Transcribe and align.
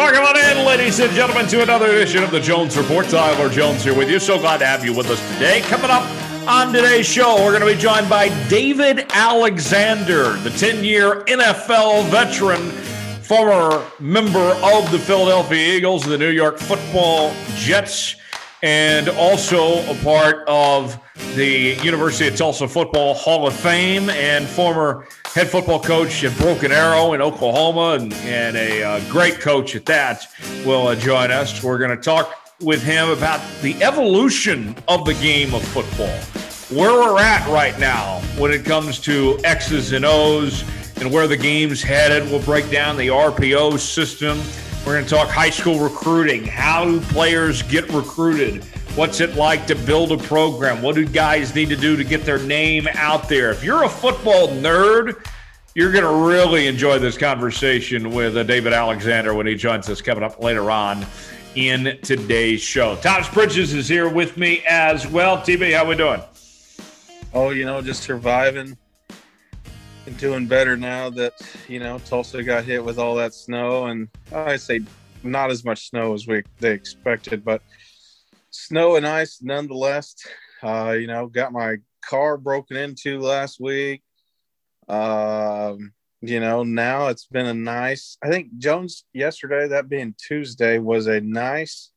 Welcome 0.00 0.24
on 0.24 0.38
in, 0.38 0.64
ladies 0.64 0.98
and 0.98 1.12
gentlemen, 1.12 1.46
to 1.48 1.62
another 1.62 1.90
edition 1.90 2.22
of 2.22 2.30
the 2.30 2.40
Jones 2.40 2.74
Report. 2.74 3.06
Tyler 3.06 3.50
Jones 3.50 3.84
here 3.84 3.94
with 3.94 4.08
you. 4.08 4.18
So 4.18 4.38
glad 4.38 4.56
to 4.60 4.66
have 4.66 4.82
you 4.82 4.94
with 4.94 5.10
us 5.10 5.20
today. 5.34 5.60
Coming 5.60 5.90
up 5.90 6.04
on 6.48 6.72
today's 6.72 7.04
show, 7.04 7.36
we're 7.36 7.50
going 7.50 7.60
to 7.60 7.66
be 7.66 7.78
joined 7.78 8.08
by 8.08 8.30
David 8.48 9.04
Alexander, 9.10 10.38
the 10.38 10.48
10 10.48 10.84
year 10.84 11.16
NFL 11.26 12.06
veteran, 12.06 12.70
former 13.20 13.84
member 14.00 14.38
of 14.38 14.90
the 14.90 14.98
Philadelphia 14.98 15.76
Eagles, 15.76 16.04
the 16.04 16.16
New 16.16 16.30
York 16.30 16.56
football 16.56 17.34
Jets, 17.56 18.16
and 18.62 19.08
also 19.08 19.78
a 19.90 19.94
part 20.02 20.44
of 20.46 21.00
the 21.34 21.78
University 21.82 22.28
of 22.28 22.36
Tulsa 22.36 22.68
Football 22.68 23.14
Hall 23.14 23.46
of 23.46 23.54
Fame 23.54 24.10
and 24.10 24.46
former 24.46 25.06
head 25.26 25.48
football 25.48 25.80
coach 25.80 26.24
at 26.24 26.36
Broken 26.38 26.72
Arrow 26.72 27.12
in 27.12 27.22
Oklahoma 27.22 28.02
and, 28.02 28.12
and 28.14 28.56
a 28.56 28.82
uh, 28.82 29.10
great 29.10 29.40
coach 29.40 29.76
at 29.76 29.86
that 29.86 30.26
will 30.66 30.88
uh, 30.88 30.96
join 30.96 31.30
us. 31.30 31.62
We're 31.62 31.78
going 31.78 31.96
to 31.96 32.02
talk 32.02 32.36
with 32.60 32.82
him 32.82 33.10
about 33.10 33.40
the 33.62 33.80
evolution 33.82 34.76
of 34.88 35.04
the 35.06 35.14
game 35.14 35.54
of 35.54 35.62
football, 35.68 36.14
where 36.76 36.92
we're 36.92 37.20
at 37.20 37.46
right 37.48 37.78
now 37.78 38.20
when 38.36 38.50
it 38.50 38.64
comes 38.64 38.98
to 39.00 39.38
X's 39.44 39.92
and 39.92 40.04
O's 40.04 40.64
and 41.00 41.10
where 41.10 41.26
the 41.26 41.36
game's 41.36 41.82
headed. 41.82 42.24
We'll 42.30 42.42
break 42.42 42.70
down 42.70 42.96
the 42.96 43.08
RPO 43.08 43.78
system. 43.78 44.38
We're 44.86 44.94
going 44.94 45.04
to 45.04 45.10
talk 45.10 45.28
high 45.28 45.50
school 45.50 45.78
recruiting. 45.78 46.44
How 46.44 46.86
do 46.86 47.00
players 47.00 47.62
get 47.62 47.88
recruited? 47.92 48.64
What's 48.96 49.20
it 49.20 49.36
like 49.36 49.66
to 49.66 49.74
build 49.74 50.10
a 50.10 50.16
program? 50.16 50.80
What 50.80 50.94
do 50.94 51.06
guys 51.06 51.54
need 51.54 51.68
to 51.68 51.76
do 51.76 51.96
to 51.96 52.02
get 52.02 52.24
their 52.24 52.38
name 52.38 52.88
out 52.94 53.28
there? 53.28 53.50
If 53.50 53.62
you're 53.62 53.84
a 53.84 53.88
football 53.88 54.48
nerd, 54.48 55.24
you're 55.74 55.92
going 55.92 56.04
to 56.04 56.26
really 56.26 56.66
enjoy 56.66 56.98
this 56.98 57.18
conversation 57.18 58.10
with 58.10 58.36
uh, 58.36 58.42
David 58.42 58.72
Alexander 58.72 59.34
when 59.34 59.46
he 59.46 59.54
joins 59.54 59.88
us 59.90 60.00
coming 60.00 60.24
up 60.24 60.40
later 60.40 60.70
on 60.70 61.06
in 61.54 61.98
today's 62.02 62.62
show. 62.62 62.96
Thomas 62.96 63.28
Bridges 63.28 63.74
is 63.74 63.86
here 63.86 64.08
with 64.08 64.38
me 64.38 64.64
as 64.66 65.06
well. 65.06 65.36
TB, 65.38 65.76
how 65.76 65.84
we 65.84 65.94
doing? 65.94 66.22
Oh, 67.34 67.50
you 67.50 67.66
know, 67.66 67.82
just 67.82 68.02
surviving 68.02 68.76
doing 70.14 70.46
better 70.46 70.76
now 70.76 71.10
that 71.10 71.34
you 71.68 71.80
know 71.80 71.98
Tulsa 71.98 72.42
got 72.42 72.64
hit 72.64 72.84
with 72.84 72.98
all 72.98 73.14
that 73.16 73.34
snow, 73.34 73.86
and 73.86 74.08
I 74.32 74.56
say 74.56 74.80
not 75.22 75.50
as 75.50 75.64
much 75.64 75.88
snow 75.90 76.14
as 76.14 76.26
we 76.26 76.42
they 76.58 76.72
expected, 76.72 77.44
but 77.44 77.62
snow 78.50 78.96
and 78.96 79.06
ice 79.06 79.40
nonetheless. 79.42 80.14
Uh, 80.62 80.96
you 80.98 81.06
know, 81.06 81.26
got 81.26 81.52
my 81.52 81.76
car 82.04 82.36
broken 82.36 82.76
into 82.76 83.18
last 83.20 83.60
week. 83.60 84.02
Um, 84.88 85.92
you 86.20 86.40
know, 86.40 86.64
now 86.64 87.08
it's 87.08 87.26
been 87.26 87.46
a 87.46 87.54
nice. 87.54 88.18
I 88.22 88.28
think 88.28 88.58
Jones 88.58 89.04
yesterday, 89.14 89.68
that 89.68 89.88
being 89.88 90.14
Tuesday, 90.18 90.78
was 90.78 91.06
a 91.06 91.20
nice 91.20 91.90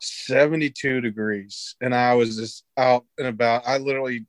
72 0.00 1.00
degrees, 1.00 1.74
and 1.80 1.94
I 1.94 2.14
was 2.14 2.36
just 2.36 2.64
out 2.76 3.04
and 3.18 3.26
about. 3.26 3.62
I 3.66 3.78
literally 3.78 4.26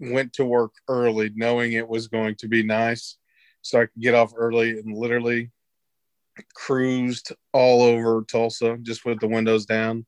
went 0.00 0.32
to 0.34 0.44
work 0.44 0.72
early, 0.88 1.30
knowing 1.34 1.72
it 1.72 1.88
was 1.88 2.08
going 2.08 2.34
to 2.36 2.48
be 2.48 2.62
nice, 2.62 3.16
so 3.62 3.80
I 3.80 3.86
could 3.86 4.02
get 4.02 4.14
off 4.14 4.32
early 4.36 4.78
and 4.78 4.96
literally 4.96 5.50
cruised 6.54 7.32
all 7.52 7.82
over 7.82 8.24
Tulsa 8.28 8.76
just 8.82 9.04
with 9.04 9.20
the 9.20 9.28
windows 9.28 9.66
down. 9.66 10.04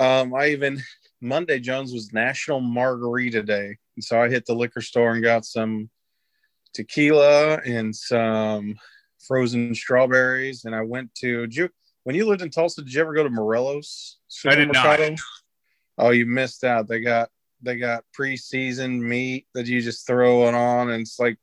Um, 0.00 0.32
I 0.34 0.50
even 0.50 0.80
Monday 1.20 1.58
Jones 1.58 1.92
was 1.92 2.12
National 2.12 2.60
Margarita 2.60 3.42
Day, 3.42 3.76
and 3.96 4.04
so 4.04 4.22
I 4.22 4.28
hit 4.28 4.46
the 4.46 4.54
liquor 4.54 4.80
store 4.80 5.12
and 5.12 5.22
got 5.22 5.44
some 5.44 5.90
tequila 6.72 7.56
and 7.64 7.94
some 7.94 8.76
frozen 9.26 9.74
strawberries. 9.74 10.64
And 10.64 10.74
I 10.74 10.82
went 10.82 11.14
to 11.16 11.48
you 11.50 11.68
when 12.04 12.14
you 12.14 12.26
lived 12.26 12.42
in 12.42 12.50
Tulsa. 12.50 12.82
Did 12.82 12.94
you 12.94 13.00
ever 13.00 13.12
go 13.12 13.24
to 13.24 13.30
Morello's? 13.30 14.18
I 14.46 14.54
did 14.54 14.68
not. 14.72 14.84
Oh, 15.98 16.10
you 16.10 16.26
missed 16.26 16.62
out. 16.62 16.86
They 16.86 17.00
got 17.00 17.28
they 17.62 17.76
got 17.76 18.04
pre-seasoned 18.12 19.02
meat 19.02 19.46
that 19.54 19.66
you 19.66 19.80
just 19.80 20.06
throw 20.06 20.48
it 20.48 20.54
on, 20.54 20.90
and 20.90 21.02
it's 21.02 21.18
like 21.18 21.36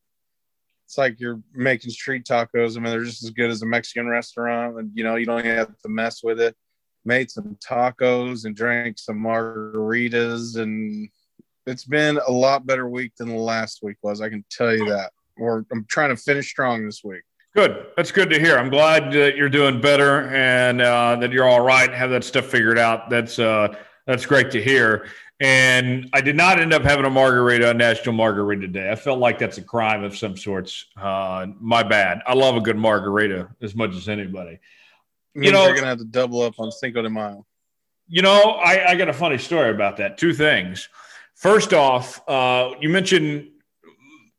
it's 0.86 0.98
like 0.98 1.20
you're 1.20 1.42
making 1.54 1.92
street 1.92 2.26
tacos. 2.26 2.78
I 2.78 2.80
mean, 2.80 2.92
they're 2.92 3.04
just 3.04 3.24
as 3.24 3.32
good 3.32 3.50
as 3.50 3.62
a 3.62 3.66
Mexican 3.66 4.08
restaurant, 4.08 4.80
and 4.80 4.92
you 4.94 5.04
know 5.04 5.16
you 5.16 5.26
don't 5.26 5.46
have 5.46 5.78
to 5.80 5.90
mess 5.90 6.24
with 6.24 6.40
it. 6.40 6.56
Made 7.04 7.30
some 7.30 7.58
tacos 7.64 8.46
and 8.46 8.56
drank 8.56 8.98
some 8.98 9.20
margaritas 9.20 10.58
and 10.58 11.08
it's 11.68 11.86
been 11.86 12.20
a 12.28 12.32
lot 12.32 12.66
better 12.66 12.88
week 12.88 13.14
than 13.18 13.30
the 13.30 13.36
last 13.36 13.80
week 13.82 13.98
was 14.04 14.22
i 14.22 14.30
can 14.30 14.44
tell 14.50 14.76
you 14.76 14.86
that. 14.90 15.12
Or 15.38 15.66
i'm 15.72 15.86
trying 15.90 16.10
to 16.10 16.18
finish 16.18 16.50
strong 16.50 16.86
this 16.86 17.04
week. 17.04 17.24
Good. 17.56 17.86
That's 17.96 18.12
good 18.12 18.30
to 18.32 18.40
hear. 18.40 18.58
I'm 18.58 18.70
glad 18.70 19.14
that 19.14 19.38
you're 19.38 19.50
doing 19.50 19.80
better 19.80 20.28
and 20.30 20.82
uh, 20.82 21.16
that 21.22 21.32
you're 21.32 21.48
all 21.48 21.62
right 21.62 21.90
have 21.90 22.10
that 22.10 22.26
stuff 22.26 22.46
figured 22.46 22.78
out. 22.78 23.10
That's 23.10 23.40
uh, 23.40 23.76
that's 24.06 24.26
great 24.26 24.52
to 24.52 24.62
hear 24.62 25.08
and 25.42 26.10
i 26.14 26.22
did 26.22 26.36
not 26.36 26.60
end 26.60 26.74
up 26.74 26.82
having 26.82 27.06
a 27.06 27.10
margarita 27.10 27.70
on 27.70 27.78
national 27.78 28.14
margarita 28.14 28.68
day 28.68 28.90
i 28.90 28.96
felt 28.96 29.20
like 29.20 29.38
that's 29.38 29.58
a 29.58 29.62
crime 29.62 30.04
of 30.04 30.18
some 30.18 30.38
sorts 30.38 30.86
uh, 30.98 31.46
my 31.60 31.84
bad 31.84 32.22
i 32.26 32.34
love 32.34 32.56
a 32.56 32.62
good 32.62 32.78
margarita 32.78 33.50
as 33.62 33.76
much 33.76 33.94
as 33.96 34.08
anybody 34.08 34.60
you 35.36 35.52
know, 35.52 35.66
you're 35.66 35.76
gonna 35.76 35.88
have 35.88 35.98
to 35.98 36.06
double 36.06 36.42
up 36.42 36.60
on 36.60 36.72
Cinco 36.72 37.02
de 37.02 37.10
Mayo. 37.10 37.46
You 38.08 38.22
know, 38.22 38.52
I, 38.52 38.92
I 38.92 38.96
got 38.96 39.10
a 39.10 39.14
funny 39.14 39.38
story 39.38 39.72
about 39.72 39.98
that. 39.98 40.18
Two 40.18 40.34
things. 40.34 40.88
First 41.36 41.74
off, 41.74 42.22
uh, 42.30 42.72
you 42.80 42.88
mentioned 42.88 43.50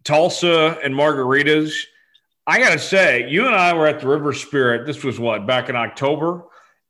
Tulsa 0.05 0.79
and 0.83 0.95
margaritas. 0.95 1.75
I 2.47 2.61
got 2.61 2.71
to 2.71 2.79
say, 2.79 3.29
you 3.29 3.47
and 3.47 3.55
I 3.55 3.75
were 3.75 3.87
at 3.87 4.01
the 4.01 4.09
River 4.09 4.33
Spirit. 4.33 4.87
This 4.87 5.05
was 5.05 5.21
what 5.21 5.47
back 5.47 5.69
in 5.69 5.77
October, 5.77 6.45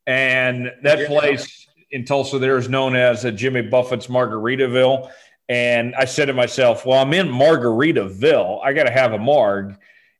and 0.06 0.70
that 0.82 1.00
yeah. 1.00 1.06
place 1.08 1.65
in 1.90 2.04
Tulsa 2.04 2.38
there 2.38 2.56
is 2.56 2.68
known 2.68 2.96
as 2.96 3.24
a 3.24 3.32
Jimmy 3.32 3.62
Buffett's 3.62 4.08
Margaritaville. 4.08 5.10
And 5.48 5.94
I 5.94 6.06
said 6.06 6.26
to 6.26 6.32
myself, 6.32 6.84
"Well, 6.84 7.00
I'm 7.00 7.14
in 7.14 7.28
Margaritaville. 7.28 8.60
I 8.64 8.72
got 8.72 8.84
to 8.84 8.90
have 8.90 9.12
a 9.12 9.18
marg." 9.18 9.76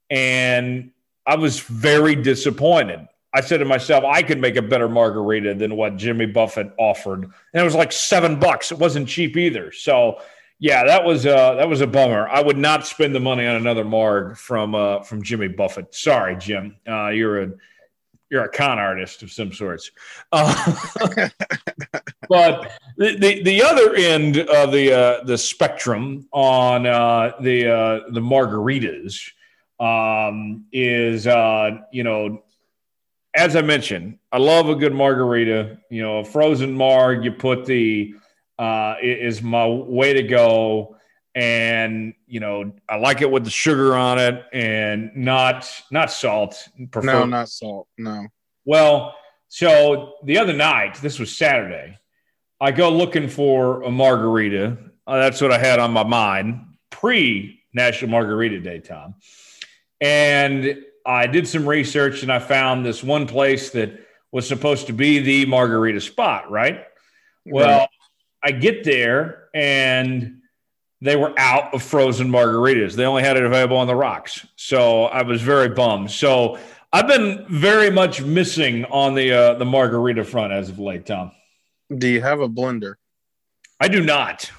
And 0.08 0.92
I 1.26 1.34
was 1.34 1.60
very 1.60 2.14
disappointed. 2.14 3.08
I 3.34 3.40
said 3.40 3.58
to 3.58 3.66
myself, 3.66 4.02
I 4.02 4.22
could 4.22 4.40
make 4.40 4.56
a 4.56 4.62
better 4.62 4.88
margarita 4.88 5.54
than 5.54 5.76
what 5.76 5.96
Jimmy 5.96 6.24
Buffett 6.24 6.72
offered, 6.78 7.24
and 7.24 7.60
it 7.60 7.62
was 7.62 7.74
like 7.74 7.92
seven 7.92 8.38
bucks. 8.38 8.72
It 8.72 8.78
wasn't 8.78 9.08
cheap 9.08 9.36
either. 9.36 9.72
So, 9.72 10.20
yeah, 10.58 10.84
that 10.84 11.04
was 11.04 11.26
uh, 11.26 11.54
that 11.56 11.68
was 11.68 11.82
a 11.82 11.86
bummer. 11.86 12.28
I 12.28 12.40
would 12.40 12.56
not 12.56 12.86
spend 12.86 13.14
the 13.14 13.20
money 13.20 13.46
on 13.46 13.56
another 13.56 13.84
marg 13.84 14.38
from 14.38 14.74
uh, 14.74 15.02
from 15.02 15.22
Jimmy 15.22 15.48
Buffett. 15.48 15.94
Sorry, 15.94 16.36
Jim. 16.36 16.76
Uh, 16.88 17.08
you're 17.08 17.42
a 17.42 17.50
you're 18.30 18.44
a 18.44 18.48
con 18.48 18.78
artist 18.78 19.22
of 19.22 19.30
some 19.30 19.52
sorts. 19.52 19.90
Uh, 20.32 20.82
but 22.28 22.72
the, 22.96 23.16
the, 23.18 23.42
the 23.42 23.62
other 23.62 23.94
end 23.94 24.38
of 24.38 24.72
the 24.72 24.92
uh, 24.92 25.24
the 25.24 25.38
spectrum 25.38 26.26
on 26.32 26.86
uh, 26.86 27.32
the 27.40 27.68
uh, 27.68 28.00
the 28.10 28.20
margaritas 28.20 29.30
um, 29.78 30.64
is 30.72 31.26
uh, 31.26 31.70
you 31.92 32.02
know 32.02 32.42
as 33.36 33.54
I 33.54 33.60
mentioned, 33.60 34.18
I 34.32 34.38
love 34.38 34.70
a 34.70 34.74
good 34.74 34.94
margarita. 34.94 35.78
You 35.90 36.02
know, 36.02 36.18
a 36.20 36.24
frozen 36.24 36.72
marg, 36.72 37.22
you 37.22 37.32
put 37.32 37.66
the 37.66 38.14
uh, 38.58 38.94
is 39.02 39.42
my 39.42 39.66
way 39.66 40.14
to 40.14 40.22
go. 40.22 40.95
And 41.36 42.14
you 42.26 42.40
know, 42.40 42.72
I 42.88 42.96
like 42.96 43.20
it 43.20 43.30
with 43.30 43.44
the 43.44 43.50
sugar 43.50 43.94
on 43.94 44.18
it 44.18 44.42
and 44.52 45.14
not 45.14 45.70
not 45.90 46.10
salt. 46.10 46.66
Prefer- 46.90 47.06
no, 47.06 47.24
not 47.26 47.50
salt. 47.50 47.86
No. 47.98 48.26
Well, 48.64 49.14
so 49.48 50.14
the 50.24 50.38
other 50.38 50.54
night, 50.54 50.96
this 51.02 51.18
was 51.18 51.36
Saturday, 51.36 51.98
I 52.60 52.72
go 52.72 52.90
looking 52.90 53.28
for 53.28 53.82
a 53.82 53.90
margarita. 53.90 54.78
Uh, 55.06 55.18
that's 55.18 55.40
what 55.40 55.52
I 55.52 55.58
had 55.58 55.78
on 55.78 55.92
my 55.92 56.04
mind 56.04 56.64
pre 56.90 57.60
National 57.74 58.10
Margarita 58.10 58.60
Day, 58.60 58.80
Tom. 58.80 59.14
And 60.00 60.78
I 61.04 61.26
did 61.26 61.46
some 61.46 61.68
research 61.68 62.22
and 62.22 62.32
I 62.32 62.38
found 62.38 62.84
this 62.84 63.04
one 63.04 63.26
place 63.26 63.70
that 63.70 64.00
was 64.32 64.48
supposed 64.48 64.86
to 64.88 64.92
be 64.92 65.20
the 65.20 65.46
margarita 65.46 66.00
spot, 66.00 66.50
right? 66.50 66.84
Well, 67.44 67.80
right. 67.80 67.88
I 68.42 68.52
get 68.52 68.84
there 68.84 69.48
and 69.54 70.35
they 71.00 71.16
were 71.16 71.32
out 71.38 71.74
of 71.74 71.82
frozen 71.82 72.28
margaritas. 72.28 72.94
They 72.94 73.04
only 73.04 73.22
had 73.22 73.36
it 73.36 73.44
available 73.44 73.76
on 73.76 73.86
the 73.86 73.94
rocks. 73.94 74.46
So 74.56 75.04
I 75.04 75.22
was 75.22 75.42
very 75.42 75.68
bummed. 75.68 76.10
So 76.10 76.58
I've 76.92 77.06
been 77.06 77.44
very 77.48 77.90
much 77.90 78.22
missing 78.22 78.84
on 78.86 79.14
the 79.14 79.32
uh, 79.32 79.54
the 79.54 79.64
margarita 79.64 80.24
front 80.24 80.52
as 80.52 80.68
of 80.70 80.78
late, 80.78 81.06
Tom. 81.06 81.32
Do 81.94 82.08
you 82.08 82.22
have 82.22 82.40
a 82.40 82.48
blender? 82.48 82.94
I 83.78 83.88
do 83.88 84.02
not. 84.02 84.50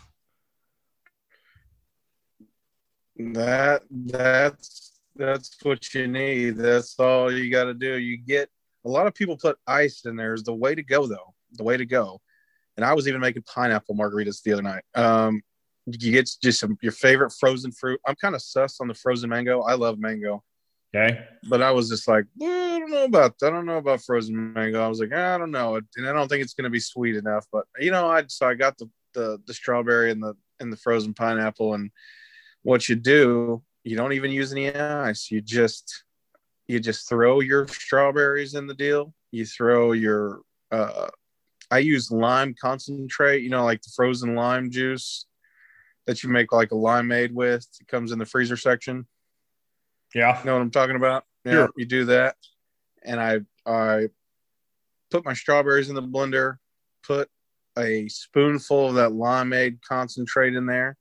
That 3.17 3.81
that's 3.89 4.99
that's 5.15 5.57
what 5.63 5.93
you 5.93 6.07
need. 6.07 6.57
That's 6.57 6.99
all 6.99 7.31
you 7.31 7.49
got 7.49 7.63
to 7.63 7.73
do. 7.73 7.95
You 7.95 8.17
get 8.17 8.49
a 8.85 8.89
lot 8.89 9.07
of 9.07 9.15
people 9.15 9.35
put 9.35 9.57
ice 9.65 10.05
in 10.05 10.15
there 10.15 10.35
is 10.35 10.43
the 10.43 10.53
way 10.53 10.75
to 10.75 10.83
go 10.83 11.07
though. 11.07 11.33
The 11.53 11.63
way 11.63 11.77
to 11.77 11.85
go. 11.85 12.21
And 12.75 12.85
I 12.85 12.93
was 12.93 13.07
even 13.07 13.19
making 13.19 13.41
pineapple 13.43 13.95
margaritas 13.95 14.43
the 14.43 14.53
other 14.53 14.61
night. 14.61 14.83
Um, 14.93 15.41
you 15.87 16.11
get 16.11 16.29
just 16.43 16.59
some 16.59 16.77
your 16.81 16.91
favorite 16.91 17.31
frozen 17.31 17.71
fruit. 17.71 17.99
I'm 18.05 18.15
kind 18.15 18.35
of 18.35 18.41
sus 18.41 18.79
on 18.81 18.87
the 18.87 18.93
frozen 18.93 19.29
mango. 19.29 19.61
I 19.61 19.75
love 19.75 19.99
mango. 19.99 20.43
Okay. 20.95 21.19
But 21.49 21.61
I 21.61 21.71
was 21.71 21.89
just 21.89 22.07
like, 22.07 22.25
well, 22.37 22.75
I 22.75 22.79
don't 22.79 22.91
know 22.91 23.05
about 23.05 23.35
I 23.41 23.49
don't 23.49 23.65
know 23.65 23.77
about 23.77 24.01
frozen 24.01 24.53
mango. 24.53 24.83
I 24.83 24.87
was 24.87 24.99
like, 24.99 25.13
I 25.13 25.37
don't 25.37 25.51
know, 25.51 25.75
and 25.75 26.07
I 26.07 26.13
don't 26.13 26.27
think 26.27 26.43
it's 26.43 26.53
going 26.53 26.65
to 26.65 26.69
be 26.69 26.79
sweet 26.79 27.15
enough. 27.15 27.45
But 27.51 27.65
you 27.79 27.91
know, 27.91 28.07
I 28.07 28.23
so 28.27 28.47
I 28.47 28.53
got 28.53 28.77
the, 28.77 28.89
the 29.13 29.39
the 29.45 29.53
strawberry 29.53 30.11
and 30.11 30.21
the 30.21 30.35
and 30.59 30.71
the 30.71 30.77
frozen 30.77 31.13
pineapple, 31.13 31.73
and 31.73 31.91
what 32.63 32.89
you 32.89 32.95
do, 32.95 33.61
you 33.83 33.95
don't 33.95 34.13
even 34.13 34.31
use 34.31 34.51
any 34.51 34.73
ice. 34.73 35.31
You 35.31 35.41
just 35.41 36.03
you 36.67 36.79
just 36.79 37.07
throw 37.07 37.39
your 37.39 37.67
strawberries 37.67 38.55
in 38.55 38.67
the 38.67 38.73
deal. 38.73 39.13
You 39.31 39.45
throw 39.45 39.93
your 39.93 40.41
uh, 40.71 41.07
I 41.71 41.79
use 41.79 42.11
lime 42.11 42.55
concentrate. 42.59 43.43
You 43.43 43.49
know, 43.49 43.63
like 43.63 43.81
the 43.81 43.91
frozen 43.95 44.35
lime 44.35 44.69
juice 44.69 45.25
that 46.07 46.23
you 46.23 46.29
make 46.29 46.51
like 46.51 46.71
a 46.71 46.75
limeade 46.75 47.33
with. 47.33 47.67
It 47.79 47.87
comes 47.87 48.11
in 48.11 48.17
the 48.17 48.25
freezer 48.25 48.57
section. 48.57 49.05
Yeah. 50.15 50.39
You 50.39 50.45
know 50.45 50.53
what 50.53 50.61
I'm 50.61 50.71
talking 50.71 50.95
about? 50.95 51.25
Yeah. 51.45 51.51
Sure. 51.51 51.69
You 51.77 51.85
do 51.85 52.05
that. 52.05 52.35
And 53.03 53.19
I 53.19 53.41
I 53.65 54.07
put 55.11 55.25
my 55.25 55.33
strawberries 55.33 55.89
in 55.89 55.95
the 55.95 56.01
blender, 56.01 56.57
put 57.03 57.29
a 57.77 58.07
spoonful 58.07 58.89
of 58.89 58.95
that 58.95 59.11
limeade 59.11 59.79
concentrate 59.87 60.55
in 60.55 60.65
there, 60.65 60.97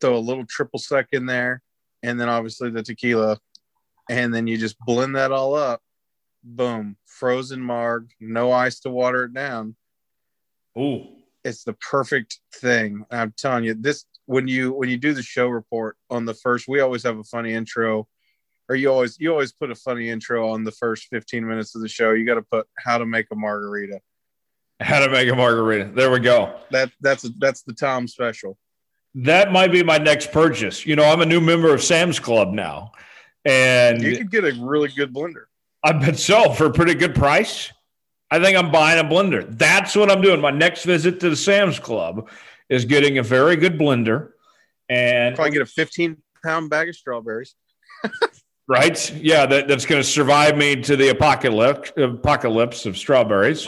throw 0.00 0.16
a 0.16 0.18
little 0.18 0.44
triple 0.46 0.78
sec 0.78 1.08
in 1.12 1.26
there, 1.26 1.62
and 2.02 2.18
then 2.18 2.28
obviously 2.28 2.70
the 2.70 2.82
tequila. 2.82 3.38
And 4.08 4.34
then 4.34 4.46
you 4.46 4.56
just 4.56 4.78
blend 4.80 5.14
that 5.16 5.30
all 5.30 5.54
up. 5.54 5.80
Boom. 6.42 6.96
Frozen 7.06 7.60
marg, 7.60 8.10
no 8.18 8.50
ice 8.50 8.80
to 8.80 8.90
water 8.90 9.24
it 9.24 9.34
down. 9.34 9.76
Ooh. 10.76 11.06
It's 11.44 11.64
the 11.64 11.72
perfect 11.74 12.38
thing. 12.54 13.04
I'm 13.10 13.32
telling 13.36 13.64
you, 13.64 13.74
this 13.74 14.04
when 14.26 14.46
you 14.46 14.72
when 14.72 14.88
you 14.88 14.96
do 14.96 15.12
the 15.12 15.22
show 15.22 15.48
report 15.48 15.96
on 16.08 16.24
the 16.24 16.34
first, 16.34 16.68
we 16.68 16.80
always 16.80 17.02
have 17.02 17.18
a 17.18 17.24
funny 17.24 17.52
intro, 17.52 18.06
or 18.68 18.76
you 18.76 18.90
always 18.90 19.18
you 19.18 19.30
always 19.30 19.52
put 19.52 19.70
a 19.70 19.74
funny 19.74 20.10
intro 20.10 20.50
on 20.50 20.64
the 20.64 20.72
first 20.72 21.08
15 21.10 21.46
minutes 21.46 21.74
of 21.74 21.82
the 21.82 21.88
show. 21.88 22.12
You 22.12 22.26
got 22.26 22.34
to 22.34 22.42
put 22.42 22.66
how 22.78 22.98
to 22.98 23.06
make 23.06 23.26
a 23.32 23.36
margarita. 23.36 24.00
How 24.80 25.00
to 25.00 25.10
make 25.10 25.28
a 25.28 25.34
margarita. 25.34 25.90
There 25.94 26.10
we 26.10 26.20
go. 26.20 26.58
That 26.70 26.90
that's 27.00 27.28
that's 27.38 27.62
the 27.62 27.74
Tom 27.74 28.06
special. 28.06 28.56
That 29.14 29.50
might 29.52 29.72
be 29.72 29.82
my 29.82 29.98
next 29.98 30.30
purchase. 30.30 30.86
You 30.86 30.96
know, 30.96 31.04
I'm 31.04 31.20
a 31.20 31.26
new 31.26 31.40
member 31.40 31.74
of 31.74 31.82
Sam's 31.82 32.20
Club 32.20 32.52
now. 32.52 32.92
And 33.44 34.02
You 34.02 34.16
could 34.16 34.30
get 34.30 34.44
a 34.44 34.52
really 34.60 34.88
good 34.88 35.12
blender. 35.12 35.44
I 35.82 35.92
bet 35.92 36.18
so 36.18 36.52
for 36.52 36.66
a 36.66 36.72
pretty 36.72 36.94
good 36.94 37.14
price. 37.14 37.72
I 38.30 38.40
think 38.40 38.56
I'm 38.56 38.70
buying 38.70 39.00
a 39.00 39.08
blender. 39.08 39.46
That's 39.58 39.96
what 39.96 40.10
I'm 40.10 40.20
doing. 40.20 40.40
My 40.40 40.50
next 40.50 40.84
visit 40.84 41.20
to 41.20 41.30
the 41.30 41.36
Sam's 41.36 41.78
Club 41.78 42.30
is 42.68 42.84
getting 42.84 43.18
a 43.18 43.22
very 43.22 43.56
good 43.56 43.78
blender. 43.78 44.30
And 44.88 45.34
Probably 45.34 45.52
get 45.52 45.62
a 45.62 45.66
15 45.66 46.16
pound 46.44 46.70
bag 46.70 46.88
of 46.88 46.96
strawberries. 46.96 47.54
right, 48.68 49.12
yeah, 49.14 49.46
that, 49.46 49.68
that's 49.68 49.84
going 49.84 50.00
to 50.00 50.08
survive 50.08 50.56
me 50.56 50.76
to 50.76 50.96
the 50.96 51.08
apocalypse 51.08 51.92
apocalypse 51.96 52.86
of 52.86 52.96
strawberries. 52.96 53.66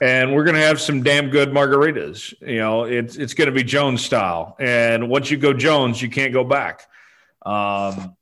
And 0.00 0.34
we're 0.34 0.44
going 0.44 0.56
to 0.56 0.62
have 0.62 0.80
some 0.80 1.02
damn 1.02 1.28
good 1.30 1.50
margaritas. 1.50 2.34
You 2.40 2.58
know, 2.58 2.84
it's 2.84 3.16
it's 3.16 3.34
going 3.34 3.46
to 3.46 3.52
be 3.52 3.62
Jones 3.62 4.04
style. 4.04 4.56
And 4.58 5.08
once 5.08 5.30
you 5.30 5.36
go 5.36 5.52
Jones, 5.52 6.00
you 6.00 6.08
can't 6.08 6.32
go 6.32 6.44
back. 6.44 6.82
Um, 7.44 8.16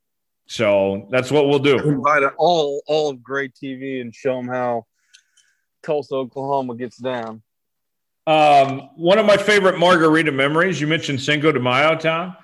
so 0.46 1.06
that's 1.10 1.30
what 1.30 1.46
we'll 1.48 1.60
do. 1.60 1.78
Invite 1.78 2.24
all 2.38 2.82
all 2.86 3.10
of 3.10 3.22
Gray 3.22 3.48
TV 3.48 4.00
and 4.00 4.12
show 4.12 4.36
them 4.36 4.48
how 4.48 4.86
Tulsa, 5.82 6.14
Oklahoma 6.14 6.74
gets 6.74 6.96
down. 6.96 7.42
Um, 8.26 8.90
one 8.96 9.18
of 9.18 9.26
my 9.26 9.36
favorite 9.36 9.78
margarita 9.78 10.30
memories, 10.30 10.80
you 10.80 10.86
mentioned 10.86 11.20
Cinco 11.20 11.52
de 11.52 11.60
Mayo, 11.60 11.96
Tom. 11.96 12.36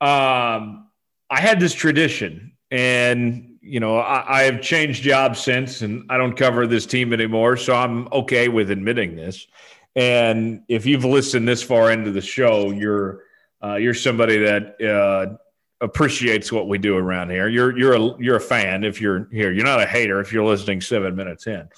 Um, 0.00 0.88
I 1.30 1.40
had 1.40 1.60
this 1.60 1.74
tradition, 1.74 2.52
and 2.70 3.58
you 3.60 3.80
know, 3.80 3.98
I, 3.98 4.40
I 4.40 4.42
have 4.44 4.62
changed 4.62 5.02
jobs 5.02 5.40
since, 5.40 5.82
and 5.82 6.04
I 6.08 6.16
don't 6.16 6.36
cover 6.36 6.66
this 6.66 6.86
team 6.86 7.12
anymore, 7.12 7.56
so 7.56 7.74
I'm 7.74 8.08
okay 8.12 8.48
with 8.48 8.70
admitting 8.70 9.14
this. 9.14 9.46
And 9.94 10.62
if 10.68 10.86
you've 10.86 11.04
listened 11.04 11.46
this 11.46 11.62
far 11.62 11.90
into 11.90 12.10
the 12.10 12.20
show, 12.20 12.70
you're 12.70 13.24
uh, 13.62 13.74
you're 13.74 13.94
somebody 13.94 14.38
that 14.38 14.80
uh, 14.80 15.36
appreciates 15.80 16.52
what 16.52 16.68
we 16.68 16.78
do 16.78 16.96
around 16.96 17.30
here. 17.30 17.48
You're 17.48 17.76
you're 17.76 17.94
a 17.94 18.16
you're 18.18 18.36
a 18.36 18.40
fan 18.40 18.84
if 18.84 19.00
you're 19.00 19.28
here. 19.30 19.52
You're 19.52 19.64
not 19.64 19.80
a 19.80 19.86
hater 19.86 20.20
if 20.20 20.32
you're 20.32 20.44
listening 20.44 20.80
seven 20.80 21.14
minutes 21.16 21.46
in. 21.46 21.68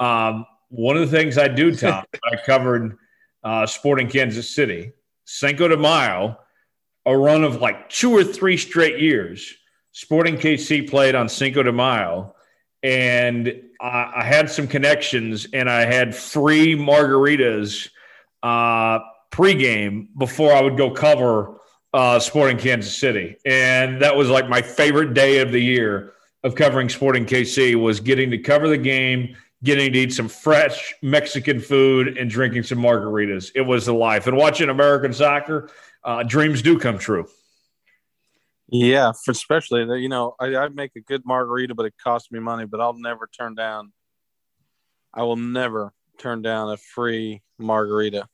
Um, 0.00 0.46
one 0.68 0.96
of 0.96 1.10
the 1.10 1.16
things 1.16 1.38
I 1.38 1.48
do, 1.48 1.74
Tom, 1.74 2.04
I 2.24 2.36
covered 2.44 2.96
uh, 3.44 3.66
Sporting 3.66 4.08
Kansas 4.08 4.50
City, 4.50 4.92
Cinco 5.24 5.68
de 5.68 5.76
Mayo, 5.76 6.38
a 7.06 7.16
run 7.16 7.44
of 7.44 7.60
like 7.60 7.88
two 7.88 8.10
or 8.12 8.24
three 8.24 8.56
straight 8.56 9.00
years. 9.00 9.54
Sporting 9.92 10.36
KC 10.36 10.90
played 10.90 11.14
on 11.14 11.28
Cinco 11.28 11.62
de 11.62 11.72
Mayo, 11.72 12.34
and 12.82 13.62
I, 13.80 14.12
I 14.16 14.24
had 14.24 14.50
some 14.50 14.66
connections, 14.66 15.46
and 15.52 15.70
I 15.70 15.86
had 15.86 16.14
free 16.14 16.74
margaritas 16.74 17.88
uh, 18.42 18.98
pregame 19.30 20.08
before 20.18 20.52
I 20.52 20.60
would 20.60 20.76
go 20.76 20.90
cover 20.90 21.60
uh, 21.94 22.18
Sporting 22.18 22.58
Kansas 22.58 22.96
City, 22.96 23.36
and 23.46 24.02
that 24.02 24.16
was 24.16 24.28
like 24.28 24.48
my 24.48 24.60
favorite 24.60 25.14
day 25.14 25.38
of 25.38 25.52
the 25.52 25.60
year 25.60 26.12
of 26.44 26.54
covering 26.54 26.88
Sporting 26.88 27.24
KC 27.24 27.74
was 27.74 28.00
getting 28.00 28.30
to 28.30 28.38
cover 28.38 28.68
the 28.68 28.76
game 28.76 29.34
getting 29.66 29.92
to 29.92 29.98
eat 29.98 30.12
some 30.14 30.28
fresh 30.28 30.94
Mexican 31.02 31.60
food 31.60 32.16
and 32.16 32.30
drinking 32.30 32.62
some 32.62 32.78
margaritas. 32.78 33.50
It 33.54 33.60
was 33.60 33.84
the 33.84 33.92
life. 33.92 34.26
And 34.26 34.36
watching 34.36 34.70
American 34.70 35.12
soccer, 35.12 35.68
uh, 36.04 36.22
dreams 36.22 36.62
do 36.62 36.78
come 36.78 36.98
true. 36.98 37.28
Yeah, 38.68 39.12
for 39.24 39.30
especially 39.30 39.84
that 39.84 39.98
you 39.98 40.08
know, 40.08 40.34
I, 40.40 40.56
I 40.56 40.68
make 40.68 40.96
a 40.96 41.00
good 41.00 41.22
margarita, 41.24 41.74
but 41.74 41.86
it 41.86 41.94
costs 42.02 42.32
me 42.32 42.40
money. 42.40 42.64
But 42.64 42.80
I'll 42.80 42.98
never 42.98 43.28
turn 43.38 43.54
down. 43.54 43.92
I 45.12 45.22
will 45.22 45.36
never 45.36 45.92
turn 46.18 46.42
down 46.42 46.72
a 46.72 46.76
free 46.76 47.42
margarita. 47.58 48.26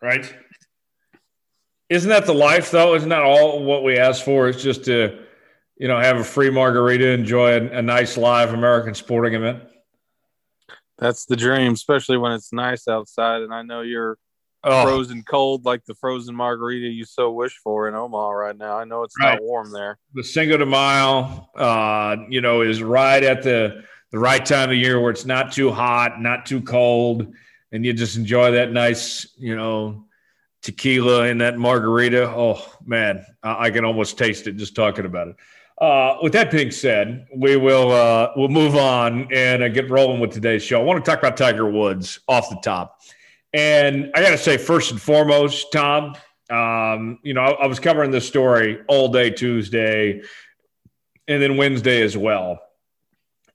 Right. 0.00 0.32
Isn't 1.88 2.08
that 2.08 2.24
the 2.24 2.34
life, 2.34 2.70
though? 2.70 2.94
Isn't 2.94 3.08
that 3.08 3.22
all 3.22 3.64
what 3.64 3.82
we 3.82 3.98
ask 3.98 4.24
for? 4.24 4.48
Is 4.48 4.62
just 4.62 4.84
to, 4.84 5.18
you 5.76 5.88
know, 5.88 5.98
have 5.98 6.16
a 6.16 6.24
free 6.24 6.50
margarita, 6.50 7.08
enjoy 7.08 7.52
a, 7.52 7.78
a 7.78 7.82
nice 7.82 8.16
live 8.16 8.54
American 8.54 8.94
sporting 8.94 9.34
event. 9.34 9.64
That's 11.00 11.24
the 11.24 11.36
dream, 11.36 11.72
especially 11.72 12.18
when 12.18 12.32
it's 12.32 12.52
nice 12.52 12.86
outside. 12.86 13.42
And 13.42 13.52
I 13.52 13.62
know 13.62 13.80
you're 13.80 14.18
Oh, 14.62 14.84
frozen 14.84 15.22
cold 15.22 15.64
like 15.64 15.86
the 15.86 15.94
frozen 15.94 16.34
margarita 16.36 16.86
you 16.86 17.06
so 17.06 17.32
wish 17.32 17.56
for 17.64 17.88
in 17.88 17.94
Omaha 17.94 18.30
right 18.30 18.56
now. 18.56 18.76
I 18.76 18.84
know 18.84 19.04
it's 19.04 19.16
Right. 19.18 19.32
not 19.32 19.42
warm 19.42 19.72
there. 19.72 19.98
the 20.12 20.22
Cinco 20.22 20.58
de 20.58 20.66
Mayo, 20.66 21.48
uh, 21.56 22.16
you 22.28 22.42
know, 22.42 22.60
is 22.60 22.82
right 22.82 23.22
at 23.22 23.42
the 23.42 23.82
the 24.10 24.18
right 24.18 24.44
time 24.44 24.68
of 24.70 24.76
year 24.76 25.00
where 25.00 25.12
it's 25.12 25.24
not 25.24 25.52
too 25.52 25.70
hot, 25.70 26.20
not 26.20 26.44
too 26.44 26.60
cold, 26.60 27.32
and 27.72 27.86
you 27.86 27.94
just 27.94 28.16
enjoy 28.16 28.50
that 28.50 28.70
nice, 28.72 29.26
you 29.38 29.56
know, 29.56 30.04
tequila 30.62 31.22
and 31.28 31.40
that 31.40 31.56
margarita. 31.56 32.28
Oh 32.28 32.60
man, 32.84 33.24
I, 33.42 33.66
I 33.66 33.70
can 33.70 33.86
almost 33.86 34.18
taste 34.18 34.46
it 34.46 34.56
just 34.56 34.74
talking 34.74 35.06
about 35.06 35.28
it. 35.28 35.36
Uh, 35.80 36.18
with 36.22 36.32
that 36.34 36.50
being 36.50 36.70
said, 36.70 37.26
we 37.34 37.56
will 37.56 37.90
uh, 37.90 38.30
we'll 38.36 38.48
move 38.48 38.76
on 38.76 39.32
and 39.32 39.62
uh, 39.62 39.68
get 39.68 39.88
rolling 39.88 40.20
with 40.20 40.30
today's 40.30 40.62
show. 40.62 40.78
I 40.80 40.84
want 40.84 41.02
to 41.02 41.10
talk 41.10 41.18
about 41.18 41.38
Tiger 41.38 41.70
Woods 41.70 42.20
off 42.28 42.50
the 42.50 42.58
top, 42.62 43.00
and 43.54 44.10
I 44.14 44.20
got 44.20 44.30
to 44.30 44.38
say 44.38 44.58
first 44.58 44.90
and 44.90 45.00
foremost, 45.00 45.72
Tom, 45.72 46.16
um, 46.50 47.18
you 47.22 47.32
know, 47.32 47.40
I, 47.40 47.64
I 47.64 47.66
was 47.66 47.80
covering 47.80 48.10
this 48.10 48.26
story 48.26 48.80
all 48.88 49.08
day 49.08 49.30
Tuesday 49.30 50.20
and 51.28 51.40
then 51.40 51.56
Wednesday 51.56 52.02
as 52.02 52.16
well. 52.16 52.60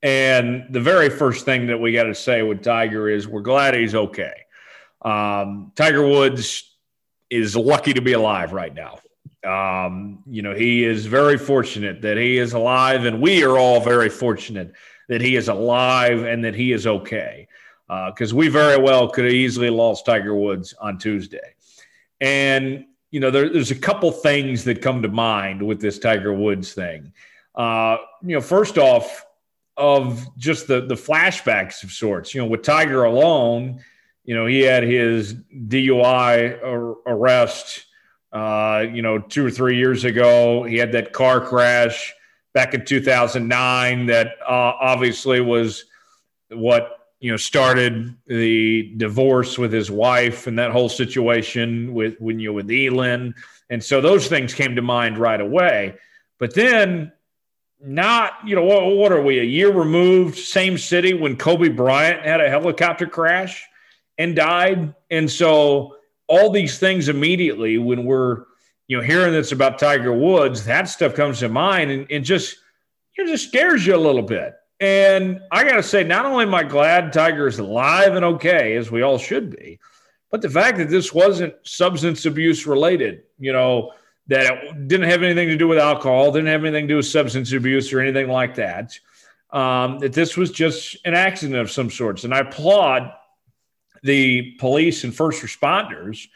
And 0.02 0.68
the 0.70 0.80
very 0.80 1.10
first 1.10 1.46
thing 1.46 1.68
that 1.68 1.80
we 1.80 1.92
got 1.92 2.04
to 2.04 2.16
say 2.16 2.42
with 2.42 2.64
Tiger 2.64 3.10
is 3.10 3.28
we're 3.28 3.42
glad 3.42 3.74
he's 3.74 3.96
okay. 3.96 4.34
Um, 5.02 5.72
Tiger 5.76 6.08
Woods 6.08 6.72
is 7.30 7.56
lucky 7.56 7.94
to 7.94 8.02
be 8.02 8.14
alive 8.14 8.54
right 8.54 8.74
now. 8.74 9.00
Um, 9.46 10.24
you 10.28 10.42
know, 10.42 10.54
he 10.54 10.84
is 10.84 11.06
very 11.06 11.38
fortunate 11.38 12.02
that 12.02 12.18
he 12.18 12.38
is 12.38 12.54
alive, 12.54 13.06
and 13.06 13.22
we 13.22 13.44
are 13.44 13.58
all 13.58 13.80
very 13.80 14.10
fortunate 14.10 14.74
that 15.08 15.22
he 15.22 15.36
is 15.36 15.48
alive 15.48 16.24
and 16.24 16.44
that 16.44 16.56
he 16.56 16.72
is 16.72 16.88
okay. 16.88 17.48
Because 17.88 18.34
we 18.34 18.48
very 18.48 18.82
well 18.82 19.08
could 19.10 19.26
have 19.26 19.34
easily 19.34 19.70
lost 19.70 20.06
Tiger 20.08 20.34
Woods 20.34 20.74
on 20.82 20.98
Tuesday. 20.98 21.54
And, 22.20 22.86
you 23.12 23.20
know, 23.20 23.30
there, 23.30 23.48
there's 23.48 23.70
a 23.70 23.76
couple 23.76 24.12
things 24.12 24.64
that 24.64 24.82
come 24.82 25.04
to 25.04 25.08
mind 25.08 25.62
with 25.62 25.80
this 25.80 26.00
Tiger 26.00 26.34
Woods 26.34 26.74
thing. 26.74 27.14
Uh, 27.54 27.98
you 28.24 28.36
know, 28.36 28.42
first 28.42 28.80
off, 28.80 29.26
of 29.78 30.26
just 30.38 30.68
the 30.68 30.86
the 30.86 30.96
flashbacks 30.96 31.84
of 31.84 31.92
sorts. 31.92 32.34
You 32.34 32.42
know, 32.42 32.48
with 32.48 32.64
Tiger 32.64 33.04
alone, 33.04 33.82
you 34.24 34.36
know, 34.36 34.46
he 34.46 34.62
had 34.62 34.84
his 34.84 35.34
DUI 35.34 36.64
ar- 36.64 36.98
arrest. 37.06 37.86
Uh, 38.36 38.86
you 38.92 39.02
know, 39.02 39.18
two 39.18 39.46
or 39.46 39.50
three 39.50 39.78
years 39.78 40.04
ago, 40.04 40.64
he 40.64 40.76
had 40.76 40.92
that 40.92 41.14
car 41.14 41.40
crash 41.40 42.14
back 42.54 42.74
in 42.74 42.84
2009 42.84 44.08
that 44.08 44.34
uh, 44.46 44.74
obviously 44.82 45.40
was 45.40 45.86
what 46.50 47.08
you 47.22 47.32
know 47.32 47.38
started 47.38 48.14
the 48.28 48.94
divorce 48.98 49.58
with 49.58 49.72
his 49.72 49.90
wife 49.90 50.48
and 50.48 50.60
that 50.60 50.72
whole 50.72 50.90
situation 50.90 51.94
with 51.94 52.20
when 52.20 52.38
you 52.38 52.52
with 52.52 52.70
Elin, 52.70 53.34
and 53.70 53.82
so 53.82 54.02
those 54.02 54.28
things 54.28 54.54
came 54.54 54.76
to 54.76 54.82
mind 54.82 55.18
right 55.18 55.40
away. 55.40 55.96
But 56.38 56.54
then 56.54 57.14
not, 57.82 58.34
you 58.46 58.54
know, 58.54 58.64
what, 58.64 58.86
what 58.98 59.12
are 59.14 59.22
we, 59.22 59.40
a 59.40 59.44
year 59.44 59.72
removed, 59.72 60.38
same 60.38 60.78
city 60.78 61.14
when 61.14 61.38
Kobe 61.38 61.70
Bryant 61.70 62.26
had 62.26 62.42
a 62.42 62.50
helicopter 62.50 63.08
crash 63.08 63.66
and 64.18 64.36
died. 64.36 64.94
And 65.10 65.32
so 65.32 65.95
all 66.28 66.50
these 66.50 66.80
things 66.80 67.10
immediately 67.10 67.78
when 67.78 68.06
we're, 68.06 68.44
you 68.88 68.98
know, 68.98 69.04
hearing 69.04 69.34
this 69.34 69.52
about 69.52 69.80
Tiger 69.80 70.14
Woods, 70.14 70.66
that 70.66 70.90
stuff 70.90 71.14
comes 71.14 71.40
to 71.40 71.50
mind 71.50 71.92
and, 71.92 72.12
and 72.12 72.26
just, 72.26 72.58
it 73.18 73.28
just 73.28 73.48
scares 73.48 73.86
you 73.86 73.96
a 73.96 73.98
little 73.98 74.22
bit. 74.22 74.56
And 74.80 75.40
I 75.52 75.64
got 75.64 75.78
to 75.78 75.84
say, 75.84 76.04
not 76.04 76.26
only 76.26 76.44
am 76.44 76.54
I 76.54 76.64
glad 76.64 77.14
Tiger 77.14 77.48
is 77.48 77.60
alive 77.60 78.16
and 78.16 78.26
okay, 78.26 78.76
as 78.76 78.92
we 78.92 79.02
all 79.02 79.18
should 79.18 79.56
be, 79.56 79.80
but 80.32 80.42
the 80.42 80.50
fact 80.50 80.78
that 80.80 80.90
this 80.90 81.14
wasn't 81.14 81.54
substance 81.64 82.26
abuse 82.26 82.68
related, 82.68 83.24
you 83.40 83.54
know, 83.54 83.94
that 84.28 84.64
it 84.64 84.88
didn't 84.88 85.10
have 85.10 85.24
anything 85.24 85.48
to 85.48 85.56
do 85.56 85.68
with 85.68 85.78
alcohol, 85.78 86.32
didn't 86.32 86.48
have 86.48 86.66
anything 86.66 86.88
to 86.88 86.94
do 86.94 86.98
with 86.98 87.06
substance 87.06 87.54
abuse 87.54 87.94
or 87.94 88.02
anything 88.02 88.28
like 88.28 88.56
that. 88.56 88.98
Um, 89.52 90.00
that 90.00 90.12
this 90.12 90.36
was 90.36 90.52
just 90.52 90.98
an 91.06 91.14
accident 91.14 91.60
of 91.60 91.72
some 91.72 91.90
sorts. 91.90 92.26
And 92.26 92.34
I 92.34 92.40
applaud 92.40 93.14
the 94.06 94.52
police 94.60 95.04
and 95.04 95.14
first 95.14 95.42
responders 95.44 96.28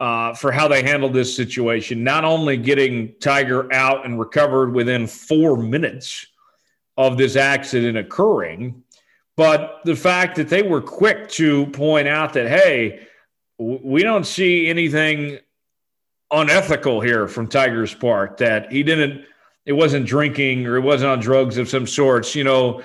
uh, 0.00 0.32
for 0.34 0.52
how 0.52 0.68
they 0.68 0.82
handled 0.82 1.12
this 1.12 1.34
situation, 1.34 2.04
not 2.04 2.24
only 2.24 2.56
getting 2.56 3.12
Tiger 3.20 3.70
out 3.72 4.06
and 4.06 4.18
recovered 4.18 4.72
within 4.72 5.06
four 5.06 5.56
minutes 5.56 6.26
of 6.96 7.18
this 7.18 7.34
accident 7.36 7.98
occurring, 7.98 8.82
but 9.36 9.80
the 9.84 9.96
fact 9.96 10.36
that 10.36 10.48
they 10.48 10.62
were 10.62 10.80
quick 10.80 11.28
to 11.30 11.66
point 11.66 12.08
out 12.08 12.32
that, 12.32 12.48
hey, 12.48 13.06
we 13.58 14.02
don't 14.02 14.26
see 14.26 14.68
anything 14.68 15.38
unethical 16.30 17.00
here 17.00 17.26
from 17.26 17.48
Tiger's 17.48 17.94
part 17.94 18.36
that 18.38 18.70
he 18.70 18.84
didn't, 18.84 19.24
it 19.66 19.72
wasn't 19.72 20.06
drinking 20.06 20.66
or 20.66 20.76
it 20.76 20.82
wasn't 20.82 21.10
on 21.10 21.20
drugs 21.20 21.58
of 21.58 21.68
some 21.68 21.86
sorts. 21.86 22.34
You 22.34 22.44
know, 22.44 22.82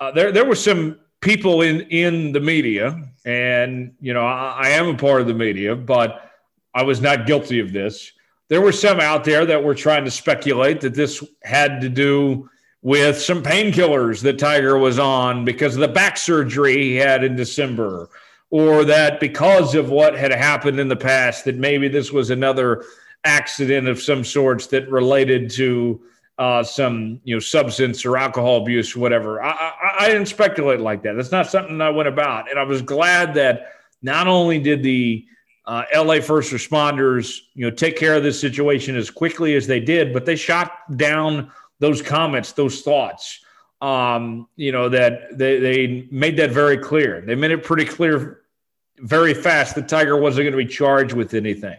uh, 0.00 0.10
there 0.10 0.32
there 0.32 0.44
were 0.44 0.56
some 0.56 0.98
people 1.20 1.62
in 1.62 1.82
in 1.82 2.32
the 2.32 2.40
media, 2.40 3.02
and 3.24 3.94
you 4.00 4.14
know, 4.14 4.24
I, 4.26 4.60
I 4.62 4.68
am 4.70 4.88
a 4.88 4.96
part 4.96 5.20
of 5.20 5.26
the 5.26 5.34
media, 5.34 5.74
but 5.74 6.30
I 6.74 6.82
was 6.82 7.00
not 7.00 7.26
guilty 7.26 7.60
of 7.60 7.72
this. 7.72 8.12
There 8.48 8.60
were 8.60 8.72
some 8.72 9.00
out 9.00 9.24
there 9.24 9.44
that 9.46 9.64
were 9.64 9.74
trying 9.74 10.04
to 10.04 10.10
speculate 10.10 10.80
that 10.82 10.94
this 10.94 11.24
had 11.42 11.80
to 11.80 11.88
do 11.88 12.48
with 12.82 13.20
some 13.20 13.42
painkillers 13.42 14.22
that 14.22 14.38
Tiger 14.38 14.78
was 14.78 14.98
on 14.98 15.44
because 15.44 15.74
of 15.74 15.80
the 15.80 15.88
back 15.88 16.16
surgery 16.16 16.76
he 16.76 16.94
had 16.94 17.24
in 17.24 17.34
December 17.34 18.08
or 18.50 18.84
that 18.84 19.18
because 19.18 19.74
of 19.74 19.90
what 19.90 20.16
had 20.16 20.30
happened 20.30 20.78
in 20.78 20.88
the 20.88 20.96
past, 20.96 21.44
that 21.44 21.56
maybe 21.56 21.88
this 21.88 22.12
was 22.12 22.30
another 22.30 22.84
accident 23.24 23.88
of 23.88 24.00
some 24.00 24.22
sorts 24.22 24.68
that 24.68 24.88
related 24.88 25.50
to 25.50 26.00
uh, 26.38 26.62
some 26.62 27.20
you 27.24 27.34
know 27.34 27.40
substance 27.40 28.04
or 28.04 28.16
alcohol 28.16 28.58
abuse 28.62 28.94
or 28.94 29.00
whatever. 29.00 29.42
I, 29.42 29.50
I, 29.50 29.94
I 30.00 30.06
didn't 30.08 30.26
speculate 30.26 30.80
like 30.80 31.02
that. 31.02 31.14
That's 31.14 31.32
not 31.32 31.46
something 31.46 31.80
I 31.80 31.90
went 31.90 32.08
about, 32.08 32.50
and 32.50 32.58
I 32.58 32.64
was 32.64 32.82
glad 32.82 33.34
that 33.34 33.72
not 34.02 34.26
only 34.26 34.58
did 34.58 34.82
the 34.82 35.24
uh, 35.64 35.84
LA 35.94 36.20
first 36.20 36.52
responders 36.52 37.38
you 37.54 37.64
know 37.64 37.74
take 37.74 37.96
care 37.96 38.14
of 38.14 38.22
this 38.22 38.40
situation 38.40 38.96
as 38.96 39.10
quickly 39.10 39.54
as 39.54 39.66
they 39.66 39.80
did, 39.80 40.12
but 40.12 40.26
they 40.26 40.36
shot 40.36 40.96
down 40.96 41.50
those 41.78 42.02
comments, 42.02 42.52
those 42.52 42.82
thoughts 42.82 43.40
um, 43.80 44.48
you 44.56 44.72
know, 44.72 44.88
that 44.88 45.36
they, 45.36 45.58
they 45.58 46.08
made 46.10 46.36
that 46.38 46.50
very 46.50 46.78
clear. 46.78 47.20
They 47.20 47.34
made 47.34 47.50
it 47.50 47.62
pretty 47.62 47.84
clear 47.84 48.42
very 48.98 49.34
fast 49.34 49.74
that 49.74 49.88
Tiger 49.88 50.16
wasn't 50.16 50.44
going 50.44 50.52
to 50.52 50.56
be 50.56 50.72
charged 50.72 51.12
with 51.12 51.34
anything. 51.34 51.76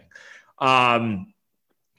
Um, 0.58 1.32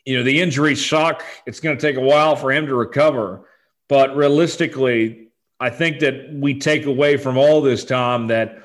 you 0.10 0.18
know, 0.18 0.24
the 0.24 0.42
injuries 0.42 0.84
suck. 0.84 1.24
It's 1.46 1.60
going 1.60 1.78
to 1.78 1.80
take 1.80 1.96
a 1.96 2.02
while 2.02 2.36
for 2.36 2.52
him 2.52 2.66
to 2.66 2.74
recover. 2.74 3.48
But 3.88 4.16
realistically, 4.16 5.28
I 5.60 5.70
think 5.70 6.00
that 6.00 6.34
we 6.34 6.58
take 6.58 6.88
away 6.88 7.16
from 7.16 7.38
all 7.38 7.62
this, 7.62 7.86
Tom, 7.86 8.26
that 8.28 8.64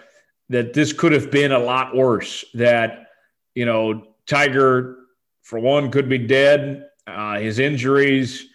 that 0.48 0.72
this 0.72 0.94
could 0.94 1.12
have 1.12 1.30
been 1.30 1.52
a 1.52 1.58
lot 1.58 1.94
worse. 1.94 2.46
That, 2.54 3.08
you 3.54 3.66
know, 3.66 4.06
Tiger, 4.26 4.96
for 5.42 5.58
one, 5.58 5.90
could 5.90 6.08
be 6.08 6.16
dead. 6.16 6.86
Uh, 7.06 7.38
his 7.38 7.58
injuries, 7.58 8.46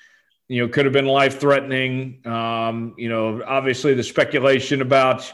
you 0.47 0.63
know, 0.63 0.67
could 0.67 0.85
have 0.85 0.93
been 0.93 1.05
life 1.05 1.39
threatening. 1.39 2.25
Um, 2.25 2.95
you 2.97 3.09
know, 3.09 3.43
obviously 3.45 3.93
the 3.93 4.03
speculation 4.03 4.81
about, 4.81 5.31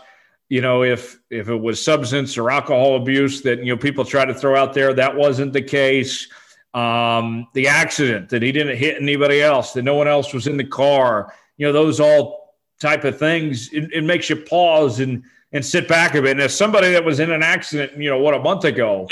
you 0.50 0.60
know, 0.60 0.84
if 0.84 1.22
if 1.30 1.48
it 1.48 1.56
was 1.56 1.82
substance 1.82 2.38
or 2.38 2.52
alcohol 2.52 2.98
abuse 2.98 3.44
that 3.44 3.60
you 3.60 3.74
know 3.74 3.78
people 3.78 4.04
try 4.04 4.26
to 4.26 4.34
throw 4.34 4.58
out 4.58 4.74
there, 4.74 4.94
that 4.94 5.16
wasn't 5.16 5.54
the 5.54 5.62
case. 5.62 6.28
Um, 6.76 7.48
the 7.54 7.70
accident 7.70 8.28
that 8.30 8.42
he 8.42 8.52
didn't 8.52 8.76
hit 8.76 9.02
anybody 9.02 9.42
else, 9.42 9.72
that 9.74 9.84
no 9.84 9.96
one 9.96 10.10
else 10.10 10.34
was 10.34 10.46
in 10.46 10.58
the 10.58 10.66
car, 10.66 11.34
you 11.56 11.66
know, 11.66 11.72
those 11.72 12.02
all 12.02 12.56
type 12.82 13.06
of 13.06 13.18
things. 13.18 13.72
It, 13.72 13.92
it 13.94 14.04
makes 14.04 14.30
you 14.30 14.36
pause 14.36 15.00
and 15.00 15.24
and 15.54 15.66
sit 15.66 15.88
back 15.88 16.16
a 16.16 16.22
bit. 16.22 16.32
And 16.32 16.42
as 16.42 16.54
somebody 16.54 16.92
that 16.92 17.06
was 17.06 17.22
in 17.22 17.32
an 17.32 17.42
accident, 17.42 17.98
you 17.98 18.10
know, 18.10 18.20
what 18.20 18.34
a 18.34 18.40
month 18.40 18.66
ago, 18.66 19.08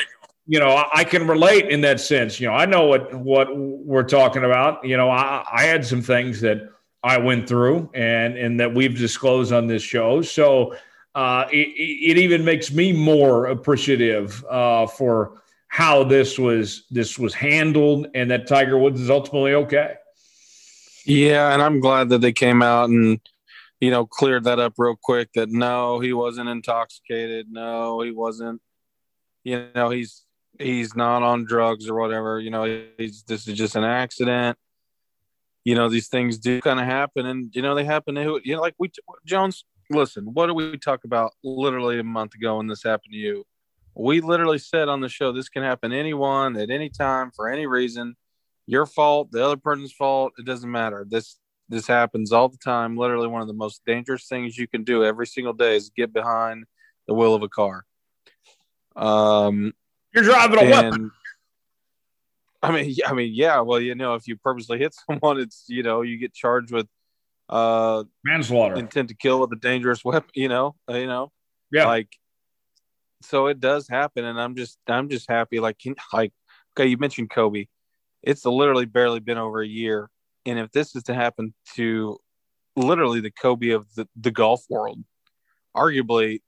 you 0.46 0.60
know, 0.60 0.84
I 0.93 1.05
can 1.05 1.25
relate 1.25 1.70
in 1.70 1.79
that 1.82 2.01
sense. 2.01 2.38
You 2.38 2.48
know, 2.48 2.53
I 2.53 2.65
know 2.65 2.86
what 2.86 3.13
what 3.13 3.55
we're 3.55 4.03
talking 4.03 4.43
about. 4.43 4.86
You 4.86 4.98
know, 4.98 5.10
I, 5.10 5.46
I 5.50 5.63
had 5.63 5.86
some 5.86 6.01
things 6.01 6.41
that 6.41 6.70
I 7.01 7.17
went 7.17 7.48
through 7.48 7.89
and 7.93 8.38
and 8.38 8.60
that 8.60 8.74
we've 8.74 8.98
disclosed 8.98 9.53
on 9.53 9.67
this 9.67 9.82
show. 9.82 10.22
So 10.22 10.75
uh, 11.15 11.46
it, 11.51 11.67
it 11.67 12.17
even 12.17 12.43
makes 12.43 12.74
me 12.74 12.91
more 12.91 13.46
appreciative 13.46 14.43
uh, 14.50 14.88
for 14.88 15.42
how 15.73 16.03
this 16.03 16.37
was 16.37 16.83
this 16.91 17.17
was 17.17 17.33
handled 17.33 18.05
and 18.13 18.29
that 18.29 18.45
Tiger 18.45 18.77
Woods 18.77 19.01
is 19.01 19.09
ultimately 19.09 19.55
okay. 19.55 19.95
Yeah, 21.03 21.51
and 21.51 21.63
I'm 21.63 21.79
glad 21.79 22.09
that 22.09 22.21
they 22.21 22.31
came 22.31 22.61
out 22.61 22.91
and 22.91 23.19
you 23.81 23.89
know 23.89 24.05
cleared 24.05 24.43
that 24.43 24.59
up 24.59 24.73
real 24.77 24.95
quick. 25.01 25.29
That 25.33 25.49
no, 25.49 25.99
he 25.99 26.13
wasn't 26.13 26.47
intoxicated. 26.47 27.47
No, 27.49 28.01
he 28.01 28.11
wasn't. 28.11 28.61
You 29.43 29.67
know, 29.73 29.89
he's 29.89 30.21
he's 30.59 30.95
not 30.95 31.23
on 31.23 31.43
drugs 31.43 31.89
or 31.89 31.99
whatever. 31.99 32.39
You 32.39 32.51
know, 32.51 32.83
he's 32.99 33.23
this 33.23 33.47
is 33.47 33.57
just 33.57 33.75
an 33.75 33.83
accident. 33.83 34.59
You 35.63 35.73
know, 35.73 35.89
these 35.89 36.07
things 36.07 36.37
do 36.37 36.61
kind 36.61 36.79
of 36.79 36.85
happen, 36.85 37.25
and 37.25 37.49
you 37.55 37.63
know 37.63 37.73
they 37.73 37.83
happen 37.83 38.13
to 38.13 38.39
you 38.43 38.55
know, 38.55 38.61
like 38.61 38.75
we 38.77 38.91
Jones. 39.25 39.65
Listen, 39.89 40.25
what 40.25 40.45
did 40.45 40.53
we 40.53 40.77
talk 40.77 41.03
about 41.03 41.33
literally 41.43 41.99
a 41.99 42.03
month 42.03 42.35
ago 42.35 42.57
when 42.57 42.67
this 42.67 42.83
happened 42.83 43.13
to 43.13 43.17
you? 43.17 43.43
We 43.95 44.21
literally 44.21 44.57
said 44.57 44.89
on 44.89 45.01
the 45.01 45.09
show 45.09 45.31
this 45.31 45.50
can 45.50 45.63
happen 45.63 45.91
to 45.91 45.97
anyone 45.97 46.57
at 46.57 46.69
any 46.69 46.89
time 46.89 47.31
for 47.35 47.50
any 47.50 47.67
reason. 47.67 48.15
Your 48.65 48.85
fault, 48.85 49.31
the 49.31 49.45
other 49.45 49.57
person's 49.57 49.91
fault, 49.91 50.33
it 50.38 50.45
doesn't 50.45 50.71
matter. 50.71 51.05
This 51.07 51.38
this 51.69 51.88
happens 51.88 52.31
all 52.31 52.50
the 52.50 52.57
time. 52.57 52.97
Literally, 52.97 53.27
one 53.27 53.41
of 53.41 53.47
the 53.47 53.53
most 53.53 53.81
dangerous 53.85 54.27
things 54.27 54.57
you 54.57 54.67
can 54.67 54.83
do 54.83 55.03
every 55.03 55.27
single 55.27 55.53
day 55.53 55.75
is 55.75 55.89
get 55.89 56.13
behind 56.13 56.65
the 57.07 57.13
wheel 57.13 57.35
of 57.35 57.43
a 57.43 57.50
car. 57.50 57.85
Um, 58.95 59.73
you're 60.13 60.23
driving 60.23 60.59
a 60.59 60.62
and, 60.62 60.71
weapon. 60.71 61.12
I 62.62 62.71
mean, 62.71 62.95
I 63.05 63.13
mean, 63.13 63.31
yeah. 63.33 63.59
Well, 63.62 63.79
you 63.79 63.95
know, 63.95 64.15
if 64.15 64.27
you 64.27 64.38
purposely 64.38 64.79
hit 64.79 64.95
someone, 65.09 65.39
it's 65.39 65.65
you 65.67 65.83
know, 65.83 66.01
you 66.01 66.17
get 66.17 66.33
charged 66.33 66.71
with 66.71 66.88
uh 67.50 68.03
manslaughter, 68.23 68.75
intent 68.75 69.09
to 69.09 69.15
kill 69.15 69.41
with 69.41 69.51
a 69.51 69.57
dangerous 69.57 70.03
weapon. 70.03 70.29
You 70.33 70.47
know, 70.50 70.75
you 70.88 71.07
know, 71.07 71.31
yeah. 71.71 71.85
Like, 71.85 72.15
so 73.23 73.47
it 73.47 73.59
does 73.59 73.87
happen, 73.87 74.25
and 74.25 74.39
I'm 74.39 74.55
just, 74.55 74.77
I'm 74.87 75.09
just 75.09 75.29
happy. 75.29 75.59
Like, 75.59 75.77
like, 76.13 76.33
okay, 76.75 76.87
you 76.89 76.97
mentioned 76.97 77.29
Kobe. 77.29 77.65
It's 78.21 78.45
literally 78.45 78.85
barely 78.85 79.19
been 79.19 79.37
over 79.37 79.61
a 79.61 79.67
year, 79.67 80.09
and 80.45 80.59
if 80.59 80.71
this 80.71 80.95
is 80.95 81.03
to 81.03 81.13
happen 81.13 81.53
to 81.75 82.17
literally 82.75 83.19
the 83.21 83.31
Kobe 83.31 83.69
of 83.69 83.85
the, 83.95 84.07
the 84.15 84.31
golf 84.31 84.63
world, 84.69 84.99
arguably, 85.75 86.41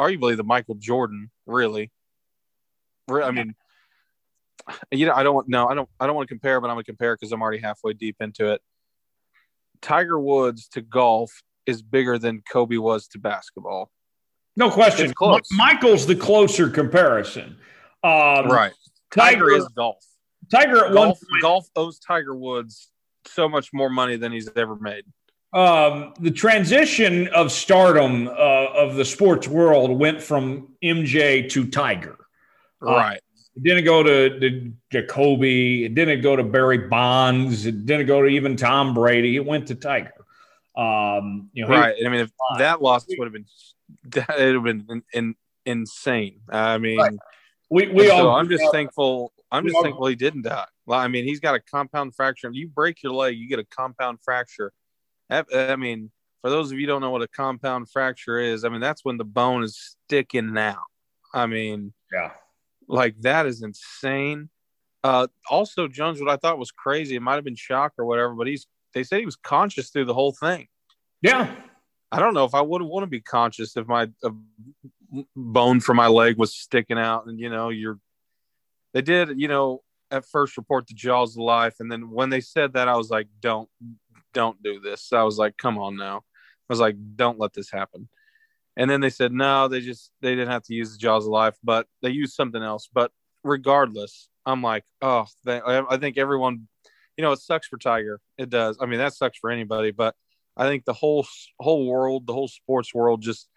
arguably 0.00 0.36
the 0.36 0.44
Michael 0.44 0.76
Jordan, 0.76 1.30
really 1.46 1.90
I 3.10 3.30
mean, 3.30 3.54
you 4.90 5.06
know, 5.06 5.12
I 5.12 5.22
don't 5.22 5.48
no, 5.48 5.66
I 5.66 5.74
don't, 5.74 5.88
I 5.98 6.06
don't 6.06 6.16
want 6.16 6.28
to 6.28 6.34
compare, 6.34 6.60
but 6.60 6.68
I'm 6.68 6.74
gonna 6.74 6.84
compare 6.84 7.14
because 7.14 7.32
I'm 7.32 7.42
already 7.42 7.58
halfway 7.58 7.92
deep 7.92 8.16
into 8.20 8.52
it. 8.52 8.60
Tiger 9.80 10.18
Woods 10.18 10.68
to 10.68 10.80
golf 10.80 11.42
is 11.66 11.82
bigger 11.82 12.18
than 12.18 12.42
Kobe 12.48 12.76
was 12.76 13.08
to 13.08 13.18
basketball. 13.18 13.90
No 14.56 14.70
question. 14.70 15.12
Michael's 15.52 16.06
the 16.06 16.16
closer 16.16 16.68
comparison. 16.68 17.56
Um, 18.04 18.48
right. 18.48 18.72
Tiger, 19.10 19.36
Tiger, 19.36 19.50
is 19.52 19.68
golf. 19.68 20.04
Tiger 20.50 20.86
at 20.86 20.92
golf, 20.92 20.94
one 20.94 21.08
point, 21.08 21.42
golf 21.42 21.68
owes 21.76 21.98
Tiger 21.98 22.34
Woods 22.34 22.90
so 23.26 23.48
much 23.48 23.72
more 23.72 23.90
money 23.90 24.16
than 24.16 24.32
he's 24.32 24.48
ever 24.56 24.76
made. 24.76 25.04
Um, 25.52 26.14
the 26.18 26.30
transition 26.30 27.28
of 27.28 27.52
stardom 27.52 28.26
uh, 28.28 28.32
of 28.32 28.96
the 28.96 29.04
sports 29.04 29.46
world 29.46 29.98
went 29.98 30.22
from 30.22 30.68
MJ 30.82 31.48
to 31.50 31.66
Tiger. 31.66 32.16
Uh, 32.84 32.96
right. 32.96 33.20
it 33.56 33.62
didn't 33.62 33.84
go 33.84 34.02
to, 34.02 34.40
to 34.40 34.72
Jacoby. 34.90 35.84
It 35.84 35.94
didn't 35.94 36.22
go 36.22 36.36
to 36.36 36.42
Barry 36.42 36.78
Bonds. 36.78 37.66
It 37.66 37.84
didn't 37.84 38.06
go 38.06 38.22
to 38.22 38.28
even 38.28 38.56
Tom 38.56 38.94
Brady. 38.94 39.36
It 39.36 39.44
went 39.44 39.68
to 39.68 39.74
Tiger. 39.74 40.14
Um, 40.74 41.50
you 41.52 41.64
know, 41.64 41.68
right. 41.68 41.94
I 42.04 42.08
mean, 42.08 42.20
if 42.20 42.30
that 42.58 42.80
loss 42.80 43.04
would 43.06 43.26
have 43.26 43.32
been, 43.32 43.44
that 44.04 44.38
would 44.38 44.54
have 44.54 44.64
been 44.64 44.86
in, 44.88 45.02
in, 45.12 45.34
insane. 45.64 46.40
I 46.50 46.78
mean, 46.78 46.98
right. 46.98 47.12
we, 47.70 47.88
we 47.88 48.10
all, 48.10 48.30
I'm 48.30 48.48
just 48.48 48.64
thankful. 48.72 49.32
I'm 49.50 49.64
just 49.64 49.76
all, 49.76 49.82
thankful 49.82 50.06
he 50.06 50.16
didn't 50.16 50.42
die. 50.42 50.66
Well, 50.86 50.98
I 50.98 51.08
mean, 51.08 51.24
he's 51.24 51.40
got 51.40 51.54
a 51.54 51.60
compound 51.60 52.14
fracture. 52.14 52.48
If 52.48 52.54
you 52.54 52.68
break 52.68 53.02
your 53.02 53.12
leg, 53.12 53.36
you 53.36 53.48
get 53.48 53.58
a 53.58 53.64
compound 53.64 54.18
fracture. 54.24 54.72
I 55.30 55.76
mean, 55.76 56.10
for 56.42 56.50
those 56.50 56.72
of 56.72 56.78
you 56.78 56.86
don't 56.86 57.00
know 57.00 57.10
what 57.10 57.22
a 57.22 57.28
compound 57.28 57.88
fracture 57.90 58.38
is, 58.38 58.64
I 58.64 58.68
mean 58.68 58.80
that's 58.80 59.04
when 59.04 59.16
the 59.16 59.24
bone 59.24 59.62
is 59.62 59.96
sticking 60.06 60.58
out. 60.58 60.82
I 61.32 61.46
mean, 61.46 61.94
yeah, 62.12 62.32
like 62.88 63.18
that 63.22 63.46
is 63.46 63.62
insane. 63.62 64.50
Uh, 65.04 65.28
also, 65.48 65.88
Jones, 65.88 66.20
what 66.20 66.30
I 66.30 66.36
thought 66.36 66.58
was 66.58 66.70
crazy, 66.70 67.16
it 67.16 67.22
might 67.22 67.36
have 67.36 67.44
been 67.44 67.56
shock 67.56 67.92
or 67.98 68.04
whatever, 68.04 68.34
but 68.34 68.46
he's 68.48 68.66
they 68.92 69.04
said 69.04 69.20
he 69.20 69.24
was 69.24 69.36
conscious 69.36 69.90
through 69.90 70.04
the 70.04 70.14
whole 70.14 70.32
thing. 70.32 70.66
Yeah, 71.22 71.54
I 72.12 72.20
don't 72.20 72.34
know 72.34 72.44
if 72.44 72.54
I 72.54 72.60
would 72.60 72.82
want 72.82 73.04
to 73.04 73.08
be 73.08 73.22
conscious 73.22 73.74
if 73.76 73.88
my 73.88 74.10
bone 75.34 75.80
from 75.80 75.96
my 75.96 76.08
leg 76.08 76.36
was 76.36 76.54
sticking 76.54 76.98
out, 76.98 77.26
and 77.26 77.40
you 77.40 77.48
know, 77.48 77.70
you're. 77.70 77.98
They 78.92 79.00
did, 79.00 79.40
you 79.40 79.48
know, 79.48 79.82
at 80.10 80.26
first 80.26 80.58
report 80.58 80.86
the 80.86 80.94
jaws 80.94 81.34
of 81.34 81.42
life, 81.42 81.76
and 81.80 81.90
then 81.90 82.10
when 82.10 82.28
they 82.28 82.42
said 82.42 82.74
that, 82.74 82.86
I 82.86 82.96
was 82.96 83.08
like, 83.08 83.28
don't, 83.40 83.70
don't 84.34 84.62
do 84.62 84.78
this. 84.78 85.10
I 85.14 85.22
was 85.22 85.38
like, 85.38 85.56
come 85.56 85.78
on 85.78 85.96
now. 85.96 86.18
I 86.18 86.72
was 86.72 86.80
like, 86.80 86.96
don't 87.16 87.38
let 87.38 87.54
this 87.54 87.70
happen. 87.70 88.08
And 88.76 88.90
then 88.90 89.00
they 89.00 89.10
said 89.10 89.32
no, 89.32 89.68
they 89.68 89.80
just 89.80 90.12
they 90.20 90.34
didn't 90.34 90.50
have 90.50 90.64
to 90.64 90.74
use 90.74 90.92
the 90.92 90.98
jaws 90.98 91.24
of 91.24 91.32
life, 91.32 91.56
but 91.64 91.86
they 92.02 92.10
used 92.10 92.34
something 92.34 92.62
else. 92.62 92.88
But 92.92 93.10
regardless, 93.42 94.28
I'm 94.44 94.62
like, 94.62 94.84
oh, 95.00 95.26
they, 95.44 95.60
I 95.64 95.96
think 95.96 96.18
everyone, 96.18 96.68
you 97.16 97.22
know, 97.22 97.32
it 97.32 97.40
sucks 97.40 97.66
for 97.66 97.78
Tiger. 97.78 98.20
It 98.36 98.50
does. 98.50 98.76
I 98.80 98.86
mean, 98.86 98.98
that 98.98 99.14
sucks 99.14 99.38
for 99.38 99.50
anybody, 99.50 99.90
but 99.90 100.14
I 100.56 100.66
think 100.66 100.84
the 100.84 100.92
whole 100.92 101.26
whole 101.58 101.86
world, 101.86 102.26
the 102.26 102.32
whole 102.32 102.48
sports 102.48 102.94
world, 102.94 103.22
just 103.22 103.48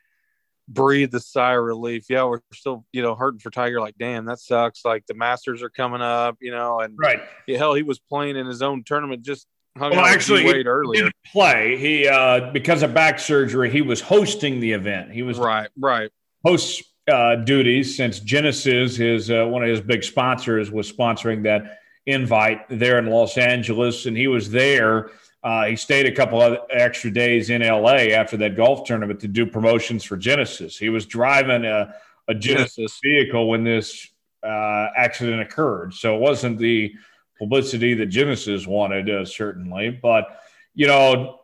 breathed 0.68 1.14
a 1.14 1.20
sigh 1.20 1.56
of 1.56 1.64
relief. 1.64 2.06
Yeah, 2.10 2.26
we're 2.26 2.42
still 2.54 2.86
you 2.92 3.02
know 3.02 3.16
hurting 3.16 3.40
for 3.40 3.50
Tiger. 3.50 3.80
Like, 3.80 3.96
damn, 3.98 4.26
that 4.26 4.40
sucks. 4.40 4.86
Like 4.86 5.06
the 5.08 5.14
Masters 5.14 5.62
are 5.64 5.70
coming 5.70 6.02
up, 6.02 6.38
you 6.42 6.52
know, 6.52 6.80
and 6.80 6.96
right. 6.98 7.22
Yeah, 7.48 7.58
hell, 7.58 7.74
he 7.74 7.84
was 7.84 8.00
playing 8.00 8.38
in 8.38 8.46
his 8.46 8.62
own 8.62 8.84
tournament. 8.84 9.24
Just 9.24 9.48
hung 9.78 9.92
well, 9.92 10.06
actually, 10.06 10.44
he 10.44 10.64
earlier. 10.64 11.04
didn't 11.04 11.16
play. 11.26 11.78
He 11.78 12.08
uh, 12.08 12.52
because 12.52 12.84
of 12.84 12.94
back 12.94 13.20
surgery, 13.20 13.70
he 13.70 13.82
was 13.82 14.02
hosting 14.02 14.60
the 14.60 14.72
event. 14.72 15.12
He 15.12 15.22
was 15.22 15.38
right, 15.38 15.70
right. 15.78 16.10
Host 16.44 16.84
uh, 17.08 17.36
duties 17.36 17.96
since 17.96 18.20
Genesis, 18.20 18.96
his 18.96 19.30
uh, 19.30 19.46
one 19.46 19.64
of 19.64 19.70
his 19.70 19.82
big 19.82 20.04
sponsors, 20.04 20.72
was 20.72 20.92
sponsoring 20.92 21.44
that 21.44 21.80
invite 22.06 22.62
there 22.70 23.00
in 23.00 23.08
Los 23.08 23.38
Angeles, 23.38 24.06
and 24.06 24.16
he 24.16 24.28
was 24.28 24.50
there 24.52 25.12
uh, 25.46 25.66
he 25.66 25.76
stayed 25.76 26.08
a 26.08 26.12
couple 26.12 26.42
of 26.42 26.58
extra 26.72 27.12
days 27.12 27.52
in 27.52 27.62
LA 27.62 28.08
after 28.16 28.36
that 28.36 28.56
golf 28.56 28.84
tournament 28.84 29.20
to 29.20 29.28
do 29.28 29.46
promotions 29.46 30.04
for 30.04 30.18
Genesis. 30.18 30.76
He 30.76 30.90
was 30.90 31.06
driving 31.06 31.66
a, 31.66 31.94
a 32.28 32.34
Genesis, 32.34 32.76
Genesis, 32.76 33.00
vehicle 33.04 33.48
when 33.48 33.64
this 33.64 34.08
uh, 34.42 34.88
accident 34.98 35.42
occurred. 35.42 35.94
So 35.94 36.16
it 36.16 36.20
wasn't 36.20 36.58
the 36.58 36.96
publicity 37.38 37.94
that 37.94 38.08
Genesis 38.08 38.66
wanted, 38.66 39.08
uh, 39.08 39.24
certainly. 39.24 39.92
But, 39.92 40.42
you 40.74 40.88
know, 40.88 41.42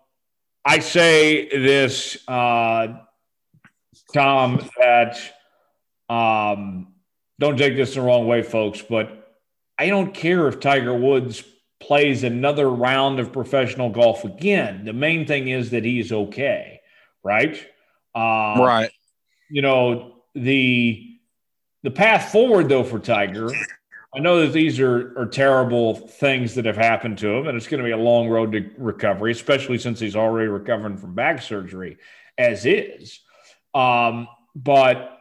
I 0.66 0.80
say 0.80 1.48
this, 1.50 2.18
uh, 2.28 2.88
Tom, 4.16 4.68
that 4.80 5.20
um, 6.10 6.96
don't 7.40 7.56
take 7.56 7.76
this 7.76 7.94
the 7.94 8.02
wrong 8.02 8.26
way, 8.26 8.42
folks, 8.42 8.82
but 8.82 9.32
I 9.78 9.90
don't 9.90 10.12
care 10.12 10.48
if 10.48 10.60
Tiger 10.60 10.96
Woods 10.96 11.44
plays 11.82 12.24
another 12.24 12.70
round 12.70 13.20
of 13.20 13.32
professional 13.34 13.90
golf 13.90 14.24
again. 14.24 14.86
The 14.86 14.94
main 14.94 15.26
thing 15.26 15.50
is 15.50 15.72
that 15.72 15.84
he's 15.84 16.12
okay, 16.12 16.82
right? 17.24 17.56
Uh, 18.16 18.56
right. 18.60 18.92
You 19.50 19.62
know 19.62 20.16
the 20.36 21.08
the 21.84 21.92
path 21.92 22.32
forward 22.32 22.70
though 22.70 22.84
for 22.84 23.00
Tiger. 23.00 23.50
I 24.14 24.20
know 24.20 24.42
that 24.42 24.52
these 24.52 24.80
are, 24.80 25.18
are 25.18 25.26
terrible 25.26 25.96
things 25.96 26.56
that 26.56 26.66
have 26.66 26.76
happened 26.76 27.18
to 27.20 27.30
him, 27.30 27.48
and 27.48 27.56
it's 27.56 27.68
going 27.68 27.82
to 27.82 27.86
be 27.86 27.94
a 27.94 27.98
long 27.98 28.28
road 28.28 28.52
to 28.52 28.70
recovery, 28.78 29.32
especially 29.32 29.78
since 29.78 30.02
he's 30.02 30.18
already 30.18 30.50
recovering 30.50 30.98
from 30.98 31.16
back 31.16 31.42
surgery, 31.42 31.98
as 32.38 32.66
is. 32.66 33.22
Um, 33.74 34.28
but 34.54 35.18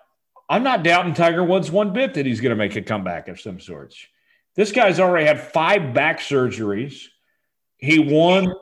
I'm 0.49 0.65
not 0.65 0.83
doubting 0.83 1.15
Tiger 1.15 1.45
Woods 1.45 1.71
one 1.71 1.93
bit 1.93 2.15
that 2.15 2.27
he's 2.27 2.41
going 2.41 2.51
to 2.51 2.57
make 2.57 2.75
a 2.75 2.83
comeback 2.83 3.29
of 3.29 3.41
some 3.41 3.61
sorts. 3.61 3.97
This 4.57 4.73
guy's 4.73 5.01
already 5.01 5.27
had 5.27 5.41
five 5.41 5.95
back 5.95 6.21
surgeries. 6.21 7.05
He 7.79 7.99
won 7.99 8.53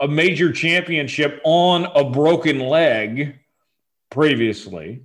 a 0.00 0.08
major 0.08 0.52
championship 0.52 1.40
on 1.44 1.84
a 1.94 2.10
broken 2.10 2.58
leg 2.60 3.38
previously. 4.10 5.02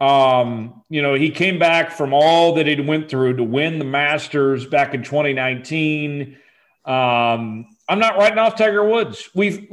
Um, 0.00 0.84
you 0.88 1.02
know, 1.02 1.14
he 1.14 1.30
came 1.30 1.58
back 1.58 1.90
from 1.90 2.12
all 2.12 2.54
that 2.54 2.66
he'd 2.66 2.86
went 2.86 3.08
through 3.08 3.36
to 3.36 3.42
win 3.42 3.78
the 3.78 3.84
Masters 3.84 4.66
back 4.66 4.94
in 4.94 5.02
2019. 5.02 6.36
Um, 6.84 7.66
I'm 7.88 7.98
not 7.98 8.16
writing 8.16 8.38
off 8.38 8.56
Tiger 8.56 8.84
Woods. 8.84 9.28
We've 9.34 9.68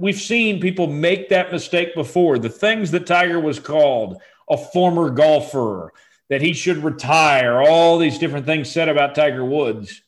we've 0.00 0.20
seen 0.20 0.60
people 0.60 0.88
make 0.88 1.28
that 1.28 1.52
mistake 1.52 1.94
before. 1.94 2.38
The 2.38 2.48
things 2.48 2.90
that 2.90 3.06
Tiger 3.06 3.38
was 3.38 3.60
called, 3.60 4.20
a 4.50 4.56
former 4.56 5.10
golfer, 5.10 5.92
that 6.28 6.42
he 6.42 6.52
should 6.52 6.78
retire, 6.78 7.60
all 7.60 7.98
these 7.98 8.18
different 8.18 8.46
things 8.46 8.70
said 8.70 8.88
about 8.88 9.14
Tiger 9.14 9.44
Woods. 9.44 10.02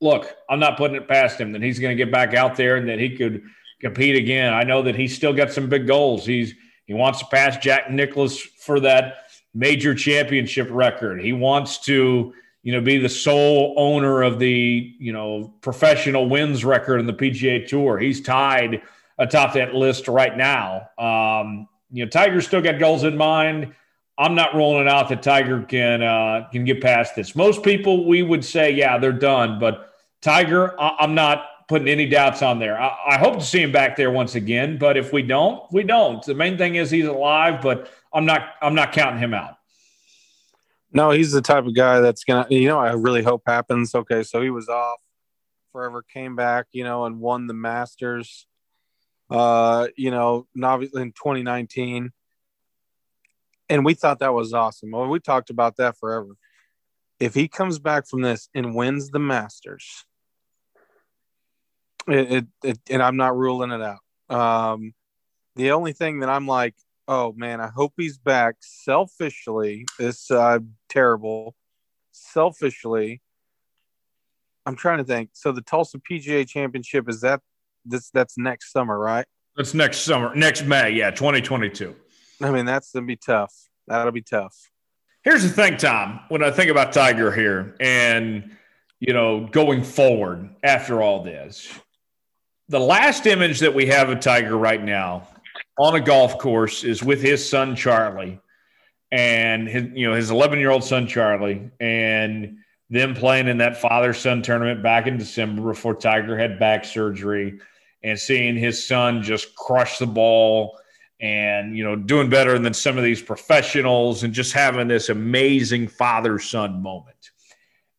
Look, 0.00 0.34
I'm 0.48 0.60
not 0.60 0.76
putting 0.76 0.96
it 0.96 1.08
past 1.08 1.40
him 1.40 1.52
that 1.52 1.62
he's 1.62 1.78
going 1.78 1.96
to 1.96 2.04
get 2.04 2.12
back 2.12 2.34
out 2.34 2.56
there 2.56 2.76
and 2.76 2.88
that 2.88 2.98
he 2.98 3.16
could 3.16 3.42
compete 3.80 4.16
again. 4.16 4.52
I 4.52 4.64
know 4.64 4.82
that 4.82 4.96
he's 4.96 5.14
still 5.14 5.32
got 5.32 5.52
some 5.52 5.68
big 5.68 5.86
goals. 5.86 6.26
He's 6.26 6.54
he 6.86 6.94
wants 6.94 7.20
to 7.20 7.26
pass 7.26 7.56
Jack 7.58 7.90
Nicklaus 7.90 8.40
for 8.40 8.80
that 8.80 9.30
major 9.54 9.94
championship 9.94 10.68
record. 10.70 11.20
He 11.20 11.32
wants 11.32 11.78
to, 11.84 12.34
you 12.64 12.72
know, 12.72 12.80
be 12.80 12.98
the 12.98 13.08
sole 13.08 13.74
owner 13.76 14.22
of 14.22 14.40
the, 14.40 14.94
you 14.98 15.12
know, 15.12 15.54
professional 15.60 16.28
wins 16.28 16.64
record 16.64 16.98
in 16.98 17.06
the 17.06 17.12
PGA 17.12 17.66
Tour. 17.66 17.98
He's 17.98 18.20
tied 18.20 18.82
atop 19.18 19.54
that 19.54 19.74
list 19.74 20.08
right 20.08 20.36
now. 20.36 20.88
Um, 20.98 21.68
you 21.92 22.04
know, 22.04 22.08
Tiger's 22.08 22.46
still 22.46 22.62
got 22.62 22.78
goals 22.78 23.04
in 23.04 23.16
mind. 23.16 23.74
I'm 24.20 24.34
not 24.34 24.54
rolling 24.54 24.86
out 24.86 25.08
that 25.08 25.22
Tiger 25.22 25.62
can 25.62 26.02
uh, 26.02 26.46
can 26.52 26.64
get 26.66 26.82
past 26.82 27.16
this. 27.16 27.34
Most 27.34 27.62
people 27.62 28.06
we 28.06 28.22
would 28.22 28.44
say, 28.44 28.70
yeah, 28.70 28.98
they're 28.98 29.12
done, 29.12 29.58
but 29.58 29.94
Tiger, 30.20 30.78
I- 30.78 31.02
am 31.02 31.14
not 31.14 31.46
putting 31.68 31.88
any 31.88 32.06
doubts 32.06 32.42
on 32.42 32.58
there. 32.58 32.78
I-, 32.78 33.14
I 33.14 33.18
hope 33.18 33.38
to 33.38 33.44
see 33.44 33.62
him 33.62 33.72
back 33.72 33.96
there 33.96 34.10
once 34.10 34.34
again, 34.34 34.76
but 34.76 34.98
if 34.98 35.10
we 35.10 35.22
don't, 35.22 35.62
we 35.72 35.84
don't. 35.84 36.22
The 36.22 36.34
main 36.34 36.58
thing 36.58 36.74
is 36.74 36.90
he's 36.90 37.06
alive, 37.06 37.62
but 37.62 37.90
I'm 38.12 38.26
not 38.26 38.56
I'm 38.60 38.74
not 38.74 38.92
counting 38.92 39.20
him 39.20 39.32
out. 39.32 39.56
No, 40.92 41.12
he's 41.12 41.32
the 41.32 41.40
type 41.40 41.64
of 41.64 41.74
guy 41.74 42.00
that's 42.00 42.24
gonna. 42.24 42.46
You 42.50 42.68
know, 42.68 42.78
I 42.78 42.92
really 42.92 43.22
hope 43.22 43.44
happens. 43.46 43.94
Okay, 43.94 44.22
so 44.22 44.42
he 44.42 44.50
was 44.50 44.68
off 44.68 44.98
forever, 45.72 46.02
came 46.02 46.36
back, 46.36 46.66
you 46.72 46.84
know, 46.84 47.06
and 47.06 47.20
won 47.20 47.46
the 47.46 47.54
Masters. 47.54 48.46
Uh, 49.30 49.86
you 49.96 50.10
know, 50.10 50.46
obviously 50.62 51.00
in 51.00 51.12
2019 51.12 52.12
and 53.70 53.84
we 53.84 53.94
thought 53.94 54.18
that 54.18 54.34
was 54.34 54.52
awesome. 54.52 54.90
Well, 54.90 55.06
we 55.06 55.20
talked 55.20 55.48
about 55.48 55.76
that 55.76 55.96
forever. 55.96 56.36
If 57.20 57.34
he 57.34 57.48
comes 57.48 57.78
back 57.78 58.08
from 58.08 58.20
this 58.20 58.48
and 58.52 58.74
wins 58.74 59.10
the 59.10 59.20
Masters, 59.20 60.04
it, 62.08 62.32
it, 62.32 62.46
it 62.64 62.78
and 62.90 63.02
I'm 63.02 63.16
not 63.16 63.36
ruling 63.36 63.70
it 63.70 63.80
out. 63.80 64.00
Um, 64.28 64.92
the 65.54 65.70
only 65.70 65.92
thing 65.92 66.20
that 66.20 66.28
I'm 66.28 66.46
like, 66.46 66.74
oh 67.06 67.32
man, 67.36 67.60
I 67.60 67.68
hope 67.68 67.94
he's 67.96 68.18
back. 68.18 68.56
Selfishly, 68.60 69.86
this 69.98 70.30
uh, 70.30 70.58
terrible. 70.88 71.54
Selfishly, 72.10 73.22
I'm 74.66 74.76
trying 74.76 74.98
to 74.98 75.04
think. 75.04 75.30
So 75.32 75.52
the 75.52 75.62
Tulsa 75.62 75.98
PGA 75.98 76.46
Championship 76.46 77.08
is 77.08 77.20
that 77.20 77.40
this 77.84 78.10
that's 78.10 78.36
next 78.36 78.72
summer, 78.72 78.98
right? 78.98 79.26
That's 79.56 79.74
next 79.74 79.98
summer, 79.98 80.34
next 80.34 80.64
May, 80.64 80.90
yeah, 80.90 81.10
2022. 81.10 81.94
I 82.42 82.50
mean, 82.50 82.64
that's 82.64 82.92
gonna 82.92 83.06
be 83.06 83.16
tough. 83.16 83.54
That'll 83.86 84.12
be 84.12 84.22
tough. 84.22 84.70
Here's 85.22 85.42
the 85.42 85.50
thing, 85.50 85.76
Tom. 85.76 86.20
When 86.28 86.42
I 86.42 86.50
think 86.50 86.70
about 86.70 86.92
Tiger 86.92 87.30
here, 87.30 87.76
and 87.80 88.56
you 89.00 89.12
know, 89.12 89.46
going 89.46 89.82
forward 89.82 90.48
after 90.62 91.02
all 91.02 91.22
this, 91.22 91.68
the 92.68 92.80
last 92.80 93.26
image 93.26 93.60
that 93.60 93.74
we 93.74 93.86
have 93.86 94.08
of 94.08 94.20
Tiger 94.20 94.56
right 94.56 94.82
now 94.82 95.28
on 95.78 95.94
a 95.94 96.00
golf 96.00 96.38
course 96.38 96.84
is 96.84 97.02
with 97.02 97.20
his 97.20 97.46
son 97.46 97.76
Charlie, 97.76 98.40
and 99.12 99.68
his 99.68 99.88
you 99.94 100.08
know 100.08 100.14
his 100.14 100.30
11 100.30 100.58
year 100.58 100.70
old 100.70 100.84
son 100.84 101.06
Charlie, 101.06 101.70
and 101.80 102.58
them 102.88 103.14
playing 103.14 103.48
in 103.48 103.58
that 103.58 103.80
father 103.80 104.14
son 104.14 104.40
tournament 104.40 104.82
back 104.82 105.06
in 105.06 105.18
December 105.18 105.62
before 105.62 105.94
Tiger 105.94 106.38
had 106.38 106.58
back 106.58 106.84
surgery, 106.84 107.60
and 108.02 108.18
seeing 108.18 108.56
his 108.56 108.86
son 108.86 109.22
just 109.22 109.54
crush 109.54 109.98
the 109.98 110.06
ball 110.06 110.78
and 111.20 111.76
you 111.76 111.84
know 111.84 111.96
doing 111.96 112.30
better 112.30 112.58
than 112.58 112.74
some 112.74 112.96
of 112.96 113.04
these 113.04 113.20
professionals 113.20 114.22
and 114.22 114.32
just 114.32 114.52
having 114.52 114.88
this 114.88 115.08
amazing 115.08 115.88
father 115.88 116.38
son 116.38 116.82
moment. 116.82 117.30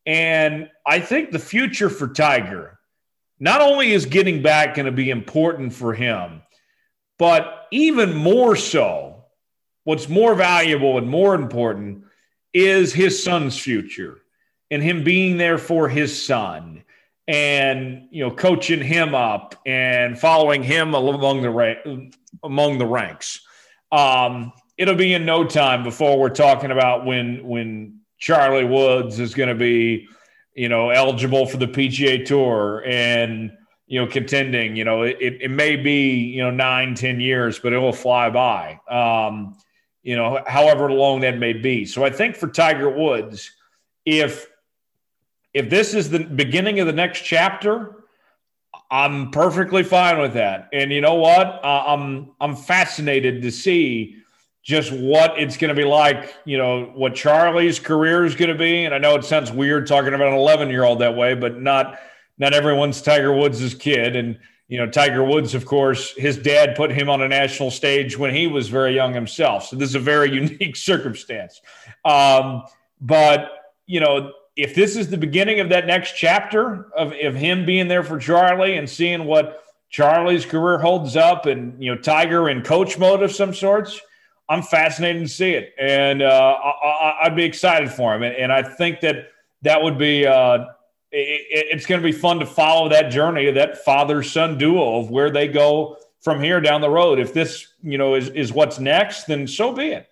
And 0.04 0.68
i 0.84 0.98
think 0.98 1.30
the 1.30 1.38
future 1.38 1.88
for 1.88 2.08
tiger 2.08 2.78
not 3.38 3.60
only 3.60 3.92
is 3.92 4.06
getting 4.06 4.42
back 4.42 4.74
going 4.74 4.86
to 4.86 4.92
be 4.92 5.10
important 5.10 5.72
for 5.72 5.94
him 5.94 6.42
but 7.18 7.68
even 7.70 8.12
more 8.12 8.56
so 8.56 9.24
what's 9.84 10.08
more 10.08 10.34
valuable 10.34 10.98
and 10.98 11.08
more 11.08 11.36
important 11.36 12.04
is 12.52 12.92
his 12.92 13.22
son's 13.22 13.56
future 13.56 14.20
and 14.72 14.82
him 14.82 15.04
being 15.04 15.36
there 15.36 15.58
for 15.58 15.88
his 15.88 16.24
son 16.24 16.82
and 17.28 18.08
you 18.10 18.24
know 18.24 18.34
coaching 18.34 18.80
him 18.80 19.14
up 19.14 19.54
and 19.64 20.18
following 20.18 20.62
him 20.62 20.94
among 20.94 21.42
the 21.42 21.50
ra- 21.50 21.96
among 22.42 22.78
the 22.78 22.86
ranks. 22.86 23.40
Um, 23.90 24.52
it'll 24.76 24.94
be 24.94 25.14
in 25.14 25.24
no 25.24 25.44
time 25.44 25.84
before 25.84 26.18
we're 26.18 26.30
talking 26.30 26.70
about 26.70 27.04
when 27.04 27.46
when 27.46 28.00
Charlie 28.18 28.64
Woods 28.64 29.18
is 29.18 29.34
going 29.34 29.48
to 29.48 29.54
be, 29.54 30.08
you 30.54 30.68
know, 30.68 30.90
eligible 30.90 31.46
for 31.46 31.56
the 31.56 31.66
PGA 31.66 32.24
Tour 32.24 32.82
and 32.86 33.52
you 33.86 34.00
know 34.00 34.06
contending. 34.06 34.76
You 34.76 34.84
know, 34.84 35.02
it, 35.02 35.18
it 35.20 35.50
may 35.50 35.76
be 35.76 36.14
you 36.14 36.42
know 36.42 36.50
nine 36.50 36.94
ten 36.94 37.20
years, 37.20 37.58
but 37.58 37.72
it 37.72 37.78
will 37.78 37.92
fly 37.92 38.30
by. 38.30 38.80
Um, 38.88 39.56
you 40.02 40.16
know, 40.16 40.42
however 40.46 40.90
long 40.90 41.20
that 41.20 41.38
may 41.38 41.52
be. 41.52 41.84
So 41.84 42.04
I 42.04 42.10
think 42.10 42.34
for 42.34 42.48
Tiger 42.48 42.90
Woods, 42.90 43.52
if 44.04 44.48
if 45.54 45.68
this 45.68 45.94
is 45.94 46.10
the 46.10 46.20
beginning 46.20 46.80
of 46.80 46.86
the 46.86 46.92
next 46.92 47.20
chapter, 47.22 48.02
I'm 48.90 49.30
perfectly 49.30 49.82
fine 49.82 50.18
with 50.18 50.34
that. 50.34 50.68
And 50.72 50.92
you 50.92 51.00
know 51.00 51.14
what? 51.14 51.64
Uh, 51.64 51.84
I'm 51.86 52.32
I'm 52.40 52.56
fascinated 52.56 53.42
to 53.42 53.50
see 53.50 54.16
just 54.62 54.92
what 54.92 55.38
it's 55.38 55.56
going 55.56 55.70
to 55.70 55.74
be 55.74 55.86
like. 55.86 56.34
You 56.44 56.58
know 56.58 56.84
what 56.94 57.14
Charlie's 57.14 57.78
career 57.78 58.24
is 58.24 58.34
going 58.34 58.50
to 58.50 58.58
be. 58.58 58.84
And 58.84 58.94
I 58.94 58.98
know 58.98 59.14
it 59.16 59.24
sounds 59.24 59.50
weird 59.50 59.86
talking 59.86 60.14
about 60.14 60.28
an 60.28 60.34
11 60.34 60.68
year 60.68 60.84
old 60.84 61.00
that 61.00 61.16
way, 61.16 61.34
but 61.34 61.60
not 61.60 61.98
not 62.38 62.54
everyone's 62.54 63.00
Tiger 63.02 63.32
Woods' 63.32 63.74
kid. 63.74 64.16
And 64.16 64.38
you 64.68 64.78
know 64.78 64.86
Tiger 64.86 65.24
Woods, 65.24 65.54
of 65.54 65.66
course, 65.66 66.14
his 66.16 66.36
dad 66.36 66.76
put 66.76 66.90
him 66.90 67.08
on 67.08 67.22
a 67.22 67.28
national 67.28 67.70
stage 67.70 68.18
when 68.18 68.34
he 68.34 68.46
was 68.46 68.68
very 68.68 68.94
young 68.94 69.12
himself. 69.12 69.66
So 69.66 69.76
this 69.76 69.88
is 69.88 69.94
a 69.94 70.00
very 70.00 70.32
unique 70.34 70.76
circumstance. 70.76 71.60
Um, 72.04 72.64
but 73.00 73.50
you 73.86 74.00
know 74.00 74.32
if 74.56 74.74
this 74.74 74.96
is 74.96 75.08
the 75.08 75.16
beginning 75.16 75.60
of 75.60 75.68
that 75.70 75.86
next 75.86 76.12
chapter 76.16 76.90
of, 76.92 77.12
of 77.22 77.34
him 77.34 77.64
being 77.64 77.88
there 77.88 78.02
for 78.02 78.18
Charlie 78.18 78.76
and 78.76 78.88
seeing 78.88 79.24
what 79.24 79.64
Charlie's 79.88 80.44
career 80.44 80.78
holds 80.78 81.16
up 81.16 81.46
and, 81.46 81.82
you 81.82 81.94
know, 81.94 82.00
Tiger 82.00 82.48
in 82.48 82.62
coach 82.62 82.98
mode 82.98 83.22
of 83.22 83.32
some 83.32 83.54
sorts, 83.54 84.00
I'm 84.48 84.62
fascinated 84.62 85.22
to 85.22 85.28
see 85.28 85.52
it. 85.52 85.74
And 85.78 86.22
uh, 86.22 86.56
I, 86.58 87.24
would 87.24 87.36
be 87.36 87.44
excited 87.44 87.90
for 87.90 88.14
him. 88.14 88.22
And, 88.22 88.34
and, 88.34 88.52
I 88.52 88.62
think 88.62 89.00
that 89.00 89.28
that 89.62 89.82
would 89.82 89.98
be, 89.98 90.26
uh, 90.26 90.66
it, 91.10 91.66
it's 91.70 91.86
going 91.86 92.00
to 92.00 92.04
be 92.04 92.12
fun 92.12 92.38
to 92.40 92.46
follow 92.46 92.88
that 92.90 93.10
journey 93.10 93.50
that 93.50 93.84
father 93.84 94.22
son 94.22 94.58
duo 94.58 94.98
of 94.98 95.10
where 95.10 95.30
they 95.30 95.48
go 95.48 95.96
from 96.20 96.42
here 96.42 96.60
down 96.60 96.80
the 96.80 96.90
road. 96.90 97.18
If 97.18 97.32
this, 97.32 97.68
you 97.82 97.98
know, 97.98 98.14
is, 98.14 98.28
is 98.30 98.52
what's 98.52 98.78
next, 98.78 99.24
then 99.24 99.46
so 99.46 99.72
be 99.72 99.88
it. 99.88 100.08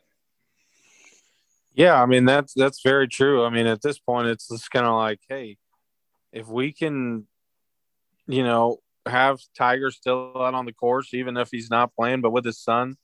Yeah, 1.72 2.00
I 2.02 2.06
mean 2.06 2.24
that's 2.24 2.52
that's 2.54 2.83
very 2.83 3.09
true. 3.09 3.44
I 3.44 3.50
mean, 3.50 3.66
at 3.66 3.83
this 3.83 3.98
point, 3.98 4.28
it's 4.28 4.48
just 4.48 4.70
kind 4.70 4.87
of 4.87 4.94
like, 4.96 5.20
hey, 5.28 5.56
if 6.33 6.48
we 6.48 6.72
can, 6.72 7.26
you 8.26 8.42
know, 8.42 8.78
have 9.06 9.38
Tiger 9.56 9.90
still 9.90 10.33
out 10.37 10.54
on 10.54 10.66
the 10.66 10.72
course, 10.72 11.14
even 11.14 11.37
if 11.37 11.48
he's 11.50 11.70
not 11.70 11.94
playing, 11.94 12.20
but 12.20 12.30
with 12.30 12.44
his 12.44 12.59
son, 12.59 12.96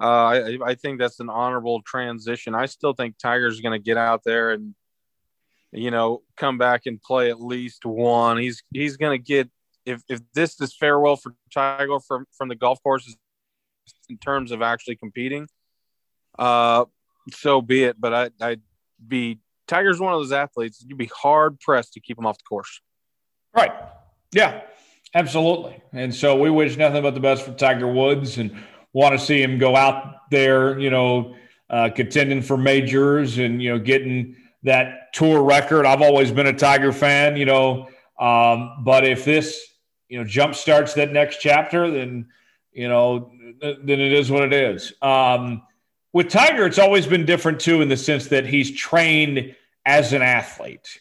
uh, 0.00 0.04
I, 0.04 0.58
I 0.64 0.74
think 0.74 0.98
that's 0.98 1.20
an 1.20 1.30
honorable 1.30 1.82
transition. 1.82 2.54
I 2.54 2.66
still 2.66 2.92
think 2.92 3.16
Tiger's 3.18 3.60
going 3.60 3.78
to 3.78 3.82
get 3.82 3.96
out 3.96 4.22
there 4.24 4.50
and, 4.50 4.74
you 5.72 5.90
know, 5.90 6.22
come 6.36 6.58
back 6.58 6.86
and 6.86 7.00
play 7.02 7.30
at 7.30 7.40
least 7.40 7.84
one. 7.84 8.38
He's 8.38 8.62
he's 8.72 8.96
going 8.96 9.18
to 9.18 9.22
get 9.22 9.48
if 9.84 10.02
if 10.08 10.20
this 10.34 10.60
is 10.60 10.76
farewell 10.76 11.16
for 11.16 11.34
Tiger 11.52 11.98
from 12.00 12.26
from 12.36 12.48
the 12.48 12.56
golf 12.56 12.82
courses 12.82 13.16
in 14.08 14.18
terms 14.18 14.52
of 14.52 14.62
actually 14.62 14.96
competing. 14.96 15.48
Uh, 16.38 16.84
so 17.32 17.60
be 17.60 17.84
it. 17.84 18.00
But 18.00 18.14
I, 18.14 18.30
I'd 18.40 18.60
be 19.06 19.38
Tiger's 19.66 20.00
one 20.00 20.12
of 20.12 20.20
those 20.20 20.32
athletes. 20.32 20.84
You'd 20.86 20.98
be 20.98 21.10
hard 21.14 21.60
pressed 21.60 21.94
to 21.94 22.00
keep 22.00 22.18
him 22.18 22.26
off 22.26 22.38
the 22.38 22.44
course. 22.44 22.80
Right. 23.54 23.72
Yeah. 24.32 24.62
Absolutely. 25.14 25.80
And 25.92 26.14
so 26.14 26.38
we 26.38 26.50
wish 26.50 26.76
nothing 26.76 27.02
but 27.02 27.14
the 27.14 27.20
best 27.20 27.44
for 27.44 27.52
Tiger 27.52 27.90
Woods 27.90 28.36
and 28.38 28.54
want 28.92 29.18
to 29.18 29.24
see 29.24 29.40
him 29.40 29.56
go 29.56 29.74
out 29.74 30.30
there, 30.30 30.78
you 30.78 30.90
know, 30.90 31.34
uh, 31.70 31.88
contending 31.94 32.42
for 32.42 32.56
majors 32.56 33.38
and, 33.38 33.62
you 33.62 33.70
know, 33.70 33.78
getting 33.78 34.36
that 34.64 35.12
tour 35.14 35.42
record. 35.42 35.86
I've 35.86 36.02
always 36.02 36.30
been 36.32 36.48
a 36.48 36.52
Tiger 36.52 36.92
fan, 36.92 37.36
you 37.36 37.46
know, 37.46 37.88
um, 38.18 38.82
but 38.84 39.06
if 39.06 39.24
this, 39.24 39.64
you 40.08 40.18
know, 40.18 40.24
jump 40.24 40.54
starts 40.54 40.94
that 40.94 41.12
next 41.12 41.38
chapter, 41.40 41.90
then, 41.90 42.28
you 42.72 42.88
know, 42.88 43.32
then 43.60 44.00
it 44.00 44.12
is 44.12 44.30
what 44.30 44.42
it 44.42 44.52
is. 44.52 44.92
Um, 45.00 45.62
with 46.16 46.30
Tiger, 46.30 46.64
it's 46.64 46.78
always 46.78 47.06
been 47.06 47.26
different 47.26 47.60
too, 47.60 47.82
in 47.82 47.90
the 47.90 47.96
sense 47.96 48.28
that 48.28 48.46
he's 48.46 48.70
trained 48.70 49.54
as 49.84 50.14
an 50.14 50.22
athlete, 50.22 50.98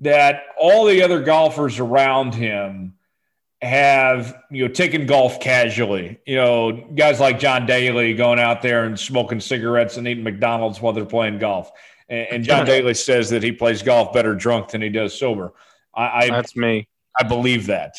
that 0.00 0.42
all 0.60 0.84
the 0.84 1.02
other 1.02 1.22
golfers 1.22 1.78
around 1.78 2.34
him 2.34 2.92
have 3.62 4.42
you 4.50 4.68
know 4.68 4.70
taken 4.70 5.06
golf 5.06 5.40
casually. 5.40 6.18
You 6.26 6.36
know, 6.36 6.72
guys 6.94 7.18
like 7.18 7.38
John 7.38 7.64
Daly 7.64 8.12
going 8.12 8.38
out 8.38 8.60
there 8.60 8.84
and 8.84 9.00
smoking 9.00 9.40
cigarettes 9.40 9.96
and 9.96 10.06
eating 10.06 10.22
McDonald's 10.22 10.82
while 10.82 10.92
they're 10.92 11.06
playing 11.06 11.38
golf. 11.38 11.72
And, 12.10 12.44
John 12.44 12.66
Daly 12.66 12.92
says 12.92 13.30
that 13.30 13.42
he 13.42 13.52
plays 13.52 13.82
golf 13.82 14.12
better 14.12 14.34
drunk 14.34 14.68
than 14.68 14.82
he 14.82 14.90
does 14.90 15.18
sober. 15.18 15.54
I, 15.94 16.24
I 16.24 16.28
that's 16.28 16.54
me. 16.54 16.88
I 17.18 17.22
believe 17.22 17.68
that. 17.68 17.94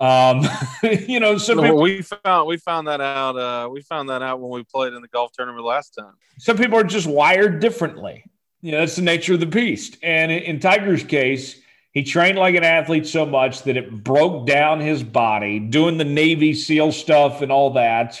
Um, 0.00 0.42
you 0.82 1.20
know, 1.20 1.38
some 1.38 1.60
people, 1.60 1.80
we 1.80 2.02
found 2.02 2.48
we 2.48 2.56
found 2.56 2.88
that 2.88 3.00
out. 3.00 3.36
Uh, 3.36 3.68
we 3.68 3.80
found 3.82 4.08
that 4.10 4.22
out 4.22 4.40
when 4.40 4.50
we 4.50 4.64
played 4.64 4.92
in 4.92 5.02
the 5.02 5.08
golf 5.08 5.32
tournament 5.32 5.64
last 5.64 5.90
time. 5.90 6.14
Some 6.38 6.56
people 6.56 6.78
are 6.78 6.84
just 6.84 7.06
wired 7.06 7.60
differently. 7.60 8.24
You 8.60 8.72
know, 8.72 8.80
that's 8.80 8.96
the 8.96 9.02
nature 9.02 9.34
of 9.34 9.40
the 9.40 9.46
beast. 9.46 9.98
And 10.02 10.32
in, 10.32 10.42
in 10.42 10.60
Tiger's 10.60 11.04
case, 11.04 11.60
he 11.92 12.02
trained 12.02 12.38
like 12.38 12.56
an 12.56 12.64
athlete 12.64 13.06
so 13.06 13.24
much 13.24 13.62
that 13.62 13.76
it 13.76 14.02
broke 14.02 14.46
down 14.46 14.80
his 14.80 15.02
body, 15.02 15.60
doing 15.60 15.96
the 15.96 16.04
Navy 16.04 16.52
SEAL 16.52 16.92
stuff 16.92 17.40
and 17.40 17.52
all 17.52 17.74
that. 17.74 18.20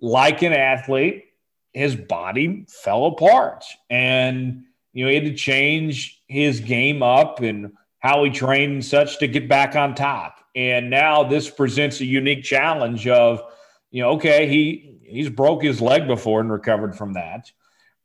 Like 0.00 0.42
an 0.42 0.52
athlete, 0.52 1.26
his 1.72 1.94
body 1.94 2.66
fell 2.68 3.06
apart, 3.06 3.64
and 3.88 4.64
you 4.92 5.04
know 5.04 5.10
he 5.10 5.14
had 5.14 5.24
to 5.24 5.34
change 5.34 6.20
his 6.26 6.58
game 6.58 7.04
up 7.04 7.40
and 7.40 7.72
how 8.00 8.24
he 8.24 8.30
trained 8.30 8.72
and 8.72 8.84
such 8.84 9.18
to 9.18 9.28
get 9.28 9.48
back 9.48 9.76
on 9.76 9.94
top. 9.94 10.41
And 10.54 10.90
now 10.90 11.24
this 11.24 11.48
presents 11.48 12.00
a 12.00 12.04
unique 12.04 12.44
challenge 12.44 13.08
of, 13.08 13.42
you 13.90 14.02
know, 14.02 14.10
okay, 14.12 14.46
he 14.46 14.98
he's 15.02 15.30
broke 15.30 15.62
his 15.62 15.80
leg 15.80 16.06
before 16.06 16.40
and 16.40 16.50
recovered 16.50 16.96
from 16.96 17.14
that. 17.14 17.50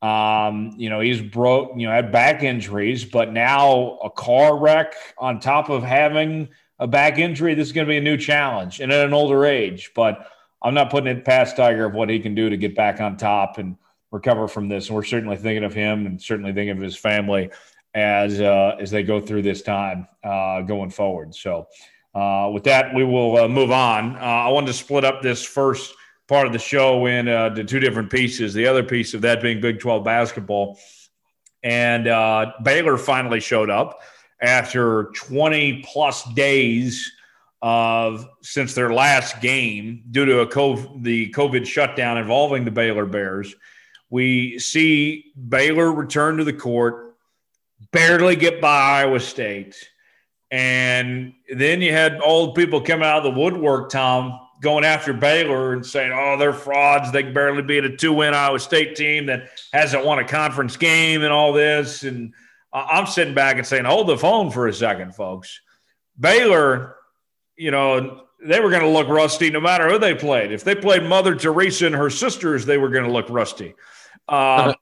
Um, 0.02 0.74
you 0.78 0.90
know, 0.90 1.00
he's 1.00 1.22
broke, 1.22 1.72
you 1.76 1.88
know, 1.88 1.94
had 1.94 2.12
back 2.12 2.44
injuries, 2.44 3.04
but 3.04 3.34
now 3.34 3.98
a 4.04 4.10
car 4.12 4.58
wreck 4.58 4.94
on 5.18 5.40
top 5.40 5.70
of 5.70 5.84
having 5.84 6.50
a 6.80 6.88
back 6.88 7.18
injury, 7.18 7.56
this 7.56 7.68
is 7.68 7.74
going 7.74 7.88
to 7.88 7.92
be 7.92 7.98
a 7.98 8.02
new 8.02 8.18
challenge 8.18 8.80
and 8.80 8.92
at 8.92 9.06
an 9.06 9.14
older 9.14 9.46
age. 9.46 9.92
But 9.96 10.28
I'm 10.62 10.74
not 10.74 10.92
putting 10.92 11.16
it 11.16 11.26
past 11.26 11.58
Tiger 11.58 11.86
of 11.86 11.94
what 11.94 12.10
he 12.10 12.20
can 12.20 12.36
do 12.36 12.50
to 12.50 12.58
get 12.58 12.76
back 12.76 13.02
on 13.02 13.18
top 13.18 13.58
and 13.58 13.76
recover 14.12 14.48
from 14.48 14.68
this. 14.68 14.88
And 14.88 14.96
we're 14.96 15.04
certainly 15.04 15.38
thinking 15.38 15.64
of 15.64 15.74
him 15.74 16.06
and 16.06 16.22
certainly 16.22 16.54
thinking 16.54 16.78
of 16.78 16.84
his 16.84 16.96
family 16.96 17.50
as 17.94 18.40
uh, 18.40 18.76
as 18.80 18.92
they 18.92 19.02
go 19.02 19.20
through 19.20 19.42
this 19.42 19.62
time 19.62 20.08
uh, 20.24 20.62
going 20.62 20.90
forward. 20.90 21.34
So, 21.34 21.68
uh, 22.18 22.50
with 22.50 22.64
that, 22.64 22.96
we 22.96 23.04
will 23.04 23.38
uh, 23.38 23.48
move 23.48 23.70
on. 23.70 24.16
Uh, 24.16 24.20
I 24.20 24.50
wanted 24.50 24.68
to 24.68 24.74
split 24.74 25.06
up 25.06 25.22
this 25.22 25.44
first 25.44 25.94
part 26.28 26.48
of 26.48 26.54
the 26.54 26.60
show 26.60 27.06
into 27.06 27.64
two 27.64 27.80
different 27.80 28.10
pieces. 28.10 28.56
The 28.56 28.66
other 28.66 28.84
piece 28.84 29.14
of 29.14 29.22
that 29.22 29.42
being 29.42 29.62
Big 29.62 29.80
12 29.80 30.04
basketball. 30.04 30.80
And 31.64 32.06
Baylor 32.64 32.98
finally 32.98 33.40
showed 33.40 33.70
up 33.70 34.00
after 34.42 35.12
20 35.16 35.84
plus 35.86 36.24
days 36.34 37.12
of 37.62 38.28
since 38.42 38.74
their 38.74 38.92
last 38.94 39.40
game 39.40 40.04
due 40.10 40.26
to 40.26 40.40
a 40.40 40.48
COVID, 40.48 41.04
the 41.04 41.32
COVID 41.32 41.66
shutdown 41.66 42.18
involving 42.18 42.66
the 42.66 42.72
Baylor 42.72 43.06
Bears. 43.06 43.56
We 44.10 44.58
see 44.58 45.34
Baylor 45.50 45.92
return 45.92 46.38
to 46.38 46.44
the 46.44 46.54
court, 46.54 47.16
barely 47.92 48.36
get 48.36 48.60
by 48.60 49.02
Iowa 49.02 49.20
State 49.20 49.76
and 50.52 51.34
then 51.54 51.82
you 51.82 51.92
had 51.92 52.22
old 52.22 52.56
people 52.56 52.82
coming 52.82 53.06
out 53.06 53.26
of 53.26 53.34
the 53.34 53.40
woodwork, 53.40 53.90
Tom, 53.90 54.40
going 54.62 54.86
after 54.86 55.14
Baylor 55.14 55.74
and 55.74 55.86
saying, 55.86 56.12
oh, 56.14 56.38
they're 56.38 56.54
frauds. 56.54 57.12
They 57.12 57.24
can 57.24 57.34
barely 57.34 57.62
beat 57.62 57.84
a 57.84 57.96
two 57.96 58.14
win 58.14 58.34
Iowa 58.34 58.60
State 58.60 58.96
team 58.96 59.28
that 59.28 59.50
hasn't 59.74 60.06
won 60.06 60.20
a 60.20 60.28
conference 60.28 60.78
game 60.78 61.24
and 61.24 61.34
all 61.34 61.54
this. 61.54 62.04
And 62.04 62.34
I'm 62.74 63.08
sitting 63.08 63.34
back 63.34 63.58
and 63.58 63.68
saying, 63.68 63.86
hold 63.86 64.08
the 64.08 64.18
phone 64.18 64.50
for 64.52 64.68
a 64.68 64.74
second, 64.74 65.16
folks. 65.16 65.60
Baylor, 66.20 66.96
you 67.56 67.72
know, 67.72 68.24
they 68.44 68.60
were 68.60 68.70
going 68.70 68.84
to 68.84 68.90
look 68.90 69.08
rusty 69.08 69.50
no 69.50 69.60
matter 69.60 69.90
who 69.90 70.00
they 70.00 70.16
played. 70.16 70.52
If 70.52 70.64
they 70.64 70.76
played 70.76 71.04
Mother 71.04 71.36
Teresa 71.36 71.86
and 71.88 71.96
her 71.96 72.10
sisters, 72.10 72.66
they 72.66 72.78
were 72.78 72.90
going 72.90 73.06
to 73.06 73.12
look 73.12 73.30
rusty. 73.30 73.76
Uh, 74.28 74.74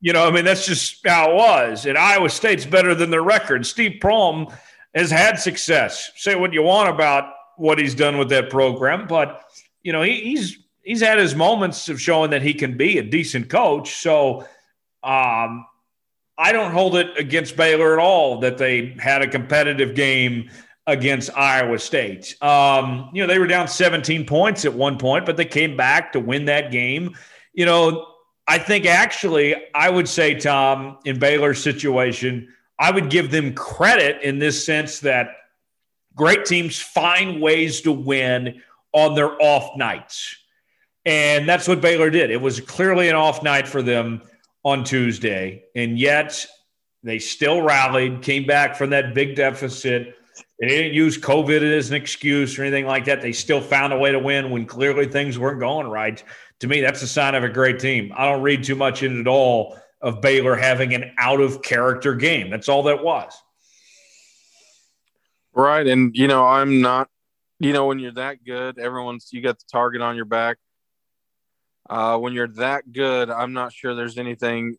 you 0.00 0.12
know, 0.12 0.26
I 0.26 0.30
mean, 0.30 0.44
that's 0.44 0.66
just 0.66 1.06
how 1.06 1.30
it 1.30 1.34
was. 1.34 1.86
And 1.86 1.96
Iowa 1.96 2.28
State's 2.28 2.66
better 2.66 2.94
than 2.94 3.10
their 3.10 3.22
record. 3.22 3.64
Steve 3.66 3.98
Prohm 4.00 4.52
has 4.96 5.10
had 5.10 5.38
success. 5.38 6.10
Say 6.16 6.34
what 6.34 6.52
you 6.52 6.62
want 6.62 6.88
about 6.88 7.32
what 7.56 7.78
he's 7.78 7.94
done 7.94 8.18
with 8.18 8.30
that 8.30 8.50
program, 8.50 9.06
but 9.06 9.44
you 9.82 9.92
know 9.92 10.02
he, 10.02 10.20
he's 10.20 10.58
he's 10.82 11.00
had 11.00 11.18
his 11.18 11.34
moments 11.34 11.88
of 11.88 12.00
showing 12.00 12.30
that 12.30 12.42
he 12.42 12.54
can 12.54 12.76
be 12.76 12.98
a 12.98 13.02
decent 13.02 13.48
coach. 13.48 13.96
So 13.96 14.40
um, 15.02 15.66
I 16.38 16.52
don't 16.52 16.72
hold 16.72 16.96
it 16.96 17.16
against 17.18 17.56
Baylor 17.56 17.92
at 17.92 17.98
all 17.98 18.40
that 18.40 18.58
they 18.58 18.96
had 18.98 19.22
a 19.22 19.28
competitive 19.28 19.94
game 19.94 20.50
against 20.86 21.36
Iowa 21.36 21.78
State. 21.78 22.40
Um, 22.42 23.10
you 23.12 23.22
know, 23.22 23.26
they 23.26 23.38
were 23.38 23.46
down 23.46 23.68
17 23.68 24.24
points 24.24 24.64
at 24.64 24.72
one 24.72 24.98
point, 24.98 25.26
but 25.26 25.36
they 25.36 25.44
came 25.44 25.76
back 25.76 26.12
to 26.12 26.20
win 26.20 26.46
that 26.46 26.70
game. 26.70 27.16
You 27.52 27.66
know, 27.66 28.06
I 28.46 28.58
think 28.58 28.86
actually, 28.86 29.56
I 29.74 29.90
would 29.90 30.08
say, 30.08 30.34
Tom, 30.34 30.98
in 31.04 31.18
Baylor's 31.18 31.62
situation, 31.62 32.54
I 32.78 32.90
would 32.90 33.10
give 33.10 33.30
them 33.30 33.54
credit 33.54 34.22
in 34.22 34.38
this 34.38 34.64
sense 34.64 35.00
that 35.00 35.30
great 36.14 36.44
teams 36.44 36.78
find 36.78 37.40
ways 37.40 37.80
to 37.82 37.92
win 37.92 38.62
on 38.92 39.14
their 39.14 39.40
off 39.40 39.76
nights. 39.76 40.36
And 41.04 41.48
that's 41.48 41.68
what 41.68 41.80
Baylor 41.80 42.10
did. 42.10 42.30
It 42.30 42.40
was 42.40 42.60
clearly 42.60 43.08
an 43.08 43.14
off 43.14 43.42
night 43.42 43.68
for 43.68 43.82
them 43.82 44.22
on 44.64 44.84
Tuesday. 44.84 45.64
And 45.74 45.98
yet 45.98 46.44
they 47.02 47.18
still 47.18 47.62
rallied, 47.62 48.22
came 48.22 48.46
back 48.46 48.76
from 48.76 48.90
that 48.90 49.14
big 49.14 49.36
deficit 49.36 50.16
they 50.58 50.68
didn't 50.68 50.94
use 50.94 51.18
COVID 51.18 51.62
as 51.62 51.90
an 51.90 51.96
excuse 51.96 52.58
or 52.58 52.62
anything 52.62 52.86
like 52.86 53.04
that. 53.06 53.20
They 53.20 53.32
still 53.32 53.60
found 53.60 53.92
a 53.92 53.98
way 53.98 54.12
to 54.12 54.18
win 54.18 54.50
when 54.50 54.66
clearly 54.66 55.06
things 55.06 55.38
weren't 55.38 55.60
going 55.60 55.86
right. 55.86 56.22
To 56.60 56.68
me, 56.68 56.80
that's 56.80 57.02
a 57.02 57.08
sign 57.08 57.34
of 57.34 57.44
a 57.44 57.48
great 57.48 57.78
team. 57.78 58.12
I 58.16 58.24
don't 58.30 58.42
read 58.42 58.64
too 58.64 58.74
much 58.74 59.02
in 59.02 59.18
it 59.18 59.20
at 59.20 59.28
all 59.28 59.78
of 60.00 60.20
Baylor 60.20 60.56
having 60.56 60.94
an 60.94 61.12
out 61.18 61.40
of 61.40 61.62
character 61.62 62.14
game. 62.14 62.50
That's 62.50 62.68
all 62.68 62.84
that 62.84 63.02
was. 63.02 63.32
Right. 65.54 65.86
And, 65.86 66.14
you 66.14 66.28
know, 66.28 66.46
I'm 66.46 66.80
not, 66.82 67.08
you 67.58 67.72
know, 67.72 67.86
when 67.86 67.98
you're 67.98 68.12
that 68.12 68.44
good, 68.44 68.78
everyone's, 68.78 69.30
you 69.32 69.40
got 69.40 69.58
the 69.58 69.64
target 69.72 70.02
on 70.02 70.16
your 70.16 70.26
back. 70.26 70.58
Uh, 71.88 72.18
when 72.18 72.32
you're 72.32 72.48
that 72.48 72.92
good, 72.92 73.30
I'm 73.30 73.52
not 73.52 73.72
sure 73.72 73.94
there's 73.94 74.18
anything, 74.18 74.76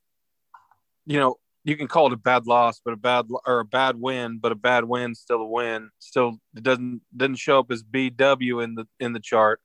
you 1.06 1.20
know, 1.20 1.38
you 1.68 1.76
can 1.76 1.88
call 1.88 2.08
it 2.08 2.14
a 2.14 2.18
bad 2.18 2.48
loss, 2.48 2.80
but 2.84 2.94
a 2.94 2.98
bad 2.98 3.28
or 3.46 3.60
a 3.60 3.66
bad 3.66 4.00
win, 4.00 4.40
but 4.40 4.54
a 4.54 4.56
bad 4.56 4.86
win 4.86 5.14
still 5.14 5.42
a 5.42 5.48
win. 5.48 5.90
Still 6.00 6.40
it 6.56 6.64
doesn't 6.64 7.02
doesn't 7.16 7.36
show 7.36 7.60
up 7.60 7.72
as 7.72 7.84
BW 7.84 8.64
in 8.64 8.76
the 8.76 8.88
in 9.02 9.12
the 9.12 9.20
chart. 9.20 9.60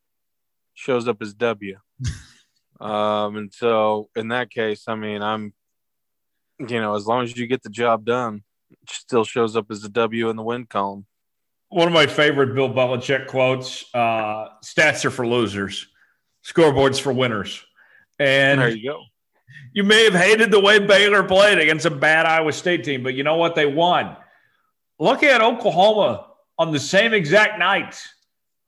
Shows 0.75 1.07
up 1.07 1.23
as 1.23 1.33
W. 1.35 1.79
um, 2.83 3.37
and 3.37 3.53
so 3.53 4.09
in 4.17 4.29
that 4.29 4.51
case, 4.51 4.85
I 4.89 4.95
mean, 4.95 5.23
I'm 5.23 5.53
you 6.59 6.81
know, 6.81 6.95
as 6.95 7.07
long 7.07 7.25
as 7.25 7.37
you 7.37 7.47
get 7.47 7.63
the 7.63 7.71
job 7.71 8.05
done, 8.05 8.43
it 8.71 8.91
still 8.91 9.25
shows 9.25 9.57
up 9.57 9.71
as 9.71 9.85
a 9.85 9.89
W 9.89 10.29
in 10.29 10.37
the 10.37 10.43
win 10.43 10.67
column. 10.67 11.07
One 11.69 11.89
of 11.89 11.95
my 11.95 12.07
favorite 12.07 12.55
Bill 12.55 12.69
Belichick 12.69 13.27
quotes: 13.27 13.85
uh, 13.95 14.49
"Stats 14.65 15.05
are 15.05 15.11
for 15.11 15.27
losers, 15.27 15.89
scoreboards 16.45 17.01
for 17.01 17.13
winners." 17.13 17.65
And 18.19 18.61
there 18.61 18.69
you 18.69 18.91
go 18.91 19.03
you 19.73 19.85
may 19.85 20.05
have 20.05 20.15
hated 20.15 20.51
the 20.51 20.61
way 20.61 20.79
Baylor 20.79 21.23
played 21.23 21.59
against 21.59 21.87
a 21.87 21.91
bad 21.91 22.27
Iowa 22.27 22.53
State 22.53 22.85
team, 22.85 23.03
but 23.03 23.15
you 23.15 23.25
know 23.25 23.37
what? 23.37 23.55
They 23.55 23.67
won. 23.67 24.17
Look 24.99 25.23
at 25.23 25.41
Oklahoma 25.41 26.27
on 26.59 26.73
the 26.73 26.81
same 26.81 27.15
exact 27.15 27.59
night. 27.59 28.01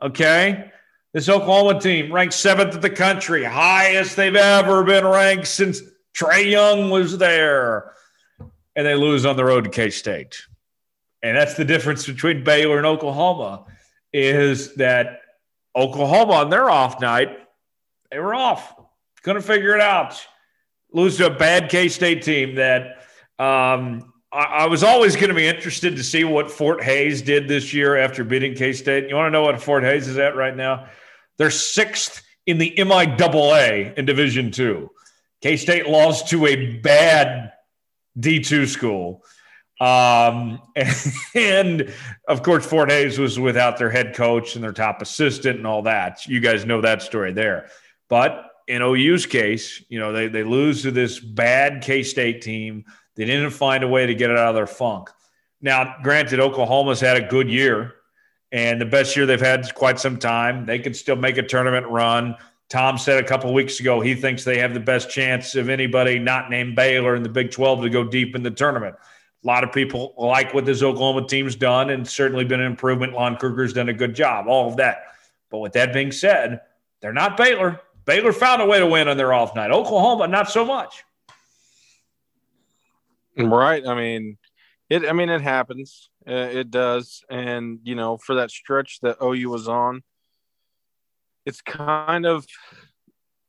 Okay. 0.02 0.70
This 1.14 1.28
Oklahoma 1.28 1.80
team 1.80 2.12
ranked 2.12 2.34
seventh 2.34 2.74
in 2.74 2.80
the 2.80 2.90
country, 2.90 3.44
highest 3.44 4.16
they've 4.16 4.36
ever 4.36 4.84
been 4.84 5.06
ranked 5.06 5.46
since 5.46 5.80
Trae 6.12 6.50
Young 6.50 6.90
was 6.90 7.16
there. 7.16 7.92
And 8.76 8.86
they 8.86 8.96
lose 8.96 9.24
on 9.24 9.36
the 9.36 9.44
road 9.44 9.64
to 9.64 9.70
K 9.70 9.88
State. 9.88 10.42
And 11.22 11.36
that's 11.36 11.54
the 11.54 11.64
difference 11.64 12.04
between 12.04 12.44
Baylor 12.44 12.76
and 12.76 12.86
Oklahoma 12.86 13.64
is 14.12 14.74
that 14.74 15.22
Oklahoma 15.74 16.32
on 16.32 16.50
their 16.50 16.68
off 16.68 17.00
night, 17.00 17.38
they 18.10 18.18
were 18.18 18.34
off. 18.34 18.74
Couldn't 19.22 19.42
figure 19.42 19.74
it 19.74 19.80
out 19.80 20.20
lose 20.94 21.16
to 21.18 21.26
a 21.26 21.30
bad 21.30 21.68
K 21.68 21.88
State 21.88 22.22
team 22.22 22.54
that 22.54 23.02
um, 23.38 24.12
I, 24.32 24.44
I, 24.44 24.66
was 24.66 24.82
always 24.82 25.16
going 25.16 25.28
to 25.28 25.34
be 25.34 25.46
interested 25.46 25.96
to 25.96 26.04
see 26.04 26.24
what 26.24 26.50
Fort 26.50 26.82
Hays 26.82 27.20
did 27.20 27.48
this 27.48 27.74
year 27.74 27.96
after 27.96 28.24
beating 28.24 28.54
K 28.54 28.72
State. 28.72 29.08
You 29.08 29.16
want 29.16 29.26
to 29.26 29.30
know 29.30 29.42
what 29.42 29.60
Fort 29.60 29.82
Hays 29.82 30.08
is 30.08 30.16
at 30.16 30.36
right 30.36 30.56
now? 30.56 30.86
They're 31.38 31.50
sixth 31.50 32.22
in 32.46 32.58
the 32.58 32.74
MIAA 32.76 33.94
in 33.94 34.04
Division 34.04 34.50
Two. 34.50 34.90
K 35.42 35.56
State 35.56 35.88
lost 35.88 36.28
to 36.28 36.46
a 36.46 36.76
bad 36.76 37.52
D2 38.18 38.66
school. 38.66 39.22
Um, 39.80 40.62
and, 40.76 40.96
and, 41.34 41.94
of 42.28 42.42
course, 42.42 42.64
Fort 42.64 42.90
Hays 42.90 43.18
was 43.18 43.38
without 43.38 43.76
their 43.76 43.90
head 43.90 44.14
coach 44.14 44.54
and 44.54 44.64
their 44.64 44.72
top 44.72 45.02
assistant 45.02 45.58
and 45.58 45.66
all 45.66 45.82
that. 45.82 46.26
You 46.26 46.40
guys 46.40 46.64
know 46.64 46.80
that 46.80 47.02
story 47.02 47.32
there. 47.32 47.68
But 48.08 48.50
in 48.68 48.82
OU's 48.82 49.26
case, 49.26 49.82
you 49.88 49.98
know, 49.98 50.12
they, 50.12 50.28
they 50.28 50.44
lose 50.44 50.82
to 50.82 50.90
this 50.90 51.18
bad 51.18 51.82
K 51.82 52.02
State 52.02 52.42
team. 52.42 52.84
They 53.16 53.24
didn't 53.24 53.50
find 53.50 53.84
a 53.84 53.88
way 53.88 54.06
to 54.06 54.14
get 54.14 54.30
it 54.30 54.38
out 54.38 54.48
of 54.48 54.54
their 54.54 54.66
funk. 54.66 55.10
Now, 55.60 55.96
granted, 56.02 56.40
Oklahoma's 56.40 57.00
had 57.00 57.16
a 57.16 57.26
good 57.26 57.48
year 57.48 57.94
and 58.54 58.80
the 58.80 58.86
best 58.86 59.16
year 59.16 59.26
they've 59.26 59.40
had 59.40 59.74
quite 59.74 59.98
some 59.98 60.16
time. 60.16 60.64
They 60.64 60.78
could 60.78 60.94
still 60.94 61.16
make 61.16 61.38
a 61.38 61.42
tournament 61.42 61.88
run. 61.88 62.36
Tom 62.68 62.96
said 62.96 63.22
a 63.22 63.26
couple 63.26 63.52
weeks 63.52 63.80
ago 63.80 64.00
he 64.00 64.14
thinks 64.14 64.44
they 64.44 64.58
have 64.58 64.72
the 64.72 64.80
best 64.80 65.10
chance 65.10 65.56
of 65.56 65.68
anybody 65.68 66.20
not 66.20 66.50
named 66.50 66.76
Baylor 66.76 67.16
in 67.16 67.24
the 67.24 67.28
Big 67.28 67.50
12 67.50 67.82
to 67.82 67.90
go 67.90 68.04
deep 68.04 68.36
in 68.36 68.44
the 68.44 68.52
tournament. 68.52 68.94
A 69.42 69.46
lot 69.46 69.64
of 69.64 69.72
people 69.72 70.14
like 70.16 70.54
what 70.54 70.64
this 70.64 70.84
Oklahoma 70.84 71.26
team's 71.26 71.56
done 71.56 71.90
and 71.90 72.06
certainly 72.06 72.44
been 72.44 72.60
an 72.60 72.66
improvement. 72.66 73.12
Lon 73.12 73.36
Kruger's 73.36 73.72
done 73.72 73.88
a 73.88 73.92
good 73.92 74.14
job, 74.14 74.46
all 74.46 74.70
of 74.70 74.76
that. 74.76 75.02
But 75.50 75.58
with 75.58 75.72
that 75.72 75.92
being 75.92 76.12
said, 76.12 76.60
they're 77.00 77.12
not 77.12 77.36
Baylor. 77.36 77.80
Baylor 78.04 78.32
found 78.32 78.62
a 78.62 78.66
way 78.66 78.78
to 78.78 78.86
win 78.86 79.08
on 79.08 79.16
their 79.16 79.32
off 79.32 79.56
night. 79.56 79.72
Oklahoma, 79.72 80.28
not 80.28 80.48
so 80.48 80.64
much. 80.64 81.04
Right. 83.36 83.84
I 83.84 83.96
mean, 83.96 84.38
it. 84.88 85.04
I 85.04 85.12
mean, 85.12 85.28
it 85.28 85.40
happens. 85.40 86.08
Uh, 86.26 86.48
it 86.52 86.70
does. 86.70 87.22
And 87.30 87.80
you 87.82 87.94
know, 87.94 88.16
for 88.16 88.36
that 88.36 88.50
stretch 88.50 89.00
that 89.02 89.18
OU 89.22 89.50
was 89.50 89.68
on, 89.68 90.02
it's 91.46 91.60
kind 91.60 92.26
of. 92.26 92.46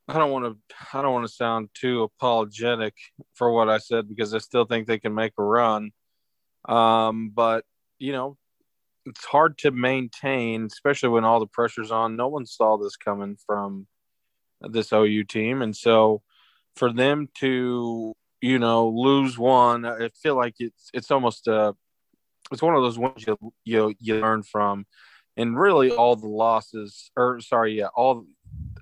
I 0.08 0.20
don't 0.20 0.32
want 0.32 0.46
to. 0.46 0.58
I 0.94 1.02
don't 1.02 1.14
want 1.14 1.28
to 1.28 1.34
sound 1.34 1.70
too 1.74 2.04
apologetic 2.04 2.94
for 3.34 3.52
what 3.52 3.70
I 3.70 3.80
said 3.80 4.08
because 4.08 4.34
I 4.34 4.38
still 4.38 4.66
think 4.66 4.86
they 4.86 5.00
can 5.00 5.16
make 5.16 5.34
a 5.38 5.44
run. 5.44 5.92
Um, 6.68 7.32
but 7.34 7.66
you 7.98 8.12
know, 8.12 8.38
it's 9.06 9.26
hard 9.26 9.58
to 9.60 9.72
maintain, 9.72 10.66
especially 10.66 11.10
when 11.10 11.24
all 11.24 11.40
the 11.40 11.48
pressure's 11.48 11.92
on. 11.92 12.16
No 12.16 12.28
one 12.28 12.46
saw 12.46 12.78
this 12.78 12.98
coming 12.98 13.38
from 13.48 13.88
this 14.62 14.92
OU 14.92 15.24
team, 15.26 15.62
and 15.62 15.76
so 15.76 16.22
for 16.76 16.92
them 16.92 17.30
to 17.40 18.14
you 18.42 18.60
know 18.60 18.90
lose 18.90 19.38
one, 19.38 19.86
I 19.86 20.10
feel 20.22 20.36
like 20.36 20.56
it's 20.60 20.90
it's 20.94 21.10
almost 21.10 21.48
a 21.48 21.74
it's 22.52 22.62
one 22.62 22.76
of 22.76 22.84
those 22.84 22.98
ones 22.98 23.26
you 23.26 23.38
you 23.64 23.96
you 24.00 24.20
learn 24.20 24.44
from, 24.44 24.86
and 25.38 25.60
really 25.60 25.92
all 25.92 26.16
the 26.16 26.28
losses, 26.28 27.12
or 27.16 27.40
sorry, 27.42 27.78
yeah, 27.78 27.88
all 27.96 28.26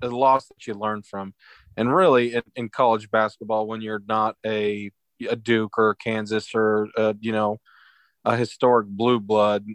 the 0.00 0.10
loss 0.10 0.48
that 0.48 0.66
you 0.66 0.74
learn 0.74 1.02
from, 1.02 1.34
and 1.76 1.94
really 1.94 2.34
in, 2.34 2.42
in 2.56 2.68
college 2.68 3.10
basketball 3.10 3.66
when 3.66 3.80
you're 3.80 4.02
not 4.06 4.36
a 4.44 4.90
a 5.28 5.36
Duke 5.36 5.78
or 5.78 5.94
Kansas 5.94 6.54
or 6.54 6.88
a, 6.96 7.16
you 7.20 7.32
know 7.32 7.58
a 8.24 8.36
historic 8.36 8.88
blue 8.88 9.20
blood, 9.20 9.66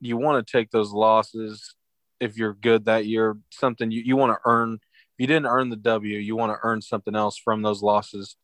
you 0.00 0.16
want 0.16 0.44
to 0.44 0.52
take 0.52 0.70
those 0.70 0.92
losses 0.92 1.74
if 2.20 2.36
you're 2.36 2.54
good 2.54 2.86
that 2.86 3.06
year. 3.06 3.36
Something 3.50 3.90
you, 3.90 4.02
you 4.04 4.16
want 4.16 4.32
to 4.32 4.40
earn 4.44 4.74
If 4.74 5.18
you 5.18 5.26
didn't 5.26 5.46
earn 5.46 5.70
the 5.70 5.76
W, 5.76 6.18
you 6.18 6.36
want 6.36 6.52
to 6.52 6.58
earn 6.62 6.82
something 6.82 7.14
else 7.14 7.38
from 7.38 7.62
those 7.62 7.82
losses. 7.82 8.36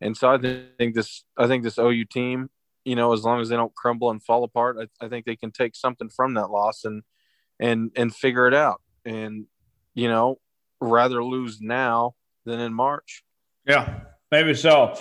And 0.00 0.16
so 0.16 0.30
I 0.32 0.38
think 0.78 0.94
this, 0.94 1.24
I 1.36 1.46
think 1.46 1.62
this 1.62 1.78
OU 1.78 2.04
team, 2.06 2.48
you 2.84 2.96
know, 2.96 3.12
as 3.12 3.22
long 3.22 3.40
as 3.40 3.48
they 3.48 3.56
don't 3.56 3.74
crumble 3.74 4.10
and 4.10 4.22
fall 4.22 4.44
apart, 4.44 4.76
I, 4.80 5.04
I 5.04 5.08
think 5.08 5.26
they 5.26 5.36
can 5.36 5.50
take 5.50 5.76
something 5.76 6.08
from 6.08 6.34
that 6.34 6.50
loss 6.50 6.84
and 6.84 7.02
and 7.58 7.90
and 7.96 8.14
figure 8.14 8.46
it 8.46 8.54
out. 8.54 8.80
And 9.04 9.46
you 9.94 10.08
know, 10.08 10.38
rather 10.80 11.22
lose 11.22 11.60
now 11.60 12.14
than 12.44 12.60
in 12.60 12.72
March. 12.72 13.22
Yeah, 13.66 14.00
maybe 14.30 14.54
so. 14.54 14.98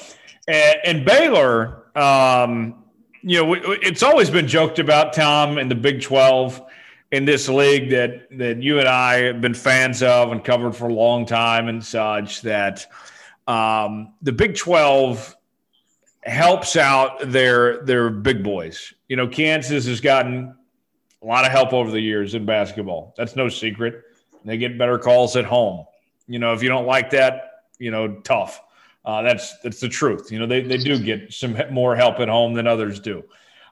And, 0.47 0.77
and 0.83 1.05
Baylor, 1.05 1.85
um, 1.97 2.83
you 3.21 3.43
know, 3.43 3.53
it's 3.53 4.03
always 4.03 4.29
been 4.29 4.47
joked 4.47 4.79
about 4.79 5.13
Tom 5.13 5.57
in 5.57 5.69
the 5.69 5.75
Big 5.75 6.01
Twelve 6.01 6.61
in 7.11 7.25
this 7.25 7.49
league 7.49 7.89
that 7.91 8.27
that 8.37 8.61
you 8.61 8.79
and 8.79 8.87
I 8.87 9.23
have 9.23 9.41
been 9.41 9.53
fans 9.53 10.03
of 10.03 10.31
and 10.31 10.43
covered 10.43 10.75
for 10.75 10.89
a 10.89 10.93
long 10.93 11.25
time 11.25 11.67
and 11.67 11.83
such 11.83 12.41
that 12.41 12.85
um, 13.47 14.13
the 14.21 14.31
Big 14.31 14.55
Twelve 14.55 15.35
helps 16.23 16.75
out 16.75 17.32
their 17.32 17.84
their 17.84 18.10
big 18.10 18.43
boys. 18.43 18.93
You 19.08 19.15
know, 19.15 19.27
Kansas 19.27 19.86
has 19.88 20.01
gotten 20.01 20.55
a 21.21 21.25
lot 21.25 21.45
of 21.45 21.51
help 21.51 21.73
over 21.73 21.91
the 21.91 21.99
years 21.99 22.36
in 22.36 22.45
basketball. 22.45 23.13
That's 23.17 23.36
no 23.36 23.49
secret. 23.49 24.03
They 24.45 24.58
get 24.58 24.77
better 24.77 24.97
calls 24.97 25.36
at 25.36 25.45
home. 25.45 25.86
You 26.27 26.39
know, 26.39 26.53
if 26.53 26.63
you 26.63 26.69
don't 26.69 26.86
like 26.86 27.10
that, 27.12 27.63
you 27.77 27.91
know, 27.91 28.15
tough. 28.21 28.62
Uh, 29.05 29.21
that's 29.21 29.58
that's 29.60 29.79
the 29.79 29.89
truth. 29.89 30.32
You 30.32 30.39
know, 30.39 30.45
they, 30.45 30.62
they 30.62 30.77
do 30.77 30.99
get 31.01 31.34
some 31.34 31.58
more 31.71 31.95
help 31.95 32.19
at 32.19 32.29
home 32.29 32.53
than 32.53 32.67
others 32.67 32.99
do 32.99 33.23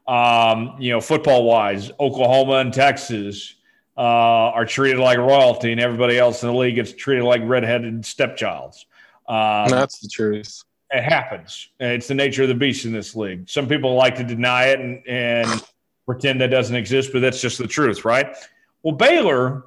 um, 0.07 0.75
you 0.79 0.91
know, 0.91 1.01
football 1.01 1.43
wise, 1.43 1.91
Oklahoma 1.99 2.53
and 2.53 2.73
Texas 2.73 3.55
uh, 3.97 4.01
are 4.01 4.65
treated 4.65 4.99
like 4.99 5.17
royalty, 5.17 5.71
and 5.71 5.81
everybody 5.81 6.17
else 6.17 6.43
in 6.43 6.49
the 6.49 6.55
league 6.55 6.75
gets 6.75 6.93
treated 6.93 7.23
like 7.23 7.41
redheaded 7.43 8.01
stepchilds. 8.03 8.85
Um, 9.27 9.69
That's 9.69 9.99
the 9.99 10.07
truth. 10.07 10.63
It 10.89 11.03
happens. 11.03 11.69
It's 11.79 12.07
the 12.07 12.15
nature 12.15 12.43
of 12.43 12.49
the 12.49 12.55
beast 12.55 12.85
in 12.85 12.93
this 12.93 13.15
league. 13.15 13.49
Some 13.49 13.67
people 13.67 13.95
like 13.95 14.15
to 14.15 14.23
deny 14.23 14.65
it, 14.65 14.79
and, 14.79 15.05
and 15.07 15.63
pretend 16.05 16.39
that 16.41 16.47
doesn't 16.47 16.75
exist, 16.75 17.11
but 17.11 17.19
that's 17.19 17.41
just 17.41 17.57
the 17.57 17.67
truth, 17.67 18.05
right? 18.05 18.35
Well, 18.83 18.95
Baylor, 18.95 19.65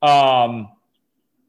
um, 0.00 0.68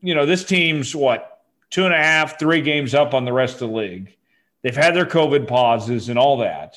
you 0.01 0.13
know, 0.13 0.25
this 0.25 0.43
team's 0.43 0.95
what 0.95 1.41
two 1.69 1.85
and 1.85 1.93
a 1.93 1.97
half, 1.97 2.37
three 2.37 2.61
games 2.61 2.93
up 2.93 3.13
on 3.13 3.25
the 3.25 3.33
rest 3.33 3.55
of 3.55 3.69
the 3.69 3.75
league. 3.75 4.15
They've 4.61 4.75
had 4.75 4.95
their 4.95 5.05
COVID 5.05 5.47
pauses 5.47 6.09
and 6.09 6.19
all 6.19 6.37
that. 6.37 6.75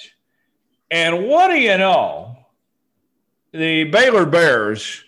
And 0.90 1.26
what 1.26 1.48
do 1.48 1.58
you 1.58 1.76
know? 1.76 2.38
The 3.52 3.84
Baylor 3.84 4.26
Bears, 4.26 5.04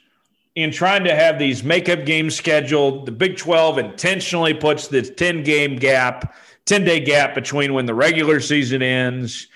in 0.54 0.70
trying 0.70 1.04
to 1.04 1.14
have 1.14 1.38
these 1.38 1.62
makeup 1.62 2.04
games 2.04 2.34
scheduled, 2.34 3.06
the 3.06 3.12
Big 3.12 3.36
12 3.36 3.78
intentionally 3.78 4.54
puts 4.54 4.88
this 4.88 5.10
10 5.10 5.42
game 5.42 5.76
gap, 5.76 6.34
10 6.66 6.84
day 6.84 7.00
gap 7.00 7.34
between 7.34 7.74
when 7.74 7.86
the 7.86 7.94
regular 7.94 8.40
season 8.40 8.82
ends 8.82 9.46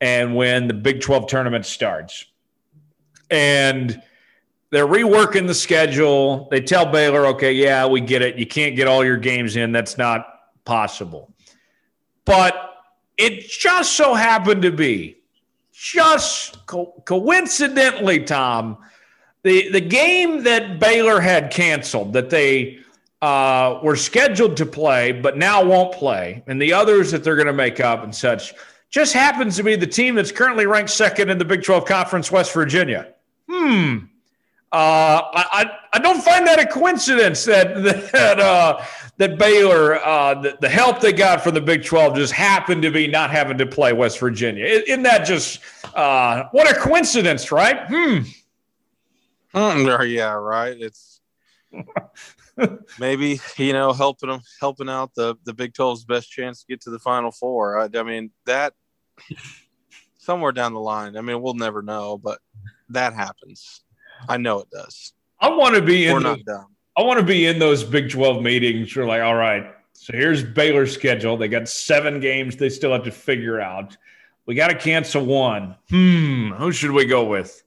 and 0.00 0.34
when 0.34 0.68
the 0.68 0.74
Big 0.74 1.00
12 1.00 1.26
tournament 1.26 1.66
starts. 1.66 2.24
And 3.30 4.00
they're 4.70 4.86
reworking 4.86 5.46
the 5.46 5.54
schedule. 5.54 6.48
They 6.50 6.60
tell 6.60 6.86
Baylor, 6.86 7.26
okay, 7.26 7.52
yeah, 7.52 7.86
we 7.86 8.00
get 8.00 8.22
it. 8.22 8.36
You 8.36 8.46
can't 8.46 8.74
get 8.74 8.88
all 8.88 9.04
your 9.04 9.18
games 9.18 9.56
in. 9.56 9.72
That's 9.72 9.98
not 9.98 10.26
possible. 10.64 11.32
But 12.24 12.54
it 13.18 13.40
just 13.48 13.92
so 13.92 14.14
happened 14.14 14.62
to 14.62 14.72
be, 14.72 15.18
just 15.72 16.64
co- 16.66 17.02
coincidentally, 17.04 18.20
Tom, 18.20 18.78
the, 19.42 19.70
the 19.70 19.80
game 19.80 20.44
that 20.44 20.78
Baylor 20.78 21.20
had 21.20 21.50
canceled, 21.50 22.12
that 22.12 22.30
they 22.30 22.78
uh, 23.20 23.80
were 23.82 23.96
scheduled 23.96 24.56
to 24.56 24.66
play, 24.66 25.12
but 25.12 25.36
now 25.36 25.64
won't 25.64 25.92
play, 25.92 26.42
and 26.46 26.60
the 26.60 26.72
others 26.72 27.10
that 27.10 27.24
they're 27.24 27.36
going 27.36 27.46
to 27.46 27.52
make 27.52 27.80
up 27.80 28.04
and 28.04 28.14
such, 28.14 28.54
just 28.90 29.14
happens 29.14 29.56
to 29.56 29.62
be 29.62 29.74
the 29.74 29.86
team 29.86 30.14
that's 30.14 30.32
currently 30.32 30.66
ranked 30.66 30.90
second 30.90 31.30
in 31.30 31.38
the 31.38 31.44
Big 31.44 31.62
12 31.62 31.84
Conference, 31.86 32.30
West 32.30 32.52
Virginia. 32.52 33.14
Hmm. 33.48 33.98
Uh, 34.72 35.20
I, 35.34 35.70
I 35.92 35.98
don't 35.98 36.22
find 36.22 36.46
that 36.46 36.58
a 36.58 36.66
coincidence 36.66 37.44
that 37.44 37.82
that 38.12 38.40
uh, 38.40 38.82
that 39.18 39.36
Baylor 39.36 39.96
uh, 39.96 40.40
the, 40.40 40.56
the, 40.62 40.68
help 40.68 41.00
they 41.00 41.12
got 41.12 41.44
from 41.44 41.52
the 41.52 41.60
Big 41.60 41.84
Twelve 41.84 42.16
just 42.16 42.32
happened 42.32 42.80
to 42.80 42.90
be 42.90 43.06
not 43.06 43.30
having 43.30 43.58
to 43.58 43.66
play 43.66 43.92
West 43.92 44.18
Virginia. 44.18 44.64
Isn't 44.64 45.02
that 45.02 45.26
just 45.26 45.60
uh, 45.94 46.44
what 46.52 46.74
a 46.74 46.80
coincidence, 46.80 47.52
right? 47.52 47.84
Hmm. 47.86 48.20
Mm, 49.54 50.14
yeah, 50.14 50.32
right. 50.32 50.76
It's 50.78 51.20
maybe 52.98 53.40
you 53.56 53.72
know 53.72 53.92
helping 53.92 54.28
them 54.28 54.40
helping 54.60 54.88
out 54.88 55.14
the 55.14 55.36
the 55.44 55.54
Big 55.54 55.72
12's 55.72 56.04
best 56.04 56.30
chance 56.30 56.60
to 56.60 56.66
get 56.66 56.80
to 56.82 56.90
the 56.90 56.98
Final 56.98 57.30
Four. 57.30 57.78
I, 57.78 57.88
I 57.94 58.02
mean 58.02 58.30
that 58.46 58.74
somewhere 60.18 60.52
down 60.52 60.74
the 60.74 60.80
line. 60.80 61.16
I 61.16 61.20
mean 61.20 61.40
we'll 61.42 61.54
never 61.54 61.82
know, 61.82 62.18
but 62.18 62.40
that 62.90 63.14
happens. 63.14 63.82
I 64.28 64.36
know 64.36 64.60
it 64.60 64.70
does. 64.70 65.12
I 65.40 65.48
want 65.48 65.74
to 65.74 65.82
be 65.82 66.10
We're 66.10 66.18
in. 66.18 66.22
Not. 66.22 66.66
I 66.96 67.02
want 67.02 67.18
to 67.20 67.26
be 67.26 67.46
in 67.46 67.58
those 67.58 67.82
Big 67.82 68.10
Twelve 68.10 68.42
meetings. 68.42 68.94
We're 68.94 69.06
like, 69.06 69.22
all 69.22 69.34
right, 69.34 69.74
so 69.92 70.12
here's 70.12 70.42
Baylor's 70.42 70.92
schedule. 70.92 71.36
They 71.36 71.48
got 71.48 71.68
seven 71.68 72.20
games 72.20 72.56
they 72.56 72.68
still 72.68 72.92
have 72.92 73.04
to 73.04 73.10
figure 73.10 73.60
out. 73.60 73.96
We 74.46 74.54
got 74.54 74.68
to 74.68 74.74
cancel 74.74 75.24
one. 75.24 75.76
Hmm, 75.90 76.50
who 76.50 76.72
should 76.72 76.90
we 76.90 77.04
go 77.04 77.24
with? 77.24 77.61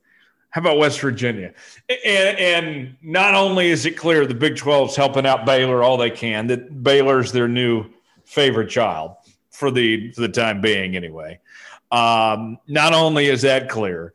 How 0.55 0.61
about 0.61 0.77
West 0.77 1.01
Virginia? 1.01 1.53
And, 1.89 2.39
and 2.39 2.95
not 3.01 3.35
only 3.35 3.71
is 3.71 3.85
it 3.85 3.97
clear 3.97 4.25
the 4.25 4.33
Big 4.33 4.55
12 4.55 4.91
is 4.91 4.95
helping 4.95 5.25
out 5.25 5.45
Baylor 5.45 5.83
all 5.83 5.97
they 5.97 6.09
can, 6.09 6.47
that 6.47 6.81
Baylor's 6.81 7.33
their 7.33 7.49
new 7.49 7.87
favorite 8.23 8.69
child 8.69 9.17
for 9.49 9.69
the 9.69 10.13
for 10.13 10.21
the 10.21 10.29
time 10.29 10.61
being, 10.61 10.95
anyway. 10.95 11.41
Um, 11.91 12.57
not 12.69 12.93
only 12.93 13.25
is 13.25 13.41
that 13.41 13.67
clear, 13.67 14.13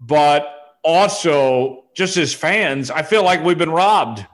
but 0.00 0.74
also 0.82 1.84
just 1.94 2.16
as 2.16 2.34
fans, 2.34 2.90
I 2.90 3.04
feel 3.04 3.22
like 3.22 3.44
we've 3.44 3.56
been 3.56 3.70
robbed. 3.70 4.26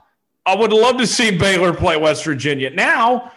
I 0.47 0.55
would 0.55 0.73
love 0.73 0.97
to 0.97 1.05
see 1.05 1.37
Baylor 1.37 1.71
play 1.71 1.97
West 1.97 2.25
Virginia. 2.25 2.71
Now, 2.71 3.31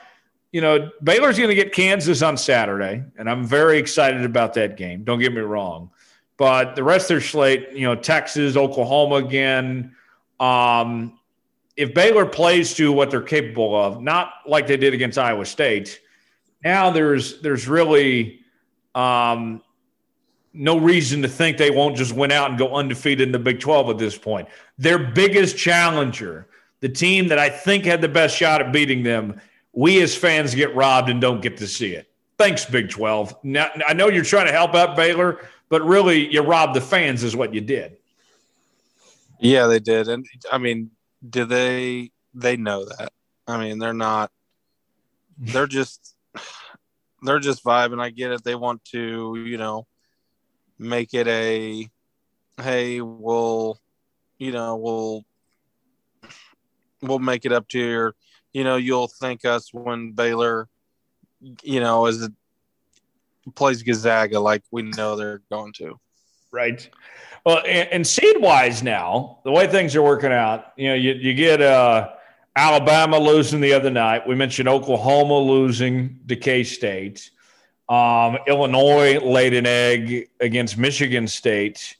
you 0.53 0.63
know, 0.63 0.91
Baylor's 1.05 1.37
going 1.37 1.51
to 1.51 1.55
get 1.55 1.75
Kansas 1.75 2.23
on 2.23 2.39
Saturday, 2.39 3.05
and 3.19 3.29
I'm 3.29 3.45
very 3.45 3.77
excited 3.77 4.25
about 4.25 4.55
that 4.55 4.79
game. 4.79 5.05
Don't 5.05 5.19
get 5.19 5.35
me 5.35 5.43
wrong. 5.43 5.91
But 6.37 6.77
the 6.77 6.85
rest 6.85 7.05
of 7.05 7.09
their 7.09 7.21
slate, 7.21 7.71
you 7.73 7.83
know, 7.83 7.95
Texas, 7.95 8.57
Oklahoma 8.57 9.17
again. 9.17 9.95
Um, 10.39 11.19
if 11.77 11.95
Baylor 11.95 12.27
plays 12.27 12.75
to 12.75 12.93
what 12.93 13.11
they're 13.11 13.23
capable 13.23 13.75
of, 13.75 14.03
not 14.03 14.33
like 14.47 14.67
they 14.67 14.77
did 14.77 14.95
against 14.95 15.19
Iowa 15.19 15.47
State, 15.47 16.01
now 16.65 16.91
there's 16.91 17.41
there's 17.41 17.69
really 17.69 18.41
um, 18.95 19.63
no 20.53 20.79
reason 20.79 21.23
to 21.23 21.29
think 21.29 21.59
they 21.59 21.71
won't 21.71 21.97
just 21.97 22.13
win 22.15 22.33
out 22.33 22.51
and 22.51 22.59
go 22.59 22.75
undefeated 22.75 23.29
in 23.29 23.33
the 23.33 23.39
Big 23.39 23.61
12 23.61 23.91
at 23.91 23.99
this 23.99 24.17
point. 24.17 24.49
Their 24.79 24.99
biggest 24.99 25.57
challenger, 25.57 26.49
the 26.81 26.89
team 26.89 27.29
that 27.29 27.39
I 27.39 27.51
think 27.51 27.85
had 27.85 28.01
the 28.01 28.09
best 28.09 28.37
shot 28.37 28.63
at 28.63 28.73
beating 28.73 29.03
them, 29.03 29.41
we 29.73 30.01
as 30.03 30.17
fans 30.17 30.55
get 30.55 30.75
robbed 30.75 31.11
and 31.11 31.21
don't 31.21 31.43
get 31.43 31.59
to 31.59 31.67
see 31.67 31.93
it. 31.95 32.11
Thanks, 32.39 32.65
Big 32.65 32.89
12. 32.89 33.37
Now, 33.45 33.71
I 33.87 33.93
know 33.93 34.09
you're 34.09 34.25
trying 34.25 34.47
to 34.47 34.53
help 34.53 34.75
out 34.75 34.97
Baylor, 34.97 35.41
but 35.69 35.83
really 35.85 36.33
you 36.33 36.43
robbed 36.43 36.75
the 36.75 36.81
fans 36.81 37.23
is 37.23 37.37
what 37.37 37.55
you 37.55 37.61
did. 37.61 37.97
Yeah, 39.41 39.67
they 39.67 39.81
did. 39.81 40.09
And 40.09 40.27
I 40.51 40.59
mean, 40.59 40.91
do 41.29 41.45
they 41.45 42.11
they 42.35 42.57
know 42.57 42.85
that? 42.85 43.13
I 43.47 43.59
mean, 43.59 43.79
they're 43.79 43.93
not 43.95 44.31
they're 45.39 45.67
just 45.67 46.15
they're 47.23 47.39
just 47.39 47.65
vibing. 47.65 48.01
I 48.01 48.11
get 48.11 48.33
it. 48.33 48.45
They 48.45 48.55
want 48.55 48.85
to, 48.87 49.37
you 49.47 49.59
know, 49.59 49.87
make 50.79 51.15
it 51.15 51.27
a 51.27 51.89
hey, 52.63 53.01
we'll 53.01 53.79
you 54.39 54.53
know, 54.53 54.77
we'll 54.77 55.25
we'll 57.03 57.19
make 57.19 57.45
it 57.45 57.53
up 57.53 57.69
to 57.69 57.79
your 57.79 58.15
you 58.53 58.65
know, 58.65 58.77
you'll 58.77 59.09
thank 59.09 59.45
us 59.45 59.75
when 59.75 60.13
Baylor, 60.13 60.67
you 61.63 61.79
know, 61.79 62.07
it 62.07 62.33
plays 63.55 63.83
Gonzaga 63.83 64.41
like 64.41 64.63
we 64.71 64.83
know 64.83 65.17
they're 65.17 65.43
going 65.51 65.73
to. 65.75 65.99
Right. 66.51 66.89
Well, 67.45 67.59
and, 67.59 67.89
and 67.91 68.07
seed 68.07 68.41
wise 68.41 68.83
now, 68.83 69.39
the 69.45 69.53
way 69.53 69.67
things 69.67 69.95
are 69.95 70.03
working 70.03 70.33
out, 70.33 70.73
you 70.77 70.89
know, 70.89 70.95
you, 70.95 71.13
you 71.13 71.35
get 71.35 71.63
uh, 71.63 72.11
Alabama 72.57 73.19
losing 73.19 73.61
the 73.61 73.73
other 73.73 73.91
night. 73.91 74.27
We 74.27 74.35
mentioned 74.35 74.69
Oklahoma 74.69 75.39
losing 75.39 76.21
to 76.29 76.37
K 76.37 76.65
State. 76.65 77.31
Um, 77.89 78.39
Illinois 78.49 79.21
laid 79.21 79.55
an 79.55 79.67
egg 79.67 80.29
against 80.41 80.77
Michigan 80.77 81.29
State. 81.29 81.97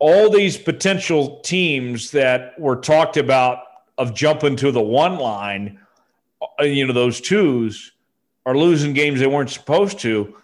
All 0.00 0.30
these 0.30 0.58
potential 0.58 1.40
teams 1.40 2.10
that 2.10 2.58
were 2.58 2.76
talked 2.76 3.16
about 3.16 3.58
of 3.98 4.14
jumping 4.14 4.56
to 4.56 4.72
the 4.72 4.80
one 4.80 5.18
line, 5.18 5.78
uh, 6.40 6.64
you 6.64 6.86
know, 6.86 6.92
those 6.92 7.20
twos 7.20 7.92
are 8.44 8.56
losing 8.56 8.94
games 8.94 9.20
they 9.20 9.28
weren't 9.28 9.50
supposed 9.50 10.00
to. 10.00 10.36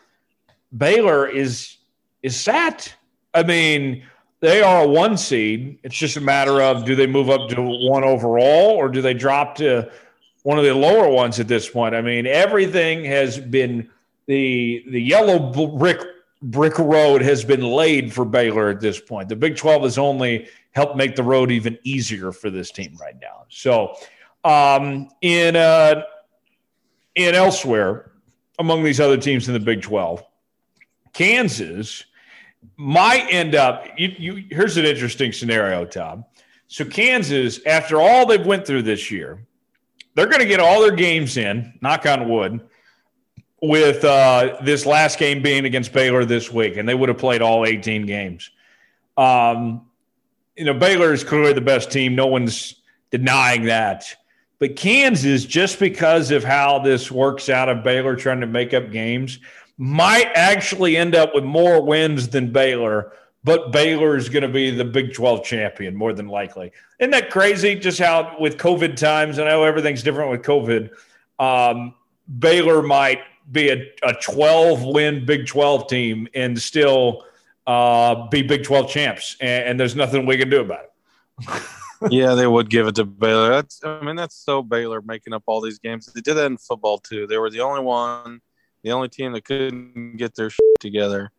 Baylor 0.76 1.28
is 1.28 1.76
is 2.22 2.38
sat. 2.38 2.94
I 3.35 3.42
mean, 3.42 4.04
they 4.40 4.62
are 4.62 4.85
a 4.85 4.88
one 4.88 5.16
seed. 5.16 5.78
It's 5.83 5.96
just 5.96 6.16
a 6.16 6.20
matter 6.20 6.61
of 6.61 6.85
do 6.85 6.94
they 6.94 7.07
move 7.07 7.31
up 7.31 7.48
to 7.50 7.62
one 7.62 8.04
overall 8.04 8.70
or 8.70 8.88
do 8.88 9.02
they 9.02 9.14
drop 9.14 9.57
to 9.57 9.90
one 10.42 10.59
of 10.59 10.64
the 10.64 10.74
lower 10.74 11.09
ones 11.09 11.40
at 11.40 11.48
this 11.48 11.68
point? 11.68 11.94
I 11.94 12.02
mean, 12.02 12.26
everything 12.26 13.04
has 13.04 13.38
been 13.38 13.88
the 14.26 14.85
the 14.90 15.00
yellow 15.00 15.38
brick 15.76 16.00
brick 16.42 16.78
road 16.78 17.20
has 17.22 17.44
been 17.44 17.62
laid 17.62 18.12
for 18.12 18.24
Baylor 18.24 18.68
at 18.68 18.81
this 18.81 19.00
point. 19.00 19.28
The 19.28 19.37
Big 19.37 19.57
12 19.57 19.83
has 19.83 19.98
only 19.98 20.48
helped 20.72 20.96
make 20.96 21.16
the 21.16 21.22
road 21.22 21.50
even 21.50 21.78
easier 21.83 22.31
for 22.31 22.50
this 22.50 22.70
team 22.70 22.96
right 23.00 23.16
now. 23.20 23.46
So, 23.48 23.96
um, 24.44 25.09
in 25.20 25.57
uh, 25.57 26.02
in 27.14 27.35
elsewhere 27.35 28.12
among 28.61 28.85
these 28.85 29.00
other 29.00 29.16
teams 29.16 29.48
in 29.48 29.54
the 29.54 29.61
Big 29.61 29.83
12, 29.83 30.22
Kansas 31.12 32.05
might 32.77 33.27
end 33.31 33.54
up. 33.54 33.87
You, 33.96 34.15
you, 34.19 34.44
here's 34.50 34.77
an 34.77 34.85
interesting 34.85 35.33
scenario, 35.33 35.85
Tom. 35.85 36.25
So 36.69 36.85
Kansas, 36.85 37.61
after 37.67 38.00
all 38.00 38.27
they've 38.27 38.44
went 38.44 38.67
through 38.67 38.83
this 38.83 39.11
year, 39.11 39.46
they're 40.15 40.27
going 40.27 40.40
to 40.40 40.46
get 40.46 40.61
all 40.61 40.81
their 40.81 40.94
games 40.94 41.37
in. 41.37 41.79
Knock 41.81 42.06
on 42.06 42.29
wood. 42.29 42.61
With 43.61 44.04
uh, 44.04 44.59
this 44.63 44.87
last 44.87 45.19
game 45.19 45.42
being 45.42 45.65
against 45.65 45.92
Baylor 45.92 46.25
this 46.25 46.52
week, 46.52 46.77
and 46.77 46.88
they 46.88 46.94
would 46.94 47.09
have 47.09 47.19
played 47.19 47.42
all 47.42 47.67
18 47.67 48.06
games. 48.06 48.52
Um, 49.17 49.88
you 50.56 50.65
know, 50.65 50.75
Baylor 50.75 51.13
is 51.13 51.25
clearly 51.25 51.52
the 51.52 51.61
best 51.61 51.90
team. 51.90 52.15
No 52.15 52.27
one's 52.27 52.77
denying 53.11 53.65
that. 53.65 54.15
But 54.61 54.77
Kansas, 54.77 55.44
just 55.44 55.79
because 55.79 56.31
of 56.31 56.44
how 56.44 56.81
this 56.81 57.11
works 57.11 57.48
out 57.48 57.69
of 57.69 57.83
Baylor 57.83 58.17
trying 58.17 58.40
to 58.40 58.46
make 58.46 58.75
up 58.75 58.90
games, 58.90 59.38
might 59.79 60.31
actually 60.35 60.96
end 60.96 61.14
up 61.14 61.35
with 61.35 61.44
more 61.44 61.81
wins 61.81 62.29
than 62.29 62.52
Baylor, 62.52 63.12
but 63.44 63.70
Baylor 63.70 64.16
is 64.16 64.29
going 64.29 64.42
to 64.42 64.48
be 64.48 64.70
the 64.70 64.85
Big 64.85 65.14
12 65.14 65.44
champion 65.44 65.94
more 65.94 66.12
than 66.12 66.26
likely. 66.26 66.72
Isn't 66.98 67.12
that 67.12 67.31
crazy? 67.31 67.76
Just 67.76 68.00
how 68.00 68.37
with 68.40 68.58
COVID 68.58 68.96
times, 68.96 69.38
and 69.38 69.48
I 69.48 69.52
know 69.52 69.62
everything's 69.62 70.02
different 70.02 70.31
with 70.31 70.42
COVID. 70.42 70.90
Um, 71.38 71.94
Baylor 72.38 72.83
might 72.83 73.20
be 73.50 73.70
a, 73.70 73.87
a 74.02 74.12
12 74.14 74.85
win 74.85 75.24
Big 75.24 75.46
12 75.46 75.88
team 75.88 76.29
and 76.35 76.60
still 76.60 77.24
uh, 77.66 78.26
be 78.29 78.42
Big 78.42 78.64
12 78.64 78.90
champs, 78.90 79.37
and, 79.40 79.64
and 79.68 79.81
there's 79.81 79.94
nothing 79.94 80.26
we 80.26 80.37
can 80.37 80.50
do 80.50 80.60
about 80.60 80.85
it. 80.85 81.62
yeah, 82.10 82.35
they 82.35 82.46
would 82.46 82.68
give 82.68 82.87
it 82.88 82.96
to 82.96 83.04
Baylor. 83.04 83.50
That's 83.50 83.81
I 83.85 84.00
mean 84.00 84.16
that's 84.16 84.35
so 84.35 84.62
Baylor 84.62 85.02
making 85.02 85.33
up 85.33 85.44
all 85.46 85.60
these 85.60 85.79
games. 85.79 86.06
They 86.06 86.20
did 86.20 86.35
that 86.35 86.46
in 86.46 86.56
football 86.56 86.98
too. 86.98 87.26
They 87.26 87.38
were 87.38 87.50
the 87.50 87.60
only 87.60 87.83
one, 87.83 88.40
the 88.83 88.92
only 88.92 89.08
team 89.08 89.33
that 89.33 89.44
couldn't 89.44 90.16
get 90.16 90.35
their 90.35 90.50
shit 90.50 90.81
together. 90.81 91.31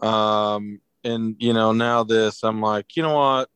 Um, 0.00 0.80
and 1.04 1.36
you 1.38 1.52
know 1.52 1.72
now 1.72 2.04
this, 2.04 2.42
I'm 2.42 2.60
like, 2.60 2.96
you 2.96 3.02
know 3.02 3.14
what? 3.14 3.48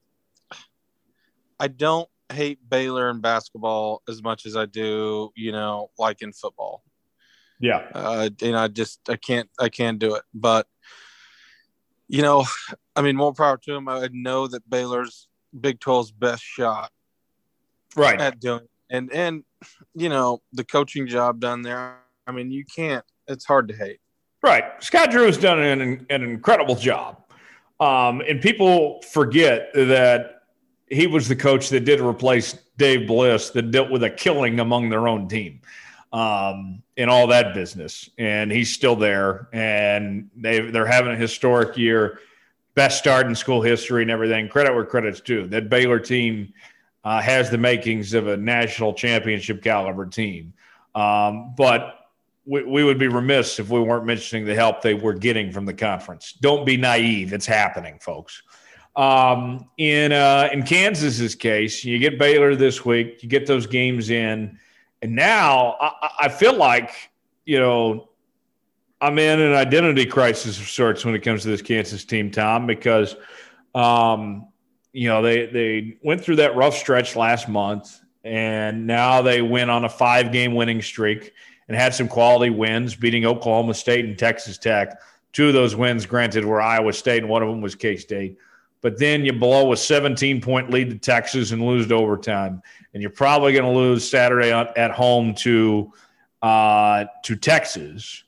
I 1.61 1.69
don't 1.69 2.09
hate 2.33 2.59
Baylor 2.69 3.11
in 3.11 3.21
basketball 3.21 4.03
as 4.09 4.23
much 4.23 4.47
as 4.47 4.57
I 4.57 4.67
do, 4.67 5.31
you 5.37 5.53
know, 5.53 5.91
like 5.99 6.23
in 6.23 6.33
football. 6.33 6.83
Yeah. 7.61 7.87
Uh, 7.95 8.31
and 8.43 8.57
I 8.57 8.69
just 8.69 9.01
I 9.09 9.17
can't 9.17 9.49
I 9.61 9.69
can't 9.69 9.99
do 9.99 10.17
it. 10.17 10.25
But 10.35 10.67
you 12.09 12.23
know, 12.23 12.45
I 12.97 13.03
mean, 13.03 13.17
more 13.17 13.33
power 13.33 13.57
to 13.59 13.75
him. 13.75 13.89
I 13.89 14.09
know 14.13 14.47
that 14.49 14.69
Baylor's 14.69 15.29
Big 15.59 15.81
12's 15.81 16.11
best 16.13 16.43
shot, 16.43 16.91
right, 17.95 18.21
at 18.21 18.41
doing. 18.41 18.61
it. 18.61 18.71
And 18.91 19.13
and 19.13 19.45
you 19.95 20.09
know 20.09 20.43
the 20.53 20.65
coaching 20.65 21.07
job 21.07 21.41
done 21.41 21.63
there. 21.63 22.02
I 22.27 22.33
mean, 22.33 22.51
you 22.51 22.65
can't. 22.65 23.05
It's 23.29 23.45
hard 23.45 23.69
to 23.69 23.75
hate. 23.75 23.99
Right, 24.43 24.65
Scott 24.83 25.13
Drew 25.13 25.27
has 25.27 25.39
done 25.39 25.61
an, 25.61 26.05
an 26.11 26.23
incredible 26.25 26.75
job, 26.75 27.23
um, 27.79 28.23
and 28.29 28.41
people 28.41 29.01
forget 29.03 29.73
that 29.73 30.43
he 30.89 31.07
was 31.07 31.29
the 31.29 31.37
coach 31.37 31.69
that 31.69 31.85
did 31.85 32.01
replace 32.01 32.59
Dave 32.77 33.07
Bliss 33.07 33.51
that 33.51 33.71
dealt 33.71 33.91
with 33.93 34.03
a 34.03 34.11
killing 34.11 34.59
among 34.59 34.91
their 34.91 35.07
own 35.07 35.29
team 35.29 35.61
um, 36.13 36.83
and 36.97 37.09
all 37.09 37.29
that 37.29 37.55
business. 37.55 38.11
And 38.19 38.51
he's 38.51 38.73
still 38.75 38.97
there, 38.97 39.49
and 39.53 40.29
they 40.37 40.59
they're 40.59 40.87
having 40.87 41.13
a 41.13 41.17
historic 41.17 41.77
year, 41.77 42.19
best 42.75 42.99
start 42.99 43.29
in 43.29 43.37
school 43.37 43.63
history 43.63 44.03
and 44.03 44.11
everything. 44.11 44.49
Credit 44.49 44.75
where 44.75 44.85
credit's 44.85 45.21
due. 45.21 45.47
That 45.47 45.69
Baylor 45.69 46.01
team 46.01 46.53
uh, 47.05 47.21
has 47.21 47.49
the 47.49 47.59
makings 47.59 48.13
of 48.13 48.27
a 48.27 48.37
national 48.37 48.95
championship 48.95 49.63
caliber 49.63 50.07
team, 50.07 50.53
um, 50.97 51.55
but. 51.57 52.01
We, 52.45 52.65
we 52.65 52.85
would 52.85 52.99
be 52.99 53.09
remiss 53.09 53.59
if 53.59 53.71
we 53.71 53.81
weren't 53.81 54.05
mentioning 54.05 54.45
the 54.45 54.55
help 54.55 54.83
they 54.83 54.95
were 54.95 55.15
getting 55.15 55.53
from 55.53 55.65
the 55.65 55.75
conference. 55.75 56.33
Don't 56.33 56.67
be 56.67 56.77
naive; 56.77 57.33
it's 57.33 57.47
happening, 57.47 57.99
folks. 58.01 58.43
Um, 58.97 59.69
in 59.79 60.13
uh, 60.13 60.49
in 60.53 60.65
Kansas's 60.65 61.35
case, 61.35 61.85
you 61.85 61.99
get 61.99 62.19
Baylor 62.19 62.57
this 62.57 62.85
week. 62.85 63.23
You 63.23 63.29
get 63.29 63.47
those 63.47 63.67
games 63.67 64.11
in 64.11 64.59
and 65.03 65.17
now 65.17 65.77
I, 65.81 66.11
I 66.21 66.29
feel 66.29 66.55
like, 66.55 67.11
you 67.45 67.59
know, 67.59 68.09
I'm 69.01 69.19
in 69.19 69.41
an 69.41 69.53
identity 69.53 70.07
crisis 70.07 70.59
of 70.61 70.69
sorts 70.69 71.05
when 71.05 71.15
it 71.15 71.21
comes 71.21 71.43
to 71.43 71.49
this 71.49 71.61
Kansas 71.61 72.05
team, 72.05 72.31
Tom, 72.31 72.69
because, 72.69 73.17
um, 73.75 74.47
you 74.93 75.09
know, 75.09 75.21
they, 75.21 75.47
they 75.47 75.99
went 76.05 76.23
through 76.23 76.37
that 76.37 76.55
rough 76.55 76.77
stretch 76.77 77.17
last 77.17 77.49
month 77.49 78.01
and 78.23 78.87
now 78.87 79.21
they 79.21 79.43
went 79.43 79.73
on 79.73 79.85
a 79.85 79.89
five 79.89 80.31
game 80.31 80.55
winning 80.55 80.81
streak 80.81 81.33
and 81.73 81.81
had 81.81 81.95
some 81.95 82.09
quality 82.09 82.51
wins, 82.51 82.95
beating 82.95 83.25
Oklahoma 83.25 83.75
State 83.75 84.05
and 84.05 84.19
Texas 84.19 84.59
Tech. 84.59 85.01
Two 85.33 85.49
of 85.49 85.55
those 85.55 85.75
wins, 85.75 86.05
granted, 86.05 86.45
were 86.45 86.61
Iowa 86.61 86.93
State, 86.93 87.23
and 87.23 87.29
one 87.29 87.43
of 87.43 87.49
them 87.49 87.61
was 87.61 87.75
K 87.75 87.97
State. 87.97 88.39
But 88.83 88.99
then 88.99 89.25
you 89.25 89.33
blow 89.33 89.73
a 89.73 89.77
17 89.77 90.41
point 90.41 90.71
lead 90.71 90.91
to 90.91 90.99
Texas 90.99 91.53
and 91.53 91.65
lose 91.65 91.87
to 91.89 91.95
overtime 91.95 92.63
and 92.95 93.03
you're 93.03 93.11
probably 93.11 93.53
going 93.53 93.65
to 93.65 93.71
lose 93.71 94.09
Saturday 94.09 94.51
at 94.51 94.91
home 94.91 95.35
to 95.35 95.93
uh, 96.43 97.05
to 97.23 97.37
Texas. 97.37 98.25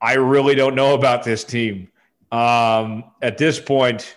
I 0.00 0.14
really 0.14 0.54
don't 0.54 0.74
know 0.74 0.94
about 0.94 1.22
this 1.22 1.44
team. 1.44 1.88
Um, 2.32 3.04
at 3.20 3.36
this 3.36 3.60
point, 3.60 4.16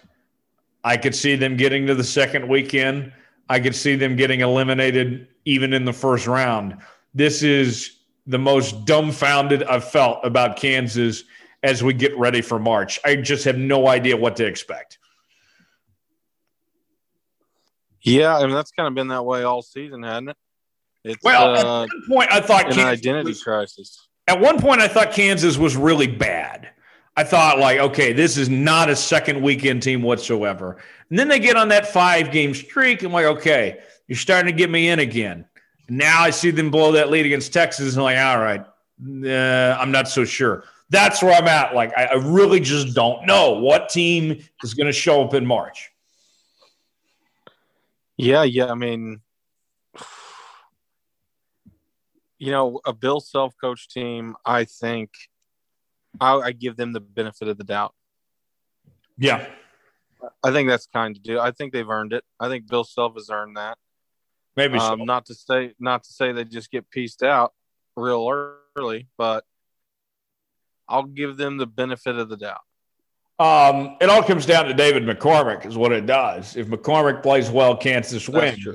I 0.83 0.97
could 0.97 1.13
see 1.13 1.35
them 1.35 1.57
getting 1.57 1.85
to 1.87 1.95
the 1.95 2.03
second 2.03 2.47
weekend. 2.47 3.11
I 3.49 3.59
could 3.59 3.75
see 3.75 3.95
them 3.95 4.15
getting 4.15 4.39
eliminated 4.39 5.27
even 5.45 5.73
in 5.73 5.83
the 5.83 5.91
first 5.91 6.25
round. 6.25 6.77
This 7.13 7.43
is 7.43 7.97
the 8.25 8.39
most 8.39 8.85
dumbfounded 8.85 9.63
I've 9.63 9.89
felt 9.89 10.19
about 10.23 10.57
Kansas 10.57 11.23
as 11.61 11.83
we 11.83 11.93
get 11.93 12.17
ready 12.17 12.41
for 12.41 12.59
March. 12.59 12.99
I 13.05 13.15
just 13.15 13.45
have 13.45 13.57
no 13.57 13.87
idea 13.87 14.17
what 14.17 14.35
to 14.37 14.45
expect. 14.45 14.97
Yeah, 18.01 18.37
I 18.37 18.45
mean 18.45 18.55
that's 18.55 18.71
kind 18.71 18.87
of 18.87 18.95
been 18.95 19.07
that 19.09 19.23
way 19.23 19.43
all 19.43 19.61
season, 19.61 20.03
hasn't 20.03 20.29
it? 20.29 20.37
It's, 21.05 21.23
well, 21.23 21.55
uh, 21.55 21.83
at 21.83 21.89
one 21.89 22.07
point 22.07 22.31
I 22.31 22.41
thought 22.41 22.67
an 22.67 22.73
Kansas 22.73 22.99
identity 22.99 23.29
was, 23.31 23.43
crisis. 23.43 24.07
At 24.27 24.39
one 24.39 24.59
point, 24.59 24.79
I 24.81 24.87
thought 24.87 25.11
Kansas 25.11 25.57
was 25.57 25.75
really 25.75 26.07
bad. 26.07 26.69
I 27.15 27.23
thought 27.23 27.59
like, 27.59 27.79
okay, 27.79 28.13
this 28.13 28.37
is 28.37 28.49
not 28.49 28.89
a 28.89 28.95
second 28.95 29.41
weekend 29.41 29.83
team 29.83 30.01
whatsoever. 30.01 30.77
And 31.09 31.19
then 31.19 31.27
they 31.27 31.39
get 31.39 31.57
on 31.57 31.67
that 31.69 31.87
five 31.87 32.31
game 32.31 32.53
streak. 32.53 33.03
I'm 33.03 33.11
like, 33.11 33.25
okay, 33.25 33.79
you're 34.07 34.17
starting 34.17 34.51
to 34.51 34.57
get 34.57 34.69
me 34.69 34.87
in 34.89 34.99
again. 34.99 35.45
Now 35.97 36.23
I 36.23 36.31
see 36.31 36.49
them 36.49 36.71
blow 36.71 36.91
that 36.93 37.11
lead 37.11 37.25
against 37.25 37.53
Texas, 37.53 37.93
and 37.93 37.97
I'm 37.99 38.03
like, 38.03 38.17
all 38.17 38.39
right, 38.39 38.65
uh, 39.29 39.77
I'm 39.79 39.91
not 39.91 40.07
so 40.07 40.25
sure. 40.25 40.63
That's 40.89 41.21
where 41.21 41.33
I'm 41.33 41.47
at. 41.47 41.75
Like, 41.75 41.95
I, 41.95 42.05
I 42.05 42.13
really 42.15 42.59
just 42.59 42.95
don't 42.95 43.25
know 43.27 43.59
what 43.59 43.89
team 43.89 44.43
is 44.63 44.73
going 44.73 44.87
to 44.87 44.93
show 44.93 45.23
up 45.23 45.33
in 45.35 45.45
March. 45.45 45.91
Yeah, 48.17 48.43
yeah. 48.43 48.71
I 48.71 48.75
mean, 48.75 49.21
you 52.39 52.51
know, 52.51 52.79
a 52.85 52.93
Bill 52.93 53.19
Self 53.19 53.53
coach 53.59 53.87
team, 53.87 54.35
I 54.45 54.65
think 54.65 55.11
I, 56.19 56.33
I, 56.35 56.51
give 56.51 56.75
them 56.75 56.91
the 56.93 56.99
benefit 56.99 57.47
of 57.47 57.57
the 57.57 57.63
doubt. 57.63 57.93
Yeah. 59.17 59.47
I 60.43 60.51
think 60.51 60.69
that's 60.69 60.87
kind 60.87 61.15
to 61.15 61.21
do. 61.21 61.39
I 61.39 61.51
think 61.51 61.71
they've 61.71 61.89
earned 61.89 62.13
it. 62.13 62.23
I 62.39 62.49
think 62.49 62.67
Bill 62.67 62.83
Self 62.83 63.13
has 63.13 63.29
earned 63.29 63.57
that. 63.57 63.77
Maybe 64.55 64.77
um, 64.77 64.99
so. 64.99 65.05
not 65.05 65.25
to 65.27 65.35
say 65.35 65.73
not 65.79 66.03
to 66.03 66.13
say 66.13 66.31
they 66.31 66.45
just 66.45 66.69
get 66.71 66.89
pieced 66.89 67.23
out 67.23 67.53
real 67.95 68.51
early, 68.75 69.07
but 69.17 69.45
I'll 70.87 71.03
give 71.03 71.37
them 71.37 71.57
the 71.57 71.65
benefit 71.65 72.17
of 72.17 72.29
the 72.29 72.37
doubt. 72.37 72.61
Um, 73.39 73.97
it 73.99 74.09
all 74.09 74.23
comes 74.23 74.45
down 74.45 74.65
to 74.65 74.73
David 74.73 75.03
McCormack, 75.03 75.65
is 75.65 75.75
what 75.75 75.91
it 75.91 76.05
does. 76.05 76.55
If 76.55 76.67
McCormack 76.67 77.23
plays 77.23 77.49
well, 77.49 77.75
Kansas 77.75 78.29
wins. 78.29 78.67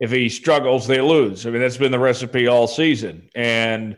If 0.00 0.10
he 0.10 0.28
struggles, 0.28 0.86
they 0.86 1.00
lose. 1.00 1.46
I 1.46 1.50
mean, 1.50 1.60
that's 1.60 1.76
been 1.76 1.92
the 1.92 1.98
recipe 1.98 2.46
all 2.46 2.66
season. 2.66 3.28
And, 3.34 3.96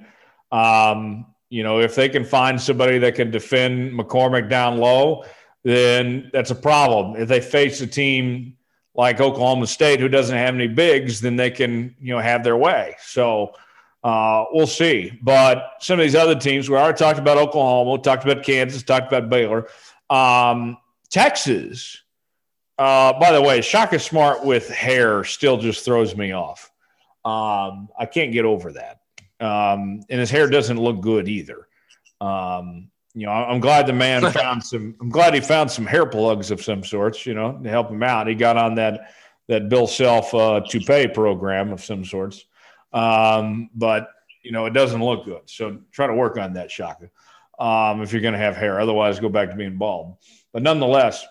um, 0.52 1.26
you 1.48 1.62
know, 1.62 1.80
if 1.80 1.94
they 1.94 2.08
can 2.08 2.24
find 2.24 2.60
somebody 2.60 2.98
that 2.98 3.14
can 3.14 3.30
defend 3.30 3.92
McCormack 3.92 4.48
down 4.48 4.78
low, 4.78 5.24
then 5.64 6.30
that's 6.32 6.50
a 6.50 6.54
problem. 6.54 7.20
If 7.20 7.28
they 7.28 7.40
face 7.40 7.80
a 7.80 7.86
team 7.86 8.56
like 8.96 9.20
Oklahoma 9.20 9.66
State 9.66 10.00
who 10.00 10.08
doesn't 10.08 10.36
have 10.36 10.54
any 10.54 10.68
bigs, 10.68 11.20
then 11.20 11.36
they 11.36 11.50
can, 11.50 11.94
you 12.00 12.14
know, 12.14 12.20
have 12.20 12.42
their 12.42 12.56
way. 12.56 12.96
So, 13.00 13.54
uh, 14.02 14.44
we'll 14.52 14.66
see. 14.66 15.18
But 15.22 15.72
some 15.80 15.98
of 15.98 16.04
these 16.04 16.14
other 16.14 16.36
teams, 16.36 16.70
we 16.70 16.76
already 16.76 16.96
talked 16.96 17.18
about 17.18 17.38
Oklahoma, 17.38 18.00
talked 18.00 18.24
about 18.24 18.44
Kansas, 18.44 18.82
talked 18.82 19.08
about 19.12 19.28
Baylor. 19.28 19.68
Um, 20.08 20.78
Texas, 21.10 22.02
uh, 22.78 23.18
by 23.18 23.32
the 23.32 23.42
way, 23.42 23.60
Shaka 23.60 23.98
Smart 23.98 24.44
with 24.44 24.68
hair 24.68 25.24
still 25.24 25.56
just 25.56 25.84
throws 25.84 26.16
me 26.16 26.32
off. 26.32 26.70
Um, 27.24 27.88
I 27.98 28.06
can't 28.06 28.32
get 28.32 28.44
over 28.44 28.72
that. 28.72 29.00
Um, 29.40 30.02
and 30.08 30.20
his 30.20 30.30
hair 30.30 30.48
doesn't 30.48 30.78
look 30.78 31.00
good 31.00 31.28
either. 31.28 31.66
Um, 32.20 32.90
you 33.16 33.26
know, 33.26 33.32
I'm 33.32 33.60
glad 33.60 33.86
the 33.86 33.92
man 33.92 34.30
found 34.32 34.62
some. 34.62 34.94
I'm 35.00 35.08
glad 35.08 35.34
he 35.34 35.40
found 35.40 35.70
some 35.70 35.86
hair 35.86 36.06
plugs 36.06 36.50
of 36.50 36.62
some 36.62 36.84
sorts. 36.84 37.26
You 37.26 37.34
know, 37.34 37.58
to 37.62 37.68
help 37.68 37.90
him 37.90 38.02
out. 38.02 38.28
He 38.28 38.34
got 38.34 38.56
on 38.56 38.76
that 38.76 39.12
that 39.48 39.68
Bill 39.68 39.86
Self 39.86 40.32
uh, 40.34 40.60
toupee 40.68 41.08
program 41.08 41.72
of 41.72 41.82
some 41.82 42.04
sorts. 42.04 42.44
Um, 42.92 43.70
but 43.74 44.10
you 44.44 44.52
know, 44.52 44.66
it 44.66 44.74
doesn't 44.74 45.02
look 45.02 45.24
good. 45.24 45.42
So 45.46 45.78
try 45.90 46.06
to 46.06 46.14
work 46.14 46.38
on 46.38 46.52
that, 46.52 46.70
Shaka 46.70 47.10
um, 47.58 48.02
if 48.02 48.12
you're 48.12 48.22
going 48.22 48.34
to 48.34 48.38
have 48.38 48.56
hair. 48.56 48.80
Otherwise, 48.80 49.20
go 49.20 49.28
back 49.28 49.50
to 49.50 49.56
being 49.56 49.76
bald. 49.76 50.16
But 50.52 50.62
nonetheless, 50.62 51.26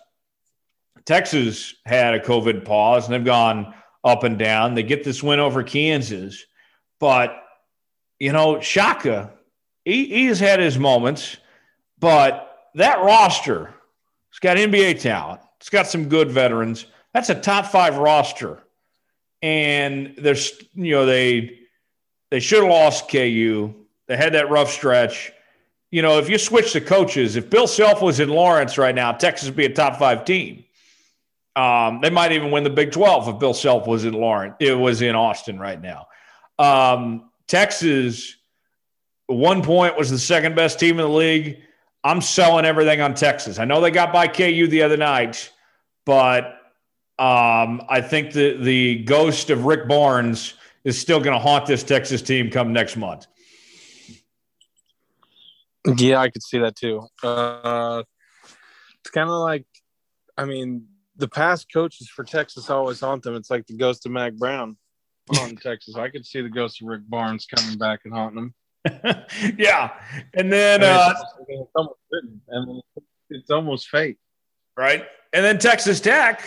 Texas 1.05 1.75
had 1.85 2.13
a 2.13 2.19
COVID 2.19 2.65
pause 2.65 3.05
and 3.05 3.13
they've 3.13 3.25
gone 3.25 3.73
up 4.03 4.23
and 4.23 4.37
down. 4.37 4.75
They 4.75 4.83
get 4.83 5.03
this 5.03 5.21
win 5.21 5.39
over 5.39 5.63
Kansas, 5.63 6.45
but 6.99 7.35
you 8.19 8.31
know, 8.31 8.61
Shaka, 8.61 9.33
he, 9.83 10.05
he 10.05 10.25
has 10.27 10.39
had 10.39 10.59
his 10.59 10.79
moments, 10.79 11.37
but 11.99 12.69
that 12.75 13.03
roster, 13.03 13.73
it's 14.29 14.39
got 14.39 14.57
NBA 14.57 14.99
talent. 15.01 15.41
It's 15.59 15.69
got 15.69 15.87
some 15.87 16.09
good 16.09 16.31
veterans. 16.31 16.85
That's 17.13 17.29
a 17.29 17.35
top 17.35 17.67
five 17.67 17.97
roster. 17.97 18.59
And 19.41 20.15
there's, 20.17 20.51
you 20.73 20.91
know, 20.91 21.05
they 21.05 21.59
they 22.31 22.39
should 22.39 22.63
have 22.63 22.71
lost 22.71 23.09
KU. 23.09 23.73
They 24.07 24.17
had 24.17 24.33
that 24.33 24.49
rough 24.49 24.71
stretch 24.71 25.31
you 25.95 26.01
know, 26.01 26.17
if 26.17 26.29
you 26.29 26.37
switch 26.37 26.73
the 26.73 26.81
coaches, 26.81 27.37
if 27.37 27.49
Bill 27.49 27.67
Self 27.67 28.01
was 28.01 28.19
in 28.19 28.27
Lawrence 28.27 28.77
right 28.77 28.93
now, 28.93 29.13
Texas 29.13 29.47
would 29.47 29.55
be 29.55 29.63
a 29.63 29.73
top 29.73 29.97
five 29.97 30.25
team. 30.25 30.65
Um, 31.55 32.01
they 32.01 32.09
might 32.09 32.33
even 32.33 32.51
win 32.51 32.65
the 32.65 32.69
Big 32.69 32.91
12 32.91 33.29
if 33.29 33.39
Bill 33.39 33.53
Self 33.53 33.87
was 33.87 34.03
in 34.03 34.13
Lawrence. 34.13 34.55
It 34.59 34.73
was 34.73 35.01
in 35.01 35.15
Austin 35.15 35.57
right 35.57 35.81
now. 35.81 36.07
Um, 36.59 37.29
Texas, 37.47 38.35
one 39.27 39.61
point 39.61 39.97
was 39.97 40.09
the 40.09 40.19
second 40.19 40.53
best 40.53 40.81
team 40.81 40.99
in 40.99 41.05
the 41.05 41.07
league. 41.07 41.61
I'm 42.05 42.21
selling 42.21 42.65
everything 42.65 43.01
on 43.01 43.15
Texas. 43.15 43.57
I 43.57 43.65
know 43.65 43.81
they 43.81 43.89
got 43.89 44.13
by 44.13 44.27
KU 44.27 44.67
the 44.67 44.83
other 44.83 44.95
night, 44.95 45.51
but 46.05 46.45
um, 47.17 47.81
I 47.89 47.99
think 47.99 48.31
the 48.31 48.57
the 48.57 49.03
ghost 49.03 49.49
of 49.49 49.65
Rick 49.65 49.87
Barnes 49.87 50.53
is 50.83 51.01
still 51.01 51.19
going 51.19 51.33
to 51.33 51.39
haunt 51.39 51.65
this 51.65 51.81
Texas 51.81 52.21
team 52.21 52.51
come 52.51 52.71
next 52.71 52.95
month. 52.95 53.25
Yeah, 55.97 56.19
I 56.19 56.29
could 56.29 56.43
see 56.43 56.59
that 56.59 56.75
too. 56.75 57.07
Uh, 57.23 58.03
it's 58.99 59.09
kind 59.09 59.29
of 59.29 59.35
like, 59.37 59.65
I 60.37 60.45
mean, 60.45 60.87
the 61.15 61.27
past 61.27 61.71
coaches 61.73 62.07
for 62.07 62.23
Texas 62.23 62.69
always 62.69 62.99
haunt 62.99 63.23
them. 63.23 63.35
It's 63.35 63.49
like 63.49 63.65
the 63.65 63.77
ghost 63.77 64.05
of 64.05 64.11
Mack 64.11 64.33
Brown 64.33 64.77
on 65.41 65.55
Texas. 65.55 65.95
I 65.95 66.09
could 66.09 66.25
see 66.25 66.41
the 66.41 66.49
ghost 66.49 66.81
of 66.81 66.87
Rick 66.87 67.01
Barnes 67.07 67.47
coming 67.47 67.79
back 67.79 68.01
and 68.05 68.13
haunting 68.13 68.35
them. 68.35 68.53
yeah, 69.57 69.91
and 70.33 70.51
then 70.51 70.83
uh, 70.83 71.13
it's, 71.47 71.69
almost 71.75 71.99
and 72.49 72.81
it's 73.29 73.49
almost 73.49 73.89
fate, 73.89 74.17
right? 74.77 75.05
And 75.33 75.43
then 75.43 75.57
Texas 75.57 75.99
Tech, 75.99 76.41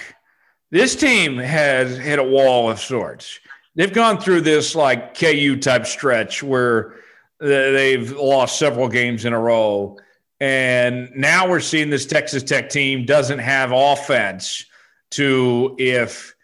this 0.71 0.97
team 0.97 1.37
has 1.37 1.97
hit 1.97 2.19
a 2.19 2.25
wall 2.25 2.71
of 2.71 2.81
sorts. 2.81 3.41
They've 3.75 3.93
gone 3.93 4.19
through 4.19 4.43
this 4.43 4.75
like 4.75 5.19
KU 5.19 5.57
type 5.57 5.87
stretch 5.87 6.43
where 6.43 6.97
they've 7.41 8.11
lost 8.13 8.59
several 8.59 8.89
games 8.89 9.25
in 9.25 9.33
a 9.33 9.39
row. 9.39 9.99
And 10.41 11.11
now 11.17 11.49
we're 11.49 11.61
seeing 11.61 11.91
this 11.91 12.07
Texas 12.07 12.43
Tech 12.43 12.71
team 12.71 13.05
doesn't 13.05 13.39
have 13.39 13.73
offense 13.73 14.65
to 15.13 15.75
if 15.79 16.35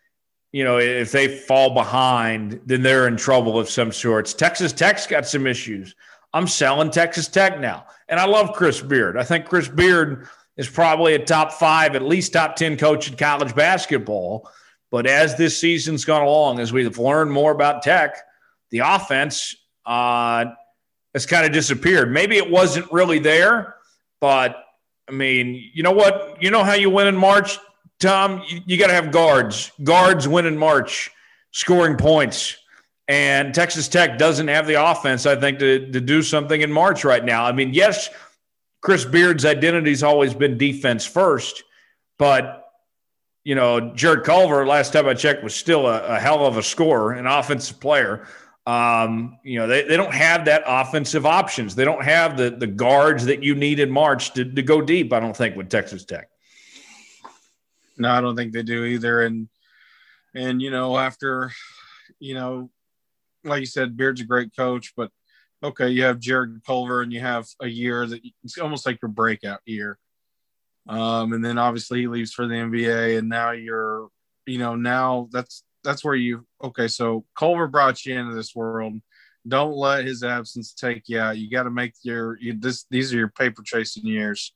you 0.55 0.63
know, 0.63 0.79
if 0.79 1.11
they 1.11 1.27
fall 1.27 1.75
behind, 1.75 2.61
then 2.65 2.81
they're 2.81 3.09
in 3.09 3.17
trouble 3.17 3.59
of 3.59 3.69
some 3.69 3.91
sorts. 3.91 4.33
Texas 4.33 4.73
Tech's 4.73 5.05
got 5.05 5.27
some 5.27 5.49
issues. 5.49 5.97
I'm 6.33 6.47
selling 6.47 6.93
Texas 6.93 7.27
Tech 7.27 7.59
now. 7.59 7.87
And 8.09 8.21
I 8.21 8.27
love 8.27 8.55
Chris 8.55 8.81
Beard. 8.81 9.17
I 9.17 9.25
think 9.25 9.47
Chris 9.47 9.67
Beard 9.67 10.29
is 10.57 10.69
probably 10.69 11.15
a 11.15 11.19
top 11.19 11.55
five, 11.55 11.97
at 11.97 12.03
least 12.03 12.35
top 12.35 12.55
10 12.55 12.77
coach 12.77 13.11
in 13.11 13.17
college 13.17 13.53
basketball. 13.57 14.49
But 14.93 15.09
as 15.09 15.37
this 15.37 15.59
season's 15.59 16.05
gone 16.05 16.23
along, 16.23 16.61
as 16.61 16.73
we've 16.73 16.99
learned 16.99 17.33
more 17.33 17.51
about 17.51 17.83
Tech, 17.83 18.17
the 18.71 18.79
offense 18.79 19.57
uh, 19.85 20.45
has 21.15 21.27
kind 21.27 21.45
of 21.45 21.51
disappeared. 21.51 22.13
Maybe 22.13 22.37
it 22.37 22.49
wasn't 22.49 22.93
really 22.93 23.19
there, 23.19 23.75
but 24.21 24.55
I 25.09 25.13
mean, 25.13 25.69
you 25.75 25.83
know 25.83 25.91
what? 25.91 26.41
You 26.41 26.53
know 26.53 26.63
how 26.63 26.75
you 26.75 26.91
win 26.91 27.09
in 27.09 27.17
March? 27.17 27.59
Tom, 28.01 28.42
you, 28.49 28.61
you 28.66 28.76
got 28.76 28.88
to 28.88 28.95
have 28.95 29.11
guards. 29.11 29.72
Guards 29.82 30.28
win 30.28 30.47
in 30.47 30.57
March, 30.57 31.11
scoring 31.53 31.97
points. 31.97 32.57
And 33.07 33.55
Texas 33.55 33.86
Tech 33.86 34.16
doesn't 34.16 34.49
have 34.49 34.66
the 34.66 34.82
offense, 34.82 35.26
I 35.26 35.36
think, 35.36 35.59
to, 35.59 35.90
to 35.92 36.01
do 36.01 36.22
something 36.22 36.61
in 36.61 36.72
March 36.72 37.05
right 37.05 37.24
now. 37.24 37.45
I 37.45 37.53
mean, 37.53 37.74
yes, 37.74 38.09
Chris 38.80 39.05
Beard's 39.05 39.45
identity 39.45 39.90
has 39.90 40.03
always 40.03 40.32
been 40.32 40.57
defense 40.57 41.05
first, 41.05 41.64
but, 42.18 42.70
you 43.45 43.55
know, 43.55 43.95
Jarrett 43.95 44.24
Culver, 44.24 44.66
last 44.66 44.95
time 44.95 45.07
I 45.07 45.14
checked, 45.14 45.45
was 45.45 45.55
still 45.55 45.86
a, 45.86 46.03
a 46.03 46.18
hell 46.18 46.47
of 46.47 46.57
a 46.57 46.62
scorer, 46.62 47.12
an 47.12 47.26
offensive 47.26 47.78
player. 47.78 48.26
Um, 48.66 49.38
you 49.45 49.59
know, 49.59 49.66
they, 49.66 49.82
they 49.82 49.99
don't 49.99 50.14
have 50.14 50.47
that 50.47 50.62
offensive 50.66 51.26
options. 51.26 51.74
They 51.74 51.84
don't 51.84 52.03
have 52.03 52.38
the, 52.38 52.51
the 52.51 52.66
guards 52.66 53.26
that 53.26 53.42
you 53.42 53.55
need 53.55 53.80
in 53.80 53.90
March 53.90 54.32
to, 54.32 54.47
to 54.47 54.62
go 54.62 54.80
deep, 54.80 55.12
I 55.12 55.20
don't 55.20 55.36
think, 55.36 55.57
with 55.57 55.68
Texas 55.68 56.07
Tech. 56.07 56.30
No, 57.99 58.11
I 58.11 58.20
don't 58.20 58.36
think 58.36 58.53
they 58.53 58.62
do 58.62 58.84
either. 58.84 59.22
And 59.22 59.49
and 60.34 60.61
you 60.61 60.70
know, 60.70 60.99
after 60.99 61.53
you 62.18 62.34
know, 62.34 62.70
like 63.45 63.61
you 63.61 63.66
said, 63.66 63.97
Beard's 63.97 64.20
a 64.20 64.24
great 64.24 64.57
coach, 64.57 64.92
but 64.97 65.11
okay, 65.62 65.88
you 65.88 66.03
have 66.05 66.18
Jarrett 66.18 66.64
Culver 66.64 67.03
and 67.03 67.12
you 67.12 67.20
have 67.20 67.47
a 67.61 67.68
year 67.68 68.07
that 68.07 68.20
it's 68.42 68.59
almost 68.59 68.86
like 68.86 68.99
your 69.01 69.11
breakout 69.11 69.61
year. 69.64 69.99
Um, 70.86 71.32
and 71.32 71.45
then 71.45 71.57
obviously 71.57 72.01
he 72.01 72.09
leaves 72.09 72.32
for 72.32 72.47
the 72.47 72.55
NBA, 72.55 73.18
and 73.18 73.28
now 73.28 73.53
you're, 73.53 74.09
you 74.47 74.59
know, 74.59 74.74
now 74.74 75.28
that's 75.32 75.64
that's 75.82 76.05
where 76.05 76.14
you 76.14 76.47
okay. 76.62 76.88
So 76.88 77.24
Culver 77.36 77.68
brought 77.68 78.05
you 78.05 78.18
into 78.18 78.34
this 78.34 78.55
world. 78.55 79.01
Don't 79.47 79.76
let 79.76 80.05
his 80.05 80.22
absence 80.22 80.72
take 80.72 81.05
you 81.07 81.20
out. 81.20 81.38
You 81.38 81.51
got 81.51 81.64
to 81.64 81.70
make 81.70 81.95
your 82.03 82.38
you, 82.38 82.55
this. 82.59 82.84
These 82.90 83.14
are 83.14 83.18
your 83.18 83.28
paper 83.28 83.62
chasing 83.64 84.07
years 84.07 84.55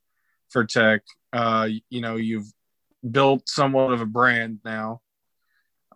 for 0.50 0.64
Tech. 0.64 1.02
Uh, 1.32 1.68
you 1.88 2.00
know, 2.00 2.16
you've 2.16 2.50
built 3.08 3.48
somewhat 3.48 3.92
of 3.92 4.00
a 4.00 4.06
brand 4.06 4.60
now. 4.64 5.00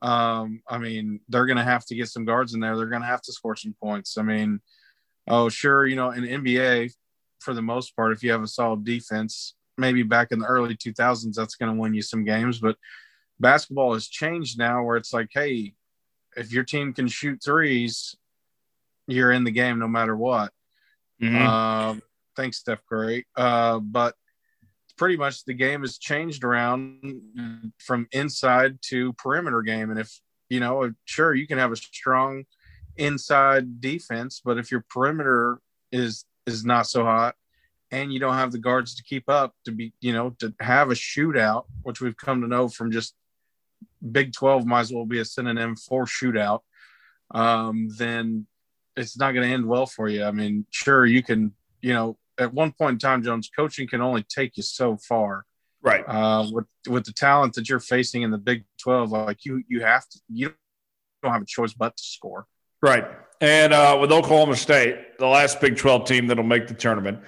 Um, 0.00 0.62
I 0.68 0.78
mean, 0.78 1.20
they're 1.28 1.46
going 1.46 1.58
to 1.58 1.64
have 1.64 1.84
to 1.86 1.94
get 1.94 2.08
some 2.08 2.24
guards 2.24 2.54
in 2.54 2.60
there. 2.60 2.76
They're 2.76 2.86
going 2.86 3.02
to 3.02 3.08
have 3.08 3.22
to 3.22 3.32
score 3.32 3.54
some 3.54 3.74
points. 3.80 4.18
I 4.18 4.22
mean, 4.22 4.60
oh, 5.28 5.48
sure, 5.48 5.86
you 5.86 5.96
know, 5.96 6.10
in 6.10 6.24
NBA, 6.24 6.92
for 7.38 7.54
the 7.54 7.62
most 7.62 7.94
part, 7.94 8.12
if 8.12 8.22
you 8.22 8.32
have 8.32 8.42
a 8.42 8.48
solid 8.48 8.84
defense, 8.84 9.54
maybe 9.78 10.02
back 10.02 10.32
in 10.32 10.38
the 10.38 10.46
early 10.46 10.76
2000s, 10.76 11.34
that's 11.34 11.54
going 11.54 11.72
to 11.72 11.80
win 11.80 11.94
you 11.94 12.02
some 12.02 12.24
games. 12.24 12.58
But 12.58 12.76
basketball 13.38 13.94
has 13.94 14.08
changed 14.08 14.58
now 14.58 14.82
where 14.82 14.96
it's 14.96 15.12
like, 15.12 15.28
hey, 15.32 15.74
if 16.36 16.52
your 16.52 16.64
team 16.64 16.92
can 16.92 17.08
shoot 17.08 17.40
threes, 17.44 18.16
you're 19.06 19.32
in 19.32 19.44
the 19.44 19.50
game 19.50 19.78
no 19.78 19.88
matter 19.88 20.16
what. 20.16 20.52
Mm-hmm. 21.22 21.46
Uh, 21.46 22.00
thanks, 22.36 22.58
Steph 22.58 22.84
Curry. 22.88 23.26
Uh, 23.36 23.78
but 23.78 24.14
pretty 25.02 25.16
much 25.16 25.44
the 25.44 25.52
game 25.52 25.80
has 25.80 25.98
changed 25.98 26.44
around 26.44 27.20
from 27.78 28.06
inside 28.12 28.78
to 28.80 29.12
perimeter 29.14 29.60
game. 29.60 29.90
And 29.90 29.98
if, 29.98 30.20
you 30.48 30.60
know, 30.60 30.92
sure, 31.06 31.34
you 31.34 31.48
can 31.48 31.58
have 31.58 31.72
a 31.72 31.76
strong 31.76 32.44
inside 32.96 33.80
defense, 33.80 34.40
but 34.44 34.58
if 34.58 34.70
your 34.70 34.84
perimeter 34.88 35.58
is 35.90 36.24
is 36.46 36.64
not 36.64 36.86
so 36.86 37.02
hot 37.02 37.34
and 37.90 38.12
you 38.12 38.20
don't 38.20 38.34
have 38.34 38.52
the 38.52 38.60
guards 38.60 38.94
to 38.94 39.02
keep 39.02 39.28
up 39.28 39.56
to 39.64 39.72
be, 39.72 39.92
you 40.00 40.12
know, 40.12 40.36
to 40.38 40.54
have 40.60 40.92
a 40.92 40.94
shootout, 40.94 41.64
which 41.82 42.00
we've 42.00 42.16
come 42.16 42.40
to 42.40 42.46
know 42.46 42.68
from 42.68 42.92
just 42.92 43.16
Big 44.12 44.32
12 44.32 44.64
might 44.64 44.82
as 44.82 44.92
well 44.92 45.04
be 45.04 45.18
a 45.18 45.24
synonym 45.24 45.74
for 45.74 46.04
shootout, 46.04 46.60
um, 47.32 47.88
then 47.98 48.46
it's 48.96 49.18
not 49.18 49.32
going 49.32 49.48
to 49.48 49.52
end 49.52 49.66
well 49.66 49.86
for 49.86 50.08
you. 50.08 50.22
I 50.22 50.30
mean, 50.30 50.64
sure, 50.70 51.04
you 51.04 51.24
can, 51.24 51.54
you 51.80 51.92
know, 51.92 52.16
at 52.42 52.52
one 52.52 52.72
point 52.72 52.94
in 52.94 52.98
time, 52.98 53.22
Jones, 53.22 53.50
coaching 53.54 53.88
can 53.88 54.00
only 54.00 54.22
take 54.22 54.56
you 54.56 54.62
so 54.62 54.96
far. 54.96 55.44
Right. 55.80 56.04
Uh, 56.06 56.46
with 56.52 56.66
with 56.88 57.04
the 57.04 57.12
talent 57.12 57.54
that 57.54 57.68
you're 57.68 57.80
facing 57.80 58.22
in 58.22 58.30
the 58.30 58.38
Big 58.38 58.64
Twelve, 58.80 59.10
like 59.10 59.44
you 59.44 59.64
you 59.68 59.80
have 59.80 60.08
to 60.10 60.20
you 60.28 60.54
don't 61.22 61.32
have 61.32 61.42
a 61.42 61.46
choice 61.46 61.72
but 61.72 61.96
to 61.96 62.02
score. 62.02 62.46
Right. 62.80 63.04
And 63.40 63.72
uh, 63.72 63.98
with 64.00 64.12
Oklahoma 64.12 64.56
State, 64.56 65.18
the 65.18 65.26
last 65.26 65.60
Big 65.60 65.76
Twelve 65.76 66.04
team 66.04 66.28
that'll 66.28 66.44
make 66.44 66.68
the 66.68 66.74
tournament, 66.74 67.20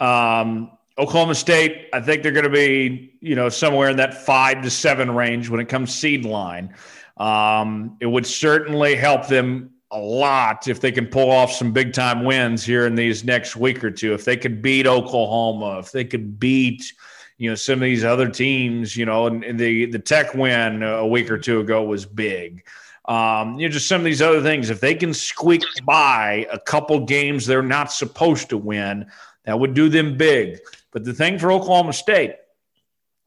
um, 0.00 0.72
Oklahoma 0.98 1.36
State, 1.36 1.88
I 1.92 2.00
think 2.00 2.22
they're 2.22 2.32
going 2.32 2.44
to 2.44 2.50
be 2.50 3.14
you 3.20 3.36
know 3.36 3.48
somewhere 3.48 3.90
in 3.90 3.96
that 3.98 4.26
five 4.26 4.62
to 4.62 4.70
seven 4.70 5.12
range 5.12 5.48
when 5.48 5.60
it 5.60 5.68
comes 5.68 5.94
seed 5.94 6.24
line. 6.24 6.74
Um, 7.16 7.96
it 8.00 8.06
would 8.06 8.26
certainly 8.26 8.96
help 8.96 9.28
them 9.28 9.70
a 9.92 9.98
lot 9.98 10.68
if 10.68 10.80
they 10.80 10.92
can 10.92 11.06
pull 11.06 11.30
off 11.30 11.52
some 11.52 11.72
big 11.72 11.92
time 11.92 12.24
wins 12.24 12.64
here 12.64 12.86
in 12.86 12.94
these 12.94 13.24
next 13.24 13.56
week 13.56 13.82
or 13.82 13.90
two. 13.90 14.14
If 14.14 14.24
they 14.24 14.36
could 14.36 14.62
beat 14.62 14.86
Oklahoma, 14.86 15.80
if 15.80 15.90
they 15.90 16.04
could 16.04 16.38
beat, 16.38 16.92
you 17.38 17.50
know, 17.50 17.56
some 17.56 17.74
of 17.74 17.80
these 17.80 18.04
other 18.04 18.28
teams, 18.28 18.96
you 18.96 19.04
know, 19.04 19.26
and, 19.26 19.42
and 19.42 19.58
the 19.58 19.86
the 19.86 19.98
Tech 19.98 20.34
win 20.34 20.82
a 20.82 21.06
week 21.06 21.30
or 21.30 21.38
two 21.38 21.60
ago 21.60 21.82
was 21.82 22.06
big. 22.06 22.64
Um, 23.06 23.58
you 23.58 23.66
know, 23.66 23.72
just 23.72 23.88
some 23.88 24.02
of 24.02 24.04
these 24.04 24.22
other 24.22 24.42
things. 24.42 24.70
If 24.70 24.80
they 24.80 24.94
can 24.94 25.12
squeak 25.12 25.62
by 25.84 26.46
a 26.52 26.58
couple 26.58 27.06
games 27.06 27.46
they're 27.46 27.62
not 27.62 27.92
supposed 27.92 28.50
to 28.50 28.58
win, 28.58 29.06
that 29.44 29.58
would 29.58 29.74
do 29.74 29.88
them 29.88 30.16
big. 30.16 30.60
But 30.92 31.04
the 31.04 31.14
thing 31.14 31.38
for 31.38 31.50
Oklahoma 31.50 31.92
State 31.92 32.36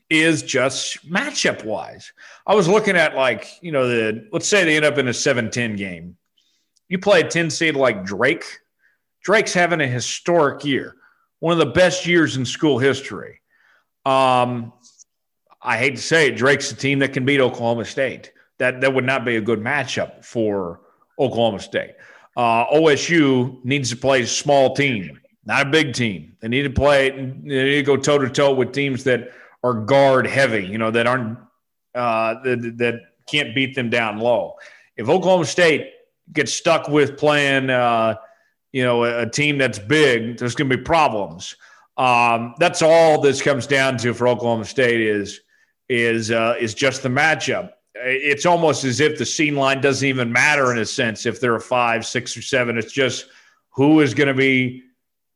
is 0.09 0.43
just 0.43 1.09
matchup 1.09 1.66
wise. 1.66 2.14
I 2.45 2.55
was 2.55 2.68
looking 2.70 2.95
at 2.95 3.16
like, 3.16 3.47
you 3.61 3.72
know, 3.72 3.88
the 3.88 4.30
let's 4.32 4.47
say 4.47 4.64
they 4.64 4.78
end 4.78 4.86
up 4.86 4.97
in 4.97 5.07
a 5.09 5.14
7 5.14 5.49
10 5.49 5.76
game 5.76 6.18
you 6.89 6.99
play 6.99 7.21
a 7.21 7.27
10 7.27 7.49
seed 7.49 7.75
like 7.75 8.05
Drake, 8.05 8.43
Drake's 9.23 9.53
having 9.53 9.81
a 9.81 9.88
historic 9.88 10.65
year, 10.65 10.95
one 11.39 11.53
of 11.53 11.59
the 11.59 11.73
best 11.73 12.05
years 12.05 12.38
in 12.38 12.45
school 12.45 12.77
history. 12.77 13.41
Um, 14.05 14.73
I 15.61 15.77
hate 15.77 15.95
to 15.95 16.01
say 16.01 16.27
it, 16.27 16.36
Drake's 16.36 16.71
a 16.71 16.75
team 16.75 16.99
that 16.99 17.13
can 17.13 17.25
beat 17.25 17.39
Oklahoma 17.39 17.86
State. 17.86 18.34
That 18.59 18.81
that 18.81 18.93
would 18.93 19.05
not 19.05 19.25
be 19.25 19.38
a 19.38 19.41
good 19.41 19.59
matchup 19.59 20.23
for 20.23 20.81
Oklahoma 21.17 21.59
State. 21.59 21.95
Uh, 22.36 22.65
OSU 22.67 23.63
needs 23.63 23.89
to 23.89 23.95
play 23.95 24.21
a 24.21 24.27
small 24.27 24.75
team, 24.75 25.19
not 25.45 25.67
a 25.67 25.69
big 25.69 25.93
team. 25.93 26.36
They 26.41 26.49
need 26.49 26.63
to 26.63 26.69
play. 26.69 27.09
They 27.11 27.17
need 27.17 27.75
to 27.75 27.84
go 27.84 27.97
toe 27.97 28.19
to 28.19 28.29
toe 28.29 28.53
with 28.53 28.73
teams 28.73 29.03
that 29.05 29.31
are 29.63 29.73
guard 29.73 30.27
heavy. 30.27 30.65
You 30.65 30.77
know 30.77 30.91
that 30.91 31.07
aren't 31.07 31.38
uh, 31.95 32.36
that, 32.43 32.77
that 32.77 32.99
can't 33.29 33.55
beat 33.55 33.75
them 33.75 33.89
down 33.89 34.19
low. 34.19 34.55
If 34.97 35.09
Oklahoma 35.09 35.45
State 35.45 35.91
get 36.34 36.49
stuck 36.49 36.88
with 36.88 37.17
playing, 37.17 37.69
uh, 37.69 38.15
you 38.71 38.84
know, 38.84 39.03
a, 39.03 39.21
a, 39.21 39.29
team 39.29 39.57
that's 39.57 39.79
big, 39.79 40.38
there's 40.38 40.55
going 40.55 40.69
to 40.69 40.77
be 40.77 40.84
problems. 40.84 41.55
Um, 41.95 42.55
that's 42.57 42.81
all 42.81 43.21
this 43.21 43.41
comes 43.41 43.67
down 43.67 43.97
to 43.99 44.13
for 44.13 44.27
Oklahoma 44.27 44.65
State 44.65 44.99
is 44.99 45.41
is 45.89 46.31
uh, 46.31 46.55
is 46.59 46.73
just 46.73 47.03
the 47.03 47.09
matchup. 47.09 47.71
It's 47.95 48.45
almost 48.45 48.84
as 48.84 48.99
if 48.99 49.19
the 49.19 49.25
scene 49.25 49.55
line 49.55 49.79
doesn't 49.79 50.07
even 50.07 50.31
matter 50.31 50.71
in 50.71 50.79
a 50.79 50.86
sense 50.86 51.25
if 51.25 51.39
they're 51.39 51.55
a 51.55 51.61
five, 51.61 52.05
six, 52.05 52.36
or 52.36 52.41
seven. 52.41 52.77
It's 52.77 52.91
just 52.91 53.27
who 53.69 54.01
is 54.01 54.13
going 54.13 54.27
to 54.27 54.34
be 54.34 54.84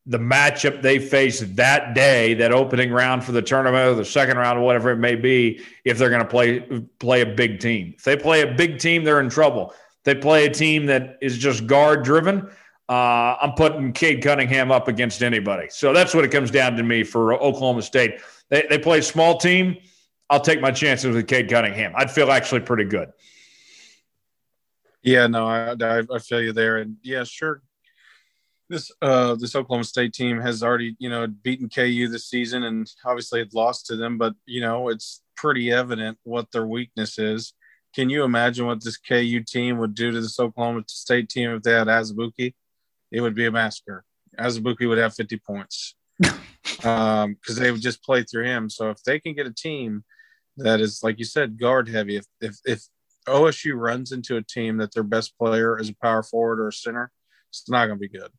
the 0.07 0.17
matchup 0.17 0.81
they 0.81 0.99
face 0.99 1.41
that 1.41 1.93
day, 1.93 2.33
that 2.33 2.53
opening 2.53 2.91
round 2.91 3.23
for 3.23 3.33
the 3.33 3.41
tournament 3.41 3.85
or 3.85 3.93
the 3.93 4.05
second 4.05 4.37
round 4.37 4.57
or 4.57 4.61
whatever 4.61 4.89
it 4.89 4.97
may 4.97 5.15
be, 5.15 5.61
if 5.83 5.97
they're 5.97 6.09
going 6.09 6.21
to 6.21 6.27
play 6.27 6.61
play 6.97 7.21
a 7.21 7.25
big 7.25 7.59
team. 7.59 7.93
If 7.97 8.03
they 8.03 8.15
play 8.15 8.41
a 8.41 8.53
big 8.53 8.79
team, 8.79 9.03
they're 9.03 9.19
in 9.19 9.29
trouble. 9.29 9.73
They 10.07 10.15
play 10.15 10.45
a 10.45 10.49
team 10.49 10.85
that 10.85 11.17
is 11.21 11.37
just 11.37 11.67
guard 11.67 12.05
driven. 12.05 12.49
Uh, 12.87 13.35
I'm 13.41 13.51
putting 13.57 13.91
Cade 13.91 14.23
Cunningham 14.23 14.71
up 14.71 14.87
against 14.87 15.21
anybody. 15.21 15.67
So 15.69 15.91
that's 15.91 16.15
what 16.15 16.23
it 16.23 16.31
comes 16.31 16.49
down 16.49 16.77
to 16.77 16.83
me 16.83 17.03
for 17.03 17.33
Oklahoma 17.33 17.81
State. 17.81 18.21
They, 18.47 18.65
they 18.69 18.77
play 18.77 18.99
a 18.99 19.03
small 19.03 19.37
team. 19.37 19.75
I'll 20.29 20.39
take 20.39 20.61
my 20.61 20.71
chances 20.71 21.13
with 21.13 21.27
Cade 21.27 21.49
Cunningham. 21.49 21.91
I'd 21.93 22.09
feel 22.09 22.31
actually 22.31 22.61
pretty 22.61 22.85
good. 22.85 23.09
Yeah, 25.03 25.27
no, 25.27 25.45
I, 25.45 25.73
I, 25.73 26.03
I 26.09 26.19
feel 26.19 26.41
you 26.41 26.53
there, 26.53 26.77
and 26.77 26.95
yeah, 27.03 27.25
sure. 27.25 27.61
This 28.69 28.89
uh 29.01 29.35
this 29.35 29.57
Oklahoma 29.57 29.83
State 29.83 30.13
team 30.13 30.39
has 30.39 30.63
already 30.63 30.95
you 30.99 31.09
know 31.09 31.27
beaten 31.27 31.67
KU 31.67 32.07
this 32.07 32.29
season, 32.29 32.63
and 32.63 32.89
obviously 33.03 33.39
had 33.39 33.53
lost 33.53 33.87
to 33.87 33.97
them, 33.97 34.17
but 34.17 34.35
you 34.45 34.61
know 34.61 34.87
it's 34.87 35.21
pretty 35.35 35.69
evident 35.69 36.17
what 36.23 36.49
their 36.51 36.65
weakness 36.65 37.19
is. 37.19 37.53
Can 37.93 38.09
you 38.09 38.23
imagine 38.23 38.65
what 38.65 38.83
this 38.83 38.97
KU 38.97 39.41
team 39.41 39.77
would 39.77 39.95
do 39.95 40.11
to 40.11 40.21
this 40.21 40.39
Oklahoma 40.39 40.83
State 40.87 41.29
team 41.29 41.51
if 41.51 41.63
they 41.63 41.73
had 41.73 41.87
Azubuike? 41.87 42.53
It 43.11 43.21
would 43.21 43.35
be 43.35 43.45
a 43.45 43.51
massacre. 43.51 44.03
Azubuike 44.37 44.87
would 44.87 44.97
have 44.97 45.15
50 45.15 45.37
points 45.37 45.95
because 46.19 46.83
um, 47.23 47.37
they 47.47 47.71
would 47.71 47.81
just 47.81 48.03
play 48.03 48.23
through 48.23 48.45
him. 48.45 48.69
So 48.69 48.89
if 48.89 49.01
they 49.03 49.19
can 49.19 49.33
get 49.33 49.47
a 49.47 49.53
team 49.53 50.03
that 50.57 50.79
is, 50.79 51.01
like 51.03 51.17
you 51.19 51.25
said, 51.25 51.59
guard 51.59 51.87
heavy, 51.87 52.17
if 52.17 52.25
if, 52.41 52.57
if 52.65 52.81
OSU 53.27 53.75
runs 53.75 54.11
into 54.11 54.37
a 54.37 54.41
team 54.41 54.77
that 54.77 54.93
their 54.93 55.03
best 55.03 55.37
player 55.37 55.79
is 55.79 55.89
a 55.89 55.95
power 56.01 56.23
forward 56.23 56.59
or 56.59 56.69
a 56.69 56.73
center, 56.73 57.11
it's 57.49 57.69
not 57.69 57.87
going 57.87 57.97
to 57.97 58.07
be 58.07 58.09
good. 58.09 58.31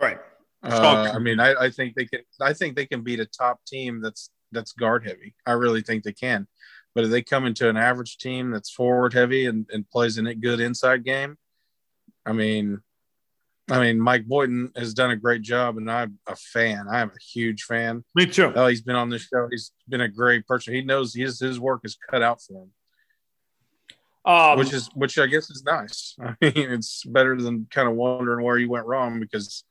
Right. 0.00 0.18
Uh, 0.62 1.12
I 1.14 1.18
mean, 1.18 1.38
I, 1.38 1.54
I, 1.54 1.70
think 1.70 1.94
they 1.94 2.06
can. 2.06 2.20
I 2.40 2.52
think 2.52 2.74
they 2.74 2.86
can 2.86 3.02
beat 3.02 3.20
a 3.20 3.26
top 3.26 3.60
team 3.66 4.00
that's 4.00 4.30
that's 4.52 4.72
guard 4.72 5.06
heavy. 5.06 5.34
I 5.46 5.52
really 5.52 5.82
think 5.82 6.02
they 6.02 6.12
can. 6.12 6.48
But 6.96 7.04
if 7.04 7.10
they 7.10 7.20
come 7.20 7.44
into 7.44 7.68
an 7.68 7.76
average 7.76 8.16
team 8.16 8.50
that's 8.50 8.70
forward 8.70 9.12
heavy 9.12 9.44
and, 9.44 9.66
and 9.70 9.86
plays 9.90 10.16
a 10.16 10.34
good 10.34 10.60
inside 10.60 11.04
game, 11.04 11.36
I 12.24 12.32
mean, 12.32 12.80
I 13.70 13.80
mean, 13.80 14.00
Mike 14.00 14.24
Boynton 14.24 14.72
has 14.76 14.94
done 14.94 15.10
a 15.10 15.16
great 15.16 15.42
job, 15.42 15.76
and 15.76 15.90
I'm 15.90 16.18
a 16.26 16.34
fan. 16.34 16.86
I'm 16.90 17.10
a 17.10 17.22
huge 17.22 17.64
fan. 17.64 18.02
Me 18.14 18.24
too. 18.24 18.50
Oh, 18.56 18.68
he's 18.68 18.80
been 18.80 18.96
on 18.96 19.10
this 19.10 19.28
show. 19.30 19.46
He's 19.50 19.72
been 19.86 20.00
a 20.00 20.08
great 20.08 20.46
person. 20.46 20.72
He 20.72 20.80
knows 20.80 21.12
his 21.12 21.38
his 21.38 21.60
work 21.60 21.82
is 21.84 21.98
cut 22.10 22.22
out 22.22 22.40
for 22.40 22.62
him. 22.62 22.70
Um, 24.24 24.58
which 24.58 24.72
is 24.72 24.88
which 24.94 25.18
I 25.18 25.26
guess 25.26 25.50
is 25.50 25.64
nice. 25.64 26.16
I 26.22 26.34
mean, 26.40 26.72
it's 26.72 27.04
better 27.04 27.38
than 27.38 27.66
kind 27.70 27.88
of 27.88 27.94
wondering 27.94 28.42
where 28.42 28.56
you 28.56 28.70
went 28.70 28.86
wrong 28.86 29.20
because 29.20 29.64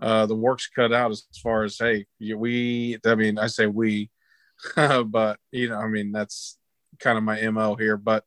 uh, 0.00 0.24
the 0.24 0.34
work's 0.34 0.68
cut 0.68 0.94
out 0.94 1.10
as 1.10 1.26
far 1.42 1.64
as 1.64 1.76
hey, 1.76 2.06
we. 2.18 2.96
I 3.04 3.14
mean, 3.14 3.38
I 3.38 3.48
say 3.48 3.66
we, 3.66 4.08
but 4.74 5.36
you 5.50 5.68
know, 5.68 5.76
I 5.76 5.88
mean 5.88 6.12
that's 6.12 6.56
kind 7.02 7.18
of 7.18 7.24
my 7.24 7.40
mo 7.50 7.74
here. 7.74 7.96
But 7.96 8.24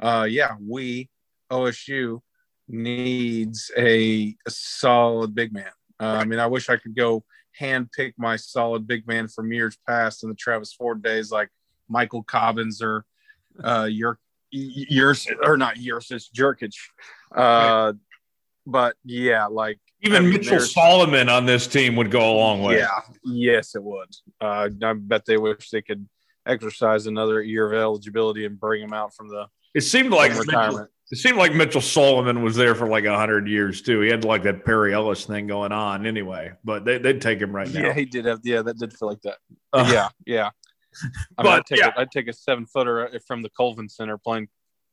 uh, 0.00 0.26
yeah, 0.28 0.56
we 0.60 1.10
OSU 1.50 2.20
needs 2.68 3.70
a, 3.76 4.36
a 4.46 4.50
solid 4.50 5.34
big 5.34 5.52
man. 5.52 5.70
Uh, 6.00 6.18
I 6.20 6.24
mean, 6.24 6.38
I 6.38 6.46
wish 6.46 6.68
I 6.68 6.76
could 6.76 6.96
go 6.96 7.24
hand 7.54 7.90
pick 7.92 8.14
my 8.18 8.36
solid 8.36 8.86
big 8.86 9.06
man 9.06 9.28
from 9.28 9.52
years 9.52 9.76
past 9.86 10.22
in 10.22 10.28
the 10.28 10.34
Travis 10.34 10.72
Ford 10.72 11.02
days, 11.02 11.30
like 11.30 11.50
Michael 11.88 12.22
Cobbins 12.22 12.82
or 12.82 13.04
uh, 13.62 13.88
your 13.90 14.18
yours 14.50 15.26
or 15.44 15.56
not 15.56 15.78
yours, 15.78 16.10
it's 16.10 16.28
Jurick. 16.28 16.72
Uh, 17.34 17.94
but 18.66 18.96
yeah, 19.04 19.46
like 19.46 19.78
even 20.02 20.16
I 20.16 20.20
mean, 20.20 20.34
Mitchell 20.34 20.60
Solomon 20.60 21.28
on 21.28 21.46
this 21.46 21.66
team 21.66 21.96
would 21.96 22.10
go 22.10 22.32
a 22.32 22.36
long 22.36 22.62
way. 22.62 22.78
Yeah, 22.78 23.00
yes, 23.24 23.74
it 23.74 23.82
would. 23.82 24.08
Uh, 24.40 24.68
I 24.82 24.92
bet 24.94 25.24
they 25.24 25.36
wish 25.36 25.70
they 25.70 25.82
could 25.82 26.06
exercise 26.46 27.06
another 27.06 27.42
year 27.42 27.66
of 27.66 27.80
eligibility 27.80 28.44
and 28.44 28.58
bring 28.58 28.82
him 28.82 28.92
out 28.92 29.14
from 29.14 29.28
the. 29.28 29.46
It 29.74 29.82
seemed 29.82 30.10
like 30.10 30.36
retirement. 30.38 30.90
It 31.10 31.18
seemed 31.18 31.36
like 31.36 31.54
Mitchell 31.54 31.82
Solomon 31.82 32.42
was 32.42 32.56
there 32.56 32.74
for 32.74 32.88
like 32.88 33.04
hundred 33.04 33.46
years 33.46 33.82
too. 33.82 34.00
He 34.00 34.08
had 34.08 34.24
like 34.24 34.42
that 34.44 34.64
Perry 34.64 34.94
Ellis 34.94 35.26
thing 35.26 35.46
going 35.46 35.70
on 35.70 36.06
anyway, 36.06 36.52
but 36.64 36.86
they, 36.86 36.98
would 36.98 37.20
take 37.20 37.38
him 37.38 37.54
right 37.54 37.70
now. 37.70 37.80
Yeah, 37.80 37.92
he 37.92 38.06
did 38.06 38.24
have. 38.24 38.40
Yeah, 38.44 38.62
that 38.62 38.78
did 38.78 38.94
feel 38.94 39.08
like 39.08 39.20
that. 39.22 39.36
Uh, 39.72 39.90
yeah, 39.92 40.08
yeah. 40.26 40.50
I 41.38 41.42
mean, 41.42 41.52
I'd, 41.52 41.66
take 41.66 41.78
yeah. 41.78 41.92
a, 41.96 42.00
I'd 42.00 42.10
take 42.10 42.28
a 42.28 42.32
seven 42.32 42.66
footer 42.66 43.10
from 43.26 43.42
the 43.42 43.50
Colvin 43.50 43.88
Center 43.88 44.18
playing, 44.18 44.48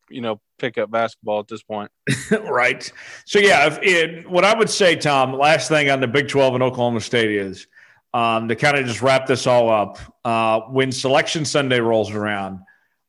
you 0.10 0.22
know, 0.22 0.40
pickup 0.58 0.92
basketball 0.92 1.40
at 1.40 1.48
this 1.48 1.64
point. 1.64 1.92
right. 2.32 2.92
So, 3.26 3.40
yeah, 3.40 3.68
if 3.68 3.80
it, 3.82 4.30
what 4.30 4.46
I 4.46 4.58
would 4.58 4.70
say, 4.70 4.96
Tom, 4.96 5.34
last 5.34 5.70
thing 5.70 5.90
on 5.90 6.00
the 6.00 6.08
Big 6.08 6.28
12 6.28 6.56
in 6.56 6.62
Oklahoma 6.62 7.02
State 7.02 7.32
is 7.32 7.68
um, 8.14 8.48
to 8.48 8.56
kind 8.56 8.78
of 8.78 8.86
just 8.86 9.02
wrap 9.02 9.28
this 9.28 9.48
all 9.48 9.70
up. 9.70 9.98
Uh, 10.26 10.62
when 10.72 10.92
Selection 10.92 11.46
Sunday 11.46 11.80
rolls 11.80 12.12
around, 12.12 12.60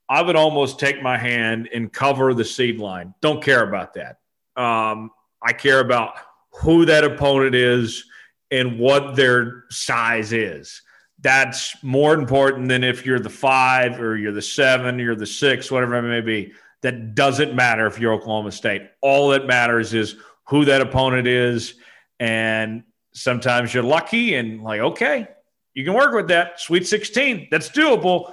I 0.09 0.23
would 0.23 0.37
almost 0.37 0.79
take 0.79 1.03
my 1.03 1.17
hand 1.17 1.69
and 1.73 1.93
cover 1.93 2.35
the 2.35 2.45
seed 2.45 2.79
line. 2.79 3.15
Don't 3.21 3.43
care 3.43 3.67
about 3.67 3.95
that. 3.95 4.19
Um, 4.57 5.11
I 5.43 5.53
care 5.53 5.81
about 5.81 6.15
who 6.63 6.85
that 6.87 7.05
opponent 7.05 7.55
is 7.55 8.05
and 8.51 8.79
what 8.79 9.15
their 9.15 9.65
size 9.71 10.33
is 10.33 10.83
that's 11.23 11.83
more 11.83 12.15
important 12.15 12.69
than 12.69 12.83
if 12.83 13.05
you're 13.05 13.19
the 13.19 13.31
five 13.31 14.01
or 14.01 14.17
you're 14.17 14.33
the 14.33 14.43
seven, 14.43 14.99
you're 14.99 15.17
the 15.17 15.27
six, 15.27 15.71
whatever 15.71 15.97
it 15.97 16.03
may 16.03 16.21
be. 16.21 16.53
That 16.83 17.15
doesn't 17.15 17.55
matter 17.55 17.87
if 17.87 17.99
you're 17.99 18.15
Oklahoma 18.15 18.53
State. 18.53 18.89
All 19.03 19.29
that 19.31 19.47
matters 19.47 19.93
is 19.93 20.17
who 20.45 20.65
that 20.65 20.81
opponent 20.81 21.27
is. 21.27 21.75
And 22.19 22.85
sometimes 23.13 23.75
you're 23.75 23.83
lucky 23.83 24.35
and 24.35 24.63
like, 24.63 24.81
okay, 24.81 25.29
you 25.75 25.85
can 25.85 25.95
work 25.95 26.15
with 26.15 26.29
that. 26.29 26.61
Sweet 26.61 26.87
16, 26.87 27.49
that's 27.51 27.71
doable. 27.71 28.33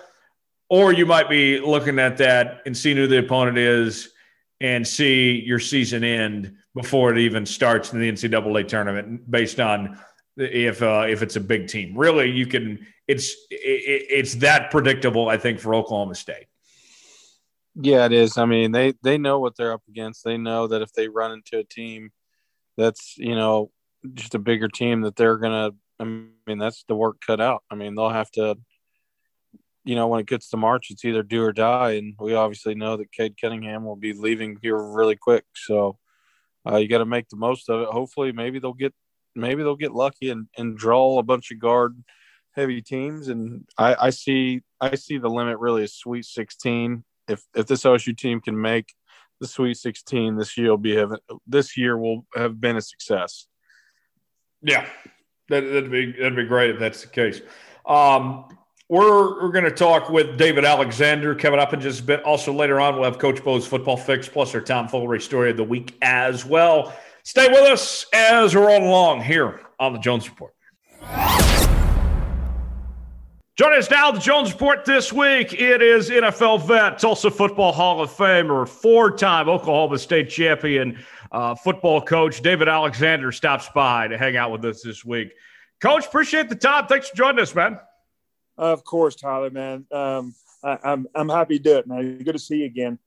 Or 0.70 0.92
you 0.92 1.06
might 1.06 1.30
be 1.30 1.60
looking 1.60 1.98
at 2.00 2.18
that 2.18 2.62
and 2.66 2.76
seeing 2.76 2.98
who 2.98 3.08
the 3.08 3.20
opponent 3.20 3.58
is 3.58 4.10
and 4.60 4.86
see 4.86 5.42
your 5.46 5.60
season 5.60 6.04
end 6.04 6.58
before 6.76 7.12
it 7.12 7.20
even 7.20 7.46
starts 7.46 7.94
in 7.94 8.00
the 8.00 8.12
NCAA 8.12 8.68
tournament 8.68 9.30
based 9.30 9.60
on 9.60 10.00
if 10.36 10.82
uh, 10.82 11.06
if 11.08 11.22
it's 11.22 11.36
a 11.36 11.42
big 11.42 11.68
team. 11.68 11.98
Really, 11.98 12.30
you 12.30 12.46
can. 12.46 12.86
It's 13.08 13.32
it, 13.50 14.06
it's 14.10 14.36
that 14.36 14.70
predictable. 14.70 15.30
I 15.30 15.38
think 15.38 15.60
for 15.60 15.74
Oklahoma 15.74 16.16
State. 16.16 16.46
Yeah, 17.76 18.06
it 18.06 18.12
is. 18.12 18.38
I 18.38 18.46
mean, 18.46 18.72
they 18.72 18.94
they 19.04 19.18
know 19.18 19.40
what 19.40 19.56
they're 19.56 19.74
up 19.74 19.84
against. 19.88 20.24
They 20.24 20.38
know 20.38 20.68
that 20.68 20.82
if 20.82 20.92
they 20.94 21.08
run 21.08 21.32
into 21.32 21.60
a 21.60 21.64
team 21.64 22.12
that's 22.78 23.18
you 23.18 23.36
know 23.36 23.72
just 24.14 24.36
a 24.36 24.40
bigger 24.40 24.68
team, 24.68 25.02
that 25.02 25.16
they're 25.16 25.38
gonna. 25.38 25.72
I 26.00 26.04
mean, 26.04 26.60
that's 26.60 26.84
the 26.88 26.96
work 26.96 27.18
cut 27.26 27.42
out. 27.42 27.64
I 27.72 27.76
mean, 27.76 27.96
they'll 27.96 28.10
have 28.10 28.32
to. 28.32 28.58
You 29.84 29.96
know, 29.96 30.08
when 30.08 30.20
it 30.20 30.28
gets 30.28 30.50
to 30.50 30.58
March, 30.58 30.88
it's 30.90 31.06
either 31.06 31.24
do 31.24 31.42
or 31.44 31.54
die, 31.54 31.92
and 31.92 32.14
we 32.20 32.34
obviously 32.34 32.76
know 32.76 32.98
that 32.98 33.12
Cade 33.14 33.36
Cunningham 33.40 33.86
will 33.86 33.96
be 33.96 34.12
leaving 34.12 34.58
here 34.62 34.78
really 34.78 35.16
quick. 35.16 35.46
So 35.56 35.98
uh, 36.70 36.76
you 36.76 36.90
got 36.90 36.98
to 36.98 37.06
make 37.06 37.30
the 37.30 37.38
most 37.38 37.70
of 37.70 37.82
it. 37.82 37.88
Hopefully, 37.88 38.34
maybe 38.34 38.60
they'll 38.60 38.74
get 38.74 38.94
maybe 39.36 39.64
they'll 39.64 39.76
get 39.76 39.94
lucky 39.94 40.30
and, 40.30 40.48
and 40.58 40.78
draw 40.78 41.20
a 41.20 41.24
bunch 41.24 41.52
of 41.52 41.60
guard 41.60 42.04
heavy 42.58 42.82
teams. 42.82 43.30
And 43.30 43.66
I, 43.78 43.96
I 44.08 44.10
see 44.10 44.62
I 44.82 44.96
see 44.96 45.18
the 45.18 45.30
limit 45.30 45.60
really 45.60 45.84
is 45.84 45.94
Sweet 45.94 46.26
16. 46.26 47.04
If 47.30 47.44
if 47.56 47.68
this 47.68 47.84
OSU 47.84 48.18
team 48.18 48.42
can 48.42 48.60
make 48.60 48.94
the 49.40 49.48
Sweet 49.48 49.78
16 49.78 50.36
this 50.36 50.58
year, 50.58 50.72
will 50.72 50.78
be 50.78 50.96
having 50.96 51.20
this 51.46 51.78
year 51.78 51.98
will 51.98 52.26
have 52.36 52.60
been 52.60 52.76
a 52.76 52.82
success. 52.82 53.48
Yeah, 54.62 54.88
that, 55.50 55.64
would 55.64 55.92
be 55.92 56.12
that'd 56.14 56.36
be 56.36 56.46
great 56.46 56.72
if 56.72 56.80
that's 56.80 57.02
the 57.02 57.08
case. 57.08 57.42
Um, 57.86 58.46
we're 58.90 59.42
we're 59.42 59.52
going 59.52 59.66
to 59.66 59.72
talk 59.72 60.10
with 60.10 60.38
David 60.38 60.66
Alexander 60.66 61.36
coming 61.36 61.60
up 61.60 61.74
in 61.74 61.82
just 61.82 62.02
a 62.02 62.04
bit. 62.04 62.24
Also 62.24 62.54
later 62.54 62.80
on, 62.80 62.96
we'll 62.96 63.04
have 63.04 63.20
Coach 63.20 63.44
Bo's 63.44 63.68
football 63.68 63.98
fix 63.98 64.28
plus 64.30 64.56
our 64.56 64.62
Tom 64.62 64.88
Foolery 64.88 65.22
story 65.22 65.52
of 65.52 65.58
the 65.58 65.64
week 65.64 65.96
as 66.02 66.46
well. 66.46 66.94
Stay 67.24 67.48
with 67.50 67.70
us 67.70 68.06
as 68.14 68.56
we're 68.56 68.68
rolling 68.68 68.88
along 68.88 69.22
here 69.22 69.62
on 69.80 69.94
the 69.94 70.00
Jones 70.00 70.30
Report. 70.30 70.54
Joining 73.58 73.80
us 73.80 73.90
now, 73.90 74.12
the 74.12 74.20
Jones 74.20 74.52
Report 74.52 74.86
this 74.86 75.12
week. 75.12 75.52
It 75.52 75.82
is 75.82 76.12
NFL 76.12 76.68
vet, 76.68 77.00
Tulsa 77.00 77.32
Football 77.32 77.72
Hall 77.72 78.00
of 78.02 78.12
Famer, 78.12 78.68
four-time 78.70 79.50
Oklahoma 79.50 79.98
State 79.98 80.30
champion 80.30 81.04
uh, 81.32 81.56
football 81.56 82.02
coach 82.02 82.42
David 82.42 82.68
Alexander 82.68 83.32
stops 83.32 83.70
by 83.74 84.08
to 84.08 84.18
hang 84.18 84.38
out 84.38 84.52
with 84.52 84.64
us 84.66 84.82
this 84.82 85.04
week. 85.04 85.34
Coach, 85.82 86.06
appreciate 86.06 86.50
the 86.50 86.56
time. 86.56 86.88
Thanks 86.88 87.10
for 87.10 87.16
joining 87.16 87.40
us, 87.40 87.54
man. 87.54 87.80
Of 88.58 88.84
course, 88.84 89.16
Tyler, 89.16 89.52
man. 89.52 89.86
Um, 89.92 90.34
I, 90.64 90.72
am 90.72 90.80
I'm, 90.84 91.08
I'm 91.16 91.30
happy 91.30 91.58
to 91.58 91.64
do 91.64 91.78
it, 91.78 91.88
man. 91.88 92.18
Good 92.24 92.34
to 92.34 92.40
see 92.40 92.58
you 92.58 92.66
again. 92.66 92.98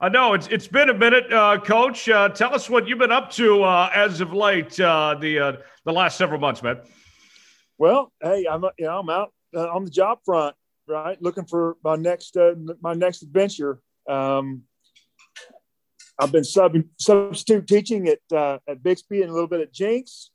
I 0.00 0.08
know 0.08 0.34
it's 0.34 0.46
it's 0.48 0.68
been 0.68 0.90
a 0.90 0.94
minute, 0.94 1.32
uh, 1.32 1.58
Coach. 1.58 2.08
Uh, 2.08 2.28
tell 2.28 2.54
us 2.54 2.68
what 2.68 2.86
you've 2.86 2.98
been 2.98 3.12
up 3.12 3.30
to 3.32 3.62
uh, 3.62 3.90
as 3.94 4.20
of 4.20 4.32
late, 4.32 4.78
uh, 4.78 5.16
the 5.18 5.38
uh, 5.38 5.52
the 5.84 5.92
last 5.92 6.18
several 6.18 6.40
months, 6.40 6.62
man. 6.62 6.80
Well, 7.78 8.12
hey, 8.22 8.46
I'm 8.50 8.62
you 8.78 8.86
know 8.86 8.98
I'm 8.98 9.10
out 9.10 9.32
uh, 9.54 9.68
on 9.70 9.84
the 9.84 9.90
job 9.90 10.18
front, 10.24 10.54
right, 10.86 11.20
looking 11.22 11.44
for 11.44 11.76
my 11.82 11.96
next 11.96 12.36
my 12.80 12.94
next 12.94 13.22
adventure. 13.22 13.80
Um, 14.08 14.64
I've 16.20 16.32
been 16.32 16.44
sub 16.44 16.76
substitute 16.98 17.66
teaching 17.66 18.08
at 18.08 18.62
at 18.68 18.82
Bixby 18.82 19.22
and 19.22 19.30
a 19.30 19.32
little 19.32 19.48
bit 19.48 19.60
at 19.60 19.72
Jenks. 19.72 20.30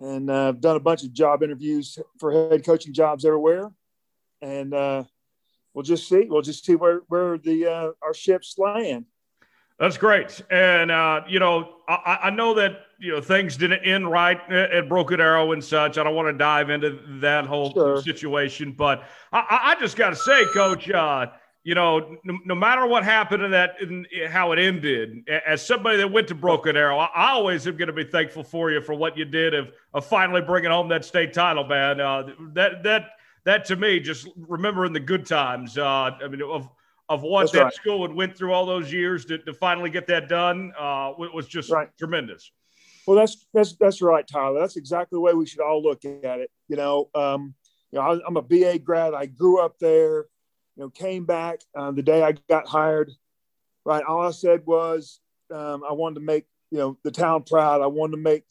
and 0.00 0.30
uh, 0.30 0.48
I've 0.48 0.60
done 0.60 0.76
a 0.76 0.80
bunch 0.80 1.02
of 1.02 1.12
job 1.12 1.42
interviews 1.42 1.98
for 2.18 2.32
head 2.32 2.64
coaching 2.64 2.92
jobs 2.92 3.24
everywhere, 3.24 3.70
and 4.42 4.74
uh, 4.74 5.04
we'll 5.72 5.84
just 5.84 6.08
see. 6.08 6.26
We'll 6.28 6.42
just 6.42 6.64
see 6.64 6.74
where 6.74 7.00
where 7.08 7.38
the 7.38 7.66
uh, 7.66 7.90
our 8.02 8.14
ships 8.14 8.56
land. 8.58 9.06
That's 9.78 9.98
great, 9.98 10.42
and 10.50 10.90
uh, 10.90 11.22
you 11.28 11.38
know 11.38 11.76
I, 11.88 12.18
I, 12.24 12.30
know 12.30 12.54
that 12.54 12.80
you 12.98 13.12
know 13.12 13.20
things 13.20 13.56
didn't 13.56 13.84
end 13.84 14.10
right 14.10 14.40
at 14.50 14.88
Broken 14.88 15.20
Arrow 15.20 15.52
and 15.52 15.62
such. 15.62 15.98
I 15.98 16.02
don't 16.02 16.14
want 16.14 16.28
to 16.28 16.32
dive 16.38 16.70
into 16.70 16.98
that 17.20 17.46
whole 17.46 17.72
sure. 17.72 18.02
situation, 18.02 18.72
but 18.72 19.04
I, 19.32 19.74
I 19.76 19.80
just 19.80 19.96
got 19.96 20.10
to 20.10 20.16
say, 20.16 20.44
Coach. 20.52 20.90
You 21.66 21.74
know, 21.74 22.16
no, 22.22 22.38
no, 22.44 22.54
matter 22.54 22.86
what 22.86 23.02
happened 23.02 23.42
in 23.42 23.50
that, 23.50 23.74
in, 23.80 24.06
how 24.28 24.52
it 24.52 24.60
ended, 24.60 25.28
as 25.44 25.66
somebody 25.66 25.96
that 25.96 26.12
went 26.12 26.28
to 26.28 26.34
Broken 26.36 26.76
Arrow, 26.76 26.96
I, 26.96 27.06
I 27.06 27.30
always 27.32 27.66
am 27.66 27.76
going 27.76 27.88
to 27.88 27.92
be 27.92 28.04
thankful 28.04 28.44
for 28.44 28.70
you 28.70 28.80
for 28.80 28.94
what 28.94 29.18
you 29.18 29.24
did 29.24 29.52
of, 29.52 29.72
of 29.92 30.06
finally 30.06 30.42
bringing 30.42 30.70
home 30.70 30.88
that 30.90 31.04
state 31.04 31.32
title, 31.32 31.64
man. 31.64 32.00
Uh, 32.00 32.28
that 32.52 32.84
that 32.84 33.08
that 33.46 33.64
to 33.64 33.74
me, 33.74 33.98
just 33.98 34.28
remembering 34.36 34.92
the 34.92 35.00
good 35.00 35.26
times. 35.26 35.76
Uh, 35.76 36.12
I 36.22 36.28
mean, 36.28 36.40
of 36.40 36.68
of 37.08 37.22
what 37.22 37.40
That's 37.40 37.52
that 37.54 37.64
right. 37.64 37.74
school 37.74 38.06
had 38.06 38.14
went 38.14 38.38
through 38.38 38.52
all 38.52 38.64
those 38.64 38.92
years 38.92 39.24
to, 39.24 39.38
to 39.38 39.52
finally 39.52 39.90
get 39.90 40.06
that 40.06 40.28
done 40.28 40.72
uh, 40.78 41.14
was 41.18 41.48
just 41.48 41.72
right. 41.72 41.88
tremendous. 41.98 42.52
Well, 43.08 43.16
that's 43.16 43.44
that's 43.52 43.74
that's 43.74 44.00
right, 44.00 44.24
Tyler. 44.24 44.60
That's 44.60 44.76
exactly 44.76 45.16
the 45.16 45.20
way 45.20 45.34
we 45.34 45.46
should 45.46 45.62
all 45.62 45.82
look 45.82 46.04
at 46.04 46.38
it. 46.38 46.52
You 46.68 46.76
know, 46.76 47.10
um, 47.16 47.56
you 47.90 47.98
know, 47.98 48.04
I, 48.04 48.20
I'm 48.24 48.36
a 48.36 48.42
BA 48.42 48.78
grad. 48.78 49.14
I 49.14 49.26
grew 49.26 49.60
up 49.60 49.80
there 49.80 50.26
you 50.76 50.84
know, 50.84 50.90
came 50.90 51.24
back 51.24 51.60
uh, 51.76 51.90
the 51.90 52.02
day 52.02 52.22
I 52.22 52.34
got 52.48 52.66
hired. 52.66 53.12
Right, 53.84 54.04
all 54.04 54.26
I 54.26 54.32
said 54.32 54.66
was 54.66 55.20
um, 55.54 55.84
I 55.88 55.92
wanted 55.92 56.16
to 56.16 56.20
make 56.20 56.46
you 56.70 56.78
know 56.78 56.98
the 57.04 57.10
town 57.10 57.44
proud. 57.44 57.82
I 57.82 57.86
wanted 57.86 58.16
to 58.16 58.22
make 58.22 58.44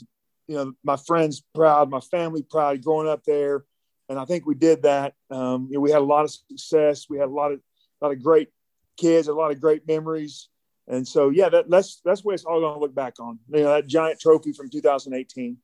you 0.48 0.56
know 0.56 0.74
my 0.84 0.96
friends 0.96 1.44
proud, 1.54 1.90
my 1.90 2.00
family 2.00 2.44
proud, 2.44 2.82
growing 2.82 3.08
up 3.08 3.24
there, 3.26 3.66
and 4.10 4.18
I 4.18 4.26
think 4.26 4.46
we 4.46 4.56
did 4.56 4.84
that. 4.84 5.14
Um, 5.30 5.68
you 5.70 5.76
know, 5.76 5.82
we 5.82 5.92
had 5.92 6.02
a 6.02 6.06
lot 6.06 6.24
of 6.24 6.32
success. 6.32 7.08
We 7.10 7.18
had 7.18 7.28
a 7.28 7.34
lot 7.34 7.52
of 7.52 7.60
a 8.02 8.06
lot 8.06 8.14
of 8.14 8.24
great 8.24 8.50
kids, 8.98 9.28
a 9.28 9.34
lot 9.34 9.52
of 9.52 9.60
great 9.60 9.88
memories, 9.88 10.48
and 10.88 11.08
so 11.08 11.30
yeah, 11.30 11.50
that, 11.50 11.70
that's 11.70 12.02
that's 12.06 12.24
what 12.24 12.36
it's 12.36 12.46
all 12.46 12.62
going 12.62 12.74
to 12.74 12.80
look 12.80 12.96
back 12.96 13.20
on. 13.20 13.40
You 13.50 13.64
know, 13.64 13.74
that 13.74 13.88
giant 13.88 14.20
trophy 14.20 14.54
from 14.54 14.70
2018. 14.70 15.58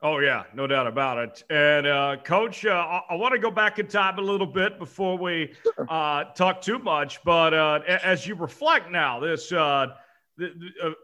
Oh 0.00 0.18
yeah, 0.20 0.44
no 0.54 0.68
doubt 0.68 0.86
about 0.86 1.18
it. 1.18 1.42
And 1.50 1.86
uh, 1.86 2.16
coach, 2.22 2.64
uh, 2.64 2.70
I, 2.70 3.02
I 3.10 3.14
want 3.16 3.32
to 3.32 3.38
go 3.40 3.50
back 3.50 3.80
in 3.80 3.88
time 3.88 4.18
a 4.18 4.22
little 4.22 4.46
bit 4.46 4.78
before 4.78 5.18
we 5.18 5.54
uh, 5.88 6.24
talk 6.24 6.62
too 6.62 6.78
much. 6.78 7.22
But 7.24 7.52
uh, 7.52 7.80
as 7.86 8.24
you 8.24 8.36
reflect 8.36 8.92
now, 8.92 9.18
this 9.18 9.50
uh, 9.50 9.88
the, 10.36 10.54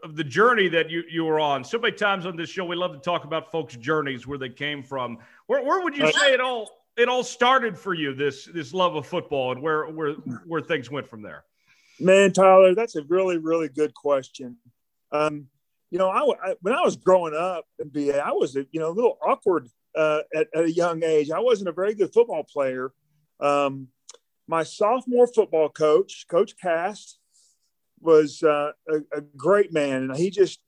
the, 0.03 0.07
the, 0.13 0.23
journey 0.23 0.69
that 0.69 0.89
you 0.89 1.03
you 1.09 1.25
were 1.25 1.41
on. 1.41 1.65
So 1.65 1.77
many 1.77 1.93
times 1.93 2.25
on 2.25 2.37
this 2.37 2.49
show, 2.49 2.63
we 2.63 2.77
love 2.77 2.93
to 2.93 2.99
talk 2.99 3.25
about 3.25 3.51
folks' 3.51 3.75
journeys, 3.75 4.25
where 4.25 4.37
they 4.37 4.49
came 4.49 4.81
from. 4.81 5.17
Where, 5.47 5.61
where 5.61 5.83
would 5.83 5.97
you 5.97 6.09
say 6.13 6.33
it 6.33 6.39
all 6.39 6.69
it 6.95 7.09
all 7.09 7.23
started 7.23 7.77
for 7.77 7.93
you? 7.93 8.13
This 8.13 8.45
this 8.45 8.73
love 8.73 8.95
of 8.95 9.05
football 9.05 9.51
and 9.51 9.61
where 9.61 9.87
where 9.87 10.13
where 10.47 10.61
things 10.61 10.89
went 10.89 11.05
from 11.05 11.21
there. 11.21 11.43
Man, 11.99 12.31
Tyler, 12.31 12.73
that's 12.73 12.95
a 12.95 13.03
really 13.03 13.37
really 13.39 13.67
good 13.67 13.93
question. 13.93 14.55
Um, 15.11 15.47
you 15.95 15.99
know, 15.99 16.09
I, 16.09 16.49
I, 16.49 16.55
when 16.59 16.73
I 16.73 16.81
was 16.81 16.97
growing 16.97 17.33
up 17.33 17.63
in 17.79 17.87
BA, 17.87 18.19
I 18.19 18.33
was 18.33 18.57
a, 18.57 18.65
you 18.73 18.81
know 18.81 18.89
a 18.89 18.91
little 18.91 19.17
awkward 19.25 19.69
uh, 19.95 20.23
at, 20.35 20.47
at, 20.53 20.65
a 20.65 20.69
young 20.69 21.01
age. 21.05 21.31
I 21.31 21.39
wasn't 21.39 21.69
a 21.69 21.71
very 21.71 21.95
good 21.95 22.13
football 22.13 22.43
player. 22.43 22.91
Um, 23.39 23.87
my 24.45 24.63
sophomore 24.63 25.25
football 25.25 25.69
coach, 25.69 26.25
Coach 26.29 26.55
Cast, 26.61 27.17
was 28.01 28.43
uh, 28.43 28.73
a, 28.89 28.97
a, 29.13 29.21
great 29.37 29.71
man, 29.71 30.03
and 30.03 30.17
he 30.17 30.31
just 30.31 30.59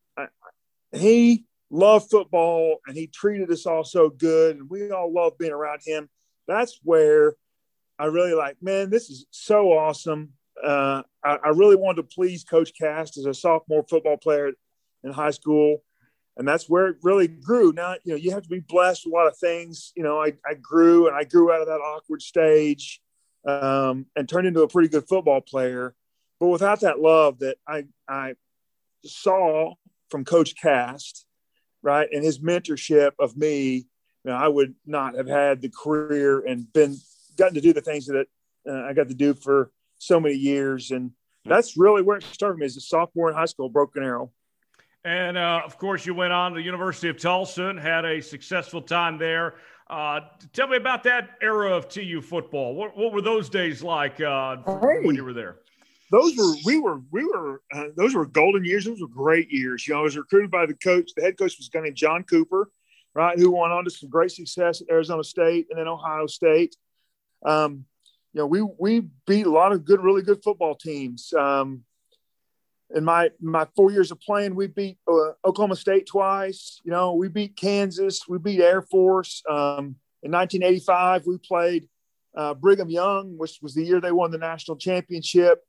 he 0.94 1.44
loved 1.70 2.10
football 2.10 2.78
and 2.88 2.96
he 2.96 3.08
treated 3.08 3.52
us 3.52 3.66
all 3.66 3.84
so 3.84 4.10
good, 4.10 4.56
and 4.56 4.70
we 4.70 4.92
all 4.92 5.14
loved 5.14 5.40
being 5.40 5.52
around 5.52 5.82
him. 5.86 6.08
That's 6.48 6.80
where 6.84 7.36
I 8.00 8.06
really 8.06 8.34
like, 8.34 8.64
man, 8.64 8.90
this 8.90 9.10
is 9.10 9.26
so 9.32 9.74
awesome. 9.74 10.30
Uh, 10.64 11.02
I, 11.22 11.36
I, 11.44 11.50
really 11.50 11.76
wanted 11.76 11.98
to 12.04 12.16
please 12.16 12.46
Coach 12.46 12.72
Cast 12.80 13.18
as 13.18 13.26
a 13.26 13.34
sophomore 13.34 13.86
football 13.88 14.16
player 14.18 14.54
in 15.08 15.14
high 15.14 15.32
school. 15.32 15.84
And 16.38 16.48
that's 16.48 16.70
where 16.70 16.88
it 16.88 16.98
really 17.02 17.28
grew. 17.28 17.74
Now, 17.74 17.96
you 18.04 18.14
know, 18.14 18.16
you 18.16 18.32
have 18.32 18.44
to 18.44 18.50
be 18.50 18.60
blessed 18.60 19.06
with 19.06 19.14
a 19.14 19.16
lot 19.16 19.28
of 19.28 19.38
things. 19.38 19.92
You 19.96 20.04
know, 20.04 20.22
I, 20.22 20.34
I 20.46 20.54
grew 20.54 21.08
and 21.08 21.16
I 21.16 21.24
grew 21.24 21.52
out 21.52 21.62
of 21.62 21.68
that 21.68 21.80
awkward 21.80 22.22
stage 22.22 23.02
um, 23.48 24.06
and 24.16 24.30
turned 24.30 24.48
into 24.48 24.62
a 24.62 24.68
pretty 24.68 24.90
good 24.90 25.08
football 25.08 25.42
player. 25.42 25.96
But 26.40 26.50
without 26.50 26.82
that 26.82 27.00
love 27.00 27.40
that 27.40 27.58
I, 27.68 27.86
I 28.08 28.36
saw 29.04 29.74
from 30.10 30.26
Coach 30.26 30.56
Cast, 30.62 31.26
right, 31.82 32.08
and 32.12 32.24
his 32.24 32.40
mentorship 32.40 33.14
of 33.20 33.36
me, 33.36 33.88
you 34.24 34.32
know, 34.32 34.36
I 34.36 34.48
would 34.48 34.76
not 34.86 35.16
have 35.16 35.28
had 35.28 35.62
the 35.62 35.70
career 35.70 36.46
and 36.46 36.72
been 36.72 36.98
gotten 37.38 37.56
to 37.56 37.62
do 37.62 37.74
the 37.74 37.82
things 37.82 38.06
that 38.08 38.28
uh, 38.70 38.84
I 38.84 38.94
got 38.94 39.08
to 39.08 39.16
do 39.16 39.34
for 39.34 39.72
so 39.98 40.20
many 40.20 40.36
years. 40.36 40.92
And 40.92 41.12
that's 41.46 41.78
really 41.78 42.02
where 42.02 42.18
it 42.18 42.24
started 42.24 42.60
me 42.60 42.66
as 42.66 42.78
a 42.78 42.82
sophomore 42.82 43.30
in 43.30 43.36
high 43.36 43.46
school, 43.46 43.70
Broken 43.70 44.04
Arrow. 44.04 44.32
And 45.08 45.38
uh, 45.38 45.62
of 45.64 45.78
course, 45.78 46.06
you 46.06 46.14
went 46.14 46.34
on 46.34 46.52
to 46.52 46.56
the 46.58 46.66
University 46.66 47.08
of 47.08 47.18
Tulsa 47.18 47.70
and 47.70 47.80
had 47.80 48.04
a 48.04 48.22
successful 48.22 48.82
time 48.82 49.18
there. 49.18 49.56
Uh, 49.90 50.20
tell 50.52 50.68
me 50.68 50.76
about 50.76 51.02
that 51.04 51.30
era 51.42 51.72
of 51.72 51.88
TU 51.88 52.20
football. 52.22 52.76
What, 52.76 52.98
what 52.98 53.14
were 53.14 53.22
those 53.22 53.50
days 53.50 53.82
like 53.82 54.20
uh, 54.20 54.58
hey, 54.66 55.00
when 55.06 55.16
you 55.16 55.24
were 55.24 55.32
there? 55.32 55.60
Those 56.12 56.36
were 56.36 56.54
we 56.66 56.82
were 56.82 57.00
we 57.10 57.24
were 57.24 57.62
uh, 57.74 57.86
those 57.96 58.16
were 58.16 58.26
golden 58.26 58.66
years. 58.66 58.84
Those 58.84 59.00
were 59.00 59.08
great 59.08 59.50
years. 59.50 59.88
You 59.88 59.94
know, 59.94 60.02
I 60.02 60.04
was 60.04 60.18
recruited 60.18 60.52
by 60.52 60.66
the 60.66 60.74
coach. 60.74 61.12
The 61.16 61.22
head 61.22 61.38
coach 61.38 61.56
was 61.58 61.70
a 61.74 61.78
guy 61.78 61.84
named 61.86 61.96
John 61.96 62.24
Cooper, 62.24 62.70
right, 63.16 63.40
who 63.40 63.50
went 63.52 63.72
on 63.72 63.86
to 63.86 63.90
some 63.90 64.10
great 64.10 64.32
success 64.32 64.82
at 64.82 64.90
Arizona 64.92 65.24
State 65.24 65.68
and 65.70 65.80
then 65.80 65.88
Ohio 65.88 66.28
State. 66.28 66.76
Um, 67.46 67.86
you 68.34 68.42
know, 68.42 68.46
we 68.46 68.62
we 68.62 69.08
beat 69.26 69.46
a 69.46 69.52
lot 69.52 69.72
of 69.72 69.86
good, 69.86 70.04
really 70.04 70.22
good 70.22 70.44
football 70.44 70.76
teams. 70.76 71.32
Um, 71.34 71.86
in 72.96 73.04
my 73.04 73.30
my 73.42 73.68
four 73.76 73.92
years 73.92 74.12
of 74.12 74.20
playing, 74.22 74.56
we 74.56 74.68
beat 74.68 74.98
uh, 75.08 75.32
Oklahoma 75.46 75.76
State 75.76 76.08
twice. 76.08 76.82
You 76.84 76.92
know, 76.92 77.14
we 77.14 77.28
beat 77.28 77.56
Kansas, 77.56 78.28
we 78.28 78.38
beat 78.38 78.62
Air 78.62 78.82
Force. 78.82 79.44
Um, 79.50 79.96
in 80.24 80.32
1985, 80.32 81.26
we 81.26 81.38
played 81.38 81.88
uh, 82.36 82.54
Brigham 82.54 82.90
Young, 82.90 83.38
which 83.38 83.60
was 83.62 83.74
the 83.74 83.84
year 83.84 84.02
they 84.02 84.12
won 84.12 84.32
the 84.32 84.38
national 84.38 84.78
championship. 84.78 85.64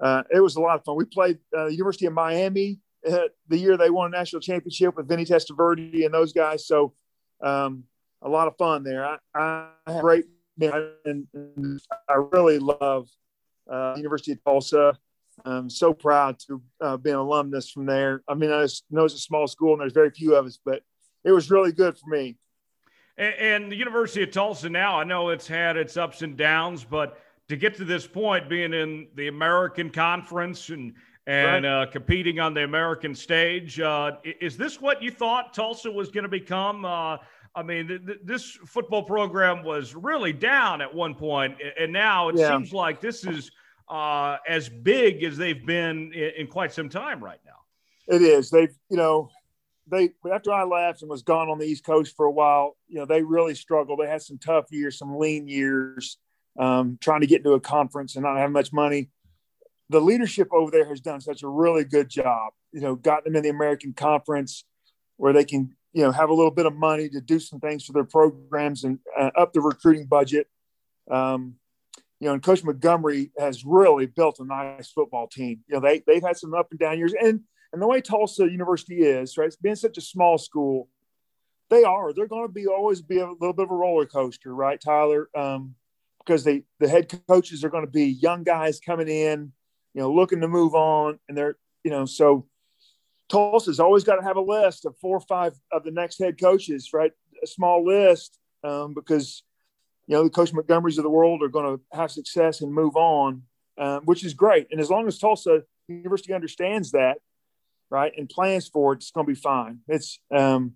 Uh, 0.00 0.22
it 0.30 0.40
was 0.40 0.56
a 0.56 0.60
lot 0.60 0.78
of 0.78 0.84
fun. 0.84 0.96
We 0.96 1.04
played 1.04 1.38
uh, 1.56 1.66
University 1.66 2.06
of 2.06 2.12
Miami 2.12 2.80
uh, 3.06 3.28
the 3.48 3.58
year 3.58 3.76
they 3.76 3.90
won 3.90 4.12
a 4.12 4.16
national 4.16 4.40
championship 4.40 4.96
with 4.96 5.08
Vinny 5.08 5.24
Testaverde 5.24 6.04
and 6.04 6.14
those 6.14 6.32
guys. 6.32 6.66
So 6.66 6.94
um, 7.42 7.84
a 8.22 8.28
lot 8.28 8.48
of 8.48 8.56
fun 8.56 8.84
there. 8.84 9.04
I, 9.04 9.18
I 9.34 9.68
have 9.86 10.00
great 10.00 10.24
and, 10.60 11.26
and 11.34 11.80
I 12.08 12.14
really 12.32 12.58
love 12.58 13.08
uh, 13.70 13.94
University 13.96 14.32
of 14.32 14.44
Tulsa. 14.44 14.98
I'm 15.44 15.68
so 15.68 15.92
proud 15.92 16.38
to 16.46 16.62
uh, 16.80 16.96
be 16.96 17.10
an 17.10 17.16
alumnus 17.16 17.70
from 17.70 17.86
there. 17.86 18.22
I 18.26 18.34
mean, 18.34 18.50
I 18.50 18.66
know 18.90 19.04
it's 19.04 19.14
a 19.14 19.18
small 19.18 19.46
school 19.46 19.72
and 19.72 19.80
there's 19.80 19.92
very 19.92 20.10
few 20.10 20.34
of 20.34 20.46
us, 20.46 20.58
but 20.64 20.82
it 21.22 21.32
was 21.32 21.50
really 21.50 21.72
good 21.72 21.98
for 21.98 22.08
me. 22.08 22.36
And, 23.18 23.34
and 23.34 23.72
the 23.72 23.76
University 23.76 24.22
of 24.22 24.30
Tulsa 24.30 24.70
now, 24.70 24.98
I 24.98 25.04
know 25.04 25.28
it's 25.28 25.46
had 25.46 25.76
its 25.76 25.96
ups 25.96 26.22
and 26.22 26.36
downs, 26.36 26.84
but 26.84 27.18
to 27.48 27.56
get 27.56 27.74
to 27.76 27.84
this 27.84 28.06
point, 28.06 28.48
being 28.48 28.72
in 28.72 29.08
the 29.16 29.28
American 29.28 29.90
Conference 29.90 30.70
and 30.70 30.94
and 31.26 31.64
right. 31.64 31.82
uh, 31.82 31.86
competing 31.90 32.38
on 32.38 32.52
the 32.52 32.64
American 32.64 33.14
stage, 33.14 33.80
uh, 33.80 34.12
is 34.40 34.58
this 34.58 34.80
what 34.80 35.02
you 35.02 35.10
thought 35.10 35.54
Tulsa 35.54 35.90
was 35.90 36.10
going 36.10 36.24
to 36.24 36.28
become? 36.28 36.84
Uh, 36.84 37.16
I 37.54 37.62
mean, 37.62 37.88
th- 37.88 38.06
th- 38.06 38.18
this 38.24 38.58
football 38.66 39.02
program 39.02 39.62
was 39.62 39.94
really 39.94 40.34
down 40.34 40.82
at 40.82 40.94
one 40.94 41.14
point, 41.14 41.56
and 41.78 41.90
now 41.92 42.28
it 42.28 42.36
yeah. 42.36 42.50
seems 42.50 42.72
like 42.72 43.00
this 43.00 43.26
is– 43.26 43.50
uh, 43.88 44.36
as 44.48 44.68
big 44.68 45.22
as 45.24 45.36
they've 45.36 45.64
been 45.64 46.12
in, 46.12 46.30
in, 46.38 46.46
quite 46.46 46.72
some 46.72 46.88
time 46.88 47.22
right 47.22 47.40
now. 47.44 48.14
It 48.14 48.22
is. 48.22 48.50
They've, 48.50 48.74
you 48.90 48.96
know, 48.96 49.30
they 49.86 50.10
after 50.32 50.52
I 50.52 50.64
left 50.64 51.02
and 51.02 51.10
was 51.10 51.22
gone 51.22 51.48
on 51.48 51.58
the 51.58 51.66
East 51.66 51.84
Coast 51.84 52.16
for 52.16 52.26
a 52.26 52.30
while, 52.30 52.76
you 52.88 52.98
know, 52.98 53.06
they 53.06 53.22
really 53.22 53.54
struggled. 53.54 53.98
They 54.00 54.08
had 54.08 54.22
some 54.22 54.38
tough 54.38 54.66
years, 54.70 54.98
some 54.98 55.18
lean 55.18 55.48
years, 55.48 56.18
um, 56.58 56.98
trying 57.00 57.20
to 57.20 57.26
get 57.26 57.38
into 57.38 57.52
a 57.52 57.60
conference 57.60 58.16
and 58.16 58.24
not 58.24 58.38
have 58.38 58.50
much 58.50 58.72
money. 58.72 59.10
The 59.90 60.00
leadership 60.00 60.48
over 60.52 60.70
there 60.70 60.86
has 60.86 61.00
done 61.00 61.20
such 61.20 61.42
a 61.42 61.48
really 61.48 61.84
good 61.84 62.08
job. 62.08 62.52
You 62.72 62.80
know, 62.80 62.94
got 62.94 63.24
them 63.24 63.36
in 63.36 63.42
the 63.42 63.50
American 63.50 63.92
Conference 63.92 64.64
where 65.16 65.32
they 65.32 65.44
can, 65.44 65.76
you 65.92 66.02
know, 66.02 66.10
have 66.10 66.30
a 66.30 66.34
little 66.34 66.50
bit 66.50 66.66
of 66.66 66.74
money 66.74 67.08
to 67.10 67.20
do 67.20 67.38
some 67.38 67.60
things 67.60 67.84
for 67.84 67.92
their 67.92 68.04
programs 68.04 68.84
and 68.84 68.98
uh, 69.18 69.30
up 69.36 69.52
the 69.52 69.60
recruiting 69.60 70.06
budget. 70.06 70.48
Um, 71.10 71.56
you 72.20 72.28
know, 72.28 72.34
and 72.34 72.42
Coach 72.42 72.64
Montgomery 72.64 73.30
has 73.38 73.64
really 73.64 74.06
built 74.06 74.38
a 74.38 74.44
nice 74.44 74.90
football 74.90 75.26
team. 75.26 75.60
You 75.68 75.74
know, 75.74 75.80
they 75.80 76.02
they've 76.06 76.22
had 76.22 76.36
some 76.36 76.54
up 76.54 76.68
and 76.70 76.78
down 76.78 76.98
years, 76.98 77.14
and 77.20 77.40
and 77.72 77.82
the 77.82 77.86
way 77.86 78.00
Tulsa 78.00 78.50
University 78.50 79.02
is, 79.02 79.36
right, 79.36 79.46
it's 79.46 79.56
being 79.56 79.74
such 79.74 79.98
a 79.98 80.00
small 80.00 80.38
school, 80.38 80.88
they 81.70 81.82
are 81.82 82.12
they're 82.12 82.28
going 82.28 82.46
to 82.46 82.52
be 82.52 82.66
always 82.66 83.02
be 83.02 83.18
a 83.18 83.28
little 83.28 83.52
bit 83.52 83.64
of 83.64 83.70
a 83.70 83.74
roller 83.74 84.06
coaster, 84.06 84.54
right, 84.54 84.80
Tyler? 84.80 85.28
Um, 85.36 85.74
because 86.18 86.44
they 86.44 86.62
the 86.80 86.88
head 86.88 87.12
coaches 87.28 87.64
are 87.64 87.70
going 87.70 87.84
to 87.84 87.90
be 87.90 88.06
young 88.06 88.44
guys 88.44 88.80
coming 88.80 89.08
in, 89.08 89.52
you 89.92 90.00
know, 90.00 90.12
looking 90.12 90.40
to 90.40 90.48
move 90.48 90.74
on, 90.74 91.18
and 91.28 91.36
they're 91.36 91.56
you 91.82 91.90
know 91.90 92.04
so. 92.04 92.46
Tulsa's 93.30 93.80
always 93.80 94.04
got 94.04 94.16
to 94.16 94.22
have 94.22 94.36
a 94.36 94.40
list 94.40 94.84
of 94.84 94.94
four 94.98 95.16
or 95.16 95.20
five 95.20 95.54
of 95.72 95.82
the 95.82 95.90
next 95.90 96.18
head 96.18 96.38
coaches, 96.38 96.90
right? 96.92 97.10
a 97.44 97.46
small 97.46 97.84
list 97.84 98.38
um, 98.64 98.94
because 98.94 99.44
you 100.06 100.14
know 100.14 100.24
the 100.24 100.30
Coach 100.30 100.52
Montgomerys 100.52 100.98
of 100.98 101.04
the 101.04 101.10
world 101.10 101.42
are 101.42 101.48
going 101.48 101.76
to 101.76 101.96
have 101.96 102.10
success 102.10 102.60
and 102.60 102.72
move 102.72 102.96
on, 102.96 103.42
um, 103.78 104.02
which 104.04 104.24
is 104.24 104.34
great. 104.34 104.68
And 104.70 104.80
as 104.80 104.90
long 104.90 105.06
as 105.06 105.18
Tulsa 105.18 105.62
University 105.88 106.32
understands 106.32 106.92
that, 106.92 107.18
right, 107.90 108.12
and 108.16 108.28
plans 108.28 108.68
for 108.68 108.92
it, 108.92 108.96
it's 108.96 109.10
going 109.10 109.26
to 109.26 109.32
be 109.32 109.38
fine. 109.38 109.80
It's 109.88 110.18
um, 110.34 110.74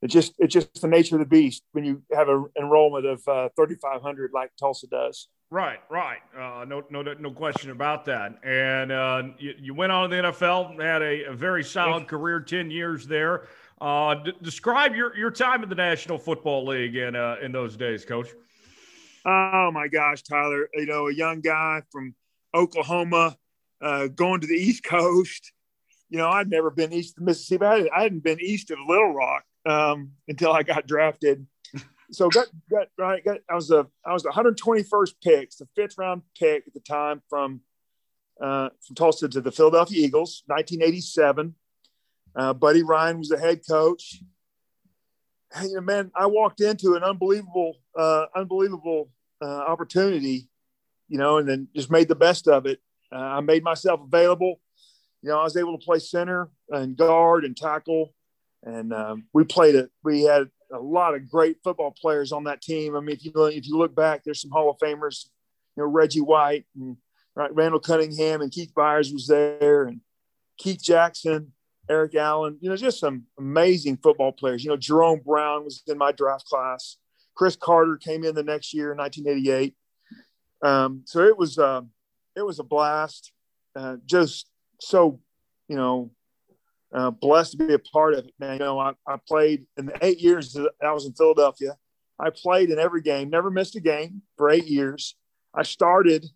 it's 0.00 0.12
just 0.12 0.34
it's 0.38 0.54
just 0.54 0.80
the 0.80 0.88
nature 0.88 1.16
of 1.16 1.20
the 1.20 1.26
beast 1.26 1.62
when 1.72 1.84
you 1.84 2.02
have 2.12 2.28
an 2.28 2.46
enrollment 2.58 3.06
of 3.06 3.26
uh, 3.28 3.48
3,500 3.56 4.30
like 4.32 4.50
Tulsa 4.58 4.86
does. 4.86 5.28
Right, 5.50 5.78
right. 5.88 6.18
Uh, 6.36 6.66
no, 6.66 6.84
no, 6.90 7.02
no 7.02 7.30
question 7.30 7.70
about 7.70 8.04
that. 8.04 8.34
And 8.44 8.92
uh, 8.92 9.22
you, 9.38 9.54
you, 9.58 9.74
went 9.74 9.92
on 9.92 10.10
to 10.10 10.16
the 10.16 10.22
NFL, 10.22 10.78
had 10.78 11.00
a, 11.00 11.24
a 11.30 11.32
very 11.32 11.64
solid 11.64 12.06
career, 12.06 12.40
ten 12.40 12.70
years 12.70 13.06
there. 13.06 13.48
Uh, 13.80 14.14
d- 14.14 14.32
describe 14.42 14.94
your, 14.94 15.16
your 15.16 15.30
time 15.30 15.62
in 15.62 15.68
the 15.68 15.74
National 15.74 16.18
Football 16.18 16.66
League 16.66 16.96
in 16.96 17.14
uh, 17.14 17.36
in 17.42 17.52
those 17.52 17.76
days, 17.76 18.04
Coach. 18.04 18.28
Oh 19.24 19.70
my 19.72 19.88
gosh, 19.88 20.22
Tyler! 20.22 20.68
You 20.74 20.86
know, 20.86 21.08
a 21.08 21.14
young 21.14 21.40
guy 21.40 21.82
from 21.90 22.14
Oklahoma 22.54 23.36
uh, 23.80 24.08
going 24.08 24.40
to 24.40 24.46
the 24.46 24.54
East 24.54 24.84
Coast. 24.84 25.52
You 26.08 26.18
know, 26.18 26.28
I'd 26.28 26.50
never 26.50 26.70
been 26.70 26.92
east 26.92 27.18
of 27.18 27.24
Mississippi. 27.24 27.66
I, 27.66 27.88
I 27.94 28.02
hadn't 28.02 28.24
been 28.24 28.40
east 28.40 28.70
of 28.70 28.78
Little 28.86 29.12
Rock 29.12 29.44
um, 29.66 30.12
until 30.26 30.52
I 30.52 30.62
got 30.62 30.86
drafted. 30.86 31.46
So 32.10 32.30
got 32.30 32.46
got 32.70 32.88
right. 32.96 33.22
Got, 33.22 33.38
I 33.50 33.54
was 33.54 33.70
a 33.70 33.86
I 34.04 34.12
was 34.12 34.22
the 34.22 34.30
121st 34.30 35.12
pick, 35.22 35.50
the 35.58 35.68
fifth 35.76 35.98
round 35.98 36.22
pick 36.38 36.66
at 36.66 36.72
the 36.72 36.80
time 36.80 37.20
from 37.28 37.60
uh, 38.40 38.70
from 38.86 38.96
Tulsa 38.96 39.28
to 39.28 39.40
the 39.40 39.52
Philadelphia 39.52 40.06
Eagles, 40.06 40.42
1987. 40.46 41.54
Uh, 42.38 42.54
Buddy 42.54 42.84
Ryan 42.84 43.18
was 43.18 43.28
the 43.28 43.38
head 43.38 43.62
coach. 43.68 44.22
Hey, 45.52 45.66
you 45.66 45.74
know, 45.74 45.80
man, 45.80 46.12
I 46.14 46.26
walked 46.26 46.60
into 46.60 46.94
an 46.94 47.02
unbelievable, 47.02 47.74
uh, 47.98 48.26
unbelievable 48.36 49.10
uh, 49.42 49.44
opportunity, 49.44 50.48
you 51.08 51.18
know, 51.18 51.38
and 51.38 51.48
then 51.48 51.66
just 51.74 51.90
made 51.90 52.06
the 52.06 52.14
best 52.14 52.46
of 52.46 52.66
it. 52.66 52.80
Uh, 53.10 53.16
I 53.16 53.40
made 53.40 53.64
myself 53.64 54.00
available. 54.00 54.60
You 55.22 55.30
know, 55.30 55.40
I 55.40 55.42
was 55.42 55.56
able 55.56 55.76
to 55.76 55.84
play 55.84 55.98
center 55.98 56.48
and 56.70 56.96
guard 56.96 57.44
and 57.44 57.56
tackle, 57.56 58.14
and 58.62 58.92
um, 58.92 59.24
we 59.32 59.42
played 59.42 59.74
it. 59.74 59.90
We 60.04 60.22
had 60.22 60.48
a 60.72 60.78
lot 60.78 61.14
of 61.14 61.28
great 61.28 61.56
football 61.64 61.92
players 62.00 62.30
on 62.30 62.44
that 62.44 62.62
team. 62.62 62.94
I 62.94 63.00
mean, 63.00 63.16
if 63.16 63.24
you 63.24 63.32
if 63.46 63.66
you 63.66 63.76
look 63.76 63.96
back, 63.96 64.22
there's 64.22 64.42
some 64.42 64.52
Hall 64.52 64.70
of 64.70 64.78
Famers. 64.78 65.26
You 65.76 65.82
know, 65.82 65.88
Reggie 65.88 66.20
White 66.20 66.66
and 66.76 66.98
right, 67.34 67.52
Randall 67.52 67.80
Cunningham 67.80 68.42
and 68.42 68.52
Keith 68.52 68.72
Byars 68.76 69.12
was 69.12 69.26
there, 69.26 69.84
and 69.84 70.02
Keith 70.56 70.80
Jackson, 70.80 71.52
Eric 71.88 72.14
Allen. 72.14 72.58
You 72.60 72.70
know, 72.70 72.76
just 72.76 73.00
some 73.00 73.24
amazing 73.38 73.98
football 73.98 74.32
players. 74.32 74.64
You 74.64 74.70
know, 74.70 74.76
Jerome 74.76 75.20
Brown 75.24 75.64
was 75.64 75.82
in 75.86 75.98
my 75.98 76.12
draft 76.12 76.46
class. 76.46 76.96
Cris 77.34 77.56
Carter 77.56 77.96
came 77.96 78.24
in 78.24 78.34
the 78.34 78.42
next 78.42 78.74
year, 78.74 78.94
1988. 78.94 79.74
Um, 80.62 81.02
so 81.04 81.20
it 81.20 81.36
was 81.36 81.58
uh, 81.58 81.82
it 82.36 82.42
was 82.42 82.58
a 82.58 82.64
blast. 82.64 83.32
Uh, 83.76 83.96
just 84.06 84.50
so 84.80 85.20
you 85.68 85.76
know 85.76 86.10
uh, 86.92 87.10
blessed 87.10 87.52
to 87.52 87.66
be 87.66 87.74
a 87.74 87.78
part 87.78 88.14
of 88.14 88.26
it, 88.26 88.34
man. 88.38 88.54
You 88.54 88.58
know, 88.60 88.78
I, 88.78 88.92
I 89.06 89.16
played 89.26 89.66
in 89.76 89.86
the 89.86 90.04
eight 90.04 90.20
years 90.20 90.52
that 90.54 90.70
I 90.82 90.92
was 90.92 91.06
in 91.06 91.12
Philadelphia. 91.12 91.76
I 92.18 92.30
played 92.30 92.70
in 92.70 92.78
every 92.78 93.02
game, 93.02 93.30
never 93.30 93.50
missed 93.50 93.76
a 93.76 93.80
game 93.80 94.22
for 94.36 94.50
eight 94.50 94.66
years. 94.66 95.14
I 95.54 95.62
started 95.62 96.26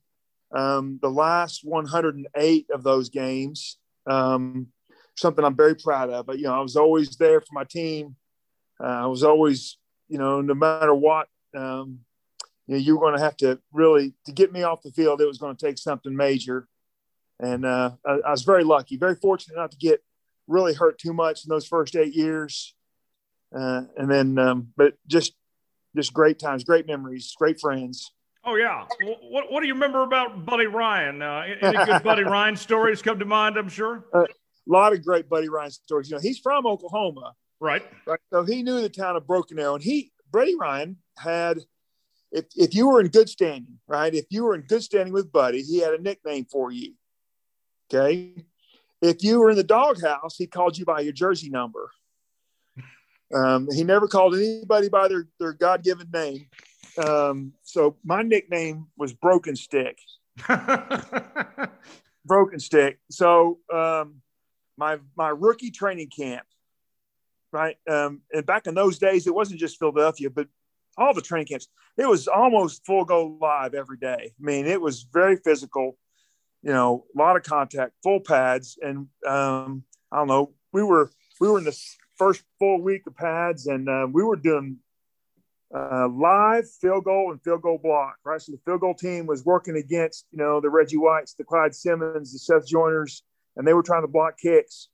um, 0.55 0.99
the 1.03 1.11
last 1.11 1.65
108 1.65 2.67
of 2.73 2.83
those 2.83 3.09
games. 3.09 3.79
Um, 4.07 4.69
something 5.17 5.45
I'm 5.45 5.57
very 5.57 5.75
proud 5.75 6.11
of. 6.11 6.27
But 6.27 6.39
you 6.39 6.45
know, 6.45 6.55
I 6.55 6.61
was 6.61 6.77
always 6.77 7.17
there 7.17 7.41
for 7.41 7.53
my 7.53 7.65
team. 7.65 8.17
Uh, 8.83 9.05
I 9.05 9.07
was 9.07 9.23
always, 9.23 9.79
you 10.09 10.19
know, 10.19 10.41
no 10.41 10.55
matter 10.55 10.95
what, 10.95 11.29
um, 11.57 12.01
you 12.67 12.75
know, 12.75 12.79
you 12.79 12.97
were 12.97 13.03
going 13.03 13.17
to 13.17 13.25
have 13.25 13.37
to 13.39 13.61
really 13.73 14.15
to 14.27 14.33
get 14.33 14.53
me 14.53 14.63
off 14.63 14.83
the 14.83 14.93
field. 14.93 15.21
It 15.21 15.27
was 15.27 15.39
going 15.39 15.57
to 15.57 15.67
take 15.67 15.79
something 15.79 16.15
major, 16.15 16.67
and 17.39 17.65
uh, 17.65 17.93
I, 18.07 18.13
I 18.27 18.31
was 18.31 18.43
very 18.43 18.65
lucky, 18.65 18.97
very 18.97 19.17
fortunate 19.17 19.57
not 19.57 19.71
to 19.73 19.79
get 19.79 20.03
really 20.49 20.75
hurt 20.75 20.99
too 20.99 21.13
much 21.13 21.45
in 21.45 21.49
those 21.49 21.67
first 21.67 21.97
eight 21.97 22.15
years. 22.15 22.75
Uh, 23.55 23.83
and 23.97 24.11
then, 24.11 24.39
um, 24.39 24.69
but 24.77 24.95
just, 25.07 25.35
just 25.95 26.13
great 26.13 26.39
times, 26.39 26.65
great 26.65 26.87
memories, 26.87 27.35
great 27.39 27.61
friends. 27.61 28.13
Oh 28.45 28.57
yeah. 28.57 28.87
What, 29.31 29.53
what 29.53 29.61
do 29.61 29.67
you 29.67 29.75
remember 29.75 30.03
about 30.03 30.45
Buddy 30.45 30.67
Ryan? 30.67 31.23
Uh, 31.23 31.45
any 31.61 31.85
good 31.85 32.03
Buddy 32.03 32.25
Ryan 32.25 32.57
stories 32.57 33.03
come 33.03 33.19
to 33.19 33.25
mind? 33.25 33.57
I'm 33.57 33.69
sure. 33.69 34.05
Uh, 34.13 34.25
lot 34.67 34.93
of 34.93 35.05
great 35.05 35.29
Buddy 35.29 35.49
Ryan 35.49 35.71
stories. 35.71 36.11
You 36.11 36.17
know, 36.17 36.23
he's 36.23 36.39
from 36.39 36.67
Oklahoma, 36.67 37.35
right? 37.61 37.83
Right. 38.07 38.21
So 38.33 38.45
he 38.45 38.63
knew 38.63 38.81
the 38.81 38.89
town 38.89 39.17
of 39.17 39.27
Broken 39.27 39.59
Arrow, 39.59 39.75
and 39.75 39.85
he 39.85 40.13
Buddy 40.33 40.57
Ryan 40.57 40.97
had. 41.19 41.61
If, 42.35 42.47
if 42.57 42.75
you 42.75 42.89
were 42.89 42.99
in 42.99 43.09
good 43.09 43.29
standing, 43.29 43.79
right? 43.87 44.15
If 44.15 44.25
you 44.31 44.45
were 44.45 44.55
in 44.55 44.63
good 44.63 44.83
standing 44.83 45.13
with 45.13 45.31
Buddy, 45.31 45.61
he 45.61 45.81
had 45.81 45.93
a 45.93 46.01
nickname 46.01 46.47
for 46.51 46.73
you. 46.73 46.95
Okay. 47.93 48.33
If 49.03 49.23
you 49.23 49.41
were 49.41 49.51
in 49.51 49.57
the 49.57 49.65
doghouse, 49.65 50.37
he 50.37 50.47
called 50.47 50.79
you 50.79 50.87
by 50.87 51.01
your 51.01 51.13
jersey 51.13 51.51
number. 51.51 51.91
Um, 53.35 53.69
he 53.71 53.85
never 53.85 54.07
called 54.09 54.35
anybody 54.35 54.89
by 54.89 55.09
their, 55.09 55.27
their 55.39 55.53
God 55.53 55.83
given 55.83 56.09
name. 56.13 56.47
Um, 57.03 57.55
so 57.63 57.97
my 58.05 58.23
nickname 58.23 58.87
was 58.97 59.13
Broken 59.13 59.57
Stick. 59.57 59.99
Broken 62.25 62.61
Stick. 62.61 62.99
So 63.11 63.59
um, 63.73 64.23
my 64.83 64.99
my 65.17 65.29
rookie 65.29 65.71
training 65.71 66.11
camp, 66.11 66.47
right? 67.53 67.77
Um, 67.89 68.23
and 68.33 68.45
back 68.45 68.67
in 68.67 68.75
those 68.75 68.99
days, 68.99 69.27
it 69.27 69.35
wasn't 69.35 69.61
just 69.61 69.79
Philadelphia, 69.79 70.31
but 70.31 70.49
all 70.97 71.15
the 71.15 71.23
training 71.23 71.47
camps. 71.47 71.69
It 71.97 72.09
was 72.09 72.27
almost 72.27 72.85
full 72.85 73.05
go 73.05 73.39
live 73.41 73.75
every 73.75 73.99
day. 73.99 74.33
I 74.39 74.43
mean, 74.43 74.67
it 74.67 74.81
was 74.81 75.07
very 75.13 75.37
physical 75.37 75.97
you 76.63 76.73
know, 76.73 77.05
a 77.15 77.19
lot 77.19 77.37
of 77.37 77.43
contact, 77.43 77.93
full 78.03 78.21
pads, 78.21 78.79
and 78.81 79.09
um, 79.27 79.83
I 80.11 80.19
don't 80.19 80.29
know. 80.29 80.53
We 80.73 80.83
were 80.83 81.11
we 81.41 81.49
were 81.49 81.59
in 81.59 81.65
the 81.65 81.79
first 82.17 82.45
full 82.59 82.81
week 82.81 83.03
of 83.07 83.17
pads, 83.17 83.67
and 83.67 83.89
uh, 83.89 84.07
we 84.11 84.23
were 84.23 84.37
doing 84.37 84.79
uh, 85.75 86.09
live 86.09 86.71
field 86.81 87.05
goal 87.05 87.33
and 87.33 87.43
field 87.43 87.63
goal 87.63 87.81
block. 87.83 88.17
Right, 88.25 88.41
so 88.41 88.53
the 88.53 88.61
field 88.65 88.81
goal 88.81 88.95
team 88.95 89.27
was 89.27 89.45
working 89.45 89.77
against 89.77 90.27
you 90.31 90.39
know 90.39 90.61
the 90.61 90.71
Reggie 90.71 90.99
Whites, 90.99 91.35
the 91.35 91.45
Clyde 91.45 91.75
Simmons, 91.75 92.33
the 92.33 92.39
Seth 92.39 92.69
Joyners, 92.69 93.23
and 93.57 93.67
they 93.67 93.75
were 93.75 93.83
trying 93.83 94.03
to 94.03 94.09
block 94.09 94.39
kicks. 94.39 94.89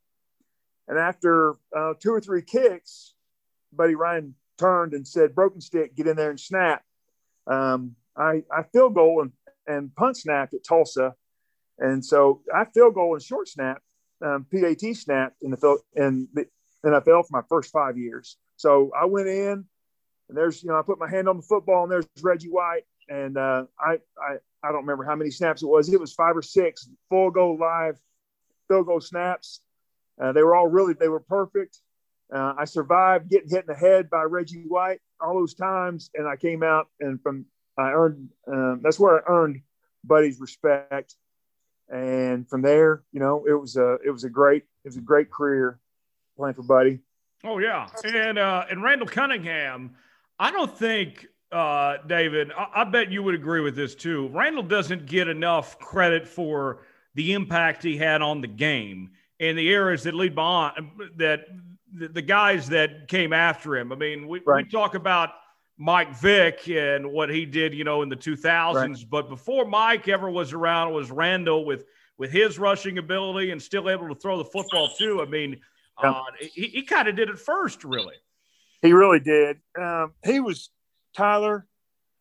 And 0.87 0.99
after 0.99 1.57
uh, 1.77 1.95
two 2.01 2.13
or 2.13 2.21
three 2.21 2.43
kicks, 2.43 3.15
Buddy 3.73 3.95
Ryan 3.95 4.35
turned 4.59 4.95
and 4.95 5.07
said, 5.07 5.35
"Broken 5.35 5.61
stick, 5.61 5.95
get 5.95 6.07
in 6.07 6.17
there 6.17 6.31
and 6.31 6.41
snap." 6.41 6.83
Um, 7.47 7.97
I 8.17 8.43
I 8.51 8.63
field 8.73 8.95
goal 8.95 9.23
and 9.23 9.33
and 9.67 9.95
punt 9.95 10.17
snapped 10.17 10.55
at 10.55 10.65
Tulsa 10.65 11.15
and 11.79 12.05
so 12.05 12.43
I 12.55 12.65
field 12.65 12.95
goal 12.95 13.15
and 13.15 13.23
short 13.23 13.49
snap, 13.49 13.81
um, 14.25 14.47
PAT 14.53 14.97
snap 14.97 15.35
in 15.41 15.51
the 15.51 15.79
in 15.95 16.29
the 16.35 16.47
NFL 16.85 17.27
for 17.27 17.31
my 17.31 17.43
first 17.49 17.71
five 17.73 17.97
years. 17.97 18.37
So 18.57 18.91
I 19.01 19.05
went 19.07 19.29
in, 19.29 19.65
and 20.29 20.37
there's 20.37 20.63
you 20.63 20.71
know 20.71 20.79
I 20.79 20.83
put 20.83 20.99
my 20.99 21.09
hand 21.09 21.29
on 21.29 21.37
the 21.37 21.43
football, 21.43 21.85
and 21.85 21.93
there's 21.93 22.07
Reggie 22.21 22.49
White, 22.49 22.83
and 23.09 23.37
uh, 23.39 23.65
I 23.81 23.99
I 24.21 24.37
I 24.63 24.73
don't 24.73 24.83
remember 24.83 25.05
how 25.05 25.15
many 25.15 25.31
snaps 25.31 25.63
it 25.63 25.69
was. 25.69 25.93
It 25.93 26.01
was 26.01 26.13
five 26.13 26.37
or 26.37 26.43
six 26.43 26.89
full 27.09 27.31
goal 27.31 27.57
live 27.59 27.99
field 28.69 28.87
goal 28.87 29.01
snaps. 29.01 29.61
Uh, 30.21 30.33
they 30.33 30.43
were 30.43 30.55
all 30.55 30.69
really 30.69 30.95
they 30.95 31.09
were 31.09 31.21
perfect. 31.21 31.79
Uh, 32.33 32.55
I 32.59 32.65
survived 32.67 33.31
getting 33.31 33.49
hit 33.49 33.61
in 33.61 33.67
the 33.67 33.75
head 33.75 34.11
by 34.11 34.23
Reggie 34.23 34.65
White 34.69 35.01
all 35.21 35.35
those 35.35 35.55
times, 35.55 36.11
and 36.15 36.29
I 36.29 36.37
came 36.37 36.63
out 36.63 36.89
and 37.01 37.21
from 37.23 37.47
I 37.79 37.91
earned 37.91 38.29
um, 38.47 38.81
that's 38.83 38.99
where 38.99 39.17
I 39.19 39.33
earned 39.33 39.63
Buddy's 40.05 40.41
respect 40.41 41.17
and 41.91 42.49
from 42.49 42.63
there, 42.63 43.03
you 43.13 43.21
know, 43.21 43.45
it 43.49 43.55
was 43.55 43.77
a 43.77 43.99
it 44.05 44.11
was 44.11 44.25
a 44.25 44.29
great 44.29 44.65
it 44.85 44.89
was 44.89 44.97
a 44.97 45.01
great 45.01 45.31
career 45.31 45.79
playing 46.37 46.55
for 46.55 46.63
Buddy. 46.63 47.01
Oh 47.45 47.59
yeah, 47.59 47.89
and 48.05 48.39
uh, 48.39 48.67
and 48.71 48.83
Randall 48.83 49.09
Cunningham, 49.09 49.95
I 50.39 50.51
don't 50.51 50.77
think 50.77 51.27
uh, 51.51 51.97
David, 52.07 52.53
I, 52.57 52.83
I 52.83 52.85
bet 52.85 53.11
you 53.11 53.23
would 53.23 53.35
agree 53.35 53.61
with 53.61 53.75
this 53.75 53.95
too. 53.95 54.29
Randall 54.29 54.65
doesn't 54.65 55.07
get 55.07 55.29
enough 55.29 55.79
credit 55.79 56.29
for 56.29 56.81
the 57.15 57.33
impact 57.33 57.83
he 57.83 57.97
had 57.97 58.23
on 58.23 58.41
the 58.41 58.49
game 58.49 59.11
and 59.41 59.57
the 59.57 59.73
areas 59.73 60.03
that 60.05 60.15
lead 60.15 60.35
behind 60.35 60.91
that 61.17 61.47
the, 61.93 62.23
guys 62.23 62.69
that 62.69 63.09
came 63.09 63.33
after 63.33 63.77
him. 63.77 63.93
I 63.93 63.97
mean, 63.97 64.29
we, 64.29 64.41
right. 64.45 64.65
we 64.65 64.71
talk 64.71 64.95
about 64.95 65.31
Mike 65.79 66.17
Vick 66.17 66.69
and 66.69 67.11
what 67.11 67.31
he 67.31 67.47
did, 67.47 67.73
you 67.73 67.85
know, 67.85 68.03
in 68.03 68.09
the 68.09 68.17
2000s. 68.17 68.75
Right. 68.75 69.05
But 69.09 69.29
before 69.29 69.65
Mike 69.65 70.09
ever 70.09 70.31
was 70.31 70.53
around, 70.53 70.89
it 70.89 70.95
was 70.95 71.11
Randall 71.11 71.65
with 71.65 71.85
with 72.19 72.33
his 72.33 72.59
rushing 72.59 72.99
ability 72.99 73.53
and 73.53 73.63
still 73.63 73.89
able 73.89 74.09
to 74.09 74.15
throw 74.15 74.37
the 74.39 74.45
football 74.45 74.89
too. 74.89 75.23
I 75.23 75.27
mean, 75.27 75.61
yeah. 76.03 76.11
uh, 76.11 76.23
he, 76.41 76.67
he 76.67 76.83
kind 76.83 77.07
of 77.07 77.15
did 77.15 77.29
it 77.29 77.39
first, 77.39 77.85
really. 77.85 78.17
He 78.83 78.93
really 78.93 79.21
did. 79.21 79.59
Um, 79.81 80.13
he 80.25 80.41
was 80.41 80.71
Tyler. 81.15 81.65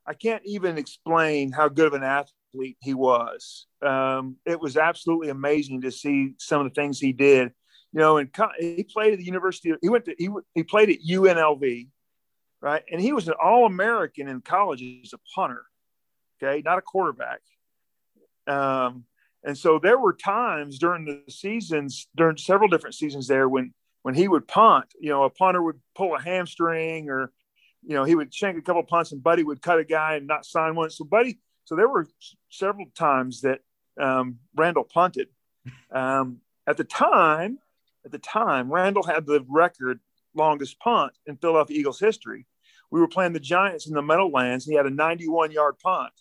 I 0.05 0.13
can't 0.13 0.43
even 0.45 0.77
explain 0.77 1.51
how 1.51 1.67
good 1.67 1.87
of 1.87 1.93
an 1.93 2.03
athlete 2.03 2.31
he 2.79 2.93
was. 2.93 3.67
Um, 3.81 4.37
it 4.45 4.59
was 4.59 4.77
absolutely 4.77 5.29
amazing 5.29 5.81
to 5.81 5.91
see 5.91 6.33
some 6.37 6.65
of 6.65 6.73
the 6.73 6.79
things 6.79 6.99
he 6.99 7.13
did. 7.13 7.51
You 7.93 7.99
know, 7.99 8.17
and 8.17 8.29
he 8.59 8.83
played 8.83 9.13
at 9.13 9.19
the 9.19 9.25
University. 9.25 9.71
Of, 9.71 9.79
he 9.81 9.89
went 9.89 10.05
to 10.05 10.15
he 10.17 10.29
he 10.53 10.63
played 10.63 10.89
at 10.89 10.97
UNLV 11.09 11.87
right? 12.61 12.83
And 12.91 12.99
he 13.01 13.13
was 13.13 13.27
an 13.27 13.35
All 13.41 13.65
American 13.65 14.27
in 14.27 14.41
college 14.41 14.83
as 15.03 15.13
a 15.13 15.19
punter, 15.35 15.63
okay, 16.41 16.61
not 16.63 16.77
a 16.77 16.81
quarterback. 16.81 17.41
Um, 18.47 19.05
and 19.43 19.57
so 19.57 19.79
there 19.79 19.99
were 19.99 20.13
times 20.13 20.79
during 20.79 21.05
the 21.05 21.31
seasons, 21.31 22.07
during 22.15 22.37
several 22.37 22.69
different 22.69 22.95
seasons 22.95 23.27
there, 23.27 23.47
when 23.47 23.73
when 24.03 24.15
he 24.15 24.27
would 24.27 24.47
punt, 24.47 24.85
you 24.99 25.09
know, 25.09 25.23
a 25.23 25.29
punter 25.29 25.61
would 25.61 25.79
pull 25.95 26.15
a 26.15 26.21
hamstring 26.21 27.09
or, 27.09 27.31
you 27.83 27.93
know, 27.93 28.05
he 28.05 28.15
would 28.15 28.33
shank 28.33 28.57
a 28.57 28.61
couple 28.61 28.81
punts 28.83 29.11
and 29.11 29.21
Buddy 29.21 29.43
would 29.43 29.61
cut 29.61 29.79
a 29.79 29.83
guy 29.83 30.15
and 30.15 30.27
not 30.27 30.45
sign 30.45 30.75
one. 30.75 30.89
So 30.89 31.03
Buddy, 31.03 31.39
so 31.67 31.75
there 31.75 31.89
were 31.89 32.07
several 32.49 32.85
times 32.95 33.41
that 33.41 33.59
um, 33.99 34.39
Randall 34.55 34.85
punted. 34.85 35.27
Um, 35.91 36.37
at 36.65 36.77
the 36.77 36.85
time, 36.85 37.59
at 38.05 38.11
the 38.13 38.19
time, 38.19 38.71
Randall 38.71 39.03
had 39.03 39.25
the 39.25 39.43
record 39.49 39.99
longest 40.33 40.79
punt 40.79 41.11
in 41.25 41.35
Philadelphia 41.35 41.77
Eagles 41.77 41.99
history. 41.99 42.45
We 42.89 43.01
were 43.01 43.07
playing 43.09 43.33
the 43.33 43.41
Giants 43.41 43.85
in 43.85 43.93
the 43.93 44.01
Meadowlands, 44.01 44.65
and 44.65 44.71
he 44.71 44.77
had 44.77 44.85
a 44.85 44.89
91 44.89 45.51
yard 45.51 45.75
punt. 45.83 46.13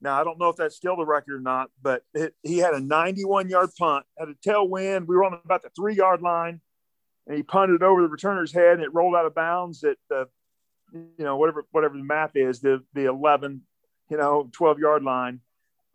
Now, 0.00 0.20
I 0.20 0.22
don't 0.22 0.38
know 0.38 0.50
if 0.50 0.56
that's 0.56 0.76
still 0.76 0.96
the 0.96 1.04
record 1.04 1.34
or 1.34 1.40
not, 1.40 1.70
but 1.82 2.04
it, 2.14 2.36
he 2.44 2.58
had 2.58 2.74
a 2.74 2.80
91 2.80 3.48
yard 3.48 3.70
punt, 3.76 4.06
had 4.16 4.28
a 4.28 4.34
tailwind. 4.34 5.08
We 5.08 5.16
were 5.16 5.24
on 5.24 5.40
about 5.44 5.62
the 5.62 5.70
three 5.70 5.96
yard 5.96 6.22
line, 6.22 6.60
and 7.26 7.36
he 7.36 7.42
punted 7.42 7.82
over 7.82 8.02
the 8.02 8.08
returner's 8.08 8.52
head, 8.52 8.74
and 8.74 8.84
it 8.84 8.94
rolled 8.94 9.16
out 9.16 9.26
of 9.26 9.34
bounds 9.34 9.82
at 9.82 9.96
the, 10.08 10.28
you 10.92 11.24
know, 11.24 11.38
whatever 11.38 11.66
whatever 11.72 11.96
the 11.96 12.04
math 12.04 12.36
is, 12.36 12.60
the 12.60 12.84
the 12.94 13.06
11, 13.06 13.62
you 14.08 14.16
know, 14.16 14.48
12 14.52 14.78
yard 14.78 15.02
line. 15.02 15.40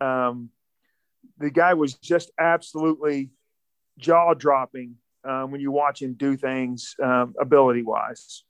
Um, 0.00 0.50
the 1.38 1.50
guy 1.50 1.74
was 1.74 1.94
just 1.94 2.30
absolutely 2.38 3.30
jaw 3.98 4.34
dropping 4.34 4.96
um, 5.24 5.50
when 5.50 5.60
you 5.60 5.70
watch 5.70 6.00
him 6.02 6.14
do 6.14 6.36
things 6.36 6.96
um, 7.02 7.34
ability 7.40 7.82
wise. 7.82 8.44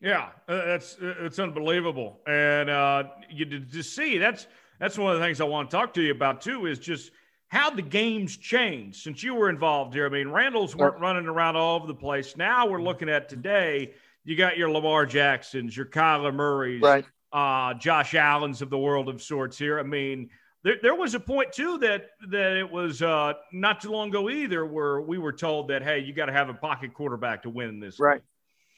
Yeah, 0.00 0.28
uh, 0.48 0.64
that's 0.64 0.96
it's 1.00 1.38
unbelievable, 1.38 2.20
and 2.26 2.70
uh, 2.70 3.04
you 3.28 3.44
to 3.44 3.82
see 3.82 4.16
that's 4.16 4.46
that's 4.78 4.96
one 4.96 5.12
of 5.12 5.18
the 5.18 5.24
things 5.24 5.42
I 5.42 5.44
want 5.44 5.70
to 5.70 5.76
talk 5.76 5.92
to 5.94 6.02
you 6.02 6.12
about 6.12 6.40
too 6.40 6.64
is 6.66 6.78
just 6.78 7.10
how 7.48 7.68
the 7.68 7.82
game's 7.82 8.36
changed 8.36 9.02
since 9.02 9.22
you 9.22 9.34
were 9.34 9.50
involved 9.50 9.92
here. 9.92 10.06
I 10.06 10.08
mean, 10.08 10.28
Randall's 10.28 10.74
weren't 10.74 11.00
running 11.00 11.26
around 11.26 11.56
all 11.56 11.76
over 11.76 11.86
the 11.86 11.94
place. 11.94 12.36
Now 12.36 12.66
we're 12.66 12.80
looking 12.80 13.10
at 13.10 13.28
today. 13.28 13.92
You 14.24 14.36
got 14.36 14.56
your 14.56 14.70
Lamar 14.70 15.04
Jacksons, 15.04 15.76
your 15.76 15.86
Kyler 15.86 16.32
Murray's, 16.32 16.80
right. 16.80 17.04
Uh, 17.32 17.74
Josh 17.74 18.14
Allen's 18.14 18.62
of 18.62 18.70
the 18.70 18.78
world 18.78 19.08
of 19.08 19.22
sorts 19.22 19.56
here. 19.58 19.78
I 19.78 19.82
mean, 19.82 20.30
there, 20.62 20.76
there 20.82 20.94
was 20.94 21.14
a 21.14 21.20
point 21.20 21.52
too 21.52 21.78
that 21.78 22.10
that 22.30 22.56
it 22.56 22.70
was 22.70 23.02
uh, 23.02 23.34
not 23.52 23.80
too 23.80 23.90
long 23.90 24.08
ago 24.08 24.28
either 24.28 24.66
where 24.66 25.00
we 25.00 25.18
were 25.18 25.32
told 25.32 25.68
that 25.68 25.82
hey, 25.82 26.00
you 26.00 26.12
got 26.12 26.26
to 26.26 26.32
have 26.32 26.48
a 26.48 26.54
pocket 26.54 26.92
quarterback 26.92 27.42
to 27.44 27.50
win 27.50 27.80
this. 27.80 27.98
Right, 27.98 28.20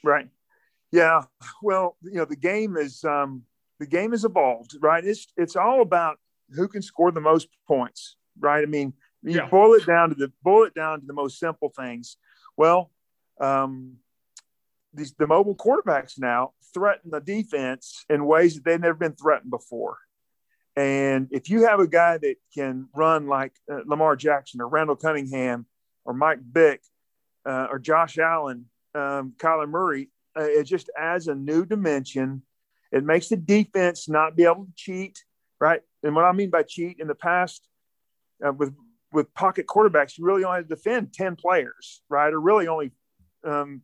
right, 0.04 0.28
yeah. 0.92 1.22
Well, 1.62 1.96
you 2.02 2.14
know 2.14 2.24
the 2.24 2.36
game 2.36 2.76
is 2.76 3.04
um, 3.04 3.42
the 3.80 3.86
game 3.86 4.12
has 4.12 4.24
evolved, 4.24 4.76
right? 4.80 5.04
It's 5.04 5.26
it's 5.36 5.56
all 5.56 5.82
about 5.82 6.18
who 6.54 6.68
can 6.68 6.82
score 6.82 7.10
the 7.10 7.20
most 7.20 7.48
points, 7.66 8.16
right? 8.38 8.62
I 8.62 8.66
mean, 8.66 8.92
you 9.22 9.36
yeah. 9.36 9.48
boil 9.48 9.74
it 9.74 9.86
down 9.86 10.10
to 10.10 10.14
the 10.14 10.32
boil 10.42 10.64
it 10.64 10.74
down 10.74 11.00
to 11.00 11.06
the 11.06 11.14
most 11.14 11.38
simple 11.38 11.72
things. 11.74 12.16
Well, 12.56 12.92
um, 13.40 13.96
these 14.94 15.14
the 15.18 15.26
mobile 15.26 15.56
quarterbacks 15.56 16.18
now 16.18 16.52
threaten 16.74 17.10
the 17.10 17.20
defense 17.20 18.04
in 18.08 18.26
ways 18.26 18.54
that 18.54 18.64
they've 18.64 18.80
never 18.80 18.94
been 18.94 19.14
threatened 19.14 19.50
before. 19.50 19.98
And 20.76 21.28
if 21.30 21.50
you 21.50 21.66
have 21.66 21.80
a 21.80 21.86
guy 21.86 22.18
that 22.18 22.36
can 22.54 22.88
run 22.94 23.26
like 23.26 23.52
uh, 23.70 23.80
Lamar 23.86 24.16
Jackson 24.16 24.60
or 24.60 24.68
Randall 24.68 24.96
Cunningham 24.96 25.66
or 26.04 26.14
Mike 26.14 26.40
Vick 26.40 26.82
uh, 27.44 27.66
or 27.70 27.78
Josh 27.78 28.18
Allen, 28.18 28.66
um, 28.94 29.34
Kyler 29.36 29.68
Murray, 29.68 30.08
uh, 30.38 30.44
it 30.44 30.64
just 30.64 30.88
adds 30.98 31.28
a 31.28 31.34
new 31.34 31.66
dimension. 31.66 32.42
It 32.90 33.04
makes 33.04 33.28
the 33.28 33.36
defense 33.36 34.08
not 34.08 34.34
be 34.34 34.44
able 34.44 34.64
to 34.64 34.72
cheat, 34.76 35.22
right? 35.60 35.82
And 36.02 36.14
what 36.14 36.24
I 36.24 36.32
mean 36.32 36.50
by 36.50 36.62
cheat 36.62 37.00
in 37.00 37.06
the 37.06 37.14
past 37.14 37.66
uh, 38.44 38.52
with 38.52 38.74
with 39.12 39.34
pocket 39.34 39.66
quarterbacks, 39.66 40.16
you 40.16 40.24
really 40.24 40.42
only 40.42 40.56
have 40.58 40.68
to 40.68 40.74
defend 40.74 41.12
ten 41.12 41.36
players, 41.36 42.02
right? 42.08 42.32
Or 42.32 42.40
really 42.40 42.66
only 42.66 42.92
um, 43.44 43.82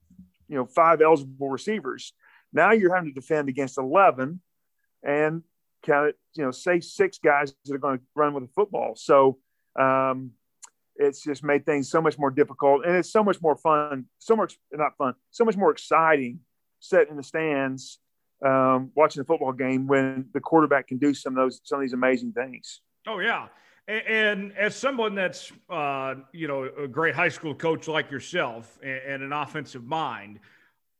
you 0.49 0.57
know 0.57 0.67
five 0.67 1.01
eligible 1.01 1.49
receivers. 1.49 2.13
Now 2.53 2.73
you're 2.73 2.95
having 2.95 3.11
to 3.11 3.21
defend 3.21 3.49
against 3.49 3.79
eleven, 3.79 4.41
and 5.03 5.43
count 5.83 6.11
it, 6.11 6.17
you 6.35 6.45
know, 6.45 6.51
say 6.51 6.81
six 6.81 7.19
guys 7.19 7.55
that 7.65 7.75
are 7.75 7.79
going 7.79 7.99
to 7.99 8.05
run 8.15 8.35
with 8.35 8.45
a 8.45 8.49
football. 8.49 8.95
So 8.97 9.39
um, 9.79 10.33
it's 10.97 11.23
just 11.23 11.45
made 11.45 11.65
things 11.65 11.91
so 11.91 12.01
much 12.01 12.19
more 12.19 12.31
difficult, 12.31 12.85
and 12.85 12.97
it's 12.97 13.13
so 13.13 13.23
much 13.23 13.41
more 13.41 13.57
fun, 13.57 14.07
so 14.19 14.35
much 14.35 14.59
not 14.73 14.97
fun, 14.97 15.15
so 15.31 15.45
much 15.45 15.57
more 15.57 15.71
exciting, 15.71 16.41
sitting 16.81 17.11
in 17.11 17.17
the 17.17 17.23
stands 17.23 17.99
um, 18.45 18.91
watching 18.95 19.21
a 19.21 19.25
football 19.25 19.53
game 19.53 19.87
when 19.87 20.27
the 20.33 20.41
quarterback 20.41 20.87
can 20.89 20.99
do 20.99 21.15
some 21.15 21.37
of 21.37 21.45
those 21.45 21.61
some 21.65 21.79
of 21.79 21.83
these 21.83 21.93
amazing 21.93 22.33
things. 22.33 22.81
Oh 23.07 23.19
yeah. 23.19 23.49
And, 23.89 24.53
as 24.53 24.77
someone 24.77 25.15
that's, 25.15 25.51
uh, 25.71 26.17
you 26.33 26.47
know, 26.47 26.69
a 26.79 26.87
great 26.87 27.15
high 27.15 27.31
school 27.31 27.55
coach 27.55 27.89
like 27.89 28.11
yourself 28.11 28.79
and, 28.83 29.23
an 29.23 29.33
offensive 29.33 29.85
mind, 29.85 30.41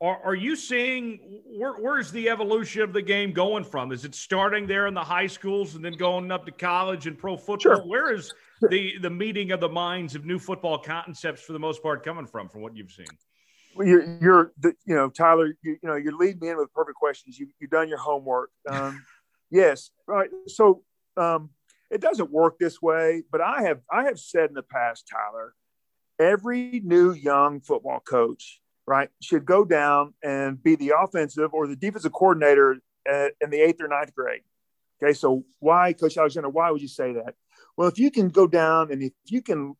are, 0.01 0.19
are 0.25 0.35
you 0.35 0.57
seeing 0.57 1.43
where, 1.45 1.75
where's 1.75 2.11
the 2.11 2.31
evolution 2.31 2.81
of 2.81 2.95
the 2.95 3.03
game 3.03 3.33
going 3.33 3.65
from? 3.65 3.93
Is 3.93 4.07
it 4.07 4.15
starting 4.15 4.67
there 4.67 4.87
in 4.87 4.95
the 4.95 5.03
high 5.03 5.27
schools 5.27 5.75
and 5.75 5.85
then 5.85 5.95
going 5.95 6.33
up 6.33 6.47
to 6.47 6.53
college 6.53 7.07
and 7.07 7.19
pro 7.19 7.37
football? 7.37 7.59
Sure. 7.59 7.87
Where 7.87 8.15
is 8.15 8.33
the 8.71 8.97
the 8.99 9.11
meeting 9.11 9.51
of 9.51 9.61
the 9.61 9.69
minds 9.69 10.15
of 10.15 10.25
new 10.25 10.39
football 10.39 10.79
concepts 10.79 11.43
for 11.43 11.53
the 11.53 11.59
most 11.59 11.83
part 11.83 12.05
coming 12.05 12.27
from, 12.27 12.49
from 12.49 12.63
what 12.63 12.75
you've 12.75 12.93
seen? 12.93 13.07
Well, 13.75 13.87
you're, 13.87 14.19
you're 14.21 14.53
the, 14.59 14.73
you 14.87 14.95
know, 14.95 15.11
Tyler, 15.11 15.49
you, 15.63 15.77
you 15.83 15.89
know, 15.89 15.97
you 15.97 16.17
lead 16.17 16.41
me 16.41 16.49
in 16.49 16.57
with 16.57 16.73
perfect 16.73 16.97
questions. 16.97 17.39
You, 17.39 17.49
you've 17.61 17.71
done 17.71 17.89
your 17.89 17.99
homework. 17.99 18.51
Um, 18.69 19.05
yes. 19.51 19.91
Right. 20.07 20.31
So 20.47 20.83
um, 21.17 21.51
it 21.91 22.01
doesn't 22.01 22.31
work 22.31 22.59
this 22.59 22.81
way, 22.83 23.23
but 23.31 23.41
I 23.41 23.63
have, 23.63 23.81
I 23.91 24.05
have 24.05 24.19
said 24.19 24.51
in 24.51 24.55
the 24.55 24.63
past, 24.63 25.09
Tyler, 25.11 25.55
every 26.19 26.81
new 26.85 27.13
young 27.13 27.61
football 27.61 28.01
coach 28.01 28.61
right, 28.89 29.11
should 29.21 29.45
go 29.45 29.65
down 29.65 30.15
and 30.25 30.61
be 30.61 30.75
the 30.75 30.95
offensive 30.99 31.53
or 31.53 31.67
the 31.67 31.77
defensive 31.77 32.13
coordinator 32.13 32.79
at, 33.07 33.35
in 33.41 33.51
the 33.51 33.61
eighth 33.61 33.81
or 33.81 33.89
ninth 33.89 34.15
grade. 34.15 34.41
Okay, 35.01 35.13
so 35.13 35.45
why, 35.61 35.93
Coach 35.93 36.17
Alexander, 36.17 36.49
why 36.49 36.71
would 36.71 36.81
you 36.81 36.89
say 36.89 37.13
that? 37.13 37.35
Well, 37.77 37.87
if 37.87 37.99
you 37.99 38.11
can 38.11 38.31
go 38.31 38.49
down 38.49 38.91
and 38.91 39.03
if 39.03 39.13
you 39.27 39.43
can 39.43 39.77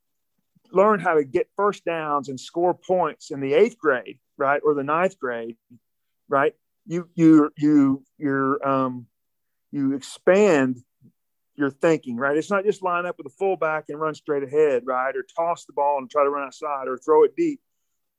learn 0.71 1.01
how 1.01 1.15
to 1.15 1.25
get 1.25 1.49
first 1.57 1.85
downs 1.87 2.29
and 2.29 2.39
score 2.39 2.75
points 2.75 3.31
in 3.31 3.41
the 3.41 3.55
eighth 3.55 3.79
grade, 3.79 4.19
right, 4.37 4.61
or 4.63 4.75
the 4.75 4.85
ninth 4.85 5.19
grade, 5.19 5.57
right, 6.29 6.53
you 6.87 7.09
you 7.15 7.51
you 7.57 8.05
you're 8.19 8.69
um, 8.69 9.07
you 9.73 9.95
expand 9.95 10.77
your 11.59 11.71
thinking, 11.71 12.17
right? 12.17 12.37
It's 12.37 12.51
not 12.51 12.65
just 12.65 12.83
line 12.83 13.05
up 13.05 13.19
with 13.19 13.27
a 13.27 13.37
fullback 13.39 13.87
and 13.89 14.01
run 14.01 14.15
straight 14.15 14.45
ahead, 14.45 14.85
right, 14.87 15.15
or 15.15 15.25
toss 15.37 15.65
the 15.65 15.73
ball 15.73 15.99
and 15.99 16.11
try 16.11 16.25
to 16.25 16.31
run 16.31 16.47
outside 16.47 16.89
or 16.89 16.97
throw 16.97 17.25
it 17.25 17.37
deep. 17.37 17.61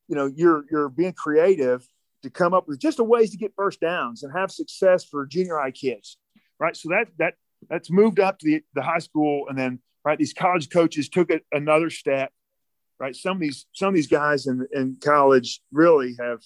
You 0.08 0.16
know 0.16 0.26
you're 0.28 0.66
you're 0.70 0.90
being 0.90 1.14
creative 1.14 1.88
to 2.24 2.30
come 2.30 2.54
up 2.54 2.68
with 2.68 2.80
just 2.80 3.00
a 3.00 3.04
ways 3.04 3.32
to 3.32 3.38
get 3.38 3.54
first 3.56 3.80
downs 3.80 4.24
and 4.24 4.34
have 4.34 4.52
success 4.52 5.06
for 5.06 5.26
junior 5.26 5.58
high 5.58 5.72
kids 5.72 6.18
right? 6.60 6.76
So 6.76 6.90
that 6.90 7.08
that 7.18 7.34
that's 7.70 7.90
moved 7.90 8.20
up 8.20 8.40
to 8.40 8.46
the, 8.46 8.62
the 8.74 8.82
high 8.82 9.00
school 9.00 9.46
and 9.50 9.58
then 9.58 9.80
right 10.06 10.18
these 10.18 10.34
college 10.34 10.70
coaches 10.70 11.10
took 11.10 11.30
it 11.32 11.46
another 11.52 11.90
step 11.90 12.32
right? 13.00 13.16
Some 13.16 13.38
of 13.38 13.42
these 13.42 13.66
some 13.74 13.90
of 13.90 13.96
these 13.96 14.08
guys 14.08 14.46
in, 14.46 14.68
in 14.74 14.98
college 15.02 15.62
really 15.72 16.16
have 16.20 16.42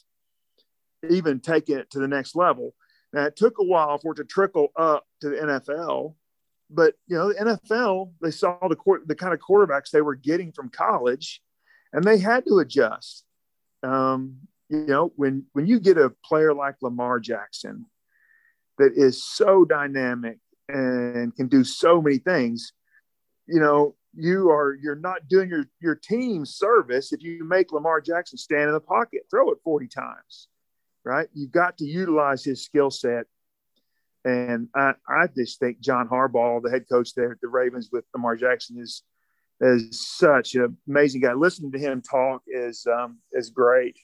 even 1.10 1.40
taken 1.40 1.80
it 1.80 1.90
to 1.90 2.00
the 2.00 2.08
next 2.08 2.36
level. 2.36 2.76
Now 3.12 3.26
it 3.26 3.36
took 3.36 3.58
a 3.60 3.64
while 3.64 3.98
for 3.98 4.14
it 4.14 4.18
to 4.18 4.24
trickle 4.24 4.70
up 4.76 5.06
to 5.22 5.30
the 5.30 5.36
nfl 5.36 6.16
but 6.70 6.94
you 7.08 7.16
know 7.16 7.28
the 7.30 7.58
nfl 7.70 8.12
they 8.22 8.32
saw 8.32 8.58
the 8.68 8.76
court 8.76 9.08
the 9.08 9.16
kind 9.16 9.34
of 9.34 9.40
quarterbacks 9.40 9.90
they 9.92 10.02
were 10.02 10.16
getting 10.16 10.52
from 10.52 10.70
college 10.70 11.42
and 11.92 12.04
they 12.04 12.18
had 12.18 12.46
to 12.46 12.60
adjust 12.60 13.26
um, 13.84 14.38
you 14.70 14.86
know, 14.88 15.12
when 15.16 15.46
when 15.54 15.68
you 15.68 15.80
get 15.80 15.98
a 15.98 16.14
player 16.26 16.54
like 16.54 16.76
Lamar 16.82 17.20
Jackson 17.20 17.86
that 18.80 18.94
is 18.96 19.24
so 19.24 19.66
dynamic 19.66 20.40
and 20.68 21.36
can 21.36 21.48
do 21.48 21.64
so 21.64 22.02
many 22.02 22.18
things, 22.18 22.74
you 23.46 23.60
know, 23.60 23.96
you 24.16 24.50
are 24.50 24.76
you're 24.82 24.96
not 24.96 25.28
doing 25.28 25.50
your 25.50 25.66
your 25.80 25.96
team 25.96 26.46
service 26.46 27.14
if 27.14 27.22
you 27.22 27.44
make 27.44 27.72
Lamar 27.72 28.02
Jackson 28.02 28.38
stand 28.38 28.64
in 28.64 28.74
the 28.74 28.80
pocket, 28.80 29.24
throw 29.30 29.52
it 29.52 29.60
40 29.64 29.88
times, 29.88 30.48
right? 31.04 31.28
You've 31.34 31.52
got 31.52 31.78
to 31.78 31.86
utilize 31.86 32.44
his 32.44 32.64
skill 32.64 32.90
set. 32.90 33.26
And 34.26 34.70
I, 34.76 34.94
I 35.08 35.28
just 35.36 35.60
think 35.60 35.80
John 35.80 36.08
Harbaugh, 36.08 36.62
the 36.62 36.70
head 36.70 36.86
coach 36.90 37.14
there 37.14 37.32
at 37.32 37.42
the 37.42 37.48
Ravens 37.48 37.90
with 37.92 38.06
Lamar 38.14 38.36
Jackson, 38.36 38.80
is 38.80 39.04
is 39.62 40.08
such 40.18 40.56
an 40.56 40.78
amazing 40.88 41.22
guy. 41.22 41.34
Listening 41.34 41.72
to 41.72 41.80
him 41.80 42.02
talk 42.02 42.42
is 42.48 42.86
um, 42.88 43.20
is 43.32 43.50
great. 43.50 43.98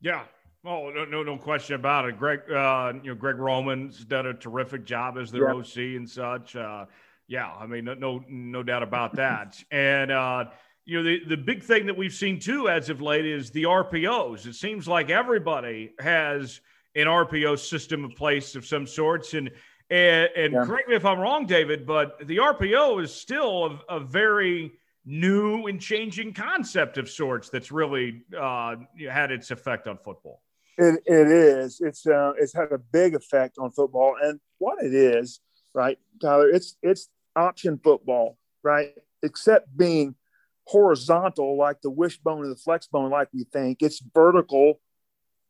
Yeah. 0.00 0.24
Oh 0.64 0.90
no, 0.90 1.04
no, 1.04 1.22
no 1.22 1.36
question 1.36 1.76
about 1.76 2.08
it. 2.08 2.18
Greg, 2.18 2.40
uh, 2.50 2.92
you 3.02 3.10
know, 3.10 3.14
Greg 3.14 3.38
Roman's 3.38 4.04
done 4.04 4.26
a 4.26 4.34
terrific 4.34 4.84
job 4.84 5.16
as 5.16 5.30
their 5.30 5.48
yeah. 5.48 5.54
OC 5.54 5.76
and 5.96 6.10
such. 6.10 6.56
Uh, 6.56 6.86
yeah, 7.28 7.52
I 7.52 7.66
mean, 7.66 7.84
no, 7.84 7.94
no, 7.94 8.24
no 8.28 8.62
doubt 8.62 8.82
about 8.82 9.14
that. 9.14 9.62
and 9.70 10.10
uh, 10.10 10.46
you 10.84 10.98
know, 10.98 11.04
the 11.04 11.24
the 11.28 11.36
big 11.36 11.62
thing 11.62 11.86
that 11.86 11.96
we've 11.96 12.12
seen 12.12 12.40
too 12.40 12.68
as 12.68 12.90
of 12.90 13.00
late 13.00 13.26
is 13.26 13.50
the 13.50 13.64
RPOs. 13.64 14.46
It 14.46 14.54
seems 14.54 14.88
like 14.88 15.08
everybody 15.08 15.94
has 16.00 16.60
an 16.96 17.06
RPO 17.06 17.58
system 17.58 18.04
in 18.04 18.12
place 18.12 18.56
of 18.56 18.66
some 18.66 18.86
sorts. 18.86 19.34
And 19.34 19.50
and, 19.88 20.28
and 20.36 20.52
yeah. 20.52 20.64
correct 20.64 20.88
me 20.88 20.96
if 20.96 21.04
I'm 21.04 21.20
wrong, 21.20 21.46
David, 21.46 21.86
but 21.86 22.18
the 22.26 22.38
RPO 22.38 23.02
is 23.04 23.14
still 23.14 23.80
a, 23.88 23.96
a 23.96 24.00
very 24.00 24.72
new 25.04 25.68
and 25.68 25.80
changing 25.80 26.32
concept 26.32 26.98
of 26.98 27.08
sorts 27.08 27.48
that's 27.48 27.70
really 27.70 28.22
uh, 28.36 28.74
had 29.08 29.30
its 29.30 29.52
effect 29.52 29.86
on 29.86 29.96
football. 29.98 30.42
It, 30.76 31.00
it 31.06 31.28
is. 31.28 31.80
It's 31.80 32.04
uh, 32.06 32.32
it's 32.38 32.52
had 32.52 32.72
a 32.72 32.78
big 32.78 33.14
effect 33.14 33.58
on 33.58 33.70
football, 33.70 34.16
and 34.20 34.40
what 34.58 34.82
it 34.82 34.92
is, 34.92 35.40
right, 35.72 35.98
Tyler? 36.20 36.50
It's 36.50 36.76
it's 36.82 37.08
option 37.36 37.78
football, 37.82 38.36
right? 38.64 38.92
Except 39.22 39.74
being 39.74 40.16
horizontal, 40.64 41.56
like 41.56 41.80
the 41.80 41.90
wishbone 41.90 42.44
or 42.44 42.48
the 42.48 42.56
flex 42.56 42.88
bone, 42.88 43.10
like 43.10 43.28
we 43.32 43.44
think. 43.44 43.78
It's 43.80 44.02
vertical 44.12 44.80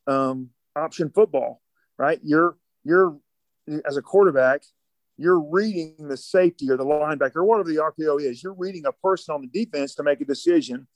um, 0.06 0.50
option 0.76 1.10
football, 1.14 1.60
right? 1.98 2.20
You're 2.22 2.56
you're 2.84 3.18
as 3.84 3.96
a 3.96 4.02
quarterback, 4.02 4.62
you're 5.16 5.40
reading 5.40 5.96
the 6.08 6.16
safety 6.16 6.70
or 6.70 6.76
the 6.76 6.84
linebacker, 6.84 7.36
or 7.36 7.44
whatever 7.44 7.68
the 7.68 7.76
RPO 7.76 8.22
is. 8.22 8.42
You're 8.42 8.54
reading 8.54 8.86
a 8.86 8.92
person 8.92 9.34
on 9.34 9.40
the 9.40 9.64
defense 9.64 9.94
to 9.96 10.02
make 10.02 10.20
a 10.20 10.24
decision, 10.24 10.86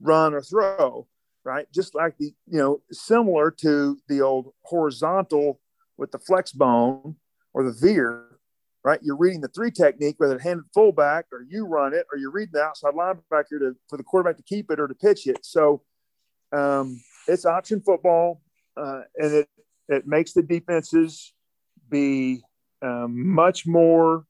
run 0.00 0.34
or 0.34 0.42
throw, 0.42 1.06
right? 1.44 1.66
Just 1.72 1.94
like 1.94 2.16
the 2.18 2.34
you 2.46 2.58
know 2.58 2.82
similar 2.90 3.50
to 3.52 3.98
the 4.08 4.20
old 4.20 4.52
horizontal 4.62 5.60
with 5.96 6.10
the 6.10 6.18
flex 6.18 6.52
bone 6.52 7.16
or 7.52 7.64
the 7.64 7.72
veer 7.72 8.26
right? 8.82 9.00
You're 9.02 9.16
reading 9.16 9.40
the 9.40 9.48
three 9.48 9.70
technique, 9.70 10.16
whether 10.18 10.36
it 10.36 10.42
handed 10.42 10.64
fullback 10.72 11.26
or 11.32 11.44
you 11.48 11.66
run 11.66 11.92
it, 11.92 12.06
or 12.10 12.18
you're 12.18 12.30
reading 12.30 12.52
the 12.54 12.62
outside 12.62 12.94
linebacker 12.94 13.58
to, 13.58 13.76
for 13.88 13.96
the 13.96 14.02
quarterback 14.02 14.36
to 14.38 14.42
keep 14.42 14.70
it 14.70 14.80
or 14.80 14.88
to 14.88 14.94
pitch 14.94 15.26
it. 15.26 15.44
So 15.44 15.82
um, 16.52 17.00
it's 17.28 17.44
option 17.44 17.80
football, 17.80 18.40
uh, 18.76 19.02
and 19.16 19.34
it 19.34 19.48
it 19.88 20.06
makes 20.06 20.32
the 20.32 20.42
defenses 20.42 21.32
be 21.88 22.42
um, 22.82 23.34
much 23.34 23.66
more 23.66 24.24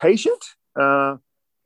patient, 0.00 0.42
uh, 0.80 1.16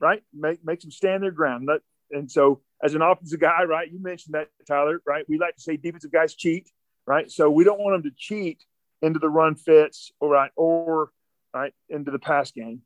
right? 0.00 0.22
Make 0.34 0.64
makes 0.64 0.84
them 0.84 0.90
stand 0.90 1.22
their 1.22 1.30
ground. 1.30 1.68
And 2.10 2.30
so, 2.30 2.60
as 2.82 2.94
an 2.94 3.02
offensive 3.02 3.40
guy, 3.40 3.64
right? 3.64 3.90
You 3.90 4.02
mentioned 4.02 4.34
that, 4.34 4.48
Tyler, 4.66 5.00
right? 5.06 5.24
We 5.28 5.38
like 5.38 5.54
to 5.56 5.62
say 5.62 5.76
defensive 5.76 6.12
guys 6.12 6.34
cheat, 6.34 6.70
right? 7.06 7.30
So 7.30 7.50
we 7.50 7.64
don't 7.64 7.80
want 7.80 8.02
them 8.02 8.10
to 8.10 8.16
cheat 8.16 8.64
into 9.00 9.18
the 9.18 9.28
run 9.28 9.54
fits, 9.54 10.12
or 10.20 10.30
right, 10.30 10.50
or 10.56 11.10
right 11.54 11.72
into 11.88 12.10
the 12.10 12.18
pass 12.18 12.50
game. 12.50 12.82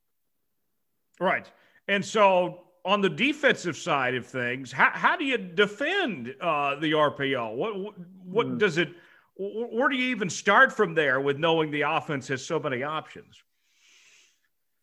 Right. 1.21 1.47
And 1.89 2.05
so 2.05 2.66
on 2.87 3.01
the 3.01 3.11
defensive 3.11 3.77
side 3.77 4.15
of 4.15 4.25
things, 4.25 4.71
how, 4.71 4.91
how 4.93 5.17
do 5.17 5.25
you 5.25 5.37
defend 5.37 6.33
uh, 6.41 6.77
the 6.77 6.93
RPO? 6.93 7.57
What 7.57 7.99
what, 8.25 8.47
mm. 8.47 8.59
does 8.59 8.79
it? 8.79 8.91
Where 9.37 9.89
do 9.89 9.97
you 9.97 10.11
even 10.11 10.31
start 10.31 10.73
from 10.73 10.95
there 10.95 11.21
with 11.21 11.37
knowing 11.37 11.71
the 11.71 11.83
offense 11.83 12.29
has 12.29 12.47
so 12.47 12.59
many 12.59 12.85
options? 12.85 13.43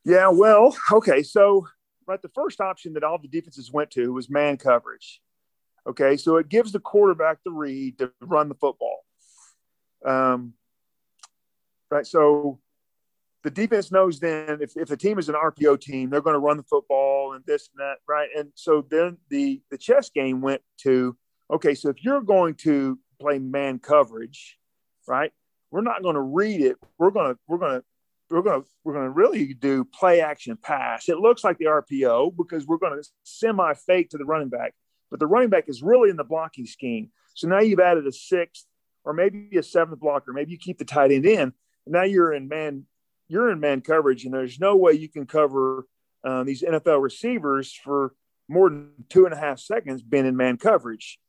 Yeah, 0.06 0.28
well, 0.28 0.78
okay, 0.92 1.24
so 1.24 1.66
right, 2.06 2.22
the 2.22 2.30
first 2.30 2.60
option 2.60 2.94
that 2.94 3.04
all 3.04 3.18
the 3.18 3.30
defenses 3.30 3.72
went 3.72 3.90
to 3.92 4.12
was 4.12 4.30
man 4.30 4.58
coverage. 4.58 5.22
Okay, 5.88 6.18
so 6.18 6.36
it 6.36 6.50
gives 6.50 6.72
the 6.72 6.80
quarterback 6.80 7.40
the 7.44 7.52
read 7.52 7.98
to 8.00 8.12
run 8.22 8.50
the 8.50 8.56
football. 8.56 9.00
Um, 10.06 10.54
right, 11.90 12.06
so 12.06 12.60
the 13.44 13.52
defense 13.52 13.92
knows 13.92 14.20
then 14.20 14.60
if, 14.62 14.72
if 14.76 14.88
the 14.88 14.98
team 14.98 15.20
is 15.20 15.30
an 15.30 15.36
RPO 15.36 15.82
team, 15.82 16.10
they're 16.10 16.22
going 16.22 16.36
to 16.36 16.40
run 16.40 16.58
the 16.58 16.64
football 16.64 17.34
and 17.34 17.44
this 17.46 17.70
and 17.74 17.84
that, 17.84 17.98
right? 18.08 18.30
And 18.36 18.50
so 18.56 18.86
then 18.90 19.18
the 19.30 19.62
the 19.70 19.78
chess 19.78 20.10
game 20.10 20.42
went 20.42 20.62
to 20.80 21.16
okay, 21.52 21.76
so 21.76 21.90
if 21.90 22.04
you're 22.04 22.22
going 22.22 22.56
to 22.56 22.98
play 23.20 23.40
man 23.40 23.80
coverage, 23.80 24.58
right? 25.08 25.32
We're 25.72 25.82
not 25.82 26.04
going 26.04 26.16
to 26.16 26.22
read 26.22 26.62
it. 26.62 26.78
We're 26.98 27.12
going 27.12 27.34
to 27.34 27.40
we're 27.48 27.58
going 27.58 27.80
to 27.80 27.84
we're 28.30 28.42
going 28.42 28.62
to 28.62 28.68
we're 28.84 28.94
going 28.94 29.06
to 29.06 29.12
really 29.12 29.54
do 29.54 29.84
play 29.84 30.22
action 30.22 30.58
pass. 30.62 31.10
It 31.10 31.18
looks 31.18 31.44
like 31.44 31.58
the 31.58 31.66
RPO 31.66 32.38
because 32.38 32.66
we're 32.66 32.78
going 32.78 33.02
to 33.02 33.10
semi 33.24 33.74
fake 33.74 34.10
to 34.12 34.18
the 34.18 34.26
running 34.26 34.50
back, 34.50 34.74
but 35.12 35.20
the 35.20 35.28
running 35.28 35.50
back 35.50 35.66
is 35.68 35.84
really 35.84 36.10
in 36.10 36.16
the 36.16 36.24
blocking 36.24 36.66
scheme. 36.66 37.12
So 37.34 37.48
now 37.48 37.60
you've 37.60 37.80
added 37.80 38.08
a 38.08 38.12
sixth 38.12 38.66
or 39.04 39.14
maybe 39.14 39.50
a 39.58 39.64
seventh 39.64 40.00
blocker. 40.00 40.32
Maybe 40.32 40.52
you 40.52 40.58
keep 40.58 40.78
the 40.78 40.86
tight 40.86 41.12
end 41.12 41.26
in. 41.26 41.54
Now 41.86 42.04
you're 42.04 42.34
in 42.34 42.48
man 42.48 42.86
you're 43.34 43.52
in 43.52 43.60
man 43.60 43.82
coverage, 43.82 44.26
and 44.26 44.34
there's 44.34 44.60
no 44.60 44.76
way 44.76 44.94
you 44.94 45.10
can 45.10 45.26
cover 45.26 45.86
um, 46.24 46.46
these 46.46 46.62
NFL 46.62 47.02
receivers 47.02 47.74
for 47.74 48.14
more 48.48 48.70
than 48.70 48.92
two 49.10 49.26
and 49.26 49.34
a 49.34 49.38
half 49.38 49.60
seconds 49.60 50.02
being 50.04 50.26
in 50.26 50.38
man 50.38 50.58
coverage. 50.58 51.20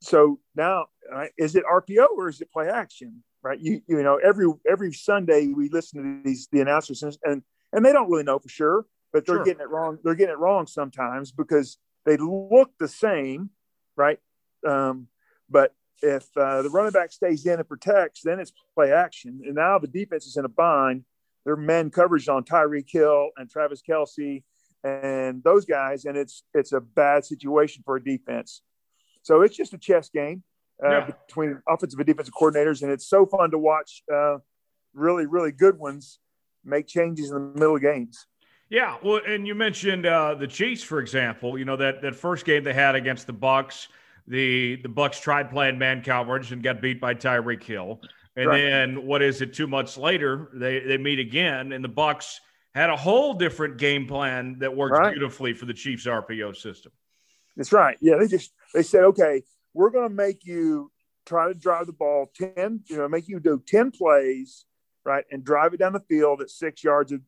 So 0.00 0.40
now, 0.56 0.86
right, 1.10 1.30
is 1.36 1.54
it 1.54 1.64
RPO 1.70 2.06
or 2.16 2.28
is 2.28 2.40
it 2.40 2.50
play 2.50 2.68
action? 2.68 3.22
Right, 3.42 3.60
you 3.60 3.82
you 3.86 4.02
know 4.02 4.16
every 4.16 4.46
every 4.68 4.92
Sunday 4.92 5.48
we 5.48 5.68
listen 5.68 6.02
to 6.02 6.28
these 6.28 6.48
the 6.50 6.60
announcers 6.60 7.04
and 7.22 7.42
and 7.72 7.84
they 7.84 7.92
don't 7.92 8.10
really 8.10 8.24
know 8.24 8.38
for 8.38 8.48
sure, 8.48 8.86
but 9.12 9.26
they're 9.26 9.36
sure. 9.36 9.44
getting 9.44 9.60
it 9.60 9.68
wrong. 9.68 9.98
They're 10.02 10.14
getting 10.14 10.34
it 10.34 10.38
wrong 10.38 10.66
sometimes 10.66 11.30
because 11.30 11.78
they 12.04 12.16
look 12.16 12.72
the 12.80 12.88
same, 12.88 13.50
right? 13.96 14.18
Um, 14.66 15.08
but 15.48 15.74
if 16.02 16.24
uh, 16.36 16.62
the 16.62 16.70
running 16.70 16.92
back 16.92 17.12
stays 17.12 17.46
in 17.46 17.58
and 17.58 17.68
protects, 17.68 18.22
then 18.22 18.40
it's 18.40 18.52
play 18.74 18.92
action. 18.92 19.40
And 19.44 19.54
now 19.54 19.78
the 19.78 19.88
defense 19.88 20.26
is 20.26 20.36
in 20.36 20.44
a 20.44 20.48
bind. 20.48 21.04
Their 21.48 21.56
men 21.56 21.88
coverage 21.88 22.28
on 22.28 22.44
Tyreek 22.44 22.90
Hill 22.90 23.30
and 23.38 23.48
Travis 23.48 23.80
Kelce 23.80 24.42
and 24.84 25.42
those 25.42 25.64
guys, 25.64 26.04
and 26.04 26.14
it's 26.14 26.42
it's 26.52 26.74
a 26.74 26.80
bad 26.82 27.24
situation 27.24 27.82
for 27.86 27.96
a 27.96 28.04
defense. 28.04 28.60
So 29.22 29.40
it's 29.40 29.56
just 29.56 29.72
a 29.72 29.78
chess 29.78 30.10
game 30.10 30.42
uh, 30.84 30.90
yeah. 30.90 31.10
between 31.26 31.58
offensive 31.66 31.98
and 31.98 32.06
defensive 32.06 32.34
coordinators, 32.38 32.82
and 32.82 32.92
it's 32.92 33.08
so 33.08 33.24
fun 33.24 33.50
to 33.52 33.58
watch. 33.58 34.02
Uh, 34.12 34.36
really, 34.92 35.24
really 35.24 35.50
good 35.50 35.78
ones 35.78 36.18
make 36.66 36.86
changes 36.86 37.30
in 37.30 37.34
the 37.36 37.40
middle 37.40 37.76
of 37.76 37.80
games. 37.80 38.26
Yeah, 38.68 38.98
well, 39.02 39.22
and 39.26 39.46
you 39.46 39.54
mentioned 39.54 40.04
uh, 40.04 40.34
the 40.34 40.46
Chiefs, 40.46 40.82
for 40.82 41.00
example. 41.00 41.58
You 41.58 41.64
know 41.64 41.76
that 41.76 42.02
that 42.02 42.14
first 42.14 42.44
game 42.44 42.62
they 42.62 42.74
had 42.74 42.94
against 42.94 43.26
the 43.26 43.32
Bucs, 43.32 43.88
the 44.26 44.76
the 44.82 44.90
Bucs 44.90 45.18
tried 45.18 45.48
playing 45.48 45.78
man 45.78 46.02
coverage 46.02 46.52
and 46.52 46.62
got 46.62 46.82
beat 46.82 47.00
by 47.00 47.14
Tyreek 47.14 47.62
Hill. 47.62 48.02
And 48.38 48.46
right. 48.46 48.60
then 48.60 49.04
what 49.04 49.20
is 49.20 49.42
it? 49.42 49.52
Two 49.52 49.66
months 49.66 49.98
later, 49.98 50.48
they 50.54 50.78
they 50.78 50.96
meet 50.96 51.18
again, 51.18 51.72
and 51.72 51.84
the 51.84 51.88
Bucs 51.88 52.36
had 52.72 52.88
a 52.88 52.96
whole 52.96 53.34
different 53.34 53.78
game 53.78 54.06
plan 54.06 54.60
that 54.60 54.76
worked 54.76 54.96
right. 54.96 55.10
beautifully 55.10 55.54
for 55.54 55.66
the 55.66 55.74
Chiefs 55.74 56.06
RPO 56.06 56.56
system. 56.56 56.92
That's 57.56 57.72
right. 57.72 57.98
Yeah, 58.00 58.14
they 58.16 58.28
just 58.28 58.52
they 58.72 58.84
said, 58.84 59.02
okay, 59.06 59.42
we're 59.74 59.90
going 59.90 60.08
to 60.08 60.14
make 60.14 60.46
you 60.46 60.92
try 61.26 61.48
to 61.48 61.54
drive 61.54 61.86
the 61.86 61.92
ball 61.92 62.30
ten, 62.32 62.84
you 62.88 62.96
know, 62.96 63.08
make 63.08 63.26
you 63.26 63.40
do 63.40 63.60
ten 63.66 63.90
plays, 63.90 64.66
right, 65.04 65.24
and 65.32 65.42
drive 65.42 65.74
it 65.74 65.78
down 65.78 65.92
the 65.92 66.04
field 66.08 66.40
at 66.40 66.48
six 66.48 66.84
yards 66.84 67.12
a, 67.12 67.18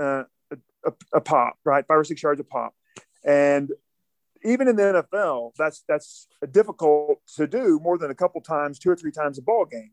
uh, 0.00 0.22
a, 0.52 0.56
a, 0.86 0.92
a 1.14 1.20
pop, 1.20 1.58
right, 1.64 1.84
five 1.84 1.98
or 1.98 2.04
six 2.04 2.22
yards 2.22 2.40
a 2.40 2.44
pop, 2.44 2.76
and 3.24 3.72
even 4.44 4.68
in 4.68 4.76
the 4.76 5.04
NFL, 5.12 5.50
that's 5.58 5.82
that's 5.88 6.28
difficult 6.52 7.18
to 7.34 7.48
do 7.48 7.80
more 7.82 7.98
than 7.98 8.12
a 8.12 8.14
couple 8.14 8.40
times, 8.40 8.78
two 8.78 8.90
or 8.90 8.94
three 8.94 9.10
times 9.10 9.36
a 9.36 9.42
ball 9.42 9.64
game, 9.64 9.90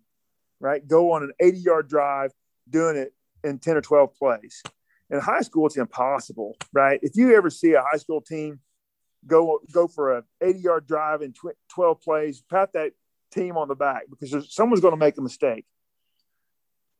right? 0.65 0.85
Go 0.87 1.11
on 1.11 1.21
an 1.21 1.31
80 1.39 1.57
yard 1.59 1.87
drive, 1.87 2.31
doing 2.67 2.97
it 2.97 3.13
in 3.43 3.59
10 3.59 3.77
or 3.77 3.81
12 3.81 4.15
plays. 4.15 4.63
In 5.11 5.19
high 5.19 5.41
school, 5.41 5.67
it's 5.67 5.77
impossible, 5.77 6.57
right? 6.73 6.99
If 7.03 7.15
you 7.15 7.35
ever 7.35 7.51
see 7.51 7.73
a 7.73 7.83
high 7.83 7.97
school 7.97 8.21
team 8.21 8.59
go 9.27 9.59
go 9.71 9.87
for 9.87 10.17
a 10.17 10.23
80 10.41 10.59
yard 10.59 10.87
drive 10.87 11.21
in 11.21 11.33
12 11.69 12.01
plays, 12.01 12.41
pat 12.49 12.73
that 12.73 12.93
team 13.31 13.57
on 13.57 13.67
the 13.67 13.75
back 13.75 14.03
because 14.09 14.53
someone's 14.53 14.81
going 14.81 14.93
to 14.93 14.97
make 14.97 15.17
a 15.19 15.21
mistake. 15.21 15.65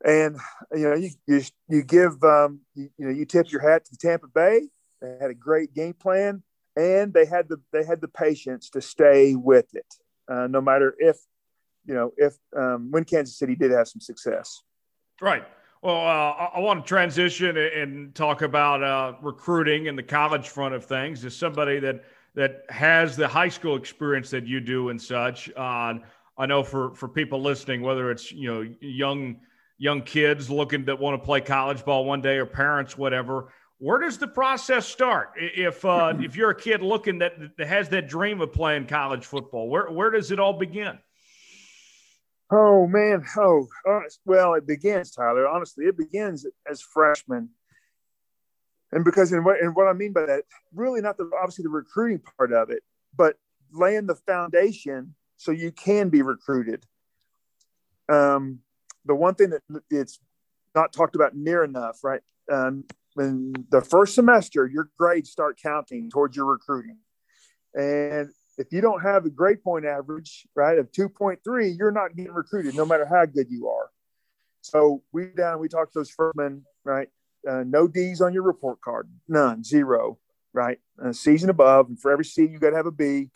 And 0.06 0.38
you 0.72 0.84
know, 0.84 0.96
you 0.96 1.10
you, 1.26 1.42
you 1.68 1.84
give 1.84 2.24
um, 2.24 2.60
you, 2.76 2.90
you 3.00 3.06
know 3.08 3.12
you 3.12 3.26
tip 3.26 3.52
your 3.52 3.62
hat 3.62 3.86
to 3.86 3.92
the 3.92 3.98
Tampa 3.98 4.28
Bay. 4.28 4.70
They 5.02 5.18
had 5.20 5.32
a 5.32 5.36
great 5.36 5.74
game 5.74 5.94
plan 5.94 6.44
and 6.76 7.14
they 7.14 7.26
had 7.26 7.50
the 7.50 7.58
they 7.74 7.84
had 7.84 8.02
the 8.02 8.08
patience 8.08 8.70
to 8.72 8.82
stay 8.82 9.34
with 9.34 9.74
it, 9.74 9.92
uh, 10.28 10.46
no 10.46 10.62
matter 10.62 10.94
if 11.00 11.18
you 11.86 11.94
know 11.94 12.12
if 12.18 12.36
um, 12.56 12.92
when 12.92 13.04
Kansas 13.04 13.38
City 13.38 13.56
did 13.56 13.72
have 13.72 13.88
some 13.88 14.02
success. 14.02 14.62
Right. 15.22 15.44
Well, 15.82 15.96
uh, 15.96 16.50
I 16.56 16.60
want 16.60 16.84
to 16.84 16.88
transition 16.88 17.58
and 17.58 18.14
talk 18.16 18.42
about 18.42 18.84
uh, 18.84 19.14
recruiting 19.22 19.88
and 19.88 19.98
the 19.98 20.04
college 20.04 20.50
front 20.50 20.74
of 20.74 20.84
things. 20.84 21.24
As 21.24 21.36
somebody 21.36 21.80
that 21.80 22.04
that 22.34 22.64
has 22.70 23.16
the 23.16 23.28
high 23.28 23.50
school 23.50 23.76
experience 23.76 24.30
that 24.32 24.46
you 24.48 24.60
do 24.60 24.90
and 24.90 25.02
such, 25.02 25.50
uh, 25.56 25.94
I 26.38 26.46
know 26.48 26.64
for 26.64 26.94
for 26.96 27.08
people 27.08 27.42
listening, 27.42 27.82
whether 27.82 28.10
it's 28.12 28.32
you 28.32 28.54
know 28.54 28.70
young 28.82 29.38
young 29.78 30.02
kids 30.02 30.50
looking 30.50 30.86
that 30.86 31.00
want 31.00 31.22
to 31.22 31.26
play 31.26 31.42
college 31.42 31.86
ball 31.86 32.06
one 32.06 32.22
day 32.22 32.38
or 32.38 32.46
parents, 32.46 32.98
whatever 32.98 33.50
where 33.78 34.00
does 34.00 34.18
the 34.18 34.28
process 34.28 34.88
start 34.88 35.32
if 35.38 35.84
uh, 35.86 36.14
if 36.20 36.36
you're 36.36 36.52
a 36.52 36.60
kid 36.60 36.82
looking 36.82 37.20
that, 37.20 37.34
that 37.58 37.68
has 37.68 37.90
that 37.90 38.08
dream 38.08 38.42
of 38.42 38.52
playing 38.54 38.86
college 38.88 39.26
football 39.26 39.70
where 39.70 39.92
where 39.92 40.10
does 40.10 40.32
it 40.32 40.40
all 40.40 40.54
begin 40.54 40.98
oh 42.52 42.88
man 42.88 43.24
oh 43.38 43.68
well 44.26 44.54
it 44.54 44.68
begins 44.68 45.12
tyler 45.12 45.48
honestly 45.48 45.86
it 45.86 45.98
begins 45.98 46.46
as 46.70 46.82
freshmen 46.82 47.50
and 48.92 49.04
because 49.04 49.32
in 49.34 49.44
what, 49.44 49.60
and 49.60 49.76
what 49.76 49.88
i 49.88 49.94
mean 49.94 50.14
by 50.14 50.26
that 50.26 50.44
really 50.74 51.02
not 51.02 51.18
the 51.18 51.30
obviously 51.42 51.64
the 51.64 51.70
recruiting 51.70 52.22
part 52.38 52.54
of 52.54 52.70
it 52.70 52.84
but 53.16 53.36
laying 53.74 54.06
the 54.06 54.16
foundation 54.16 55.16
so 55.38 55.52
you 55.52 55.72
can 55.72 56.10
be 56.10 56.22
recruited 56.22 56.86
um, 58.10 58.60
the 59.06 59.16
one 59.16 59.36
thing 59.36 59.52
that 59.52 59.62
it's 59.90 60.20
not 60.74 60.94
talked 60.94 61.16
about 61.16 61.36
near 61.36 61.64
enough, 61.64 62.04
right? 62.04 62.22
Um, 62.52 62.84
the 63.16 63.86
first 63.88 64.16
semester, 64.16 64.68
your 64.68 64.90
grades 64.98 65.30
start 65.30 65.58
counting 65.62 66.10
towards 66.10 66.36
your 66.36 66.46
recruiting. 66.46 66.98
And 67.74 68.30
if 68.58 68.72
you 68.72 68.82
don't 68.82 69.02
have 69.02 69.26
a 69.26 69.30
grade 69.30 69.64
point 69.64 69.86
average, 69.86 70.48
right, 70.56 70.78
of 70.78 70.92
2.3, 70.92 71.78
you're 71.78 71.92
not 71.92 72.16
getting 72.16 72.34
recruited 72.34 72.76
no 72.76 72.86
matter 72.86 73.06
how 73.06 73.26
good 73.26 73.48
you 73.50 73.68
are. 73.68 73.90
So 74.62 75.04
we 75.12 75.28
down, 75.28 75.60
we 75.60 75.68
talked 75.68 75.94
to 75.94 76.00
those 76.00 76.10
freshmen, 76.10 76.66
right? 76.84 77.10
Uh, 77.48 77.64
no 77.66 77.88
D's 77.88 78.22
on 78.22 78.34
your 78.34 78.44
report 78.44 78.82
card, 78.82 79.08
none, 79.28 79.64
zero, 79.64 80.18
right? 80.54 80.80
A 81.00 81.14
season 81.14 81.50
above, 81.50 81.90
and 81.90 82.00
for 82.00 82.12
every 82.12 82.26
C 82.26 82.44
you 82.44 82.58
got 82.58 82.72
to 82.72 82.76
have 82.76 82.88
a 82.88 82.92
B. 82.92 83.30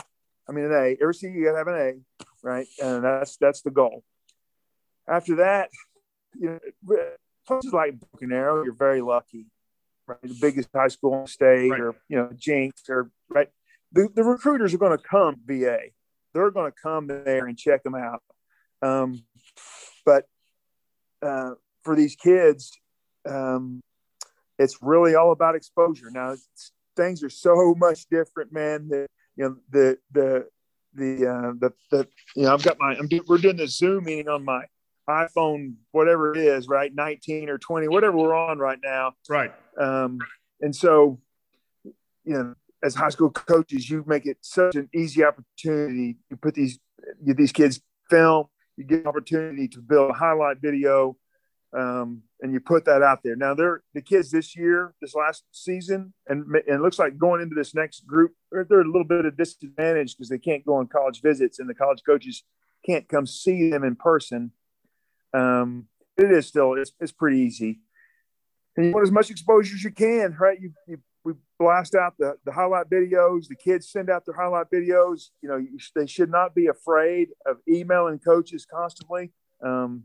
I 0.47 0.51
mean 0.51 0.65
an 0.65 0.73
A. 0.73 0.97
Every 0.99 1.13
C 1.13 1.27
you 1.27 1.45
got 1.45 1.51
to 1.51 1.57
have 1.57 1.67
an 1.67 1.75
A, 1.75 2.25
right? 2.41 2.65
And 2.81 3.03
that's 3.03 3.37
that's 3.37 3.61
the 3.61 3.69
goal. 3.69 4.03
After 5.07 5.35
that, 5.35 5.69
you 6.39 6.59
know, 6.87 6.95
places 7.45 7.73
like 7.73 7.99
Broken 7.99 8.31
Arrow, 8.31 8.63
you're 8.63 8.73
very 8.73 9.01
lucky, 9.01 9.45
right? 10.07 10.21
The 10.23 10.37
biggest 10.41 10.69
high 10.73 10.87
school 10.87 11.13
in 11.15 11.21
the 11.23 11.27
state, 11.27 11.69
right. 11.69 11.79
or 11.79 11.95
you 12.07 12.17
know, 12.17 12.31
Jenks, 12.35 12.89
or 12.89 13.11
right. 13.29 13.49
The, 13.91 14.07
the 14.13 14.23
recruiters 14.23 14.73
are 14.73 14.77
going 14.77 14.97
to 14.97 15.03
come 15.03 15.37
VA. 15.45 15.79
They're 16.33 16.51
going 16.51 16.71
to 16.71 16.77
come 16.81 17.07
there 17.07 17.47
and 17.47 17.57
check 17.57 17.83
them 17.83 17.95
out. 17.95 18.21
Um, 18.81 19.23
but 20.05 20.25
uh, 21.21 21.51
for 21.83 21.95
these 21.95 22.15
kids, 22.15 22.77
um, 23.27 23.81
it's 24.57 24.77
really 24.81 25.15
all 25.15 25.31
about 25.31 25.55
exposure. 25.55 26.11
Now 26.11 26.35
things 26.95 27.23
are 27.23 27.29
so 27.29 27.73
much 27.77 28.05
different, 28.09 28.53
man. 28.53 28.89
That 28.89 29.07
you 29.35 29.43
know 29.45 29.57
the 29.69 29.97
the 30.11 30.47
the 30.93 31.27
uh, 31.27 31.53
the 31.59 31.73
the 31.91 32.07
you 32.35 32.43
know 32.43 32.53
I've 32.53 32.63
got 32.63 32.77
my 32.79 32.95
I'm 32.95 33.07
do, 33.07 33.23
we're 33.27 33.37
doing 33.37 33.57
the 33.57 33.67
Zoom 33.67 34.05
meeting 34.05 34.27
on 34.27 34.45
my 34.45 34.63
iPhone, 35.09 35.73
whatever 35.91 36.31
it 36.31 36.37
is, 36.37 36.67
right? 36.67 36.93
19 36.93 37.49
or 37.49 37.57
20, 37.57 37.87
whatever 37.87 38.15
we're 38.15 38.35
on 38.35 38.59
right 38.59 38.77
now. 38.83 39.13
Right. 39.27 39.51
Um, 39.77 40.19
and 40.61 40.75
so, 40.75 41.19
you 41.83 41.93
know, 42.25 42.55
as 42.83 42.95
high 42.95 43.09
school 43.09 43.29
coaches, 43.29 43.89
you 43.89 44.03
make 44.07 44.25
it 44.25 44.37
such 44.41 44.75
an 44.75 44.89
easy 44.93 45.23
opportunity. 45.23 46.17
You 46.29 46.37
put 46.37 46.55
these 46.55 46.79
you, 47.23 47.33
these 47.33 47.51
kids 47.51 47.81
film. 48.09 48.47
You 48.77 48.85
get 48.85 49.01
an 49.01 49.07
opportunity 49.07 49.67
to 49.69 49.79
build 49.79 50.11
a 50.11 50.13
highlight 50.13 50.61
video, 50.61 51.17
um, 51.73 52.23
and 52.41 52.53
you 52.53 52.61
put 52.61 52.85
that 52.85 53.03
out 53.03 53.23
there. 53.23 53.35
Now, 53.35 53.53
they're 53.53 53.83
the 53.93 54.01
kids 54.01 54.31
this 54.31 54.55
year, 54.55 54.93
this 55.01 55.13
last 55.13 55.43
season, 55.51 56.13
and, 56.27 56.45
and 56.45 56.63
it 56.67 56.81
looks 56.81 56.97
like 56.97 57.17
going 57.17 57.41
into 57.41 57.55
this 57.55 57.75
next 57.75 58.07
group, 58.07 58.31
they're, 58.51 58.63
they're 58.63 58.81
a 58.81 58.85
little 58.85 59.03
bit 59.03 59.25
of 59.25 59.35
disadvantage 59.35 60.15
because 60.15 60.29
they 60.29 60.39
can't 60.39 60.65
go 60.65 60.75
on 60.75 60.87
college 60.87 61.21
visits, 61.21 61.59
and 61.59 61.69
the 61.69 61.73
college 61.73 62.01
coaches 62.05 62.43
can't 62.85 63.09
come 63.09 63.27
see 63.27 63.69
them 63.69 63.83
in 63.83 63.97
person. 63.97 64.51
Um, 65.33 65.87
it 66.17 66.31
is 66.31 66.47
still 66.47 66.73
it's, 66.75 66.93
it's 67.01 67.11
pretty 67.11 67.39
easy, 67.39 67.81
and 68.77 68.85
you 68.85 68.91
want 68.93 69.05
as 69.05 69.11
much 69.11 69.29
exposure 69.29 69.75
as 69.75 69.83
you 69.83 69.91
can, 69.91 70.37
right? 70.39 70.59
You, 70.59 70.71
you 70.87 70.99
we 71.29 71.39
blast 71.59 71.95
out 71.95 72.13
the, 72.17 72.35
the 72.45 72.51
highlight 72.51 72.89
videos. 72.89 73.47
The 73.47 73.55
kids 73.55 73.89
send 73.89 74.09
out 74.09 74.25
their 74.25 74.35
highlight 74.35 74.67
videos. 74.73 75.29
You 75.41 75.49
know, 75.49 75.57
you, 75.57 75.77
they 75.95 76.07
should 76.07 76.31
not 76.31 76.55
be 76.55 76.67
afraid 76.67 77.29
of 77.45 77.57
emailing 77.67 78.19
coaches 78.19 78.65
constantly. 78.65 79.31
Um, 79.63 80.03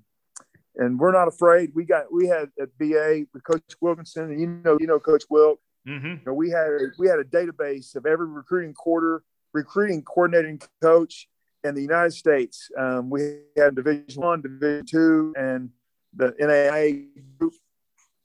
and 0.76 0.98
we're 0.98 1.12
not 1.12 1.28
afraid. 1.28 1.70
We 1.74 1.84
got 1.84 2.12
we 2.12 2.26
had 2.26 2.50
at 2.60 2.76
BA 2.78 3.26
with 3.32 3.44
Coach 3.44 3.62
Wilkinson, 3.80 4.24
and 4.24 4.40
you 4.40 4.46
know 4.46 4.76
you 4.80 4.86
know 4.86 4.98
Coach 4.98 5.24
Wilk. 5.30 5.60
Mm-hmm. 5.88 6.06
You 6.06 6.20
know, 6.26 6.34
we 6.34 6.50
had 6.50 6.66
a, 6.66 6.78
we 6.98 7.06
had 7.08 7.18
a 7.18 7.24
database 7.24 7.94
of 7.94 8.06
every 8.06 8.26
recruiting 8.26 8.74
quarter, 8.74 9.22
recruiting 9.52 10.02
coordinating 10.02 10.60
coach 10.82 11.28
in 11.62 11.74
the 11.74 11.82
United 11.82 12.12
States. 12.12 12.68
Um, 12.76 13.10
we 13.10 13.38
had 13.56 13.76
Division 13.76 14.22
One, 14.22 14.42
Division 14.42 14.86
Two, 14.86 15.34
and 15.36 15.70
the 16.16 16.32
NAIA 16.40 17.06
group, 17.38 17.54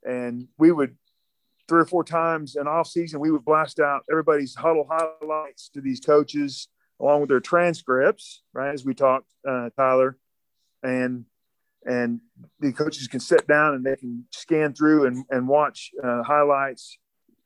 and 0.03 0.47
we 0.57 0.71
would 0.71 0.95
three 1.69 1.81
or 1.81 1.85
four 1.85 2.03
times 2.03 2.55
in 2.55 2.67
off 2.67 2.87
season 2.87 3.19
we 3.19 3.31
would 3.31 3.45
blast 3.45 3.79
out 3.79 4.03
everybody's 4.11 4.55
huddle 4.55 4.87
highlights 4.89 5.69
to 5.69 5.79
these 5.79 5.99
coaches 5.99 6.67
along 6.99 7.21
with 7.21 7.29
their 7.29 7.39
transcripts, 7.39 8.41
right? 8.53 8.73
As 8.73 8.85
we 8.85 8.93
talked, 8.93 9.29
uh, 9.47 9.69
Tyler, 9.77 10.17
and 10.83 11.25
and 11.85 12.19
the 12.59 12.73
coaches 12.73 13.07
can 13.07 13.21
sit 13.21 13.47
down 13.47 13.73
and 13.73 13.85
they 13.85 13.95
can 13.95 14.25
scan 14.31 14.73
through 14.73 15.05
and, 15.05 15.23
and 15.29 15.47
watch 15.47 15.91
uh, 16.03 16.23
highlights 16.23 16.97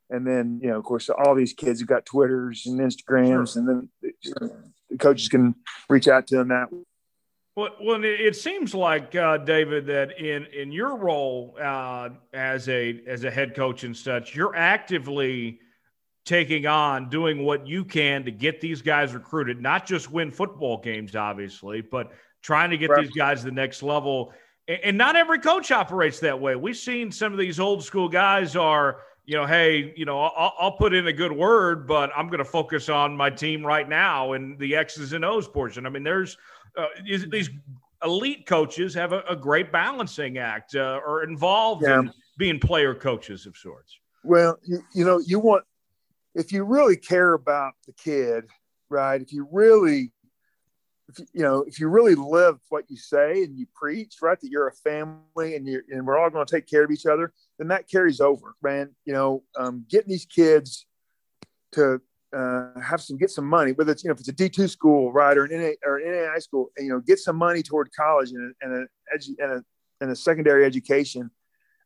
and 0.10 0.26
then 0.26 0.60
you 0.62 0.70
know 0.70 0.78
of 0.78 0.84
course 0.84 1.08
all 1.08 1.36
these 1.36 1.54
kids 1.54 1.80
have 1.80 1.88
got 1.88 2.04
twitters 2.04 2.66
and 2.66 2.80
instagrams 2.80 3.54
sure. 3.54 3.60
and 3.60 3.70
then 3.70 3.90
the, 4.02 4.50
the, 4.90 4.98
coaches 4.98 5.30
can 5.30 5.54
reach 5.88 6.08
out 6.08 6.26
to 6.26 6.36
them 6.36 6.48
that 6.48 6.68
well, 7.56 7.70
well 7.82 8.02
it 8.04 8.36
seems 8.36 8.74
like 8.74 9.16
uh, 9.16 9.38
david 9.38 9.86
that 9.86 10.20
in 10.20 10.46
in 10.46 10.72
your 10.72 10.98
role 10.98 11.56
uh, 11.62 12.10
as 12.34 12.68
a 12.70 13.02
as 13.08 13.24
a 13.24 13.32
head 13.32 13.56
coach 13.56 13.84
and 13.84 13.96
such 13.96 14.36
you're 14.36 14.56
actively 14.56 15.60
taking 16.26 16.66
on 16.66 17.10
doing 17.10 17.44
what 17.44 17.68
you 17.68 17.84
can 17.84 18.24
to 18.24 18.32
get 18.32 18.62
these 18.62 18.82
guys 18.82 19.14
recruited 19.14 19.62
not 19.62 19.86
just 19.86 20.12
win 20.12 20.32
football 20.32 20.78
games 20.78 21.16
obviously 21.16 21.82
but 21.82 22.14
trying 22.44 22.70
to 22.70 22.78
get 22.78 22.92
right. 22.92 23.02
these 23.02 23.16
guys 23.16 23.40
to 23.40 23.46
the 23.46 23.52
next 23.52 23.82
level. 23.82 24.34
And 24.68 24.98
not 24.98 25.16
every 25.16 25.40
coach 25.40 25.72
operates 25.72 26.20
that 26.20 26.40
way. 26.40 26.56
We've 26.56 26.78
seen 26.78 27.12
some 27.12 27.34
of 27.34 27.40
these 27.40 27.60
old 27.60 27.84
school 27.84 28.08
guys 28.08 28.56
are, 28.56 29.02
you 29.26 29.36
know, 29.36 29.46
hey, 29.46 29.94
you 29.98 30.06
know, 30.06 30.22
I'll, 30.22 30.54
I'll 30.60 30.72
put 30.78 30.94
in 30.94 31.08
a 31.08 31.14
good 31.14 31.32
word, 31.32 31.88
but 31.88 32.12
I'm 32.16 32.28
going 32.28 32.40
to 32.40 32.46
focus 32.46 32.88
on 32.88 33.18
my 33.18 33.30
team 33.30 33.66
right 33.66 33.88
now 33.88 34.34
and 34.34 34.58
the 34.60 34.76
X's 34.76 35.14
and 35.14 35.26
O's 35.26 35.48
portion. 35.48 35.86
I 35.86 35.90
mean, 35.90 36.04
there's 36.04 36.38
uh, 36.78 36.88
these 37.06 37.50
elite 38.04 38.46
coaches 38.46 38.94
have 38.94 39.14
a, 39.14 39.22
a 39.30 39.36
great 39.36 39.72
balancing 39.72 40.38
act 40.38 40.76
uh, 40.76 41.00
or 41.06 41.24
involved 41.24 41.84
yeah. 41.84 42.00
in 42.00 42.12
being 42.38 42.60
player 42.60 42.94
coaches 42.94 43.46
of 43.46 43.56
sorts. 43.56 43.98
Well, 44.24 44.58
you, 44.64 44.82
you 44.94 45.06
know, 45.06 45.20
you 45.20 45.40
want 45.40 45.64
if 46.36 46.52
you 46.52 46.64
really 46.64 46.98
care 46.98 47.34
about 47.34 47.74
the 47.86 47.94
kid, 47.94 48.46
right? 48.90 49.22
If 49.22 49.32
you 49.32 49.48
really 49.52 50.12
if 51.10 51.20
you, 51.20 51.26
you 51.34 51.42
know 51.44 51.64
if 51.68 51.80
you 51.80 51.88
really 51.88 52.16
live 52.16 52.60
what 52.70 52.86
you 52.90 52.98
say 52.98 53.44
and 53.44 53.58
you 53.58 53.68
preach 53.76 54.16
right 54.22 54.40
that 54.40 54.50
you're 54.50 54.68
a 54.68 54.74
family 54.74 55.56
and 55.56 55.68
you 55.68 55.82
and 55.90 56.06
we're 56.06 56.18
all 56.18 56.30
going 56.30 56.46
to 56.46 56.56
take 56.56 56.68
care 56.68 56.84
of 56.84 56.92
each 56.92 57.06
other 57.06 57.34
then 57.60 57.68
that 57.68 57.90
carries 57.90 58.22
over 58.22 58.56
man 58.64 58.90
you 59.06 59.14
know 59.14 59.44
um, 59.58 59.86
getting 59.90 60.10
these 60.10 60.26
kids 60.26 60.86
to 61.74 62.02
uh, 62.36 62.80
have 62.80 63.02
some 63.02 63.18
get 63.18 63.30
some 63.30 63.46
money 63.46 63.72
whether 63.74 63.92
it's 63.92 64.04
you 64.04 64.08
know 64.08 64.14
if 64.14 64.20
it's 64.20 64.30
a 64.30 64.34
D2 64.34 64.70
school 64.70 65.12
right 65.12 65.38
or 65.38 65.46
an 65.46 65.62
NA, 65.62 65.72
or 65.86 65.98
an 65.98 66.12
NAI 66.12 66.40
school 66.40 66.72
you 66.78 66.90
know 66.90 67.00
get 67.00 67.20
some 67.20 67.36
money 67.36 67.62
toward 67.62 67.90
college 67.96 68.32
and 68.32 68.54
a, 68.62 68.66
and 68.66 68.74
a, 68.74 69.18
edu- 69.18 69.44
and 69.44 69.52
a, 69.52 69.64
and 70.02 70.12
a 70.12 70.16
secondary 70.16 70.66
education 70.66 71.30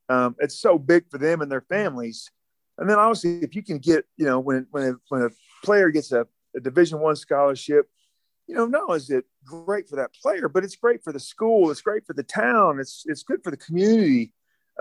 um, 0.09 0.35
it's 0.39 0.59
so 0.59 0.77
big 0.77 1.09
for 1.09 1.17
them 1.17 1.41
and 1.41 1.51
their 1.51 1.61
families 1.61 2.31
and 2.77 2.89
then 2.89 2.97
obviously 2.97 3.39
if 3.39 3.55
you 3.55 3.63
can 3.63 3.77
get 3.77 4.05
you 4.17 4.25
know 4.25 4.39
when 4.39 4.65
when 4.71 4.83
a, 4.83 4.93
when 5.09 5.23
a 5.23 5.29
player 5.63 5.89
gets 5.89 6.11
a, 6.11 6.25
a 6.55 6.59
division 6.59 6.99
one 6.99 7.15
scholarship 7.15 7.87
you 8.47 8.55
know, 8.55 8.65
not 8.65 8.83
only 8.83 8.97
is 8.97 9.09
it 9.09 9.25
great 9.45 9.89
for 9.89 9.97
that 9.97 10.13
player, 10.13 10.47
but 10.47 10.63
it's 10.63 10.75
great 10.75 11.03
for 11.03 11.11
the 11.11 11.19
school. 11.19 11.69
It's 11.69 11.81
great 11.81 12.05
for 12.05 12.13
the 12.13 12.23
town. 12.23 12.79
It's 12.79 13.03
it's 13.05 13.23
good 13.23 13.43
for 13.43 13.51
the 13.51 13.57
community. 13.57 14.31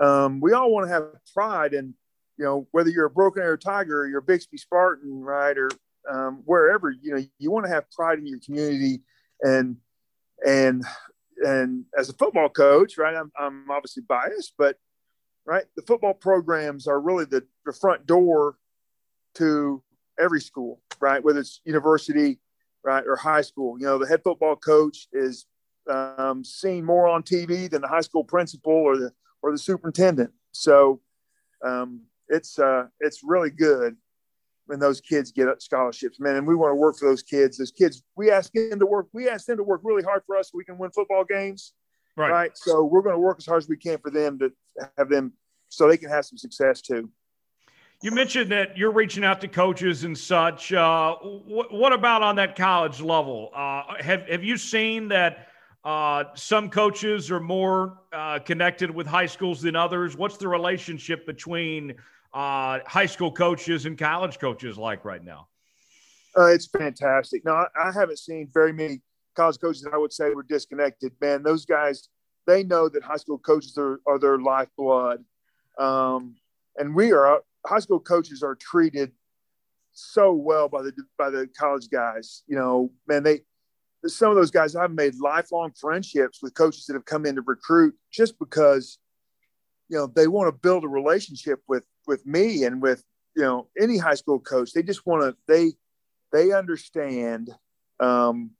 Um, 0.01 0.39
we 0.39 0.53
all 0.53 0.71
want 0.71 0.87
to 0.87 0.93
have 0.93 1.03
pride, 1.33 1.73
and 1.73 1.93
you 2.37 2.45
know, 2.45 2.67
whether 2.71 2.89
you're 2.89 3.05
a 3.05 3.09
Broken 3.09 3.43
Arrow 3.43 3.57
Tiger 3.57 4.01
or 4.01 4.07
you're 4.07 4.19
a 4.19 4.23
Bixby 4.23 4.57
Spartan, 4.57 5.21
right, 5.21 5.57
or 5.57 5.69
um, 6.09 6.41
wherever, 6.45 6.91
you 6.91 7.13
know, 7.13 7.23
you 7.37 7.51
want 7.51 7.65
to 7.65 7.71
have 7.71 7.89
pride 7.91 8.19
in 8.19 8.27
your 8.27 8.39
community, 8.39 9.01
and 9.41 9.77
and 10.45 10.83
and 11.43 11.85
as 11.97 12.09
a 12.09 12.13
football 12.13 12.49
coach, 12.49 12.97
right, 12.97 13.15
I'm 13.15 13.31
I'm 13.37 13.69
obviously 13.69 14.03
biased, 14.07 14.53
but 14.57 14.77
right, 15.45 15.65
the 15.75 15.81
football 15.83 16.13
programs 16.13 16.87
are 16.87 16.99
really 16.99 17.25
the, 17.25 17.45
the 17.65 17.73
front 17.73 18.05
door 18.05 18.57
to 19.35 19.81
every 20.19 20.41
school, 20.41 20.81
right, 20.99 21.23
whether 21.23 21.39
it's 21.39 21.61
university 21.65 22.39
right, 22.87 23.03
or 23.05 23.15
high 23.17 23.41
school. 23.41 23.77
You 23.79 23.85
know, 23.85 23.97
the 23.97 24.07
head 24.07 24.21
football 24.23 24.55
coach 24.55 25.07
is 25.11 25.45
um, 25.89 26.43
seen 26.43 26.85
more 26.85 27.07
on 27.07 27.21
TV 27.21 27.69
than 27.69 27.81
the 27.81 27.87
high 27.87 28.01
school 28.01 28.23
principal 28.23 28.73
or 28.73 28.97
the 28.97 29.11
or 29.41 29.51
the 29.51 29.57
superintendent. 29.57 30.31
So 30.51 31.01
um, 31.63 32.01
it's 32.29 32.59
uh, 32.59 32.87
it's 32.99 33.21
really 33.23 33.49
good 33.49 33.95
when 34.67 34.79
those 34.79 35.01
kids 35.01 35.31
get 35.31 35.47
scholarships, 35.61 36.19
man. 36.19 36.35
And 36.35 36.45
we 36.45 36.55
want 36.55 36.71
to 36.71 36.75
work 36.75 36.97
for 36.97 37.07
those 37.09 37.23
kids. 37.23 37.57
Those 37.57 37.71
kids, 37.71 38.03
we 38.15 38.29
ask 38.29 38.51
them 38.51 38.79
to 38.79 38.85
work. 38.85 39.07
We 39.13 39.29
ask 39.29 39.45
them 39.45 39.57
to 39.57 39.63
work 39.63 39.81
really 39.83 40.03
hard 40.03 40.23
for 40.27 40.37
us 40.37 40.51
so 40.51 40.57
we 40.57 40.65
can 40.65 40.77
win 40.77 40.91
football 40.91 41.23
games. 41.23 41.73
Right. 42.15 42.31
right? 42.31 42.51
So 42.55 42.83
we're 42.83 43.01
going 43.01 43.15
to 43.15 43.19
work 43.19 43.37
as 43.39 43.45
hard 43.45 43.63
as 43.63 43.69
we 43.69 43.77
can 43.77 43.99
for 43.99 44.11
them 44.11 44.39
to 44.39 44.51
have 44.97 45.09
them 45.09 45.33
so 45.69 45.87
they 45.87 45.97
can 45.97 46.09
have 46.09 46.25
some 46.25 46.37
success 46.37 46.81
too. 46.81 47.09
You 48.01 48.11
mentioned 48.11 48.51
that 48.51 48.77
you're 48.77 48.91
reaching 48.91 49.23
out 49.23 49.41
to 49.41 49.47
coaches 49.47 50.03
and 50.03 50.15
such. 50.17 50.71
Uh, 50.71 51.15
wh- 51.15 51.71
what 51.71 51.93
about 51.93 52.21
on 52.21 52.35
that 52.35 52.55
college 52.55 53.01
level? 53.01 53.49
Uh, 53.55 53.83
have 53.99 54.27
Have 54.27 54.43
you 54.43 54.57
seen 54.57 55.07
that 55.09 55.47
uh, 55.83 56.25
some 56.35 56.69
coaches 56.69 57.31
are 57.31 57.39
more 57.39 57.99
uh, 58.13 58.39
connected 58.39 58.91
with 58.91 59.07
high 59.07 59.25
schools 59.25 59.61
than 59.61 59.75
others? 59.75 60.17
What's 60.17 60.37
the 60.37 60.47
relationship 60.47 61.25
between 61.25 61.95
uh, 62.37 62.79
high 62.85 63.07
school 63.07 63.31
coaches 63.31 63.87
and 63.87 63.97
college 63.97 64.37
coaches 64.37 64.77
like 64.77 65.03
right 65.03 65.23
now? 65.23 65.47
Uh, 66.37 66.45
it's 66.45 66.67
fantastic. 66.67 67.43
No, 67.43 67.53
I, 67.53 67.65
I 67.75 67.91
haven't 67.91 68.19
seen 68.19 68.47
very 68.53 68.71
many 68.71 69.01
college 69.35 69.59
coaches 69.59 69.81
that 69.81 69.93
I 69.93 69.97
would 69.97 70.13
say 70.13 70.29
were 70.35 70.43
disconnected. 70.43 71.13
Man, 71.19 71.41
those 71.41 71.65
guys 71.65 72.09
they 72.45 72.63
know 72.63 72.89
that 72.89 73.03
high 73.03 73.17
school 73.17 73.39
coaches 73.39 73.75
are, 73.77 73.99
are 74.05 74.19
their 74.19 74.37
lifeblood. 74.37 75.25
Um, 75.79 76.35
and 76.77 76.95
we 76.95 77.11
are 77.11 77.41
high 77.65 77.79
school 77.79 77.99
coaches 77.99 78.43
are 78.43 78.55
treated 78.55 79.11
so 79.93 80.31
well 80.31 80.69
by 80.69 80.83
the 80.83 80.93
by 81.17 81.31
the 81.31 81.49
college 81.59 81.89
guys. 81.89 82.43
You 82.45 82.55
know, 82.55 82.91
man, 83.07 83.23
they 83.23 83.41
some 84.05 84.29
of 84.29 84.35
those 84.35 84.51
guys 84.51 84.75
I've 84.75 84.93
made 84.93 85.15
lifelong 85.19 85.71
friendships 85.71 86.43
with 86.43 86.53
coaches 86.53 86.85
that 86.85 86.93
have 86.93 87.05
come 87.05 87.25
in 87.25 87.33
to 87.35 87.41
recruit 87.41 87.95
just 88.11 88.37
because 88.37 88.99
you 89.89 89.97
know 89.97 90.05
they 90.05 90.27
want 90.27 90.49
to 90.49 90.59
build 90.59 90.83
a 90.83 90.87
relationship 90.87 91.61
with 91.67 91.83
with 92.07 92.25
me 92.25 92.63
and 92.63 92.81
with 92.81 93.03
you 93.35 93.43
know 93.43 93.67
any 93.79 93.97
high 93.97 94.15
school 94.15 94.39
coach. 94.39 94.71
They 94.73 94.83
just 94.83 95.05
want 95.05 95.23
to 95.23 95.35
they 95.47 95.73
they 96.31 96.51
understand 96.51 97.51
um, 97.99 98.51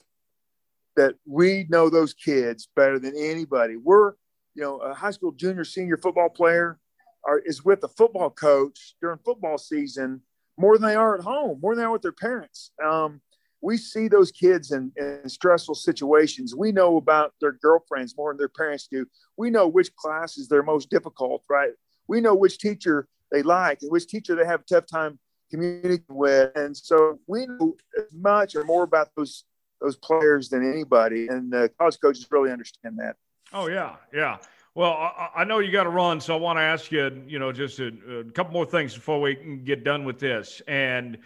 that 0.96 1.16
we 1.26 1.66
know 1.70 1.90
those 1.90 2.14
kids 2.14 2.68
better 2.76 3.00
than 3.00 3.14
anybody. 3.18 3.78
We're 3.78 4.14
you 4.54 4.64
know 4.64 4.78
a 4.78 4.94
high 4.94 5.12
school 5.12 5.32
junior 5.32 5.64
senior 5.64 5.98
football 5.98 6.30
player 6.30 6.80
are, 7.26 7.40
is 7.40 7.64
with 7.64 7.84
a 7.84 7.90
football 7.90 8.30
coach 8.30 8.96
during 9.02 9.20
football 9.20 9.58
season 9.58 10.22
more 10.58 10.78
than 10.78 10.88
they 10.88 10.96
are 10.96 11.16
at 11.16 11.24
home, 11.24 11.60
more 11.62 11.76
than 11.76 11.84
they 11.84 11.86
are 11.86 11.92
with 11.92 12.02
their 12.02 12.12
parents. 12.12 12.72
Um, 12.84 13.22
we 13.62 13.78
see 13.78 14.08
those 14.08 14.32
kids 14.32 14.72
in, 14.72 14.92
in, 14.98 15.28
stressful 15.28 15.76
situations. 15.76 16.56
We 16.56 16.72
know 16.72 16.98
about 16.98 17.34
their 17.42 17.54
girlfriends 17.54 18.16
more 18.16 18.32
than 18.32 18.38
their 18.38 18.50
parents 18.50 18.88
do. 18.90 19.06
We 19.36 19.50
know 19.50 19.68
which 19.68 19.96
classes 19.96 20.48
they're 20.48 20.64
most 20.64 20.90
difficult, 20.90 21.44
right? 21.50 21.72
We 22.08 22.22
know 22.22 22.36
which 22.36 22.60
teacher 22.60 23.08
they 23.32 23.44
like 23.44 23.80
and 23.82 23.92
which 23.92 24.08
teacher 24.08 24.36
they 24.36 24.46
have 24.46 24.62
a 24.62 24.64
tough 24.64 24.86
time 24.86 25.20
communicating 25.50 26.04
with. 26.10 26.52
And 26.56 26.76
so 26.76 27.20
we 27.28 27.46
know 27.48 27.76
as 27.98 28.14
much 28.14 28.56
or 28.56 28.64
more 28.64 28.84
about 28.84 29.10
those 29.16 29.46
those 29.82 29.96
players 29.96 30.50
than 30.50 30.70
anybody. 30.70 31.28
And 31.28 31.52
the 31.52 31.70
college 31.78 32.00
coaches 32.02 32.28
really 32.32 32.52
understand 32.52 32.98
that. 33.00 33.16
Oh 33.54 33.68
yeah, 33.68 33.96
yeah. 34.14 34.38
Well, 34.76 34.92
I, 34.92 35.30
I 35.38 35.44
know 35.44 35.60
you 35.60 35.72
got 35.72 35.84
to 35.84 35.90
run, 35.90 36.22
so 36.22 36.36
I 36.36 36.40
want 36.40 36.58
to 36.58 36.62
ask 36.62 36.92
you, 36.92 37.24
you 37.28 37.40
know, 37.40 37.52
just 37.52 37.80
a, 37.80 37.88
a, 38.20 38.24
couple 38.26 38.54
more 38.54 38.66
things 38.66 38.94
before 38.94 39.20
we 39.20 39.34
can 39.34 39.64
get 39.64 39.84
done 39.84 40.06
with 40.06 40.20
this. 40.20 40.62
And 40.68 41.18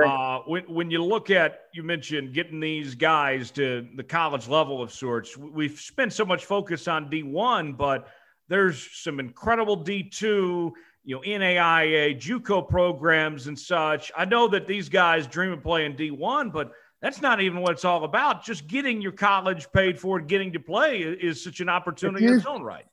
uh, 0.00 0.40
when 0.46 0.62
when 0.64 0.90
you 0.90 1.02
look 1.02 1.30
at, 1.30 1.62
you 1.74 1.82
mentioned 1.82 2.32
getting 2.32 2.60
these 2.60 2.94
guys 2.94 3.50
to 3.52 3.88
the 3.96 4.04
college 4.04 4.48
level 4.48 4.80
of 4.80 4.92
sorts. 4.92 5.36
We've 5.36 5.78
spent 5.80 6.12
so 6.12 6.24
much 6.24 6.44
focus 6.44 6.86
on 6.86 7.10
D 7.10 7.22
one, 7.22 7.72
but 7.72 8.08
there's 8.48 8.88
some 8.92 9.18
incredible 9.18 9.76
D 9.76 10.04
two, 10.04 10.74
you 11.10 11.16
know, 11.16 11.22
NAIA, 11.22 12.16
JUCO 12.16 12.68
programs 12.68 13.48
and 13.48 13.58
such. 13.58 14.12
I 14.16 14.24
know 14.24 14.46
that 14.46 14.68
these 14.68 14.88
guys 14.88 15.26
dream 15.26 15.50
of 15.50 15.60
playing 15.60 15.96
D 15.96 16.12
one, 16.12 16.50
but 16.50 16.70
that's 17.02 17.20
not 17.20 17.40
even 17.40 17.62
what 17.62 17.72
it's 17.72 17.84
all 17.84 18.04
about. 18.04 18.44
Just 18.44 18.68
getting 18.68 19.02
your 19.02 19.10
college 19.10 19.66
paid 19.72 19.98
for, 19.98 20.20
getting 20.20 20.52
to 20.52 20.60
play 20.60 21.00
is 21.00 21.42
such 21.42 21.58
an 21.58 21.68
opportunity 21.68 22.26
you, 22.26 22.30
in 22.30 22.36
its 22.36 22.46
own 22.46 22.62
right. 22.62 22.84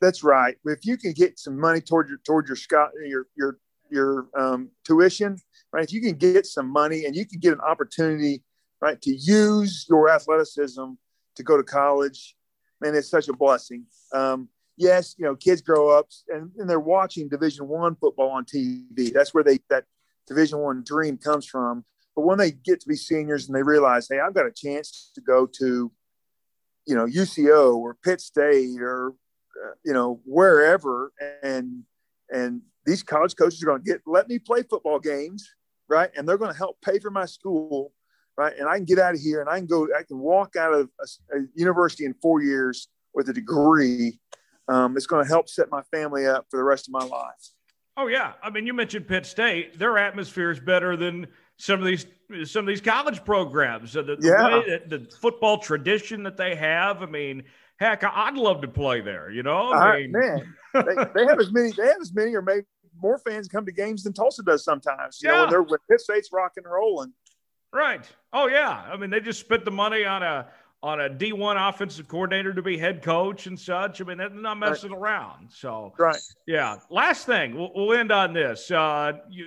That's 0.00 0.24
right. 0.24 0.56
If 0.64 0.84
you 0.84 0.96
can 0.96 1.12
get 1.12 1.38
some 1.38 1.56
money 1.56 1.80
toward 1.80 2.08
your 2.08 2.18
toward 2.24 2.48
your 2.48 2.58
your 3.06 3.26
your 3.36 3.58
your 3.92 4.26
um, 4.36 4.70
tuition, 4.84 5.36
right? 5.72 5.84
If 5.84 5.92
you 5.92 6.00
can 6.00 6.16
get 6.16 6.46
some 6.46 6.68
money 6.68 7.04
and 7.04 7.14
you 7.14 7.26
can 7.26 7.38
get 7.38 7.52
an 7.52 7.60
opportunity, 7.60 8.42
right, 8.80 9.00
to 9.02 9.14
use 9.14 9.86
your 9.88 10.10
athleticism 10.10 10.82
to 11.36 11.42
go 11.44 11.56
to 11.56 11.62
college, 11.62 12.34
man, 12.80 12.96
it's 12.96 13.08
such 13.08 13.28
a 13.28 13.32
blessing. 13.32 13.84
Um, 14.12 14.48
yes, 14.76 15.14
you 15.18 15.24
know, 15.24 15.36
kids 15.36 15.60
grow 15.60 15.96
up 15.96 16.08
and, 16.28 16.50
and 16.58 16.68
they're 16.68 16.80
watching 16.80 17.28
Division 17.28 17.68
One 17.68 17.96
football 17.96 18.30
on 18.30 18.44
TV. 18.44 19.12
That's 19.12 19.34
where 19.34 19.44
they 19.44 19.58
that 19.70 19.84
Division 20.26 20.58
One 20.58 20.82
dream 20.84 21.18
comes 21.18 21.46
from. 21.46 21.84
But 22.14 22.24
when 22.24 22.38
they 22.38 22.50
get 22.50 22.80
to 22.80 22.88
be 22.88 22.96
seniors 22.96 23.46
and 23.46 23.54
they 23.54 23.62
realize, 23.62 24.08
hey, 24.10 24.20
I've 24.20 24.34
got 24.34 24.46
a 24.46 24.52
chance 24.52 25.10
to 25.14 25.20
go 25.20 25.46
to, 25.58 25.92
you 26.86 26.94
know, 26.94 27.04
UCO 27.04 27.76
or 27.76 27.94
Pitt 27.94 28.20
State 28.20 28.80
or 28.80 29.12
uh, 29.64 29.70
you 29.84 29.92
know, 29.92 30.20
wherever, 30.24 31.12
and 31.42 31.82
and 32.30 32.60
these 32.84 33.02
college 33.02 33.36
coaches 33.36 33.62
are 33.62 33.66
going 33.66 33.82
to 33.82 33.84
get 33.84 34.02
let 34.06 34.28
me 34.28 34.38
play 34.38 34.62
football 34.62 34.98
games, 34.98 35.48
right? 35.88 36.10
And 36.16 36.28
they're 36.28 36.38
going 36.38 36.52
to 36.52 36.58
help 36.58 36.78
pay 36.82 36.98
for 36.98 37.10
my 37.10 37.26
school, 37.26 37.92
right? 38.36 38.52
And 38.58 38.68
I 38.68 38.76
can 38.76 38.84
get 38.84 38.98
out 38.98 39.14
of 39.14 39.20
here 39.20 39.40
and 39.40 39.48
I 39.48 39.58
can 39.58 39.66
go, 39.66 39.88
I 39.98 40.02
can 40.02 40.18
walk 40.18 40.56
out 40.56 40.72
of 40.72 40.90
a, 41.00 41.36
a 41.36 41.40
university 41.54 42.04
in 42.04 42.14
four 42.20 42.42
years 42.42 42.88
with 43.14 43.28
a 43.28 43.32
degree. 43.32 44.20
Um, 44.68 44.96
it's 44.96 45.06
going 45.06 45.24
to 45.24 45.28
help 45.28 45.48
set 45.48 45.70
my 45.70 45.82
family 45.92 46.26
up 46.26 46.46
for 46.50 46.56
the 46.56 46.64
rest 46.64 46.88
of 46.88 46.92
my 46.92 47.04
life. 47.04 47.50
Oh 47.96 48.08
yeah, 48.08 48.34
I 48.42 48.50
mean, 48.50 48.66
you 48.66 48.74
mentioned 48.74 49.08
Pitt 49.08 49.24
State. 49.24 49.78
Their 49.78 49.96
atmosphere 49.96 50.50
is 50.50 50.60
better 50.60 50.96
than 50.96 51.28
some 51.56 51.80
of 51.80 51.86
these 51.86 52.06
some 52.44 52.60
of 52.60 52.66
these 52.66 52.80
college 52.80 53.24
programs. 53.24 53.92
So 53.92 54.02
the, 54.02 54.18
yeah. 54.20 54.78
the, 54.88 54.98
the 54.98 55.10
football 55.16 55.58
tradition 55.58 56.22
that 56.24 56.36
they 56.36 56.54
have. 56.56 57.02
I 57.02 57.06
mean, 57.06 57.44
heck, 57.78 58.04
I'd 58.04 58.36
love 58.36 58.60
to 58.62 58.68
play 58.68 59.00
there. 59.00 59.30
You 59.30 59.42
know, 59.42 59.72
I 59.72 60.00
mean, 60.00 60.12
man, 60.12 60.54
they, 60.74 60.82
they, 61.14 61.26
have 61.26 61.40
as 61.40 61.52
many, 61.52 61.72
they 61.72 61.86
have 61.86 62.00
as 62.00 62.12
many, 62.12 62.34
or 62.34 62.42
maybe 62.42 62.66
more 63.00 63.18
fans 63.18 63.48
come 63.48 63.64
to 63.64 63.72
games 63.72 64.02
than 64.02 64.12
Tulsa 64.12 64.42
does 64.42 64.64
sometimes. 64.64 65.20
You 65.22 65.30
yeah. 65.30 65.34
know, 65.34 65.40
when 65.42 65.50
they're 65.50 65.62
when 65.62 65.78
Pitt 65.90 66.00
State's 66.00 66.30
rocking 66.32 66.64
and 66.64 66.72
rolling. 66.72 67.12
Right. 67.72 68.06
Oh 68.32 68.46
yeah. 68.46 68.84
I 68.90 68.96
mean, 68.96 69.10
they 69.10 69.20
just 69.20 69.40
spent 69.40 69.64
the 69.64 69.70
money 69.70 70.04
on 70.04 70.22
a 70.22 70.48
on 70.82 71.00
a 71.00 71.08
D 71.08 71.32
one 71.32 71.56
offensive 71.56 72.06
coordinator 72.06 72.52
to 72.54 72.62
be 72.62 72.76
head 72.78 73.02
coach 73.02 73.46
and 73.46 73.58
such. 73.58 74.00
I 74.00 74.04
mean, 74.04 74.18
they're 74.18 74.30
not 74.30 74.58
messing 74.58 74.92
right. 74.92 74.98
around. 74.98 75.50
So 75.50 75.92
right. 75.98 76.20
Yeah. 76.46 76.76
Last 76.90 77.26
thing, 77.26 77.56
we'll, 77.56 77.72
we'll 77.74 77.98
end 77.98 78.12
on 78.12 78.32
this. 78.32 78.70
Uh, 78.70 79.14
you, 79.28 79.46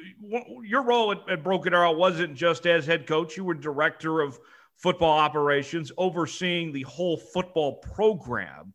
your 0.64 0.84
role 0.84 1.12
at, 1.12 1.30
at 1.30 1.44
Broken 1.44 1.74
Arrow 1.74 1.94
wasn't 1.94 2.36
just 2.36 2.66
as 2.66 2.86
head 2.86 3.08
coach; 3.08 3.38
you 3.38 3.44
were 3.44 3.54
director 3.54 4.22
of 4.22 4.40
football 4.76 5.18
operations, 5.18 5.92
overseeing 5.98 6.72
the 6.72 6.84
whole 6.84 7.18
football 7.18 7.74
program. 7.78 8.74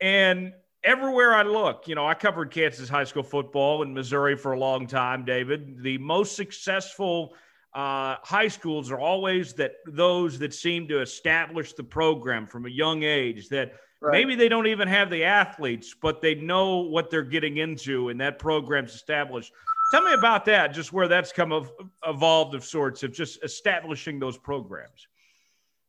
And 0.00 0.52
everywhere 0.82 1.34
I 1.34 1.42
look, 1.42 1.86
you 1.86 1.94
know, 1.94 2.06
I 2.06 2.14
covered 2.14 2.50
Kansas 2.50 2.88
high 2.88 3.04
school 3.04 3.22
football 3.22 3.82
in 3.82 3.94
Missouri 3.94 4.36
for 4.36 4.52
a 4.52 4.58
long 4.58 4.86
time, 4.86 5.24
David. 5.24 5.82
The 5.82 5.98
most 5.98 6.36
successful 6.36 7.34
uh, 7.74 8.16
high 8.22 8.48
schools 8.48 8.90
are 8.90 9.00
always 9.00 9.54
that 9.54 9.76
those 9.86 10.38
that 10.38 10.52
seem 10.52 10.86
to 10.88 11.00
establish 11.00 11.72
the 11.72 11.84
program 11.84 12.46
from 12.46 12.66
a 12.66 12.68
young 12.68 13.02
age 13.02 13.48
that 13.48 13.72
right. 14.00 14.12
maybe 14.12 14.34
they 14.34 14.48
don't 14.48 14.66
even 14.66 14.88
have 14.88 15.08
the 15.08 15.24
athletes, 15.24 15.94
but 16.00 16.20
they 16.20 16.34
know 16.34 16.80
what 16.80 17.10
they're 17.10 17.22
getting 17.22 17.56
into 17.58 18.10
and 18.10 18.20
that 18.20 18.38
program's 18.38 18.94
established. 18.94 19.52
Tell 19.90 20.02
me 20.02 20.12
about 20.12 20.44
that, 20.46 20.74
just 20.74 20.92
where 20.92 21.08
that's 21.08 21.32
come 21.32 21.50
of, 21.50 21.70
evolved 22.06 22.54
of 22.54 22.64
sorts 22.64 23.02
of 23.02 23.12
just 23.12 23.42
establishing 23.42 24.18
those 24.18 24.36
programs. 24.36 25.06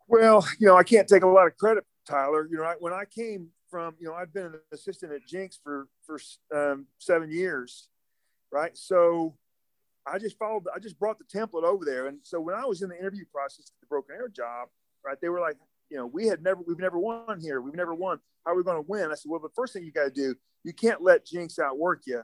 Well, 0.07 0.45
you 0.59 0.67
know, 0.67 0.77
I 0.77 0.83
can't 0.83 1.07
take 1.07 1.23
a 1.23 1.27
lot 1.27 1.47
of 1.47 1.57
credit, 1.57 1.85
Tyler. 2.07 2.47
You 2.49 2.57
know, 2.57 2.63
I, 2.63 2.75
when 2.79 2.93
I 2.93 3.03
came 3.05 3.49
from, 3.69 3.95
you 3.99 4.07
know, 4.07 4.13
I've 4.13 4.33
been 4.33 4.45
an 4.45 4.59
assistant 4.71 5.11
at 5.11 5.25
Jenks 5.27 5.59
for 5.61 5.87
for 6.05 6.19
um, 6.53 6.85
seven 6.99 7.31
years, 7.31 7.89
right? 8.51 8.77
So 8.77 9.35
I 10.05 10.19
just 10.19 10.37
followed. 10.37 10.63
I 10.75 10.79
just 10.79 10.99
brought 10.99 11.17
the 11.17 11.25
template 11.25 11.63
over 11.63 11.85
there, 11.85 12.07
and 12.07 12.19
so 12.23 12.39
when 12.39 12.55
I 12.55 12.65
was 12.65 12.81
in 12.81 12.89
the 12.89 12.97
interview 12.97 13.25
process 13.31 13.65
at 13.67 13.79
the 13.81 13.87
Broken 13.87 14.15
Arrow 14.15 14.29
job, 14.29 14.69
right, 15.05 15.17
they 15.21 15.29
were 15.29 15.39
like, 15.39 15.57
you 15.89 15.97
know, 15.97 16.07
we 16.07 16.27
had 16.27 16.43
never, 16.43 16.61
we've 16.65 16.79
never 16.79 16.99
won 16.99 17.39
here. 17.39 17.61
We've 17.61 17.75
never 17.75 17.93
won. 17.93 18.19
How 18.45 18.51
are 18.51 18.55
we 18.55 18.63
going 18.63 18.83
to 18.83 18.89
win? 18.89 19.11
I 19.11 19.15
said, 19.15 19.29
well, 19.29 19.39
the 19.39 19.49
first 19.55 19.73
thing 19.73 19.83
you 19.83 19.91
got 19.91 20.05
to 20.05 20.11
do, 20.11 20.35
you 20.63 20.73
can't 20.73 21.01
let 21.01 21.25
Jenks 21.25 21.59
outwork 21.59 22.03
you, 22.05 22.23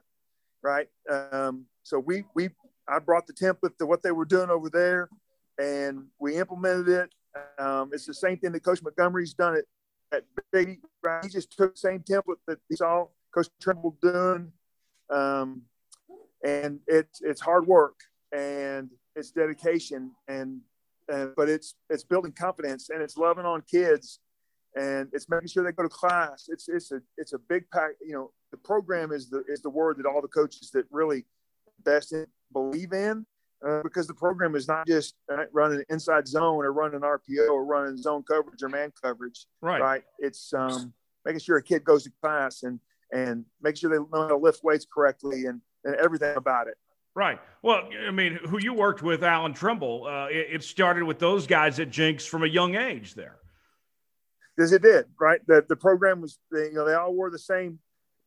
right? 0.62 0.88
Um, 1.10 1.66
so 1.84 2.00
we 2.00 2.26
we 2.36 2.50
I 2.88 3.00
brought 3.00 3.28
the 3.28 3.34
template 3.34 3.78
to 3.78 3.86
what 3.86 4.04
they 4.04 4.12
were 4.12 4.26
doing 4.26 4.50
over 4.50 4.70
there, 4.70 5.10
and 5.58 6.08
we 6.20 6.38
implemented 6.38 6.90
it 6.90 7.14
um, 7.58 7.90
it's 7.94 8.06
the 8.06 8.14
same 8.14 8.38
thing 8.38 8.52
that 8.54 8.62
Coach 8.62 8.82
Montgomery's 8.82 9.34
done 9.34 9.56
it 9.56 9.66
at 10.12 10.24
Big. 10.52 10.80
Right? 11.04 11.24
He 11.24 11.30
just 11.30 11.56
took 11.56 11.76
the 11.76 11.80
same 11.80 12.00
template 12.00 12.38
that 12.48 12.60
he 12.70 12.76
saw 12.76 13.08
Coach 13.34 13.48
Trimble 13.62 13.98
doing, 14.02 14.52
um, 15.10 15.64
and 16.44 16.80
it's 16.88 17.22
it's 17.22 17.42
hard 17.42 17.68
work 17.68 17.96
and 18.32 18.90
it's 19.16 19.32
dedication 19.32 20.12
and, 20.28 20.62
and 21.10 21.34
but 21.36 21.50
it's 21.50 21.76
it's 21.90 22.04
building 22.04 22.32
confidence 22.32 22.90
and 22.90 23.02
it's 23.02 23.18
loving 23.18 23.46
on 23.46 23.62
kids 23.70 24.20
and 24.76 25.10
it's 25.14 25.30
making 25.30 25.48
sure 25.48 25.64
they 25.64 25.72
go 25.72 25.84
to 25.84 25.90
class. 25.90 26.48
It's 26.50 26.70
it's 26.70 26.92
a 26.92 27.02
it's 27.18 27.34
a 27.34 27.40
big 27.40 27.70
pack. 27.72 27.92
You 28.02 28.14
know, 28.14 28.32
the 28.52 28.58
program 28.58 29.12
is 29.12 29.30
the 29.30 29.44
is 29.48 29.62
the 29.62 29.70
word 29.70 29.98
that 29.98 30.06
all 30.06 30.22
the 30.22 30.28
coaches 30.28 30.70
that 30.74 30.86
really 30.92 31.26
best 31.84 32.14
in, 32.14 32.28
believe 32.54 32.94
in 32.94 33.26
uh, 33.68 33.82
because 33.84 34.08
the 34.08 34.14
program 34.14 34.56
is 34.56 34.68
not 34.68 34.88
just 34.88 35.16
uh, 35.32 35.44
running 35.52 35.84
inside 35.90 36.28
zone 36.28 36.64
or 36.64 36.72
running 36.72 37.02
RPO 37.02 37.50
or 37.50 37.66
running 37.66 37.98
zone 37.98 38.24
coverage 38.24 38.62
or 38.64 38.70
man 38.70 38.92
coverage. 39.02 39.48
Right. 39.62 39.82
Right. 39.82 40.04
It's 40.20 40.54
um, 40.54 40.94
making 41.26 41.42
sure 41.42 41.58
a 41.58 41.64
kid 41.64 41.84
goes 41.84 42.04
to 42.04 42.12
class 42.22 42.64
and 42.64 42.80
and 43.12 43.46
make 43.62 43.76
sure 43.76 43.90
they 43.90 43.98
know 43.98 44.08
how 44.14 44.28
to 44.28 44.38
lift 44.38 44.64
weights 44.64 44.86
correctly 44.92 45.46
and, 45.46 45.62
and 45.90 46.00
everything 46.00 46.36
about 46.38 46.68
it. 46.68 46.76
Right. 47.16 47.40
Well, 47.64 47.90
I 48.08 48.12
mean, 48.12 48.40
who 48.48 48.60
you 48.60 48.74
worked 48.74 49.02
with, 49.02 49.24
Allen 49.24 49.54
Trimble, 49.54 50.06
uh, 50.06 50.28
it, 50.28 50.48
it, 50.52 50.64
started 50.64 51.04
with 51.04 51.20
those 51.20 51.48
guys 51.48 51.80
at 51.80 51.90
Jenks 51.90 52.26
from 52.26 52.44
a 52.44 52.48
young 52.48 52.76
age 52.76 53.16
there. 53.16 53.38
Yes, 54.58 54.72
it 54.72 54.84
did. 54.84 55.06
Right. 55.20 55.42
The, 55.48 55.66
the 55.68 55.76
program 55.76 56.22
was, 56.22 56.38
you 56.52 56.74
know, 56.74 56.86
they 56.86 56.94
all 56.94 57.14
wore 57.14 57.32
the 57.32 57.40
same 57.40 57.80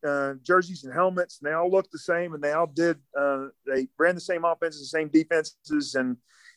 uh, 0.07 0.35
jerseys 0.43 0.85
and 0.85 0.93
helmets, 0.93 1.39
and 1.39 1.49
they 1.49 1.55
all 1.55 1.71
looked 1.71 1.93
the 1.93 1.99
same, 1.99 2.35
and 2.35 2.43
they 2.43 2.53
all 2.53 2.67
did. 2.67 2.99
Uh, 3.19 3.47
they 3.67 3.87
ran 3.99 4.15
the 4.15 4.21
same 4.21 4.45
offenses, 4.45 4.81
the 4.81 4.99
same 4.99 5.09
defenses, 5.09 5.95
and 5.95 6.17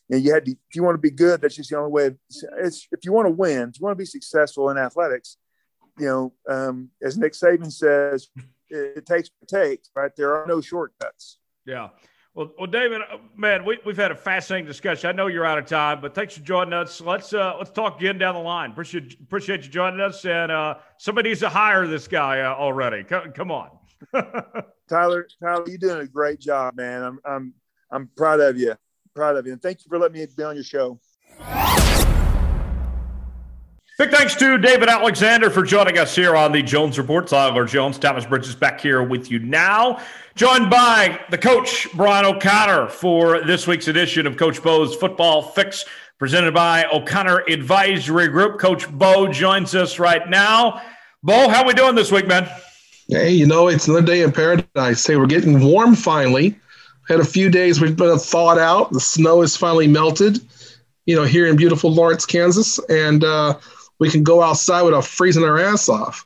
you, 0.10 0.18
know, 0.18 0.18
you 0.18 0.34
had 0.34 0.45
to. 0.45 0.52
If 0.52 0.76
you 0.76 0.84
want 0.84 0.95
to 0.95 1.02
be 1.02 1.11
good, 1.11 1.41
that's 1.41 1.56
just 1.56 1.69
the 1.69 1.77
only 1.77 1.91
way. 1.91 2.11
It's 2.57 2.88
if 2.91 3.06
you 3.06 3.14
want 3.14 3.27
to 3.27 3.32
win, 3.32 3.69
if 3.69 3.80
you 3.80 3.84
want 3.84 3.98
to 3.98 4.02
be 4.02 4.06
successful 4.06 4.69
in 4.72 4.77
athletics, 4.77 5.38
you 5.99 6.06
know, 6.06 6.34
um, 6.49 6.90
as 7.02 7.18
Nick 7.18 7.34
Saban 7.34 7.72
says, 7.72 8.30
it, 8.70 8.98
it 8.98 9.06
takes 9.06 9.30
what 9.38 9.52
it 9.52 9.68
takes, 9.68 9.90
right? 9.96 10.12
There 10.16 10.36
are 10.36 10.46
no 10.48 10.62
shortcuts. 10.62 11.38
Yeah. 11.66 11.90
Well, 12.36 12.52
well, 12.58 12.68
David, 12.68 13.02
uh, 13.02 13.18
man, 13.38 13.64
we, 13.64 13.80
we've 13.86 13.96
had 13.96 14.12
a 14.12 14.16
fascinating 14.16 14.68
discussion. 14.68 15.10
I 15.10 15.14
know 15.14 15.28
you're 15.28 15.46
out 15.46 15.58
of 15.58 15.68
time, 15.68 16.02
but 16.02 16.14
thanks 16.14 16.36
for 16.36 16.44
joining 16.44 16.74
us. 16.74 17.00
Let's 17.00 17.34
uh, 17.34 17.56
let's 17.58 17.72
talk 17.72 17.98
again 17.98 18.18
down 18.18 18.36
the 18.36 18.42
line. 18.42 18.72
Appreciate 18.72 19.18
appreciate 19.22 19.64
you 19.64 19.70
joining 19.70 20.02
us, 20.02 20.26
and 20.26 20.52
uh, 20.52 20.76
somebody 20.98 21.30
needs 21.30 21.40
to 21.40 21.50
hire 21.50 21.88
this 21.88 22.10
guy 22.10 22.42
uh, 22.42 22.54
already. 22.54 23.06
Come, 23.06 23.32
come 23.32 23.52
on, 23.52 23.70
Tyler. 24.90 25.28
Tyler, 25.42 25.64
you're 25.66 25.78
doing 25.78 26.02
a 26.02 26.08
great 26.08 26.42
job, 26.42 26.76
man. 26.76 27.04
I'm 27.04 27.20
I'm 27.24 27.54
I'm 27.90 28.10
proud 28.18 28.42
of 28.42 28.58
you. 28.58 28.76
Proud 29.16 29.38
of 29.38 29.46
you, 29.48 29.54
and 29.54 29.62
thank 29.62 29.80
you 29.80 29.86
for 29.88 29.98
letting 29.98 30.20
me 30.20 30.28
be 30.36 30.44
on 30.44 30.56
your 30.56 30.66
show. 30.66 31.00
Big 33.98 34.12
thanks 34.12 34.36
to 34.36 34.58
David 34.58 34.90
Alexander 34.90 35.50
for 35.50 35.64
joining 35.64 35.98
us 35.98 36.14
here 36.14 36.36
on 36.36 36.52
the 36.52 36.62
Jones 36.62 36.98
Report. 36.98 37.28
Tyler 37.28 37.64
Jones, 37.64 37.98
Thomas 37.98 38.26
Bridges 38.26 38.54
back 38.54 38.82
here 38.82 39.02
with 39.02 39.32
you 39.32 39.40
now, 39.40 40.02
joined 40.36 40.70
by 40.70 41.18
the 41.32 41.38
coach, 41.38 41.88
Bryan 41.94 42.26
O'Connor, 42.26 42.90
for 42.90 43.42
this 43.46 43.68
week's 43.68 43.88
edition 43.88 44.28
of 44.28 44.36
Coach 44.36 44.62
Bo's 44.62 44.94
Football 44.98 45.44
Fix, 45.44 45.86
presented 46.20 46.54
by 46.54 46.84
O'Connor 46.92 47.46
Advisory 47.48 48.28
Group. 48.28 48.60
Coach 48.60 48.92
Bo 48.92 49.30
joins 49.30 49.74
us 49.76 49.98
right 49.98 50.30
now. 50.30 50.82
Bo, 51.24 51.48
how 51.48 51.62
are 51.62 51.68
we 51.68 51.74
doing 51.74 51.96
this 51.96 52.12
week, 52.12 52.28
man? 52.28 52.50
Hey, 53.08 53.32
you 53.32 53.48
know, 53.48 53.70
it's 53.70 53.88
another 53.88 54.06
day 54.06 54.24
in 54.24 54.34
paradise. 54.34 55.00
Say 55.00 55.16
we're 55.16 55.26
getting 55.26 55.62
warm 55.64 55.96
finally. 55.96 56.60
Had 57.08 57.22
a 57.22 57.26
few 57.26 57.50
days 57.50 57.80
we've 57.80 57.96
been 57.96 58.20
thawed 58.20 58.58
out. 58.58 58.92
The 58.92 59.00
snow 59.00 59.42
is 59.42 59.56
finally 59.56 59.88
melted, 59.88 60.42
you 61.06 61.16
know, 61.16 61.24
here 61.24 61.48
in 61.48 61.56
beautiful 61.56 61.94
Lawrence, 61.94 62.26
Kansas. 62.26 62.78
And, 62.90 63.24
uh, 63.24 63.58
we 64.00 64.10
can 64.10 64.24
go 64.24 64.42
outside 64.42 64.84
without 64.84 65.06
freezing 65.06 65.44
our 65.44 65.58
ass 65.58 65.88
off. 65.88 66.26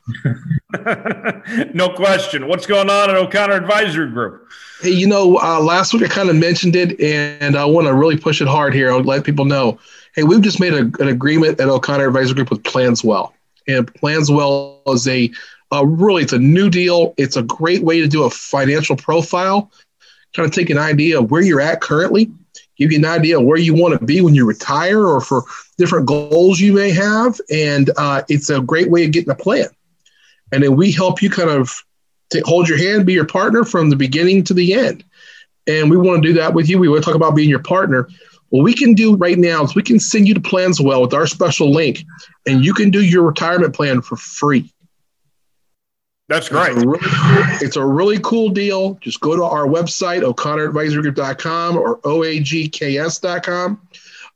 no 1.74 1.88
question. 1.90 2.48
What's 2.48 2.66
going 2.66 2.90
on 2.90 3.10
at 3.10 3.16
O'Connor 3.16 3.54
Advisory 3.54 4.10
Group? 4.10 4.48
Hey, 4.82 4.90
you 4.90 5.06
know, 5.06 5.38
uh, 5.38 5.60
last 5.60 5.92
week 5.92 6.02
I 6.02 6.08
kind 6.08 6.30
of 6.30 6.36
mentioned 6.36 6.74
it, 6.74 7.00
and 7.00 7.56
I 7.56 7.64
want 7.64 7.86
to 7.86 7.94
really 7.94 8.16
push 8.16 8.40
it 8.40 8.48
hard 8.48 8.74
here. 8.74 8.90
I'll 8.90 9.02
let 9.02 9.24
people 9.24 9.44
know. 9.44 9.78
Hey, 10.14 10.24
we've 10.24 10.42
just 10.42 10.58
made 10.58 10.72
a, 10.72 10.90
an 11.00 11.08
agreement 11.08 11.60
at 11.60 11.68
O'Connor 11.68 12.08
Advisory 12.08 12.34
Group 12.34 12.50
with 12.50 12.62
Planswell, 12.62 13.32
and 13.68 13.92
Planswell 13.94 14.80
is 14.92 15.06
a, 15.06 15.30
a 15.70 15.86
really 15.86 16.22
it's 16.22 16.32
a 16.32 16.38
new 16.38 16.70
deal. 16.70 17.14
It's 17.18 17.36
a 17.36 17.42
great 17.42 17.82
way 17.82 18.00
to 18.00 18.08
do 18.08 18.24
a 18.24 18.30
financial 18.30 18.96
profile, 18.96 19.70
kind 20.34 20.48
of 20.48 20.52
take 20.52 20.70
an 20.70 20.78
idea 20.78 21.20
of 21.20 21.30
where 21.30 21.42
you're 21.42 21.60
at 21.60 21.80
currently 21.80 22.32
give 22.80 22.90
get 22.90 22.98
an 22.98 23.04
idea 23.04 23.38
of 23.38 23.44
where 23.44 23.58
you 23.58 23.74
want 23.74 23.98
to 23.98 24.04
be 24.04 24.22
when 24.22 24.34
you 24.34 24.46
retire 24.46 25.06
or 25.06 25.20
for 25.20 25.44
different 25.76 26.06
goals 26.06 26.58
you 26.58 26.72
may 26.72 26.90
have. 26.90 27.38
And 27.50 27.90
uh, 27.96 28.22
it's 28.28 28.48
a 28.48 28.60
great 28.60 28.90
way 28.90 29.04
of 29.04 29.12
getting 29.12 29.30
a 29.30 29.34
plan. 29.34 29.66
And 30.50 30.62
then 30.62 30.76
we 30.76 30.90
help 30.90 31.20
you 31.22 31.30
kind 31.30 31.50
of 31.50 31.70
hold 32.44 32.68
your 32.68 32.78
hand, 32.78 33.06
be 33.06 33.12
your 33.12 33.26
partner 33.26 33.64
from 33.64 33.90
the 33.90 33.96
beginning 33.96 34.44
to 34.44 34.54
the 34.54 34.72
end. 34.72 35.04
And 35.66 35.90
we 35.90 35.96
want 35.96 36.22
to 36.22 36.28
do 36.28 36.34
that 36.34 36.54
with 36.54 36.68
you. 36.68 36.78
We 36.78 36.88
want 36.88 37.04
to 37.04 37.06
talk 37.06 37.16
about 37.16 37.36
being 37.36 37.50
your 37.50 37.62
partner. 37.62 38.08
What 38.48 38.64
we 38.64 38.74
can 38.74 38.94
do 38.94 39.14
right 39.14 39.38
now 39.38 39.62
is 39.62 39.74
we 39.74 39.82
can 39.82 40.00
send 40.00 40.26
you 40.26 40.34
the 40.34 40.40
Planswell 40.40 41.02
with 41.02 41.14
our 41.14 41.26
special 41.26 41.70
link, 41.70 42.04
and 42.46 42.64
you 42.64 42.74
can 42.74 42.90
do 42.90 43.04
your 43.04 43.22
retirement 43.22 43.74
plan 43.74 44.00
for 44.00 44.16
free. 44.16 44.72
That's 46.30 46.48
great. 46.48 46.70
It's 46.76 46.84
a, 46.84 46.86
really 46.86 47.00
cool, 47.02 47.66
it's 47.66 47.76
a 47.76 47.84
really 47.84 48.18
cool 48.20 48.50
deal. 48.50 48.94
Just 49.00 49.20
go 49.20 49.34
to 49.34 49.42
our 49.42 49.66
website, 49.66 50.22
o'connoradvisorygroup.com 50.22 51.76
or 51.76 51.98
oagks.com. 52.02 53.88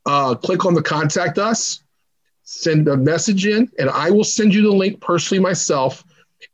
Uh, 0.05 0.35
click 0.35 0.67
on 0.67 0.75
the 0.75 0.83
contact 0.83 1.39
us, 1.39 1.85
send 2.43 2.89
a 2.89 2.97
message 2.97 3.47
in, 3.47 3.71
and 3.79 3.89
I 3.89 4.11
will 4.11 4.25
send 4.25 4.53
you 4.53 4.63
the 4.63 4.73
link 4.73 5.01
personally 5.01 5.41
myself. 5.41 6.03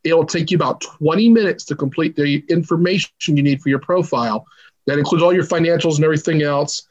It'll 0.05 0.27
take 0.27 0.51
you 0.51 0.59
about 0.59 0.83
20 0.83 1.31
minutes 1.31 1.65
to 1.65 1.75
complete 1.75 2.17
the 2.17 2.45
information 2.51 3.11
you 3.29 3.43
need 3.43 3.63
for 3.63 3.71
your 3.71 3.79
profile. 3.79 4.45
That 4.85 4.99
includes 4.99 5.25
all 5.25 5.33
your 5.33 5.45
financials 5.45 5.97
and 5.97 6.05
everything 6.05 6.43
else. 6.43 6.87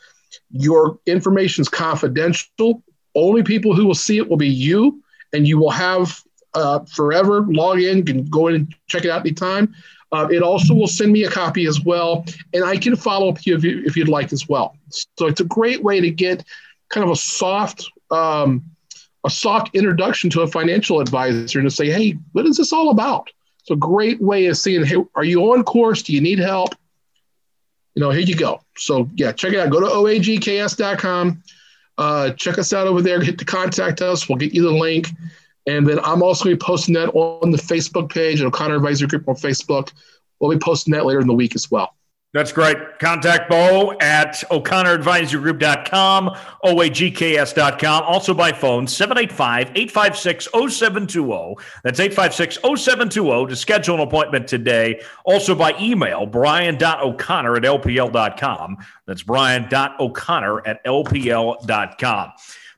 Your 0.50 0.98
information 1.06 1.62
is 1.62 1.70
confidential. 1.70 2.82
Only 3.14 3.44
people 3.44 3.76
who 3.76 3.86
will 3.86 3.94
see 3.94 4.18
it 4.18 4.28
will 4.28 4.38
be 4.38 4.50
you, 4.50 5.04
and 5.34 5.48
you 5.48 5.60
will 5.60 5.70
have 5.70 6.24
uh, 6.54 6.80
forever. 6.86 7.42
Log 7.42 7.80
in, 7.80 8.06
can 8.06 8.26
go 8.26 8.48
in 8.48 8.56
and 8.56 8.76
check 8.88 9.06
it 9.06 9.12
out 9.12 9.22
anytime. 9.22 9.74
Uh, 10.12 10.28
it 10.32 10.42
also 10.42 10.74
will 10.74 10.88
send 10.88 11.12
me 11.12 11.24
a 11.24 11.30
copy 11.30 11.66
as 11.66 11.82
well, 11.82 12.26
and 12.54 12.64
I 12.64 12.78
can 12.78 12.96
follow 12.96 13.30
up 13.30 13.46
you 13.46 13.56
if, 13.56 13.64
you 13.64 13.84
if 13.86 13.96
you'd 13.96 14.08
like 14.08 14.34
as 14.34 14.50
well. 14.50 14.76
So 14.90 15.28
it's 15.28 15.40
a 15.40 15.46
great 15.46 15.84
way 15.84 16.02
to 16.02 16.10
get 16.10 16.44
kind 16.90 17.04
of 17.04 17.12
a 17.12 17.16
soft, 17.16 17.88
um, 18.10 18.64
a 19.24 19.30
soft 19.30 19.76
introduction 19.76 20.30
to 20.32 20.42
a 20.42 20.48
financial 20.48 21.00
advisor 21.00 21.60
and 21.60 21.70
to 21.70 21.76
say, 21.76 21.92
hey, 21.92 22.18
what 22.32 22.48
is 22.48 22.58
this 22.58 22.74
all 22.74 22.90
about? 22.90 23.30
It's 23.60 23.70
a 23.70 23.76
great 23.76 24.20
way 24.20 24.48
of 24.48 24.58
seeing, 24.58 24.84
hey, 24.84 24.98
are 25.14 25.24
you 25.24 25.42
on 25.54 25.64
course? 25.64 26.02
Do 26.02 26.14
you 26.14 26.22
need 26.22 26.40
help? 26.40 26.74
You 27.94 28.02
know, 28.02 28.10
here 28.10 28.22
you 28.22 28.36
go. 28.36 28.62
So 28.78 29.10
yeah, 29.16 29.32
check 29.32 29.54
it 29.54 29.60
out. 29.60 29.70
Go 29.70 29.80
to 29.80 29.86
oagks.com. 29.86 31.44
Uh, 31.98 32.32
check 32.32 32.58
us 32.58 32.74
out 32.74 32.88
over 32.88 33.02
there. 33.02 33.22
Hit 33.22 33.38
the 33.38 33.46
contact 33.46 34.02
us. 34.02 34.28
We'll 34.28 34.38
get 34.38 34.54
you 34.54 34.64
the 34.64 34.72
link. 34.72 35.10
And 35.70 35.88
then 35.88 36.00
I'm 36.00 36.22
also 36.24 36.46
going 36.46 36.56
to 36.56 36.60
be 36.60 36.66
posting 36.66 36.96
that 36.96 37.10
on 37.10 37.52
the 37.52 37.58
Facebook 37.58 38.12
page, 38.12 38.42
O'Connor 38.42 38.78
Advisory 38.78 39.08
Group 39.08 39.30
on 39.30 39.36
Facebook. 39.36 39.92
We'll 40.40 40.50
be 40.52 40.58
posting 40.58 40.94
that 40.94 41.06
later 41.06 41.20
in 41.20 41.28
the 41.28 41.34
week 41.34 41.54
as 41.54 41.70
well. 41.70 41.94
That's 42.34 42.52
great. 42.52 42.78
Contact 43.00 43.50
Bo 43.50 43.94
at 44.02 44.44
o'connoradvisorygroup.com, 44.52 46.36
oagks.com. 46.64 48.04
Also 48.04 48.36
by 48.36 48.52
phone, 48.52 48.88
785-856-0720. 48.88 51.60
That's 51.84 52.00
856-0720 52.00 53.50
to 53.50 53.56
schedule 53.56 53.96
an 53.96 54.02
appointment 54.02 54.48
today. 54.48 55.02
Also 55.24 55.56
by 55.56 55.74
email, 55.80 56.28
brian.o'connor 56.28 57.56
at 57.56 57.64
lpl.com. 57.64 58.78
That's 59.08 59.24
brian.o'connor 59.24 60.68
at 60.68 60.86
lpl.com. 60.86 62.32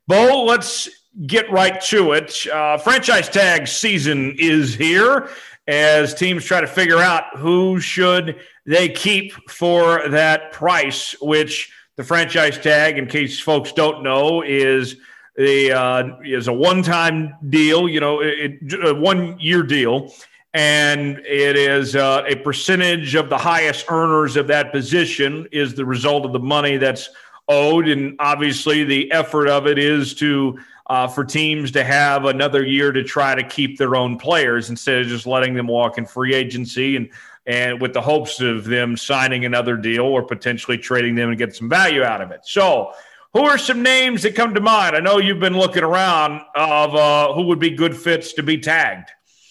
Bo, 0.07 0.45
let's 0.45 1.00
get 1.27 1.51
right 1.51 1.79
to 1.81 2.13
it. 2.13 2.47
Uh, 2.47 2.77
franchise 2.77 3.29
tag 3.29 3.67
season 3.67 4.35
is 4.39 4.73
here 4.73 5.29
as 5.67 6.13
teams 6.13 6.43
try 6.43 6.61
to 6.61 6.67
figure 6.67 6.99
out 6.99 7.23
who 7.37 7.79
should 7.79 8.39
they 8.65 8.89
keep 8.89 9.33
for 9.49 10.07
that 10.09 10.51
price, 10.51 11.15
which 11.21 11.71
the 11.97 12.03
franchise 12.03 12.57
tag, 12.57 12.97
in 12.97 13.07
case 13.07 13.39
folks 13.39 13.71
don't 13.71 14.03
know, 14.03 14.41
is 14.41 14.95
the 15.35 15.71
uh, 15.71 16.17
is 16.23 16.47
a 16.47 16.53
one-time 16.53 17.33
deal. 17.49 17.87
You 17.87 17.99
know, 17.99 18.21
it, 18.21 18.59
a 18.83 18.93
one-year 18.93 19.63
deal. 19.63 20.13
And 20.53 21.19
it 21.19 21.55
is 21.55 21.95
uh, 21.95 22.23
a 22.27 22.35
percentage 22.35 23.15
of 23.15 23.29
the 23.29 23.37
highest 23.37 23.85
earners 23.89 24.35
of 24.35 24.47
that 24.47 24.73
position 24.73 25.47
is 25.53 25.75
the 25.75 25.85
result 25.85 26.25
of 26.25 26.33
the 26.33 26.39
money 26.39 26.75
that's 26.75 27.09
owed. 27.47 27.87
And 27.87 28.17
obviously, 28.19 28.83
the 28.83 29.09
effort 29.13 29.47
of 29.47 29.65
it 29.65 29.79
is 29.79 30.13
to 30.15 30.59
uh, 30.87 31.07
for 31.07 31.23
teams 31.23 31.71
to 31.71 31.83
have 31.83 32.25
another 32.25 32.65
year 32.65 32.91
to 32.91 33.03
try 33.03 33.35
to 33.35 33.43
keep 33.43 33.77
their 33.77 33.95
own 33.95 34.17
players 34.17 34.69
instead 34.69 35.01
of 35.01 35.07
just 35.07 35.25
letting 35.25 35.53
them 35.53 35.67
walk 35.67 35.97
in 35.97 36.05
free 36.05 36.33
agency 36.33 36.95
and 36.95 37.09
and 37.47 37.81
with 37.81 37.93
the 37.93 38.01
hopes 38.01 38.39
of 38.39 38.65
them 38.65 38.95
signing 38.95 39.45
another 39.45 39.75
deal 39.75 40.03
or 40.03 40.21
potentially 40.21 40.77
trading 40.77 41.15
them 41.15 41.29
and 41.29 41.37
get 41.37 41.55
some 41.55 41.67
value 41.67 42.03
out 42.03 42.21
of 42.21 42.31
it. 42.31 42.41
So, 42.43 42.91
who 43.33 43.41
are 43.45 43.57
some 43.57 43.81
names 43.81 44.23
that 44.23 44.35
come 44.35 44.53
to 44.53 44.61
mind? 44.61 44.95
I 44.95 44.99
know 44.99 45.17
you've 45.17 45.39
been 45.39 45.57
looking 45.57 45.83
around 45.83 46.41
of 46.53 46.93
uh, 46.93 47.33
who 47.33 47.43
would 47.43 47.59
be 47.59 47.69
good 47.69 47.95
fits 47.95 48.33
to 48.33 48.43
be 48.43 48.57
tagged. 48.57 49.09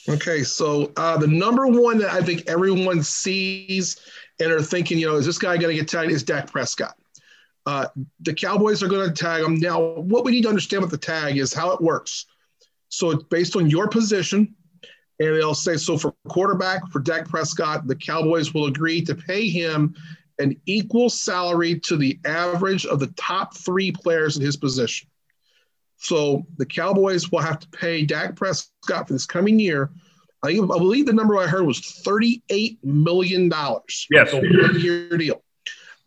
Okay, 0.08 0.42
so 0.42 0.92
uh, 0.96 1.16
the 1.16 1.26
number 1.26 1.66
one 1.66 1.98
that 1.98 2.12
I 2.12 2.20
think 2.22 2.44
everyone 2.46 3.02
sees 3.02 3.98
and 4.38 4.52
are 4.52 4.62
thinking, 4.62 4.98
you 4.98 5.06
know, 5.06 5.16
is 5.16 5.26
this 5.26 5.38
guy 5.38 5.56
going 5.56 5.74
to 5.74 5.80
get 5.80 5.88
tagged? 5.88 6.12
Is 6.12 6.22
Dak 6.22 6.50
Prescott. 6.50 6.96
Uh, 7.66 7.86
the 8.20 8.34
Cowboys 8.34 8.82
are 8.82 8.88
going 8.88 9.08
to 9.08 9.14
tag 9.14 9.42
him. 9.42 9.56
Now, 9.56 9.80
what 9.80 10.24
we 10.24 10.32
need 10.32 10.42
to 10.42 10.48
understand 10.48 10.82
with 10.82 10.90
the 10.90 10.98
tag 10.98 11.36
is 11.36 11.52
how 11.52 11.72
it 11.72 11.80
works. 11.80 12.26
So 12.88 13.10
it's 13.10 13.24
based 13.24 13.54
on 13.56 13.68
your 13.68 13.88
position, 13.88 14.54
and 15.18 15.36
they'll 15.36 15.54
say 15.54 15.76
so 15.76 15.96
for 15.96 16.14
quarterback 16.28 16.88
for 16.90 16.98
Dak 16.98 17.28
Prescott, 17.28 17.86
the 17.86 17.94
Cowboys 17.94 18.52
will 18.52 18.66
agree 18.66 19.02
to 19.02 19.14
pay 19.14 19.48
him 19.48 19.94
an 20.38 20.56
equal 20.66 21.10
salary 21.10 21.78
to 21.80 21.96
the 21.96 22.18
average 22.24 22.86
of 22.86 22.98
the 22.98 23.08
top 23.18 23.56
three 23.56 23.92
players 23.92 24.36
in 24.36 24.42
his 24.42 24.56
position. 24.56 25.08
So 25.98 26.46
the 26.56 26.64
Cowboys 26.64 27.30
will 27.30 27.40
have 27.40 27.60
to 27.60 27.68
pay 27.68 28.04
Dak 28.06 28.34
Prescott 28.34 29.06
for 29.06 29.12
this 29.12 29.26
coming 29.26 29.58
year. 29.58 29.90
I, 30.42 30.48
I 30.48 30.54
believe 30.54 31.04
the 31.04 31.12
number 31.12 31.36
I 31.36 31.46
heard 31.46 31.66
was 31.66 31.80
$38 31.80 32.78
million. 32.82 33.52
Yes. 34.10 34.32
A 34.32 34.40
one 34.40 34.80
year 34.80 35.16
deal. 35.16 35.42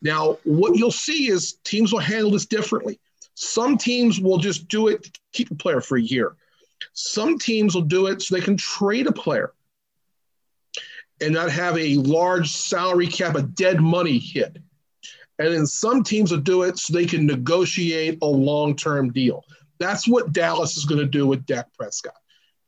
Now, 0.03 0.37
what 0.43 0.75
you'll 0.75 0.91
see 0.91 1.29
is 1.29 1.53
teams 1.63 1.91
will 1.91 1.99
handle 1.99 2.31
this 2.31 2.45
differently. 2.45 2.99
Some 3.35 3.77
teams 3.77 4.19
will 4.19 4.37
just 4.37 4.67
do 4.67 4.89
it 4.89 5.03
to 5.03 5.11
keep 5.31 5.49
a 5.49 5.55
player 5.55 5.81
for 5.81 5.97
a 5.97 6.01
year. 6.01 6.35
Some 6.91 7.39
teams 7.39 7.73
will 7.73 7.81
do 7.81 8.07
it 8.07 8.21
so 8.21 8.35
they 8.35 8.41
can 8.41 8.57
trade 8.57 9.07
a 9.07 9.11
player 9.13 9.53
and 11.21 11.33
not 11.33 11.49
have 11.49 11.77
a 11.77 11.95
large 11.95 12.51
salary 12.51 13.07
cap, 13.07 13.35
a 13.35 13.41
dead 13.41 13.79
money 13.79 14.19
hit. 14.19 14.57
And 15.39 15.53
then 15.53 15.65
some 15.65 16.03
teams 16.03 16.31
will 16.31 16.39
do 16.39 16.63
it 16.63 16.77
so 16.77 16.93
they 16.93 17.05
can 17.05 17.25
negotiate 17.25 18.19
a 18.21 18.27
long 18.27 18.75
term 18.75 19.11
deal. 19.11 19.45
That's 19.79 20.07
what 20.07 20.33
Dallas 20.33 20.77
is 20.77 20.85
going 20.85 20.99
to 20.99 21.07
do 21.07 21.25
with 21.25 21.45
Dak 21.45 21.73
Prescott. 21.73 22.13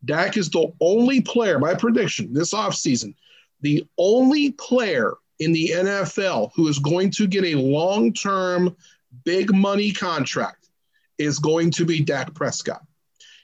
Dak 0.06 0.38
is 0.38 0.50
the 0.50 0.72
only 0.80 1.22
player, 1.22 1.60
my 1.60 1.76
prediction 1.76 2.34
this 2.34 2.54
offseason, 2.54 3.16
the 3.62 3.86
only 3.98 4.52
player 4.52 5.16
in 5.40 5.52
the 5.52 5.72
NFL 5.76 6.52
who 6.56 6.68
is 6.68 6.80
going 6.80 7.12
to 7.12 7.28
get 7.28 7.44
a 7.44 7.56
long 7.56 8.14
term, 8.14 8.76
big 9.24 9.54
money 9.54 9.92
contract 9.92 10.70
is 11.18 11.40
going 11.40 11.72
to 11.72 11.86
be 11.86 12.02
Dak 12.02 12.34
Prescott. 12.34 12.82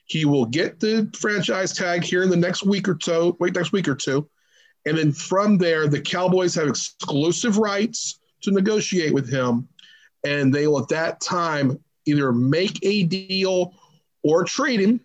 He 0.06 0.26
will 0.26 0.46
get 0.46 0.80
the 0.80 1.10
franchise 1.18 1.74
tag 1.74 2.04
here 2.04 2.24
in 2.24 2.30
the 2.30 2.36
next 2.36 2.64
week 2.64 2.90
or 2.90 2.96
two, 2.96 3.36
wait, 3.40 3.56
next 3.56 3.72
week 3.72 3.88
or 3.88 3.96
two. 3.96 4.30
And 4.86 4.98
then 4.98 5.12
from 5.12 5.58
there, 5.58 5.88
the 5.88 6.02
Cowboys 6.02 6.56
have 6.56 6.68
exclusive 6.68 7.58
rights 7.58 8.20
to 8.42 8.52
negotiate 8.52 9.14
with 9.14 9.30
him. 9.30 9.68
And 10.24 10.54
they 10.54 10.68
will 10.68 10.80
at 10.80 10.90
that 10.90 11.22
time 11.22 11.80
either 12.06 12.32
make 12.32 12.80
a 12.84 13.04
deal 13.04 13.74
or 14.24 14.44
trade 14.44 14.80
him. 14.80 15.00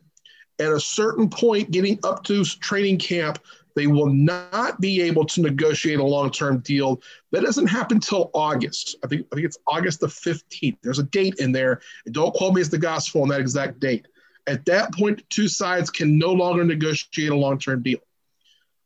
At 0.59 0.73
a 0.73 0.81
certain 0.81 1.29
point, 1.29 1.71
getting 1.71 1.99
up 2.03 2.25
to 2.25 2.43
training 2.45 2.99
camp, 2.99 3.39
they 3.77 3.87
will 3.87 4.13
not 4.13 4.81
be 4.81 5.03
able 5.03 5.25
to 5.27 5.43
negotiate 5.43 6.01
a 6.01 6.05
long-term 6.05 6.61
deal. 6.61 7.01
That 7.31 7.43
doesn't 7.43 7.67
happen 7.67 7.99
until 7.99 8.31
August. 8.35 8.97
I 9.05 9.07
think 9.07 9.27
I 9.31 9.37
think 9.37 9.47
it's 9.47 9.59
August 9.69 10.01
the 10.01 10.09
15th. 10.09 10.79
There's 10.83 10.99
a 10.99 11.05
date 11.05 11.35
in 11.39 11.53
there. 11.53 11.81
Don't 12.11 12.35
quote 12.35 12.55
me 12.55 12.63
as 12.63 12.71
the 12.71 12.79
gospel 12.79 13.23
on 13.23 13.29
that 13.29 13.41
exact 13.41 13.79
date. 13.79 14.09
At 14.49 14.65
that 14.65 14.93
point, 14.95 15.23
two 15.29 15.47
sides 15.47 15.91
can 15.91 16.19
no 16.19 16.33
longer 16.33 16.65
negotiate 16.65 17.31
a 17.31 17.37
long-term 17.37 17.83
deal. 17.83 17.99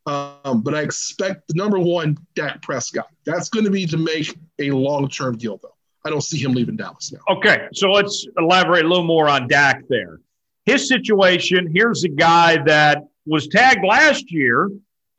Um, 0.07 0.63
but 0.63 0.75
I 0.75 0.81
expect 0.81 1.49
the 1.49 1.55
number 1.55 1.79
one, 1.79 2.19
Dak 2.35 2.63
Prescott. 2.63 3.09
That's 3.25 3.49
going 3.49 3.67
to 3.67 3.71
be 3.71 3.87
to 3.87 3.97
make 3.97 4.37
a 4.59 4.71
long-term 4.71 5.37
deal, 5.37 5.61
though. 5.63 5.77
I 6.05 6.11
don't 6.11 6.23
see 6.23 6.39
him 6.39 6.53
leaving 6.53 6.77
Dallas 6.77 7.13
now. 7.13 7.21
Okay, 7.29 7.69
so 7.75 7.91
let's 7.91 8.27
elaborate 8.39 8.87
a 8.87 8.89
little 8.89 9.05
more 9.05 9.29
on 9.29 9.47
Dak 9.47 9.85
there. 9.89 10.21
His 10.65 10.89
situation 10.89 11.71
here's 11.73 12.05
a 12.05 12.09
guy 12.09 12.63
that 12.65 13.05
was 13.31 13.47
tagged 13.47 13.85
last 13.85 14.33
year, 14.33 14.69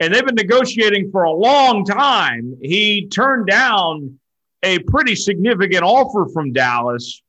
and 0.01 0.13
they've 0.13 0.25
been 0.25 0.35
negotiating 0.35 1.09
for 1.11 1.23
a 1.23 1.31
long 1.31 1.85
time. 1.85 2.57
He 2.61 3.07
turned 3.07 3.47
down 3.47 4.19
a 4.63 4.79
pretty 4.79 5.15
significant 5.15 5.83
offer 5.83 6.27
from 6.33 6.51
Dallas. 6.51 7.21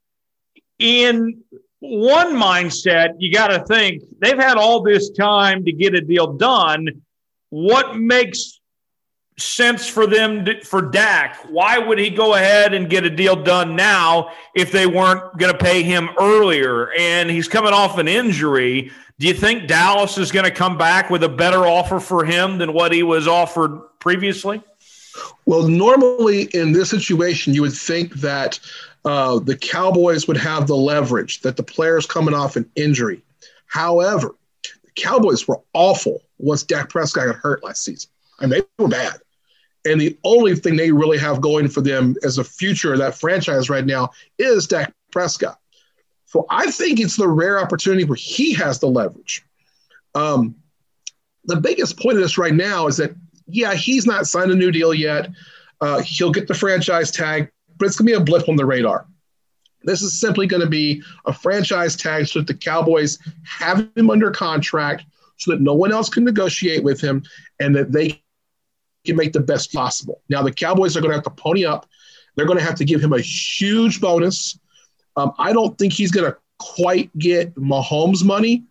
In 0.80 1.40
one 1.78 2.34
mindset, 2.34 3.14
you 3.18 3.32
got 3.32 3.48
to 3.48 3.64
think 3.64 4.02
they've 4.20 4.36
had 4.36 4.56
all 4.56 4.82
this 4.82 5.10
time 5.10 5.64
to 5.66 5.72
get 5.72 5.94
a 5.94 6.00
deal 6.00 6.32
done. 6.32 6.88
What 7.50 7.96
makes 7.96 8.60
sense 9.38 9.88
for 9.88 10.06
them 10.06 10.44
to, 10.44 10.62
for 10.64 10.82
Dak? 10.82 11.36
Why 11.48 11.78
would 11.78 11.98
he 11.98 12.10
go 12.10 12.34
ahead 12.34 12.74
and 12.74 12.88
get 12.88 13.04
a 13.04 13.10
deal 13.10 13.36
done 13.36 13.76
now 13.76 14.32
if 14.54 14.72
they 14.72 14.86
weren't 14.86 15.38
going 15.38 15.52
to 15.52 15.58
pay 15.58 15.82
him 15.82 16.10
earlier? 16.18 16.92
And 16.98 17.30
he's 17.30 17.48
coming 17.48 17.72
off 17.72 17.98
an 17.98 18.08
injury. 18.08 18.90
Do 19.18 19.26
you 19.26 19.34
think 19.34 19.68
Dallas 19.68 20.18
is 20.18 20.32
going 20.32 20.44
to 20.44 20.50
come 20.50 20.76
back 20.76 21.10
with 21.10 21.22
a 21.22 21.28
better 21.28 21.66
offer 21.66 22.00
for 22.00 22.24
him 22.24 22.58
than 22.58 22.72
what 22.72 22.92
he 22.92 23.02
was 23.02 23.28
offered 23.28 23.80
previously? 23.98 24.62
Well, 25.46 25.68
normally 25.68 26.44
in 26.54 26.72
this 26.72 26.90
situation, 26.90 27.54
you 27.54 27.62
would 27.62 27.72
think 27.72 28.14
that 28.14 28.58
uh, 29.04 29.38
the 29.40 29.56
Cowboys 29.56 30.28
would 30.28 30.36
have 30.36 30.66
the 30.66 30.76
leverage, 30.76 31.40
that 31.40 31.56
the 31.56 31.62
player's 31.62 32.06
coming 32.06 32.34
off 32.34 32.56
an 32.56 32.70
injury. 32.76 33.22
However, 33.66 34.34
the 34.62 34.90
Cowboys 34.94 35.46
were 35.48 35.60
awful 35.72 36.22
once 36.38 36.62
Dak 36.62 36.88
Prescott 36.88 37.26
got 37.26 37.36
hurt 37.36 37.64
last 37.64 37.84
season. 37.84 38.10
Mean, 38.42 38.50
they 38.50 38.62
were 38.82 38.88
bad. 38.88 39.20
And 39.84 40.00
the 40.00 40.16
only 40.24 40.54
thing 40.54 40.76
they 40.76 40.92
really 40.92 41.18
have 41.18 41.40
going 41.40 41.68
for 41.68 41.80
them 41.80 42.14
as 42.22 42.38
a 42.38 42.44
future 42.44 42.92
of 42.92 42.98
that 43.00 43.18
franchise 43.18 43.68
right 43.68 43.84
now 43.84 44.10
is 44.38 44.66
Dak 44.66 44.92
Prescott. 45.10 45.58
So 46.26 46.46
I 46.50 46.70
think 46.70 47.00
it's 47.00 47.16
the 47.16 47.28
rare 47.28 47.60
opportunity 47.60 48.04
where 48.04 48.16
he 48.16 48.54
has 48.54 48.78
the 48.78 48.86
leverage. 48.86 49.44
Um, 50.14 50.54
the 51.44 51.60
biggest 51.60 51.98
point 51.98 52.16
of 52.16 52.22
this 52.22 52.38
right 52.38 52.54
now 52.54 52.86
is 52.86 52.96
that, 52.98 53.14
yeah, 53.46 53.74
he's 53.74 54.06
not 54.06 54.26
signed 54.26 54.52
a 54.52 54.54
new 54.54 54.70
deal 54.70 54.94
yet. 54.94 55.28
Uh, 55.80 56.00
he'll 56.00 56.30
get 56.30 56.46
the 56.46 56.54
franchise 56.54 57.10
tag, 57.10 57.50
but 57.76 57.86
it's 57.86 57.96
going 57.96 58.06
to 58.06 58.12
be 58.12 58.22
a 58.22 58.24
blip 58.24 58.48
on 58.48 58.56
the 58.56 58.64
radar. 58.64 59.06
This 59.82 60.00
is 60.00 60.20
simply 60.20 60.46
going 60.46 60.62
to 60.62 60.68
be 60.68 61.02
a 61.26 61.32
franchise 61.32 61.96
tag 61.96 62.28
so 62.28 62.38
that 62.38 62.46
the 62.46 62.54
Cowboys 62.54 63.18
have 63.44 63.88
him 63.96 64.10
under 64.10 64.30
contract 64.30 65.04
so 65.36 65.50
that 65.50 65.60
no 65.60 65.74
one 65.74 65.92
else 65.92 66.08
can 66.08 66.24
negotiate 66.24 66.84
with 66.84 67.00
him 67.00 67.24
and 67.58 67.74
that 67.74 67.90
they 67.90 68.22
can 69.04 69.16
make 69.16 69.32
the 69.32 69.40
best 69.40 69.72
possible. 69.72 70.22
Now, 70.28 70.42
the 70.42 70.52
Cowboys 70.52 70.96
are 70.96 71.00
going 71.00 71.10
to 71.10 71.16
have 71.16 71.24
to 71.24 71.30
pony 71.30 71.64
up. 71.64 71.88
They're 72.34 72.46
going 72.46 72.58
to 72.58 72.64
have 72.64 72.76
to 72.76 72.84
give 72.84 73.02
him 73.02 73.12
a 73.12 73.20
huge 73.20 74.00
bonus. 74.00 74.58
Um, 75.16 75.32
I 75.38 75.52
don't 75.52 75.76
think 75.78 75.92
he's 75.92 76.10
going 76.10 76.30
to 76.30 76.36
quite 76.58 77.16
get 77.18 77.54
Mahomes 77.56 78.24
money, 78.24 78.64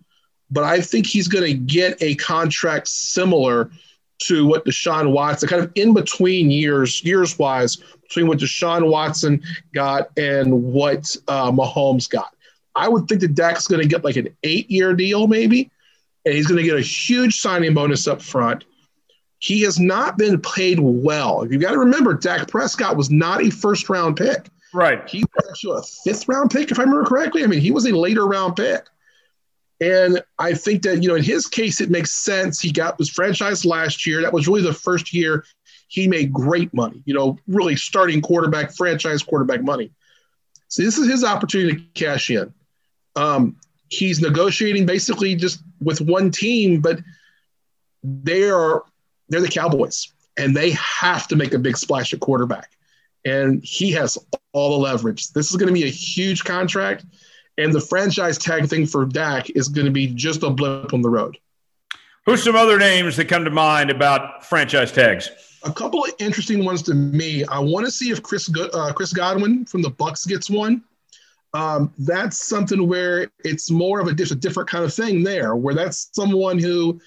but 0.49 0.63
I 0.63 0.81
think 0.81 1.05
he's 1.05 1.27
going 1.27 1.45
to 1.45 1.53
get 1.53 2.01
a 2.01 2.15
contract 2.15 2.87
similar 2.87 3.69
to 4.23 4.45
what 4.45 4.65
Deshaun 4.65 5.11
Watson, 5.11 5.49
kind 5.49 5.63
of 5.63 5.71
in 5.75 5.93
between 5.93 6.51
years, 6.51 7.03
years 7.03 7.37
wise, 7.37 7.77
between 8.03 8.27
what 8.27 8.39
Deshaun 8.39 8.89
Watson 8.89 9.41
got 9.73 10.09
and 10.17 10.63
what 10.63 11.15
uh, 11.27 11.51
Mahomes 11.51 12.09
got. 12.09 12.35
I 12.75 12.87
would 12.87 13.07
think 13.07 13.21
that 13.21 13.35
Dak's 13.35 13.67
going 13.67 13.81
to 13.81 13.87
get 13.87 14.03
like 14.03 14.15
an 14.15 14.29
eight 14.43 14.69
year 14.69 14.93
deal, 14.93 15.27
maybe, 15.27 15.71
and 16.25 16.33
he's 16.35 16.47
going 16.47 16.57
to 16.57 16.63
get 16.63 16.77
a 16.77 16.81
huge 16.81 17.39
signing 17.39 17.73
bonus 17.73 18.07
up 18.07 18.21
front. 18.21 18.63
He 19.41 19.61
has 19.61 19.79
not 19.79 20.19
been 20.19 20.39
paid 20.39 20.79
well. 20.79 21.47
You've 21.49 21.61
got 21.61 21.71
to 21.71 21.79
remember, 21.79 22.13
Dak 22.13 22.47
Prescott 22.47 22.95
was 22.95 23.09
not 23.09 23.41
a 23.41 23.49
first 23.49 23.89
round 23.89 24.15
pick. 24.15 24.47
Right. 24.71 25.07
He 25.09 25.23
was 25.23 25.49
actually 25.49 25.79
a 25.79 25.83
fifth 26.03 26.27
round 26.27 26.51
pick, 26.51 26.69
if 26.69 26.79
I 26.79 26.83
remember 26.83 27.05
correctly. 27.05 27.43
I 27.43 27.47
mean, 27.47 27.59
he 27.59 27.71
was 27.71 27.85
a 27.87 27.91
later 27.91 28.27
round 28.27 28.55
pick. 28.55 28.85
And 29.81 30.21
I 30.37 30.53
think 30.53 30.83
that, 30.83 31.01
you 31.01 31.09
know, 31.09 31.15
in 31.15 31.23
his 31.23 31.47
case, 31.47 31.81
it 31.81 31.89
makes 31.89 32.11
sense. 32.11 32.61
He 32.61 32.71
got 32.71 32.99
was 32.99 33.09
franchised 33.09 33.65
last 33.65 34.05
year. 34.05 34.21
That 34.21 34.31
was 34.31 34.47
really 34.47 34.61
the 34.61 34.73
first 34.73 35.11
year 35.11 35.43
he 35.87 36.07
made 36.07 36.31
great 36.31 36.71
money, 36.73 37.01
you 37.05 37.13
know, 37.13 37.37
really 37.47 37.75
starting 37.75 38.21
quarterback, 38.21 38.71
franchise 38.73 39.23
quarterback 39.23 39.63
money. 39.63 39.91
So 40.67 40.83
this 40.83 40.97
is 40.97 41.09
his 41.09 41.23
opportunity 41.23 41.77
to 41.77 41.81
cash 41.95 42.29
in. 42.29 42.53
Um, 43.15 43.57
he's 43.89 44.21
negotiating 44.21 44.85
basically 44.85 45.35
just 45.35 45.63
with 45.81 45.99
one 45.99 46.31
team, 46.31 46.79
but 46.79 46.99
they 48.03 48.49
are 48.49 48.83
they're 49.31 49.41
the 49.41 49.47
Cowboys, 49.47 50.11
and 50.37 50.55
they 50.55 50.71
have 50.71 51.27
to 51.29 51.35
make 51.35 51.53
a 51.53 51.59
big 51.59 51.77
splash 51.77 52.13
at 52.13 52.19
quarterback. 52.19 52.69
And 53.25 53.63
he 53.63 53.91
has 53.91 54.17
all 54.53 54.71
the 54.71 54.83
leverage. 54.83 55.31
This 55.31 55.49
is 55.49 55.57
going 55.57 55.67
to 55.67 55.73
be 55.73 55.83
a 55.83 55.91
huge 55.91 56.43
contract, 56.43 57.05
and 57.57 57.73
the 57.73 57.81
franchise 57.81 58.37
tag 58.37 58.67
thing 58.67 58.85
for 58.85 59.05
Dak 59.05 59.49
is 59.51 59.67
going 59.67 59.85
to 59.85 59.91
be 59.91 60.07
just 60.07 60.43
a 60.43 60.49
blip 60.49 60.93
on 60.93 61.01
the 61.01 61.09
road. 61.09 61.37
Who's 62.25 62.43
some 62.43 62.55
other 62.55 62.77
names 62.77 63.17
that 63.17 63.25
come 63.25 63.45
to 63.45 63.51
mind 63.51 63.89
about 63.89 64.45
franchise 64.45 64.91
tags? 64.91 65.29
A 65.63 65.71
couple 65.71 66.03
of 66.03 66.11
interesting 66.19 66.65
ones 66.65 66.81
to 66.83 66.93
me. 66.93 67.43
I 67.45 67.59
want 67.59 67.85
to 67.85 67.91
see 67.91 68.11
if 68.11 68.21
Chris 68.21 68.51
uh, 68.55 68.93
Chris 68.93 69.13
Godwin 69.13 69.65
from 69.65 69.81
the 69.81 69.91
Bucs 69.91 70.27
gets 70.27 70.49
one. 70.49 70.83
Um, 71.53 71.93
that's 71.97 72.47
something 72.47 72.87
where 72.87 73.29
it's 73.43 73.69
more 73.69 73.99
of 73.99 74.07
a, 74.07 74.11
a 74.11 74.35
different 74.35 74.69
kind 74.69 74.83
of 74.83 74.93
thing 74.93 75.23
there, 75.23 75.55
where 75.55 75.75
that's 75.75 76.09
someone 76.13 76.57
who 76.57 76.99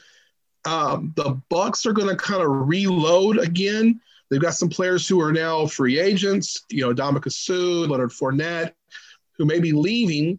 um, 0.65 1.13
the 1.17 1.41
Bucs 1.51 1.87
are 1.87 1.93
going 1.93 2.09
to 2.09 2.17
kind 2.17 2.43
of 2.43 2.69
reload 2.69 3.39
again. 3.39 4.01
They've 4.31 4.41
got 4.41 4.55
some 4.55 4.69
players 4.69 5.07
who 5.07 5.21
are 5.21 5.33
now 5.33 5.67
free 5.67 5.99
agents, 5.99 6.65
you 6.71 6.83
know, 6.83 6.95
Ndamukong 6.95 7.33
Suh, 7.33 7.87
Leonard 7.91 8.11
Fournette, 8.11 8.73
who 9.37 9.45
may 9.45 9.61
be 9.61 9.73
leaving. 9.73 10.39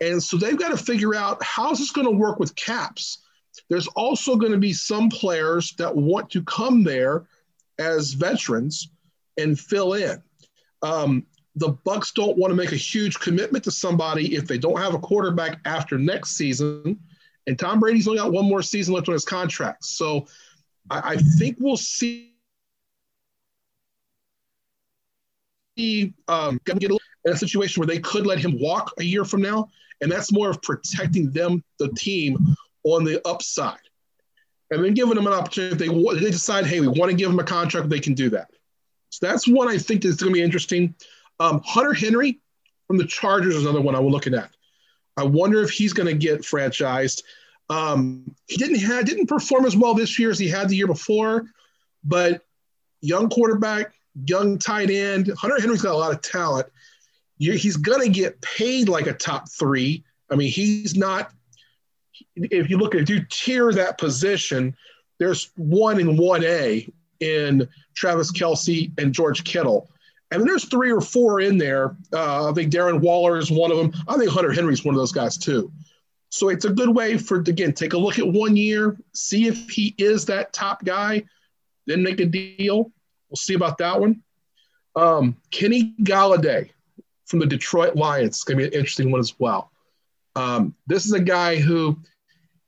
And 0.00 0.22
so 0.22 0.36
they've 0.36 0.58
got 0.58 0.70
to 0.70 0.76
figure 0.76 1.14
out 1.14 1.42
how's 1.42 1.78
this 1.78 1.90
going 1.90 2.06
to 2.06 2.12
work 2.12 2.38
with 2.38 2.54
caps. 2.54 3.18
There's 3.68 3.88
also 3.88 4.36
going 4.36 4.52
to 4.52 4.58
be 4.58 4.72
some 4.72 5.08
players 5.08 5.74
that 5.78 5.94
want 5.94 6.30
to 6.30 6.42
come 6.42 6.84
there 6.84 7.26
as 7.78 8.12
veterans 8.12 8.90
and 9.38 9.58
fill 9.58 9.94
in. 9.94 10.22
Um, 10.82 11.26
the 11.56 11.70
Bucks 11.84 12.12
don't 12.12 12.36
want 12.36 12.50
to 12.50 12.56
make 12.56 12.72
a 12.72 12.76
huge 12.76 13.18
commitment 13.20 13.64
to 13.64 13.70
somebody 13.70 14.34
if 14.34 14.46
they 14.46 14.58
don't 14.58 14.80
have 14.80 14.94
a 14.94 14.98
quarterback 14.98 15.60
after 15.64 15.98
next 15.98 16.32
season 16.32 16.98
and 17.46 17.58
Tom 17.58 17.80
Brady's 17.80 18.08
only 18.08 18.20
got 18.20 18.32
one 18.32 18.46
more 18.46 18.62
season 18.62 18.94
left 18.94 19.08
on 19.08 19.12
his 19.12 19.24
contract. 19.24 19.84
So 19.84 20.26
I, 20.90 21.12
I 21.12 21.16
think 21.16 21.56
we'll 21.60 21.76
see 21.76 22.34
um, 26.28 26.60
get 26.64 26.82
in 26.82 26.98
a 27.26 27.36
situation 27.36 27.80
where 27.80 27.86
they 27.86 27.98
could 27.98 28.26
let 28.26 28.38
him 28.38 28.58
walk 28.60 28.92
a 28.98 29.04
year 29.04 29.24
from 29.24 29.42
now. 29.42 29.68
And 30.00 30.10
that's 30.10 30.32
more 30.32 30.50
of 30.50 30.60
protecting 30.62 31.30
them, 31.30 31.62
the 31.78 31.88
team, 31.88 32.56
on 32.84 33.04
the 33.04 33.26
upside. 33.26 33.78
And 34.70 34.84
then 34.84 34.94
giving 34.94 35.14
them 35.14 35.26
an 35.26 35.32
opportunity. 35.32 35.72
If 35.72 35.78
they, 35.78 36.20
they 36.20 36.30
decide, 36.30 36.66
hey, 36.66 36.80
we 36.80 36.88
want 36.88 37.10
to 37.10 37.16
give 37.16 37.30
him 37.30 37.38
a 37.38 37.44
contract, 37.44 37.88
they 37.88 38.00
can 38.00 38.14
do 38.14 38.30
that. 38.30 38.48
So 39.10 39.26
that's 39.26 39.46
one 39.46 39.68
I 39.68 39.78
think 39.78 40.02
that's 40.02 40.16
going 40.16 40.32
to 40.32 40.34
be 40.34 40.42
interesting. 40.42 40.94
Um, 41.38 41.60
Hunter 41.64 41.92
Henry 41.92 42.40
from 42.86 42.98
the 42.98 43.06
Chargers 43.06 43.54
is 43.54 43.62
another 43.62 43.80
one 43.80 43.94
I 43.94 44.00
was 44.00 44.12
looking 44.12 44.34
at. 44.34 44.50
I 45.16 45.24
wonder 45.24 45.62
if 45.62 45.70
he's 45.70 45.92
going 45.92 46.06
to 46.06 46.14
get 46.14 46.42
franchised. 46.42 47.22
Um, 47.70 48.34
he 48.46 48.56
didn't 48.56 48.80
have, 48.80 49.06
didn't 49.06 49.26
perform 49.26 49.64
as 49.64 49.76
well 49.76 49.94
this 49.94 50.18
year 50.18 50.30
as 50.30 50.38
he 50.38 50.48
had 50.48 50.68
the 50.68 50.76
year 50.76 50.86
before, 50.86 51.46
but 52.02 52.42
young 53.00 53.28
quarterback, 53.28 53.94
young 54.26 54.58
tight 54.58 54.90
end. 54.90 55.32
Hunter 55.38 55.60
Henry's 55.60 55.82
got 55.82 55.94
a 55.94 55.96
lot 55.96 56.12
of 56.12 56.20
talent. 56.20 56.66
he's 57.38 57.76
going 57.76 58.00
to 58.00 58.08
get 58.08 58.40
paid 58.40 58.88
like 58.88 59.06
a 59.06 59.12
top 59.12 59.50
three. 59.50 60.04
I 60.30 60.36
mean, 60.36 60.50
he's 60.50 60.94
not 60.94 61.32
if 62.36 62.70
you 62.70 62.78
look 62.78 62.94
at 62.94 63.02
if 63.02 63.10
you 63.10 63.24
tier 63.28 63.72
that 63.72 63.98
position, 63.98 64.76
there's 65.18 65.50
one 65.56 66.00
in 66.00 66.16
one 66.16 66.44
A 66.44 66.88
in 67.20 67.68
Travis 67.94 68.32
Kelce 68.32 68.92
and 68.98 69.12
George 69.12 69.44
Kittle. 69.44 69.88
And 70.40 70.48
there's 70.48 70.64
three 70.64 70.90
or 70.90 71.00
four 71.00 71.40
in 71.40 71.58
there. 71.58 71.96
Uh, 72.12 72.50
I 72.50 72.52
think 72.52 72.72
Darren 72.72 73.00
Waller 73.00 73.38
is 73.38 73.50
one 73.50 73.70
of 73.70 73.78
them. 73.78 73.92
I 74.08 74.16
think 74.16 74.30
Hunter 74.30 74.52
Henry's 74.52 74.84
one 74.84 74.94
of 74.94 74.98
those 75.00 75.12
guys 75.12 75.36
too. 75.36 75.72
So 76.30 76.48
it's 76.48 76.64
a 76.64 76.70
good 76.70 76.88
way 76.88 77.16
for 77.16 77.38
again 77.38 77.72
take 77.72 77.92
a 77.92 77.98
look 77.98 78.18
at 78.18 78.26
one 78.26 78.56
year, 78.56 78.96
see 79.12 79.46
if 79.46 79.70
he 79.70 79.94
is 79.98 80.26
that 80.26 80.52
top 80.52 80.84
guy, 80.84 81.24
then 81.86 82.02
make 82.02 82.20
a 82.20 82.26
deal. 82.26 82.90
We'll 83.28 83.36
see 83.36 83.54
about 83.54 83.78
that 83.78 84.00
one. 84.00 84.22
Um, 84.96 85.36
Kenny 85.50 85.94
Golladay 86.02 86.70
from 87.26 87.38
the 87.38 87.46
Detroit 87.46 87.96
Lions 87.96 88.38
is 88.38 88.44
going 88.44 88.58
to 88.58 88.62
be 88.62 88.66
an 88.68 88.74
interesting 88.74 89.10
one 89.10 89.20
as 89.20 89.38
well. 89.38 89.70
Um, 90.36 90.74
this 90.86 91.06
is 91.06 91.12
a 91.12 91.20
guy 91.20 91.56
who 91.56 91.98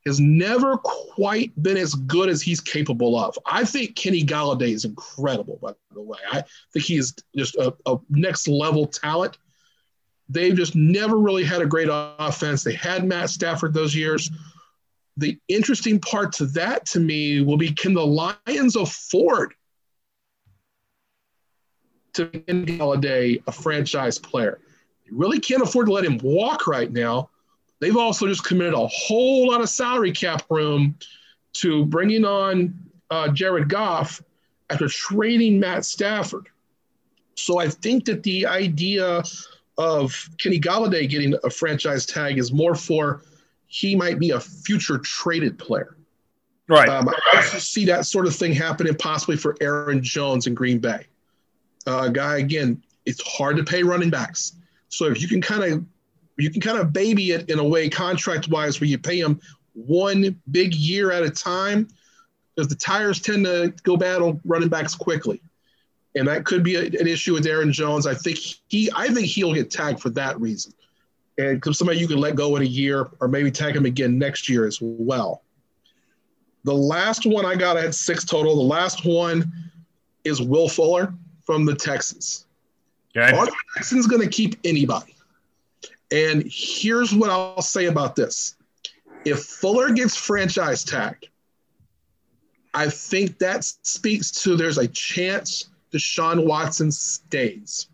has 0.06 0.20
never 0.20 0.76
quite 0.78 1.52
been 1.60 1.76
as 1.76 1.92
good 1.94 2.28
as 2.28 2.40
he's 2.40 2.60
capable 2.60 3.18
of. 3.18 3.36
I 3.44 3.64
think 3.64 3.96
Kenny 3.96 4.24
Golladay 4.24 4.72
is 4.72 4.84
incredible, 4.84 5.58
by 5.60 5.72
the 5.92 6.00
way. 6.00 6.18
I 6.30 6.44
think 6.72 6.86
he 6.86 6.96
is 6.96 7.12
just 7.36 7.56
a, 7.56 7.74
a 7.86 7.98
next 8.08 8.46
level 8.46 8.86
talent. 8.86 9.36
They've 10.28 10.54
just 10.54 10.76
never 10.76 11.18
really 11.18 11.44
had 11.44 11.60
a 11.60 11.66
great 11.66 11.88
offense. 11.90 12.62
They 12.62 12.74
had 12.74 13.04
Matt 13.04 13.30
Stafford 13.30 13.74
those 13.74 13.94
years. 13.94 14.30
The 15.16 15.38
interesting 15.48 15.98
part 15.98 16.32
to 16.34 16.46
that 16.46 16.86
to 16.86 17.00
me 17.00 17.40
will 17.40 17.56
be 17.56 17.72
can 17.72 17.92
the 17.92 18.06
Lions 18.06 18.76
afford 18.76 19.54
to 22.14 22.30
make 22.32 22.46
Golladay 22.46 23.42
a 23.46 23.52
franchise 23.52 24.18
player? 24.18 24.60
You 25.04 25.16
really 25.16 25.40
can't 25.40 25.62
afford 25.62 25.86
to 25.86 25.92
let 25.92 26.04
him 26.04 26.18
walk 26.22 26.66
right 26.66 26.92
now 26.92 27.30
They've 27.80 27.96
also 27.96 28.26
just 28.26 28.44
committed 28.44 28.74
a 28.74 28.86
whole 28.86 29.48
lot 29.48 29.60
of 29.60 29.68
salary 29.68 30.12
cap 30.12 30.44
room 30.50 30.96
to 31.54 31.84
bringing 31.86 32.24
on 32.24 32.74
uh, 33.10 33.28
Jared 33.28 33.68
Goff 33.68 34.22
after 34.70 34.88
trading 34.88 35.60
Matt 35.60 35.84
Stafford. 35.84 36.48
So 37.34 37.58
I 37.58 37.68
think 37.68 38.06
that 38.06 38.22
the 38.22 38.46
idea 38.46 39.22
of 39.78 40.30
Kenny 40.38 40.58
Golladay 40.58 41.08
getting 41.08 41.34
a 41.44 41.50
franchise 41.50 42.06
tag 42.06 42.38
is 42.38 42.52
more 42.52 42.74
for 42.74 43.22
he 43.66 43.94
might 43.94 44.18
be 44.18 44.30
a 44.30 44.40
future 44.40 44.98
traded 44.98 45.58
player. 45.58 45.96
Right. 46.68 46.88
Um, 46.88 47.08
I 47.08 47.36
also 47.36 47.58
see 47.58 47.84
that 47.86 48.06
sort 48.06 48.26
of 48.26 48.34
thing 48.34 48.52
happening 48.52 48.94
possibly 48.94 49.36
for 49.36 49.56
Aaron 49.60 50.02
Jones 50.02 50.46
in 50.46 50.54
Green 50.54 50.78
Bay. 50.78 51.06
Uh, 51.86 52.04
a 52.06 52.10
guy, 52.10 52.38
again, 52.38 52.82
it's 53.04 53.22
hard 53.22 53.56
to 53.58 53.64
pay 53.64 53.82
running 53.82 54.10
backs. 54.10 54.54
So 54.88 55.06
if 55.06 55.20
you 55.22 55.28
can 55.28 55.40
kind 55.40 55.62
of 55.62 55.84
you 56.38 56.50
can 56.50 56.60
kind 56.60 56.78
of 56.78 56.92
baby 56.92 57.32
it 57.32 57.48
in 57.50 57.58
a 57.58 57.64
way 57.64 57.88
contract 57.88 58.48
wise 58.48 58.80
where 58.80 58.88
you 58.88 58.98
pay 58.98 59.20
them 59.20 59.40
one 59.74 60.40
big 60.50 60.74
year 60.74 61.12
at 61.12 61.22
a 61.22 61.30
time 61.30 61.88
because 62.54 62.68
the 62.68 62.74
tires 62.74 63.20
tend 63.20 63.44
to 63.44 63.72
go 63.82 63.96
bad 63.96 64.22
on 64.22 64.40
running 64.44 64.68
backs 64.68 64.94
quickly. 64.94 65.40
And 66.14 66.26
that 66.28 66.46
could 66.46 66.62
be 66.62 66.76
a, 66.76 66.86
an 66.86 67.06
issue 67.06 67.34
with 67.34 67.46
Aaron 67.46 67.72
Jones. 67.72 68.06
I 68.06 68.14
think 68.14 68.38
he 68.68 68.90
I 68.94 69.08
think 69.08 69.26
he'll 69.26 69.52
get 69.52 69.70
tagged 69.70 70.00
for 70.00 70.10
that 70.10 70.40
reason. 70.40 70.72
And 71.38 71.60
because 71.60 71.78
somebody 71.78 71.98
you 71.98 72.08
can 72.08 72.18
let 72.18 72.34
go 72.34 72.56
in 72.56 72.62
a 72.62 72.66
year 72.66 73.08
or 73.20 73.28
maybe 73.28 73.50
tag 73.50 73.76
him 73.76 73.84
again 73.84 74.18
next 74.18 74.48
year 74.48 74.66
as 74.66 74.78
well. 74.80 75.42
The 76.64 76.74
last 76.74 77.26
one 77.26 77.44
I 77.44 77.54
got, 77.54 77.76
I 77.76 77.82
had 77.82 77.94
six 77.94 78.24
total. 78.24 78.56
The 78.56 78.62
last 78.62 79.04
one 79.04 79.52
is 80.24 80.40
Will 80.40 80.68
Fuller 80.68 81.14
from 81.44 81.64
the 81.64 81.74
Texans. 81.74 82.46
Okay. 83.16 83.36
Are 83.36 83.46
the 83.46 83.54
Texans 83.76 84.06
going 84.06 84.22
to 84.22 84.28
keep 84.28 84.56
anybody? 84.64 85.15
And 86.10 86.44
here's 86.46 87.14
what 87.14 87.30
I'll 87.30 87.62
say 87.62 87.86
about 87.86 88.16
this 88.16 88.56
if 89.24 89.42
Fuller 89.44 89.90
gets 89.90 90.16
franchise 90.16 90.84
tagged, 90.84 91.28
I 92.74 92.88
think 92.88 93.38
that 93.38 93.64
speaks 93.64 94.30
to 94.42 94.56
there's 94.56 94.78
a 94.78 94.86
chance 94.86 95.70
Deshaun 95.92 96.46
Watson 96.46 96.92
stays. 96.92 97.88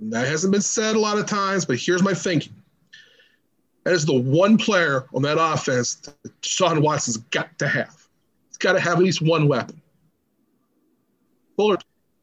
that 0.00 0.26
hasn't 0.26 0.52
been 0.52 0.60
said 0.60 0.94
a 0.94 0.98
lot 0.98 1.18
of 1.18 1.26
times, 1.26 1.64
but 1.64 1.78
here's 1.78 2.02
my 2.02 2.12
thinking. 2.12 2.52
That 3.84 3.94
is 3.94 4.04
the 4.04 4.20
one 4.20 4.58
player 4.58 5.06
on 5.14 5.22
that 5.22 5.38
offense 5.40 5.94
that 5.94 6.40
Deshaun 6.42 6.82
Watson's 6.82 7.16
got 7.16 7.58
to 7.60 7.68
have. 7.68 7.96
He's 8.48 8.58
got 8.58 8.74
to 8.74 8.80
have 8.80 8.98
at 8.98 9.04
least 9.04 9.22
one 9.22 9.48
weapon. 9.48 9.80
Fuller, 11.56 11.78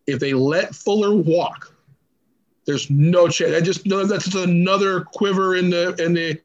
if 0.06 0.20
they 0.20 0.34
let 0.34 0.76
Fuller 0.76 1.16
walk, 1.16 1.75
there's 2.66 2.90
no 2.90 3.28
chance. 3.28 3.56
I 3.56 3.62
just 3.62 3.86
know 3.86 4.04
that's 4.06 4.26
just 4.26 4.36
another 4.36 5.02
quiver 5.02 5.56
in 5.56 5.70
the 5.70 5.96
in 6.04 6.14
the 6.14 6.40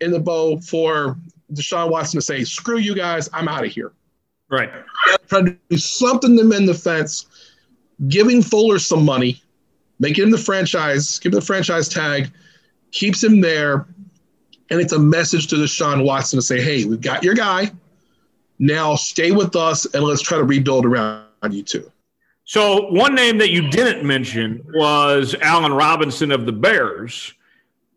in 0.00 0.10
the 0.10 0.20
bow 0.20 0.58
for 0.58 1.16
Deshaun 1.52 1.90
Watson 1.90 2.18
to 2.18 2.24
say, 2.24 2.44
"Screw 2.44 2.78
you 2.78 2.94
guys, 2.94 3.28
I'm 3.32 3.48
out 3.48 3.64
of 3.64 3.72
here." 3.72 3.92
Right. 4.48 4.70
Trying 5.28 5.46
to 5.46 5.56
do 5.70 5.78
something 5.78 6.36
to 6.36 6.44
mend 6.44 6.68
the 6.68 6.74
fence, 6.74 7.26
giving 8.08 8.42
Fuller 8.42 8.78
some 8.78 9.04
money, 9.04 9.42
making 9.98 10.24
him 10.24 10.30
the 10.30 10.38
franchise, 10.38 11.18
give 11.18 11.32
him 11.32 11.40
the 11.40 11.46
franchise 11.46 11.88
tag, 11.88 12.30
keeps 12.92 13.22
him 13.22 13.40
there, 13.40 13.86
and 14.70 14.80
it's 14.80 14.92
a 14.92 14.98
message 14.98 15.48
to 15.48 15.56
Deshaun 15.56 16.04
Watson 16.04 16.38
to 16.38 16.42
say, 16.42 16.60
"Hey, 16.60 16.84
we've 16.84 17.00
got 17.00 17.22
your 17.22 17.34
guy. 17.34 17.72
Now 18.58 18.96
stay 18.96 19.32
with 19.32 19.54
us, 19.54 19.84
and 19.86 20.02
let's 20.02 20.22
try 20.22 20.38
to 20.38 20.44
rebuild 20.44 20.86
around 20.86 21.24
you 21.50 21.62
too." 21.62 21.90
So 22.46 22.86
one 22.92 23.14
name 23.14 23.38
that 23.38 23.50
you 23.50 23.68
didn't 23.70 24.06
mention 24.06 24.64
was 24.72 25.34
Allen 25.42 25.72
Robinson 25.72 26.30
of 26.30 26.46
the 26.46 26.52
Bears. 26.52 27.34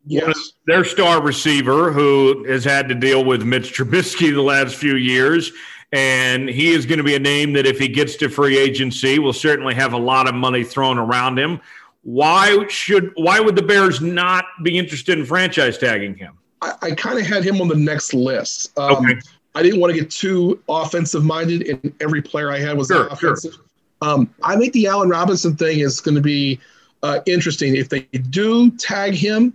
Yes. 0.08 0.54
Their 0.66 0.84
star 0.84 1.22
receiver 1.22 1.92
who 1.92 2.44
has 2.46 2.64
had 2.64 2.90
to 2.90 2.96
deal 2.96 3.24
with 3.24 3.44
Mitch 3.44 3.78
Trubisky 3.78 4.34
the 4.34 4.42
last 4.42 4.76
few 4.76 4.96
years. 4.96 5.52
And 5.92 6.50
he 6.50 6.72
is 6.72 6.88
going 6.88 6.98
to 6.98 7.04
be 7.04 7.14
a 7.14 7.20
name 7.20 7.54
that 7.54 7.68
if 7.68 7.78
he 7.78 7.88
gets 7.88 8.16
to 8.18 8.30
free 8.30 8.58
agency 8.58 9.20
will 9.20 9.34
certainly 9.34 9.76
have 9.76 9.94
a 9.94 9.98
lot 9.98 10.28
of 10.28 10.34
money 10.34 10.64
thrown 10.64 10.98
around 10.98 11.38
him. 11.38 11.62
Why 12.02 12.66
should 12.70 13.12
why 13.16 13.40
would 13.40 13.56
the 13.56 13.62
Bears 13.62 14.02
not 14.02 14.46
be 14.64 14.80
interested 14.80 15.20
in 15.20 15.26
franchise 15.26 15.78
tagging 15.78 16.16
him? 16.16 16.38
I, 16.62 16.74
I 16.82 16.92
kind 16.92 17.20
of 17.20 17.26
had 17.26 17.44
him 17.44 17.62
on 17.62 17.68
the 17.68 17.76
next 17.76 18.16
list. 18.16 18.78
Um, 18.80 19.06
okay. 19.06 19.20
I 19.54 19.62
didn't 19.62 19.80
want 19.80 19.94
to 19.94 20.00
get 20.00 20.10
too 20.10 20.60
offensive 20.70 21.24
minded, 21.24 21.68
and 21.68 21.94
every 22.00 22.22
player 22.22 22.52
I 22.52 22.60
had 22.60 22.78
was 22.78 22.88
sure, 22.88 23.08
offensive. 23.08 23.54
Sure. 23.54 23.64
Um, 24.02 24.34
I 24.44 24.58
think 24.58 24.74
the 24.74 24.88
Allen 24.88 25.10
Robinson 25.10 25.56
thing 25.56 25.80
is 25.80 26.00
going 26.00 26.16
to 26.16 26.22
be 26.22 26.60
uh, 27.04 27.20
interesting. 27.26 27.76
If 27.76 27.90
they 27.90 28.02
do 28.02 28.72
tag 28.72 29.14
him, 29.14 29.54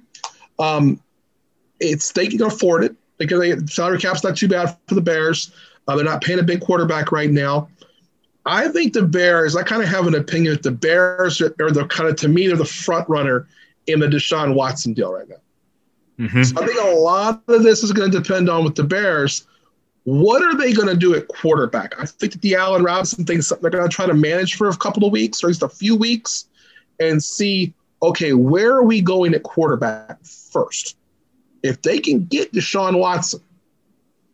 um, 0.58 1.00
it's 1.80 2.12
they 2.12 2.26
can 2.26 2.42
afford 2.42 2.84
it 2.84 2.94
because 3.18 3.40
they, 3.40 3.66
salary 3.66 3.98
cap's 3.98 4.22
not 4.24 4.36
too 4.36 4.48
bad 4.48 4.76
for 4.86 4.94
the 4.94 5.00
Bears. 5.00 5.52
Uh, 5.86 5.96
they're 5.96 6.04
not 6.04 6.22
paying 6.22 6.38
a 6.38 6.42
big 6.42 6.60
quarterback 6.60 7.12
right 7.12 7.30
now. 7.30 7.68
I 8.46 8.68
think 8.68 8.92
the 8.92 9.02
Bears. 9.02 9.56
I 9.56 9.62
kind 9.62 9.82
of 9.82 9.88
have 9.88 10.06
an 10.06 10.14
opinion 10.14 10.54
that 10.54 10.62
the 10.62 10.70
Bears 10.70 11.40
are, 11.40 11.54
are 11.60 11.70
the 11.70 11.86
kind 11.86 12.08
of 12.08 12.16
to 12.16 12.28
me 12.28 12.46
they're 12.46 12.56
the 12.56 12.64
front 12.64 13.08
runner 13.08 13.48
in 13.86 14.00
the 14.00 14.06
Deshaun 14.06 14.54
Watson 14.54 14.92
deal 14.92 15.12
right 15.12 15.28
now. 15.28 15.36
Mm-hmm. 16.18 16.42
So 16.42 16.62
I 16.62 16.66
think 16.66 16.80
a 16.80 16.94
lot 16.94 17.42
of 17.48 17.62
this 17.62 17.82
is 17.82 17.92
going 17.92 18.10
to 18.10 18.20
depend 18.20 18.48
on 18.48 18.64
with 18.64 18.74
the 18.74 18.84
Bears 18.84 19.46
what 20.04 20.42
are 20.42 20.56
they 20.56 20.72
going 20.72 20.88
to 20.88 20.96
do 20.96 21.14
at 21.14 21.28
quarterback? 21.28 21.98
I 21.98 22.04
think 22.04 22.32
that 22.32 22.42
the 22.42 22.54
Allen 22.54 22.82
Robinson 22.84 23.24
thing 23.24 23.38
is 23.38 23.48
something 23.48 23.62
they're 23.62 23.78
going 23.78 23.88
to 23.88 23.94
try 23.94 24.06
to 24.06 24.14
manage 24.14 24.54
for 24.54 24.68
a 24.68 24.76
couple 24.76 25.04
of 25.04 25.12
weeks 25.12 25.42
or 25.42 25.48
just 25.48 25.62
a 25.62 25.68
few 25.68 25.96
weeks 25.96 26.46
and 27.00 27.22
see, 27.22 27.72
okay, 28.02 28.34
where 28.34 28.74
are 28.74 28.84
we 28.84 29.00
going 29.00 29.34
at 29.34 29.42
quarterback 29.42 30.22
first? 30.22 30.96
If 31.62 31.80
they 31.80 31.98
can 31.98 32.26
get 32.26 32.52
Deshaun 32.52 32.98
Watson, 32.98 33.40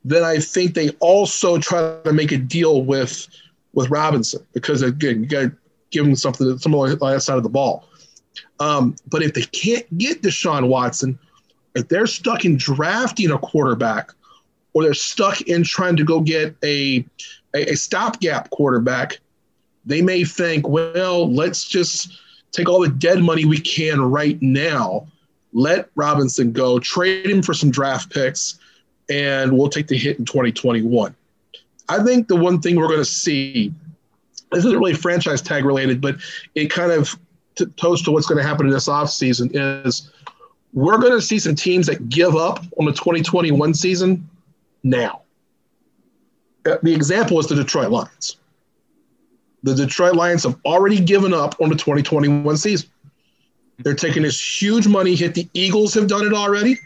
then 0.04 0.24
I 0.24 0.38
think 0.38 0.74
they 0.74 0.90
also 0.98 1.58
try 1.58 2.00
to 2.04 2.12
make 2.12 2.32
a 2.32 2.38
deal 2.38 2.82
with 2.82 3.28
with 3.72 3.88
Robinson 3.90 4.44
because 4.52 4.82
again, 4.82 5.22
you 5.22 5.28
got 5.28 5.40
to 5.42 5.52
give 5.90 6.04
him 6.04 6.16
something, 6.16 6.58
some 6.58 6.74
on 6.74 6.98
that 6.98 7.22
side 7.22 7.36
of 7.36 7.44
the 7.44 7.48
ball. 7.48 7.84
Um, 8.58 8.96
but 9.08 9.22
if 9.22 9.34
they 9.34 9.42
can't 9.42 9.86
get 9.96 10.22
Deshaun 10.22 10.68
Watson, 10.68 11.18
if 11.76 11.86
they're 11.88 12.08
stuck 12.08 12.44
in 12.44 12.56
drafting 12.56 13.30
a 13.30 13.38
quarterback 13.38 14.10
or 14.72 14.82
they're 14.82 14.94
stuck 14.94 15.40
in 15.42 15.64
trying 15.64 15.96
to 15.96 16.04
go 16.04 16.20
get 16.20 16.54
a, 16.62 17.04
a, 17.54 17.72
a 17.72 17.76
stopgap 17.76 18.50
quarterback, 18.50 19.18
they 19.84 20.02
may 20.02 20.24
think, 20.24 20.68
well, 20.68 21.32
let's 21.32 21.64
just 21.64 22.20
take 22.52 22.68
all 22.68 22.80
the 22.80 22.88
dead 22.88 23.22
money 23.22 23.44
we 23.44 23.58
can 23.58 24.00
right 24.00 24.40
now, 24.42 25.06
let 25.52 25.88
Robinson 25.94 26.52
go, 26.52 26.78
trade 26.78 27.26
him 27.26 27.42
for 27.42 27.54
some 27.54 27.70
draft 27.70 28.12
picks, 28.12 28.58
and 29.08 29.56
we'll 29.56 29.68
take 29.68 29.88
the 29.88 29.96
hit 29.96 30.18
in 30.18 30.24
2021. 30.24 31.14
I 31.88 32.04
think 32.04 32.28
the 32.28 32.36
one 32.36 32.60
thing 32.60 32.76
we're 32.76 32.86
going 32.86 32.98
to 32.98 33.04
see, 33.04 33.72
this 34.52 34.64
isn't 34.64 34.78
really 34.78 34.94
franchise 34.94 35.42
tag 35.42 35.64
related, 35.64 36.00
but 36.00 36.16
it 36.54 36.70
kind 36.70 36.92
of 36.92 37.18
t- 37.56 37.66
toes 37.76 38.02
to 38.02 38.12
what's 38.12 38.26
going 38.26 38.40
to 38.40 38.46
happen 38.46 38.66
in 38.66 38.72
this 38.72 38.88
offseason 38.88 39.50
is 39.84 40.10
we're 40.72 40.98
going 40.98 41.12
to 41.12 41.20
see 41.20 41.40
some 41.40 41.56
teams 41.56 41.88
that 41.88 42.08
give 42.08 42.36
up 42.36 42.64
on 42.78 42.86
the 42.86 42.92
2021 42.92 43.74
season 43.74 44.28
now. 44.82 45.22
Uh, 46.66 46.76
the 46.82 46.94
example 46.94 47.38
is 47.40 47.46
the 47.46 47.54
Detroit 47.54 47.90
Lions. 47.90 48.36
The 49.62 49.74
Detroit 49.74 50.14
Lions 50.14 50.44
have 50.44 50.56
already 50.64 51.00
given 51.00 51.34
up 51.34 51.54
on 51.60 51.68
the 51.68 51.74
2021 51.74 52.56
season. 52.56 52.88
They're 53.78 53.94
taking 53.94 54.22
this 54.22 54.62
huge 54.62 54.86
money 54.86 55.14
hit. 55.14 55.34
The 55.34 55.48
Eagles 55.54 55.94
have 55.94 56.06
done 56.06 56.26
it 56.26 56.32
already. 56.34 56.78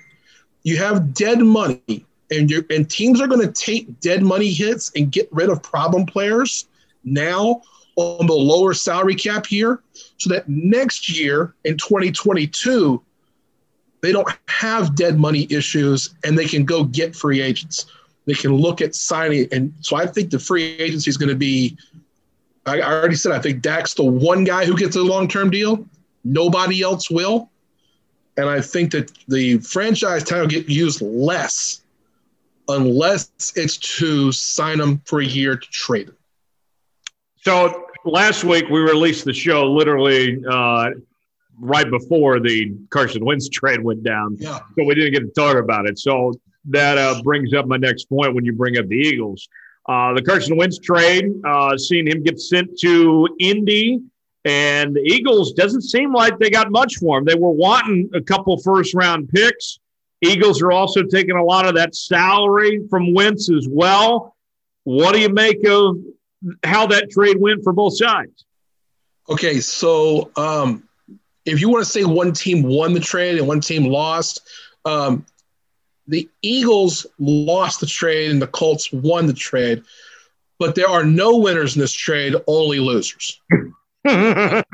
you 0.63 0.79
have 0.79 1.13
dead 1.13 1.41
money, 1.41 2.07
and 2.31 2.51
you 2.51 2.65
and 2.71 2.89
teams 2.91 3.21
are 3.21 3.27
going 3.27 3.41
to 3.47 3.53
take 3.53 4.01
dead 4.01 4.23
money 4.23 4.51
hits 4.51 4.91
and 4.97 5.13
get 5.13 5.29
rid 5.31 5.51
of 5.51 5.63
problem 5.63 6.07
players 6.07 6.67
now 7.05 7.61
on 7.97 8.27
the 8.27 8.35
lower 8.35 8.75
salary 8.75 9.15
cap 9.15 9.53
year, 9.53 9.81
so 10.19 10.31
that 10.31 10.49
next 10.49 11.09
year 11.09 11.55
in 11.65 11.77
2022 11.77 13.01
they 14.05 14.13
don't 14.13 14.29
have 14.49 14.95
dead 14.95 15.19
money 15.19 15.47
issues 15.49 16.15
and 16.25 16.39
they 16.39 16.45
can 16.45 16.67
go 16.67 16.85
get 16.85 17.17
free 17.17 17.41
agents. 17.41 17.87
They 18.27 18.35
can 18.35 18.53
look 18.53 18.83
at 18.83 18.95
signing, 18.95 19.49
and 19.51 19.73
so 19.81 19.97
I 19.97 20.07
think 20.07 20.31
the 20.31 20.39
free 20.39 20.77
agency 20.77 21.09
is 21.09 21.17
going 21.17 21.31
to 21.31 21.35
be. 21.35 21.79
I, 22.67 22.83
already 22.83 23.15
said 23.15 23.33
I 23.33 23.39
think 23.39 23.63
Dak's 23.63 23.95
the 23.95 24.05
one 24.05 24.45
guy 24.45 24.67
who 24.67 24.77
gets 24.77 24.97
a 24.97 25.03
long 25.03 25.27
term 25.27 25.51
deal. 25.51 25.87
Nobody 26.23 26.83
else 26.83 27.11
will. 27.11 27.51
And 28.37 28.47
I 28.47 28.61
think 28.61 28.93
that 28.93 29.11
the 29.29 29.59
franchise 29.59 30.23
tag 30.23 30.51
get 30.51 30.69
used 30.69 31.01
less 31.01 31.83
unless 32.69 33.31
it's 33.57 33.79
to 33.99 34.33
sign 34.33 34.79
them 34.79 35.01
for 35.07 35.21
a 35.21 35.25
year 35.25 35.57
to 35.57 35.71
trade 35.71 36.09
them. 36.09 36.17
So 37.37 37.87
last 38.05 38.45
week 38.45 38.69
we 38.69 38.81
released 38.81 39.25
the 39.25 39.33
show 39.33 39.65
literally 39.65 40.43
uh, 40.47 40.91
right 41.59 41.89
before 41.89 42.41
the 42.41 42.75
Carson 42.91 43.25
Wentz 43.25 43.49
trade 43.53 43.83
went 43.83 44.03
down. 44.03 44.37
Yeah. 44.39 44.59
So 44.77 44.85
we 44.85 44.95
didn't 44.95 45.13
get 45.13 45.21
to 45.21 45.41
talk 45.41 45.57
about 45.57 45.87
it. 45.87 45.99
So 45.99 46.33
that 46.67 46.99
uh, 46.99 47.23
brings 47.23 47.53
up 47.53 47.67
my 47.67 47.77
next 47.77 48.05
point 48.05 48.35
when 48.35 48.45
you 48.45 48.53
bring 48.53 48.79
up 48.79 48.89
the 48.89 48.97
Eagles. 48.97 49.49
Uh, 49.87 50.15
the 50.15 50.23
Carson 50.23 50.57
Wentz 50.57 50.79
trade, 50.79 51.27
uh, 51.47 51.77
seeing 51.77 52.07
him 52.07 52.23
get 52.23 52.41
sent 52.41 52.79
to 52.81 53.29
Indy 53.39 54.01
and 54.45 54.95
the 54.95 55.01
Eagles 55.01 55.53
doesn't 55.53 55.83
seem 55.83 56.13
like 56.13 56.39
they 56.39 56.51
got 56.51 56.71
much 56.71 56.97
for 56.97 57.19
him. 57.19 57.25
They 57.25 57.35
were 57.35 57.51
wanting 57.51 58.11
a 58.15 58.21
couple 58.21 58.57
first 58.59 58.95
round 58.95 59.29
picks. 59.31 59.79
Eagles 60.21 60.63
are 60.63 60.73
also 60.73 61.03
taking 61.03 61.37
a 61.37 61.43
lot 61.43 61.67
of 61.67 61.75
that 61.77 61.95
salary 61.95 62.81
from 62.91 63.15
Wentz 63.15 63.51
as 63.51 63.67
well. 63.69 64.37
What 64.85 65.15
do 65.15 65.21
you 65.21 65.31
make 65.31 65.67
of 65.67 65.97
how 66.63 66.87
that 66.89 67.11
trade 67.11 67.39
went 67.41 67.63
for 67.65 67.73
both 67.73 67.97
sides? 67.97 68.45
Okay, 69.31 69.61
so 69.61 70.31
um, 70.37 70.83
if 71.45 71.61
you 71.61 71.69
want 71.69 71.85
to 71.85 71.91
say 71.91 72.05
one 72.05 72.33
team 72.33 72.63
won 72.63 72.93
the 72.93 73.01
trade 73.01 73.39
and 73.39 73.47
one 73.47 73.61
team 73.61 73.85
lost, 73.85 74.41
um, 74.85 75.25
the 76.07 76.29
Eagles 76.43 77.07
lost 77.19 77.81
the 77.81 77.87
trade 77.87 78.31
and 78.31 78.41
the 78.41 78.47
Colts 78.47 78.93
won 78.93 79.27
the 79.27 79.33
trade. 79.33 79.83
But 80.59 80.75
there 80.75 80.89
are 80.89 81.05
no 81.05 81.39
winners 81.39 81.75
in 81.75 81.81
this 81.81 81.93
trade, 81.93 82.35
only 82.47 82.79
losers. 82.79 83.41
and 84.05 84.65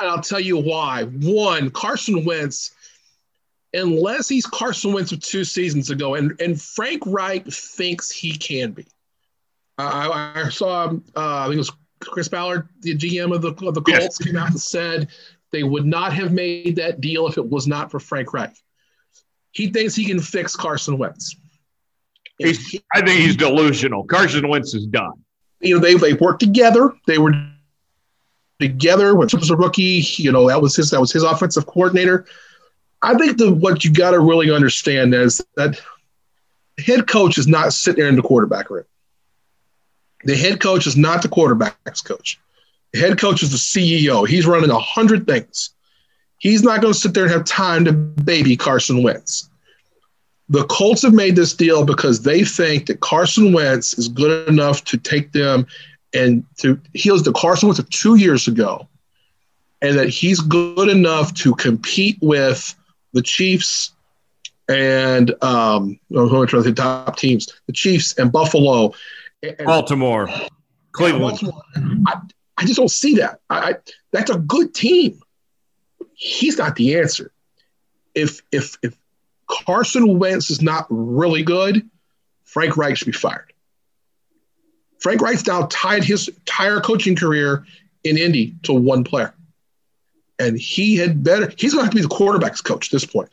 I'll 0.00 0.20
tell 0.20 0.40
you 0.40 0.58
why. 0.58 1.04
One, 1.04 1.70
Carson 1.70 2.24
Wentz, 2.24 2.72
unless 3.72 4.28
he's 4.28 4.46
Carson 4.46 4.92
Wentz 4.92 5.12
of 5.12 5.20
two 5.20 5.44
seasons 5.44 5.90
ago, 5.90 6.14
and, 6.14 6.38
and 6.40 6.60
Frank 6.60 7.02
Reich 7.06 7.46
thinks 7.46 8.10
he 8.10 8.32
can 8.32 8.72
be. 8.72 8.86
I, 9.78 10.42
I 10.44 10.48
saw, 10.50 10.86
uh, 10.86 10.90
I 11.16 11.44
think 11.44 11.54
it 11.54 11.58
was 11.58 11.72
Chris 12.06 12.28
Ballard, 12.28 12.68
the 12.80 12.96
GM 12.96 13.34
of 13.34 13.42
the, 13.42 13.66
of 13.66 13.74
the 13.74 13.82
Colts, 13.82 14.00
yes. 14.00 14.18
came 14.18 14.36
out 14.36 14.50
and 14.50 14.60
said 14.60 15.08
they 15.50 15.62
would 15.62 15.86
not 15.86 16.12
have 16.12 16.32
made 16.32 16.76
that 16.76 17.00
deal 17.00 17.26
if 17.26 17.38
it 17.38 17.48
was 17.48 17.66
not 17.66 17.90
for 17.90 18.00
Frank 18.00 18.32
Reich. 18.32 18.54
He 19.52 19.70
thinks 19.70 19.94
he 19.94 20.04
can 20.04 20.20
fix 20.20 20.56
Carson 20.56 20.98
Wentz. 20.98 21.36
He, 22.38 22.82
I 22.94 23.02
think 23.02 23.20
he's 23.20 23.36
delusional. 23.36 24.04
Carson 24.04 24.48
Wentz 24.48 24.74
is 24.74 24.86
done. 24.86 25.12
You 25.60 25.76
know, 25.76 25.80
they, 25.80 25.94
they 25.94 26.14
worked 26.14 26.40
together. 26.40 26.92
They 27.06 27.18
were 27.18 27.34
together 28.58 29.14
when 29.14 29.28
he 29.28 29.36
was 29.36 29.50
a 29.50 29.56
rookie. 29.56 30.04
You 30.16 30.32
know, 30.32 30.48
that 30.48 30.60
was 30.60 30.74
his 30.74 30.90
that 30.90 31.00
was 31.00 31.12
his 31.12 31.22
offensive 31.22 31.66
coordinator. 31.66 32.26
I 33.02 33.14
think 33.14 33.36
the 33.36 33.52
what 33.52 33.84
you 33.84 33.92
got 33.92 34.12
to 34.12 34.20
really 34.20 34.50
understand 34.50 35.14
is 35.14 35.44
that 35.56 35.80
head 36.78 37.06
coach 37.06 37.38
is 37.38 37.46
not 37.46 37.72
sitting 37.72 38.00
there 38.00 38.08
in 38.08 38.16
the 38.16 38.22
quarterback 38.22 38.70
room. 38.70 38.84
The 40.24 40.36
head 40.36 40.60
coach 40.60 40.86
is 40.86 40.96
not 40.96 41.22
the 41.22 41.28
quarterback's 41.28 42.00
coach. 42.00 42.38
The 42.92 43.00
head 43.00 43.18
coach 43.18 43.42
is 43.42 43.50
the 43.50 43.56
CEO. 43.56 44.26
He's 44.26 44.46
running 44.46 44.70
a 44.70 44.78
hundred 44.78 45.26
things. 45.26 45.70
He's 46.38 46.62
not 46.62 46.80
going 46.80 46.92
to 46.92 46.98
sit 46.98 47.14
there 47.14 47.24
and 47.24 47.32
have 47.32 47.44
time 47.44 47.84
to 47.84 47.92
baby 47.92 48.56
Carson 48.56 49.02
Wentz. 49.02 49.48
The 50.48 50.64
Colts 50.64 51.02
have 51.02 51.14
made 51.14 51.36
this 51.36 51.54
deal 51.54 51.84
because 51.84 52.22
they 52.22 52.44
think 52.44 52.86
that 52.86 53.00
Carson 53.00 53.52
Wentz 53.52 53.96
is 53.96 54.08
good 54.08 54.48
enough 54.48 54.84
to 54.84 54.98
take 54.98 55.32
them 55.32 55.66
and 56.12 56.44
to 56.58 56.78
he 56.92 57.10
was 57.10 57.22
the 57.22 57.32
Carson 57.32 57.68
Wentz 57.68 57.78
of 57.78 57.88
two 57.90 58.16
years 58.16 58.48
ago, 58.48 58.86
and 59.80 59.96
that 59.96 60.08
he's 60.08 60.40
good 60.40 60.88
enough 60.88 61.32
to 61.34 61.54
compete 61.54 62.18
with 62.20 62.74
the 63.12 63.22
Chiefs 63.22 63.92
and 64.68 65.30
um, 65.42 65.98
trying 66.12 66.46
to 66.46 66.62
say 66.62 66.72
top 66.72 67.16
teams, 67.16 67.48
the 67.66 67.72
Chiefs 67.72 68.18
and 68.18 68.30
Buffalo, 68.30 68.92
Baltimore, 69.64 70.30
Cleveland. 70.92 71.40
I, 72.06 72.20
I 72.56 72.64
just 72.64 72.76
don't 72.76 72.90
see 72.90 73.16
that. 73.16 73.40
I, 73.50 73.58
I 73.58 73.74
that's 74.12 74.30
a 74.30 74.38
good 74.38 74.74
team. 74.74 75.20
He's 76.14 76.58
not 76.58 76.76
the 76.76 76.98
answer. 76.98 77.32
If 78.14 78.42
if 78.52 78.76
if 78.82 78.96
Carson 79.48 80.18
Wentz 80.18 80.50
is 80.50 80.62
not 80.62 80.86
really 80.90 81.42
good, 81.42 81.88
Frank 82.44 82.76
Reich 82.76 82.96
should 82.96 83.06
be 83.06 83.12
fired. 83.12 83.52
Frank 85.00 85.20
Reich's 85.20 85.46
now 85.46 85.66
tied 85.68 86.04
his 86.04 86.28
entire 86.28 86.80
coaching 86.80 87.16
career 87.16 87.66
in 88.04 88.16
Indy 88.16 88.54
to 88.62 88.72
one 88.72 89.02
player. 89.02 89.34
And 90.38 90.56
he 90.58 90.96
had 90.96 91.22
better, 91.22 91.52
he's 91.56 91.72
going 91.72 91.80
to 91.80 91.84
have 91.84 91.90
to 91.90 91.96
be 91.96 92.02
the 92.02 92.08
quarterback's 92.08 92.60
coach 92.60 92.88
at 92.88 92.92
this 92.92 93.04
point, 93.04 93.30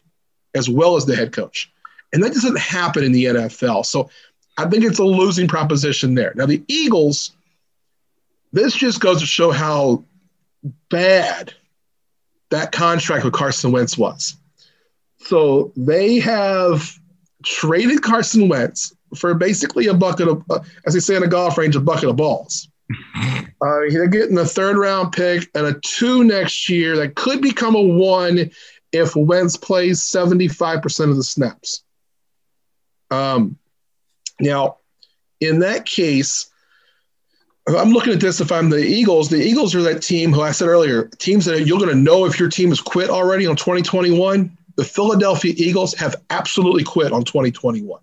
as 0.55 0.69
well 0.69 0.95
as 0.95 1.05
the 1.05 1.15
head 1.15 1.31
coach. 1.31 1.71
And 2.11 2.23
that 2.23 2.33
doesn't 2.33 2.57
happen 2.57 3.03
in 3.03 3.11
the 3.11 3.25
NFL. 3.25 3.85
So 3.85 4.09
I 4.59 4.69
think 4.69 4.83
it's 4.83 4.99
a 4.99 5.05
losing 5.05 5.47
proposition 5.47 6.15
there. 6.15 6.33
Now, 6.35 6.45
the 6.45 6.61
Eagles, 6.67 7.31
this 8.51 8.75
just 8.75 8.99
goes 8.99 9.21
to 9.21 9.25
show 9.25 9.51
how 9.51 10.03
bad 10.89 11.53
that 12.49 12.73
contract 12.73 13.23
with 13.23 13.33
Carson 13.33 13.71
Wentz 13.71 13.97
was. 13.97 14.35
So 15.19 15.71
they 15.77 16.19
have 16.19 16.93
traded 17.45 18.01
Carson 18.01 18.49
Wentz 18.49 18.93
for 19.15 19.33
basically 19.33 19.87
a 19.87 19.93
bucket 19.93 20.27
of, 20.27 20.43
uh, 20.49 20.59
as 20.85 20.93
they 20.93 20.99
say 20.99 21.15
in 21.15 21.23
a 21.23 21.27
golf 21.27 21.57
range, 21.57 21.77
a 21.77 21.79
bucket 21.79 22.09
of 22.09 22.17
balls. 22.17 22.67
Uh, 23.61 23.81
they're 23.89 24.07
getting 24.07 24.37
a 24.37 24.45
third 24.45 24.77
round 24.77 25.11
pick 25.11 25.49
and 25.53 25.65
a 25.65 25.77
two 25.81 26.23
next 26.23 26.69
year 26.69 26.95
that 26.95 27.13
could 27.13 27.41
become 27.41 27.75
a 27.75 27.81
one 27.81 28.49
if 28.93 29.17
Wentz 29.17 29.57
plays 29.57 29.99
75% 29.99 31.09
of 31.09 31.17
the 31.17 31.23
snaps. 31.23 31.83
Um, 33.11 33.58
now, 34.39 34.77
in 35.39 35.59
that 35.59 35.85
case, 35.85 36.49
I'm 37.67 37.91
looking 37.91 38.13
at 38.13 38.19
this 38.19 38.41
if 38.41 38.51
I'm 38.51 38.69
the 38.69 38.83
Eagles. 38.83 39.29
The 39.29 39.41
Eagles 39.41 39.75
are 39.75 39.81
that 39.83 40.01
team 40.01 40.33
who 40.33 40.41
I 40.41 40.51
said 40.51 40.67
earlier, 40.67 41.05
teams 41.19 41.45
that 41.45 41.65
you're 41.65 41.77
going 41.77 41.91
to 41.91 41.95
know 41.95 42.25
if 42.25 42.39
your 42.39 42.49
team 42.49 42.69
has 42.69 42.81
quit 42.81 43.09
already 43.09 43.45
on 43.45 43.55
2021. 43.55 44.57
The 44.75 44.83
Philadelphia 44.83 45.53
Eagles 45.57 45.93
have 45.95 46.15
absolutely 46.29 46.83
quit 46.83 47.11
on 47.11 47.23
2021. 47.23 48.01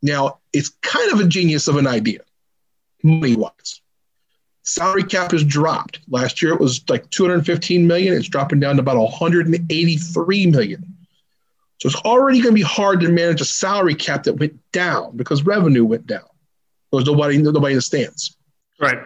Now, 0.00 0.38
it's 0.52 0.68
kind 0.82 1.12
of 1.12 1.20
a 1.20 1.26
genius 1.26 1.66
of 1.66 1.76
an 1.76 1.86
idea, 1.86 2.20
money 3.02 3.36
wise. 3.36 3.80
Salary 4.62 5.02
cap 5.02 5.32
has 5.32 5.44
dropped. 5.44 6.00
Last 6.08 6.40
year 6.40 6.52
it 6.52 6.60
was 6.60 6.88
like 6.88 7.10
215 7.10 7.86
million. 7.86 8.14
It's 8.14 8.28
dropping 8.28 8.60
down 8.60 8.76
to 8.76 8.80
about 8.80 8.96
183 8.96 10.46
million. 10.46 10.93
So 11.84 11.88
it's 11.88 12.00
already 12.06 12.40
going 12.40 12.54
to 12.54 12.58
be 12.58 12.62
hard 12.62 13.00
to 13.00 13.10
manage 13.10 13.42
a 13.42 13.44
salary 13.44 13.94
cap 13.94 14.22
that 14.22 14.38
went 14.38 14.58
down 14.72 15.18
because 15.18 15.42
revenue 15.42 15.84
went 15.84 16.06
down. 16.06 16.24
There's 16.90 17.04
nobody, 17.04 17.36
nobody 17.36 17.74
in 17.74 17.76
the 17.76 17.82
stands. 17.82 18.38
Right. 18.80 18.96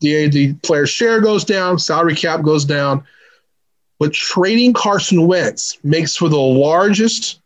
The, 0.00 0.28
the 0.28 0.52
player 0.62 0.86
share 0.86 1.20
goes 1.20 1.44
down, 1.44 1.80
salary 1.80 2.14
cap 2.14 2.42
goes 2.42 2.64
down. 2.64 3.02
But 3.98 4.12
trading 4.12 4.72
Carson 4.72 5.26
Wentz 5.26 5.78
makes 5.82 6.14
for 6.14 6.28
the 6.28 6.38
largest 6.38 7.40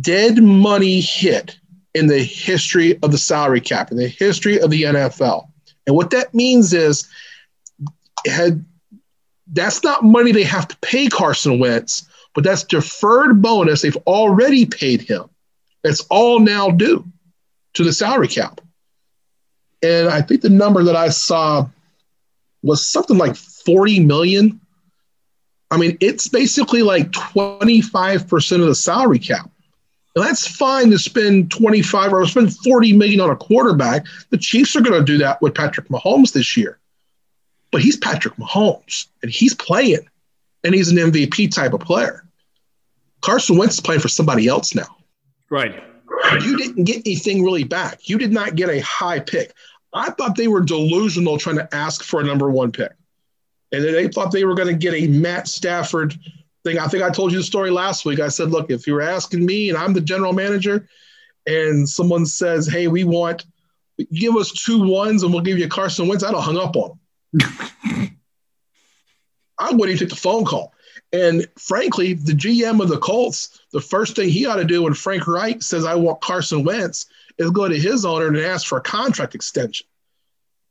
dead 0.00 0.40
money 0.40 1.00
hit 1.00 1.58
in 1.92 2.06
the 2.06 2.22
history 2.22 2.96
of 3.02 3.10
the 3.10 3.18
salary 3.18 3.62
cap, 3.62 3.90
in 3.90 3.96
the 3.96 4.06
history 4.06 4.60
of 4.60 4.70
the 4.70 4.82
NFL. 4.82 5.48
And 5.88 5.96
what 5.96 6.10
that 6.10 6.32
means 6.34 6.72
is 6.72 7.08
had, 8.24 8.64
that's 9.48 9.82
not 9.82 10.04
money 10.04 10.30
they 10.30 10.44
have 10.44 10.68
to 10.68 10.76
pay 10.76 11.08
Carson 11.08 11.58
Wentz, 11.58 12.08
but 12.34 12.44
that's 12.44 12.64
deferred 12.64 13.40
bonus 13.40 13.82
they've 13.82 13.96
already 14.06 14.66
paid 14.66 15.02
him. 15.02 15.24
That's 15.82 16.00
all 16.10 16.40
now 16.40 16.70
due 16.70 17.04
to 17.74 17.84
the 17.84 17.92
salary 17.92 18.28
cap. 18.28 18.60
And 19.82 20.08
I 20.08 20.22
think 20.22 20.40
the 20.40 20.48
number 20.48 20.82
that 20.84 20.96
I 20.96 21.10
saw 21.10 21.68
was 22.62 22.86
something 22.86 23.18
like 23.18 23.36
40 23.36 24.00
million. 24.00 24.60
I 25.70 25.76
mean, 25.76 25.98
it's 26.00 26.28
basically 26.28 26.82
like 26.82 27.10
25% 27.10 28.60
of 28.60 28.66
the 28.66 28.74
salary 28.74 29.18
cap. 29.18 29.50
Now, 30.16 30.22
that's 30.22 30.46
fine 30.46 30.90
to 30.90 30.98
spend 30.98 31.50
25 31.50 32.12
or 32.12 32.26
spend 32.26 32.56
40 32.56 32.92
million 32.94 33.20
on 33.20 33.30
a 33.30 33.36
quarterback. 33.36 34.06
The 34.30 34.38
Chiefs 34.38 34.76
are 34.76 34.80
going 34.80 34.98
to 34.98 35.04
do 35.04 35.18
that 35.18 35.42
with 35.42 35.54
Patrick 35.54 35.88
Mahomes 35.88 36.32
this 36.32 36.56
year. 36.56 36.78
But 37.72 37.82
he's 37.82 37.96
Patrick 37.96 38.36
Mahomes 38.36 39.08
and 39.22 39.30
he's 39.30 39.54
playing 39.54 40.08
and 40.62 40.74
he's 40.74 40.90
an 40.90 40.96
MVP 40.96 41.52
type 41.52 41.72
of 41.72 41.80
player. 41.80 42.23
Carson 43.24 43.56
Wentz 43.56 43.76
is 43.76 43.80
playing 43.80 44.02
for 44.02 44.08
somebody 44.08 44.48
else 44.48 44.74
now. 44.74 44.96
Right. 45.50 45.82
You 46.42 46.58
didn't 46.58 46.84
get 46.84 46.98
anything 47.06 47.42
really 47.42 47.64
back. 47.64 48.06
You 48.06 48.18
did 48.18 48.32
not 48.32 48.54
get 48.54 48.68
a 48.68 48.80
high 48.80 49.18
pick. 49.18 49.54
I 49.94 50.10
thought 50.10 50.36
they 50.36 50.48
were 50.48 50.60
delusional 50.60 51.38
trying 51.38 51.56
to 51.56 51.74
ask 51.74 52.02
for 52.02 52.20
a 52.20 52.24
number 52.24 52.50
one 52.50 52.70
pick. 52.70 52.92
And 53.72 53.82
they 53.82 54.08
thought 54.08 54.30
they 54.30 54.44
were 54.44 54.54
going 54.54 54.68
to 54.68 54.74
get 54.74 54.92
a 54.92 55.06
Matt 55.08 55.48
Stafford 55.48 56.14
thing. 56.64 56.78
I 56.78 56.86
think 56.86 57.02
I 57.02 57.08
told 57.08 57.32
you 57.32 57.38
the 57.38 57.44
story 57.44 57.70
last 57.70 58.04
week. 58.04 58.20
I 58.20 58.28
said, 58.28 58.50
look, 58.50 58.70
if 58.70 58.86
you 58.86 58.92
were 58.92 59.00
asking 59.00 59.46
me 59.46 59.70
and 59.70 59.78
I'm 59.78 59.94
the 59.94 60.02
general 60.02 60.34
manager 60.34 60.86
and 61.46 61.88
someone 61.88 62.26
says, 62.26 62.68
hey, 62.68 62.88
we 62.88 63.04
want, 63.04 63.46
give 64.12 64.36
us 64.36 64.52
two 64.52 64.86
ones 64.86 65.22
and 65.22 65.32
we'll 65.32 65.42
give 65.42 65.58
you 65.58 65.68
Carson 65.68 66.08
Wentz, 66.08 66.22
I'd 66.22 66.34
have 66.34 66.44
hung 66.44 66.58
up 66.58 66.76
on 66.76 66.98
them. 67.32 67.48
I 69.58 69.70
wouldn't 69.70 69.88
even 69.88 69.98
take 69.98 70.08
the 70.10 70.16
phone 70.16 70.44
call. 70.44 70.73
And 71.12 71.46
frankly, 71.58 72.14
the 72.14 72.32
GM 72.32 72.82
of 72.82 72.88
the 72.88 72.98
Colts, 72.98 73.60
the 73.72 73.80
first 73.80 74.16
thing 74.16 74.28
he 74.28 74.46
ought 74.46 74.56
to 74.56 74.64
do 74.64 74.82
when 74.82 74.94
Frank 74.94 75.26
Reich 75.26 75.62
says, 75.62 75.84
I 75.84 75.94
want 75.94 76.20
Carson 76.20 76.64
Wentz, 76.64 77.06
is 77.38 77.50
go 77.50 77.68
to 77.68 77.78
his 77.78 78.04
owner 78.04 78.28
and 78.28 78.36
ask 78.38 78.66
for 78.66 78.78
a 78.78 78.82
contract 78.82 79.34
extension 79.34 79.86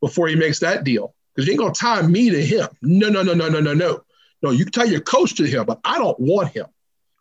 before 0.02 0.28
he 0.28 0.36
makes 0.36 0.60
that 0.60 0.84
deal. 0.84 1.14
Because 1.34 1.48
you 1.48 1.54
ain't 1.54 1.60
going 1.60 1.74
to 1.74 1.80
tie 1.80 2.02
me 2.02 2.30
to 2.30 2.46
him. 2.46 2.68
No, 2.82 3.10
no, 3.10 3.24
no, 3.24 3.34
no, 3.34 3.50
no, 3.50 3.60
no, 3.60 3.74
no. 3.74 4.04
No, 4.42 4.52
you 4.52 4.66
can 4.66 4.74
tie 4.74 4.84
your 4.84 5.02
coach 5.02 5.36
to 5.36 5.46
him, 5.46 5.66
but 5.66 5.80
I 5.84 5.98
don't 5.98 6.20
want 6.20 6.50
him. 6.50 6.66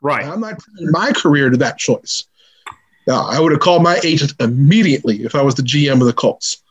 Right. 0.02 0.24
I'm 0.24 0.40
not 0.40 0.58
tying 0.58 0.90
my 0.90 1.12
career 1.12 1.48
to 1.50 1.56
that 1.58 1.78
choice. 1.78 2.24
Now, 3.06 3.26
I 3.28 3.40
would 3.40 3.52
have 3.52 3.60
called 3.60 3.82
my 3.82 4.00
agent 4.04 4.34
immediately 4.40 5.22
if 5.24 5.34
I 5.34 5.42
was 5.42 5.54
the 5.54 5.62
GM 5.62 6.00
of 6.00 6.06
the 6.06 6.12
Colts. 6.12 6.62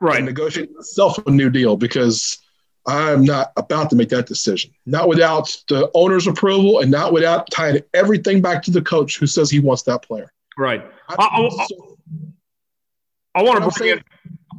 Right. 0.00 0.16
And 0.16 0.26
negotiate 0.26 0.74
myself 0.74 1.18
a 1.26 1.30
new 1.30 1.50
deal 1.50 1.76
because 1.76 2.38
I'm 2.86 3.24
not 3.24 3.52
about 3.56 3.90
to 3.90 3.96
make 3.96 4.10
that 4.10 4.26
decision. 4.26 4.72
Not 4.84 5.08
without 5.08 5.56
the 5.68 5.90
owner's 5.94 6.26
approval 6.26 6.80
and 6.80 6.90
not 6.90 7.12
without 7.12 7.50
tying 7.50 7.82
everything 7.94 8.42
back 8.42 8.62
to 8.64 8.70
the 8.70 8.82
coach 8.82 9.18
who 9.18 9.26
says 9.26 9.50
he 9.50 9.60
wants 9.60 9.82
that 9.84 10.02
player. 10.02 10.32
Right. 10.58 10.84
I, 11.08 11.14
I, 11.18 11.66
I 13.36 13.42
want 13.42 13.62
to 13.64 13.70
bring 13.78 13.90
in, 13.90 14.04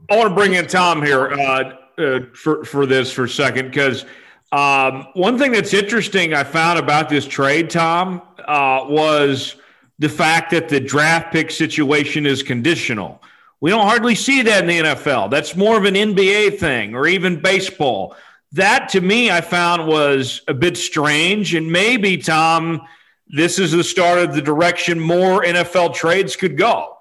I 0.10 0.18
want 0.18 0.30
to 0.30 0.36
bring 0.36 0.54
in 0.54 0.68
Tom 0.68 1.02
here 1.02 1.32
uh, 1.32 1.78
uh, 1.98 2.20
for 2.34 2.66
for 2.66 2.86
this 2.86 3.12
for 3.12 3.24
a 3.24 3.30
second 3.30 3.68
because 3.68 4.06
um, 4.52 5.08
one 5.14 5.38
thing 5.38 5.52
that's 5.52 5.74
interesting 5.74 6.34
I 6.34 6.44
found 6.44 6.80
about 6.80 7.10
this 7.10 7.26
trade, 7.26 7.70
Tom, 7.70 8.22
uh, 8.40 8.86
was 8.88 9.56
the 10.00 10.10
fact 10.10 10.52
that 10.52 10.68
the 10.68 10.80
draft 10.80 11.32
pick 11.32 11.52
situation 11.52 12.26
is 12.26 12.44
conditional. 12.44 13.22
We 13.66 13.72
don't 13.72 13.88
hardly 13.88 14.14
see 14.14 14.44
that 14.44 14.62
in 14.62 14.68
the 14.68 14.80
NFL. 14.92 15.32
That's 15.32 15.56
more 15.56 15.76
of 15.76 15.86
an 15.86 15.96
NBA 15.96 16.60
thing 16.60 16.94
or 16.94 17.08
even 17.08 17.42
baseball. 17.42 18.16
That 18.52 18.90
to 18.90 19.02
me, 19.02 19.32
I 19.32 19.42
found 19.42 19.88
was 19.88 20.44
a 20.48 20.54
bit 20.54 20.78
strange. 20.78 21.56
And 21.56 21.72
maybe, 21.72 22.18
Tom, 22.18 22.84
this 23.28 23.58
is 23.58 23.72
the 23.72 23.84
start 23.84 24.20
of 24.20 24.36
the 24.36 24.42
direction 24.44 25.00
more 25.00 25.44
NFL 25.44 25.96
trades 25.96 26.36
could 26.36 26.60
go. 26.60 26.96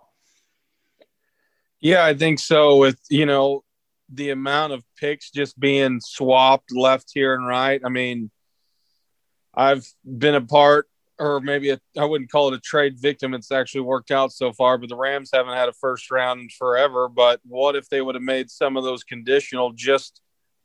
Yeah, 1.82 2.02
I 2.02 2.14
think 2.14 2.38
so. 2.38 2.78
With, 2.78 2.98
you 3.10 3.26
know, 3.26 3.62
the 4.08 4.30
amount 4.30 4.72
of 4.72 4.82
picks 4.96 5.30
just 5.30 5.60
being 5.60 6.00
swapped 6.00 6.74
left 6.74 7.10
here 7.12 7.34
and 7.34 7.46
right. 7.46 7.82
I 7.84 7.90
mean, 7.90 8.30
I've 9.54 9.86
been 10.02 10.34
a 10.34 10.40
part 10.40 10.88
or 11.18 11.40
maybe 11.40 11.72
I 11.72 12.04
wouldn't 12.04 12.30
call 12.30 12.48
it 12.48 12.56
a 12.56 12.60
trade 12.60 12.98
victim. 12.98 13.34
It's 13.34 13.52
actually 13.52 13.82
worked 13.82 14.10
out 14.10 14.32
so 14.32 14.52
far, 14.52 14.78
but 14.78 14.88
the 14.88 14.96
Rams 14.96 15.30
haven't 15.32 15.54
had 15.54 15.68
a 15.68 15.72
first 15.72 16.10
round 16.10 16.50
forever. 16.52 17.08
But 17.08 17.40
what 17.44 17.76
if 17.76 17.88
they 17.88 18.00
would 18.00 18.14
have 18.14 18.22
made 18.22 18.50
some 18.50 18.76
of 18.76 18.84
those 18.84 19.04
conditional 19.04 19.72
just 19.72 20.20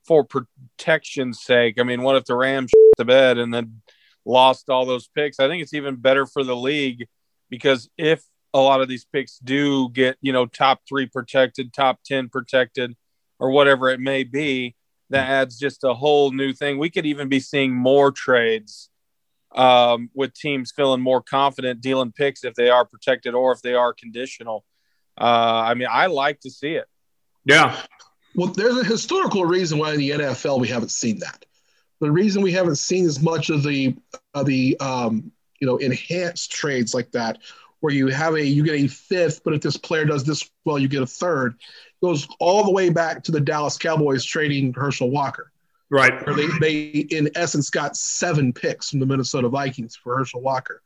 for 0.06 0.24
protection's 0.24 1.42
sake? 1.42 1.80
I 1.80 1.84
mean, 1.84 2.02
what 2.02 2.16
if 2.16 2.26
the 2.26 2.36
Rams 2.36 2.72
the 2.98 3.06
bed 3.06 3.38
and 3.38 3.54
then 3.54 3.82
lost 4.26 4.70
all 4.70 4.86
those 4.86 5.08
picks? 5.08 5.40
I 5.40 5.48
think 5.48 5.62
it's 5.62 5.74
even 5.74 5.98
better 5.98 6.26
for 6.26 6.44
the 6.44 6.56
league 6.56 7.08
because 7.50 7.90
if 7.98 8.24
a 8.54 8.60
lot 8.60 8.82
of 8.82 8.88
these 8.88 9.06
picks 9.06 9.38
do 9.40 9.90
get, 9.90 10.18
you 10.22 10.34
know, 10.34 10.48
top 10.48 10.82
three 10.90 11.06
protected, 11.06 11.74
top 11.74 12.00
10 12.06 12.30
protected, 12.30 12.96
or 13.40 13.52
whatever 13.52 13.90
it 13.90 14.00
may 14.00 14.24
be, 14.24 14.76
that 15.12 15.30
adds 15.30 15.58
just 15.58 15.84
a 15.84 15.94
whole 15.94 16.32
new 16.32 16.54
thing. 16.54 16.78
We 16.78 16.90
could 16.90 17.06
even 17.06 17.30
be 17.30 17.40
seeing 17.40 17.74
more 17.74 18.12
trades 18.12 18.89
um, 19.54 20.10
with 20.14 20.34
teams 20.34 20.72
feeling 20.72 21.02
more 21.02 21.22
confident 21.22 21.82
dealing 21.82 22.12
picks 22.12 22.44
if 22.44 22.54
they 22.54 22.70
are 22.70 22.86
protected 22.86 23.34
or 23.34 23.52
if 23.52 23.62
they 23.62 23.74
are 23.74 23.94
conditional. 23.94 24.64
Uh, 25.20 25.64
I 25.66 25.74
mean, 25.74 25.88
I 25.92 26.06
like 26.08 26.40
to 26.42 26.52
see 26.52 26.76
it. 26.76 26.86
Yeah. 27.46 27.80
Well, 28.36 28.48
there's 28.48 28.78
a 28.78 28.84
historical 28.84 29.46
reason 29.46 29.80
why 29.80 29.94
in 29.94 30.00
the 30.00 30.12
NFL 30.12 30.60
we 30.60 30.68
haven't 30.68 30.92
seen 30.92 31.20
that. 31.20 31.46
The 32.00 32.12
reason 32.12 32.42
we 32.42 32.54
haven't 32.54 32.78
seen 32.78 33.06
as 33.06 33.22
much 33.22 33.50
of 33.50 33.64
the 33.64 33.96
of 34.34 34.46
the 34.46 34.78
um, 34.80 35.32
you 35.60 35.68
know 35.68 35.78
enhanced 35.78 36.52
trades 36.52 36.94
like 36.94 37.12
that, 37.12 37.40
where 37.82 37.94
you 37.94 38.08
have 38.08 38.36
a 38.36 38.46
you 38.46 38.64
get 38.64 38.76
a 38.76 38.88
fifth, 38.88 39.42
but 39.44 39.54
if 39.54 39.62
this 39.62 39.76
player 39.76 40.06
does 40.06 40.24
this 40.24 40.50
well, 40.64 40.80
you 40.80 40.88
get 40.88 41.02
a 41.02 41.08
third, 41.08 41.56
goes 42.02 42.28
all 42.40 42.64
the 42.64 42.72
way 42.72 42.90
back 42.90 43.24
to 43.24 43.32
the 43.32 43.42
Dallas 43.42 43.78
Cowboys 43.78 44.24
trading 44.24 44.74
Herschel 44.74 45.10
Walker. 45.10 45.52
Right. 45.92 46.26
Where 46.26 46.36
they, 46.36 46.48
they, 46.60 47.00
in 47.16 47.30
essence, 47.36 47.70
got 47.70 47.98
seven 47.98 48.54
picks 48.54 48.92
from 48.92 49.00
the 49.00 49.06
Minnesota 49.06 49.50
Vikings 49.50 49.96
for 49.96 50.18
Herschel 50.18 50.42
Walker. 50.42 50.82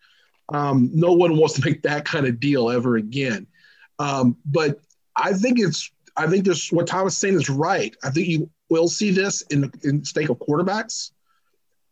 Um, 0.53 0.89
no 0.93 1.13
one 1.13 1.38
wants 1.38 1.55
to 1.55 1.65
make 1.65 1.81
that 1.84 2.05
kind 2.05 2.25
of 2.25 2.39
deal 2.39 2.69
ever 2.69 2.95
again. 2.95 3.47
Um, 3.99 4.38
but 4.45 4.80
I 5.15 5.34
think 5.34 5.59
it's, 5.59 5.91
I 6.15 6.27
think 6.27 6.45
this, 6.45 6.71
what 6.71 6.88
Thomas 6.88 7.17
saying 7.17 7.35
is 7.35 7.49
right. 7.49 7.95
I 8.03 8.09
think 8.11 8.27
you 8.27 8.49
will 8.69 8.88
see 8.88 9.11
this 9.11 9.41
in 9.43 9.61
the 9.61 9.71
in 9.84 10.03
stake 10.05 10.30
of 10.30 10.39
quarterbacks. 10.39 11.11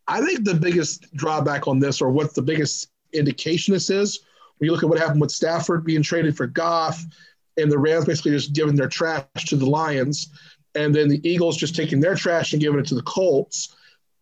I 0.07 0.21
think 0.25 0.43
the 0.43 0.53
biggest 0.53 1.13
drawback 1.15 1.67
on 1.67 1.79
this, 1.79 2.01
or 2.01 2.09
what 2.09 2.33
the 2.33 2.41
biggest 2.41 2.89
indication 3.13 3.73
this 3.73 3.89
is, 3.89 4.21
when 4.57 4.65
you 4.65 4.71
look 4.71 4.83
at 4.83 4.89
what 4.89 4.99
happened 4.99 5.21
with 5.21 5.31
Stafford 5.31 5.85
being 5.85 6.01
traded 6.01 6.35
for 6.35 6.47
Goff, 6.47 7.03
and 7.57 7.71
the 7.71 7.77
Rams 7.77 8.05
basically 8.05 8.31
just 8.31 8.53
giving 8.53 8.75
their 8.75 8.87
trash 8.87 9.25
to 9.47 9.55
the 9.55 9.65
Lions 9.65 10.29
and 10.75 10.93
then 10.93 11.09
the 11.09 11.27
Eagles 11.27 11.57
just 11.57 11.75
taking 11.75 11.99
their 11.99 12.15
trash 12.15 12.53
and 12.53 12.61
giving 12.61 12.79
it 12.79 12.87
to 12.87 12.95
the 12.95 13.03
Colts. 13.03 13.75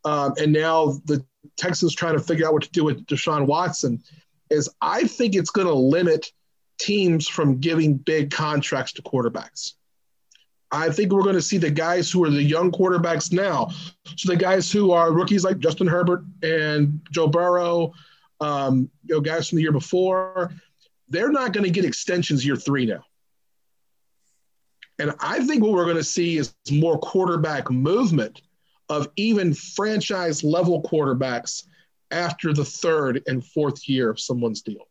Um, 0.06 0.34
and 0.38 0.54
now 0.54 1.00
the 1.06 1.24
Texans 1.58 1.94
trying 1.94 2.14
to 2.14 2.24
figure 2.24 2.48
out 2.48 2.54
what 2.54 2.64
to 2.64 2.72
do 2.72 2.84
with 2.84 3.06
Deshaun 3.06 3.46
Watson. 3.46 4.02
Is 4.50 4.70
I 4.82 5.04
think 5.04 5.36
it's 5.36 5.52
going 5.52 5.68
to 5.68 5.74
limit 5.74 6.32
teams 6.80 7.28
from 7.28 7.60
giving 7.60 7.98
big 7.98 8.32
contracts 8.32 8.94
to 8.94 9.02
quarterbacks. 9.04 9.74
I 10.72 10.90
think 10.90 11.12
we're 11.12 11.24
going 11.24 11.36
to 11.36 11.42
see 11.42 11.58
the 11.58 11.72
guys 11.72 12.12
who 12.12 12.24
are 12.24 12.30
the 12.30 12.44
young 12.44 12.72
quarterbacks 12.72 13.32
now. 13.32 13.70
So 14.16 14.32
the 14.32 14.36
guys 14.36 14.72
who 14.72 14.92
are 14.92 15.12
rookies 15.12 15.44
like 15.44 15.60
Justin 15.60 15.88
Herbert 15.88 16.24
and 16.44 17.02
Joe 17.12 17.28
Burrow, 17.28 17.94
um, 18.40 18.90
you 19.06 19.16
know, 19.16 19.22
guys 19.22 19.50
from 19.50 19.58
the 19.58 19.64
year 19.64 19.72
before, 19.72 20.52
they're 21.10 21.32
not 21.32 21.54
going 21.54 21.64
to 21.64 21.72
get 21.72 21.86
extensions 21.86 22.46
year 22.46 22.56
three 22.56 22.86
now. 22.86 23.04
And 25.00 25.14
I 25.22 25.40
think 25.46 25.64
what 25.64 25.72
we're 25.72 25.86
going 25.86 25.96
to 25.96 26.04
see 26.04 26.38
is 26.38 26.54
more 26.70 27.00
quarterback 27.00 27.72
movement 27.72 28.42
of 28.90 29.08
even 29.16 29.54
franchise 29.54 30.44
level 30.44 30.84
quarterbacks 30.84 31.64
after 32.12 32.54
the 32.54 32.66
third 32.66 33.24
and 33.28 33.44
fourth 33.44 33.88
year 33.88 34.10
of 34.10 34.20
someone's 34.20 34.62
deal. 34.62 34.88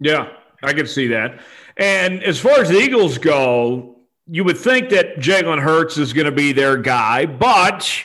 Yeah, 0.00 0.30
I 0.62 0.72
can 0.72 0.86
see 0.86 1.08
that. 1.08 1.40
And 1.76 2.22
as 2.22 2.40
far 2.40 2.60
as 2.60 2.70
the 2.70 2.78
Eagles 2.78 3.18
go, 3.18 3.96
you 4.26 4.42
would 4.42 4.58
think 4.58 4.88
that 4.90 5.16
Jalen 5.16 5.60
Hurts 5.60 5.98
is 5.98 6.12
going 6.12 6.24
to 6.24 6.32
be 6.32 6.52
their 6.52 6.76
guy, 6.76 7.26
but 7.26 8.02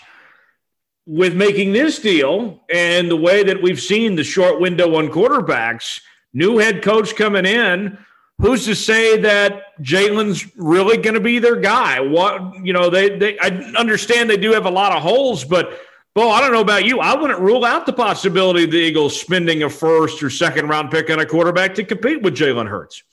with 1.05 1.33
making 1.33 1.71
this 1.71 1.99
deal 1.99 2.61
and 2.71 3.09
the 3.09 3.15
way 3.15 3.43
that 3.43 3.61
we've 3.61 3.81
seen 3.81 4.15
the 4.15 4.23
short 4.23 4.59
window 4.59 4.95
on 4.95 5.09
quarterbacks, 5.09 6.01
new 6.33 6.57
head 6.57 6.83
coach 6.83 7.15
coming 7.15 7.45
in– 7.45 7.97
who's 8.41 8.65
to 8.65 8.75
say 8.75 9.17
that 9.17 9.79
Jalen's 9.81 10.55
really 10.57 10.97
going 10.97 11.13
to 11.13 11.21
be 11.21 11.39
their 11.39 11.55
guy? 11.55 11.99
What 11.99 12.65
you 12.65 12.73
know, 12.73 12.89
they 12.89 13.17
they 13.17 13.39
I 13.39 13.47
understand 13.77 14.29
they 14.29 14.37
do 14.37 14.51
have 14.51 14.65
a 14.65 14.71
lot 14.71 14.91
of 14.91 15.01
holes, 15.01 15.45
but 15.45 15.79
Bo, 16.13 16.29
I 16.29 16.41
don't 16.41 16.51
know 16.51 16.61
about 16.61 16.83
you. 16.83 16.99
I 16.99 17.15
wouldn't 17.15 17.39
rule 17.39 17.63
out 17.63 17.85
the 17.85 17.93
possibility 17.93 18.65
of 18.65 18.71
the 18.71 18.77
Eagles 18.77 19.17
spending 19.17 19.63
a 19.63 19.69
first 19.69 20.21
or 20.21 20.29
second 20.29 20.67
round 20.67 20.91
pick 20.91 21.09
on 21.09 21.19
a 21.19 21.25
quarterback 21.25 21.73
to 21.75 21.85
compete 21.85 22.21
with 22.21 22.35
Jalen 22.35 22.67
Hurts. 22.67 23.03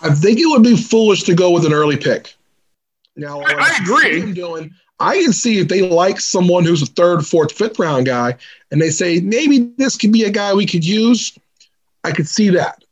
I 0.00 0.10
think 0.10 0.38
it 0.38 0.46
would 0.46 0.62
be 0.62 0.76
foolish 0.76 1.24
to 1.24 1.34
go 1.34 1.50
with 1.50 1.64
an 1.64 1.72
early 1.72 1.96
pick. 1.96 2.34
Now, 3.16 3.40
I, 3.40 3.54
I 3.54 3.78
agree. 3.82 4.32
Doing, 4.32 4.72
I 5.00 5.20
can 5.22 5.32
see 5.32 5.58
if 5.58 5.68
they 5.68 5.82
like 5.82 6.20
someone 6.20 6.64
who's 6.64 6.82
a 6.82 6.86
third, 6.86 7.26
fourth, 7.26 7.52
fifth 7.52 7.78
round 7.78 8.06
guy, 8.06 8.36
and 8.70 8.80
they 8.80 8.90
say 8.90 9.20
maybe 9.20 9.72
this 9.76 9.96
could 9.96 10.12
be 10.12 10.24
a 10.24 10.30
guy 10.30 10.54
we 10.54 10.66
could 10.66 10.84
use. 10.84 11.36
I 12.04 12.12
could 12.12 12.28
see 12.28 12.50
that. 12.50 12.83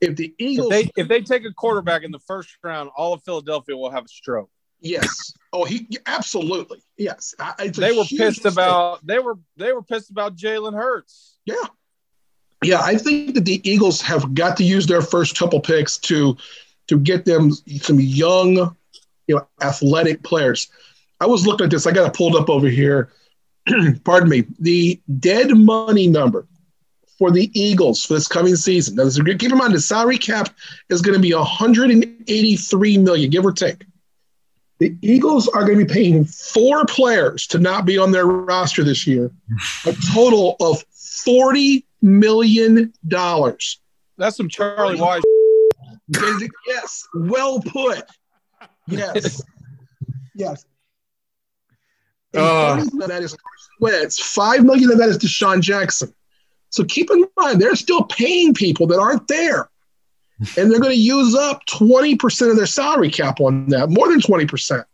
If 0.00 0.16
the 0.16 0.34
Eagles, 0.38 0.72
if 0.72 0.92
they, 0.94 1.02
if 1.02 1.08
they 1.08 1.20
take 1.22 1.44
a 1.44 1.52
quarterback 1.52 2.04
in 2.04 2.12
the 2.12 2.20
first 2.20 2.56
round, 2.62 2.90
all 2.96 3.12
of 3.12 3.22
Philadelphia 3.24 3.76
will 3.76 3.90
have 3.90 4.04
a 4.04 4.08
stroke. 4.08 4.50
Yes. 4.80 5.32
Oh, 5.52 5.64
he 5.64 5.88
absolutely 6.06 6.82
yes. 6.96 7.34
they 7.74 7.92
were 7.92 8.04
pissed 8.04 8.44
mistake. 8.44 8.52
about 8.52 9.04
they 9.04 9.18
were 9.18 9.38
they 9.56 9.72
were 9.72 9.82
pissed 9.82 10.10
about 10.10 10.36
Jalen 10.36 10.74
Hurts. 10.74 11.36
Yeah. 11.44 11.56
Yeah, 12.62 12.80
I 12.80 12.96
think 12.96 13.34
that 13.34 13.44
the 13.44 13.60
Eagles 13.68 14.00
have 14.02 14.34
got 14.34 14.56
to 14.56 14.64
use 14.64 14.86
their 14.86 15.00
first 15.00 15.38
couple 15.38 15.60
picks 15.60 15.96
to 15.98 16.36
to 16.88 16.98
get 16.98 17.24
them 17.24 17.52
some 17.52 18.00
young, 18.00 18.76
you 19.26 19.36
know, 19.36 19.46
athletic 19.62 20.22
players. 20.22 20.68
I 21.20 21.26
was 21.26 21.46
looking 21.46 21.64
at 21.64 21.70
this. 21.70 21.86
I 21.86 21.92
got 21.92 22.08
it 22.08 22.16
pulled 22.16 22.36
up 22.36 22.48
over 22.48 22.68
here. 22.68 23.10
Pardon 24.04 24.28
me. 24.28 24.44
The 24.58 25.00
dead 25.18 25.56
money 25.56 26.06
number 26.06 26.46
for 27.18 27.30
the 27.30 27.50
Eagles 27.58 28.04
for 28.04 28.14
this 28.14 28.28
coming 28.28 28.56
season. 28.56 28.94
Now, 28.94 29.08
keep 29.10 29.50
in 29.50 29.58
mind 29.58 29.74
the 29.74 29.80
salary 29.80 30.18
cap 30.18 30.48
is 30.88 31.02
going 31.02 31.16
to 31.16 31.20
be 31.20 31.34
183 31.34 32.98
million, 32.98 33.30
give 33.30 33.44
or 33.44 33.52
take. 33.52 33.84
The 34.78 34.96
Eagles 35.02 35.48
are 35.48 35.64
going 35.64 35.78
to 35.80 35.84
be 35.84 35.92
paying 35.92 36.24
four 36.24 36.84
players 36.86 37.48
to 37.48 37.58
not 37.58 37.84
be 37.84 37.98
on 37.98 38.12
their 38.12 38.26
roster 38.26 38.84
this 38.84 39.06
year, 39.06 39.32
a 39.84 39.94
total 40.14 40.56
of 40.60 40.84
40 40.92 41.84
million 42.00 42.92
dollars. 43.08 43.80
That's 44.16 44.36
some 44.36 44.48
Charlie 44.48 44.96
Weis. 44.96 45.22
yes, 46.66 47.06
well 47.14 47.60
put. 47.60 48.04
Yes, 48.86 49.42
yes. 50.34 50.64
Uh, 52.34 52.84
that 53.06 53.22
is 53.22 53.36
Wentz. 53.80 54.20
Five 54.20 54.64
million 54.64 54.90
of 54.92 54.98
that 54.98 55.08
is 55.08 55.18
DeSean 55.18 55.60
Jackson. 55.60 56.14
So 56.70 56.84
keep 56.84 57.10
in 57.10 57.24
mind, 57.36 57.60
they're 57.60 57.76
still 57.76 58.04
paying 58.04 58.54
people 58.54 58.86
that 58.88 58.98
aren't 58.98 59.26
there. 59.28 59.70
And 60.56 60.70
they're 60.70 60.80
going 60.80 60.94
to 60.94 61.00
use 61.00 61.34
up 61.34 61.64
20% 61.66 62.50
of 62.50 62.56
their 62.56 62.66
salary 62.66 63.10
cap 63.10 63.40
on 63.40 63.68
that, 63.68 63.90
more 63.90 64.08
than 64.08 64.20
20%. 64.20 64.84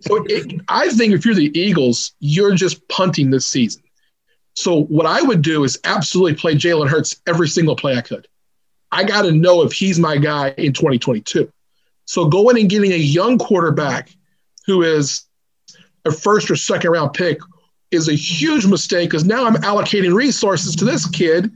so 0.00 0.24
it, 0.26 0.60
I 0.68 0.90
think 0.90 1.14
if 1.14 1.24
you're 1.24 1.34
the 1.34 1.58
Eagles, 1.58 2.12
you're 2.20 2.54
just 2.54 2.86
punting 2.88 3.30
this 3.30 3.46
season. 3.46 3.82
So 4.54 4.82
what 4.84 5.06
I 5.06 5.22
would 5.22 5.40
do 5.40 5.64
is 5.64 5.78
absolutely 5.84 6.34
play 6.34 6.54
Jalen 6.54 6.88
Hurts 6.88 7.20
every 7.26 7.48
single 7.48 7.76
play 7.76 7.96
I 7.96 8.02
could. 8.02 8.28
I 8.90 9.04
got 9.04 9.22
to 9.22 9.32
know 9.32 9.62
if 9.62 9.72
he's 9.72 9.98
my 9.98 10.16
guy 10.18 10.50
in 10.58 10.72
2022. 10.72 11.50
So 12.04 12.26
going 12.26 12.58
and 12.58 12.68
getting 12.68 12.92
a 12.92 12.96
young 12.96 13.38
quarterback 13.38 14.10
who 14.66 14.82
is 14.82 15.24
a 16.04 16.10
first 16.10 16.50
or 16.50 16.56
second 16.56 16.90
round 16.90 17.12
pick 17.14 17.38
is 17.90 18.08
a 18.08 18.14
huge 18.14 18.66
mistake 18.66 19.10
because 19.10 19.24
now 19.24 19.46
I'm 19.46 19.54
allocating 19.56 20.14
resources 20.14 20.76
to 20.76 20.84
this 20.84 21.08
kid. 21.08 21.50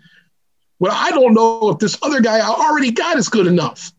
Well, 0.79 0.93
I 0.95 1.11
don't 1.11 1.35
know 1.35 1.71
if 1.71 1.79
this 1.79 1.97
other 2.03 2.21
guy 2.21 2.39
I 2.39 2.49
already 2.49 2.91
got 2.91 3.17
is 3.17 3.29
good 3.29 3.47
enough. 3.47 3.93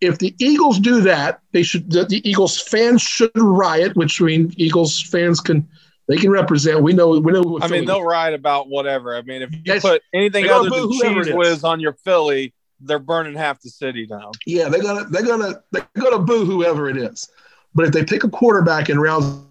If 0.00 0.18
the 0.18 0.34
Eagles 0.38 0.78
do 0.78 1.00
that, 1.02 1.40
they 1.52 1.62
should. 1.62 1.90
The, 1.90 2.04
the 2.04 2.28
Eagles 2.28 2.60
fans 2.60 3.02
should 3.02 3.30
riot, 3.34 3.96
which 3.96 4.20
I 4.20 4.24
mean, 4.24 4.52
Eagles 4.56 5.00
fans 5.00 5.40
can 5.40 5.68
they 6.08 6.16
can 6.16 6.30
represent. 6.30 6.82
We 6.82 6.92
know. 6.92 7.18
We 7.18 7.32
know. 7.32 7.58
I 7.60 7.68
mean, 7.68 7.84
they'll 7.84 8.02
riot 8.02 8.34
about 8.34 8.68
whatever. 8.68 9.16
I 9.16 9.22
mean, 9.22 9.42
if 9.42 9.52
you 9.52 9.60
yes, 9.64 9.82
put 9.82 10.02
anything 10.14 10.48
other 10.48 10.70
than 10.70 10.90
Cheez 10.90 11.34
Whiz 11.34 11.64
on 11.64 11.80
your 11.80 11.94
Philly, 12.04 12.54
they're 12.80 12.98
burning 12.98 13.34
half 13.34 13.60
the 13.60 13.70
city 13.70 14.06
down. 14.06 14.32
Yeah, 14.46 14.68
they're 14.68 14.82
gonna 14.82 15.04
they're 15.04 15.24
gonna 15.24 15.62
they're 15.72 15.88
gonna 15.98 16.20
boo 16.20 16.44
whoever 16.44 16.88
it 16.88 16.96
is. 16.96 17.28
But 17.74 17.86
if 17.86 17.92
they 17.92 18.04
pick 18.04 18.24
a 18.24 18.28
quarterback 18.28 18.88
in 18.88 18.98
rounds 18.98 19.45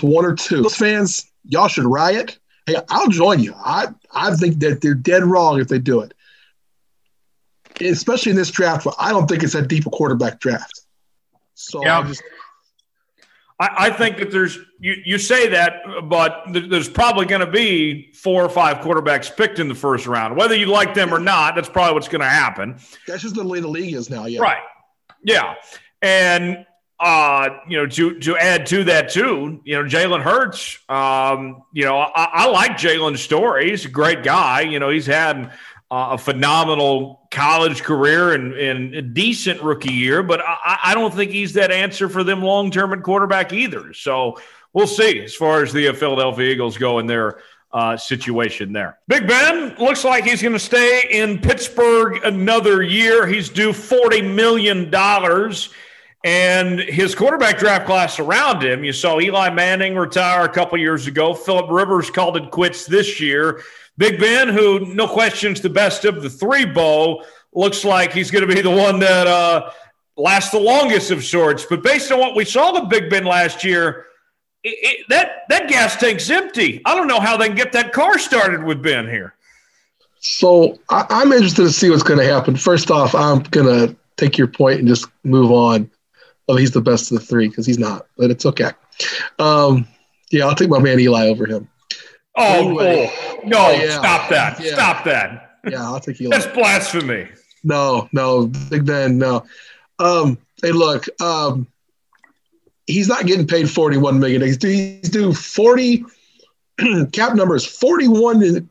one 0.00 0.24
or 0.24 0.34
two, 0.34 0.62
those 0.62 0.76
fans, 0.76 1.30
y'all 1.44 1.68
should 1.68 1.84
riot. 1.84 2.38
Hey, 2.66 2.76
I'll 2.88 3.08
join 3.08 3.40
you. 3.40 3.54
I 3.56 3.88
I 4.12 4.34
think 4.36 4.60
that 4.60 4.80
they're 4.80 4.94
dead 4.94 5.24
wrong 5.24 5.60
if 5.60 5.68
they 5.68 5.78
do 5.78 6.00
it. 6.00 6.14
Especially 7.80 8.30
in 8.30 8.36
this 8.36 8.50
draft, 8.50 8.84
but 8.84 8.94
I 8.98 9.10
don't 9.10 9.26
think 9.26 9.42
it's 9.42 9.54
that 9.54 9.68
deep 9.68 9.86
a 9.86 9.90
quarterback 9.90 10.40
draft. 10.40 10.82
So 11.54 11.82
yeah. 11.82 11.98
I 11.98 12.02
just 12.04 12.22
I, 13.60 13.90
think 13.90 14.16
that 14.16 14.30
there's 14.30 14.58
you, 14.80 14.96
you 15.04 15.18
say 15.18 15.48
that, 15.48 15.82
but 16.08 16.44
there's 16.50 16.88
probably 16.88 17.26
going 17.26 17.40
to 17.40 17.50
be 17.50 18.10
four 18.12 18.42
or 18.42 18.48
five 18.48 18.78
quarterbacks 18.78 19.34
picked 19.34 19.58
in 19.58 19.68
the 19.68 19.74
first 19.74 20.06
round. 20.06 20.36
Whether 20.36 20.56
you 20.56 20.66
like 20.66 20.94
them 20.94 21.14
or 21.14 21.18
not, 21.18 21.54
that's 21.54 21.68
probably 21.68 21.94
what's 21.94 22.08
going 22.08 22.22
to 22.22 22.28
happen. 22.28 22.78
That's 23.06 23.22
just 23.22 23.34
the 23.34 23.46
way 23.46 23.60
the 23.60 23.68
league 23.68 23.94
is 23.94 24.10
now. 24.10 24.26
Yeah. 24.26 24.40
Right. 24.40 24.62
Yeah. 25.22 25.54
And 26.00 26.66
uh, 27.02 27.58
you 27.68 27.76
know, 27.76 27.86
to 27.86 28.20
to 28.20 28.36
add 28.36 28.64
to 28.66 28.84
that 28.84 29.10
too, 29.10 29.60
you 29.64 29.74
know, 29.74 29.88
Jalen 29.88 30.22
Hurts. 30.22 30.78
Um, 30.88 31.64
you 31.72 31.84
know, 31.84 31.98
I, 31.98 32.28
I 32.32 32.48
like 32.48 32.72
Jalen's 32.72 33.20
story. 33.20 33.70
He's 33.70 33.84
a 33.84 33.88
great 33.88 34.22
guy. 34.22 34.60
You 34.60 34.78
know, 34.78 34.88
he's 34.88 35.06
had 35.06 35.52
uh, 35.90 36.10
a 36.12 36.18
phenomenal 36.18 37.26
college 37.32 37.82
career 37.82 38.34
and, 38.34 38.54
and, 38.54 38.94
a 38.94 39.02
decent 39.02 39.60
rookie 39.62 39.92
year, 39.92 40.22
but 40.22 40.40
I, 40.40 40.78
I 40.84 40.94
don't 40.94 41.12
think 41.12 41.32
he's 41.32 41.54
that 41.54 41.72
answer 41.72 42.08
for 42.08 42.22
them 42.22 42.40
long 42.40 42.70
term 42.70 42.92
at 42.92 43.02
quarterback 43.02 43.52
either. 43.52 43.92
So 43.94 44.38
we'll 44.72 44.86
see 44.86 45.20
as 45.22 45.34
far 45.34 45.64
as 45.64 45.72
the 45.72 45.92
Philadelphia 45.92 46.52
Eagles 46.52 46.78
go 46.78 47.00
in 47.00 47.08
their 47.08 47.40
uh, 47.72 47.96
situation 47.96 48.72
there. 48.72 49.00
Big 49.08 49.26
Ben 49.26 49.74
looks 49.78 50.04
like 50.04 50.24
he's 50.24 50.40
going 50.40 50.52
to 50.52 50.58
stay 50.60 51.08
in 51.10 51.40
Pittsburgh 51.40 52.24
another 52.24 52.80
year. 52.80 53.26
He's 53.26 53.48
due 53.48 53.72
$40 53.72 54.32
million 54.32 54.88
and 56.24 56.78
his 56.78 57.14
quarterback 57.14 57.58
draft 57.58 57.86
class 57.86 58.20
around 58.20 58.62
him, 58.62 58.84
you 58.84 58.92
saw 58.92 59.18
Eli 59.18 59.50
Manning 59.50 59.96
retire 59.96 60.44
a 60.44 60.48
couple 60.48 60.78
years 60.78 61.08
ago. 61.08 61.34
Philip 61.34 61.68
Rivers 61.68 62.10
called 62.10 62.36
it 62.36 62.50
quits 62.50 62.86
this 62.86 63.20
year. 63.20 63.62
Big 63.98 64.20
Ben, 64.20 64.48
who 64.48 64.94
no 64.94 65.08
question's 65.08 65.60
the 65.60 65.68
best 65.68 66.04
of 66.04 66.22
the 66.22 66.30
three, 66.30 66.64
Bo, 66.64 67.24
looks 67.52 67.84
like 67.84 68.12
he's 68.12 68.30
going 68.30 68.46
to 68.46 68.54
be 68.54 68.60
the 68.60 68.70
one 68.70 69.00
that 69.00 69.26
uh, 69.26 69.70
lasts 70.16 70.52
the 70.52 70.60
longest 70.60 71.10
of 71.10 71.24
sorts. 71.24 71.66
But 71.66 71.82
based 71.82 72.12
on 72.12 72.20
what 72.20 72.36
we 72.36 72.44
saw 72.44 72.72
with 72.72 72.88
Big 72.88 73.10
Ben 73.10 73.24
last 73.24 73.64
year, 73.64 74.06
it, 74.62 74.78
it, 74.80 75.06
that 75.08 75.42
that 75.48 75.68
gas 75.68 75.96
tank's 75.96 76.30
empty. 76.30 76.80
I 76.84 76.94
don't 76.94 77.08
know 77.08 77.20
how 77.20 77.36
they 77.36 77.48
can 77.48 77.56
get 77.56 77.72
that 77.72 77.92
car 77.92 78.16
started 78.18 78.62
with 78.62 78.80
Ben 78.80 79.08
here. 79.08 79.34
So 80.20 80.78
I, 80.88 81.04
I'm 81.10 81.32
interested 81.32 81.64
to 81.64 81.72
see 81.72 81.90
what's 81.90 82.04
going 82.04 82.20
to 82.20 82.32
happen. 82.32 82.54
First 82.54 82.92
off, 82.92 83.12
I'm 83.12 83.42
going 83.42 83.66
to 83.66 83.96
take 84.16 84.38
your 84.38 84.46
point 84.46 84.78
and 84.78 84.86
just 84.86 85.08
move 85.24 85.50
on 85.50 85.90
oh, 86.48 86.56
he's 86.56 86.72
the 86.72 86.80
best 86.80 87.10
of 87.10 87.18
the 87.18 87.24
three 87.24 87.48
because 87.48 87.66
he's 87.66 87.78
not, 87.78 88.06
but 88.16 88.30
it's 88.30 88.46
okay. 88.46 88.70
Um, 89.38 89.86
yeah, 90.30 90.46
I'll 90.46 90.54
take 90.54 90.68
my 90.68 90.78
man 90.78 90.98
Eli 91.00 91.28
over 91.28 91.46
him. 91.46 91.68
Oh, 92.36 92.44
anyway, 92.44 93.10
oh 93.12 93.40
no! 93.44 93.58
Oh, 93.58 93.70
yeah. 93.72 93.98
Stop 93.98 94.30
that! 94.30 94.60
Yeah. 94.60 94.74
Stop 94.74 95.04
that! 95.04 95.58
Yeah, 95.68 95.82
I'll 95.82 96.00
take 96.00 96.20
Eli. 96.20 96.36
That's 96.36 96.52
blasphemy. 96.54 97.28
No, 97.64 98.08
no, 98.12 98.46
Big 98.70 98.86
Ben, 98.86 99.18
no. 99.18 99.44
Um, 99.98 100.38
hey, 100.62 100.72
look, 100.72 101.04
um, 101.20 101.66
he's 102.86 103.08
not 103.08 103.26
getting 103.26 103.46
paid 103.46 103.70
forty-one 103.70 104.18
million. 104.18 104.42
He's 104.42 104.56
due, 104.56 104.70
he's 104.70 105.10
due 105.10 105.32
forty. 105.32 106.04
cap 107.12 107.34
number 107.34 107.54
is 107.54 107.66
forty-one, 107.66 108.66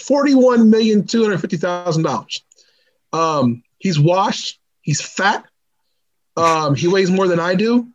forty-one 0.00 0.70
million 0.70 1.06
two 1.06 1.22
hundred 1.22 1.40
fifty 1.40 1.56
thousand 1.56 2.04
dollars. 2.04 2.42
Um, 3.12 3.62
he's 3.78 3.98
washed. 3.98 4.60
He's 4.82 5.00
fat. 5.00 5.44
Um, 6.36 6.74
he 6.74 6.88
weighs 6.88 7.10
more 7.10 7.28
than 7.28 7.40
I 7.40 7.54
do. 7.54 7.88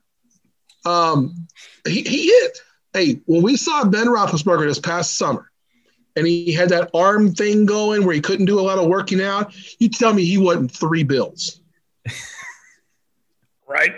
Um, 0.86 1.48
he, 1.86 2.02
he 2.02 2.28
hit. 2.28 2.58
Hey, 2.94 3.22
when 3.26 3.42
we 3.42 3.56
saw 3.56 3.86
Ben 3.86 4.08
Roethlisberger 4.08 4.68
this 4.68 4.80
past 4.80 5.18
summer, 5.18 5.52
and 6.16 6.28
he 6.28 6.52
had 6.52 6.70
that 6.70 6.90
arm 6.94 7.34
thing 7.34 7.66
going 7.66 8.06
where 8.06 8.14
he 8.14 8.22
couldn't 8.22 8.46
do 8.46 8.60
a 8.60 8.62
lot 8.62 8.78
of 8.78 8.88
working 8.88 9.22
out, 9.22 9.54
you 9.80 9.90
tell 9.90 10.14
me 10.14 10.26
he 10.26 10.38
wasn't 10.38 10.72
three 10.72 11.04
bills. 11.04 11.62
right. 13.68 13.94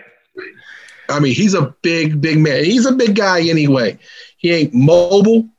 I 1.10 1.20
mean, 1.20 1.34
he's 1.34 1.54
a 1.54 1.76
big, 1.82 2.22
big 2.22 2.40
man. 2.40 2.64
He's 2.64 2.86
a 2.86 2.94
big 2.94 3.16
guy 3.16 3.42
anyway. 3.42 3.98
He 4.38 4.52
ain't 4.52 4.74
mobile. 4.74 5.50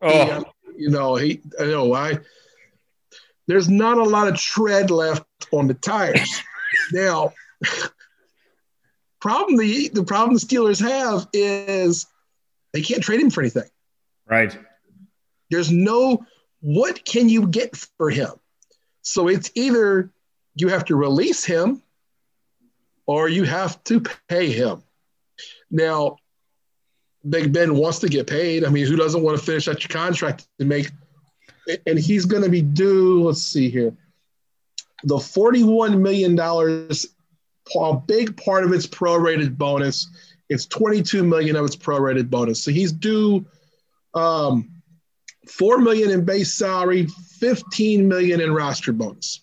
Oh. 0.00 0.10
He, 0.10 0.30
um, 0.30 0.44
you 0.76 0.90
know, 0.90 1.16
he. 1.16 1.40
I 1.58 1.64
know. 1.64 1.92
I. 1.94 2.18
There's 3.46 3.68
not 3.68 3.98
a 3.98 4.04
lot 4.04 4.28
of 4.28 4.36
tread 4.36 4.90
left 4.90 5.24
on 5.52 5.66
the 5.66 5.74
tires. 5.74 6.30
now, 6.92 7.32
problem 9.22 9.56
the 9.56 9.88
the 9.90 10.02
problem 10.02 10.34
the 10.34 10.40
Steelers 10.40 10.80
have 10.80 11.28
is 11.32 12.06
they 12.72 12.82
can't 12.82 13.02
trade 13.02 13.20
him 13.20 13.30
for 13.30 13.40
anything. 13.40 13.70
Right. 14.26 14.58
There's 15.48 15.70
no 15.70 16.26
what 16.60 17.04
can 17.04 17.28
you 17.28 17.46
get 17.46 17.76
for 17.96 18.10
him? 18.10 18.32
So 19.02 19.28
it's 19.28 19.50
either 19.54 20.10
you 20.56 20.68
have 20.68 20.84
to 20.86 20.96
release 20.96 21.44
him 21.44 21.82
or 23.06 23.28
you 23.28 23.44
have 23.44 23.82
to 23.84 24.02
pay 24.28 24.50
him. 24.50 24.82
Now, 25.70 26.16
Big 27.28 27.52
Ben 27.52 27.76
wants 27.76 28.00
to 28.00 28.08
get 28.08 28.26
paid. 28.26 28.64
I 28.64 28.70
mean, 28.70 28.86
who 28.86 28.96
doesn't 28.96 29.22
want 29.22 29.38
to 29.38 29.44
finish 29.44 29.68
out 29.68 29.82
your 29.82 29.88
contract 29.88 30.46
to 30.58 30.64
make 30.64 30.90
and 31.86 31.96
he's 31.96 32.24
going 32.24 32.42
to 32.42 32.48
be 32.48 32.62
due, 32.62 33.22
let's 33.22 33.42
see 33.42 33.70
here. 33.70 33.96
The 35.04 35.16
$41 35.16 36.00
million 36.00 36.36
a 37.76 37.94
big 37.94 38.36
part 38.36 38.64
of 38.64 38.72
its 38.72 38.86
prorated 38.86 39.56
bonus. 39.56 40.08
It's 40.48 40.66
22 40.66 41.22
million 41.22 41.56
of 41.56 41.64
its 41.64 41.76
prorated 41.76 42.28
bonus. 42.30 42.62
So 42.62 42.70
he's 42.70 42.92
due 42.92 43.46
um, 44.14 44.70
4 45.48 45.78
million 45.78 46.10
in 46.10 46.24
base 46.24 46.54
salary, 46.54 47.06
15 47.38 48.06
million 48.06 48.40
in 48.40 48.52
roster 48.52 48.92
bonus. 48.92 49.42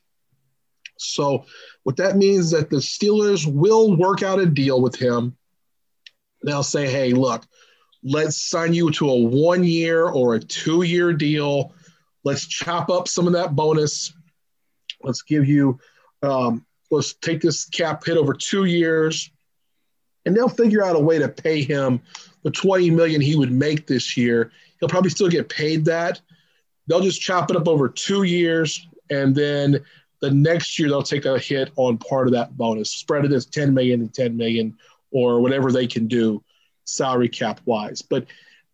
So 0.98 1.46
what 1.84 1.98
that 1.98 2.18
means 2.18 2.46
is 2.46 2.52
that 2.52 2.70
the 2.70 2.78
Steelers 2.78 3.52
will 3.52 3.96
work 3.96 4.22
out 4.22 4.40
a 4.40 4.46
deal 4.46 4.82
with 4.82 4.96
him. 4.96 5.36
They'll 6.44 6.64
say, 6.64 6.90
"Hey, 6.90 7.14
look, 7.14 7.46
let's 8.04 8.50
sign 8.50 8.74
you 8.74 8.92
to 8.92 9.10
a 9.10 9.20
one 9.20 9.64
year 9.64 10.06
or 10.06 10.36
a 10.36 10.40
two 10.40 10.84
year 10.84 11.14
deal. 11.14 11.74
Let's 12.24 12.46
chop 12.46 12.90
up 12.90 13.08
some 13.08 13.28
of 13.28 13.34
that 13.34 13.56
bonus. 13.56 14.14
Let's 15.02 15.22
give 15.22 15.48
you 15.48 15.80
um, 16.22 16.66
let's 16.92 17.14
take 17.14 17.42
this 17.42 17.66
cap 17.66 18.06
hit 18.06 18.18
over 18.18 18.34
two 18.34 18.66
years, 18.66 19.30
and 20.26 20.36
they'll 20.36 20.50
figure 20.50 20.84
out 20.84 20.96
a 20.96 21.00
way 21.00 21.20
to 21.20 21.30
pay 21.30 21.64
him 21.64 22.02
the 22.44 22.52
20 22.52 22.90
million 22.92 23.22
he 23.22 23.36
would 23.36 23.52
make 23.52 23.88
this 23.88 24.16
year. 24.16 24.52
He'll 24.80 24.90
probably 24.90 25.10
still 25.10 25.30
get 25.30 25.50
paid 25.50 25.86
that, 25.86 26.22
they'll 26.88 27.02
just 27.02 27.22
chop 27.22 27.50
it 27.50 27.58
up 27.58 27.68
over 27.68 27.90
two 27.90 28.24
years, 28.24 28.88
and 29.10 29.36
then 29.36 29.84
the 30.22 30.32
next 30.32 30.78
year 30.78 30.90
they'll 30.90 31.04
take 31.04 31.26
a 31.26 31.40
hit 31.40 31.72
on 31.76 31.98
part 31.98 32.28
of 32.28 32.34
that 32.34 32.58
bonus, 32.58 32.92
spread 32.92 33.26
it 33.26 33.32
as 33.32 33.46
10 33.46 33.74
million 33.74 34.02
and 34.02 34.14
10 34.14 34.36
million, 34.36 34.78
or 35.12 35.40
whatever 35.42 35.72
they 35.72 35.88
can 35.88 36.08
do 36.08 36.44
salary 36.86 37.30
cap 37.30 37.62
wise. 37.66 38.02
But 38.02 38.26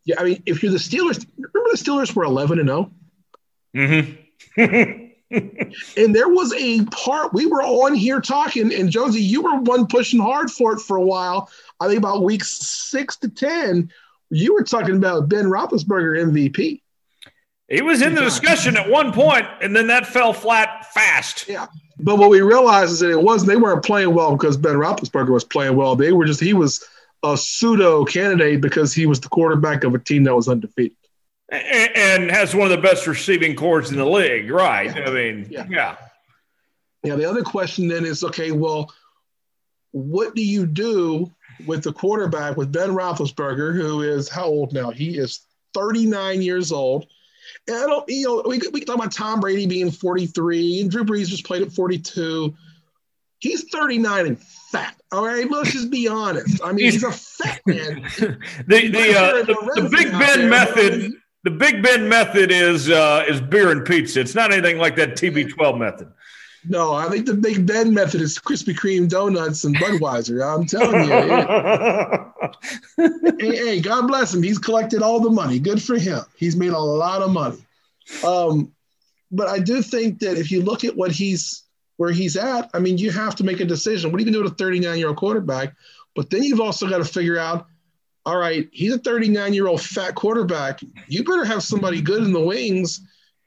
yeah, 0.06 0.16
I 0.20 0.24
mean, 0.24 0.44
if 0.46 0.64
you're 0.64 0.72
the 0.72 0.78
Steelers, 0.78 1.26
remember 1.38 1.70
the 1.72 1.78
Steelers 1.78 2.16
were 2.16 2.24
11 2.24 2.60
and 2.60 2.70
0. 2.70 2.92
Mm-hmm. 3.76 5.02
and 5.32 6.16
there 6.16 6.30
was 6.30 6.54
a 6.54 6.84
part 6.86 7.34
we 7.34 7.46
were 7.46 7.64
on 7.64 7.96
here 7.96 8.22
talking, 8.22 8.74
and 8.74 8.90
Jonesy, 8.90 9.22
you 9.22 9.42
were 9.42 9.60
one 9.62 9.88
pushing 9.88 10.20
hard 10.20 10.52
for 10.52 10.74
it 10.74 10.80
for 10.80 10.98
a 10.98 11.02
while. 11.02 11.50
I 11.80 11.88
think 11.88 11.98
about 11.98 12.24
weeks 12.24 12.58
six 12.60 13.18
to 13.18 13.30
ten, 13.30 13.92
you 14.30 14.54
were 14.54 14.64
talking 14.64 14.96
about 14.96 15.28
Ben 15.28 15.46
Roethlisberger 15.46 16.32
MVP. 16.32 16.82
He 17.68 17.82
was 17.82 18.04
in 18.04 18.14
the 18.14 18.22
discussion 18.22 18.78
at 18.78 18.88
one 18.88 19.12
point, 19.12 19.48
and 19.62 19.76
then 19.76 19.88
that 19.88 20.06
fell 20.06 20.34
flat 20.34 20.94
fast. 20.94 21.48
Yeah, 21.48 21.68
but 22.00 22.18
what 22.18 22.30
we 22.30 22.42
realized 22.42 22.92
is 22.92 23.00
that 23.00 23.10
it 23.10 23.22
wasn't 23.22 23.50
they 23.50 23.58
weren't 23.58 23.84
playing 23.84 24.14
well 24.14 24.36
because 24.36 24.58
Ben 24.58 24.76
Roethlisberger 24.76 25.30
was 25.30 25.44
playing 25.44 25.76
well. 25.76 25.96
They 25.96 26.12
were 26.12 26.26
just 26.26 26.40
he 26.40 26.54
was 26.54 26.86
a 27.24 27.36
pseudo 27.36 28.06
candidate 28.06 28.62
because 28.62 28.94
he 28.94 29.08
was 29.08 29.20
the 29.20 29.30
quarterback 29.30 29.84
of 29.84 29.96
a 29.96 30.00
team 30.00 30.24
that 30.26 30.36
was 30.36 30.48
undefeated 30.48 30.98
and 31.50 32.32
has 32.32 32.56
one 32.56 32.72
of 32.72 32.72
the 32.72 32.82
best 32.82 33.06
receiving 33.08 33.56
corps 33.56 33.92
in 33.92 33.98
the 33.98 34.06
league, 34.06 34.50
right? 34.50 34.96
I 34.96 35.12
mean, 35.12 35.48
yeah. 35.50 35.66
yeah. 35.70 35.96
Yeah. 37.04 37.16
The 37.16 37.26
other 37.26 37.44
question 37.44 37.88
then 37.88 38.06
is 38.06 38.24
okay, 38.24 38.52
well, 38.52 38.92
what 39.92 40.36
do 40.36 40.44
you 40.44 40.66
do 40.66 41.32
with 41.66 41.84
the 41.84 41.94
quarterback 41.94 42.58
with 42.58 42.72
Ben 42.72 42.90
Roethlisberger, 42.90 43.76
who 43.76 44.02
is 44.02 44.28
how 44.28 44.46
old 44.46 44.74
now? 44.74 44.90
He 44.90 45.18
is 45.18 45.42
39 45.74 46.42
years 46.42 46.72
old. 46.72 47.06
And 47.68 47.78
I 47.78 47.86
don't, 47.86 48.04
you 48.10 48.26
know, 48.26 48.44
we, 48.46 48.60
we 48.74 48.80
can 48.80 48.88
talk 48.88 48.96
about 48.96 49.12
Tom 49.12 49.40
Brady 49.40 49.68
being 49.68 49.92
43 49.92 50.82
and 50.82 50.92
Drew 50.92 51.06
Brees 51.06 51.28
just 51.28 51.46
played 51.46 51.62
at 51.62 51.72
42. 51.72 52.54
He's 53.40 53.70
39 53.70 54.26
and 54.26 54.42
fat. 54.72 54.96
All 55.12 55.26
right, 55.26 55.50
let's 55.50 55.72
just 55.72 55.92
be 55.92 56.08
honest. 56.08 56.62
I 56.64 56.72
mean, 56.72 56.86
he's 56.86 57.04
a 57.04 57.12
fat 57.12 57.62
man. 57.68 58.02
the 58.18 58.88
the, 58.90 59.18
uh, 59.18 59.44
the, 59.44 59.82
the 59.82 59.90
Big 59.90 60.12
Ben 60.12 60.40
there, 60.40 60.50
method 60.50 61.14
the 61.46 61.52
Big 61.52 61.82
Ben 61.84 62.10
method 62.10 62.52
is 62.52 62.90
uh, 62.90 63.24
is 63.30 63.40
beer 63.40 63.70
and 63.70 63.86
pizza. 63.86 64.20
It's 64.20 64.34
not 64.34 64.52
anything 64.52 64.80
like 64.80 64.96
that 64.96 65.12
TB12 65.12 65.78
method. 65.78 66.12
No, 66.68 66.96
I 66.96 67.08
think 67.08 67.28
the 67.28 67.36
Big 67.36 67.68
Ben 67.68 67.94
method 67.94 68.20
is 68.20 68.40
Krispy 68.40 68.76
Kreme 68.76 69.08
donuts 69.08 69.64
and 69.64 69.76
Budweiser. 69.76 70.44
I'm 70.44 70.66
telling 70.66 71.04
you. 72.98 73.38
hey, 73.40 73.58
hey, 73.58 73.80
God 73.80 74.08
bless 74.08 74.34
him. 74.34 74.42
He's 74.42 74.58
collected 74.58 75.04
all 75.04 75.20
the 75.20 75.30
money. 75.30 75.60
Good 75.60 75.80
for 75.82 76.00
him. 76.00 76.22
He's 76.36 76.56
made 76.56 76.72
a 76.72 76.80
lot 76.80 77.22
of 77.22 77.30
money. 77.30 77.64
Um, 78.26 78.72
but 79.32 79.48
I 79.48 79.60
do 79.60 79.84
think 79.84 80.18
that 80.22 80.40
if 80.40 80.50
you 80.50 80.64
look 80.64 80.84
at 80.84 80.96
what 80.96 81.12
he's 81.12 81.62
where 81.98 82.12
he's 82.12 82.36
at, 82.36 82.72
I 82.74 82.80
mean, 82.80 82.98
you 82.98 83.12
have 83.12 83.36
to 83.36 83.44
make 83.44 83.60
a 83.60 83.66
decision. 83.66 84.12
What 84.12 84.18
are 84.18 84.22
you 84.22 84.32
going 84.32 84.34
to 84.34 84.40
do 84.40 84.44
with 84.46 84.54
a 84.54 84.56
39 84.56 84.98
year 84.98 85.10
old 85.10 85.18
quarterback? 85.18 85.76
But 86.16 86.32
then 86.32 86.42
you've 86.42 86.62
also 86.62 86.90
got 86.90 86.98
to 86.98 87.06
figure 87.06 87.38
out 87.38 87.68
all 88.26 88.38
right, 88.38 88.68
he's 88.72 88.94
a 88.94 89.00
39 89.00 89.54
year 89.54 89.68
old 89.68 89.82
fat 89.82 90.16
quarterback. 90.16 90.82
You 91.08 91.24
better 91.24 91.46
have 91.46 91.64
somebody 91.64 92.02
good 92.02 92.24
in 92.24 92.34
the 92.34 92.40
wings 92.40 93.02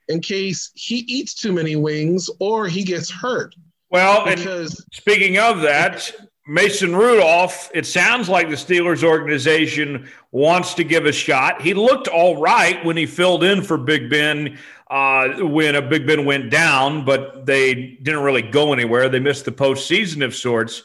in 0.08 0.20
case 0.20 0.70
he 0.74 0.98
eats 1.08 1.34
too 1.34 1.52
many 1.52 1.76
wings 1.76 2.30
or 2.38 2.66
he 2.66 2.82
gets 2.84 3.10
hurt. 3.10 3.54
Well, 3.90 4.24
because, 4.24 4.78
and 4.78 4.86
speaking 4.92 5.38
of 5.38 5.62
that, 5.62 6.12
Mason 6.46 6.94
Rudolph, 6.94 7.70
it 7.74 7.86
sounds 7.86 8.28
like 8.28 8.48
the 8.48 8.54
Steelers 8.54 9.02
organization 9.02 10.08
wants 10.30 10.74
to 10.74 10.84
give 10.84 11.06
a 11.06 11.12
shot. 11.12 11.60
He 11.60 11.74
looked 11.74 12.08
all 12.08 12.40
right 12.40 12.82
when 12.84 12.96
he 12.96 13.06
filled 13.06 13.44
in 13.44 13.62
for 13.62 13.76
Big 13.76 14.08
Ben 14.08 14.58
uh, 14.90 15.28
when 15.40 15.74
a 15.74 15.82
Big 15.82 16.06
Ben 16.06 16.24
went 16.24 16.50
down, 16.50 17.04
but 17.04 17.44
they 17.44 17.98
didn't 18.02 18.22
really 18.22 18.42
go 18.42 18.72
anywhere. 18.72 19.08
They 19.08 19.20
missed 19.20 19.44
the 19.44 19.52
postseason 19.52 20.24
of 20.24 20.34
sorts. 20.34 20.82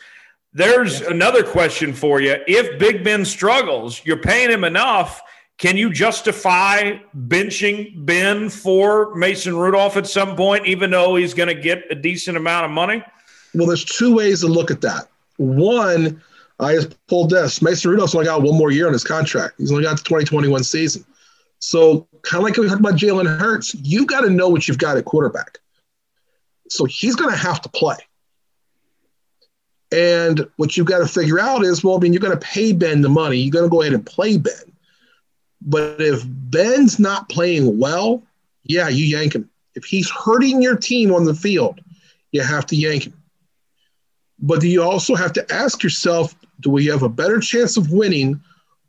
There's 0.53 1.01
yeah. 1.01 1.11
another 1.11 1.43
question 1.43 1.93
for 1.93 2.21
you. 2.21 2.37
If 2.47 2.79
Big 2.79 3.03
Ben 3.03 3.25
struggles, 3.25 4.01
you're 4.05 4.17
paying 4.17 4.51
him 4.51 4.63
enough. 4.63 5.21
Can 5.57 5.77
you 5.77 5.91
justify 5.91 6.97
benching 7.15 8.05
Ben 8.05 8.49
for 8.49 9.15
Mason 9.15 9.55
Rudolph 9.55 9.97
at 9.97 10.07
some 10.07 10.35
point, 10.35 10.65
even 10.65 10.91
though 10.91 11.15
he's 11.15 11.33
going 11.33 11.47
to 11.47 11.59
get 11.59 11.83
a 11.89 11.95
decent 11.95 12.37
amount 12.37 12.65
of 12.65 12.71
money? 12.71 13.03
Well, 13.53 13.67
there's 13.67 13.85
two 13.85 14.15
ways 14.15 14.41
to 14.41 14.47
look 14.47 14.71
at 14.71 14.81
that. 14.81 15.07
One, 15.37 16.21
I 16.59 16.73
just 16.73 17.07
pulled 17.07 17.29
this. 17.29 17.61
Mason 17.61 17.91
Rudolph's 17.91 18.15
only 18.15 18.25
got 18.25 18.41
one 18.41 18.57
more 18.57 18.71
year 18.71 18.87
on 18.87 18.93
his 18.93 19.03
contract. 19.03 19.55
He's 19.57 19.71
only 19.71 19.83
got 19.83 19.97
the 19.97 20.03
2021 20.03 20.63
season. 20.63 21.05
So, 21.59 22.07
kind 22.23 22.41
of 22.41 22.43
like 22.43 22.57
we 22.57 22.67
talked 22.67 22.79
about 22.79 22.95
Jalen 22.95 23.39
Hurts, 23.39 23.73
you 23.75 24.05
got 24.05 24.21
to 24.21 24.29
know 24.29 24.49
what 24.49 24.67
you've 24.67 24.77
got 24.77 24.97
at 24.97 25.05
quarterback. 25.05 25.59
So, 26.69 26.85
he's 26.85 27.15
going 27.15 27.31
to 27.31 27.37
have 27.37 27.61
to 27.61 27.69
play. 27.69 27.95
And 29.93 30.49
what 30.55 30.75
you've 30.75 30.87
got 30.87 30.99
to 30.99 31.07
figure 31.07 31.39
out 31.39 31.63
is, 31.63 31.83
well, 31.83 31.95
I 31.95 31.99
mean, 31.99 32.13
you're 32.13 32.19
going 32.19 32.37
to 32.37 32.45
pay 32.45 32.73
Ben 32.73 33.01
the 33.01 33.09
money. 33.09 33.37
You're 33.37 33.51
going 33.51 33.65
to 33.65 33.69
go 33.69 33.81
ahead 33.81 33.93
and 33.93 34.03
play 34.03 34.37
Ben. 34.37 34.73
But 35.61 36.01
if 36.01 36.23
Ben's 36.25 36.97
not 36.97 37.29
playing 37.29 37.77
well, 37.77 38.23
yeah, 38.63 38.87
you 38.87 39.05
yank 39.05 39.35
him. 39.35 39.49
If 39.75 39.85
he's 39.85 40.09
hurting 40.09 40.63
your 40.63 40.75
team 40.75 41.13
on 41.13 41.25
the 41.25 41.35
field, 41.35 41.79
you 42.31 42.41
have 42.41 42.65
to 42.67 42.75
yank 42.75 43.05
him. 43.05 43.13
But 44.39 44.63
you 44.63 44.81
also 44.81 45.13
have 45.13 45.31
to 45.33 45.53
ask 45.53 45.83
yourself, 45.83 46.35
do 46.59 46.71
we 46.71 46.87
have 46.87 47.03
a 47.03 47.09
better 47.09 47.39
chance 47.39 47.77
of 47.77 47.91
winning 47.91 48.41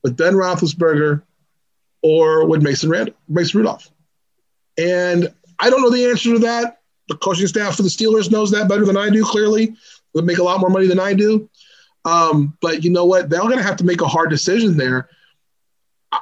with 0.03 0.17
Ben 0.17 0.33
Roethlisberger 0.33 1.23
or 2.03 2.47
with 2.47 2.63
Mason, 2.63 2.89
Rand- 2.89 3.15
Mason 3.29 3.59
Rudolph? 3.59 3.91
And 4.79 5.33
I 5.59 5.69
don't 5.69 5.83
know 5.83 5.91
the 5.91 6.07
answer 6.07 6.33
to 6.33 6.39
that. 6.41 6.81
The 7.09 7.17
coaching 7.17 7.47
staff 7.47 7.77
for 7.77 7.83
the 7.83 7.91
Steelers 7.91 8.31
knows 8.31 8.51
that 8.53 8.69
better 8.69 8.87
than 8.87 8.97
I 8.97 9.11
do, 9.11 9.23
clearly 9.23 9.77
would 10.15 10.24
make 10.24 10.39
a 10.39 10.43
lot 10.43 10.61
more 10.61 10.70
money 10.70 10.86
than 10.86 11.01
I 11.01 11.12
do. 11.15 11.49
Um, 12.05 12.57
but 12.61 12.85
you 12.85 12.91
know 12.91 13.05
what? 13.05 13.31
They're 13.31 13.41
going 13.41 13.57
to 13.57 13.62
have 13.62 13.77
to 13.77 13.85
make 13.85 14.01
a 14.01 14.07
hard 14.07 14.31
decision 14.31 14.77
there. 14.77 15.09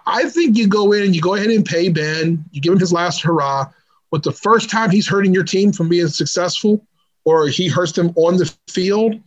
I 0.07 0.29
think 0.29 0.57
you 0.57 0.69
go 0.69 0.93
in 0.93 1.03
and 1.03 1.15
you 1.15 1.21
go 1.21 1.35
ahead 1.35 1.51
and 1.51 1.65
pay 1.65 1.89
Ben, 1.89 2.45
you 2.51 2.61
give 2.61 2.73
him 2.73 2.79
his 2.79 2.93
last 2.93 3.21
hurrah. 3.23 3.71
But 4.11 4.23
the 4.23 4.33
first 4.33 4.71
time 4.71 4.91
he's 4.91 5.09
hurting 5.09 5.35
your 5.35 5.45
team 5.45 5.73
from 5.73 5.89
being 5.89 6.09
successful 6.09 6.87
or 7.25 7.49
he 7.49 7.69
hurts 7.69 7.93
them 7.93 8.13
on 8.17 8.37
the 8.37 8.53
field, 8.69 9.21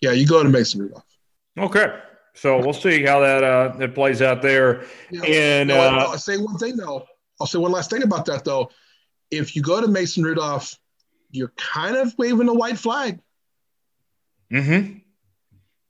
yeah, 0.00 0.12
you 0.12 0.26
go 0.26 0.42
to 0.42 0.48
Mason 0.48 0.80
Rudolph. 0.80 1.04
Okay. 1.58 1.98
So 2.34 2.58
we'll 2.58 2.74
see 2.74 3.02
how 3.04 3.20
that 3.20 3.42
uh, 3.42 3.76
that 3.78 3.94
plays 3.94 4.20
out 4.20 4.42
there. 4.42 4.84
Yeah. 5.10 5.22
And 5.24 5.68
no, 5.68 5.80
uh, 5.80 6.06
I'll 6.10 6.18
say 6.18 6.36
one 6.36 6.58
thing 6.58 6.76
though. 6.76 7.06
I'll 7.40 7.46
say 7.46 7.58
one 7.58 7.72
last 7.72 7.90
thing 7.90 8.02
about 8.02 8.26
that 8.26 8.44
though. 8.44 8.70
If 9.30 9.56
you 9.56 9.62
go 9.62 9.80
to 9.80 9.88
Mason 9.88 10.22
Rudolph, 10.22 10.74
you're 11.30 11.52
kind 11.56 11.96
of 11.96 12.14
waving 12.18 12.48
a 12.48 12.54
white 12.54 12.78
flag. 12.78 13.20
Mm-hmm. 14.52 14.98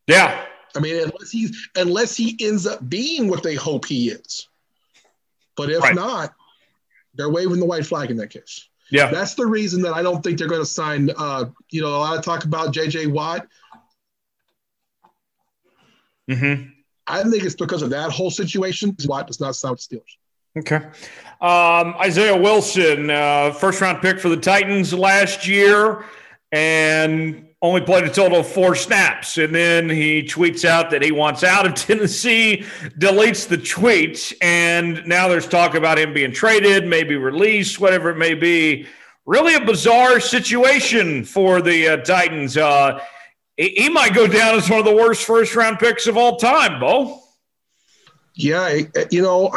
Yeah. 0.06 0.44
I 0.74 0.80
mean, 0.80 0.96
unless 0.96 1.30
he's 1.30 1.68
unless 1.74 2.16
he 2.16 2.36
ends 2.40 2.66
up 2.66 2.86
being 2.88 3.28
what 3.28 3.42
they 3.42 3.54
hope 3.54 3.86
he 3.86 4.10
is. 4.10 4.48
But 5.56 5.70
if 5.70 5.82
right. 5.82 5.94
not, 5.94 6.34
they're 7.14 7.30
waving 7.30 7.60
the 7.60 7.66
white 7.66 7.86
flag 7.86 8.10
in 8.10 8.18
that 8.18 8.28
case. 8.28 8.68
Yeah. 8.90 9.10
That's 9.10 9.34
the 9.34 9.46
reason 9.46 9.82
that 9.82 9.94
I 9.94 10.02
don't 10.02 10.22
think 10.22 10.38
they're 10.38 10.48
going 10.48 10.60
to 10.60 10.66
sign 10.66 11.10
uh, 11.16 11.46
you 11.70 11.80
know, 11.80 11.88
a 11.88 11.98
lot 11.98 12.18
of 12.18 12.24
talk 12.24 12.44
about 12.44 12.74
JJ 12.74 13.10
Watt. 13.10 13.46
Mm-hmm. 16.30 16.70
I 17.06 17.22
think 17.22 17.44
it's 17.44 17.54
because 17.54 17.82
of 17.82 17.90
that 17.90 18.10
whole 18.10 18.30
situation. 18.30 18.96
Watt 19.06 19.26
does 19.28 19.40
not 19.40 19.56
sign 19.56 19.72
with 19.72 19.80
Steelers. 19.80 20.16
Okay. 20.58 20.76
Um, 21.40 21.94
Isaiah 22.00 22.36
Wilson, 22.36 23.10
uh, 23.10 23.52
first 23.52 23.80
round 23.80 24.00
pick 24.00 24.18
for 24.18 24.28
the 24.28 24.36
Titans 24.36 24.92
last 24.92 25.46
year. 25.46 26.04
And 26.52 27.45
only 27.62 27.80
played 27.80 28.04
a 28.04 28.10
total 28.10 28.40
of 28.40 28.46
four 28.46 28.74
snaps. 28.74 29.38
And 29.38 29.54
then 29.54 29.88
he 29.88 30.22
tweets 30.22 30.64
out 30.64 30.90
that 30.90 31.02
he 31.02 31.10
wants 31.10 31.42
out 31.42 31.66
of 31.66 31.74
Tennessee, 31.74 32.64
deletes 32.98 33.48
the 33.48 33.56
tweet. 33.56 34.32
And 34.40 35.06
now 35.06 35.28
there's 35.28 35.48
talk 35.48 35.74
about 35.74 35.98
him 35.98 36.12
being 36.12 36.32
traded, 36.32 36.86
maybe 36.86 37.16
released, 37.16 37.80
whatever 37.80 38.10
it 38.10 38.16
may 38.16 38.34
be. 38.34 38.86
Really 39.24 39.54
a 39.54 39.64
bizarre 39.64 40.20
situation 40.20 41.24
for 41.24 41.60
the 41.60 41.88
uh, 41.88 41.96
Titans. 41.98 42.56
Uh, 42.56 43.02
he, 43.56 43.70
he 43.70 43.88
might 43.88 44.14
go 44.14 44.26
down 44.26 44.54
as 44.54 44.70
one 44.70 44.78
of 44.78 44.84
the 44.84 44.94
worst 44.94 45.24
first 45.24 45.56
round 45.56 45.78
picks 45.78 46.06
of 46.06 46.16
all 46.16 46.36
time, 46.36 46.78
Bo. 46.78 47.22
Yeah, 48.34 48.80
you 49.10 49.22
know, 49.22 49.50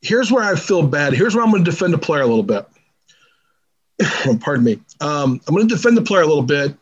here's 0.00 0.30
where 0.30 0.44
I 0.44 0.54
feel 0.54 0.86
bad. 0.86 1.12
Here's 1.12 1.34
where 1.34 1.44
I'm 1.44 1.50
going 1.50 1.64
to 1.64 1.70
defend 1.70 1.92
the 1.92 1.98
player 1.98 2.22
a 2.22 2.26
little 2.26 2.44
bit. 2.44 2.64
Pardon 4.40 4.64
me. 4.64 4.80
Um, 5.00 5.40
I'm 5.46 5.54
going 5.54 5.68
to 5.68 5.74
defend 5.74 5.96
the 5.96 6.02
player 6.02 6.22
a 6.22 6.26
little 6.26 6.44
bit 6.44 6.74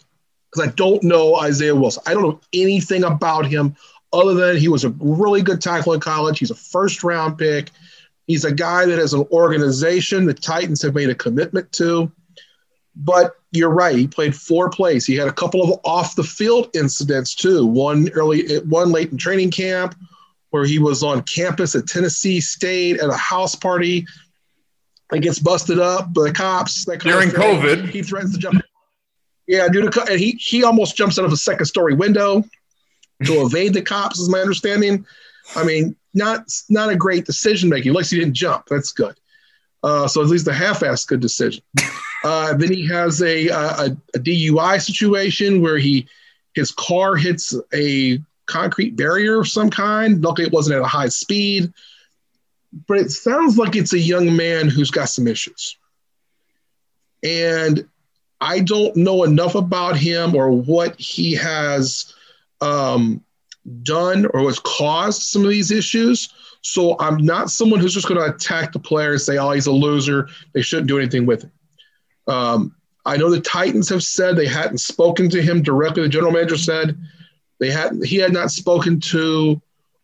because 0.51 0.69
I 0.69 0.73
don't 0.73 1.03
know 1.03 1.37
Isaiah 1.37 1.75
Wilson. 1.75 2.03
I 2.07 2.15
don't 2.15 2.23
know 2.23 2.41
anything 2.53 3.05
about 3.05 3.47
him 3.47 3.77
other 4.13 4.35
than 4.35 4.57
he 4.57 4.69
was 4.69 4.85
a 4.85 4.91
really 4.99 5.43
good 5.43 5.61
tackle 5.61 5.93
in 5.93 6.01
college. 6.01 6.39
He's 6.39 6.51
a 6.51 6.57
first 6.57 7.05
round 7.05 7.39
pick. 7.39 7.71
He's 8.27 8.45
a 8.45 8.53
guy 8.53 8.87
that 8.87 8.99
has 8.99 9.13
an 9.13 9.27
organization 9.33 10.25
the 10.25 10.35
Titans 10.35 10.83
have 10.83 10.95
made 10.95 11.11
a 11.11 11.15
commitment 11.15 11.71
to. 11.73 12.11
But 12.97 13.35
you're 13.53 13.71
right. 13.71 13.97
He 13.97 14.07
played 14.07 14.35
four 14.35 14.69
plays. 14.69 15.07
He 15.07 15.17
had 15.17 15.29
a 15.29 15.33
couple 15.33 15.63
of 15.63 15.81
off 15.85 16.17
the 16.17 16.25
field 16.25 16.71
incidents 16.75 17.35
too. 17.35 17.65
One 17.67 18.09
early, 18.11 18.59
one 18.61 18.93
late 18.93 19.11
in 19.11 19.19
training 19.19 19.51
camp, 19.53 19.95
where 20.51 20.65
he 20.65 20.79
was 20.79 21.03
on 21.03 21.23
campus 21.23 21.75
at 21.75 21.87
Tennessee 21.87 22.41
State 22.41 23.01
at 23.01 23.09
a 23.09 23.17
house 23.17 23.55
party. 23.55 24.07
He 25.13 25.21
gets 25.21 25.39
busted 25.39 25.79
up 25.79 26.13
by 26.13 26.25
the 26.25 26.33
cops. 26.33 26.85
That 26.85 27.01
During. 27.01 27.31
COVID. 27.31 27.89
he 27.89 28.03
threatens 28.03 28.35
to 28.35 28.39
jump. 28.39 28.63
Yeah, 29.51 29.67
due 29.67 29.83
to 29.83 29.91
co- 29.91 30.05
and 30.09 30.21
he 30.21 30.39
he 30.39 30.63
almost 30.63 30.97
jumps 30.97 31.19
out 31.19 31.25
of 31.25 31.33
a 31.33 31.37
second 31.37 31.67
story 31.67 31.93
window 31.93 32.45
to 33.25 33.33
evade 33.45 33.75
the 33.75 33.83
cops, 33.83 34.21
is 34.21 34.29
my 34.29 34.39
understanding. 34.39 35.05
I 35.57 35.65
mean, 35.65 35.97
not 36.15 36.45
not 36.69 36.91
a 36.91 36.95
great 36.95 37.27
decision 37.27 37.69
making. 37.69 37.91
At 37.91 37.97
least 37.97 38.13
he 38.13 38.21
didn't 38.21 38.35
jump. 38.35 38.67
That's 38.67 38.93
good. 38.93 39.19
Uh, 39.83 40.07
so 40.07 40.23
at 40.23 40.29
least 40.29 40.47
a 40.47 40.53
half-assed 40.53 41.09
good 41.09 41.21
decision. 41.21 41.63
Uh, 42.23 42.53
then 42.53 42.71
he 42.71 42.87
has 42.87 43.23
a, 43.23 43.49
a 43.49 43.97
a 44.15 44.19
DUI 44.19 44.79
situation 44.79 45.63
where 45.63 45.79
he 45.79 46.07
his 46.53 46.71
car 46.71 47.17
hits 47.17 47.55
a 47.73 48.21
concrete 48.45 48.95
barrier 48.95 49.41
of 49.41 49.49
some 49.49 49.71
kind. 49.71 50.23
Luckily, 50.23 50.47
it 50.47 50.53
wasn't 50.53 50.77
at 50.77 50.83
a 50.83 50.87
high 50.87 51.09
speed, 51.09 51.73
but 52.87 52.99
it 52.99 53.11
sounds 53.11 53.57
like 53.57 53.75
it's 53.75 53.95
a 53.95 53.99
young 53.99 54.37
man 54.37 54.69
who's 54.69 54.91
got 54.91 55.09
some 55.09 55.27
issues. 55.27 55.79
And 57.23 57.89
I 58.41 58.61
don't 58.61 58.97
know 58.97 59.25
enough 59.25 59.55
about 59.55 59.97
him 59.97 60.35
or 60.35 60.51
what 60.51 60.99
he 60.99 61.35
has 61.35 62.15
um, 62.61 63.23
done 63.83 64.27
or 64.33 64.43
what's 64.43 64.61
caused 64.61 65.23
some 65.23 65.45
of 65.45 65.51
these 65.51 65.71
issues. 65.71 66.33
So 66.63 66.97
I'm 66.99 67.19
not 67.19 67.51
someone 67.51 67.81
who's 67.81 67.95
just 67.95 68.09
going 68.09 68.21
to 68.21 68.35
attack 68.35 68.73
the 68.73 68.79
player 68.79 69.13
and 69.13 69.21
say, 69.21 69.39
oh, 69.39 69.51
he's 69.51 69.67
a 69.67 69.73
loser. 69.73 70.29
They 70.53 70.63
shouldn't 70.63 70.89
do 70.89 70.99
anything 70.99 71.27
with 71.27 71.45
him. 71.45 71.53
Um, 72.27 72.75
I 73.07 73.17
know 73.17 73.31
the 73.31 73.41
Titans 73.41 73.89
have 73.89 74.03
said 74.03 74.37
they 74.37 74.47
hadn't 74.47 74.79
spoken 74.79 75.31
to 75.31 75.43
him 75.43 75.63
directly. 75.63 76.03
The 76.03 76.09
general 76.09 76.33
manager 76.33 76.59
said 76.59 76.99
they 77.59 77.71
hadn't, 77.71 78.05
he 78.05 78.17
had 78.17 78.33
not 78.33 78.51
spoken 78.51 79.01
to 79.01 79.61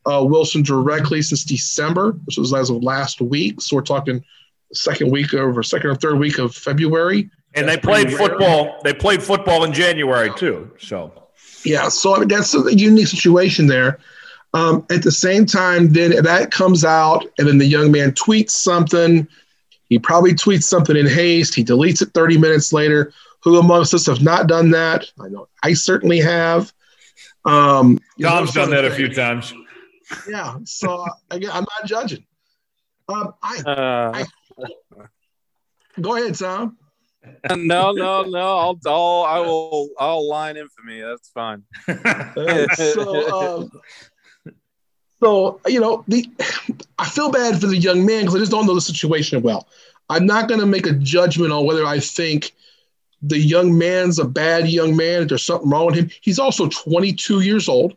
uh, 0.06 0.24
Wilson 0.24 0.62
directly 0.62 1.20
since 1.20 1.44
December, 1.44 2.12
which 2.24 2.38
was 2.38 2.54
as 2.54 2.70
of 2.70 2.82
last 2.82 3.20
week. 3.20 3.60
So 3.60 3.76
we're 3.76 3.82
talking 3.82 4.24
second 4.72 5.10
week 5.10 5.32
of 5.32 5.64
second 5.64 5.90
or 5.90 5.94
third 5.94 6.18
week 6.18 6.38
of 6.38 6.54
February. 6.54 7.30
And 7.57 7.66
they 7.66 7.77
That's 7.77 7.85
pretty 7.87 8.05
played 8.05 8.19
rare. 8.19 8.28
football. 8.28 8.81
They 8.85 8.93
played 8.93 9.23
football 9.23 9.65
in 9.65 9.73
January 9.73 10.31
too. 10.37 10.70
So 10.78 11.28
Yeah, 11.65 11.89
so 11.89 12.15
I 12.15 12.20
mean, 12.20 12.28
that's 12.28 12.55
a 12.55 12.74
unique 12.74 13.09
situation 13.09 13.66
there. 13.66 13.99
Um, 14.55 14.87
at 14.91 15.03
the 15.03 15.11
same 15.12 15.45
time, 15.45 15.93
then 15.93 16.23
that 16.23 16.51
comes 16.51 16.85
out, 16.85 17.24
and 17.39 17.47
then 17.49 17.59
the 17.59 17.66
young 17.66 17.91
man 17.91 18.12
tweets 18.12 18.51
something. 18.51 19.27
He 19.89 19.99
probably 19.99 20.33
tweets 20.33 20.65
something 20.65 20.97
in 20.97 21.07
haste. 21.07 21.55
He 21.55 21.65
deletes 21.65 22.03
it 22.03 22.12
30 22.15 22.39
minutes 22.39 22.73
later. 22.73 23.12
Who 23.43 23.59
amongst 23.59 23.95
us 23.95 24.07
have 24.07 24.23
not 24.23 24.47
done 24.49 24.70
that? 24.70 25.07
I 25.20 25.28
know 25.28 25.49
I 25.62 25.74
certainly 25.74 26.20
have. 26.20 26.73
Um, 27.45 27.99
Tom's 28.20 28.53
done 28.53 28.70
that 28.70 28.85
a 28.85 28.91
few 28.91 29.12
times. 29.12 29.53
Yeah, 30.28 30.59
so 30.65 31.05
again, 31.31 31.51
I'm 31.53 31.65
not 31.78 31.87
judging. 31.87 32.24
Um, 33.09 33.35
I 33.43 33.59
Uh, 33.61 34.24
go 36.01 36.16
ahead, 36.16 36.35
Tom. 36.35 36.77
No, 37.51 37.93
no, 37.93 38.23
no. 38.24 38.39
I'll, 38.39 38.78
I'll, 38.86 39.24
I 39.24 39.40
will, 39.40 39.89
I'll 39.98 40.28
line 40.28 40.57
infamy. 40.57 41.01
That's 41.01 41.28
fine. 41.28 41.65
So, 42.77 43.61
um, 43.62 43.70
so 45.23 45.61
you 45.66 45.81
know, 45.81 46.05
the 46.09 46.28
I 46.98 47.09
feel 47.09 47.31
bad 47.31 47.61
for 47.61 47.66
the 47.66 47.77
young 47.77 48.05
man 48.05 48.23
because 48.23 48.36
I 48.36 48.39
just 48.39 48.51
don't 48.51 48.66
know 48.66 48.74
the 48.74 48.81
situation 48.81 49.43
well. 49.43 49.66
I'm 50.09 50.27
not 50.27 50.48
going 50.48 50.61
to 50.61 50.66
make 50.66 50.86
a 50.86 50.93
judgment 50.93 51.53
on 51.53 51.66
whether 51.66 51.85
I 51.85 52.01
think 52.01 52.53
the 53.23 53.39
young 53.39 53.77
man's 53.77 54.19
a 54.19 54.24
bad 54.24 54.69
young 54.69 54.97
man. 54.97 55.23
If 55.23 55.28
there's 55.28 55.44
something 55.44 55.69
wrong 55.69 55.86
with 55.86 55.97
him, 55.97 56.11
he's 56.20 56.39
also 56.39 56.69
22 56.69 57.40
years 57.40 57.69
old. 57.69 57.97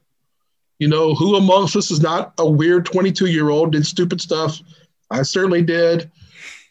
You 0.80 0.88
know, 0.88 1.14
who 1.14 1.35
amongst 1.35 1.76
us 1.76 1.91
is 1.91 2.01
not 2.01 2.34
a 2.38 2.49
weird 2.49 2.85
22 2.85 3.27
year 3.27 3.49
old 3.49 3.73
did 3.73 3.85
stupid 3.85 4.22
stuff? 4.22 4.60
I 5.11 5.23
certainly 5.23 5.61
did. 5.61 6.10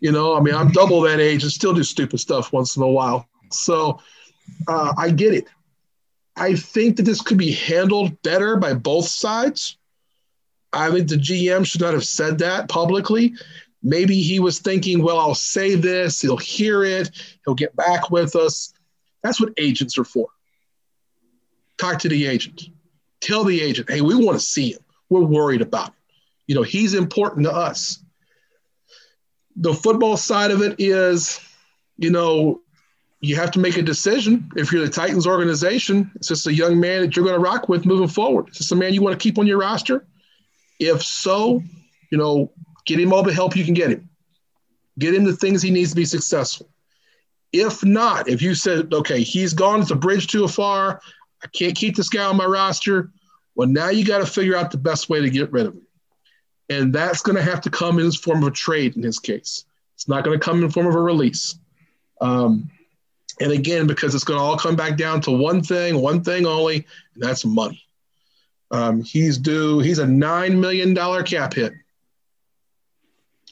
You 0.00 0.12
know, 0.12 0.36
I 0.36 0.40
mean, 0.40 0.54
I'm 0.54 0.70
double 0.70 1.00
that 1.02 1.20
age 1.20 1.42
and 1.42 1.52
still 1.52 1.74
do 1.74 1.82
stupid 1.82 2.20
stuff 2.20 2.52
once 2.52 2.76
in 2.76 2.82
a 2.82 2.88
while. 2.88 3.28
So 3.50 4.00
uh, 4.66 4.94
I 4.96 5.10
get 5.10 5.34
it. 5.34 5.48
I 6.36 6.54
think 6.54 6.96
that 6.96 7.02
this 7.02 7.20
could 7.20 7.38
be 7.38 7.52
handled 7.52 8.22
better 8.22 8.56
by 8.56 8.74
both 8.74 9.06
sides. 9.06 9.76
I 10.72 10.90
think 10.90 11.08
the 11.08 11.16
GM 11.16 11.66
should 11.66 11.80
not 11.80 11.94
have 11.94 12.04
said 12.04 12.38
that 12.38 12.68
publicly. 12.68 13.34
Maybe 13.82 14.20
he 14.20 14.38
was 14.38 14.58
thinking, 14.58 15.02
well, 15.02 15.18
I'll 15.18 15.34
say 15.34 15.74
this, 15.74 16.20
he'll 16.20 16.36
hear 16.36 16.84
it, 16.84 17.10
he'll 17.44 17.54
get 17.54 17.74
back 17.74 18.10
with 18.10 18.36
us. 18.36 18.72
That's 19.22 19.40
what 19.40 19.52
agents 19.56 19.98
are 19.98 20.04
for. 20.04 20.28
Talk 21.78 22.00
to 22.00 22.08
the 22.08 22.26
agent. 22.26 22.64
Tell 23.20 23.44
the 23.44 23.60
agent, 23.60 23.90
hey, 23.90 24.00
we 24.00 24.14
want 24.14 24.38
to 24.38 24.44
see 24.44 24.72
him. 24.72 24.80
We're 25.08 25.20
worried 25.22 25.62
about 25.62 25.88
him. 25.88 25.94
You 26.46 26.54
know, 26.54 26.62
he's 26.62 26.94
important 26.94 27.46
to 27.46 27.52
us. 27.52 28.02
The 29.60 29.74
football 29.74 30.16
side 30.16 30.50
of 30.50 30.62
it 30.62 30.76
is, 30.78 31.40
you 31.96 32.10
know, 32.10 32.62
you 33.20 33.34
have 33.36 33.50
to 33.52 33.58
make 33.58 33.76
a 33.76 33.82
decision. 33.82 34.48
If 34.54 34.72
you're 34.72 34.84
the 34.84 34.90
Titans 34.90 35.26
organization, 35.26 36.10
it's 36.14 36.28
just 36.28 36.46
a 36.46 36.54
young 36.54 36.78
man 36.78 37.02
that 37.02 37.16
you're 37.16 37.24
going 37.24 37.36
to 37.36 37.42
rock 37.42 37.68
with 37.68 37.84
moving 37.84 38.08
forward? 38.08 38.48
Is 38.50 38.58
this 38.58 38.72
a 38.72 38.76
man 38.76 38.94
you 38.94 39.02
want 39.02 39.18
to 39.18 39.22
keep 39.22 39.38
on 39.38 39.46
your 39.46 39.58
roster? 39.58 40.06
If 40.78 41.02
so, 41.02 41.62
you 42.10 42.18
know, 42.18 42.52
get 42.86 43.00
him 43.00 43.12
all 43.12 43.24
the 43.24 43.34
help 43.34 43.56
you 43.56 43.64
can 43.64 43.74
get 43.74 43.90
him. 43.90 44.08
Get 44.98 45.14
him 45.14 45.24
the 45.24 45.36
things 45.36 45.60
he 45.60 45.70
needs 45.70 45.90
to 45.90 45.96
be 45.96 46.04
successful. 46.04 46.68
If 47.52 47.84
not, 47.84 48.28
if 48.28 48.42
you 48.42 48.54
said, 48.54 48.92
okay, 48.92 49.22
he's 49.22 49.54
gone, 49.54 49.80
it's 49.80 49.90
a 49.90 49.96
bridge 49.96 50.28
too 50.28 50.46
far, 50.46 51.00
I 51.42 51.46
can't 51.48 51.74
keep 51.74 51.96
this 51.96 52.08
guy 52.08 52.24
on 52.24 52.36
my 52.36 52.44
roster, 52.44 53.10
well, 53.54 53.68
now 53.68 53.88
you 53.88 54.04
got 54.04 54.18
to 54.18 54.26
figure 54.26 54.56
out 54.56 54.70
the 54.70 54.78
best 54.78 55.08
way 55.08 55.20
to 55.20 55.30
get 55.30 55.50
rid 55.50 55.66
of 55.66 55.74
him. 55.74 55.82
And 56.70 56.92
that's 56.92 57.22
going 57.22 57.36
to 57.36 57.42
have 57.42 57.60
to 57.62 57.70
come 57.70 57.98
in 57.98 58.06
the 58.06 58.12
form 58.12 58.42
of 58.42 58.48
a 58.48 58.52
trade 58.52 58.96
in 58.96 59.02
his 59.02 59.18
case. 59.18 59.64
It's 59.94 60.08
not 60.08 60.24
going 60.24 60.38
to 60.38 60.44
come 60.44 60.56
in 60.56 60.66
the 60.66 60.72
form 60.72 60.86
of 60.86 60.94
a 60.94 61.00
release. 61.00 61.58
Um, 62.20 62.70
and 63.40 63.52
again, 63.52 63.86
because 63.86 64.14
it's 64.14 64.24
going 64.24 64.38
to 64.38 64.42
all 64.42 64.58
come 64.58 64.76
back 64.76 64.96
down 64.96 65.20
to 65.22 65.30
one 65.30 65.62
thing, 65.62 66.00
one 66.00 66.22
thing 66.22 66.46
only, 66.46 66.86
and 67.14 67.22
that's 67.22 67.44
money. 67.44 67.82
Um, 68.70 69.02
he's 69.02 69.38
due, 69.38 69.78
he's 69.78 69.98
a 69.98 70.04
$9 70.04 70.58
million 70.58 70.94
cap 71.24 71.54
hit. 71.54 71.72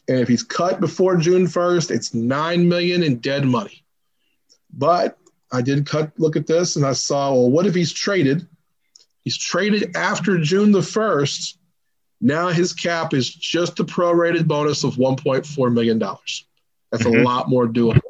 And 0.08 0.20
if 0.20 0.28
he's 0.28 0.42
cut 0.42 0.80
before 0.80 1.16
June 1.16 1.46
1st, 1.46 1.90
it's 1.90 2.14
9 2.14 2.68
million 2.68 3.02
in 3.02 3.18
dead 3.18 3.44
money. 3.44 3.84
But 4.72 5.18
I 5.50 5.62
did 5.62 5.86
cut, 5.86 6.12
look 6.18 6.36
at 6.36 6.46
this 6.46 6.76
and 6.76 6.84
I 6.84 6.92
saw, 6.92 7.32
well, 7.32 7.50
what 7.50 7.66
if 7.66 7.74
he's 7.74 7.92
traded? 7.92 8.46
He's 9.22 9.38
traded 9.38 9.96
after 9.96 10.38
June 10.38 10.70
the 10.70 10.80
1st. 10.80 11.56
Now 12.20 12.48
his 12.48 12.72
cap 12.72 13.12
is 13.14 13.28
just 13.32 13.78
a 13.80 13.84
prorated 13.84 14.46
bonus 14.46 14.84
of 14.84 14.96
$1.4 14.96 15.72
million. 15.72 15.98
That's 15.98 17.04
Mhm. 17.04 17.20
a 17.20 17.22
lot 17.22 17.48
more 17.48 17.66
doable. 17.66 18.00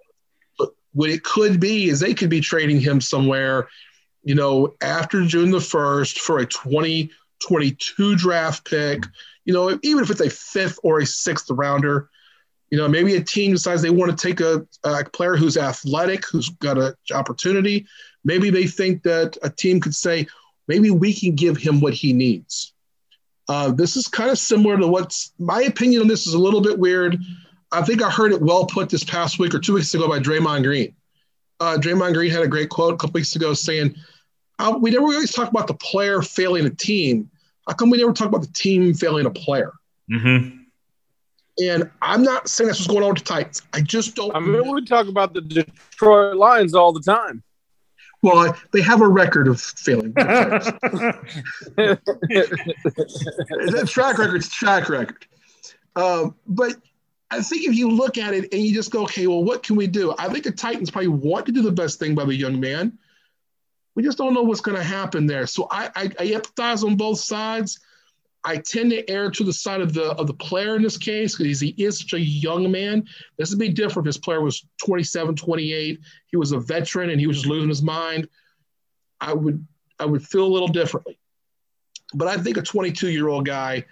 But 0.58 0.70
what 0.92 1.10
it 1.10 1.24
could 1.24 1.58
be 1.60 1.88
is 1.88 2.00
they 2.00 2.14
could 2.14 2.30
be 2.30 2.40
trading 2.40 2.80
him 2.80 3.00
somewhere, 3.00 3.68
you 4.22 4.34
know, 4.34 4.74
after 4.80 5.24
June 5.24 5.50
the 5.50 5.60
1st 5.60 6.18
for 6.18 6.38
a 6.38 6.46
2022 6.46 8.16
draft 8.16 8.68
pick, 8.68 9.04
you 9.44 9.52
know, 9.52 9.78
even 9.82 10.02
if 10.02 10.10
it's 10.10 10.20
a 10.20 10.30
fifth 10.30 10.78
or 10.82 11.00
a 11.00 11.06
sixth 11.06 11.50
rounder. 11.50 12.08
You 12.70 12.78
know, 12.78 12.88
maybe 12.88 13.14
a 13.14 13.22
team 13.22 13.52
decides 13.52 13.80
they 13.80 13.90
want 13.90 14.10
to 14.10 14.26
take 14.26 14.40
a, 14.40 14.66
a 14.82 15.04
player 15.04 15.36
who's 15.36 15.56
athletic, 15.56 16.26
who's 16.26 16.48
got 16.48 16.78
an 16.78 16.94
opportunity. 17.14 17.86
Maybe 18.24 18.50
they 18.50 18.66
think 18.66 19.04
that 19.04 19.36
a 19.42 19.50
team 19.50 19.80
could 19.80 19.94
say, 19.94 20.26
maybe 20.66 20.90
we 20.90 21.14
can 21.14 21.36
give 21.36 21.56
him 21.56 21.80
what 21.80 21.94
he 21.94 22.12
needs. 22.12 22.72
Uh, 23.48 23.70
this 23.70 23.96
is 23.96 24.08
kind 24.08 24.30
of 24.30 24.38
similar 24.38 24.76
to 24.76 24.86
what's 24.86 25.32
my 25.38 25.62
opinion 25.62 26.02
on 26.02 26.08
this 26.08 26.26
is 26.26 26.34
a 26.34 26.38
little 26.38 26.60
bit 26.60 26.78
weird. 26.78 27.18
I 27.72 27.82
think 27.82 28.02
I 28.02 28.10
heard 28.10 28.32
it 28.32 28.40
well 28.40 28.66
put 28.66 28.88
this 28.88 29.04
past 29.04 29.38
week 29.38 29.54
or 29.54 29.58
two 29.58 29.74
weeks 29.74 29.94
ago 29.94 30.08
by 30.08 30.18
Draymond 30.18 30.64
Green. 30.64 30.94
Uh, 31.60 31.76
Draymond 31.78 32.14
Green 32.14 32.30
had 32.30 32.42
a 32.42 32.48
great 32.48 32.68
quote 32.70 32.94
a 32.94 32.96
couple 32.96 33.14
weeks 33.14 33.36
ago 33.36 33.54
saying, 33.54 33.94
uh, 34.58 34.76
"We 34.80 34.90
never 34.90 35.04
always 35.04 35.32
talk 35.32 35.48
about 35.48 35.66
the 35.66 35.74
player 35.74 36.22
failing 36.22 36.66
a 36.66 36.70
team. 36.70 37.30
How 37.66 37.74
come 37.74 37.90
we 37.90 37.98
never 37.98 38.12
talk 38.12 38.28
about 38.28 38.42
the 38.42 38.52
team 38.52 38.94
failing 38.94 39.26
a 39.26 39.30
player?" 39.30 39.72
Mm-hmm. 40.10 40.58
And 41.58 41.90
I'm 42.02 42.22
not 42.22 42.48
saying 42.48 42.68
that's 42.68 42.80
what's 42.80 42.88
going 42.88 43.02
on 43.02 43.10
with 43.14 43.18
the 43.18 43.24
Titans. 43.24 43.62
I 43.72 43.80
just 43.80 44.14
don't. 44.14 44.34
I 44.34 44.40
mean, 44.40 44.70
we 44.70 44.84
talk 44.84 45.08
about 45.08 45.32
the 45.32 45.40
Detroit 45.40 46.36
Lions 46.36 46.74
all 46.74 46.92
the 46.92 47.00
time. 47.00 47.42
Well, 48.26 48.56
they 48.72 48.82
have 48.82 49.00
a 49.02 49.08
record 49.08 49.46
of 49.46 49.60
failing. 49.60 50.12
Track 53.86 54.18
record. 54.18 54.36
It's 54.36 54.48
track 54.48 54.88
record. 54.88 55.26
Um, 55.94 56.34
but 56.48 56.74
I 57.30 57.40
think 57.40 57.68
if 57.68 57.74
you 57.76 57.88
look 57.88 58.18
at 58.18 58.34
it 58.34 58.52
and 58.52 58.60
you 58.60 58.74
just 58.74 58.90
go, 58.90 59.04
okay, 59.04 59.28
well, 59.28 59.44
what 59.44 59.62
can 59.62 59.76
we 59.76 59.86
do? 59.86 60.12
I 60.18 60.28
think 60.28 60.42
the 60.42 60.50
Titans 60.50 60.90
probably 60.90 61.08
want 61.08 61.46
to 61.46 61.52
do 61.52 61.62
the 61.62 61.70
best 61.70 62.00
thing 62.00 62.16
by 62.16 62.24
the 62.24 62.34
young 62.34 62.58
man. 62.58 62.98
We 63.94 64.02
just 64.02 64.18
don't 64.18 64.34
know 64.34 64.42
what's 64.42 64.60
going 64.60 64.76
to 64.76 64.82
happen 64.82 65.26
there. 65.26 65.46
So 65.46 65.68
I, 65.70 65.86
I, 65.94 66.02
I 66.18 66.26
empathize 66.26 66.84
on 66.84 66.96
both 66.96 67.20
sides. 67.20 67.78
I 68.46 68.58
tend 68.58 68.90
to 68.90 69.08
err 69.10 69.30
to 69.32 69.44
the 69.44 69.52
side 69.52 69.80
of 69.80 69.92
the 69.92 70.12
of 70.12 70.26
the 70.26 70.34
player 70.34 70.76
in 70.76 70.82
this 70.82 70.96
case 70.96 71.36
because 71.36 71.60
he 71.60 71.74
is 71.76 71.98
such 71.98 72.14
a 72.14 72.20
young 72.20 72.70
man. 72.70 73.04
This 73.36 73.50
would 73.50 73.58
be 73.58 73.68
different 73.68 74.06
if 74.06 74.14
his 74.14 74.18
player 74.18 74.40
was 74.40 74.64
27, 74.84 75.34
28. 75.34 76.00
He 76.26 76.36
was 76.36 76.52
a 76.52 76.60
veteran 76.60 77.10
and 77.10 77.20
he 77.20 77.26
was 77.26 77.38
just 77.38 77.48
losing 77.48 77.68
his 77.68 77.82
mind. 77.82 78.28
I 79.20 79.34
would 79.34 79.66
I 79.98 80.06
would 80.06 80.26
feel 80.26 80.46
a 80.46 80.54
little 80.54 80.68
differently. 80.68 81.18
But 82.14 82.28
I 82.28 82.36
think 82.36 82.56
a 82.56 82.62
22 82.62 83.10
year 83.10 83.28
old 83.28 83.46
guy, 83.46 83.84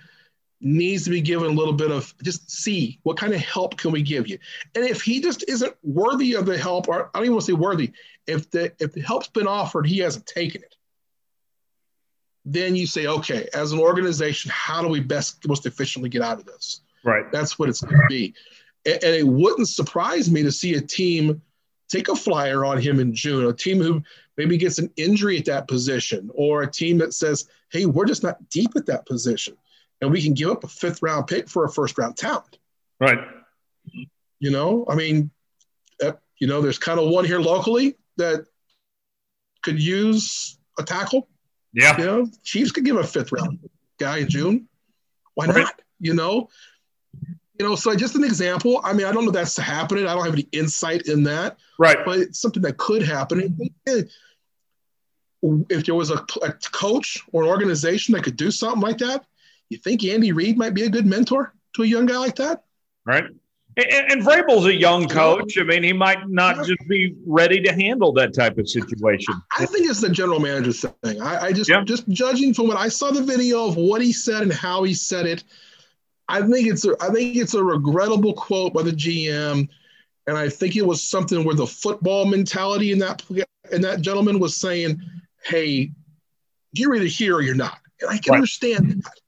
needs 0.64 1.04
to 1.04 1.10
be 1.10 1.20
given 1.20 1.50
a 1.50 1.54
little 1.54 1.74
bit 1.74 1.90
of 1.90 2.14
just 2.22 2.50
see 2.50 2.98
what 3.02 3.18
kind 3.18 3.34
of 3.34 3.40
help 3.40 3.76
can 3.76 3.92
we 3.92 4.02
give 4.02 4.26
you. 4.26 4.38
And 4.74 4.84
if 4.84 5.02
he 5.02 5.20
just 5.20 5.44
isn't 5.46 5.74
worthy 5.82 6.34
of 6.34 6.46
the 6.46 6.56
help, 6.56 6.88
or 6.88 7.10
I 7.14 7.18
don't 7.18 7.24
even 7.24 7.34
want 7.34 7.44
to 7.46 7.52
say 7.52 7.56
worthy, 7.56 7.92
if 8.26 8.50
the 8.50 8.72
if 8.80 8.92
the 8.92 9.02
help's 9.02 9.28
been 9.28 9.46
offered, 9.46 9.86
he 9.86 9.98
hasn't 9.98 10.26
taken 10.26 10.62
it. 10.62 10.73
Then 12.44 12.76
you 12.76 12.86
say, 12.86 13.06
okay, 13.06 13.48
as 13.54 13.72
an 13.72 13.78
organization, 13.78 14.50
how 14.54 14.82
do 14.82 14.88
we 14.88 15.00
best 15.00 15.46
most 15.48 15.66
efficiently 15.66 16.10
get 16.10 16.22
out 16.22 16.38
of 16.38 16.46
this? 16.46 16.80
Right. 17.02 17.30
That's 17.32 17.58
what 17.58 17.68
it's 17.68 17.80
going 17.80 18.00
to 18.00 18.06
be. 18.08 18.34
And, 18.84 19.02
and 19.02 19.14
it 19.14 19.26
wouldn't 19.26 19.68
surprise 19.68 20.30
me 20.30 20.42
to 20.42 20.52
see 20.52 20.74
a 20.74 20.80
team 20.80 21.40
take 21.88 22.08
a 22.08 22.16
flyer 22.16 22.64
on 22.64 22.80
him 22.80 23.00
in 23.00 23.14
June, 23.14 23.46
a 23.46 23.52
team 23.52 23.80
who 23.80 24.02
maybe 24.36 24.56
gets 24.56 24.78
an 24.78 24.90
injury 24.96 25.38
at 25.38 25.44
that 25.44 25.68
position, 25.68 26.30
or 26.34 26.62
a 26.62 26.70
team 26.70 26.98
that 26.98 27.14
says, 27.14 27.48
hey, 27.70 27.86
we're 27.86 28.06
just 28.06 28.22
not 28.22 28.48
deep 28.50 28.70
at 28.76 28.86
that 28.86 29.06
position 29.06 29.56
and 30.04 30.12
we 30.12 30.22
can 30.22 30.34
give 30.34 30.50
up 30.50 30.64
a 30.64 30.68
fifth 30.68 31.02
round 31.02 31.26
pick 31.26 31.48
for 31.48 31.64
a 31.64 31.70
first 31.70 31.98
round 31.98 32.16
talent. 32.16 32.58
Right. 33.00 33.18
You 34.38 34.50
know, 34.50 34.84
I 34.88 34.94
mean, 34.94 35.30
uh, 36.02 36.12
you 36.38 36.46
know, 36.46 36.60
there's 36.60 36.78
kind 36.78 37.00
of 37.00 37.08
one 37.08 37.24
here 37.24 37.40
locally 37.40 37.96
that 38.16 38.46
could 39.62 39.80
use 39.80 40.58
a 40.78 40.82
tackle. 40.82 41.28
Yeah. 41.74 41.98
You 41.98 42.04
know, 42.04 42.30
Chiefs 42.42 42.70
could 42.70 42.84
give 42.84 42.96
a 42.96 43.04
fifth 43.04 43.32
round 43.32 43.58
guy 43.98 44.18
in 44.18 44.28
June. 44.28 44.68
Why 45.34 45.46
right. 45.46 45.56
not? 45.56 45.80
You 46.00 46.14
know, 46.14 46.48
you 47.58 47.66
know, 47.66 47.76
so 47.76 47.94
just 47.94 48.16
an 48.16 48.24
example. 48.24 48.80
I 48.82 48.92
mean, 48.92 49.06
I 49.06 49.12
don't 49.12 49.24
know 49.24 49.30
that's 49.30 49.56
happening. 49.56 50.06
I 50.06 50.14
don't 50.14 50.24
have 50.24 50.34
any 50.34 50.48
insight 50.52 51.06
in 51.06 51.22
that. 51.24 51.58
Right. 51.78 51.98
But 52.04 52.18
it's 52.18 52.40
something 52.40 52.62
that 52.62 52.78
could 52.78 53.02
happen. 53.02 53.58
Eh, 53.86 54.02
if 55.68 55.84
there 55.84 55.94
was 55.94 56.10
a, 56.10 56.24
a 56.42 56.52
coach 56.72 57.22
or 57.32 57.42
an 57.42 57.48
organization 57.48 58.14
that 58.14 58.24
could 58.24 58.36
do 58.36 58.50
something 58.50 58.80
like 58.80 58.98
that, 58.98 59.26
you 59.68 59.78
think 59.78 60.04
Andy 60.04 60.32
Reid 60.32 60.56
might 60.56 60.74
be 60.74 60.82
a 60.82 60.88
good 60.88 61.06
mentor 61.06 61.54
to 61.74 61.82
a 61.82 61.86
young 61.86 62.06
guy 62.06 62.16
like 62.16 62.36
that? 62.36 62.64
Right. 63.04 63.24
And, 63.76 64.12
and 64.12 64.22
Vrabel's 64.22 64.66
a 64.66 64.74
young 64.74 65.08
coach. 65.08 65.58
I 65.58 65.64
mean, 65.64 65.82
he 65.82 65.92
might 65.92 66.28
not 66.28 66.64
just 66.64 66.86
be 66.88 67.14
ready 67.26 67.60
to 67.62 67.72
handle 67.72 68.12
that 68.12 68.34
type 68.34 68.58
of 68.58 68.68
situation. 68.68 69.34
I 69.58 69.66
think 69.66 69.90
it's 69.90 70.00
the 70.00 70.10
general 70.10 70.38
manager's 70.38 70.84
thing. 71.02 71.20
I, 71.20 71.46
I 71.46 71.52
just, 71.52 71.68
yeah. 71.68 71.82
just 71.82 72.08
judging 72.08 72.54
from 72.54 72.68
what 72.68 72.76
I 72.76 72.88
saw 72.88 73.10
the 73.10 73.22
video 73.22 73.66
of 73.66 73.76
what 73.76 74.00
he 74.00 74.12
said 74.12 74.42
and 74.42 74.52
how 74.52 74.84
he 74.84 74.94
said 74.94 75.26
it, 75.26 75.44
I 76.28 76.40
think 76.40 76.68
it's, 76.68 76.84
a, 76.84 76.94
I 77.00 77.10
think 77.10 77.36
it's 77.36 77.54
a 77.54 77.62
regrettable 77.62 78.32
quote 78.32 78.72
by 78.72 78.82
the 78.82 78.92
GM, 78.92 79.68
and 80.26 80.38
I 80.38 80.48
think 80.48 80.76
it 80.76 80.86
was 80.86 81.02
something 81.02 81.44
where 81.44 81.54
the 81.54 81.66
football 81.66 82.24
mentality 82.24 82.92
in 82.92 82.98
that, 83.00 83.22
and 83.72 83.84
that 83.84 84.00
gentleman 84.00 84.38
was 84.38 84.56
saying, 84.56 85.00
"Hey, 85.44 85.90
you're 86.72 86.94
either 86.94 87.04
here 87.04 87.36
or 87.36 87.42
you're 87.42 87.54
not," 87.54 87.78
and 88.00 88.10
I 88.10 88.18
can 88.18 88.32
right. 88.32 88.36
understand 88.36 89.02
that. 89.02 89.20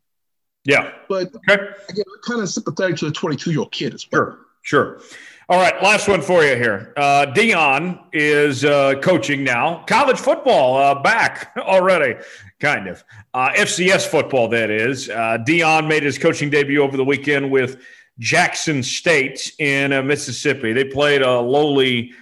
Yeah. 0.66 0.92
But 1.08 1.34
okay. 1.34 1.54
again, 1.88 2.04
I'm 2.06 2.22
kind 2.26 2.42
of 2.42 2.48
sympathetic 2.48 2.96
to 2.96 3.06
the 3.06 3.12
22 3.12 3.50
year 3.50 3.60
old 3.60 3.72
kid 3.72 3.94
as 3.94 4.06
well. 4.10 4.36
Sure. 4.62 4.98
Sure. 4.98 5.00
All 5.48 5.60
right, 5.60 5.80
last 5.80 6.08
one 6.08 6.22
for 6.22 6.42
you 6.42 6.56
here. 6.56 6.92
Uh, 6.96 7.26
Deion 7.26 8.00
is 8.12 8.64
uh, 8.64 8.94
coaching 9.00 9.44
now. 9.44 9.84
College 9.86 10.18
football 10.18 10.76
uh, 10.76 11.00
back 11.00 11.52
already, 11.56 12.16
kind 12.58 12.88
of. 12.88 13.04
Uh, 13.32 13.50
FCS 13.50 14.08
football, 14.08 14.48
that 14.48 14.70
is. 14.70 15.08
Uh, 15.08 15.38
Deion 15.46 15.86
made 15.86 16.02
his 16.02 16.18
coaching 16.18 16.50
debut 16.50 16.82
over 16.82 16.96
the 16.96 17.04
weekend 17.04 17.48
with 17.48 17.80
Jackson 18.18 18.82
State 18.82 19.52
in 19.60 19.92
uh, 19.92 20.02
Mississippi. 20.02 20.72
They 20.72 20.82
played 20.82 21.22
a 21.22 21.38
lowly 21.38 22.12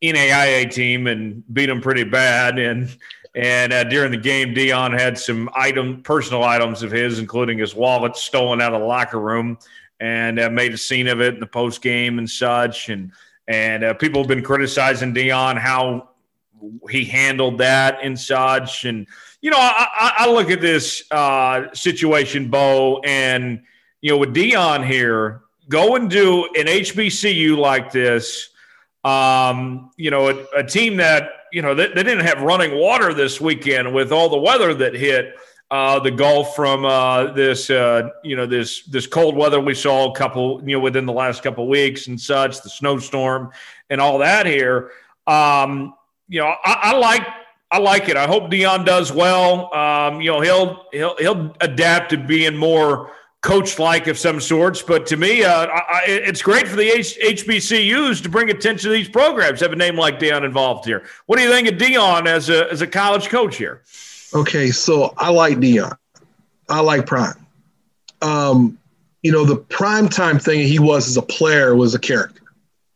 NAIA 0.00 0.70
team 0.70 1.08
and 1.08 1.42
beat 1.52 1.66
them 1.66 1.80
pretty 1.80 2.04
bad. 2.04 2.60
And 2.60 2.96
and 3.38 3.72
uh, 3.72 3.84
during 3.84 4.10
the 4.10 4.16
game, 4.16 4.52
Deion 4.52 4.98
had 4.98 5.16
some 5.16 5.48
item, 5.54 6.02
personal 6.02 6.42
items 6.42 6.82
of 6.82 6.90
his, 6.90 7.20
including 7.20 7.56
his 7.56 7.72
wallet, 7.72 8.16
stolen 8.16 8.60
out 8.60 8.74
of 8.74 8.80
the 8.80 8.86
locker 8.86 9.20
room, 9.20 9.58
and 10.00 10.40
uh, 10.40 10.50
made 10.50 10.74
a 10.74 10.76
scene 10.76 11.06
of 11.06 11.20
it 11.20 11.34
in 11.34 11.40
the 11.40 11.46
post 11.46 11.80
game 11.80 12.18
and 12.18 12.28
such. 12.28 12.88
And 12.88 13.12
and 13.46 13.84
uh, 13.84 13.94
people 13.94 14.20
have 14.20 14.28
been 14.28 14.42
criticizing 14.42 15.14
Deion 15.14 15.56
how 15.56 16.08
he 16.90 17.04
handled 17.04 17.58
that 17.58 18.00
and 18.02 18.18
such. 18.18 18.84
And 18.84 19.06
you 19.40 19.52
know, 19.52 19.56
I, 19.60 20.14
I 20.18 20.30
look 20.32 20.50
at 20.50 20.60
this 20.60 21.04
uh, 21.12 21.72
situation, 21.72 22.48
Bo, 22.50 23.00
and 23.04 23.62
you 24.00 24.10
know, 24.10 24.18
with 24.18 24.34
Deion 24.34 24.84
here, 24.84 25.42
go 25.68 25.94
and 25.94 26.10
do 26.10 26.46
an 26.56 26.66
HBCU 26.66 27.56
like 27.56 27.92
this. 27.92 28.48
Um, 29.04 29.92
you 29.96 30.10
know, 30.10 30.28
a, 30.28 30.44
a 30.56 30.64
team 30.64 30.96
that 30.96 31.37
you 31.52 31.62
know, 31.62 31.74
they, 31.74 31.88
they 31.88 32.02
didn't 32.02 32.24
have 32.24 32.42
running 32.42 32.78
water 32.78 33.12
this 33.14 33.40
weekend 33.40 33.92
with 33.92 34.12
all 34.12 34.28
the 34.28 34.38
weather 34.38 34.74
that 34.74 34.94
hit 34.94 35.34
uh, 35.70 36.00
the 36.00 36.10
Gulf 36.10 36.56
from 36.56 36.84
uh, 36.84 37.32
this, 37.32 37.68
uh, 37.68 38.08
you 38.24 38.36
know, 38.36 38.46
this 38.46 38.82
this 38.84 39.06
cold 39.06 39.36
weather 39.36 39.60
we 39.60 39.74
saw 39.74 40.10
a 40.10 40.14
couple, 40.14 40.62
you 40.66 40.76
know, 40.76 40.80
within 40.80 41.04
the 41.04 41.12
last 41.12 41.42
couple 41.42 41.68
weeks 41.68 42.06
and 42.06 42.18
such, 42.20 42.62
the 42.62 42.70
snowstorm 42.70 43.50
and 43.90 44.00
all 44.00 44.18
that 44.18 44.46
here. 44.46 44.92
Um, 45.26 45.94
you 46.28 46.40
know, 46.40 46.54
I, 46.64 46.72
I 46.82 46.96
like 46.96 47.26
I 47.70 47.78
like 47.78 48.08
it. 48.08 48.16
I 48.16 48.26
hope 48.26 48.50
Deion 48.50 48.86
does 48.86 49.12
well. 49.12 49.72
Um, 49.74 50.22
you 50.22 50.30
know, 50.30 50.40
he'll 50.40 50.86
he'll 50.90 51.16
he'll 51.18 51.54
adapt 51.60 52.10
to 52.10 52.16
being 52.16 52.56
more 52.56 53.12
coach 53.40 53.78
like 53.78 54.06
of 54.06 54.18
some 54.18 54.40
sorts. 54.40 54.82
But 54.82 55.06
to 55.06 55.16
me, 55.16 55.44
uh, 55.44 55.66
I, 55.66 56.02
it's 56.06 56.42
great 56.42 56.66
for 56.66 56.76
the 56.76 56.88
H- 56.88 57.18
HBCUs 57.22 58.22
to 58.22 58.28
bring 58.28 58.50
attention 58.50 58.90
to 58.90 58.96
these 58.96 59.08
programs. 59.08 59.60
Have 59.60 59.72
a 59.72 59.76
name 59.76 59.96
like 59.96 60.18
Deion 60.18 60.44
involved 60.44 60.84
here. 60.84 61.04
What 61.26 61.36
do 61.36 61.42
you 61.42 61.50
think 61.50 61.68
of 61.68 61.74
Deion 61.74 62.26
as 62.26 62.48
a 62.48 62.70
as 62.70 62.82
a 62.82 62.86
college 62.86 63.28
coach 63.28 63.56
here? 63.56 63.82
Okay, 64.34 64.70
so 64.70 65.14
I 65.16 65.30
like 65.30 65.58
Deion. 65.58 65.96
I 66.68 66.80
like 66.80 67.06
Prime. 67.06 67.46
Um, 68.20 68.78
you 69.22 69.32
know, 69.32 69.44
the 69.44 69.56
prime 69.56 70.08
time 70.08 70.38
thing 70.38 70.60
he 70.60 70.78
was 70.78 71.08
as 71.08 71.16
a 71.16 71.22
player 71.22 71.74
was 71.74 71.94
a 71.94 71.98
character. 71.98 72.37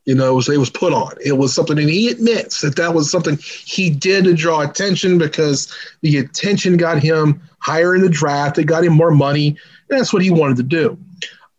You 0.05 0.17
know, 0.17 0.33
it 0.33 0.35
was 0.35 0.49
it 0.49 0.59
was 0.59 0.71
put 0.71 0.93
on. 0.93 1.13
It 1.25 1.39
was 1.39 1.55
something, 1.55 1.79
and 1.79 1.89
he 1.89 2.09
admits 2.09 2.61
that 2.63 2.77
that 2.77 2.93
was 2.93 3.11
something 3.11 3.39
he 3.39 3.89
did 3.89 4.25
to 4.25 4.35
draw 4.35 4.63
attention 4.63 5.17
because 5.17 5.73
the 6.01 6.19
attention 6.19 6.77
got 6.77 7.01
him 7.01 7.41
higher 7.61 7.95
in 7.95 8.03
the 8.03 8.09
draft. 8.09 8.59
It 8.59 8.65
got 8.65 8.85
him 8.85 8.95
more 8.95 9.13
money. 9.13 9.57
That's 9.89 10.13
what 10.13 10.23
he 10.23 10.31
wanted 10.31 10.57
to 10.57 10.65
do. 10.65 10.99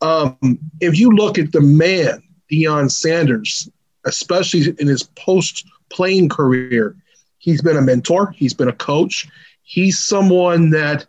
Um, 0.02 0.60
if 0.82 1.00
you 1.00 1.12
look 1.12 1.38
at 1.40 1.54
the 1.54 1.62
man, 1.62 2.22
Deion 2.52 2.92
Sanders, 2.92 3.70
especially 4.06 4.76
in 4.78 4.88
his 4.88 5.04
post 5.04 5.66
playing 5.90 6.28
career, 6.28 6.98
he's 7.38 7.62
been 7.62 7.78
a 7.78 7.82
mentor, 7.82 8.32
he's 8.36 8.54
been 8.54 8.68
a 8.68 8.74
coach, 8.74 9.26
he's 9.62 10.04
someone 10.04 10.70
that 10.72 11.06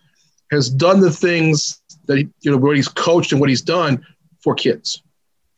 has 0.52 0.70
done 0.70 1.00
the 1.00 1.10
things 1.10 1.82
that 2.06 2.18
you 2.18 2.50
know 2.50 2.56
what 2.56 2.76
he's 2.76 2.86
coached 2.86 3.32
and 3.32 3.40
what 3.40 3.48
he's 3.48 3.62
done 3.62 4.06
for 4.40 4.54
kids. 4.54 5.02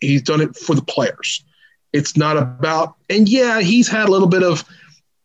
He's 0.00 0.22
done 0.22 0.40
it 0.40 0.56
for 0.56 0.74
the 0.74 0.82
players. 0.82 1.44
It's 1.96 2.16
not 2.16 2.36
about, 2.36 2.94
and 3.10 3.28
yeah, 3.28 3.60
he's 3.60 3.88
had 3.88 4.08
a 4.08 4.12
little 4.12 4.28
bit 4.28 4.42
of 4.42 4.64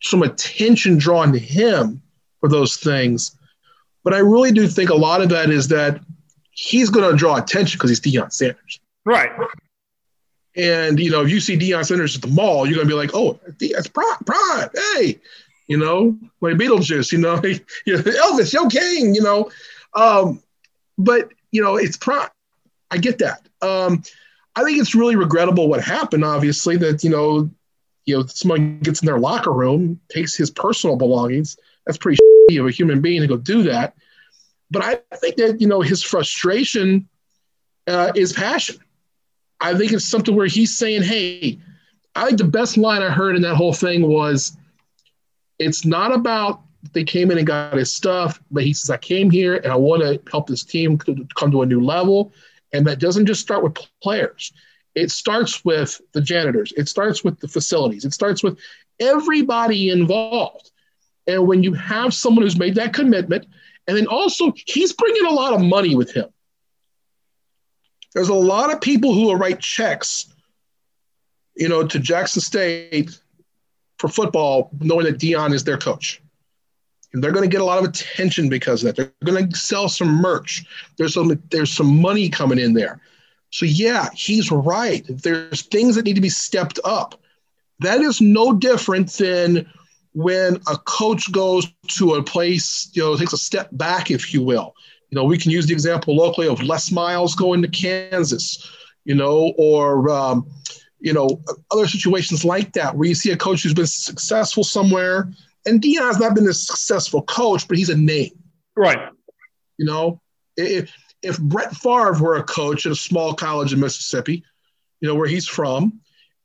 some 0.00 0.22
attention 0.22 0.98
drawn 0.98 1.32
to 1.32 1.38
him 1.38 2.02
for 2.40 2.48
those 2.48 2.76
things. 2.76 3.36
But 4.04 4.14
I 4.14 4.18
really 4.18 4.52
do 4.52 4.66
think 4.66 4.90
a 4.90 4.94
lot 4.94 5.22
of 5.22 5.28
that 5.28 5.50
is 5.50 5.68
that 5.68 6.00
he's 6.50 6.90
going 6.90 7.10
to 7.10 7.16
draw 7.16 7.36
attention 7.36 7.78
because 7.78 7.90
he's 7.90 8.00
Deion 8.00 8.32
Sanders. 8.32 8.80
Right. 9.04 9.30
And, 10.56 10.98
you 10.98 11.10
know, 11.10 11.22
if 11.22 11.30
you 11.30 11.40
see 11.40 11.56
Deion 11.56 11.84
Sanders 11.84 12.16
at 12.16 12.22
the 12.22 12.28
mall, 12.28 12.66
you're 12.66 12.74
going 12.74 12.88
to 12.88 12.92
be 12.92 12.98
like, 12.98 13.14
oh, 13.14 13.38
that's 13.58 13.88
Prime, 13.88 14.18
Prime, 14.26 14.68
hey, 14.96 15.18
you 15.66 15.78
know, 15.78 16.18
like 16.40 16.56
Beetlejuice, 16.56 17.12
you 17.12 17.18
know, 17.18 17.36
Elvis, 17.86 18.52
yo, 18.52 18.68
King, 18.68 19.14
you 19.14 19.22
know. 19.22 19.50
Um, 19.94 20.42
but, 20.98 21.30
you 21.52 21.62
know, 21.62 21.76
it's 21.76 21.96
Prime. 21.96 22.28
I 22.90 22.98
get 22.98 23.18
that. 23.18 23.46
Um, 23.62 24.02
I 24.54 24.64
think 24.64 24.78
it's 24.78 24.94
really 24.94 25.16
regrettable 25.16 25.68
what 25.68 25.82
happened, 25.82 26.24
obviously, 26.24 26.76
that, 26.78 27.02
you 27.02 27.10
know, 27.10 27.50
you 28.04 28.16
know, 28.16 28.26
someone 28.26 28.80
gets 28.80 29.00
in 29.00 29.06
their 29.06 29.18
locker 29.18 29.52
room, 29.52 30.00
takes 30.10 30.36
his 30.36 30.50
personal 30.50 30.96
belongings. 30.96 31.56
That's 31.86 31.98
pretty 31.98 32.18
of 32.56 32.66
a 32.66 32.70
human 32.70 33.00
being 33.00 33.22
to 33.22 33.26
go 33.26 33.36
do 33.36 33.62
that. 33.62 33.94
But 34.70 34.82
I 34.82 35.16
think 35.16 35.36
that, 35.36 35.60
you 35.60 35.66
know, 35.66 35.80
his 35.80 36.02
frustration 36.02 37.08
uh, 37.86 38.12
is 38.14 38.32
passion. 38.32 38.76
I 39.60 39.74
think 39.74 39.92
it's 39.92 40.06
something 40.06 40.34
where 40.34 40.46
he's 40.46 40.76
saying, 40.76 41.02
hey, 41.02 41.60
I 42.14 42.26
think 42.26 42.38
the 42.38 42.44
best 42.44 42.76
line 42.76 43.02
I 43.02 43.10
heard 43.10 43.36
in 43.36 43.42
that 43.42 43.54
whole 43.54 43.72
thing 43.72 44.06
was, 44.06 44.56
it's 45.58 45.84
not 45.84 46.12
about 46.12 46.62
they 46.92 47.04
came 47.04 47.30
in 47.30 47.38
and 47.38 47.46
got 47.46 47.74
his 47.74 47.92
stuff, 47.92 48.40
but 48.50 48.64
he 48.64 48.74
says, 48.74 48.90
I 48.90 48.96
came 48.96 49.30
here 49.30 49.56
and 49.56 49.72
I 49.72 49.76
want 49.76 50.02
to 50.02 50.20
help 50.30 50.48
this 50.48 50.64
team 50.64 50.98
come 50.98 51.50
to 51.52 51.62
a 51.62 51.66
new 51.66 51.80
level. 51.80 52.32
And 52.72 52.86
that 52.86 52.98
doesn't 52.98 53.26
just 53.26 53.40
start 53.40 53.62
with 53.62 53.76
players. 54.02 54.52
It 54.94 55.10
starts 55.10 55.64
with 55.64 56.00
the 56.12 56.20
janitors. 56.20 56.72
It 56.76 56.88
starts 56.88 57.24
with 57.24 57.40
the 57.40 57.48
facilities. 57.48 58.04
It 58.04 58.12
starts 58.12 58.42
with 58.42 58.58
everybody 59.00 59.90
involved. 59.90 60.70
And 61.26 61.46
when 61.46 61.62
you 61.62 61.72
have 61.74 62.12
someone 62.14 62.42
who's 62.42 62.58
made 62.58 62.74
that 62.76 62.92
commitment 62.92 63.46
and 63.86 63.96
then 63.96 64.06
also, 64.06 64.52
he's 64.66 64.92
bringing 64.92 65.26
a 65.26 65.32
lot 65.32 65.52
of 65.52 65.60
money 65.60 65.94
with 65.94 66.12
him. 66.12 66.28
There's 68.14 68.28
a 68.28 68.34
lot 68.34 68.72
of 68.72 68.80
people 68.80 69.12
who 69.12 69.22
will 69.22 69.36
write 69.36 69.60
checks, 69.60 70.32
you 71.56 71.68
know, 71.68 71.86
to 71.86 71.98
Jackson 71.98 72.42
State 72.42 73.18
for 73.98 74.08
football, 74.08 74.70
knowing 74.80 75.06
that 75.06 75.18
Deion 75.18 75.52
is 75.52 75.64
their 75.64 75.78
coach. 75.78 76.21
They're 77.14 77.32
going 77.32 77.48
to 77.48 77.52
get 77.52 77.60
a 77.60 77.64
lot 77.64 77.78
of 77.78 77.84
attention 77.84 78.48
because 78.48 78.82
of 78.82 78.94
that. 78.94 79.12
They're 79.20 79.32
going 79.32 79.50
to 79.50 79.56
sell 79.56 79.88
some 79.88 80.08
merch. 80.08 80.64
There's 80.96 81.14
some 81.14 81.42
there's 81.50 81.72
some 81.72 82.00
money 82.00 82.28
coming 82.28 82.58
in 82.58 82.74
there. 82.74 83.00
So 83.50 83.66
yeah, 83.66 84.08
he's 84.14 84.50
right. 84.50 85.04
There's 85.08 85.62
things 85.62 85.94
that 85.94 86.04
need 86.04 86.14
to 86.14 86.22
be 86.22 86.30
stepped 86.30 86.80
up. 86.84 87.20
That 87.80 88.00
is 88.00 88.20
no 88.20 88.54
different 88.54 89.12
than 89.12 89.70
when 90.14 90.56
a 90.68 90.76
coach 90.78 91.30
goes 91.32 91.66
to 91.88 92.14
a 92.14 92.22
place, 92.22 92.90
you 92.94 93.02
know, 93.02 93.16
takes 93.16 93.32
a 93.32 93.38
step 93.38 93.68
back, 93.72 94.10
if 94.10 94.32
you 94.32 94.42
will. 94.42 94.74
You 95.10 95.16
know, 95.16 95.24
we 95.24 95.36
can 95.36 95.50
use 95.50 95.66
the 95.66 95.74
example 95.74 96.16
locally 96.16 96.48
of 96.48 96.62
Les 96.62 96.90
Miles 96.90 97.34
going 97.34 97.60
to 97.60 97.68
Kansas, 97.68 98.70
you 99.04 99.14
know, 99.14 99.52
or 99.58 100.08
um, 100.08 100.46
you 101.00 101.12
know, 101.12 101.42
other 101.70 101.86
situations 101.86 102.44
like 102.44 102.72
that 102.72 102.96
where 102.96 103.08
you 103.08 103.14
see 103.14 103.32
a 103.32 103.36
coach 103.36 103.62
who's 103.62 103.74
been 103.74 103.86
successful 103.86 104.64
somewhere. 104.64 105.30
And 105.66 105.80
Deion's 105.80 106.18
not 106.18 106.34
been 106.34 106.48
a 106.48 106.52
successful 106.52 107.22
coach, 107.22 107.68
but 107.68 107.78
he's 107.78 107.90
a 107.90 107.96
name. 107.96 108.32
Right. 108.76 108.98
You 109.78 109.86
know, 109.86 110.20
if, 110.56 110.92
if 111.22 111.38
Brett 111.38 111.74
Favre 111.74 112.20
were 112.20 112.36
a 112.36 112.42
coach 112.42 112.86
at 112.86 112.92
a 112.92 112.96
small 112.96 113.34
college 113.34 113.72
in 113.72 113.80
Mississippi, 113.80 114.44
you 115.00 115.08
know, 115.08 115.14
where 115.14 115.28
he's 115.28 115.46
from, 115.46 116.00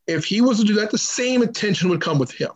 if 0.05 0.25
he 0.25 0.41
was 0.41 0.59
to 0.59 0.65
do 0.65 0.75
that, 0.75 0.91
the 0.91 0.97
same 0.97 1.41
attention 1.41 1.89
would 1.89 2.01
come 2.01 2.19
with 2.19 2.31
him. 2.31 2.51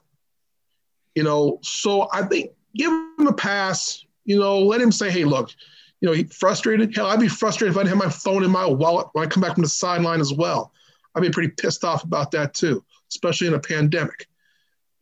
You 1.16 1.24
know, 1.24 1.60
so 1.62 2.08
I 2.14 2.24
think 2.24 2.52
give 2.76 2.92
him 2.92 3.28
a 3.28 3.34
pass, 3.34 4.06
you 4.24 4.40
know, 4.40 4.60
let 4.60 4.80
him 4.80 4.92
say, 4.92 5.12
hey, 5.12 5.26
look, 5.26 5.52
you 6.00 6.08
know, 6.08 6.14
he 6.14 6.24
frustrated. 6.24 6.96
Hell, 6.96 7.08
I'd 7.08 7.20
be 7.20 7.28
frustrated 7.28 7.74
if 7.74 7.78
I 7.78 7.84
didn't 7.84 8.00
have 8.00 8.06
my 8.06 8.12
phone 8.12 8.44
in 8.44 8.52
my 8.52 8.66
wallet 8.66 9.08
when 9.14 9.26
I 9.26 9.30
come 9.30 9.42
back 9.42 9.56
from 9.56 9.64
the 9.64 9.70
sideline 9.70 10.22
as 10.22 10.34
well. 10.34 10.72
I'd 11.14 11.22
be 11.22 11.30
pretty 11.30 11.50
pissed 11.50 11.84
off 11.84 12.04
about 12.04 12.32
that 12.32 12.54
too, 12.54 12.84
especially 13.10 13.48
in 13.48 13.54
a 13.54 13.60
pandemic. 13.60 14.28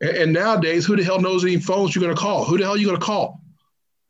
And, 0.02 0.10
and 0.10 0.34
nowadays, 0.34 0.86
who 0.86 0.96
the 0.96 1.04
hell 1.04 1.20
knows 1.20 1.44
any 1.44 1.60
phones 1.60 1.96
you're 1.96 2.04
going 2.04 2.16
to 2.16 2.22
call? 2.22 2.46
Who 2.46 2.58
the 2.58 2.64
hell 2.64 2.74
are 2.74 2.78
you 2.78 2.88
going 2.88 3.00
to 3.00 3.06
call? 3.06 3.42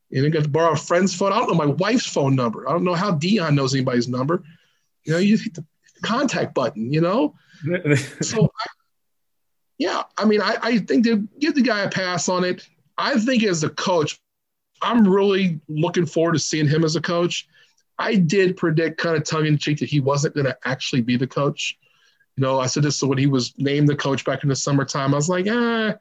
You 0.09 0.23
know, 0.23 0.29
got 0.29 0.43
to 0.43 0.49
borrow 0.49 0.73
a 0.73 0.77
friend's 0.77 1.13
phone. 1.13 1.31
I 1.31 1.37
don't 1.37 1.49
know 1.49 1.55
my 1.55 1.65
wife's 1.67 2.07
phone 2.07 2.35
number. 2.35 2.67
I 2.67 2.71
don't 2.71 2.83
know 2.83 2.95
how 2.95 3.11
Deion 3.11 3.53
knows 3.53 3.75
anybody's 3.75 4.07
number. 4.07 4.43
You 5.03 5.13
know, 5.13 5.19
you 5.19 5.37
hit 5.37 5.53
the 5.53 5.65
contact 6.01 6.55
button, 6.55 6.91
you 6.91 7.01
know? 7.01 7.35
so, 8.21 8.45
I, 8.45 8.65
yeah, 9.77 10.03
I 10.17 10.25
mean, 10.25 10.41
I, 10.41 10.57
I 10.61 10.77
think 10.79 11.05
to 11.05 11.27
give 11.39 11.55
the 11.55 11.61
guy 11.61 11.81
a 11.81 11.89
pass 11.89 12.27
on 12.27 12.43
it. 12.43 12.67
I 12.97 13.17
think 13.19 13.43
as 13.43 13.63
a 13.63 13.69
coach, 13.69 14.19
I'm 14.81 15.07
really 15.07 15.59
looking 15.69 16.05
forward 16.05 16.33
to 16.33 16.39
seeing 16.39 16.67
him 16.67 16.83
as 16.83 16.95
a 16.95 17.01
coach. 17.01 17.47
I 17.97 18.15
did 18.15 18.57
predict 18.57 18.97
kind 18.97 19.15
of 19.15 19.23
tongue 19.23 19.45
in 19.45 19.57
cheek 19.57 19.79
that 19.79 19.89
he 19.89 19.99
wasn't 19.99 20.33
going 20.33 20.45
to 20.45 20.57
actually 20.65 21.01
be 21.01 21.17
the 21.17 21.27
coach. 21.27 21.77
You 22.39 22.45
know, 22.45 22.61
I 22.61 22.67
said 22.67 22.83
this 22.83 23.03
when 23.03 23.17
he 23.17 23.27
was 23.27 23.53
named 23.57 23.89
the 23.89 23.97
coach 23.97 24.23
back 24.23 24.43
in 24.43 24.49
the 24.49 24.55
summertime. 24.55 25.13
I 25.13 25.17
was 25.17 25.27
like, 25.27 25.45
eh, 25.45 25.93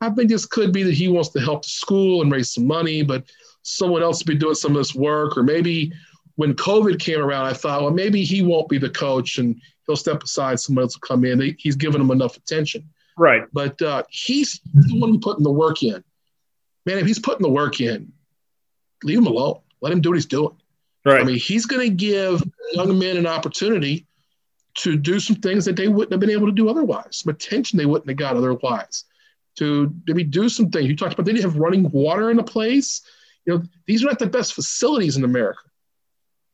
I 0.00 0.10
think 0.10 0.30
this 0.30 0.46
could 0.46 0.72
be 0.72 0.82
that 0.82 0.94
he 0.94 1.08
wants 1.08 1.28
to 1.32 1.40
help 1.40 1.62
the 1.62 1.68
school 1.68 2.22
and 2.22 2.32
raise 2.32 2.54
some 2.54 2.66
money, 2.66 3.02
but 3.02 3.30
someone 3.60 4.02
else 4.02 4.20
will 4.20 4.32
be 4.32 4.38
doing 4.38 4.54
some 4.54 4.72
of 4.72 4.78
this 4.78 4.94
work. 4.94 5.36
Or 5.36 5.42
maybe 5.42 5.92
when 6.36 6.54
COVID 6.54 6.98
came 6.98 7.20
around, 7.20 7.44
I 7.44 7.52
thought, 7.52 7.82
well, 7.82 7.90
maybe 7.90 8.24
he 8.24 8.40
won't 8.40 8.70
be 8.70 8.78
the 8.78 8.88
coach 8.88 9.36
and 9.36 9.60
he'll 9.86 9.94
step 9.94 10.22
aside. 10.22 10.58
Someone 10.58 10.84
else 10.84 10.96
will 10.96 11.06
come 11.06 11.22
in. 11.26 11.54
He's 11.58 11.76
given 11.76 12.00
him 12.00 12.10
enough 12.10 12.38
attention. 12.38 12.88
Right. 13.18 13.42
But 13.52 13.82
uh, 13.82 14.04
he's 14.08 14.62
the 14.72 14.98
one 14.98 15.20
putting 15.20 15.44
the 15.44 15.52
work 15.52 15.82
in. 15.82 16.02
Man, 16.86 16.96
if 16.96 17.06
he's 17.06 17.18
putting 17.18 17.42
the 17.42 17.50
work 17.50 17.82
in, 17.82 18.10
leave 19.02 19.18
him 19.18 19.26
alone. 19.26 19.60
Let 19.82 19.92
him 19.92 20.00
do 20.00 20.08
what 20.08 20.16
he's 20.16 20.24
doing. 20.24 20.56
Right. 21.04 21.20
I 21.20 21.24
mean, 21.24 21.36
he's 21.36 21.66
going 21.66 21.86
to 21.86 21.94
give 21.94 22.42
young 22.72 22.98
men 22.98 23.18
an 23.18 23.26
opportunity 23.26 24.06
to 24.76 24.96
do 24.96 25.20
some 25.20 25.36
things 25.36 25.64
that 25.64 25.76
they 25.76 25.88
wouldn't 25.88 26.12
have 26.12 26.20
been 26.20 26.30
able 26.30 26.46
to 26.46 26.52
do 26.52 26.68
otherwise, 26.68 27.18
some 27.22 27.30
attention 27.32 27.76
they 27.76 27.86
wouldn't 27.86 28.08
have 28.08 28.16
got 28.16 28.36
otherwise. 28.36 29.04
To 29.58 29.94
maybe 30.08 30.24
do 30.24 30.48
some 30.48 30.70
things. 30.70 30.88
You 30.88 30.96
talked 30.96 31.14
about 31.14 31.26
they 31.26 31.32
didn't 31.32 31.44
have 31.44 31.60
running 31.60 31.88
water 31.90 32.32
in 32.32 32.40
a 32.40 32.44
place. 32.44 33.02
You 33.46 33.54
know, 33.54 33.62
these 33.86 34.02
are 34.02 34.08
not 34.08 34.18
the 34.18 34.26
best 34.26 34.52
facilities 34.52 35.16
in 35.16 35.22
America. 35.22 35.60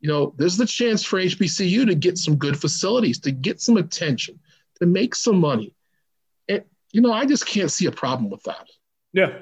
You 0.01 0.11
know, 0.11 0.35
there's 0.37 0.59
the 0.59 0.67
chance 0.67 1.03
for 1.03 1.19
HBCU 1.19 1.87
to 1.87 1.95
get 1.95 2.19
some 2.19 2.37
good 2.37 2.61
facilities, 2.61 3.19
to 3.21 3.31
get 3.31 3.61
some 3.61 3.79
attention, 3.79 4.39
to 4.81 4.87
make 4.87 5.15
some 5.15 5.39
money. 5.39 5.75
And, 6.47 6.65
you 6.93 7.01
know, 7.01 7.13
I 7.13 7.25
just 7.25 7.47
can't 7.47 7.71
see 7.71 7.87
a 7.87 7.93
problem 7.93 8.29
with 8.29 8.43
that. 8.43 8.67
Yeah, 9.15 9.39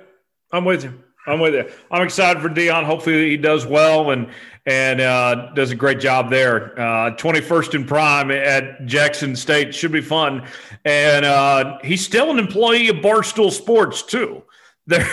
I'm 0.53 0.65
with 0.65 0.85
you. 0.85 1.03
I'm 1.29 1.41
with 1.41 1.55
you. 1.55 1.71
I'm 1.91 2.03
excited 2.03 2.43
for 2.43 2.49
Deion. 2.49 2.85
Hopefully 2.85 3.31
he 3.31 3.37
does 3.37 3.67
well 3.67 4.11
and 4.11 4.29
and 4.67 5.01
uh, 5.01 5.53
does 5.55 5.71
a 5.71 5.75
great 5.75 5.99
job 5.99 6.29
there. 6.29 6.79
Uh, 6.79 7.17
21st 7.17 7.75
in 7.75 7.85
prime 7.87 8.31
at 8.31 8.85
Jackson 8.85 9.35
State 9.35 9.75
should 9.75 9.93
be 9.93 10.03
fun. 10.03 10.47
And 10.85 11.25
uh, 11.25 11.79
he's 11.83 12.05
still 12.05 12.31
an 12.31 12.39
employee 12.39 12.89
of 12.89 12.97
Barstool 12.97 13.51
Sports 13.51 14.03
too. 14.03 14.43
They're 14.89 15.07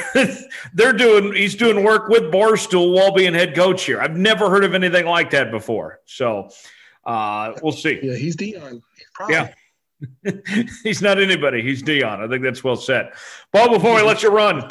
they're 0.73 0.93
doing 0.93 1.33
he's 1.33 1.53
doing 1.53 1.83
work 1.83 2.07
with 2.07 2.31
Barstool 2.31 2.93
while 2.93 3.11
being 3.11 3.33
head 3.33 3.53
coach 3.53 3.83
here. 3.83 3.99
I've 3.99 4.15
never 4.15 4.49
heard 4.49 4.63
of 4.63 4.73
anything 4.73 5.05
like 5.05 5.31
that 5.31 5.51
before. 5.51 5.99
So 6.05 6.49
uh, 7.03 7.51
we'll 7.61 7.73
see. 7.73 7.99
Yeah, 8.01 8.15
he's 8.15 8.37
Deion. 8.37 8.81
Yeah. 9.27 9.53
he's 10.83 11.01
not 11.01 11.19
anybody. 11.19 11.61
He's 11.61 11.83
Deion. 11.83 12.19
I 12.19 12.27
think 12.29 12.41
that's 12.41 12.63
well 12.63 12.77
said. 12.77 13.11
Paul, 13.51 13.69
before 13.69 13.95
we 13.95 14.01
let 14.01 14.23
you 14.23 14.29
run, 14.29 14.65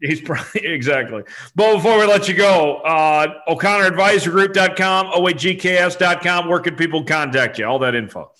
He's 0.00 0.20
probably 0.20 0.60
exactly. 0.66 1.24
But 1.54 1.76
before 1.76 1.98
we 1.98 2.06
let 2.06 2.28
you 2.28 2.34
go, 2.34 2.76
uh, 2.78 3.34
O'ConnorAdvisorGroup.com, 3.48 5.06
OAGKS.com, 5.06 6.48
where 6.48 6.60
can 6.60 6.76
people 6.76 7.04
contact 7.04 7.58
you? 7.58 7.66
All 7.66 7.78
that 7.80 7.94
info. 7.94 8.30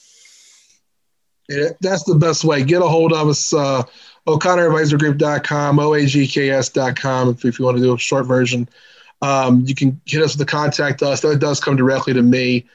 Yeah, 1.48 1.70
that's 1.80 2.04
the 2.04 2.14
best 2.14 2.44
way. 2.44 2.62
Get 2.62 2.82
a 2.82 2.86
hold 2.86 3.12
of 3.12 3.28
us. 3.28 3.52
Uh, 3.52 3.82
O'ConnorAdvisorGroup.com, 4.26 5.78
OAGKS.com, 5.78 7.28
if, 7.30 7.44
if 7.44 7.58
you 7.58 7.64
want 7.64 7.78
to 7.78 7.82
do 7.82 7.94
a 7.94 7.98
short 7.98 8.26
version. 8.26 8.68
Um, 9.20 9.64
you 9.66 9.74
can 9.74 10.00
hit 10.04 10.22
us 10.22 10.36
with 10.36 10.46
the 10.46 10.50
contact 10.50 11.02
us. 11.02 11.22
That 11.22 11.40
does 11.40 11.58
come 11.58 11.76
directly 11.76 12.12
to 12.12 12.22
me. 12.22 12.66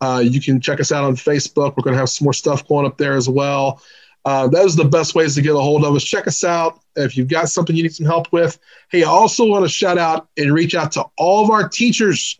Uh, 0.00 0.18
you 0.24 0.40
can 0.40 0.60
check 0.60 0.80
us 0.80 0.90
out 0.90 1.04
on 1.04 1.14
Facebook. 1.14 1.76
We're 1.76 1.84
going 1.84 1.94
to 1.94 2.00
have 2.00 2.08
some 2.08 2.24
more 2.24 2.32
stuff 2.32 2.66
going 2.66 2.86
up 2.86 2.98
there 2.98 3.12
as 3.12 3.28
well. 3.28 3.80
Uh, 4.24 4.48
those 4.48 4.74
are 4.74 4.82
the 4.82 4.88
best 4.88 5.14
ways 5.14 5.36
to 5.36 5.42
get 5.42 5.54
a 5.54 5.60
hold 5.60 5.84
of 5.84 5.94
us. 5.94 6.02
Check 6.02 6.26
us 6.26 6.42
out 6.42 6.81
if 6.96 7.16
you've 7.16 7.28
got 7.28 7.48
something 7.48 7.74
you 7.74 7.82
need 7.82 7.94
some 7.94 8.06
help 8.06 8.32
with. 8.32 8.58
Hey, 8.90 9.04
I 9.04 9.08
also 9.08 9.46
want 9.46 9.64
to 9.64 9.68
shout 9.68 9.98
out 9.98 10.28
and 10.36 10.52
reach 10.52 10.74
out 10.74 10.92
to 10.92 11.04
all 11.16 11.44
of 11.44 11.50
our 11.50 11.68
teachers. 11.68 12.38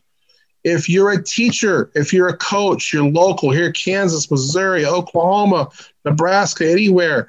If 0.65 0.89
you're 0.89 1.11
a 1.11 1.23
teacher, 1.23 1.91
if 1.95 2.13
you're 2.13 2.29
a 2.29 2.37
coach, 2.37 2.93
you're 2.93 3.05
local 3.05 3.51
here, 3.51 3.73
Kansas, 3.73 4.31
Missouri, 4.31 4.85
Oklahoma, 4.85 5.71
Nebraska, 6.05 6.71
anywhere, 6.71 7.29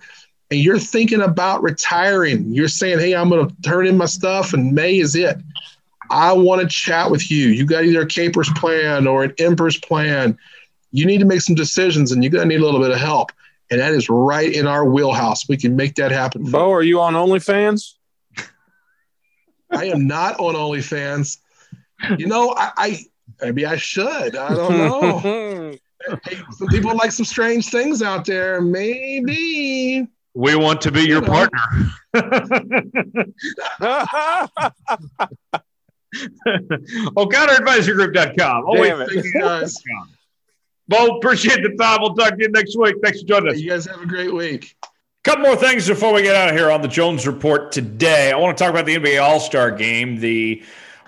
and 0.51 0.59
you're 0.59 0.77
thinking 0.77 1.21
about 1.21 1.63
retiring, 1.63 2.53
you're 2.53 2.67
saying, 2.67 2.99
hey, 2.99 3.15
I'm 3.15 3.29
going 3.29 3.47
to 3.47 3.61
turn 3.63 3.87
in 3.87 3.97
my 3.97 4.05
stuff 4.05 4.53
and 4.53 4.73
May 4.73 4.99
is 4.99 5.15
it. 5.15 5.37
I 6.11 6.31
want 6.33 6.61
to 6.61 6.67
chat 6.67 7.09
with 7.09 7.31
you. 7.31 7.47
You 7.47 7.65
got 7.65 7.85
either 7.85 8.01
a 8.01 8.07
KPERS 8.07 8.55
plan 8.55 9.07
or 9.07 9.23
an 9.23 9.33
Emperor's 9.39 9.77
plan. 9.77 10.37
You 10.91 11.07
need 11.07 11.19
to 11.19 11.25
make 11.25 11.41
some 11.41 11.55
decisions 11.55 12.11
and 12.11 12.23
you're 12.23 12.29
going 12.29 12.47
to 12.47 12.47
need 12.47 12.61
a 12.61 12.65
little 12.65 12.81
bit 12.81 12.91
of 12.91 12.99
help 12.99 13.31
and 13.73 13.81
that 13.81 13.91
is 13.91 14.07
right 14.07 14.53
in 14.53 14.67
our 14.67 14.85
wheelhouse. 14.85 15.49
We 15.49 15.57
can 15.57 15.75
make 15.75 15.95
that 15.95 16.11
happen. 16.11 16.43
Bo, 16.43 16.71
are 16.71 16.83
you 16.83 17.01
on 17.01 17.15
OnlyFans? 17.15 17.93
I 19.71 19.85
am 19.85 20.05
not 20.05 20.39
on 20.39 20.53
OnlyFans. 20.53 21.39
You 22.19 22.27
know, 22.27 22.53
I, 22.55 22.71
I 22.77 23.05
maybe 23.41 23.65
I 23.65 23.77
should. 23.77 24.35
I 24.35 24.53
don't 24.53 24.77
know. 24.77 25.17
hey, 26.23 26.39
some 26.51 26.67
people 26.67 26.95
like 26.95 27.11
some 27.11 27.25
strange 27.25 27.69
things 27.69 28.03
out 28.03 28.25
there. 28.25 28.61
Maybe 28.61 30.07
we 30.35 30.55
want 30.55 30.81
to 30.81 30.91
be 30.91 31.01
you 31.01 31.07
your 31.07 31.21
know. 31.21 31.27
partner. 31.27 31.59
O'ConnorAdvisorGroup.com. 37.17 38.65
Always 38.65 38.89
Damn 38.91 39.01
it. 39.01 39.33
Guys. 39.33 39.81
Bo, 40.87 41.17
appreciate 41.17 41.63
the 41.63 41.75
time. 41.79 41.99
We'll 42.01 42.13
talk 42.13 42.37
to 42.37 42.43
you 42.43 42.49
next 42.49 42.77
week. 42.77 42.95
Thanks 43.01 43.21
for 43.21 43.27
joining 43.27 43.53
us. 43.53 43.59
You 43.59 43.69
guys 43.69 43.85
have 43.85 44.01
a 44.01 44.05
great 44.05 44.33
week. 44.33 44.75
A 44.83 44.87
couple 45.23 45.43
more 45.43 45.55
things 45.55 45.87
before 45.87 46.13
we 46.13 46.21
get 46.21 46.35
out 46.35 46.49
of 46.49 46.55
here 46.55 46.69
on 46.69 46.81
the 46.81 46.87
Jones 46.89 47.25
Report 47.25 47.71
today. 47.71 48.31
I 48.31 48.37
want 48.37 48.57
to 48.57 48.61
talk 48.61 48.71
about 48.71 48.85
the 48.85 48.95
NBA 48.95 49.23
All 49.23 49.39
Star 49.39 49.71
game. 49.71 50.19
The 50.19 50.61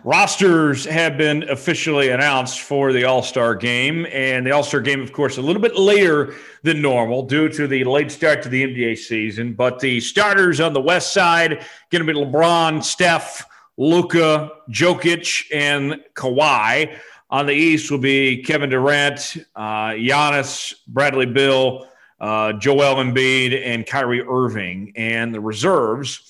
rosters 0.06 0.86
have 0.86 1.18
been 1.18 1.50
officially 1.50 2.10
announced 2.10 2.62
for 2.62 2.94
the 2.94 3.04
All 3.04 3.22
Star 3.22 3.54
game, 3.56 4.08
and 4.14 4.46
the 4.46 4.52
All 4.52 4.64
Star 4.64 4.80
game, 4.80 5.02
of 5.02 5.12
course, 5.12 5.38
a 5.38 5.42
little 5.42 5.62
bit 5.62 5.76
later 5.76 6.34
than 6.64 6.82
normal 6.82 7.24
due 7.24 7.50
to 7.50 7.68
the 7.68 7.84
late 7.84 8.12
start 8.12 8.42
to 8.44 8.50
the 8.50 8.64
NBA 8.64 8.98
season. 8.98 9.54
But 9.54 9.80
the 9.80 10.00
starters 10.00 10.62
on 10.62 10.72
the 10.72 10.82
West 10.82 11.12
Side 11.12 11.66
going 11.92 12.06
to 12.06 12.14
be 12.14 12.18
LeBron, 12.18 12.82
Steph, 12.82 13.46
Luka, 13.78 14.52
Jokic, 14.70 15.48
and 15.54 16.02
Kawhi. 16.14 16.98
On 17.30 17.46
the 17.46 17.54
East 17.54 17.90
will 17.90 17.98
be 17.98 18.44
Kevin 18.44 18.70
Durant, 18.70 19.38
uh, 19.56 19.92
Giannis, 19.92 20.74
Bradley 20.88 21.26
Beal, 21.26 21.88
uh, 22.20 22.54
Joel 22.54 23.04
Embiid, 23.04 23.60
and 23.66 23.86
Kyrie 23.86 24.22
Irving. 24.22 24.94
And 24.96 25.34
the 25.34 25.42
reserves 25.42 26.22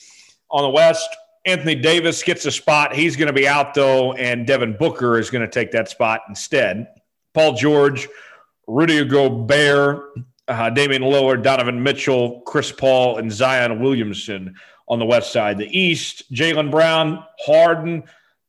on 0.50 0.64
the 0.64 0.70
West, 0.70 1.08
Anthony 1.46 1.76
Davis 1.76 2.24
gets 2.24 2.46
a 2.46 2.52
spot. 2.52 2.96
He's 2.96 3.16
going 3.16 3.28
to 3.28 3.34
be 3.34 3.48
out, 3.48 3.74
though, 3.74 4.14
and 4.14 4.48
Devin 4.48 4.78
Booker 4.78 5.20
is 5.20 5.30
going 5.30 5.44
to 5.44 5.52
take 5.52 5.72
that 5.72 5.90
spot 5.90 6.22
instead. 6.30 6.88
Paul 7.34 7.54
George, 7.54 8.08
Rudy 8.66 9.04
Gobert, 9.04 10.18
uh, 10.48 10.70
Damian 10.70 11.04
Lillard, 11.04 11.44
Donovan 11.44 11.84
Mitchell, 11.84 12.42
Chris 12.42 12.72
Paul, 12.72 13.18
and 13.18 13.32
Zion 13.32 13.82
Williamson 13.82 14.56
on 14.88 15.00
the 15.00 15.06
west 15.06 15.32
side. 15.32 15.58
The 15.58 15.78
east, 15.78 16.32
Jaylen 16.34 16.72
Brown, 16.72 17.24
Harden, 17.46 18.04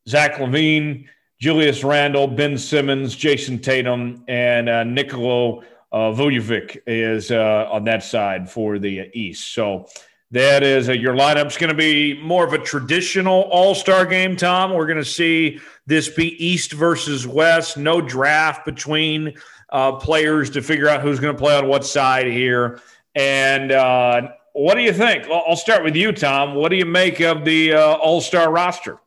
Zach 0.09 0.35
LaVine, 0.35 1.07
Julius 1.39 1.85
Randle, 1.85 2.27
Ben 2.27 2.57
Simmons, 2.57 3.15
Jayson 3.15 3.61
Tatum, 3.63 4.25
and 4.27 4.69
uh, 4.69 4.85
Nikola 4.85 5.61
uh, 5.93 6.13
Vucevic 6.13 6.79
is 6.87 7.31
uh, 7.31 7.69
on 7.71 7.85
that 7.85 8.03
side 8.03 8.51
for 8.51 8.79
the 8.79 9.11
East. 9.13 9.53
So 9.53 9.87
that 10.31 10.63
is 10.63 10.89
uh, 10.89 10.93
your 10.93 11.15
lineup's 11.15 11.57
going 11.57 11.71
to 11.71 11.77
be 11.77 12.21
more 12.21 12.45
of 12.47 12.53
a 12.53 12.59
traditional 12.59 13.43
All 13.43 13.75
Star 13.75 14.07
game. 14.07 14.35
Tom, 14.37 14.73
we're 14.73 14.87
going 14.87 14.99
to 14.99 15.05
see 15.05 15.61
this 15.87 16.09
be 16.09 16.43
East 16.45 16.73
versus 16.73 17.27
West. 17.27 17.77
No 17.77 18.01
draft 18.01 18.65
between 18.65 19.35
uh, 19.71 19.93
players 19.93 20.51
to 20.51 20.63
figure 20.63 20.89
out 20.89 21.03
who's 21.03 21.21
going 21.21 21.35
to 21.35 21.39
play 21.39 21.57
on 21.57 21.69
what 21.69 21.85
side 21.85 22.27
here. 22.27 22.81
And 23.15 23.73
uh, 23.73 24.29
what 24.53 24.75
do 24.75 24.81
you 24.81 24.93
think? 24.93 25.29
I'll 25.31 25.57
start 25.57 25.85
with 25.85 25.95
you, 25.95 26.13
Tom. 26.13 26.55
What 26.55 26.71
do 26.71 26.77
you 26.77 26.87
make 26.87 27.21
of 27.21 27.45
the 27.45 27.75
uh, 27.75 27.95
All 27.95 28.21
Star 28.21 28.51
roster? 28.51 28.99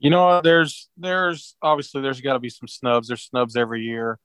You 0.00 0.08
know, 0.08 0.40
there's 0.40 0.88
there's 0.96 1.56
obviously 1.60 2.00
there's 2.00 2.22
got 2.22 2.32
to 2.32 2.38
be 2.38 2.48
some 2.48 2.66
snubs. 2.66 3.08
There's 3.08 3.22
snubs 3.22 3.54
every 3.54 3.82
year, 3.82 4.18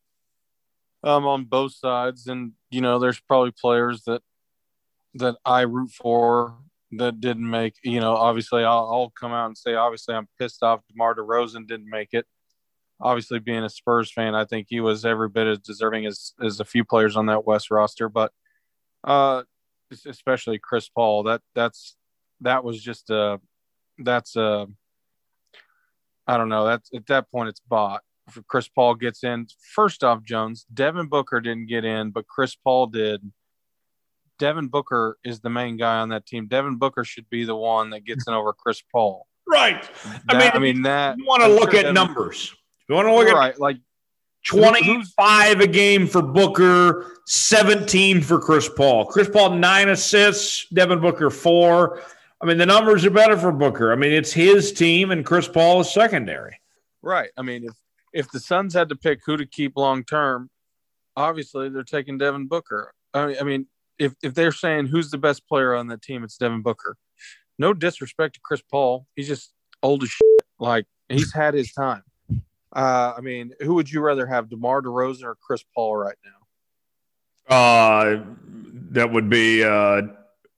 um, 1.04 1.26
on 1.26 1.44
both 1.44 1.74
sides, 1.74 2.28
and 2.28 2.54
you 2.72 2.80
know, 2.80 2.98
there's 2.98 3.20
probably 3.20 3.52
players 3.52 4.04
that 4.06 4.22
that 5.16 5.36
I 5.44 5.62
root 5.62 5.92
for 5.92 6.56
that 6.94 7.20
didn't 7.20 7.50
make. 7.50 7.76
You 7.84 8.00
know, 8.00 8.16
obviously, 8.16 8.64
I'll, 8.64 8.90
I'll 8.90 9.14
come 9.20 9.34
out 9.34 9.48
and 9.48 9.58
say, 9.58 9.74
obviously, 9.74 10.16
I'm 10.16 10.30
pissed 10.40 10.64
off. 10.64 10.80
DeMar 10.90 11.16
DeRozan 11.16 11.68
didn't 11.68 11.90
make 11.90 12.10
it. 12.14 12.26
Obviously, 13.02 13.40
being 13.40 13.64
a 13.64 13.70
Spurs 13.70 14.10
fan, 14.10 14.34
I 14.34 14.46
think 14.46 14.68
he 14.70 14.80
was 14.80 15.04
every 15.04 15.28
bit 15.28 15.48
as 15.48 15.60
deserving 15.60 16.06
as 16.06 16.32
as 16.42 16.62
a 16.62 16.66
few 16.66 16.86
players 16.86 17.18
on 17.18 17.26
that 17.26 17.46
West 17.46 17.70
roster, 17.70 18.08
but 18.08 18.32
uh, 19.04 19.44
especially 20.06 20.58
Chris 20.58 20.88
Paul. 20.88 21.24
That 21.24 21.42
that's 21.54 21.98
that 22.40 22.64
was 22.64 22.82
just 22.82 23.10
a 23.10 23.42
that's 23.98 24.38
a 24.38 24.68
I 26.28 26.38
don't 26.38 26.50
know. 26.50 26.66
That's 26.66 26.90
at 26.94 27.06
that 27.08 27.30
point 27.32 27.50
it's 27.50 27.62
bought. 27.62 28.02
For 28.30 28.42
Chris 28.44 28.68
Paul 28.68 28.96
gets 28.96 29.24
in. 29.24 29.46
First 29.76 30.04
off, 30.04 30.24
Jones, 30.24 30.66
Devin 30.74 31.08
Booker 31.08 31.40
didn't 31.40 31.68
get 31.68 31.86
in, 31.86 32.10
but 32.10 32.28
Chris 32.28 32.56
Paul 32.56 32.88
did. 32.88 33.22
Devin 34.40 34.68
Booker 34.68 35.18
is 35.24 35.42
the 35.42 35.50
main 35.50 35.78
guy 35.78 35.98
on 35.98 36.10
that 36.10 36.26
team. 36.26 36.48
Devin 36.48 36.78
Booker 36.78 37.04
should 37.04 37.30
be 37.30 37.46
the 37.46 37.56
one 37.56 37.92
that 37.92 38.04
gets 38.04 38.28
in 38.28 38.34
over 38.34 38.52
Chris 38.52 38.82
Paul. 38.92 39.28
Right. 39.48 39.88
That, 40.04 40.24
I 40.30 40.40
mean, 40.40 40.52
I 40.54 40.60
mean 40.60 40.82
that. 40.82 41.18
You 41.18 41.26
want 41.26 41.44
to 41.44 41.50
look 41.50 41.72
sure 41.72 41.80
at 41.80 41.84
Devin, 41.84 41.94
numbers. 41.94 42.56
You 42.90 42.96
want 42.96 43.08
to 43.08 43.14
look 43.14 43.28
right, 43.28 43.54
at 43.54 43.60
like 43.60 43.78
25 44.46 45.60
a 45.60 45.68
game 45.68 46.08
for 46.08 46.22
Booker, 46.22 47.14
17 47.28 48.22
for 48.22 48.40
Chris 48.40 48.70
Paul. 48.70 49.06
Chris 49.06 49.30
Paul, 49.30 49.52
nine 49.52 49.90
assists, 49.90 50.68
Devin 50.70 51.00
Booker, 51.00 51.30
four. 51.30 52.02
I 52.46 52.48
mean, 52.48 52.60
the 52.60 52.66
numbers 52.68 53.04
are 53.04 53.10
better 53.10 53.36
for 53.36 53.52
Booker. 53.52 53.92
I 53.92 53.96
mean, 53.96 54.12
it's 54.12 54.32
his 54.32 54.72
team, 54.72 55.10
and 55.10 55.26
Chris 55.26 55.48
Paul 55.48 55.82
is 55.82 55.92
secondary. 55.92 56.60
Right. 57.02 57.32
I 57.36 57.42
mean, 57.42 57.64
if 57.64 57.74
if 58.14 58.32
the 58.32 58.40
Suns 58.40 58.76
had 58.76 58.90
to 58.90 58.96
pick 58.96 59.22
who 59.26 59.36
to 59.36 59.48
keep 59.48 59.76
long 59.76 60.04
term, 60.04 60.52
obviously 61.18 61.70
they're 61.70 61.82
taking 61.82 62.20
Devin 62.20 62.46
Booker. 62.46 62.94
I 63.16 63.26
mean, 63.26 63.38
I 63.42 63.44
mean, 63.44 63.68
if 63.98 64.14
if 64.22 64.36
they're 64.36 64.52
saying 64.52 64.86
who's 64.86 65.10
the 65.10 65.18
best 65.18 65.48
player 65.48 65.74
on 65.74 65.88
the 65.88 65.98
team, 65.98 66.24
it's 66.24 66.38
Devin 66.38 66.62
Booker. 66.62 66.98
No 67.58 67.74
disrespect 67.74 68.36
to 68.36 68.42
Chris 68.42 68.62
Paul, 68.62 69.08
he's 69.16 69.28
just 69.28 69.52
old 69.82 70.04
as 70.04 70.10
shit. 70.10 70.42
Like 70.60 70.86
he's 71.10 71.34
had 71.34 71.56
his 71.56 71.72
time. 71.72 72.04
Uh, 72.72 73.14
I 73.18 73.22
mean, 73.22 73.54
who 73.60 73.74
would 73.74 73.92
you 73.92 74.02
rather 74.02 74.28
have, 74.28 74.50
DeMar 74.50 74.84
DeRozan 74.84 75.24
or 75.24 75.36
Chris 75.42 75.64
Paul 75.74 75.96
right 75.98 76.18
now? 77.50 77.56
Uh, 77.56 78.24
that 78.92 79.12
would 79.12 79.32
be 79.32 79.64
uh, 79.64 80.02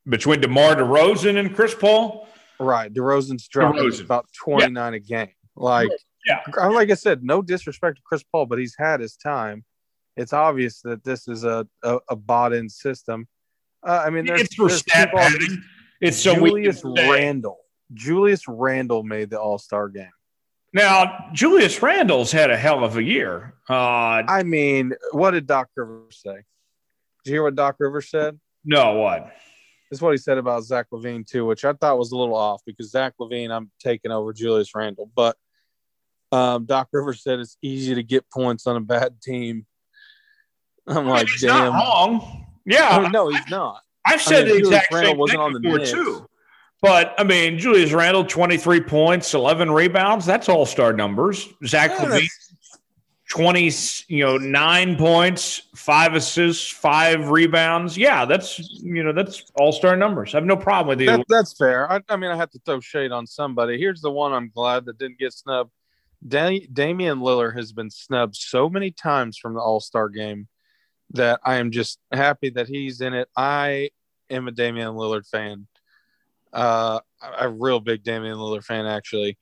between 0.08 0.42
DeMar 0.42 0.76
DeRozan 0.76 1.38
and 1.38 1.56
Chris 1.56 1.76
Paul. 1.76 2.28
Right, 2.60 2.94
DeRozan's 2.94 3.48
dropping 3.48 3.84
DeRozan. 3.84 4.06
about 4.06 4.28
twenty 4.34 4.72
nine 4.72 4.94
yeah. 4.94 4.98
a 4.98 5.00
game. 5.00 5.34
Like, 5.56 5.90
yeah, 6.26 6.42
like 6.56 6.92
I 6.92 6.96
said, 6.96 7.24
no 7.24 7.42
disrespect 7.42 7.98
to 7.98 8.04
Chris 8.06 8.24
Paul, 8.24 8.46
but 8.46 8.60
he's 8.60 8.76
had 8.78 9.00
his 9.00 9.16
time. 9.16 9.64
It's 10.16 10.34
obvious 10.34 10.82
that 10.82 11.04
this 11.04 11.28
is 11.28 11.44
a 11.44 11.68
a, 11.84 12.00
a 12.10 12.16
bought 12.16 12.54
in 12.54 12.70
system. 12.70 13.28
Uh, 13.86 14.04
I 14.06 14.10
mean, 14.10 14.26
there's, 14.26 14.42
it's 14.42 14.56
for 14.56 14.70
stat 14.70 15.12
padding. 15.14 15.64
It's 16.02 16.18
so 16.18 16.36
Julius 16.36 16.82
Randle. 16.84 17.58
Julius 17.94 18.48
Randle 18.48 19.04
made 19.04 19.30
the 19.30 19.40
All 19.40 19.58
Star 19.58 19.90
game. 19.90 20.10
Now, 20.74 21.30
Julius 21.34 21.82
Randle's 21.82 22.32
had 22.32 22.52
a 22.52 22.58
hell 22.58 22.84
of 22.84 22.98
a 22.98 23.04
year. 23.04 23.54
Uh, 23.70 24.24
I 24.28 24.44
mean, 24.44 24.94
what 25.12 25.32
did 25.32 25.48
Doc 25.48 25.70
Rivers 25.76 26.22
say? 26.24 26.36
Did 27.24 27.32
you 27.32 27.34
hear 27.34 27.44
what 27.44 27.56
Doc 27.56 27.78
Rivers 27.80 28.10
said? 28.10 28.40
No, 28.66 28.96
what? 28.96 29.32
Is 29.90 30.02
what 30.02 30.12
he 30.12 30.18
said 30.18 30.38
about 30.38 30.64
Zach 30.64 30.88
LaVine 30.92 31.26
too, 31.26 31.46
which 31.46 31.64
I 31.64 31.74
thought 31.74 31.98
was 31.98 32.12
a 32.12 32.18
little 32.18 32.36
off 32.36 32.62
because 32.66 32.92
Zach 32.92 33.14
LaVine, 33.20 33.52
I'm 33.52 33.72
taking 33.80 34.12
over 34.12 34.34
Julius 34.34 34.76
Randle, 34.76 35.10
but 35.16 35.38
um, 36.32 36.66
Doc 36.66 36.90
Rivers 36.92 37.24
said 37.24 37.40
it's 37.40 37.58
easy 37.62 37.96
to 37.96 38.04
get 38.04 38.30
points 38.30 38.68
on 38.68 38.76
a 38.76 38.82
bad 38.82 39.22
team. 39.22 39.66
I'm 40.88 40.98
I 40.98 41.02
mean, 41.02 41.10
like, 41.10 41.28
damn, 41.40 41.74
wrong. 41.74 42.46
Yeah, 42.66 42.90
I 42.90 43.02
mean, 43.02 43.12
no, 43.12 43.30
he's 43.30 43.48
not. 43.50 43.82
I've 44.06 44.22
said 44.22 44.42
I 44.42 44.46
mean, 44.46 44.48
the 44.48 44.60
Julius 44.62 44.68
exact 44.68 44.94
Randle 44.94 45.12
same 45.12 45.18
wasn't 45.20 45.40
on 45.40 45.54
the 45.54 45.60
before 45.60 45.80
too. 45.80 46.28
But 46.82 47.16
I 47.18 47.24
mean, 47.24 47.58
Julius 47.58 47.92
Randle, 47.92 48.24
23 48.24 48.82
points, 48.82 49.34
11 49.34 49.72
rebounds. 49.72 50.26
That's 50.26 50.48
all 50.48 50.66
star 50.66 50.94
numbers. 50.94 51.48
Zach 51.66 51.92
yeah, 51.92 52.06
LaVine, 52.06 52.30
20, 53.30 53.72
you 54.08 54.24
know, 54.24 54.38
nine 54.38 54.96
points, 54.96 55.64
five 55.76 56.14
assists, 56.14 56.70
five 56.70 57.30
rebounds. 57.30 57.98
Yeah, 57.98 58.24
that's, 58.26 58.58
you 58.82 59.04
know, 59.04 59.12
that's 59.12 59.44
all 59.56 59.74
star 59.74 59.98
numbers. 59.98 60.34
I 60.34 60.38
have 60.38 60.46
no 60.46 60.56
problem 60.56 60.88
with 60.88 61.02
you. 61.02 61.08
That, 61.08 61.26
that's 61.28 61.54
fair. 61.58 61.92
I, 61.92 62.00
I, 62.08 62.16
mean, 62.16 62.32
I 62.32 62.38
have 62.38 62.52
to 62.52 62.60
throw 62.66 62.80
shade 62.80 63.12
on 63.12 63.28
somebody. 63.28 63.78
Here's 63.78 64.02
the 64.02 64.12
one 64.12 64.32
I'm 64.32 64.50
glad 64.50 64.86
that 64.86 64.98
didn't 64.98 65.20
get 65.20 65.34
snubbed. 65.34 65.72
Da- 66.26 66.68
Damian 66.72 67.20
Lillard 67.20 67.56
has 67.58 67.74
been 67.74 67.90
snubbed 67.90 68.36
so 68.36 68.70
many 68.70 68.92
times 68.92 69.38
from 69.38 69.56
the 69.56 69.60
all 69.60 69.82
star 69.82 70.08
game 70.08 70.48
that 71.12 71.42
I 71.44 71.56
am 71.56 71.72
just 71.72 72.00
happy 72.12 72.50
that 72.52 72.68
he's 72.68 73.02
in 73.02 73.14
it. 73.14 73.28
I 73.36 73.90
am 74.30 74.48
a 74.48 74.52
Damian 74.52 74.94
Lillard 74.94 75.28
fan. 75.28 75.68
Uh, 76.54 77.02
a 77.38 77.50
real 77.50 77.82
big 77.82 78.04
Damian 78.04 78.38
Lillard 78.38 78.64
fan, 78.64 78.86
actually. 78.86 79.38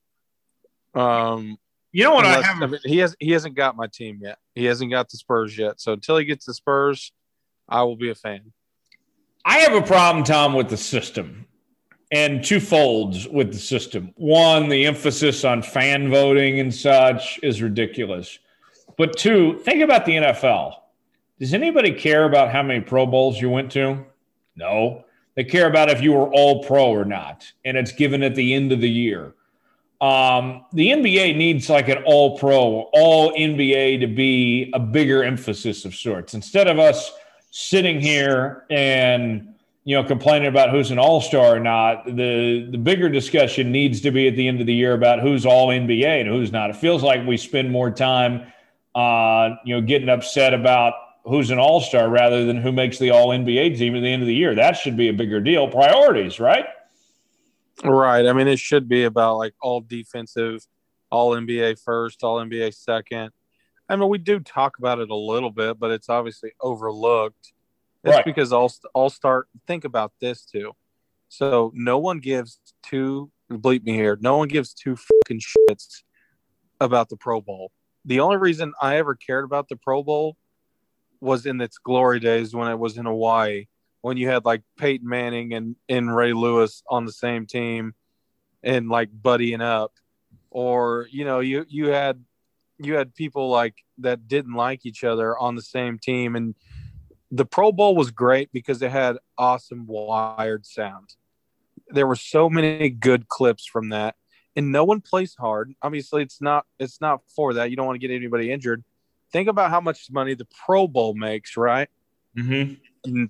Um, 0.95 1.57
you 1.95 2.03
know 2.03 2.13
what? 2.13 2.25
Unless, 2.25 2.43
I 2.43 2.47
have. 2.47 2.61
I 2.61 2.65
mean, 2.67 2.79
he 2.83 2.97
has 2.97 3.15
he 3.21 3.31
hasn't 3.31 3.55
got 3.55 3.77
my 3.77 3.87
team 3.87 4.19
yet. 4.21 4.37
He 4.53 4.65
hasn't 4.65 4.91
got 4.91 5.09
the 5.09 5.15
Spurs 5.15 5.57
yet. 5.57 5.79
So 5.79 5.93
until 5.93 6.17
he 6.17 6.25
gets 6.25 6.45
the 6.45 6.53
Spurs, 6.53 7.13
I 7.69 7.83
will 7.83 7.95
be 7.95 8.09
a 8.09 8.15
fan. 8.15 8.51
I 9.45 9.59
have 9.59 9.73
a 9.73 9.81
problem, 9.81 10.25
Tom, 10.25 10.53
with 10.53 10.67
the 10.67 10.75
system, 10.75 11.45
and 12.11 12.43
two 12.43 12.59
folds 12.59 13.29
with 13.29 13.53
the 13.53 13.59
system. 13.59 14.11
One, 14.17 14.67
the 14.67 14.85
emphasis 14.85 15.45
on 15.45 15.61
fan 15.61 16.09
voting 16.09 16.59
and 16.59 16.73
such 16.73 17.39
is 17.41 17.61
ridiculous. 17.61 18.39
But 18.97 19.17
two, 19.17 19.59
think 19.59 19.81
about 19.81 20.05
the 20.05 20.17
NFL. 20.17 20.73
Does 21.39 21.53
anybody 21.53 21.93
care 21.93 22.25
about 22.25 22.51
how 22.51 22.61
many 22.61 22.81
Pro 22.81 23.05
Bowls 23.05 23.39
you 23.39 23.49
went 23.49 23.71
to? 23.71 24.03
No. 24.57 25.05
They 25.35 25.45
care 25.45 25.67
about 25.67 25.89
if 25.89 26.01
you 26.01 26.11
were 26.11 26.27
all 26.33 26.61
pro 26.61 26.87
or 26.87 27.05
not, 27.05 27.49
and 27.63 27.77
it's 27.77 27.93
given 27.93 28.21
at 28.21 28.35
the 28.35 28.53
end 28.53 28.73
of 28.73 28.81
the 28.81 28.89
year. 28.89 29.33
Um, 30.05 30.65
the 30.71 30.89
NBA 30.89 31.35
needs 31.35 31.67
like 31.67 31.87
an 31.89 32.03
all 32.05 32.37
pro, 32.37 32.89
all 32.93 33.33
NBA 33.33 34.01
to 34.01 34.07
be 34.07 34.69
a 34.75 34.79
bigger 34.79 35.23
emphasis 35.23 35.83
of 35.83 35.95
sorts. 35.95 36.35
Instead 36.35 36.67
of 36.67 36.77
us 36.77 37.11
sitting 37.49 37.99
here 37.99 38.65
and 38.69 39.55
you 39.83 39.95
know 39.95 40.03
complaining 40.03 40.47
about 40.47 40.69
who's 40.69 40.91
an 40.91 40.99
all 40.99 41.21
star 41.21 41.55
or 41.55 41.59
not, 41.59 42.05
the 42.05 42.67
the 42.69 42.77
bigger 42.77 43.09
discussion 43.09 43.71
needs 43.71 43.99
to 44.01 44.11
be 44.11 44.27
at 44.27 44.35
the 44.35 44.47
end 44.47 44.61
of 44.61 44.67
the 44.67 44.75
year 44.75 44.93
about 44.93 45.21
who's 45.21 45.43
all 45.43 45.69
NBA 45.69 46.21
and 46.21 46.29
who's 46.29 46.51
not. 46.51 46.69
It 46.69 46.75
feels 46.75 47.01
like 47.01 47.25
we 47.25 47.35
spend 47.35 47.71
more 47.71 47.89
time, 47.89 48.45
uh, 48.93 49.55
you 49.65 49.73
know, 49.73 49.81
getting 49.81 50.09
upset 50.09 50.53
about 50.53 50.93
who's 51.23 51.49
an 51.49 51.57
all 51.57 51.81
star 51.81 52.09
rather 52.09 52.45
than 52.45 52.57
who 52.57 52.71
makes 52.71 52.99
the 52.99 53.09
all 53.09 53.29
NBA 53.29 53.75
team 53.79 53.95
at 53.95 54.01
the 54.01 54.13
end 54.13 54.21
of 54.21 54.27
the 54.27 54.35
year. 54.35 54.53
That 54.53 54.73
should 54.73 54.97
be 54.97 55.07
a 55.07 55.13
bigger 55.13 55.39
deal. 55.39 55.67
Priorities, 55.67 56.39
right? 56.39 56.65
Right. 57.83 58.25
I 58.25 58.33
mean, 58.33 58.47
it 58.47 58.59
should 58.59 58.87
be 58.87 59.03
about 59.03 59.37
like 59.37 59.53
all 59.61 59.81
defensive, 59.81 60.65
all 61.09 61.35
NBA 61.35 61.79
first, 61.83 62.23
all 62.23 62.37
NBA 62.37 62.73
second. 62.73 63.31
I 63.87 63.95
mean, 63.95 64.09
we 64.09 64.17
do 64.17 64.39
talk 64.39 64.77
about 64.79 64.99
it 64.99 65.09
a 65.09 65.15
little 65.15 65.51
bit, 65.51 65.79
but 65.79 65.91
it's 65.91 66.09
obviously 66.09 66.53
overlooked. 66.61 67.53
It's 68.03 68.15
right. 68.15 68.25
because 68.25 68.53
all 68.53 68.71
all 68.93 69.09
start 69.09 69.47
think 69.67 69.83
about 69.83 70.13
this 70.21 70.45
too. 70.45 70.73
So 71.27 71.71
no 71.75 71.97
one 71.97 72.19
gives 72.19 72.59
two 72.83 73.31
bleep 73.51 73.83
me 73.83 73.93
here. 73.93 74.17
No 74.21 74.37
one 74.37 74.47
gives 74.47 74.73
two 74.73 74.95
fucking 74.95 75.41
shits 75.41 76.03
about 76.79 77.09
the 77.09 77.17
Pro 77.17 77.41
Bowl. 77.41 77.71
The 78.05 78.19
only 78.19 78.37
reason 78.37 78.73
I 78.81 78.97
ever 78.97 79.15
cared 79.15 79.45
about 79.45 79.69
the 79.69 79.75
Pro 79.75 80.03
Bowl 80.03 80.37
was 81.19 81.45
in 81.45 81.59
its 81.61 81.77
glory 81.77 82.19
days 82.19 82.53
when 82.55 82.69
it 82.69 82.77
was 82.77 82.97
in 82.97 83.05
Hawaii, 83.05 83.65
when 84.05 84.17
you 84.17 84.29
had 84.29 84.45
like 84.45 84.61
Peyton 84.77 85.09
Manning 85.09 85.55
and, 85.55 85.75
and 85.89 86.15
Ray 86.15 86.31
Lewis 86.31 86.83
on 86.87 87.05
the 87.05 87.11
same 87.11 87.47
team 87.47 87.95
and 88.61 88.87
like 88.87 89.09
buddying 89.09 89.63
up. 89.63 89.93
Or, 90.51 91.07
you 91.09 91.25
know, 91.25 91.39
you 91.39 91.65
you 91.67 91.87
had 91.87 92.23
you 92.77 92.93
had 92.93 93.15
people 93.15 93.49
like 93.49 93.73
that 93.97 94.27
didn't 94.27 94.53
like 94.53 94.85
each 94.85 95.03
other 95.03 95.35
on 95.35 95.55
the 95.55 95.63
same 95.63 95.97
team 95.97 96.35
and 96.35 96.53
the 97.31 97.45
Pro 97.45 97.71
Bowl 97.71 97.95
was 97.95 98.11
great 98.11 98.51
because 98.53 98.79
it 98.83 98.91
had 98.91 99.17
awesome 99.39 99.87
wired 99.87 100.67
sound. 100.67 101.15
There 101.87 102.05
were 102.05 102.15
so 102.15 102.47
many 102.47 102.89
good 102.89 103.27
clips 103.27 103.65
from 103.65 103.89
that, 103.89 104.13
and 104.55 104.71
no 104.71 104.83
one 104.83 105.01
plays 105.01 105.33
hard. 105.33 105.73
Obviously, 105.81 106.21
it's 106.21 106.39
not 106.39 106.67
it's 106.77 107.01
not 107.01 107.21
for 107.35 107.55
that. 107.55 107.71
You 107.71 107.75
don't 107.75 107.87
want 107.87 107.99
to 107.99 108.07
get 108.07 108.13
anybody 108.13 108.51
injured. 108.51 108.83
Think 109.31 109.49
about 109.49 109.71
how 109.71 109.81
much 109.81 110.11
money 110.11 110.35
the 110.35 110.47
Pro 110.63 110.87
Bowl 110.87 111.15
makes, 111.15 111.57
right? 111.57 111.89
Mm-hmm. 112.37 112.75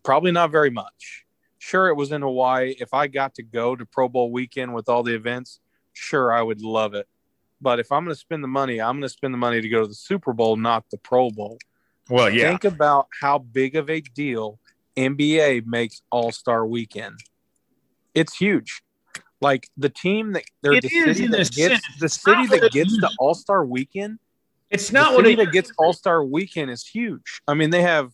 Probably 0.04 0.32
not 0.32 0.52
very 0.52 0.70
much. 0.70 1.26
Sure, 1.58 1.88
it 1.88 1.96
was 1.96 2.12
in 2.12 2.22
Hawaii. 2.22 2.76
If 2.80 2.94
I 2.94 3.08
got 3.08 3.36
to 3.36 3.44
go 3.44 3.76
to 3.76 3.86
Pro 3.86 4.08
Bowl 4.08 4.32
weekend 4.32 4.74
with 4.74 4.88
all 4.88 5.04
the 5.04 5.16
events, 5.16 5.60
sure, 5.94 6.32
I 6.32 6.42
would 6.42 6.62
love 6.62 6.94
it. 6.94 7.08
But 7.62 7.80
if 7.80 7.92
I'm 7.92 8.04
going 8.04 8.14
to 8.14 8.20
spend 8.20 8.44
the 8.44 8.48
money, 8.48 8.80
I'm 8.80 8.96
going 8.96 9.04
to 9.04 9.10
spend 9.10 9.34
the 9.34 9.40
money 9.40 9.62
to 9.62 9.70
go 9.70 9.82
to 9.82 9.88
the 9.88 9.96
Super 9.96 10.34
Bowl, 10.34 10.58
not 10.58 10.86
the 10.92 10.98
Pro 10.98 11.32
Bowl. 11.32 11.58
Well, 12.10 12.30
yeah. 12.30 12.50
Think 12.50 12.66
about 12.66 13.08
how 13.20 13.40
big 13.40 13.76
of 13.76 13.90
a 13.90 14.02
deal 14.02 14.60
NBA 14.96 15.66
makes 15.66 16.02
All 16.12 16.32
Star 16.32 16.66
Weekend. 16.66 17.20
It's 18.14 18.36
huge. 18.36 18.84
Like 19.42 19.70
the 19.78 19.90
team 19.90 20.34
that 20.34 20.44
they're 20.62 20.80
the 20.80 20.88
city 20.88 21.28
that 21.28 21.52
gets 21.52 21.82
the 22.00 22.10
city 22.10 22.48
that 22.48 22.72
gets 22.72 22.96
the. 22.98 23.12
All 23.20 23.34
Star 23.34 23.66
Weekend. 23.66 24.20
It's 24.70 24.92
not 24.92 25.14
what 25.14 25.24
the 25.24 25.32
city 25.32 25.42
it 25.42 25.46
that 25.46 25.52
gets 25.52 25.72
All 25.78 25.94
Star 25.94 26.24
Weekend 26.24 26.72
is 26.72 26.86
huge. 26.86 27.42
I 27.48 27.54
mean, 27.54 27.70
they 27.70 27.82
have 27.82 28.12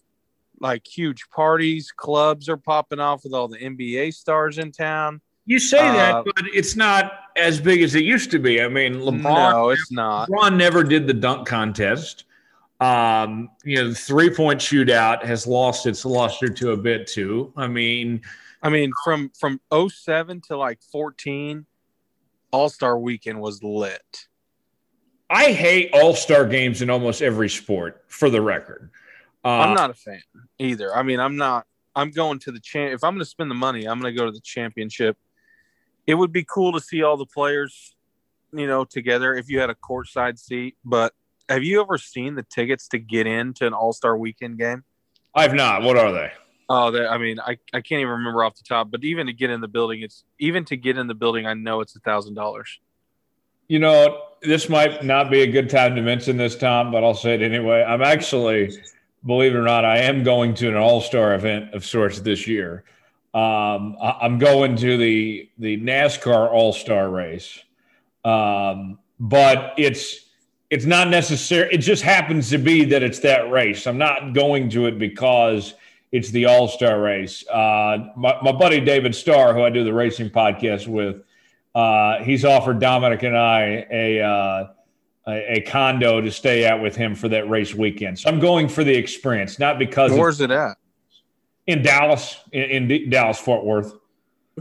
like 0.62 0.86
huge 0.88 1.30
parties, 1.30 1.92
clubs 1.92 2.48
are 2.48 2.58
popping 2.58 3.00
off 3.00 3.24
with 3.24 3.34
all 3.34 3.48
the 3.48 3.58
NBA 3.58 4.14
stars 4.14 4.58
in 4.58 4.72
town. 4.72 5.20
You 5.46 5.60
say 5.60 5.80
Uh, 5.80 5.94
that, 5.94 6.26
but 6.26 6.46
it's 6.54 6.76
not 6.76 7.12
as 7.36 7.60
big 7.60 7.82
as 7.82 7.96
it 7.96 8.04
used 8.04 8.32
to 8.32 8.40
be. 8.40 8.62
I 8.62 8.68
mean, 8.68 8.94
LeBron, 8.96 9.52
No, 9.52 9.70
it's 9.70 9.92
not. 9.92 10.30
LeBron 10.30 10.56
never 10.56 10.84
did 10.84 11.08
the 11.08 11.14
dunk 11.14 11.48
contest. 11.48 12.26
Um, 12.80 13.50
you 13.64 13.76
know, 13.78 13.90
the 13.90 13.96
three 13.96 14.30
point 14.30 14.60
shootout 14.60 15.24
has 15.24 15.46
lost 15.46 15.86
its 15.86 16.06
luster 16.06 16.48
to 16.48 16.72
a 16.72 16.78
bit 16.78 17.08
too. 17.08 17.52
I 17.56 17.68
mean, 17.68 18.22
I 18.64 18.70
mean, 18.70 18.92
from 19.04 19.32
from 19.38 19.60
07 19.72 20.42
to 20.48 20.58
like 20.58 20.80
14, 20.92 21.66
All 22.52 22.70
Star 22.70 22.98
Weekend 22.98 23.40
was 23.40 23.62
lit. 23.64 24.28
I 25.30 25.54
hate 25.54 25.92
all 25.94 26.14
star 26.14 26.46
games 26.46 26.82
in 26.82 26.90
almost 26.90 27.22
every 27.22 27.48
sport, 27.48 28.04
for 28.08 28.30
the 28.30 28.42
record. 28.42 28.92
Uh, 29.44 29.50
I'm 29.50 29.74
not 29.74 29.90
a 29.90 29.94
fan 29.94 30.22
either. 30.60 30.96
I 30.96 31.04
mean, 31.04 31.20
I'm 31.20 31.38
not. 31.38 31.66
I'm 31.96 32.12
going 32.12 32.40
to 32.40 32.52
the 32.52 32.60
champ. 32.60 32.94
If 32.94 33.04
I'm 33.04 33.14
going 33.14 33.24
to 33.24 33.30
spend 33.30 33.52
the 33.52 33.56
money, 33.56 33.86
I'm 33.88 34.00
going 34.00 34.14
to 34.14 34.18
go 34.18 34.26
to 34.26 34.32
the 34.32 34.42
championship. 34.42 35.18
It 36.08 36.16
would 36.16 36.32
be 36.32 36.44
cool 36.44 36.72
to 36.74 36.80
see 36.80 37.04
all 37.04 37.18
the 37.18 37.26
players, 37.26 37.96
you 38.54 38.68
know, 38.68 38.86
together 38.86 39.36
if 39.36 39.50
you 39.50 39.60
had 39.60 39.70
a 39.70 39.76
courtside 39.76 40.40
seat. 40.40 40.78
But 40.86 41.14
have 41.50 41.64
you 41.64 41.82
ever 41.82 41.98
seen 41.98 42.36
the 42.36 42.44
tickets 42.44 42.88
to 42.90 43.00
get 43.00 43.28
into 43.28 43.68
an 43.68 43.74
All 43.74 43.94
Star 43.94 44.18
Weekend 44.18 44.58
game? 44.58 44.84
I've 45.36 45.54
not. 45.54 45.82
What 45.82 45.98
are 45.98 46.12
they? 46.12 46.32
Oh, 46.70 46.92
they, 46.92 47.06
I 47.06 47.18
mean, 47.18 47.40
I, 47.40 47.58
I 47.74 47.82
can't 47.82 48.00
even 48.00 48.10
remember 48.10 48.44
off 48.44 48.56
the 48.56 48.64
top. 48.64 48.92
But 48.92 49.04
even 49.04 49.28
to 49.28 49.34
get 49.34 49.50
in 49.50 49.60
the 49.60 49.68
building, 49.68 50.02
it's 50.02 50.24
even 50.40 50.64
to 50.66 50.78
get 50.78 50.98
in 50.98 51.08
the 51.08 51.14
building. 51.14 51.46
I 51.46 51.54
know 51.54 51.82
it's 51.82 51.96
a 51.96 52.00
thousand 52.00 52.36
dollars. 52.36 52.80
You 53.68 53.80
know, 53.80 54.24
this 54.42 54.70
might 54.70 55.04
not 55.04 55.30
be 55.30 55.42
a 55.42 55.48
good 55.48 55.70
time 55.70 55.96
to 55.96 56.02
mention 56.02 56.38
this, 56.38 56.56
Tom, 56.56 56.92
but 56.92 57.04
I'll 57.04 57.14
say 57.14 57.36
it 57.36 57.42
anyway. 57.42 57.84
I'm 57.84 58.02
actually, 58.02 58.78
believe 59.26 59.54
it 59.54 59.58
or 59.58 59.64
not, 59.64 59.86
I 59.86 60.00
am 60.00 60.24
going 60.24 60.54
to 60.56 60.68
an 60.68 60.76
all 60.76 61.02
star 61.02 61.34
event 61.34 61.74
of 61.74 61.86
sorts 61.86 62.20
this 62.20 62.48
year. 62.48 62.84
Um, 63.34 63.96
I- 64.02 64.18
I'm 64.22 64.38
going 64.40 64.76
to 64.78 64.98
the 64.98 65.50
the 65.58 65.78
NASCAR 65.78 66.52
All 66.52 66.74
Star 66.74 67.10
race, 67.10 67.60
um, 68.26 69.00
but 69.20 69.74
it's 69.78 70.26
it's 70.70 70.86
not 70.86 71.10
necessary. 71.10 71.70
It 71.72 71.80
just 71.80 72.04
happens 72.04 72.50
to 72.50 72.58
be 72.58 72.86
that 72.86 73.04
it's 73.04 73.20
that 73.20 73.50
race. 73.52 73.88
I'm 73.88 73.98
not 73.98 74.34
going 74.34 74.70
to 74.72 74.86
it 74.88 74.98
because 75.00 75.74
it's 76.12 76.30
the 76.32 76.46
All 76.46 76.68
Star 76.68 77.00
race. 77.00 77.48
Uh, 77.48 78.10
my, 78.18 78.38
my 78.42 78.52
buddy 78.52 78.80
David 78.82 79.16
Starr, 79.16 79.54
who 79.54 79.64
I 79.64 79.70
do 79.70 79.84
the 79.84 79.94
racing 79.94 80.30
podcast 80.30 80.88
with, 80.88 81.24
uh, 81.74 82.24
he's 82.24 82.44
offered 82.44 82.80
Dominic 82.80 83.24
and 83.24 83.38
I 83.38 83.86
a, 83.90 84.22
uh, 84.22 84.68
a 85.28 85.58
a 85.58 85.62
condo 85.62 86.22
to 86.22 86.32
stay 86.32 86.66
at 86.66 86.82
with 86.82 86.96
him 86.96 87.16
for 87.16 87.30
that 87.30 87.50
race 87.50 87.74
weekend. 87.74 88.20
So 88.20 88.30
I'm 88.30 88.40
going 88.40 88.68
for 88.68 88.84
the 88.84 88.96
experience, 88.96 89.60
not 89.60 89.80
because 89.80 90.12
Where's 90.12 90.42
it 90.42 90.52
at? 90.52 90.78
in 91.68 91.82
Dallas, 91.82 92.38
in, 92.52 92.90
in 92.90 93.10
Dallas 93.10 93.40
Fort 93.40 93.66
Worth. 93.66 93.94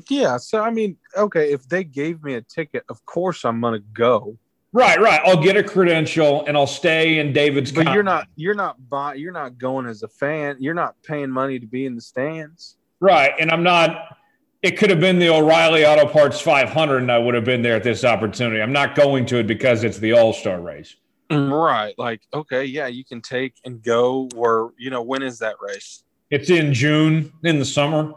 Yeah. 0.08 0.36
So 0.36 0.62
I 0.62 0.70
mean, 0.70 0.97
okay, 1.16 1.52
if 1.52 1.68
they 1.68 1.84
gave 1.84 2.22
me 2.22 2.34
a 2.34 2.42
ticket, 2.42 2.84
of 2.89 3.05
course 3.06 3.44
I'm 3.44 3.60
going 3.60 3.74
to 3.74 3.86
go. 3.92 4.36
Right, 4.72 5.00
right. 5.00 5.20
I'll 5.24 5.42
get 5.42 5.56
a 5.56 5.64
credential 5.64 6.47
and 6.47 6.56
I'll 6.56 6.66
stay 6.66 7.18
in 7.18 7.32
David's. 7.32 7.72
But 7.72 7.92
you're 7.92 8.05
not 8.05 8.28
you're 8.36 8.55
not 8.55 8.76
buy, 8.89 9.14
you're 9.14 9.32
not 9.32 9.58
going 9.58 9.86
as 9.86 10.02
a 10.05 10.08
fan. 10.08 10.56
You're 10.60 10.74
not 10.74 10.94
paying 11.02 11.30
money 11.30 11.58
to 11.58 11.66
be 11.66 11.86
in 11.86 11.97
the 11.97 12.00
stands. 12.00 12.76
right, 13.00 13.32
and 13.40 13.50
I'm 13.50 13.62
not. 13.62 14.16
It 14.62 14.72
could 14.72 14.90
have 14.90 15.00
been 15.00 15.18
the 15.18 15.30
O'Reilly 15.30 15.86
Auto 15.86 16.06
Parts 16.06 16.40
500, 16.40 16.98
and 16.98 17.10
I 17.10 17.18
would 17.18 17.34
have 17.34 17.44
been 17.44 17.62
there 17.62 17.76
at 17.76 17.82
this 17.82 18.05
opportunity. 18.05 18.60
I'm 18.60 18.72
not 18.72 18.94
going 18.94 19.24
to 19.26 19.39
it 19.39 19.47
because 19.47 19.84
it's 19.84 19.98
the 19.98 20.12
All 20.12 20.34
Star 20.34 20.60
race. 20.60 20.97
Right. 21.30 21.94
Like, 21.97 22.22
okay, 22.34 22.64
yeah, 22.64 22.89
you 22.89 23.05
can 23.05 23.22
take 23.22 23.55
and 23.64 23.82
go 23.82 24.28
where, 24.34 24.68
you 24.76 24.90
know, 24.90 25.00
when 25.00 25.22
is 25.22 25.39
that 25.39 25.56
race? 25.60 26.05
It's 26.30 26.50
in 26.50 26.74
June 26.74 27.32
in 27.44 27.58
the 27.58 27.64
summer. 27.64 28.14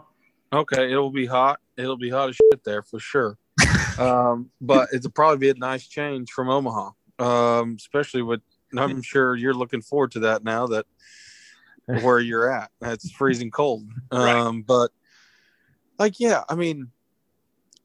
Okay, 0.52 0.90
it'll 0.90 1.10
be 1.10 1.26
hot. 1.26 1.60
It'll 1.76 1.96
be 1.96 2.10
hot 2.10 2.30
as 2.30 2.36
shit 2.36 2.62
there 2.64 2.82
for 2.82 3.00
sure. 3.00 3.38
um, 3.98 4.50
but 4.60 4.88
it'll 4.92 5.10
probably 5.12 5.38
be 5.38 5.50
a 5.50 5.54
nice 5.54 5.86
change 5.86 6.30
from 6.30 6.50
Omaha. 6.50 6.90
Um, 7.18 7.76
especially 7.78 8.22
with 8.22 8.40
I'm 8.76 9.02
sure 9.02 9.36
you're 9.36 9.54
looking 9.54 9.82
forward 9.82 10.10
to 10.12 10.20
that 10.20 10.42
now 10.44 10.66
that 10.66 10.86
where 11.86 12.18
you're 12.18 12.50
at. 12.50 12.70
It's 12.82 13.10
freezing 13.12 13.50
cold. 13.50 13.88
Right. 14.12 14.34
Um, 14.34 14.62
but 14.62 14.90
like, 15.98 16.18
yeah, 16.20 16.42
I 16.48 16.54
mean, 16.54 16.90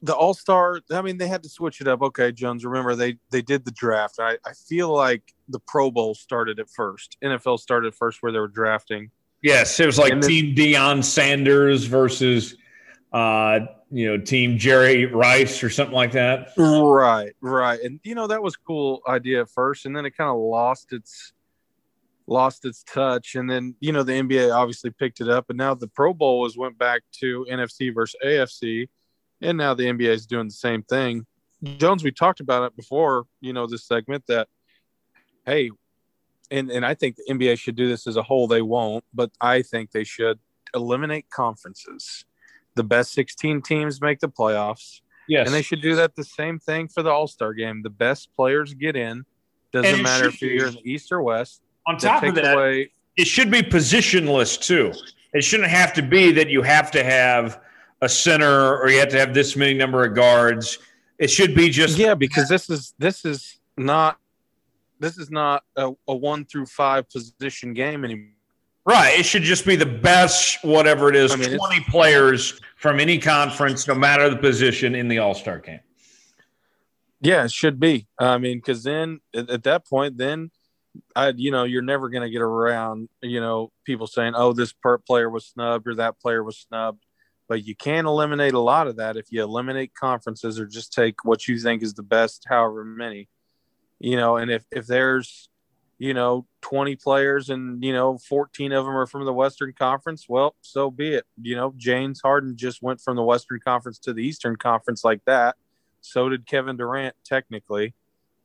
the 0.01 0.15
All 0.15 0.33
Star. 0.33 0.81
I 0.91 1.01
mean, 1.01 1.17
they 1.17 1.27
had 1.27 1.43
to 1.43 1.49
switch 1.49 1.81
it 1.81 1.87
up. 1.87 2.01
Okay, 2.01 2.31
Jones. 2.31 2.63
Remember 2.65 2.95
they 2.95 3.17
they 3.31 3.41
did 3.41 3.65
the 3.65 3.71
draft. 3.71 4.15
I 4.19 4.37
I 4.45 4.53
feel 4.53 4.93
like 4.93 5.33
the 5.49 5.59
Pro 5.59 5.91
Bowl 5.91 6.15
started 6.15 6.59
at 6.59 6.69
first. 6.69 7.17
NFL 7.23 7.59
started 7.59 7.93
first 7.95 8.21
where 8.21 8.31
they 8.31 8.39
were 8.39 8.47
drafting. 8.47 9.11
Yes, 9.41 9.79
it 9.79 9.85
was 9.85 9.97
like 9.97 10.11
And 10.13 10.21
then- 10.23 10.29
Team 10.29 10.55
Deion 10.55 11.03
Sanders 11.03 11.85
versus, 11.85 12.55
uh, 13.13 13.59
you 13.89 14.09
know, 14.09 14.17
Team 14.23 14.57
Jerry 14.57 15.05
Rice 15.05 15.63
or 15.63 15.69
something 15.69 15.95
like 15.95 16.11
that. 16.11 16.49
Right, 16.57 17.33
right. 17.41 17.79
And 17.81 17.99
you 18.03 18.15
know 18.15 18.27
that 18.27 18.41
was 18.43 18.55
cool 18.57 19.01
idea 19.07 19.41
at 19.41 19.49
first, 19.49 19.85
and 19.85 19.95
then 19.95 20.05
it 20.05 20.15
kind 20.17 20.29
of 20.29 20.37
lost 20.37 20.91
its 20.93 21.33
lost 22.29 22.63
its 22.63 22.83
touch. 22.83 23.35
And 23.35 23.49
then 23.49 23.75
you 23.79 23.91
know 23.91 24.03
the 24.03 24.13
NBA 24.13 24.55
obviously 24.55 24.91
picked 24.91 25.19
it 25.19 25.27
up, 25.27 25.49
and 25.49 25.57
now 25.57 25.73
the 25.73 25.87
Pro 25.87 26.13
Bowl 26.13 26.45
has 26.45 26.55
went 26.55 26.77
back 26.77 27.01
to 27.19 27.45
NFC 27.49 27.93
versus 27.93 28.15
AFC, 28.23 28.87
and 29.41 29.57
now 29.57 29.73
the 29.73 29.85
NBA 29.85 30.09
is 30.09 30.25
doing 30.25 30.47
the 30.47 30.53
same 30.53 30.83
thing. 30.83 31.25
Jones, 31.77 32.03
we 32.03 32.11
talked 32.11 32.39
about 32.39 32.63
it 32.63 32.75
before, 32.77 33.25
you 33.41 33.51
know, 33.51 33.67
this 33.67 33.85
segment 33.85 34.23
that 34.27 34.47
hey, 35.45 35.71
and 36.51 36.71
and 36.71 36.85
I 36.85 36.93
think 36.93 37.17
the 37.17 37.33
NBA 37.33 37.59
should 37.59 37.75
do 37.75 37.89
this 37.89 38.07
as 38.07 38.15
a 38.15 38.23
whole. 38.23 38.47
They 38.47 38.61
won't, 38.61 39.03
but 39.13 39.31
I 39.41 39.61
think 39.61 39.91
they 39.91 40.05
should 40.05 40.39
eliminate 40.73 41.29
conferences. 41.29 42.25
The 42.75 42.83
best 42.83 43.13
16 43.13 43.61
teams 43.63 43.99
make 44.01 44.19
the 44.19 44.29
playoffs. 44.29 45.01
Yes, 45.27 45.45
And 45.45 45.53
they 45.53 45.61
should 45.61 45.81
do 45.81 45.95
that 45.95 46.15
the 46.15 46.23
same 46.23 46.57
thing 46.57 46.87
for 46.87 47.03
the 47.03 47.11
All 47.11 47.27
Star 47.27 47.53
game. 47.53 47.83
The 47.83 47.89
best 47.89 48.29
players 48.35 48.73
get 48.73 48.95
in. 48.95 49.25
Doesn't 49.71 50.01
matter 50.01 50.27
if 50.27 50.41
you're 50.41 50.67
in 50.67 50.73
the 50.73 50.91
East 50.91 51.11
or 51.11 51.21
West. 51.21 51.61
On 51.89 51.95
That 51.95 52.01
top 52.21 52.23
of 52.23 52.35
that, 52.35 52.55
away. 52.55 52.91
it 53.17 53.27
should 53.27 53.49
be 53.51 53.61
positionless 53.61 54.59
too. 54.61 54.93
It 55.33 55.43
shouldn't 55.43 55.69
have 55.69 55.93
to 55.93 56.01
be 56.01 56.31
that 56.33 56.49
you 56.49 56.61
have 56.61 56.91
to 56.91 57.03
have 57.03 57.61
a 58.01 58.07
center 58.09 58.77
or 58.77 58.89
you 58.89 58.99
have 58.99 59.09
to 59.09 59.19
have 59.19 59.33
this 59.33 59.55
many 59.55 59.73
number 59.73 60.03
of 60.05 60.15
guards. 60.15 60.77
It 61.17 61.29
should 61.29 61.53
be 61.55 61.69
just 61.69 61.97
Yeah, 61.97 62.13
because 62.15 62.47
this 62.47 62.69
is 62.69 62.93
this 62.97 63.25
is 63.25 63.59
not 63.77 64.17
this 64.99 65.17
is 65.17 65.29
not 65.31 65.63
a, 65.75 65.91
a 66.07 66.15
one 66.15 66.45
through 66.45 66.65
five 66.67 67.09
position 67.09 67.73
game 67.73 68.03
anymore. 68.05 68.31
right. 68.85 69.17
It 69.19 69.25
should 69.25 69.43
just 69.43 69.65
be 69.65 69.75
the 69.75 69.85
best, 69.85 70.63
whatever 70.63 71.09
it 71.09 71.15
is, 71.15 71.31
I 71.31 71.35
mean, 71.37 71.57
twenty 71.57 71.81
players 71.89 72.59
from 72.77 72.99
any 72.99 73.17
conference, 73.17 73.87
no 73.87 73.95
matter 73.95 74.29
the 74.29 74.37
position 74.37 74.95
in 74.95 75.07
the 75.07 75.19
All 75.19 75.33
Star 75.33 75.59
game. 75.59 75.79
Yeah, 77.21 77.43
it 77.43 77.51
should 77.51 77.79
be. 77.79 78.07
I 78.17 78.37
mean, 78.37 78.59
because 78.59 78.83
then 78.83 79.19
at 79.35 79.63
that 79.63 79.85
point, 79.85 80.17
then 80.17 80.51
I, 81.15 81.29
you 81.29 81.51
know, 81.51 81.63
you're 81.63 81.81
never 81.81 82.09
going 82.09 82.23
to 82.23 82.29
get 82.29 82.41
around, 82.41 83.09
you 83.21 83.39
know, 83.39 83.71
people 83.85 84.07
saying, 84.07 84.33
"Oh, 84.35 84.53
this 84.53 84.73
player 85.05 85.29
was 85.29 85.45
snubbed 85.45 85.87
or 85.87 85.95
that 85.95 86.19
player 86.19 86.43
was 86.43 86.57
snubbed." 86.57 87.05
But 87.47 87.65
you 87.65 87.75
can 87.75 88.05
eliminate 88.05 88.53
a 88.53 88.59
lot 88.59 88.87
of 88.87 88.97
that 88.97 89.17
if 89.17 89.31
you 89.31 89.43
eliminate 89.43 89.93
conferences 89.95 90.59
or 90.59 90.67
just 90.67 90.93
take 90.93 91.25
what 91.25 91.47
you 91.47 91.57
think 91.59 91.81
is 91.81 91.95
the 91.95 92.03
best, 92.03 92.45
however 92.47 92.83
many, 92.83 93.27
you 93.99 94.17
know. 94.17 94.37
And 94.37 94.51
if 94.51 94.65
if 94.71 94.87
there's, 94.87 95.49
you 95.97 96.13
know, 96.13 96.45
20 96.61 96.95
players 96.95 97.49
and 97.49 97.83
you 97.83 97.93
know 97.93 98.17
14 98.17 98.71
of 98.71 98.85
them 98.85 98.95
are 98.95 99.07
from 99.07 99.25
the 99.25 99.33
Western 99.33 99.73
Conference, 99.73 100.25
well, 100.29 100.55
so 100.61 100.91
be 100.91 101.13
it. 101.15 101.25
You 101.41 101.55
know, 101.55 101.73
James 101.77 102.21
Harden 102.21 102.55
just 102.55 102.81
went 102.81 103.01
from 103.01 103.15
the 103.15 103.23
Western 103.23 103.59
Conference 103.63 103.99
to 103.99 104.13
the 104.13 104.23
Eastern 104.23 104.55
Conference 104.55 105.03
like 105.03 105.23
that. 105.25 105.55
So 106.01 106.29
did 106.29 106.45
Kevin 106.45 106.77
Durant, 106.77 107.15
technically, 107.25 107.93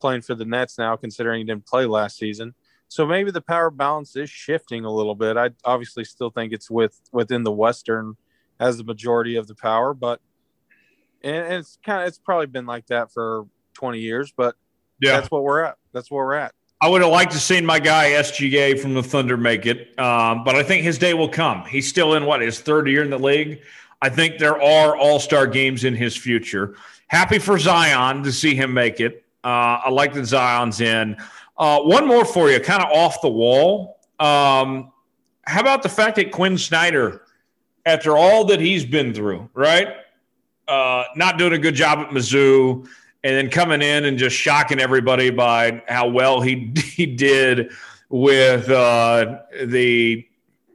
playing 0.04 0.20
for 0.20 0.34
the 0.34 0.44
Nets 0.44 0.76
now, 0.76 0.96
considering 0.96 1.38
he 1.38 1.44
didn't 1.44 1.64
play 1.64 1.86
last 1.86 2.18
season. 2.18 2.52
so 2.88 3.06
maybe 3.06 3.30
the 3.30 3.40
power 3.40 3.70
balance 3.70 4.14
is 4.16 4.28
shifting 4.28 4.84
a 4.84 4.90
little 4.90 5.14
bit. 5.14 5.38
I 5.38 5.48
obviously 5.64 6.04
still 6.04 6.28
think 6.28 6.52
it's 6.52 6.70
with 6.70 7.00
within 7.10 7.42
the 7.42 7.50
Western 7.50 8.18
as 8.60 8.76
the 8.76 8.84
majority 8.84 9.36
of 9.36 9.46
the 9.46 9.54
power, 9.54 9.94
but 9.94 10.20
and 11.22 11.54
it's 11.54 11.78
kind 11.82 12.02
of 12.02 12.08
it's 12.08 12.18
probably 12.18 12.48
been 12.48 12.66
like 12.66 12.86
that 12.88 13.14
for 13.14 13.46
20 13.72 13.98
years, 13.98 14.30
but 14.36 14.56
yeah, 15.00 15.12
that's 15.12 15.30
what 15.30 15.42
we're 15.42 15.62
at. 15.62 15.76
That's 15.94 16.10
where 16.10 16.22
we're 16.22 16.34
at. 16.34 16.52
I 16.82 16.88
would 16.88 17.00
have 17.00 17.10
liked 17.10 17.32
to 17.32 17.40
seen 17.40 17.64
my 17.64 17.80
guy 17.80 18.10
SGA 18.10 18.78
from 18.78 18.92
the 18.92 19.02
Thunder 19.02 19.38
make 19.38 19.64
it, 19.64 19.98
um, 19.98 20.44
but 20.44 20.54
I 20.54 20.62
think 20.62 20.82
his 20.82 20.98
day 20.98 21.14
will 21.14 21.30
come. 21.30 21.64
He's 21.64 21.88
still 21.88 22.12
in 22.12 22.26
what 22.26 22.42
his 22.42 22.60
third 22.60 22.88
year 22.88 23.02
in 23.02 23.08
the 23.08 23.18
league. 23.18 23.62
I 24.02 24.10
think 24.10 24.36
there 24.36 24.60
are 24.60 24.94
All 24.98 25.18
Star 25.18 25.46
games 25.46 25.84
in 25.84 25.94
his 25.94 26.14
future. 26.14 26.76
Happy 27.06 27.38
for 27.38 27.58
Zion 27.58 28.22
to 28.24 28.32
see 28.32 28.54
him 28.54 28.74
make 28.74 29.00
it. 29.00 29.23
Uh, 29.44 29.82
I 29.84 29.90
like 29.90 30.14
that 30.14 30.24
Zion's 30.24 30.80
in. 30.80 31.16
Uh, 31.56 31.80
one 31.80 32.06
more 32.06 32.24
for 32.24 32.50
you, 32.50 32.58
kind 32.60 32.82
of 32.82 32.90
off 32.90 33.20
the 33.20 33.28
wall. 33.28 33.98
Um, 34.18 34.90
how 35.46 35.60
about 35.60 35.82
the 35.82 35.88
fact 35.88 36.16
that 36.16 36.32
Quin 36.32 36.56
Snyder, 36.56 37.22
after 37.84 38.16
all 38.16 38.46
that 38.46 38.60
he's 38.60 38.84
been 38.84 39.12
through, 39.12 39.50
right? 39.54 39.88
Uh, 40.66 41.04
not 41.14 41.36
doing 41.36 41.52
a 41.52 41.58
good 41.58 41.74
job 41.74 41.98
at 41.98 42.08
Mizzou, 42.08 42.88
and 43.22 43.36
then 43.36 43.50
coming 43.50 43.82
in 43.82 44.04
and 44.04 44.18
just 44.18 44.36
shocking 44.36 44.80
everybody 44.80 45.30
by 45.30 45.82
how 45.88 46.08
well 46.08 46.40
he 46.40 46.72
he 46.76 47.06
did 47.06 47.70
with 48.08 48.68
uh, 48.70 49.40
the 49.64 50.26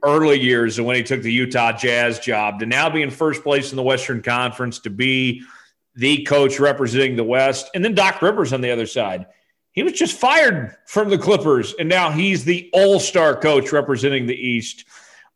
early 0.02 0.38
years 0.38 0.78
of 0.78 0.84
when 0.84 0.96
he 0.96 1.02
took 1.02 1.22
the 1.22 1.32
Utah 1.32 1.72
Jazz 1.72 2.18
job 2.18 2.60
to 2.60 2.66
now 2.66 2.88
be 2.88 3.02
in 3.02 3.10
first 3.10 3.42
place 3.42 3.70
in 3.70 3.76
the 3.76 3.82
Western 3.82 4.22
Conference 4.22 4.78
to 4.80 4.90
be 4.90 5.42
the 5.94 6.22
coach 6.24 6.60
representing 6.60 7.16
the 7.16 7.24
West, 7.24 7.70
and 7.74 7.84
then 7.84 7.94
Doc 7.94 8.22
Rivers 8.22 8.52
on 8.52 8.60
the 8.60 8.70
other 8.70 8.86
side. 8.86 9.26
He 9.72 9.82
was 9.82 9.92
just 9.92 10.18
fired 10.18 10.76
from 10.86 11.10
the 11.10 11.18
Clippers, 11.18 11.74
and 11.78 11.88
now 11.88 12.10
he's 12.10 12.44
the 12.44 12.70
All 12.72 12.98
Star 12.98 13.36
coach 13.36 13.72
representing 13.72 14.26
the 14.26 14.34
East. 14.34 14.84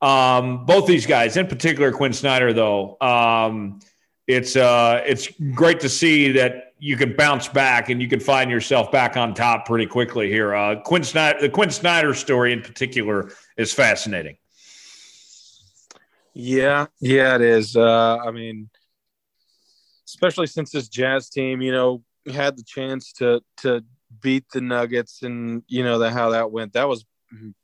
Um, 0.02 0.66
both 0.66 0.86
these 0.86 1.07
guys, 1.07 1.36
in 1.36 1.47
particular 1.47 1.92
Quin 1.92 2.12
Snyder, 2.12 2.52
though, 2.52 2.97
um, 3.00 3.81
it's 4.26 4.57
uh, 4.57 5.02
it's 5.07 5.28
great 5.55 5.81
to 5.81 5.89
see 5.89 6.33
that 6.33 6.74
you 6.78 6.97
can 6.97 7.15
bounce 7.16 7.49
back 7.49 7.89
and 7.89 8.02
you 8.02 8.08
can 8.08 8.20
find 8.20 8.50
yourself 8.50 8.91
back 8.91 9.16
on 9.16 9.33
top 9.33 9.66
pretty 9.66 9.86
quickly 9.86 10.28
here. 10.28 10.55
Uh, 10.55 10.81
Quin 10.81 11.05
Snyder, 11.05 11.41
the 11.41 11.49
Quin 11.49 11.70
Snyder 11.70 12.12
story 12.12 12.52
in 12.52 12.60
particular 12.60 13.31
is 13.57 13.73
fascinating. 13.73 14.36
Yeah, 16.34 16.86
yeah, 17.00 17.36
it 17.36 17.42
is. 17.42 17.76
Uh, 17.76 18.18
I 18.18 18.31
mean, 18.33 18.68
especially 20.15 20.47
since 20.47 20.70
this 20.70 20.89
Jazz 20.89 21.28
team, 21.28 21.60
you 21.60 21.73
know, 21.73 22.02
had 22.33 22.57
the 22.57 22.62
chance 22.62 23.12
to 23.15 23.43
to 23.59 23.84
beat 24.20 24.44
the 24.52 24.60
Nuggets, 24.60 25.23
and 25.23 25.62
you 25.67 25.83
know 25.83 25.99
that 25.99 26.12
how 26.12 26.31
that 26.31 26.51
went. 26.51 26.73
That 26.75 26.89
was 26.89 27.05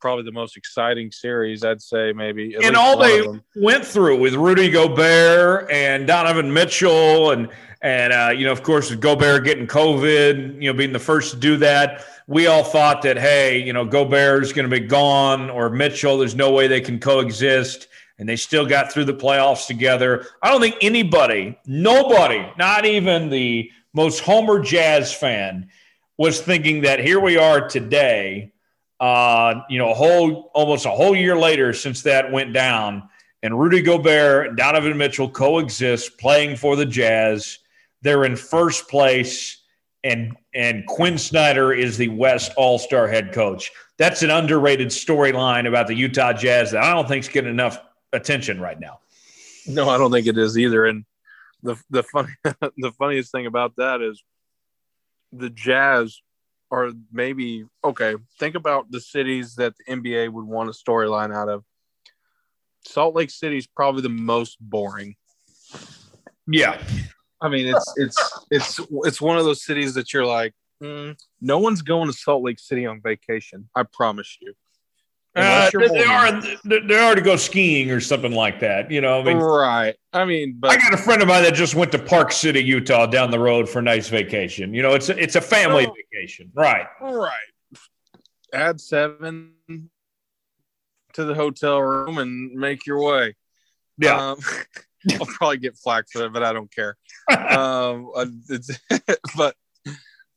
probably 0.01 0.25
the 0.25 0.33
most 0.33 0.57
exciting 0.57 1.13
series, 1.13 1.65
I'd 1.65 1.81
say, 1.81 2.13
maybe. 2.13 2.57
And 2.61 2.77
all 2.77 2.99
they 2.99 3.23
went 3.55 3.85
through 3.85 4.19
with 4.19 4.35
Rudy 4.35 4.69
Gobert 4.69 5.71
and 5.71 6.07
Donovan 6.07 6.53
Mitchell, 6.53 7.31
and 7.31 7.49
and 7.83 8.13
uh, 8.13 8.33
you 8.37 8.45
know, 8.45 8.53
of 8.53 8.63
course, 8.63 8.91
with 8.91 9.01
Gobert 9.01 9.45
getting 9.45 9.67
COVID, 9.67 10.61
you 10.61 10.71
know, 10.71 10.77
being 10.77 10.93
the 10.93 10.99
first 10.99 11.33
to 11.33 11.39
do 11.39 11.57
that, 11.59 12.05
we 12.27 12.47
all 12.47 12.65
thought 12.65 13.03
that 13.03 13.17
hey, 13.17 13.63
you 13.63 13.73
know, 13.73 13.85
Gobert 13.85 14.43
is 14.43 14.53
going 14.53 14.69
to 14.69 14.81
be 14.81 14.87
gone, 14.87 15.51
or 15.51 15.71
Mitchell, 15.71 16.19
there's 16.19 16.35
no 16.35 16.51
way 16.53 16.67
they 16.67 16.81
can 16.81 16.99
coexist. 16.99 17.87
And 18.21 18.29
they 18.29 18.37
still 18.37 18.67
got 18.67 18.93
through 18.93 19.07
the 19.07 19.15
playoffs 19.15 19.67
together. 19.67 20.27
I 20.43 20.51
don't 20.51 20.61
think 20.61 20.77
anybody, 20.81 21.59
nobody, 21.67 22.47
not 22.57 22.85
even 22.85 23.31
the 23.31 23.71
most 23.93 24.21
Homer 24.21 24.61
Jazz 24.61 25.13
fan, 25.13 25.69
was 26.17 26.41
thinking 26.41 26.83
that 26.83 27.01
here 27.01 27.19
we 27.19 27.37
are 27.37 27.67
today 27.67 28.53
uh, 29.01 29.63
you 29.71 29.79
know, 29.79 29.91
a 29.91 29.95
whole 29.95 30.51
almost 30.55 30.85
a 30.85 30.91
whole 30.91 31.17
year 31.17 31.37
later 31.37 31.73
since 31.73 32.03
that 32.03 32.31
went 32.31 32.53
down, 32.53 33.09
and 33.43 33.59
Rudy 33.59 33.81
Gobert 33.81 34.49
and 34.49 34.57
Donovan 34.57 34.97
Mitchell 34.97 35.29
coexist 35.29 36.19
playing 36.19 36.57
for 36.57 36.77
the 36.77 36.85
Jazz. 36.85 37.59
They're 38.03 38.25
in 38.25 38.37
first 38.37 38.89
place, 38.89 39.63
and 40.05 40.37
and 40.55 40.87
Quin 40.87 41.17
Snyder 41.17 41.73
is 41.73 41.97
the 41.97 42.09
West 42.09 42.53
All 42.59 42.79
Star 42.79 43.09
head 43.09 43.33
coach. 43.33 43.73
That's 43.97 44.23
an 44.23 44.31
underrated 44.31 44.89
storyline 44.89 45.67
about 45.67 45.87
the 45.87 45.95
Utah 45.95 46.35
Jazz 46.35 46.71
that 46.73 46.83
I 46.83 46.93
don't 46.93 47.09
think 47.09 47.25
is 47.25 47.31
getting 47.31 47.51
enough 47.51 47.79
attention 48.13 48.61
right 48.61 48.79
now. 48.79 49.01
No, 49.67 49.89
I 49.89 49.99
don't 49.99 50.11
think 50.11 50.27
it 50.27 50.39
is 50.39 50.59
either. 50.59 50.87
And 50.87 51.05
the 51.63 51.77
the 51.91 52.03
funny 52.03 52.33
the 52.45 52.93
funniest 52.99 53.33
thing 53.33 53.47
about 53.47 53.77
that 53.77 54.01
is 54.01 54.23
the 55.33 55.51
Jazz 55.51 56.21
are 56.71 56.91
maybe 57.13 57.67
okay, 57.85 58.15
think 58.39 58.55
about 58.55 58.91
the 58.91 59.01
cities 59.01 59.57
that 59.57 59.75
the 59.77 59.93
NBA 59.93 60.33
would 60.33 60.47
want 60.47 60.71
a 60.71 60.73
storyline 60.73 61.35
out 61.35 61.49
of. 61.49 61.65
Salt 62.87 63.15
Lake 63.15 63.31
City 63.31 63.59
is 63.59 63.67
probably 63.67 64.03
the 64.03 64.09
most 64.09 64.57
boring. 64.61 65.17
Yeah. 66.47 66.83
I 67.43 67.49
mean, 67.49 67.75
it's 67.75 67.95
it's 67.97 68.47
it's 68.51 68.81
it's 69.03 69.21
one 69.21 69.39
of 69.39 69.45
those 69.45 69.65
cities 69.65 69.95
that 69.95 70.13
you're 70.13 70.27
like, 70.27 70.55
mm, 70.83 71.17
no 71.41 71.59
one's 71.59 71.83
going 71.83 72.09
to 72.09 72.13
Salt 72.13 72.43
Lake 72.43 72.59
City 72.59 72.87
on 72.87 73.01
vacation. 73.03 73.69
I 73.75 73.85
promise 73.85 74.37
you. 74.41 74.55
Uh, 75.37 75.71
they 75.73 76.03
are 76.03 76.43
they 76.65 76.99
are 76.99 77.15
to 77.15 77.21
go 77.21 77.37
skiing 77.37 77.93
or 77.93 78.01
something 78.01 78.33
like 78.33 78.59
that. 78.61 78.91
You 78.91 79.01
know, 79.01 79.21
I 79.21 79.23
mean, 79.23 79.37
right? 79.37 79.95
I 80.13 80.25
mean, 80.25 80.57
but 80.59 80.73
I 80.73 80.77
got 80.77 80.93
a 80.93 80.97
friend 80.97 81.23
of 81.23 81.29
mine 81.29 81.45
that 81.45 81.55
just 81.55 81.77
went 81.77 81.93
to 81.93 82.01
Park 82.01 82.33
City, 82.33 82.61
Utah, 82.61 83.07
down 83.07 83.31
the 83.31 83.39
road 83.39 83.69
for 83.69 83.79
a 83.79 83.83
nice 83.83 84.09
vacation. 84.09 84.75
You 84.75 84.83
know, 84.83 84.95
it's 84.95 85.09
a, 85.09 85.17
it's 85.17 85.37
a 85.37 85.41
family 85.41 85.87
oh, 85.87 85.95
vacation, 86.13 86.51
right? 86.53 86.87
Right. 87.01 87.33
Add 88.53 88.81
seven 88.81 89.53
to 91.13 91.25
the 91.25 91.35
hotel 91.35 91.81
room 91.81 92.19
and 92.19 92.53
make 92.53 92.85
your 92.85 93.01
way. 93.01 93.37
Yeah. 93.99 94.33
Um, 94.33 94.39
I'll 95.13 95.27
probably 95.27 95.59
get 95.59 95.77
flack 95.77 96.07
for 96.11 96.19
that, 96.19 96.33
but 96.33 96.43
I 96.43 96.53
don't 96.53 96.75
care. 96.75 96.97
um, 97.31 98.11
but 99.37 99.55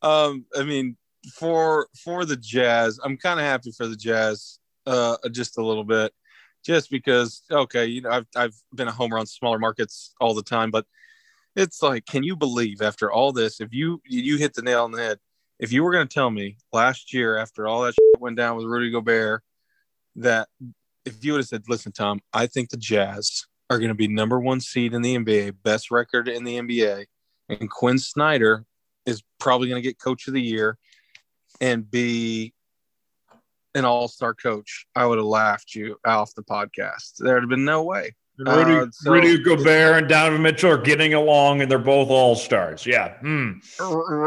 um, 0.02 0.46
I 0.56 0.62
mean, 0.62 0.96
for 1.32 1.88
for 2.04 2.24
the 2.24 2.36
Jazz, 2.36 3.00
I'm 3.02 3.16
kind 3.16 3.40
of 3.40 3.46
happy 3.46 3.72
for 3.72 3.88
the 3.88 3.96
Jazz 3.96 4.60
uh, 4.86 5.16
just 5.30 5.58
a 5.58 5.64
little 5.64 5.84
bit, 5.84 6.12
just 6.64 6.90
because. 6.90 7.42
Okay, 7.50 7.86
you 7.86 8.02
know, 8.02 8.10
I've 8.10 8.26
I've 8.36 8.54
been 8.74 8.88
a 8.88 8.92
homer 8.92 9.18
on 9.18 9.26
smaller 9.26 9.58
markets 9.58 10.14
all 10.20 10.34
the 10.34 10.42
time, 10.42 10.70
but 10.70 10.86
it's 11.56 11.82
like, 11.82 12.06
can 12.06 12.22
you 12.22 12.36
believe 12.36 12.82
after 12.82 13.12
all 13.12 13.32
this, 13.32 13.60
if 13.60 13.72
you 13.72 14.00
you 14.04 14.36
hit 14.36 14.54
the 14.54 14.62
nail 14.62 14.84
on 14.84 14.92
the 14.92 15.02
head, 15.02 15.18
if 15.58 15.72
you 15.72 15.84
were 15.84 15.92
going 15.92 16.06
to 16.06 16.14
tell 16.14 16.30
me 16.30 16.56
last 16.72 17.12
year 17.12 17.36
after 17.36 17.66
all 17.66 17.82
that 17.82 17.94
went 18.18 18.36
down 18.36 18.56
with 18.56 18.66
Rudy 18.66 18.90
Gobert, 18.90 19.42
that 20.16 20.48
if 21.04 21.24
you 21.24 21.32
would 21.32 21.40
have 21.40 21.48
said, 21.48 21.64
listen, 21.68 21.92
Tom, 21.92 22.20
I 22.32 22.46
think 22.46 22.70
the 22.70 22.76
Jazz 22.76 23.46
are 23.70 23.78
going 23.78 23.88
to 23.88 23.94
be 23.94 24.08
number 24.08 24.40
one 24.40 24.60
seed 24.60 24.94
in 24.94 25.02
the 25.02 25.16
NBA, 25.16 25.56
best 25.62 25.90
record 25.90 26.28
in 26.28 26.44
the 26.44 26.58
NBA, 26.58 27.06
and 27.48 27.70
Quin 27.70 27.98
Snyder 27.98 28.64
is 29.06 29.22
probably 29.38 29.68
going 29.68 29.82
to 29.82 29.86
get 29.88 29.98
Coach 29.98 30.28
of 30.28 30.34
the 30.34 30.42
Year 30.42 30.78
and 31.60 31.88
be 31.88 32.52
an 33.74 33.84
all 33.84 34.08
star 34.08 34.34
coach, 34.34 34.86
I 34.94 35.06
would 35.06 35.18
have 35.18 35.26
laughed 35.26 35.74
you 35.74 35.96
off 36.04 36.34
the 36.34 36.42
podcast. 36.42 37.16
There'd 37.18 37.42
have 37.42 37.50
been 37.50 37.64
no 37.64 37.82
way. 37.82 38.14
Rudy, 38.38 38.72
uh, 38.72 38.86
so, 38.90 39.12
Rudy 39.12 39.38
Gobert 39.38 39.98
and 39.98 40.08
Donovan 40.08 40.42
Mitchell 40.42 40.70
are 40.72 40.78
getting 40.78 41.14
along, 41.14 41.62
and 41.62 41.70
they're 41.70 41.78
both 41.78 42.08
all 42.08 42.34
stars. 42.34 42.84
Yeah. 42.84 43.16
Hmm. 43.18 43.52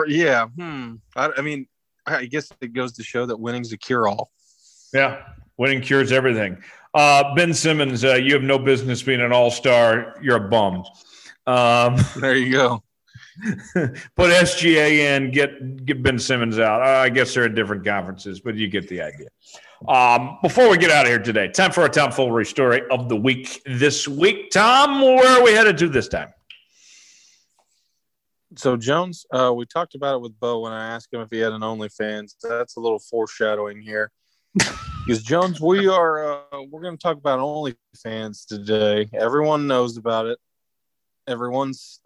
Yeah. 0.07 0.47
Hmm. 0.47 0.95
I, 1.15 1.31
I, 1.37 1.41
mean, 1.41 1.67
I 2.05 2.25
guess 2.25 2.49
it 2.61 2.73
goes 2.73 2.93
to 2.93 3.03
show 3.03 3.25
that 3.25 3.37
winning's 3.37 3.73
a 3.73 3.77
cure 3.77 4.07
all. 4.07 4.31
Yeah. 4.93 5.23
Winning 5.57 5.81
cures 5.81 6.11
everything. 6.11 6.57
Uh, 6.93 7.35
ben 7.35 7.53
Simmons, 7.53 8.05
uh, 8.05 8.13
you 8.13 8.33
have 8.33 8.43
no 8.43 8.57
business 8.57 9.03
being 9.03 9.21
an 9.21 9.33
all 9.33 9.51
star. 9.51 10.15
You're 10.21 10.45
a 10.45 10.49
bum. 10.49 10.83
Um, 11.45 11.97
there 12.21 12.35
you 12.35 12.51
go. 12.51 12.83
Put 13.73 14.31
SGA 14.31 15.15
in, 15.15 15.31
get 15.31 15.85
get 15.85 16.01
Ben 16.01 16.17
Simmons 16.17 16.59
out. 16.59 16.81
I 16.81 17.09
guess 17.09 17.33
they're 17.33 17.45
at 17.45 17.55
different 17.55 17.85
conferences, 17.85 18.39
but 18.39 18.55
you 18.55 18.67
get 18.67 18.87
the 18.87 19.01
idea. 19.01 19.27
Um, 19.87 20.39
before 20.41 20.69
we 20.69 20.77
get 20.77 20.89
out 20.89 21.05
of 21.05 21.11
here 21.11 21.19
today, 21.19 21.49
time 21.49 21.71
for 21.71 21.85
a 21.85 21.89
Tom 21.89 22.11
Foolery 22.11 22.45
story 22.45 22.81
of 22.89 23.09
the 23.09 23.15
week 23.15 23.61
this 23.65 24.07
week. 24.07 24.49
Tom, 24.49 25.01
where 25.01 25.39
are 25.39 25.43
we 25.43 25.51
headed 25.51 25.77
to 25.79 25.89
this 25.89 26.07
time? 26.07 26.29
So 28.55 28.75
Jones, 28.75 29.25
uh, 29.31 29.53
we 29.55 29.67
talked 29.67 29.93
about 29.93 30.15
it 30.15 30.21
with 30.21 30.39
Bo 30.39 30.61
when 30.61 30.71
I 30.71 30.95
asked 30.95 31.13
him 31.13 31.21
if 31.21 31.29
he 31.29 31.37
had 31.37 31.53
an 31.53 31.61
OnlyFans. 31.61 32.35
That's 32.41 32.75
a 32.77 32.79
little 32.79 32.99
foreshadowing 32.99 33.81
here, 33.81 34.11
because 34.55 35.21
Jones, 35.21 35.61
we 35.61 35.87
are 35.87 36.33
uh, 36.33 36.63
we're 36.71 36.81
going 36.81 36.97
to 36.97 37.01
talk 37.01 37.17
about 37.17 37.39
OnlyFans 37.39 38.47
today. 38.47 39.07
Everyone 39.13 39.67
knows 39.67 39.97
about 39.97 40.25
it. 40.25 40.39
Everyone's 41.27 41.99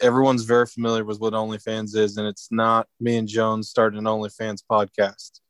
everyone's 0.00 0.44
very 0.44 0.66
familiar 0.66 1.04
with 1.04 1.20
what 1.20 1.32
OnlyFans 1.32 1.96
is, 1.96 2.16
and 2.16 2.26
it's 2.26 2.48
not 2.50 2.86
me 3.00 3.16
and 3.16 3.28
Jones 3.28 3.68
starting 3.68 3.98
an 3.98 4.04
OnlyFans 4.04 4.62
podcast. 4.70 5.40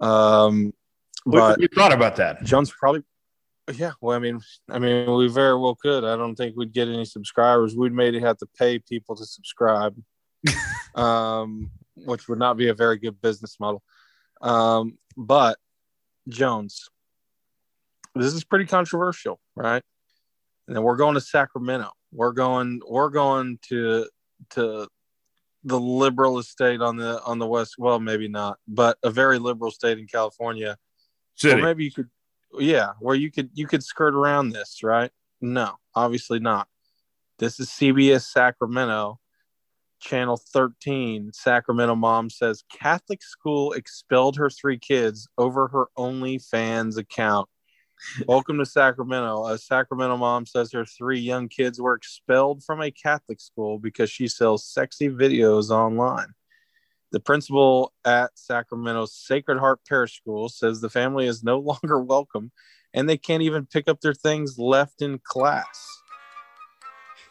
Um, 0.00 0.72
but 1.26 1.58
we 1.58 1.68
thought 1.68 1.92
about 1.92 2.16
that. 2.16 2.42
Jones 2.44 2.72
probably, 2.72 3.02
yeah. 3.74 3.92
Well, 4.00 4.16
I 4.16 4.20
mean, 4.20 4.40
I 4.70 4.78
mean, 4.78 5.10
we 5.12 5.28
very 5.28 5.58
well 5.58 5.74
could. 5.74 6.04
I 6.04 6.16
don't 6.16 6.34
think 6.34 6.56
we'd 6.56 6.72
get 6.72 6.88
any 6.88 7.04
subscribers. 7.04 7.76
We'd 7.76 7.92
maybe 7.92 8.20
have 8.20 8.38
to 8.38 8.46
pay 8.58 8.78
people 8.78 9.16
to 9.16 9.26
subscribe, 9.26 9.96
um, 10.94 11.70
which 11.96 12.28
would 12.28 12.38
not 12.38 12.56
be 12.56 12.68
a 12.68 12.74
very 12.74 12.98
good 12.98 13.20
business 13.20 13.58
model. 13.60 13.82
Um, 14.40 14.98
But 15.16 15.58
Jones, 16.28 16.88
this 18.14 18.32
is 18.32 18.44
pretty 18.44 18.66
controversial, 18.66 19.38
right? 19.54 19.82
And 20.66 20.76
then 20.76 20.82
we're 20.82 20.96
going 20.96 21.14
to 21.14 21.20
Sacramento. 21.20 21.90
We're 22.12 22.32
going. 22.32 22.80
We're 22.88 23.10
going 23.10 23.58
to 23.68 24.08
to 24.50 24.88
the 25.64 25.78
liberal 25.78 26.42
state 26.42 26.80
on 26.80 26.96
the 26.96 27.22
on 27.22 27.38
the 27.38 27.46
west. 27.46 27.76
Well, 27.78 28.00
maybe 28.00 28.28
not, 28.28 28.58
but 28.66 28.98
a 29.02 29.10
very 29.10 29.38
liberal 29.38 29.70
state 29.70 29.98
in 29.98 30.06
California. 30.06 30.76
City. 31.34 31.60
Or 31.60 31.64
maybe 31.64 31.84
you 31.84 31.92
could, 31.92 32.08
yeah, 32.58 32.92
where 33.00 33.16
you 33.16 33.30
could 33.30 33.50
you 33.54 33.66
could 33.66 33.82
skirt 33.82 34.14
around 34.14 34.50
this, 34.50 34.82
right? 34.82 35.10
No, 35.40 35.76
obviously 35.94 36.38
not. 36.38 36.68
This 37.38 37.58
is 37.60 37.70
CBS 37.70 38.24
Sacramento, 38.24 39.18
channel 40.00 40.36
13. 40.36 41.32
Sacramento 41.32 41.94
mom 41.94 42.28
says 42.28 42.64
Catholic 42.70 43.22
school 43.22 43.72
expelled 43.72 44.36
her 44.36 44.50
three 44.50 44.78
kids 44.78 45.26
over 45.38 45.68
her 45.68 45.86
OnlyFans 45.96 46.98
account. 46.98 47.48
Welcome 48.26 48.58
to 48.58 48.66
Sacramento. 48.66 49.46
A 49.46 49.58
Sacramento 49.58 50.16
mom 50.16 50.46
says 50.46 50.72
her 50.72 50.84
three 50.84 51.20
young 51.20 51.48
kids 51.48 51.80
were 51.80 51.94
expelled 51.94 52.64
from 52.64 52.80
a 52.80 52.90
Catholic 52.90 53.40
school 53.40 53.78
because 53.78 54.10
she 54.10 54.28
sells 54.28 54.64
sexy 54.64 55.08
videos 55.08 55.70
online. 55.70 56.28
The 57.12 57.20
principal 57.20 57.92
at 58.04 58.30
Sacramento's 58.34 59.14
Sacred 59.14 59.58
Heart 59.58 59.80
Parish 59.88 60.16
School 60.16 60.48
says 60.48 60.80
the 60.80 60.90
family 60.90 61.26
is 61.26 61.42
no 61.42 61.58
longer 61.82 62.00
welcome 62.00 62.52
and 62.94 63.08
they 63.08 63.16
can't 63.16 63.42
even 63.42 63.66
pick 63.66 63.88
up 63.88 64.00
their 64.00 64.14
things 64.14 64.58
left 64.58 65.02
in 65.02 65.18
class. 65.22 65.86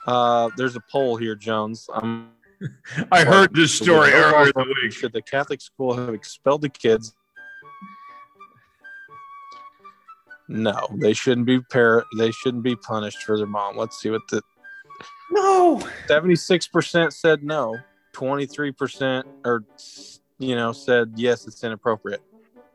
Uh, 0.06 0.49
there's 0.57 0.75
a 0.75 0.83
poll 0.91 1.17
here, 1.17 1.35
Jones. 1.35 1.88
I'm 1.93 2.30
I 3.11 3.23
heard 3.23 3.53
this 3.53 3.73
story 3.73 4.11
earlier 4.11 4.51
in 4.56 4.67
the 4.67 4.75
week. 4.83 4.91
Should 4.91 5.14
the 5.14 5.22
Catholic 5.22 5.61
school 5.61 5.93
have 5.93 6.14
expelled 6.14 6.61
the 6.61 6.69
kids? 6.69 7.15
No, 10.51 10.87
they 10.95 11.13
shouldn't 11.13 11.45
be 11.45 11.61
par- 11.61 12.03
They 12.17 12.31
shouldn't 12.31 12.63
be 12.63 12.75
punished 12.75 13.23
for 13.23 13.37
their 13.37 13.45
mom. 13.45 13.77
Let's 13.77 14.01
see 14.01 14.09
what 14.09 14.23
the 14.29 14.41
No. 15.31 15.87
seventy-six 16.07 16.67
percent 16.67 17.13
said 17.13 17.43
no. 17.43 17.77
Twenty-three 18.13 18.71
percent, 18.71 19.27
or 19.45 19.63
you 20.39 20.55
know, 20.55 20.71
said 20.71 21.11
yes, 21.15 21.45
it's 21.45 21.63
inappropriate. 21.63 22.21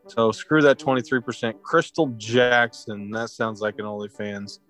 So 0.06 0.30
screw 0.30 0.62
that 0.62 0.78
twenty-three 0.78 1.20
percent. 1.20 1.56
Crystal 1.64 2.06
Jackson, 2.16 3.10
that 3.10 3.30
sounds 3.30 3.60
like 3.60 3.74
an 3.78 3.86
OnlyFans. 3.86 4.60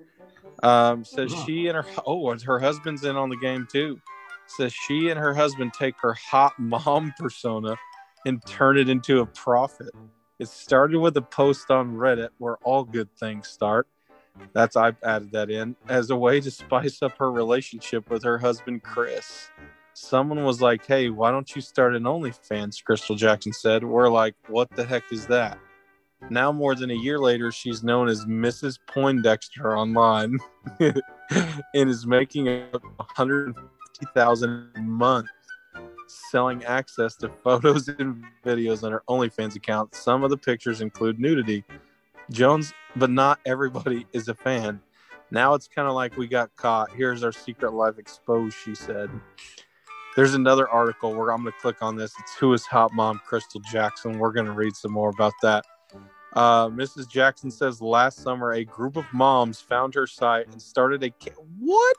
Um, 0.63 1.05
says 1.05 1.31
Huh. 1.31 1.45
she 1.45 1.67
and 1.67 1.77
her 1.77 1.87
oh, 2.07 2.35
her 2.39 2.59
husband's 2.59 3.05
in 3.05 3.17
on 3.17 3.29
the 3.29 3.37
game 3.37 3.69
too. 3.71 4.01
Says 4.47 4.73
she 4.73 5.11
and 5.11 5.21
her 5.21 5.35
husband 5.35 5.73
take 5.79 5.95
her 6.01 6.15
hot 6.15 6.53
mom 6.59 7.13
persona 7.19 7.77
and 8.25 8.41
turn 8.47 8.79
it 8.79 8.89
into 8.89 9.21
a 9.21 9.27
profit. 9.27 9.91
It 10.39 10.49
started 10.49 10.99
with 10.99 11.17
a 11.17 11.23
post 11.23 11.71
on 11.71 11.95
Reddit 11.95 12.31
where 12.39 12.57
all 12.65 12.83
good 12.83 13.09
things 13.17 13.47
start. 13.47 13.87
That's 14.53 14.75
I've 14.75 14.97
added 15.05 15.31
that 15.31 15.49
in 15.49 15.77
as 15.89 16.11
a 16.11 16.17
way 16.17 16.41
to 16.41 16.51
spice 16.51 17.03
up 17.03 17.17
her 17.19 17.31
relationship 17.31 18.11
with 18.11 18.25
her 18.25 18.39
husband 18.39 18.83
Chris. 18.83 19.49
Someone 19.93 20.43
was 20.43 20.61
like, 20.61 20.85
"Hey, 20.85 21.09
why 21.09 21.31
don't 21.31 21.55
you 21.55 21.63
start 21.63 21.95
an 21.95 22.03
OnlyFans?" 22.03 22.83
Crystal 22.83 23.15
Jackson 23.15 23.53
said. 23.53 23.85
We're 23.85 24.09
like, 24.09 24.35
"What 24.49 24.71
the 24.71 24.85
heck 24.85 25.05
is 25.13 25.29
that?" 25.29 25.57
Now, 26.31 26.51
more 26.51 26.75
than 26.75 26.91
a 26.91 26.95
year 26.95 27.21
later, 27.21 27.53
she's 27.53 27.85
known 27.85 28.09
as 28.09 28.25
Mrs. 28.25 28.79
Poindexter 28.89 29.77
online 29.77 30.39
and 30.81 30.95
is 31.75 32.07
making 32.07 32.49
up 32.49 32.83
150,000 32.83 34.71
a 34.75 34.81
month 34.81 35.29
selling 36.31 36.65
access 36.65 37.17
to 37.17 37.29
photos 37.45 37.89
and 37.89 38.25
videos 38.45 38.83
on 38.83 38.93
her 38.93 39.03
OnlyFans 39.09 39.57
account. 39.57 39.95
Some 39.95 40.25
of 40.25 40.31
the 40.31 40.37
pictures 40.37 40.81
include 40.81 41.19
nudity. 41.19 41.65
Jones, 42.31 42.73
but 42.97 43.11
not 43.11 43.39
everybody 43.45 44.07
is 44.13 44.29
a 44.29 44.35
fan. 44.35 44.81
Now 45.31 45.55
it's 45.55 45.69
kind 45.69 45.89
of 45.89 45.95
like 45.95 46.17
we 46.17 46.27
got 46.27 46.55
caught. 46.57 46.91
Here's 46.91 47.25
our 47.25 47.33
secret 47.33 47.73
life 47.73 47.99
exposed, 47.99 48.57
she 48.57 48.75
said. 48.75 49.11
There's 50.17 50.35
another 50.35 50.69
article 50.69 51.15
where 51.15 51.31
I'm 51.31 51.43
going 51.43 51.53
to 51.53 51.59
click 51.59 51.83
on 51.83 51.97
this. 51.97 52.15
It's 52.21 52.37
Who 52.37 52.53
is 52.53 52.65
Hot 52.67 52.93
Mom 52.93 53.21
Crystal 53.27 53.61
Jackson. 53.61 54.19
We're 54.19 54.33
going 54.33 54.47
to 54.47 54.53
read 54.53 54.77
some 54.77 54.93
more 54.93 55.09
about 55.09 55.33
that. 55.43 55.65
Uh, 56.35 56.69
Mrs. 56.69 57.09
Jackson 57.09 57.51
says 57.51 57.81
last 57.81 58.19
summer 58.23 58.53
a 58.53 58.65
group 58.65 58.97
of 58.97 59.05
moms 59.13 59.61
found 59.61 59.95
her 59.95 60.07
site 60.07 60.49
and 60.49 60.61
started 60.61 61.03
a 61.03 61.11
ca- 61.11 61.41
what? 61.59 61.97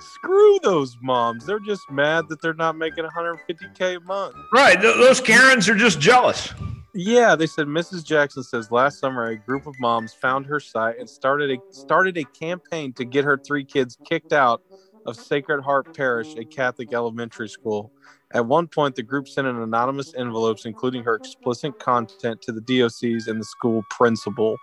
Screw 0.00 0.58
those 0.62 0.96
moms. 1.02 1.46
They're 1.46 1.60
just 1.60 1.90
mad 1.90 2.28
that 2.28 2.40
they're 2.40 2.54
not 2.54 2.76
making 2.76 3.04
150k 3.04 3.96
a 3.96 4.00
month. 4.00 4.34
Right. 4.52 4.80
th- 4.80 4.96
those 4.96 5.20
Karens 5.20 5.68
are 5.68 5.74
just 5.74 6.00
jealous. 6.00 6.52
Yeah, 6.94 7.36
they 7.36 7.46
said 7.46 7.66
Mrs. 7.68 8.04
Jackson 8.04 8.42
says 8.42 8.72
last 8.72 8.98
summer 8.98 9.26
a 9.26 9.36
group 9.36 9.66
of 9.66 9.74
moms 9.78 10.12
found 10.12 10.46
her 10.46 10.58
site 10.58 10.98
and 10.98 11.08
started 11.08 11.50
a 11.50 11.58
started 11.72 12.18
a 12.18 12.24
campaign 12.24 12.92
to 12.94 13.04
get 13.04 13.24
her 13.24 13.38
three 13.38 13.64
kids 13.64 13.96
kicked 14.04 14.32
out 14.32 14.62
of 15.06 15.16
Sacred 15.16 15.62
Heart 15.62 15.96
Parish, 15.96 16.34
a 16.36 16.44
Catholic 16.44 16.92
elementary 16.92 17.48
school. 17.48 17.92
At 18.32 18.46
one 18.46 18.66
point, 18.68 18.94
the 18.96 19.02
group 19.02 19.28
sent 19.28 19.46
in 19.46 19.56
anonymous 19.56 20.14
envelopes, 20.14 20.64
including 20.64 21.02
her 21.04 21.14
explicit 21.14 21.78
content, 21.78 22.42
to 22.42 22.52
the 22.52 22.60
diocese 22.60 23.26
and 23.26 23.40
the 23.40 23.44
school 23.44 23.82
principal. 23.90 24.56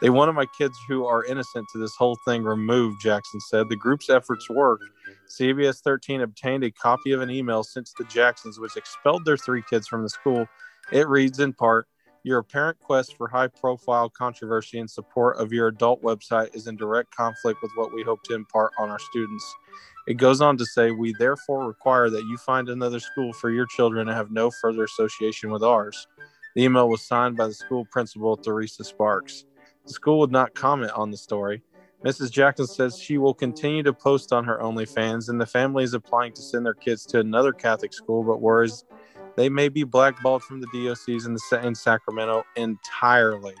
They 0.00 0.10
wanted 0.10 0.34
my 0.34 0.46
kids 0.46 0.78
who 0.86 1.06
are 1.06 1.24
innocent 1.24 1.66
to 1.72 1.78
this 1.78 1.96
whole 1.96 2.16
thing 2.24 2.44
removed, 2.44 3.00
Jackson 3.00 3.40
said. 3.40 3.68
The 3.68 3.76
group's 3.76 4.08
efforts 4.08 4.48
worked. 4.48 4.84
CBS 5.28 5.80
13 5.82 6.20
obtained 6.20 6.62
a 6.62 6.70
copy 6.70 7.10
of 7.10 7.20
an 7.20 7.30
email 7.30 7.64
sent 7.64 7.86
to 7.86 7.94
the 7.98 8.04
Jacksons, 8.04 8.60
which 8.60 8.76
expelled 8.76 9.24
their 9.24 9.36
three 9.36 9.62
kids 9.68 9.88
from 9.88 10.02
the 10.04 10.08
school. 10.08 10.46
It 10.92 11.08
reads 11.08 11.40
in 11.40 11.52
part 11.52 11.88
Your 12.22 12.38
apparent 12.38 12.78
quest 12.78 13.16
for 13.16 13.26
high 13.26 13.48
profile 13.48 14.08
controversy 14.08 14.78
in 14.78 14.86
support 14.86 15.36
of 15.38 15.52
your 15.52 15.66
adult 15.66 16.00
website 16.02 16.54
is 16.54 16.68
in 16.68 16.76
direct 16.76 17.14
conflict 17.14 17.60
with 17.60 17.72
what 17.74 17.92
we 17.92 18.04
hope 18.04 18.22
to 18.24 18.34
impart 18.34 18.70
on 18.78 18.90
our 18.90 19.00
students. 19.00 19.52
It 20.06 20.14
goes 20.14 20.40
on 20.40 20.56
to 20.58 20.64
say, 20.64 20.92
We 20.92 21.12
therefore 21.18 21.66
require 21.66 22.08
that 22.08 22.22
you 22.22 22.36
find 22.38 22.68
another 22.68 23.00
school 23.00 23.32
for 23.32 23.50
your 23.50 23.66
children 23.66 24.06
and 24.08 24.16
have 24.16 24.30
no 24.30 24.52
further 24.62 24.84
association 24.84 25.50
with 25.50 25.64
ours. 25.64 26.06
The 26.54 26.62
email 26.62 26.88
was 26.88 27.02
signed 27.02 27.36
by 27.36 27.48
the 27.48 27.54
school 27.54 27.84
principal, 27.90 28.36
Theresa 28.36 28.84
Sparks. 28.84 29.44
The 29.88 29.94
school 29.94 30.20
would 30.20 30.30
not 30.30 30.54
comment 30.54 30.92
on 30.92 31.10
the 31.10 31.16
story. 31.16 31.62
Mrs. 32.04 32.30
Jackson 32.30 32.66
says 32.66 32.96
she 32.96 33.18
will 33.18 33.34
continue 33.34 33.82
to 33.82 33.92
post 33.92 34.32
on 34.32 34.44
her 34.44 34.58
OnlyFans, 34.58 35.28
and 35.28 35.40
the 35.40 35.46
family 35.46 35.82
is 35.82 35.94
applying 35.94 36.32
to 36.34 36.42
send 36.42 36.64
their 36.64 36.74
kids 36.74 37.04
to 37.06 37.18
another 37.18 37.52
Catholic 37.52 37.92
school, 37.92 38.22
but 38.22 38.40
worries 38.40 38.84
they 39.38 39.48
may 39.48 39.68
be 39.68 39.84
blackballed 39.84 40.42
from 40.42 40.60
the 40.60 40.66
diocese 40.72 41.24
in, 41.24 41.34
the, 41.34 41.60
in 41.64 41.72
Sacramento 41.72 42.44
entirely. 42.56 43.54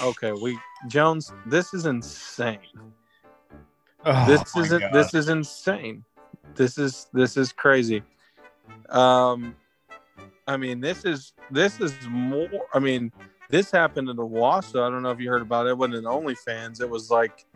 Okay, 0.00 0.32
we 0.32 0.58
Jones, 0.86 1.32
this 1.46 1.74
is 1.74 1.84
insane. 1.84 2.58
Oh, 4.04 4.26
this 4.26 4.56
isn't 4.56 4.80
God. 4.80 4.92
this 4.92 5.12
is 5.12 5.28
insane. 5.28 6.04
This 6.54 6.78
is 6.78 7.06
this 7.12 7.36
is 7.36 7.52
crazy. 7.52 8.02
Um 8.88 9.54
I 10.46 10.56
mean 10.56 10.80
this 10.80 11.04
is 11.04 11.34
this 11.50 11.80
is 11.80 11.92
more 12.08 12.48
I 12.72 12.78
mean 12.78 13.12
this 13.48 13.70
happened 13.70 14.08
in 14.08 14.16
Owasso. 14.16 14.86
I 14.86 14.90
don't 14.90 15.02
know 15.02 15.10
if 15.10 15.20
you 15.20 15.30
heard 15.30 15.42
about 15.42 15.66
it. 15.66 15.70
It 15.70 15.78
wasn't 15.78 15.96
in 15.96 16.04
OnlyFans. 16.04 16.80
It 16.80 16.88
was 16.88 17.10
like 17.10 17.46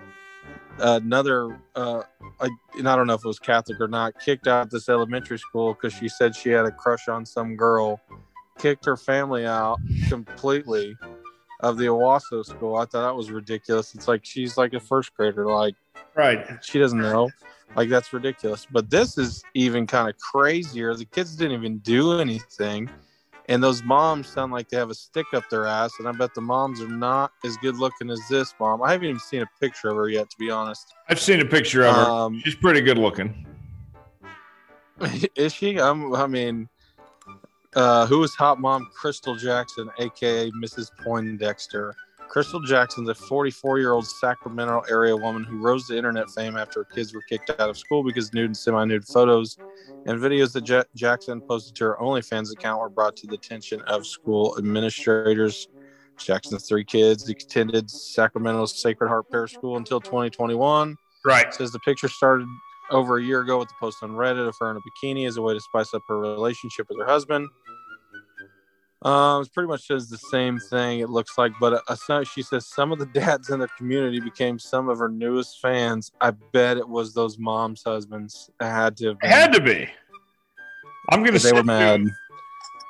another 0.78 1.60
uh 1.74 2.02
I, 2.40 2.48
and 2.78 2.88
I 2.88 2.96
don't 2.96 3.06
know 3.06 3.14
if 3.14 3.24
it 3.24 3.28
was 3.28 3.38
Catholic 3.38 3.80
or 3.80 3.88
not, 3.88 4.18
kicked 4.20 4.46
out 4.46 4.70
this 4.70 4.88
elementary 4.88 5.38
school 5.38 5.74
because 5.74 5.92
she 5.92 6.08
said 6.08 6.34
she 6.34 6.50
had 6.50 6.64
a 6.64 6.70
crush 6.70 7.08
on 7.08 7.26
some 7.26 7.56
girl, 7.56 8.00
kicked 8.58 8.84
her 8.86 8.96
family 8.96 9.46
out 9.46 9.78
completely 10.08 10.96
of 11.60 11.76
the 11.76 11.84
Owasso 11.84 12.44
school. 12.44 12.76
I 12.76 12.86
thought 12.86 13.06
that 13.06 13.14
was 13.14 13.30
ridiculous. 13.30 13.94
It's 13.94 14.08
like 14.08 14.24
she's 14.24 14.56
like 14.56 14.72
a 14.74 14.80
first 14.80 15.14
grader, 15.14 15.46
like 15.46 15.74
right. 16.14 16.44
she 16.62 16.78
doesn't 16.78 17.00
know. 17.00 17.30
Like 17.76 17.88
that's 17.88 18.12
ridiculous. 18.12 18.66
But 18.70 18.90
this 18.90 19.16
is 19.16 19.42
even 19.54 19.86
kind 19.86 20.08
of 20.08 20.16
crazier. 20.18 20.94
The 20.94 21.04
kids 21.04 21.36
didn't 21.36 21.56
even 21.58 21.78
do 21.78 22.18
anything. 22.18 22.90
And 23.48 23.62
those 23.62 23.82
moms 23.82 24.28
sound 24.28 24.52
like 24.52 24.68
they 24.68 24.76
have 24.76 24.90
a 24.90 24.94
stick 24.94 25.26
up 25.34 25.48
their 25.50 25.66
ass. 25.66 25.92
And 25.98 26.08
I 26.08 26.12
bet 26.12 26.34
the 26.34 26.40
moms 26.40 26.80
are 26.80 26.88
not 26.88 27.32
as 27.44 27.56
good 27.56 27.76
looking 27.76 28.10
as 28.10 28.20
this 28.30 28.54
mom. 28.60 28.82
I 28.82 28.92
haven't 28.92 29.08
even 29.08 29.20
seen 29.20 29.42
a 29.42 29.48
picture 29.60 29.88
of 29.88 29.96
her 29.96 30.08
yet, 30.08 30.30
to 30.30 30.36
be 30.38 30.50
honest. 30.50 30.94
I've 31.08 31.20
seen 31.20 31.40
a 31.40 31.44
picture 31.44 31.84
of 31.84 31.94
her. 31.94 32.02
Um, 32.02 32.40
She's 32.44 32.54
pretty 32.54 32.80
good 32.80 32.98
looking. 32.98 33.46
is 35.36 35.52
she? 35.52 35.80
I'm, 35.80 36.14
I 36.14 36.26
mean, 36.26 36.68
uh, 37.74 38.06
who 38.06 38.22
is 38.22 38.34
hot 38.34 38.60
mom 38.60 38.88
Crystal 38.94 39.34
Jackson, 39.34 39.90
aka 39.98 40.50
Mrs. 40.52 40.90
Poindexter? 41.02 41.94
Crystal 42.32 42.60
Jackson's 42.60 43.10
a 43.10 43.14
44 43.14 43.78
year 43.78 43.92
old 43.92 44.06
Sacramento 44.06 44.80
area 44.88 45.14
woman 45.14 45.44
who 45.44 45.62
rose 45.62 45.86
to 45.88 45.96
internet 45.96 46.30
fame 46.34 46.56
after 46.56 46.80
her 46.80 46.86
kids 46.94 47.12
were 47.12 47.20
kicked 47.28 47.50
out 47.50 47.68
of 47.68 47.76
school 47.76 48.02
because 48.02 48.32
nude 48.32 48.46
and 48.46 48.56
semi 48.56 48.82
nude 48.86 49.04
photos 49.06 49.58
and 50.06 50.18
videos 50.18 50.52
that 50.54 50.66
Ja- 50.66 50.84
Jackson 50.96 51.42
posted 51.46 51.74
to 51.76 51.84
her 51.84 51.96
OnlyFans 52.00 52.50
account 52.50 52.80
were 52.80 52.88
brought 52.88 53.16
to 53.16 53.26
the 53.26 53.34
attention 53.34 53.82
of 53.82 54.06
school 54.06 54.56
administrators. 54.58 55.68
Jackson's 56.18 56.66
three 56.66 56.84
kids 56.84 57.28
attended 57.28 57.90
Sacramento's 57.90 58.80
Sacred 58.80 59.08
Heart 59.08 59.26
Parish 59.30 59.52
School 59.52 59.76
until 59.76 60.00
2021 60.00 60.96
Right. 61.26 61.52
says 61.52 61.70
the 61.70 61.80
picture 61.80 62.08
started 62.08 62.46
over 62.90 63.18
a 63.18 63.22
year 63.22 63.40
ago 63.42 63.58
with 63.58 63.68
the 63.68 63.74
post 63.78 63.98
on 64.02 64.10
Reddit 64.12 64.48
of 64.48 64.54
her 64.60 64.70
in 64.70 64.76
a 64.78 64.80
bikini 64.80 65.26
as 65.28 65.36
a 65.36 65.42
way 65.42 65.52
to 65.54 65.60
spice 65.60 65.92
up 65.94 66.02
her 66.08 66.18
relationship 66.18 66.86
with 66.88 66.98
her 66.98 67.06
husband. 67.06 67.48
Uh, 69.04 69.40
it 69.40 69.52
pretty 69.52 69.68
much 69.68 69.86
says 69.86 70.08
the 70.08 70.18
same 70.18 70.58
thing. 70.58 71.00
It 71.00 71.10
looks 71.10 71.36
like, 71.36 71.52
but 71.60 71.82
uh, 71.88 72.24
she 72.24 72.42
says 72.42 72.66
some 72.66 72.92
of 72.92 72.98
the 72.98 73.06
dads 73.14 73.50
in 73.50 73.58
the 73.58 73.68
community 73.76 74.20
became 74.20 74.58
some 74.58 74.88
of 74.88 74.98
her 74.98 75.08
newest 75.08 75.60
fans. 75.60 76.12
I 76.20 76.30
bet 76.30 76.76
it 76.76 76.88
was 76.88 77.12
those 77.12 77.38
moms' 77.38 77.82
husbands. 77.82 78.50
It 78.60 78.64
had 78.64 78.96
to. 78.98 79.08
Have 79.08 79.18
been. 79.20 79.30
It 79.30 79.34
had 79.34 79.52
to 79.54 79.60
be. 79.60 79.88
I'm 81.10 81.24
gonna. 81.24 81.38
They 81.38 81.52
were 81.52 81.64
mad. 81.64 82.02
You, 82.02 82.10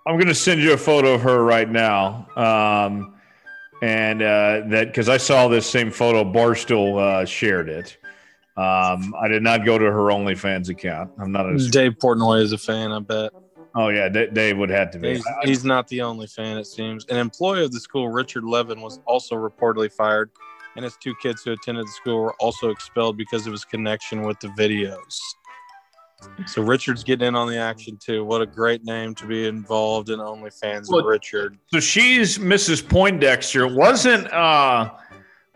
I'm 0.06 0.18
gonna 0.18 0.34
send 0.34 0.60
you 0.60 0.72
a 0.72 0.78
photo 0.78 1.14
of 1.14 1.22
her 1.22 1.42
right 1.42 1.68
now, 1.68 2.26
um, 2.36 3.14
and 3.80 4.20
uh, 4.20 4.62
that 4.68 4.88
because 4.88 5.08
I 5.08 5.16
saw 5.16 5.48
this 5.48 5.66
same 5.66 5.90
photo. 5.90 6.24
Barstool 6.24 6.98
uh, 6.98 7.24
shared 7.24 7.68
it. 7.68 7.96
Um, 8.56 9.14
I 9.18 9.28
did 9.28 9.42
not 9.42 9.64
go 9.64 9.78
to 9.78 9.84
her 9.84 10.08
OnlyFans 10.08 10.68
account. 10.68 11.12
I'm 11.18 11.32
not. 11.32 11.48
A, 11.48 11.70
Dave 11.70 11.92
Portnoy 11.92 12.42
is 12.42 12.52
a 12.52 12.58
fan. 12.58 12.92
I 12.92 12.98
bet. 12.98 13.32
Oh 13.74 13.88
yeah, 13.88 14.08
D- 14.08 14.28
Dave 14.32 14.58
would 14.58 14.70
have 14.70 14.90
to 14.92 14.98
be. 14.98 15.14
He's, 15.14 15.24
he's, 15.44 15.64
not 15.64 15.88
the 15.88 16.02
only 16.02 16.26
fan, 16.26 16.58
it 16.58 16.66
seems. 16.66 17.06
An 17.06 17.16
employee 17.16 17.64
of 17.64 17.72
the 17.72 17.80
school, 17.80 18.08
Richard 18.08 18.44
Levin, 18.44 18.80
was 18.80 19.00
also 19.06 19.34
reportedly 19.34 19.90
fired, 19.90 20.30
and 20.76 20.84
his 20.84 20.96
two 20.98 21.14
kids 21.22 21.42
who 21.42 21.52
attended 21.52 21.86
the 21.86 21.92
school 21.92 22.20
were 22.20 22.34
also 22.34 22.70
expelled 22.70 23.16
because 23.16 23.46
of 23.46 23.52
his 23.52 23.64
connection 23.64 24.22
with 24.22 24.38
the 24.40 24.48
videos. 24.48 25.18
So 26.46 26.62
Richard's 26.62 27.02
getting 27.02 27.28
in 27.28 27.34
on 27.34 27.48
the 27.48 27.56
action 27.56 27.96
too. 27.96 28.24
What 28.24 28.42
a 28.42 28.46
great 28.46 28.84
name 28.84 29.14
to 29.16 29.26
be 29.26 29.46
involved 29.46 30.10
in 30.10 30.20
OnlyFans, 30.20 30.88
well, 30.88 31.04
Richard. 31.04 31.58
So 31.72 31.80
she's 31.80 32.38
Mrs. 32.38 32.86
Poindexter. 32.86 33.66
Wasn't 33.66 34.32
uh 34.32 34.90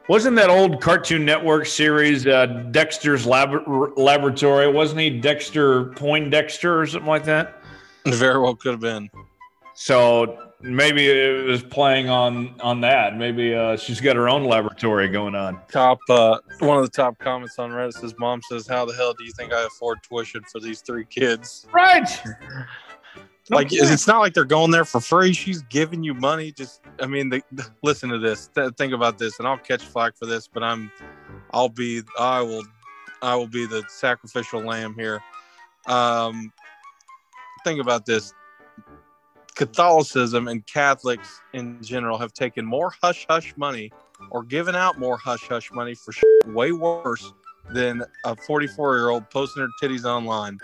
wasn't 0.08 0.36
that 0.36 0.50
old 0.50 0.80
Cartoon 0.80 1.24
Network 1.24 1.66
series 1.66 2.26
uh, 2.26 2.46
Dexter's 2.70 3.26
Lab- 3.26 3.66
Laboratory? 3.96 4.70
Wasn't 4.70 5.00
he 5.00 5.10
Dexter 5.10 5.86
Poindexter 5.86 6.80
or 6.80 6.86
something 6.86 7.08
like 7.08 7.24
that? 7.24 7.60
Very 8.14 8.40
well 8.40 8.54
could 8.54 8.72
have 8.72 8.80
been. 8.80 9.10
So 9.74 10.52
maybe 10.62 11.06
it 11.06 11.44
was 11.44 11.62
playing 11.62 12.08
on 12.08 12.58
on 12.60 12.80
that. 12.80 13.16
Maybe 13.16 13.54
uh, 13.54 13.76
she's 13.76 14.00
got 14.00 14.16
her 14.16 14.28
own 14.28 14.44
laboratory 14.44 15.08
going 15.08 15.34
on. 15.34 15.60
Top 15.70 15.98
uh, 16.08 16.38
one 16.60 16.78
of 16.78 16.84
the 16.84 16.90
top 16.90 17.18
comments 17.18 17.58
on 17.58 17.70
Reddit 17.70 17.92
says, 17.92 18.14
"Mom 18.18 18.40
says, 18.48 18.66
how 18.66 18.86
the 18.86 18.94
hell 18.94 19.12
do 19.12 19.24
you 19.24 19.32
think 19.32 19.52
I 19.52 19.64
afford 19.64 19.98
tuition 20.02 20.42
for 20.50 20.60
these 20.60 20.80
three 20.80 21.04
kids?" 21.04 21.66
Right. 21.72 22.08
like 23.50 23.66
okay. 23.66 23.76
it's 23.76 24.06
not 24.06 24.20
like 24.20 24.34
they're 24.34 24.44
going 24.44 24.70
there 24.70 24.84
for 24.84 25.00
free. 25.00 25.32
She's 25.32 25.62
giving 25.62 26.02
you 26.02 26.14
money. 26.14 26.52
Just 26.52 26.80
I 27.00 27.06
mean, 27.06 27.28
the, 27.28 27.42
the, 27.52 27.66
listen 27.82 28.08
to 28.10 28.18
this. 28.18 28.48
Th- 28.54 28.72
think 28.74 28.92
about 28.92 29.18
this, 29.18 29.38
and 29.38 29.46
I'll 29.46 29.58
catch 29.58 29.82
flack 29.82 30.16
for 30.16 30.26
this, 30.26 30.48
but 30.48 30.62
I'm, 30.62 30.90
I'll 31.52 31.68
be, 31.68 32.02
I 32.18 32.40
will, 32.40 32.64
I 33.20 33.36
will 33.36 33.46
be 33.46 33.66
the 33.66 33.84
sacrificial 33.88 34.60
lamb 34.60 34.94
here. 34.94 35.20
Um, 35.86 36.52
think 37.66 37.80
about 37.80 38.06
this 38.06 38.32
Catholicism 39.56 40.46
and 40.46 40.64
Catholics 40.68 41.40
in 41.52 41.82
general 41.82 42.16
have 42.16 42.32
taken 42.32 42.64
more 42.64 42.92
hush 43.02 43.26
hush 43.28 43.54
money 43.56 43.90
or 44.30 44.44
given 44.44 44.76
out 44.76 45.00
more 45.00 45.16
hush 45.16 45.48
hush 45.48 45.72
money 45.72 45.96
for 45.96 46.14
way 46.52 46.70
worse 46.70 47.32
than 47.72 48.04
a 48.24 48.36
44 48.36 48.98
year 48.98 49.08
old 49.08 49.28
posting 49.30 49.62
her 49.62 49.68
titties 49.82 50.04
online. 50.04 50.58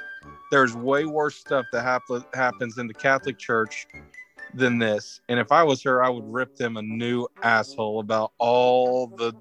There's 0.52 0.76
way 0.76 1.04
worse 1.04 1.34
stuff 1.34 1.66
that 1.72 1.82
hap- 1.82 2.02
happens 2.34 2.78
in 2.78 2.86
the 2.86 2.94
Catholic 2.94 3.36
Church 3.36 3.88
than 4.54 4.78
this. 4.78 5.20
And 5.28 5.40
if 5.40 5.50
I 5.50 5.64
was 5.64 5.82
her, 5.82 6.04
I 6.04 6.08
would 6.08 6.32
rip 6.32 6.54
them 6.54 6.76
a 6.76 6.82
new 6.82 7.26
asshole 7.42 7.98
about 7.98 8.30
all 8.38 9.08
the 9.08 9.34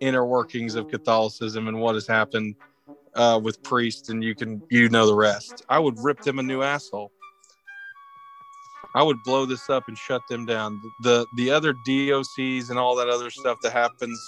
inner 0.00 0.26
workings 0.26 0.74
of 0.74 0.88
Catholicism 0.88 1.66
and 1.66 1.80
what 1.80 1.94
has 1.94 2.06
happened 2.06 2.56
uh, 3.16 3.40
with 3.42 3.62
priests, 3.62 4.08
and 4.08 4.22
you 4.22 4.34
can 4.34 4.62
you 4.70 4.88
know 4.88 5.06
the 5.06 5.14
rest. 5.14 5.64
I 5.68 5.78
would 5.78 5.98
rip 5.98 6.20
them 6.20 6.38
a 6.38 6.42
new 6.42 6.62
asshole. 6.62 7.10
I 8.94 9.02
would 9.02 9.22
blow 9.24 9.44
this 9.44 9.68
up 9.68 9.88
and 9.88 9.98
shut 9.98 10.22
them 10.28 10.46
down. 10.46 10.80
The 11.02 11.26
the 11.36 11.50
other 11.50 11.74
DOCs 11.86 12.70
and 12.70 12.78
all 12.78 12.94
that 12.96 13.08
other 13.08 13.30
stuff 13.30 13.58
that 13.62 13.72
happens 13.72 14.18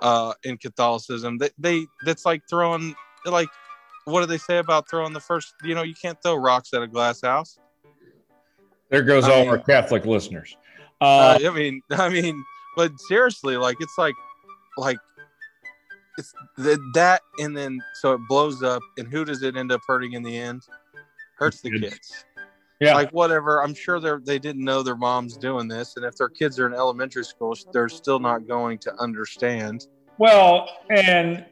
uh, 0.00 0.34
in 0.44 0.58
Catholicism, 0.58 1.38
they, 1.38 1.50
they 1.58 1.86
that's 2.04 2.26
like 2.26 2.42
throwing 2.50 2.94
like 3.24 3.48
what 4.04 4.20
do 4.20 4.26
they 4.26 4.38
say 4.38 4.58
about 4.58 4.88
throwing 4.88 5.12
the 5.12 5.20
first? 5.20 5.54
You 5.62 5.74
know, 5.74 5.82
you 5.82 5.94
can't 5.94 6.20
throw 6.22 6.34
rocks 6.34 6.72
at 6.74 6.82
a 6.82 6.86
glass 6.86 7.22
house. 7.22 7.58
There 8.88 9.02
goes 9.02 9.24
I 9.24 9.32
all 9.32 9.40
mean, 9.40 9.48
our 9.48 9.58
Catholic 9.58 10.06
listeners. 10.06 10.56
Uh, 11.00 11.04
uh, 11.04 11.38
I 11.44 11.50
mean, 11.50 11.82
I 11.90 12.08
mean, 12.08 12.42
but 12.76 12.92
seriously, 13.08 13.56
like 13.56 13.76
it's 13.80 13.98
like, 13.98 14.14
like 14.78 14.98
it's 16.18 16.32
the, 16.56 16.78
that 16.94 17.22
and 17.38 17.56
then 17.56 17.80
so 17.94 18.12
it 18.12 18.20
blows 18.28 18.62
up 18.62 18.82
and 18.98 19.08
who 19.08 19.24
does 19.24 19.42
it 19.42 19.56
end 19.56 19.72
up 19.72 19.80
hurting 19.86 20.12
in 20.12 20.22
the 20.22 20.36
end? 20.36 20.62
Hurts 21.38 21.60
the 21.60 21.78
kids. 21.78 22.24
yeah. 22.80 22.94
Like 22.94 23.10
whatever 23.10 23.62
i'm 23.62 23.74
sure 23.74 24.00
they're 24.00 24.20
they 24.24 24.38
didn't 24.38 24.64
know 24.64 24.82
their 24.82 24.96
mom's 24.96 25.36
doing 25.36 25.68
this 25.68 25.96
and 25.96 26.04
if 26.04 26.16
their 26.16 26.28
kids 26.28 26.58
are 26.58 26.66
in 26.66 26.74
elementary 26.74 27.24
school 27.24 27.54
they're 27.72 27.88
still 27.88 28.18
not 28.18 28.46
going 28.46 28.78
to 28.78 28.94
understand. 29.00 29.86
Well 30.18 30.68
and 30.90 31.44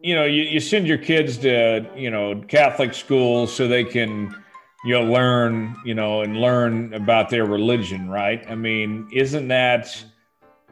you 0.00 0.14
know 0.14 0.24
you, 0.24 0.42
you 0.42 0.60
send 0.60 0.86
your 0.86 0.98
kids 0.98 1.38
to 1.38 1.86
you 1.96 2.10
know 2.10 2.42
catholic 2.48 2.94
schools 2.94 3.54
so 3.54 3.68
they 3.68 3.84
can 3.84 4.34
you 4.84 4.94
know 4.94 5.02
learn 5.02 5.76
you 5.84 5.94
know 5.94 6.22
and 6.22 6.36
learn 6.36 6.94
about 6.94 7.28
their 7.30 7.44
religion 7.44 8.08
right? 8.08 8.44
I 8.48 8.54
mean 8.54 9.08
isn't 9.12 9.48
that 9.48 10.04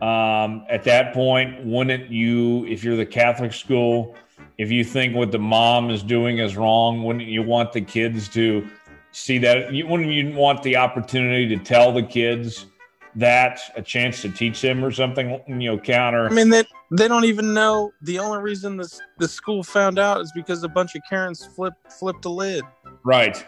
um, 0.01 0.67
at 0.69 0.85
that 0.85 1.15
point, 1.15 1.65
wouldn't 1.65 2.11
you, 2.11 2.67
if 2.67 2.85
you're 2.85 2.97
the 2.97 3.07
Catholic 3.07 3.53
school, 3.53 4.15
if 4.59 4.71
you 4.71 4.85
think 4.85 5.15
what 5.15 5.33
the 5.33 5.39
mom 5.39 5.91
is 5.91 6.03
doing 6.03 6.39
is 6.39 6.57
wrong, 6.57 7.03
wouldn't 7.03 7.27
you 7.27 7.43
want 7.43 7.73
the 7.73 7.81
kids 7.81 8.29
to 8.31 8.67
see 9.13 9.39
that? 9.39 9.73
You, 9.73 9.87
wouldn't 9.87 10.13
you 10.13 10.35
want 10.35 10.63
the 10.63 10.77
opportunity 10.77 11.49
to 11.49 11.63
tell 11.63 11.93
the 11.93 12.03
kids 12.03 12.67
that 13.15 13.61
a 13.77 13.83
chance 13.83 14.21
to 14.23 14.31
teach 14.31 14.61
them 14.61 14.85
or 14.85 14.91
something? 14.91 15.41
You 15.47 15.55
know, 15.55 15.79
counter. 15.79 16.27
I 16.27 16.31
mean, 16.31 16.51
they 16.51 16.65
they 16.91 17.09
don't 17.09 17.25
even 17.25 17.55
know. 17.55 17.93
The 18.03 18.19
only 18.19 18.39
reason 18.39 18.77
the 18.77 19.01
the 19.19 19.29
school 19.29 19.63
found 19.63 19.99
out 19.99 20.21
is 20.21 20.31
because 20.35 20.63
a 20.63 20.69
bunch 20.69 20.95
of 20.95 21.03
Karens 21.09 21.45
flipped 21.45 21.93
flipped 21.93 22.23
the 22.23 22.31
lid. 22.31 22.65
Right. 23.03 23.45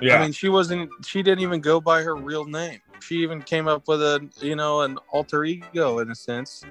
Yeah. 0.00 0.16
I 0.16 0.22
mean, 0.22 0.32
she 0.32 0.48
wasn't. 0.48 0.90
She 1.04 1.22
didn't 1.22 1.40
even 1.40 1.60
go 1.60 1.80
by 1.80 2.02
her 2.02 2.16
real 2.16 2.46
name 2.46 2.80
she 3.02 3.16
even 3.16 3.42
came 3.42 3.68
up 3.68 3.88
with 3.88 4.02
a 4.02 4.28
you 4.40 4.56
know 4.56 4.82
an 4.82 4.98
alter 5.12 5.44
ego 5.44 5.98
in 5.98 6.10
a 6.10 6.14
sense 6.14 6.64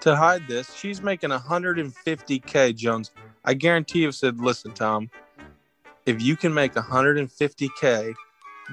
to 0.00 0.16
hide 0.16 0.46
this. 0.48 0.74
She's 0.74 1.02
making 1.02 1.30
150k, 1.30 2.74
Jones. 2.76 3.10
I 3.44 3.54
guarantee 3.54 4.00
you 4.00 4.12
said, 4.12 4.38
listen, 4.38 4.72
Tom, 4.72 5.10
if 6.04 6.20
you 6.20 6.36
can 6.36 6.52
make 6.52 6.74
150k 6.74 8.14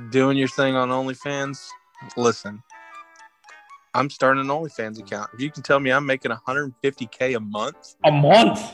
doing 0.10 0.38
your 0.38 0.48
thing 0.48 0.76
on 0.76 0.90
OnlyFans, 0.90 1.66
listen, 2.18 2.62
I'm 3.94 4.10
starting 4.10 4.42
an 4.42 4.48
OnlyFans 4.48 5.00
account. 5.00 5.30
If 5.34 5.40
you 5.40 5.52
can 5.52 5.64
tell 5.64 5.80
me 5.80 5.92
I'm 5.92 6.06
making 6.06 6.32
150k 6.32 7.38
a 7.38 7.40
month, 7.40 7.96
a 8.04 8.12
month, 8.12 8.74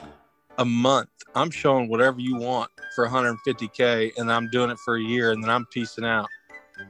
a 0.58 0.66
month, 0.66 1.09
I'm 1.35 1.51
showing 1.51 1.90
whatever 1.90 2.19
you 2.19 2.38
want 2.38 2.72
for 2.95 3.08
150k, 3.08 4.18
and 4.18 4.32
I'm 4.32 4.50
doing 4.50 4.69
it 4.69 4.80
for 4.80 4.95
a 4.95 5.01
year, 5.01 5.32
and 5.32 5.43
then 5.43 5.50
I'm 5.50 5.66
piecing 5.68 6.06
out. 6.06 6.27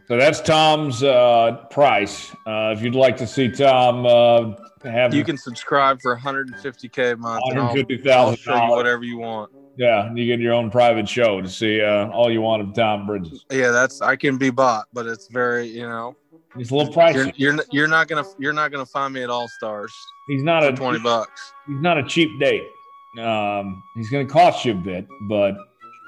So 0.08 0.18
that's 0.18 0.42
Tom's 0.42 1.04
uh, 1.04 1.66
price. 1.70 2.32
Uh, 2.48 2.74
if 2.76 2.82
you'd 2.82 2.96
like 2.96 3.16
to 3.18 3.28
see 3.28 3.50
Tom 3.50 4.06
uh, 4.06 4.56
have, 4.90 5.14
you 5.14 5.24
can 5.24 5.38
subscribe 5.38 6.02
for 6.02 6.18
150k 6.18 7.14
a 7.14 7.18
month. 7.18 7.44
150,000. 7.46 8.54
I'll, 8.54 8.76
whatever 8.76 9.04
you 9.04 9.18
want. 9.18 9.52
Yeah, 9.78 10.14
you 10.14 10.26
get 10.26 10.40
your 10.40 10.54
own 10.54 10.72
private 10.72 11.08
show 11.08 11.42
to 11.42 11.48
see 11.48 11.82
uh, 11.82 12.10
all 12.10 12.32
you 12.32 12.42
want 12.42 12.62
of 12.62 12.74
Tom 12.74 13.06
Bridges. 13.06 13.46
Yeah, 13.52 13.72
that's 13.72 14.02
I 14.02 14.16
can 14.16 14.38
be 14.38 14.50
bought, 14.50 14.88
but 14.94 15.06
it's 15.06 15.28
very 15.28 15.68
you 15.68 15.88
know. 15.88 16.16
He's 16.58 16.72
a 16.72 16.76
little 16.76 16.92
pricey. 16.92 17.32
You're, 17.38 17.54
you're, 17.54 17.64
you're 17.72 17.88
not 17.88 18.08
gonna 18.08 18.26
you're 18.40 18.54
not 18.54 18.72
gonna 18.72 18.86
find 18.86 19.14
me 19.14 19.24
at 19.24 19.30
All 19.30 19.48
Stars. 19.48 19.94
He's 20.28 20.44
not 20.44 20.66
a 20.66 20.74
twenty 20.74 21.00
bucks. 21.00 21.54
He's 21.68 21.80
not 21.82 21.98
a 21.98 22.04
cheap 22.04 22.30
date. 22.40 22.64
Um, 23.20 23.82
he's 23.96 24.10
gonna 24.10 24.26
cost 24.26 24.66
you 24.66 24.74
a 24.74 24.76
bit, 24.76 25.08
but 25.30 25.56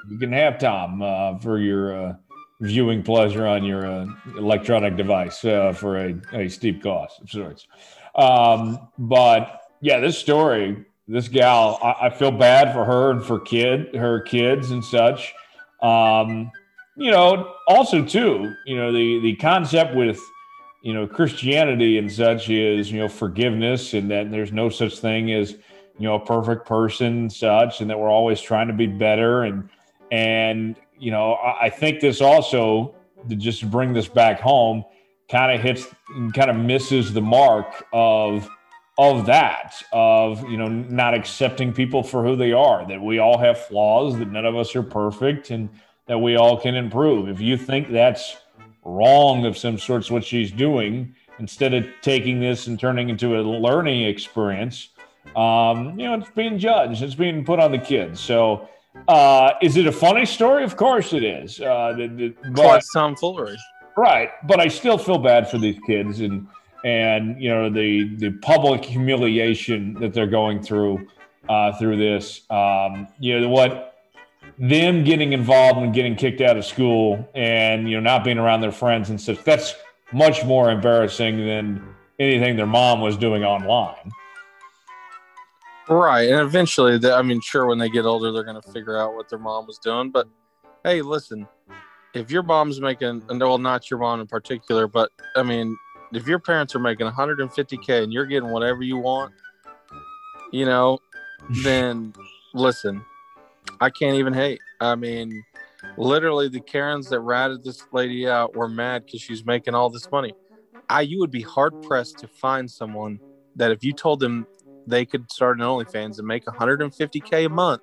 you 0.10 0.18
can 0.18 0.32
have 0.34 0.60
Tom 0.60 1.02
uh, 1.02 1.38
for 1.40 1.60
your 1.60 2.10
uh, 2.10 2.14
viewing 2.62 3.02
pleasure 3.02 3.48
on 3.48 3.64
your 3.64 3.86
uh, 3.86 4.06
electronic 4.38 4.96
device 4.96 5.44
uh, 5.44 5.74
for 5.74 5.98
a, 5.98 6.16
a, 6.34 6.48
steep 6.48 6.82
cost 6.82 7.20
of 7.20 7.30
sorts. 7.30 7.68
Um, 8.16 8.88
but 9.00 9.62
yeah, 9.82 10.00
this 10.00 10.18
story, 10.18 10.86
this 11.08 11.28
gal, 11.28 11.80
I, 11.82 12.08
I, 12.08 12.10
feel 12.12 12.32
bad 12.32 12.72
for 12.72 12.86
her 12.86 13.12
and 13.12 13.26
for 13.26 13.40
kid, 13.40 13.96
her 13.96 14.22
kids 14.22 14.70
and 14.72 14.86
such. 14.86 15.34
Um, 15.82 16.52
you 16.96 17.10
know, 17.10 17.54
also 17.68 18.06
too, 18.06 18.54
you 18.66 18.76
know, 18.76 18.92
the 18.92 19.20
the 19.22 19.36
concept 19.38 19.96
with 19.96 20.20
you 20.84 20.94
know 20.94 21.08
Christianity 21.08 21.98
and 21.98 22.12
such 22.12 22.50
is 22.50 22.92
you 22.92 23.00
know 23.00 23.08
forgiveness 23.08 23.94
and 23.94 24.12
that 24.12 24.30
there's 24.30 24.52
no 24.52 24.70
such 24.70 25.00
thing 25.00 25.32
as 25.32 25.52
you 25.98 26.08
know 26.08 26.16
a 26.16 26.26
perfect 26.26 26.68
person 26.68 27.08
and 27.08 27.34
such 27.34 27.82
and 27.82 27.90
that 27.90 28.00
we're 28.00 28.10
always 28.10 28.42
trying 28.42 28.68
to 28.68 28.74
be 28.74 28.88
better 28.88 29.44
and 29.44 29.70
and 30.12 30.76
you 31.02 31.10
know, 31.10 31.34
I, 31.34 31.66
I 31.66 31.70
think 31.70 32.00
this 32.00 32.22
also 32.22 32.96
to 33.28 33.36
just 33.36 33.70
bring 33.70 33.92
this 33.92 34.08
back 34.08 34.40
home 34.40 34.86
kind 35.30 35.52
of 35.52 35.62
hits 35.62 35.88
kind 36.34 36.52
of 36.52 36.56
misses 36.56 37.14
the 37.14 37.22
mark 37.22 37.86
of 37.92 38.50
of 38.98 39.26
that 39.26 39.82
of 39.94 40.48
you 40.50 40.58
know 40.58 40.68
not 40.68 41.14
accepting 41.14 41.72
people 41.74 42.04
for 42.04 42.24
who 42.24 42.36
they 42.36 42.52
are 42.52 42.86
that 42.88 43.02
we 43.02 43.20
all 43.20 43.38
have 43.38 43.58
flaws 43.58 44.18
that 44.18 44.30
none 44.30 44.46
of 44.46 44.56
us 44.56 44.76
are 44.76 44.84
perfect 44.84 45.50
and 45.50 45.70
that 46.08 46.18
we 46.18 46.36
all 46.36 46.60
can 46.60 46.76
improve. 46.76 47.30
If 47.30 47.40
you 47.40 47.56
think 47.58 47.90
that's 47.90 48.38
wrong 48.84 49.46
of 49.46 49.58
some 49.58 49.78
sorts 49.78 50.12
what 50.12 50.26
she's 50.26 50.52
doing 50.52 51.16
instead 51.40 51.74
of 51.74 51.88
taking 52.02 52.40
this 52.40 52.68
and 52.68 52.80
turning 52.80 53.10
into 53.10 53.40
a 53.40 53.42
learning 53.42 54.04
experience 54.04 54.90
um, 55.36 56.00
you 56.00 56.06
know 56.06 56.16
it's 56.16 56.30
being 56.32 56.60
judged 56.60 57.02
it's 57.02 57.16
being 57.16 57.44
put 57.46 57.60
on 57.60 57.72
the 57.72 57.80
kids. 57.80 58.20
So 58.20 58.68
uh, 59.08 59.52
is 59.62 59.78
it 59.78 59.88
a 59.88 59.92
funny 59.92 60.26
story? 60.26 60.64
Of 60.64 60.78
course 60.78 61.14
it 61.14 61.24
is. 61.24 61.60
Uh, 61.60 61.94
the, 61.98 62.08
the, 62.08 62.52
but, 62.52 62.84
tomfoolery 62.94 63.58
right 63.98 64.30
but 64.48 64.58
i 64.58 64.70
still 64.70 64.98
feel 64.98 65.18
bad 65.18 65.50
for 65.50 65.58
these 65.58 65.78
kids 65.86 66.22
and 66.22 66.48
and 66.84 67.42
you 67.42 67.50
know 67.50 67.70
the 67.70 68.16
the 68.16 68.32
public 68.42 68.84
humiliation 68.84 69.94
that 69.96 70.14
they're 70.14 70.28
going 70.28 70.62
through 70.62 71.06
uh, 71.50 71.74
through 71.78 71.98
this. 71.98 72.42
Um, 72.50 73.08
you 73.20 73.40
know 73.40 73.50
what? 73.50 73.96
Them 74.58 75.04
getting 75.04 75.34
involved 75.34 75.80
and 75.80 75.94
getting 75.94 76.16
kicked 76.16 76.42
out 76.42 76.58
of 76.58 76.66
school 76.66 77.30
and 77.36 77.90
you 77.90 77.96
know 77.96 78.02
not 78.02 78.24
being 78.24 78.38
around 78.38 78.62
their 78.62 78.72
friends 78.72 79.10
and 79.10 79.20
such 79.20 79.44
that's 79.44 79.76
much 80.14 80.44
more 80.46 80.72
embarrassing 80.72 81.38
than 81.38 81.96
anything 82.20 82.56
their 82.58 82.66
mom 82.66 83.02
was 83.02 83.18
doing 83.18 83.44
online 83.44 84.12
right 85.98 86.30
and 86.30 86.40
eventually 86.40 87.00
i 87.12 87.22
mean 87.22 87.42
sure 87.42 87.66
when 87.66 87.78
they 87.78 87.90
get 87.90 88.06
older 88.06 88.32
they're 88.32 88.44
going 88.44 88.60
to 88.60 88.72
figure 88.72 88.98
out 88.98 89.14
what 89.14 89.30
their 89.30 89.40
mom 89.40 89.66
was 89.68 89.78
doing 89.80 90.10
but 90.10 90.28
hey 90.84 91.02
listen 91.02 91.48
if 92.14 92.32
your 92.32 92.44
mom's 92.44 92.80
making 92.80 93.22
and 93.30 93.40
well 93.40 93.58
not 93.58 93.90
your 93.90 94.00
mom 94.00 94.20
in 94.20 94.28
particular 94.28 94.88
but 94.88 95.10
i 95.36 95.44
mean 95.44 95.78
if 96.14 96.28
your 96.28 96.40
parents 96.40 96.76
are 96.76 96.80
making 96.80 97.08
150k 97.08 98.04
and 98.04 98.12
you're 98.14 98.26
getting 98.26 98.50
whatever 98.50 98.82
you 98.82 98.98
want 98.98 99.34
you 100.52 100.66
know 100.66 100.98
then 101.64 102.14
listen 102.54 103.04
I 103.80 103.90
can't 103.90 104.16
even 104.16 104.34
hate. 104.34 104.60
I 104.80 104.96
mean, 104.96 105.44
literally, 105.98 106.48
the 106.48 106.60
Karens 106.60 107.10
that 107.10 107.20
ratted 107.22 107.64
this 107.64 107.84
lady 107.92 108.28
out 108.28 108.56
were 108.56 108.70
mad 108.70 109.06
because 109.06 109.22
she's 109.22 109.46
making 109.46 109.74
all 109.74 109.90
this 109.90 110.10
money. 110.12 110.34
I, 110.90 111.02
you 111.02 111.20
would 111.20 111.32
be 111.32 111.42
hard 111.42 111.82
pressed 111.82 112.20
to 112.20 112.28
find 112.28 112.70
someone 112.70 113.20
that 113.56 113.72
if 113.72 113.84
you 113.84 113.94
told 113.94 114.20
them 114.20 114.46
they 114.88 115.06
could 115.06 115.32
start 115.32 115.60
an 115.60 115.66
OnlyFans 115.66 116.18
and 116.18 116.28
make 116.28 116.46
150k 116.46 117.46
a 117.46 117.50
month, 117.50 117.82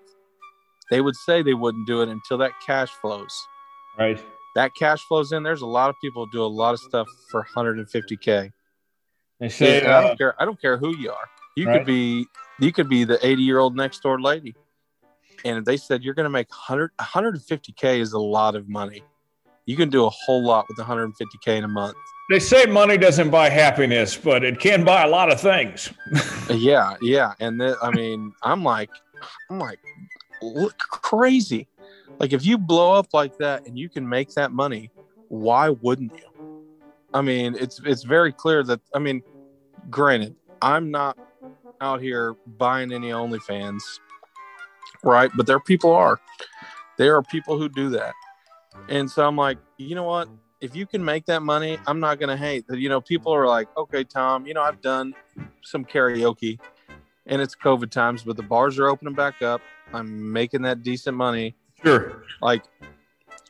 they 0.90 1.00
would 1.00 1.16
say 1.16 1.42
they 1.42 1.54
wouldn't 1.54 1.86
do 1.86 2.02
it 2.02 2.08
until 2.08 2.38
that 2.38 2.52
cash 2.66 2.90
flows. 3.00 3.32
Right. 3.98 4.22
That 4.54 4.72
cash 4.78 5.00
flows 5.08 5.32
in. 5.32 5.42
There's 5.42 5.62
a 5.62 5.66
lot 5.66 5.90
of 5.90 5.96
people 6.02 6.24
who 6.26 6.32
do 6.32 6.42
a 6.42 6.46
lot 6.46 6.72
of 6.72 6.80
stuff 6.80 7.06
for 7.30 7.46
150k. 7.54 8.50
They 9.40 9.48
say, 9.48 9.82
yeah, 9.82 9.88
uh, 9.88 9.98
I 9.98 10.02
don't 10.02 10.18
care. 10.18 10.42
I 10.42 10.44
don't 10.44 10.60
care 10.60 10.78
who 10.78 10.96
you 10.96 11.10
are. 11.10 11.28
You 11.56 11.66
right. 11.66 11.78
could 11.78 11.86
be 11.86 12.26
you 12.58 12.72
could 12.72 12.88
be 12.88 13.04
the 13.04 13.24
80 13.24 13.42
year 13.42 13.58
old 13.58 13.76
next 13.76 14.02
door 14.02 14.20
lady 14.20 14.54
and 15.44 15.64
they 15.64 15.76
said 15.76 16.02
you're 16.02 16.14
going 16.14 16.24
to 16.24 16.30
make 16.30 16.50
100 16.50 16.90
150k 17.00 17.98
is 18.00 18.12
a 18.12 18.18
lot 18.18 18.54
of 18.54 18.68
money 18.68 19.02
you 19.66 19.76
can 19.76 19.88
do 19.88 20.04
a 20.04 20.10
whole 20.10 20.44
lot 20.44 20.66
with 20.68 20.78
150k 20.78 21.48
in 21.48 21.64
a 21.64 21.68
month 21.68 21.96
they 22.28 22.38
say 22.38 22.66
money 22.66 22.96
doesn't 22.96 23.30
buy 23.30 23.48
happiness 23.48 24.16
but 24.16 24.44
it 24.44 24.60
can 24.60 24.84
buy 24.84 25.04
a 25.04 25.08
lot 25.08 25.30
of 25.30 25.40
things 25.40 25.92
yeah 26.50 26.96
yeah 27.00 27.32
and 27.40 27.60
th- 27.60 27.76
i 27.82 27.90
mean 27.90 28.32
i'm 28.42 28.62
like 28.62 28.90
i'm 29.50 29.58
like 29.58 29.78
look 30.42 30.76
crazy 30.78 31.66
like 32.20 32.32
if 32.32 32.44
you 32.44 32.58
blow 32.58 32.92
up 32.92 33.06
like 33.12 33.36
that 33.38 33.66
and 33.66 33.78
you 33.78 33.88
can 33.88 34.08
make 34.08 34.32
that 34.34 34.52
money 34.52 34.90
why 35.28 35.68
wouldn't 35.68 36.12
you 36.14 36.68
i 37.14 37.20
mean 37.20 37.56
it's 37.58 37.80
it's 37.84 38.02
very 38.02 38.32
clear 38.32 38.62
that 38.62 38.80
i 38.94 38.98
mean 38.98 39.22
granted 39.90 40.34
i'm 40.62 40.90
not 40.90 41.16
out 41.80 42.00
here 42.00 42.34
buying 42.58 42.92
any 42.92 43.10
onlyfans 43.10 43.82
right? 45.02 45.30
But 45.36 45.46
there 45.46 45.56
are 45.56 45.60
people 45.60 45.92
are. 45.92 46.20
There 46.96 47.16
are 47.16 47.22
people 47.22 47.58
who 47.58 47.68
do 47.68 47.90
that. 47.90 48.14
And 48.88 49.10
so 49.10 49.26
I'm 49.26 49.36
like, 49.36 49.58
you 49.76 49.94
know 49.94 50.04
what? 50.04 50.28
If 50.60 50.74
you 50.74 50.86
can 50.86 51.04
make 51.04 51.26
that 51.26 51.42
money, 51.42 51.78
I'm 51.86 52.00
not 52.00 52.18
going 52.18 52.30
to 52.30 52.36
hate 52.36 52.66
that. 52.66 52.78
You 52.78 52.88
know, 52.88 53.00
people 53.00 53.32
are 53.32 53.46
like, 53.46 53.68
okay, 53.76 54.02
Tom, 54.02 54.46
you 54.46 54.54
know, 54.54 54.62
I've 54.62 54.80
done 54.80 55.14
some 55.62 55.84
karaoke 55.84 56.58
and 57.26 57.40
it's 57.40 57.54
COVID 57.54 57.90
times, 57.90 58.24
but 58.24 58.36
the 58.36 58.42
bars 58.42 58.78
are 58.78 58.88
opening 58.88 59.14
back 59.14 59.40
up. 59.42 59.60
I'm 59.92 60.32
making 60.32 60.62
that 60.62 60.82
decent 60.82 61.16
money. 61.16 61.54
Sure. 61.84 62.24
Like, 62.42 62.64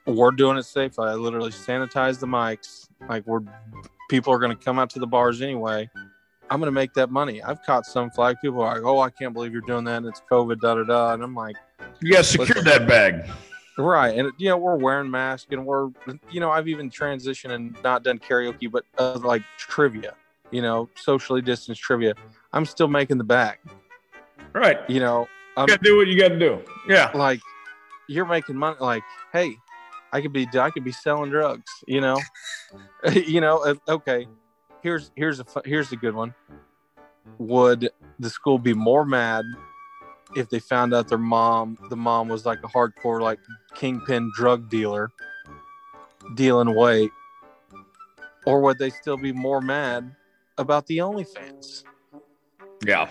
we're 0.04 0.32
doing 0.32 0.58
it 0.58 0.64
safely. 0.64 1.08
I 1.08 1.14
literally 1.14 1.50
sanitize 1.50 2.18
the 2.18 2.26
mics. 2.26 2.88
Like, 3.08 3.26
we're 3.26 3.40
people 4.10 4.32
are 4.32 4.38
going 4.38 4.56
to 4.56 4.62
come 4.62 4.78
out 4.78 4.90
to 4.90 4.98
the 4.98 5.06
bars 5.06 5.40
anyway. 5.40 5.88
I'm 6.50 6.60
going 6.60 6.68
to 6.68 6.72
make 6.72 6.94
that 6.94 7.10
money. 7.10 7.42
I've 7.42 7.62
caught 7.62 7.86
some 7.86 8.10
flag 8.10 8.36
people 8.40 8.62
are 8.62 8.74
like, 8.74 8.84
oh, 8.84 9.00
I 9.00 9.10
can't 9.10 9.34
believe 9.34 9.52
you're 9.52 9.60
doing 9.62 9.84
that. 9.84 9.98
And 9.98 10.06
it's 10.06 10.22
COVID, 10.30 10.60
da 10.60 10.74
da 10.76 10.84
da. 10.84 11.14
And 11.14 11.22
I'm 11.22 11.34
like, 11.34 11.56
you 12.00 12.12
got 12.12 12.24
to 12.24 12.24
secure 12.24 12.62
that 12.64 12.86
bag. 12.86 13.28
Right. 13.78 14.18
And, 14.18 14.32
you 14.38 14.48
know, 14.48 14.56
we're 14.56 14.76
wearing 14.76 15.10
masks 15.10 15.46
and 15.50 15.64
we're, 15.64 15.90
you 16.30 16.40
know, 16.40 16.50
I've 16.50 16.68
even 16.68 16.90
transitioned 16.90 17.52
and 17.52 17.76
not 17.84 18.02
done 18.02 18.18
karaoke, 18.18 18.70
but 18.70 18.84
uh, 18.98 19.18
like 19.22 19.42
trivia, 19.56 20.14
you 20.50 20.62
know, 20.62 20.88
socially 20.96 21.40
distanced 21.40 21.80
trivia. 21.80 22.14
I'm 22.52 22.64
still 22.64 22.88
making 22.88 23.18
the 23.18 23.24
bag. 23.24 23.58
Right. 24.52 24.78
You 24.88 25.00
know, 25.00 25.28
you 25.56 25.66
got 25.66 25.78
to 25.82 25.84
do 25.84 25.96
what 25.96 26.08
you 26.08 26.18
got 26.18 26.28
to 26.28 26.38
do. 26.38 26.60
Yeah. 26.88 27.10
Like, 27.14 27.40
you're 28.08 28.26
making 28.26 28.56
money. 28.56 28.76
Like, 28.80 29.04
hey, 29.32 29.54
I 30.12 30.20
could 30.20 30.32
be, 30.32 30.48
I 30.54 30.70
could 30.70 30.84
be 30.84 30.92
selling 30.92 31.30
drugs, 31.30 31.70
you 31.86 32.00
know, 32.00 32.18
you 33.12 33.40
know, 33.40 33.58
uh, 33.58 33.74
okay 33.88 34.26
here's 34.82 35.10
here's 35.16 35.40
a 35.40 35.44
here's 35.64 35.92
a 35.92 35.96
good 35.96 36.14
one. 36.14 36.34
Would 37.38 37.90
the 38.18 38.30
school 38.30 38.58
be 38.58 38.74
more 38.74 39.04
mad 39.04 39.44
if 40.36 40.48
they 40.48 40.58
found 40.58 40.94
out 40.94 41.08
their 41.08 41.18
mom, 41.18 41.78
the 41.90 41.96
mom 41.96 42.28
was 42.28 42.44
like 42.44 42.58
a 42.64 42.68
hardcore 42.68 43.20
like 43.20 43.38
kingpin 43.74 44.30
drug 44.34 44.68
dealer, 44.68 45.10
dealing 46.34 46.74
weight, 46.74 47.10
or 48.46 48.60
would 48.60 48.78
they 48.78 48.90
still 48.90 49.16
be 49.16 49.32
more 49.32 49.60
mad 49.60 50.14
about 50.56 50.86
the 50.86 50.98
OnlyFans? 50.98 51.84
Yeah. 52.84 53.08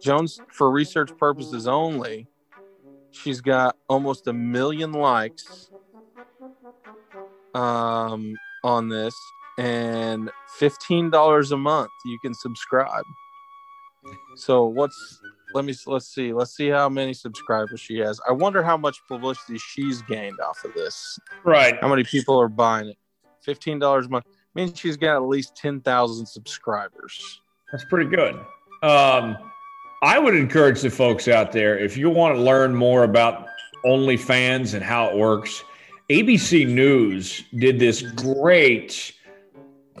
Jones, 0.00 0.40
for 0.52 0.70
research 0.70 1.10
purposes 1.18 1.66
only, 1.66 2.26
she's 3.10 3.40
got 3.40 3.76
almost 3.88 4.26
a 4.26 4.32
million 4.32 4.92
likes 4.92 5.70
um, 7.54 8.34
on 8.62 8.88
this 8.88 9.14
and 9.58 10.30
$15 10.60 11.52
a 11.52 11.56
month 11.56 11.90
you 12.04 12.18
can 12.20 12.34
subscribe. 12.34 13.04
So 14.36 14.66
what's 14.66 15.20
let 15.54 15.64
me 15.64 15.74
let's 15.86 16.06
see 16.08 16.32
let's 16.32 16.54
see 16.54 16.68
how 16.68 16.88
many 16.88 17.14
subscribers 17.14 17.80
she 17.80 17.98
has. 17.98 18.20
I 18.28 18.32
wonder 18.32 18.62
how 18.62 18.76
much 18.76 19.00
publicity 19.08 19.58
she's 19.58 20.02
gained 20.02 20.40
off 20.40 20.64
of 20.64 20.74
this. 20.74 21.18
Right. 21.44 21.76
How 21.80 21.88
many 21.88 22.04
people 22.04 22.40
are 22.40 22.48
buying 22.48 22.88
it? 22.88 22.98
Fifteen 23.40 23.78
dollars 23.78 24.06
a 24.06 24.08
month 24.08 24.24
means 24.54 24.78
she's 24.78 24.96
got 24.96 25.16
at 25.16 25.28
least 25.28 25.56
ten 25.56 25.80
thousand 25.80 26.26
subscribers. 26.26 27.40
That's 27.70 27.84
pretty 27.84 28.10
good. 28.10 28.34
Um, 28.82 29.36
I 30.02 30.18
would 30.18 30.36
encourage 30.36 30.82
the 30.82 30.90
folks 30.90 31.28
out 31.28 31.52
there 31.52 31.78
if 31.78 31.96
you 31.96 32.10
want 32.10 32.36
to 32.36 32.42
learn 32.42 32.74
more 32.74 33.04
about 33.04 33.46
OnlyFans 33.84 34.74
and 34.74 34.82
how 34.82 35.08
it 35.08 35.16
works. 35.16 35.64
ABC 36.10 36.68
News 36.68 37.42
did 37.58 37.78
this 37.78 38.02
great 38.02 39.12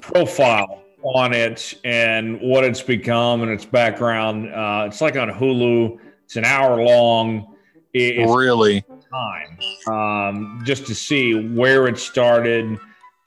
profile 0.00 0.82
on 1.14 1.32
it 1.32 1.74
and 1.84 2.40
what 2.40 2.64
it's 2.64 2.82
become 2.82 3.42
and 3.42 3.50
its 3.50 3.64
background. 3.64 4.52
Uh, 4.52 4.84
it's 4.86 5.00
like 5.00 5.16
on 5.16 5.30
Hulu. 5.30 5.98
It's 6.24 6.36
an 6.36 6.44
hour 6.44 6.82
long. 6.82 7.54
It's 7.92 8.30
really 8.30 8.84
time 9.10 9.58
um, 9.88 10.62
just 10.64 10.86
to 10.86 10.94
see 10.94 11.34
where 11.34 11.86
it 11.86 11.98
started 11.98 12.78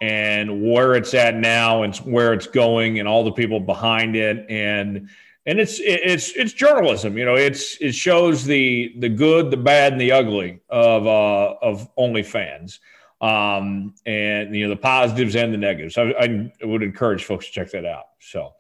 and 0.02 0.72
where 0.72 0.94
it's 0.96 1.14
at 1.14 1.36
now 1.36 1.84
and 1.84 1.96
where 1.98 2.34
it's 2.34 2.48
going 2.48 3.00
and 3.00 3.08
all 3.08 3.24
the 3.24 3.32
people 3.32 3.60
behind 3.60 4.16
it 4.16 4.46
and 4.50 5.10
and 5.46 5.60
it's 5.60 5.80
it's 5.80 6.32
it's 6.34 6.54
journalism 6.54 7.18
you 7.18 7.26
know 7.26 7.36
it's 7.36 7.78
it 7.82 7.94
shows 7.94 8.46
the 8.46 8.94
the 9.00 9.10
good 9.10 9.52
the 9.52 9.58
bad 9.58 9.92
and 9.92 10.00
the 10.00 10.12
ugly 10.12 10.62
of 10.70 11.06
uh 11.08 11.56
of 11.62 11.90
OnlyFans 11.96 12.80
um, 13.22 13.94
and 14.06 14.56
you 14.56 14.64
know 14.64 14.70
the 14.70 14.80
positives 14.80 15.36
and 15.36 15.54
the 15.54 15.58
negatives. 15.58 15.98
I, 15.98 16.14
I 16.20 16.52
would 16.64 16.84
encourage 16.84 17.24
folks 17.24 17.46
to 17.48 17.52
check 17.52 17.72
that 17.72 17.86
out. 17.86 18.06
So 18.20 18.54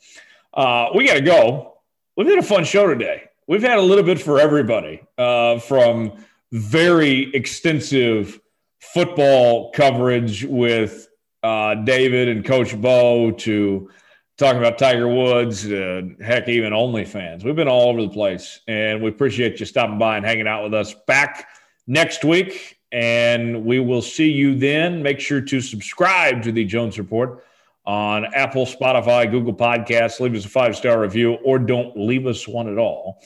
uh, 0.53 0.89
we 0.95 1.07
got 1.07 1.15
to 1.15 1.21
go. 1.21 1.77
We've 2.15 2.27
had 2.27 2.39
a 2.39 2.43
fun 2.43 2.65
show 2.65 2.87
today. 2.87 3.23
We've 3.47 3.61
had 3.61 3.77
a 3.77 3.81
little 3.81 4.03
bit 4.03 4.21
for 4.21 4.39
everybody, 4.39 5.01
uh, 5.17 5.59
from 5.59 6.23
very 6.51 7.33
extensive 7.33 8.39
football 8.79 9.71
coverage 9.71 10.45
with 10.45 11.07
uh, 11.43 11.75
David 11.75 12.27
and 12.27 12.43
Coach 12.43 12.79
Bo 12.79 13.31
to 13.31 13.89
talking 14.37 14.59
about 14.59 14.77
Tiger 14.77 15.07
Woods, 15.07 15.69
uh, 15.69 16.01
heck, 16.21 16.47
even 16.47 16.73
OnlyFans. 16.73 17.43
We've 17.43 17.55
been 17.55 17.67
all 17.67 17.89
over 17.89 18.01
the 18.01 18.09
place, 18.09 18.61
and 18.67 19.01
we 19.01 19.09
appreciate 19.09 19.59
you 19.59 19.65
stopping 19.65 19.97
by 19.97 20.17
and 20.17 20.25
hanging 20.25 20.47
out 20.47 20.63
with 20.63 20.73
us. 20.73 20.95
Back 21.07 21.47
next 21.87 22.23
week 22.23 22.78
and 22.91 23.65
we 23.65 23.79
will 23.79 24.01
see 24.01 24.29
you 24.29 24.55
then. 24.55 25.03
Make 25.03 25.19
sure 25.19 25.41
to 25.41 25.61
subscribe 25.61 26.41
to 26.43 26.51
the 26.51 26.65
Jones 26.65 26.97
Report 26.97 27.43
on 27.85 28.25
Apple, 28.33 28.65
Spotify, 28.65 29.29
Google 29.29 29.53
Podcasts. 29.53 30.19
Leave 30.19 30.35
us 30.35 30.45
a 30.45 30.49
five 30.49 30.75
star 30.75 31.01
review 31.01 31.33
or 31.43 31.59
don't 31.59 31.97
leave 31.97 32.27
us 32.27 32.47
one 32.47 32.69
at 32.69 32.77
all. 32.77 33.21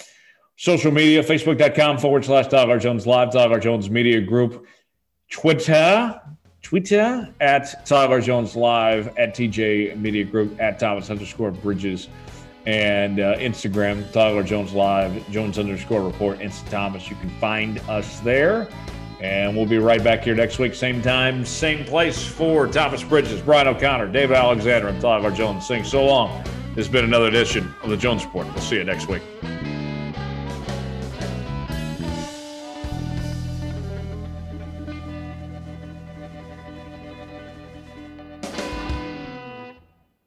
Social 0.56 0.92
media, 0.92 1.24
facebook.com 1.24 1.98
forward 1.98 2.24
slash 2.24 2.48
Tyler 2.48 2.80
Jones 2.80 3.08
Live, 3.08 3.32
Tyler 3.32 3.60
Jones 3.60 3.90
Media 3.90 4.22
Group, 4.22 4.66
Twitter, 5.32 6.22
Twitter 6.62 7.34
at 7.42 7.86
Tyler 7.86 8.22
Jones 8.22 8.56
Live, 8.56 9.08
at 9.18 9.36
TJ 9.36 9.98
Media 9.98 10.24
Group, 10.24 10.60
at 10.62 10.80
Thomas 10.80 11.10
underscore 11.10 11.52
Bridges, 11.52 12.08
and 12.66 13.20
uh, 13.20 13.36
Instagram, 13.38 14.10
Tyler 14.14 14.44
Jones 14.44 14.74
Live, 14.74 15.30
Jones 15.32 15.60
underscore 15.60 16.02
report, 16.02 16.40
Insta 16.40 16.70
Thomas. 16.70 17.10
You 17.10 17.16
can 17.18 17.30
find 17.32 17.80
us 17.90 18.20
there. 18.22 18.70
And 19.24 19.56
we'll 19.56 19.66
be 19.66 19.78
right 19.78 20.04
back 20.04 20.22
here 20.22 20.36
next 20.36 20.60
week, 20.60 20.76
same 20.76 21.02
time, 21.02 21.46
same 21.46 21.86
place 21.86 22.22
for 22.22 22.68
Thomas 22.68 23.02
Bridges, 23.02 23.40
Bryan 23.40 23.70
O'Connor, 23.70 24.10
David 24.10 24.36
Alexander, 24.36 24.90
and 24.90 25.00
Tyler 25.00 25.32
Jones 25.32 25.66
saying 25.66 25.86
so 25.86 26.04
long. 26.06 26.44
This 26.76 26.88
has 26.88 26.90
been 26.90 27.06
another 27.06 27.28
edition 27.28 27.74
of 27.84 27.90
the 27.90 27.96
Jones 27.96 28.26
Report. 28.26 28.48
We'll 28.48 28.58
see 28.58 28.76
you 28.76 28.84
next 28.84 29.08
week. 29.08 29.22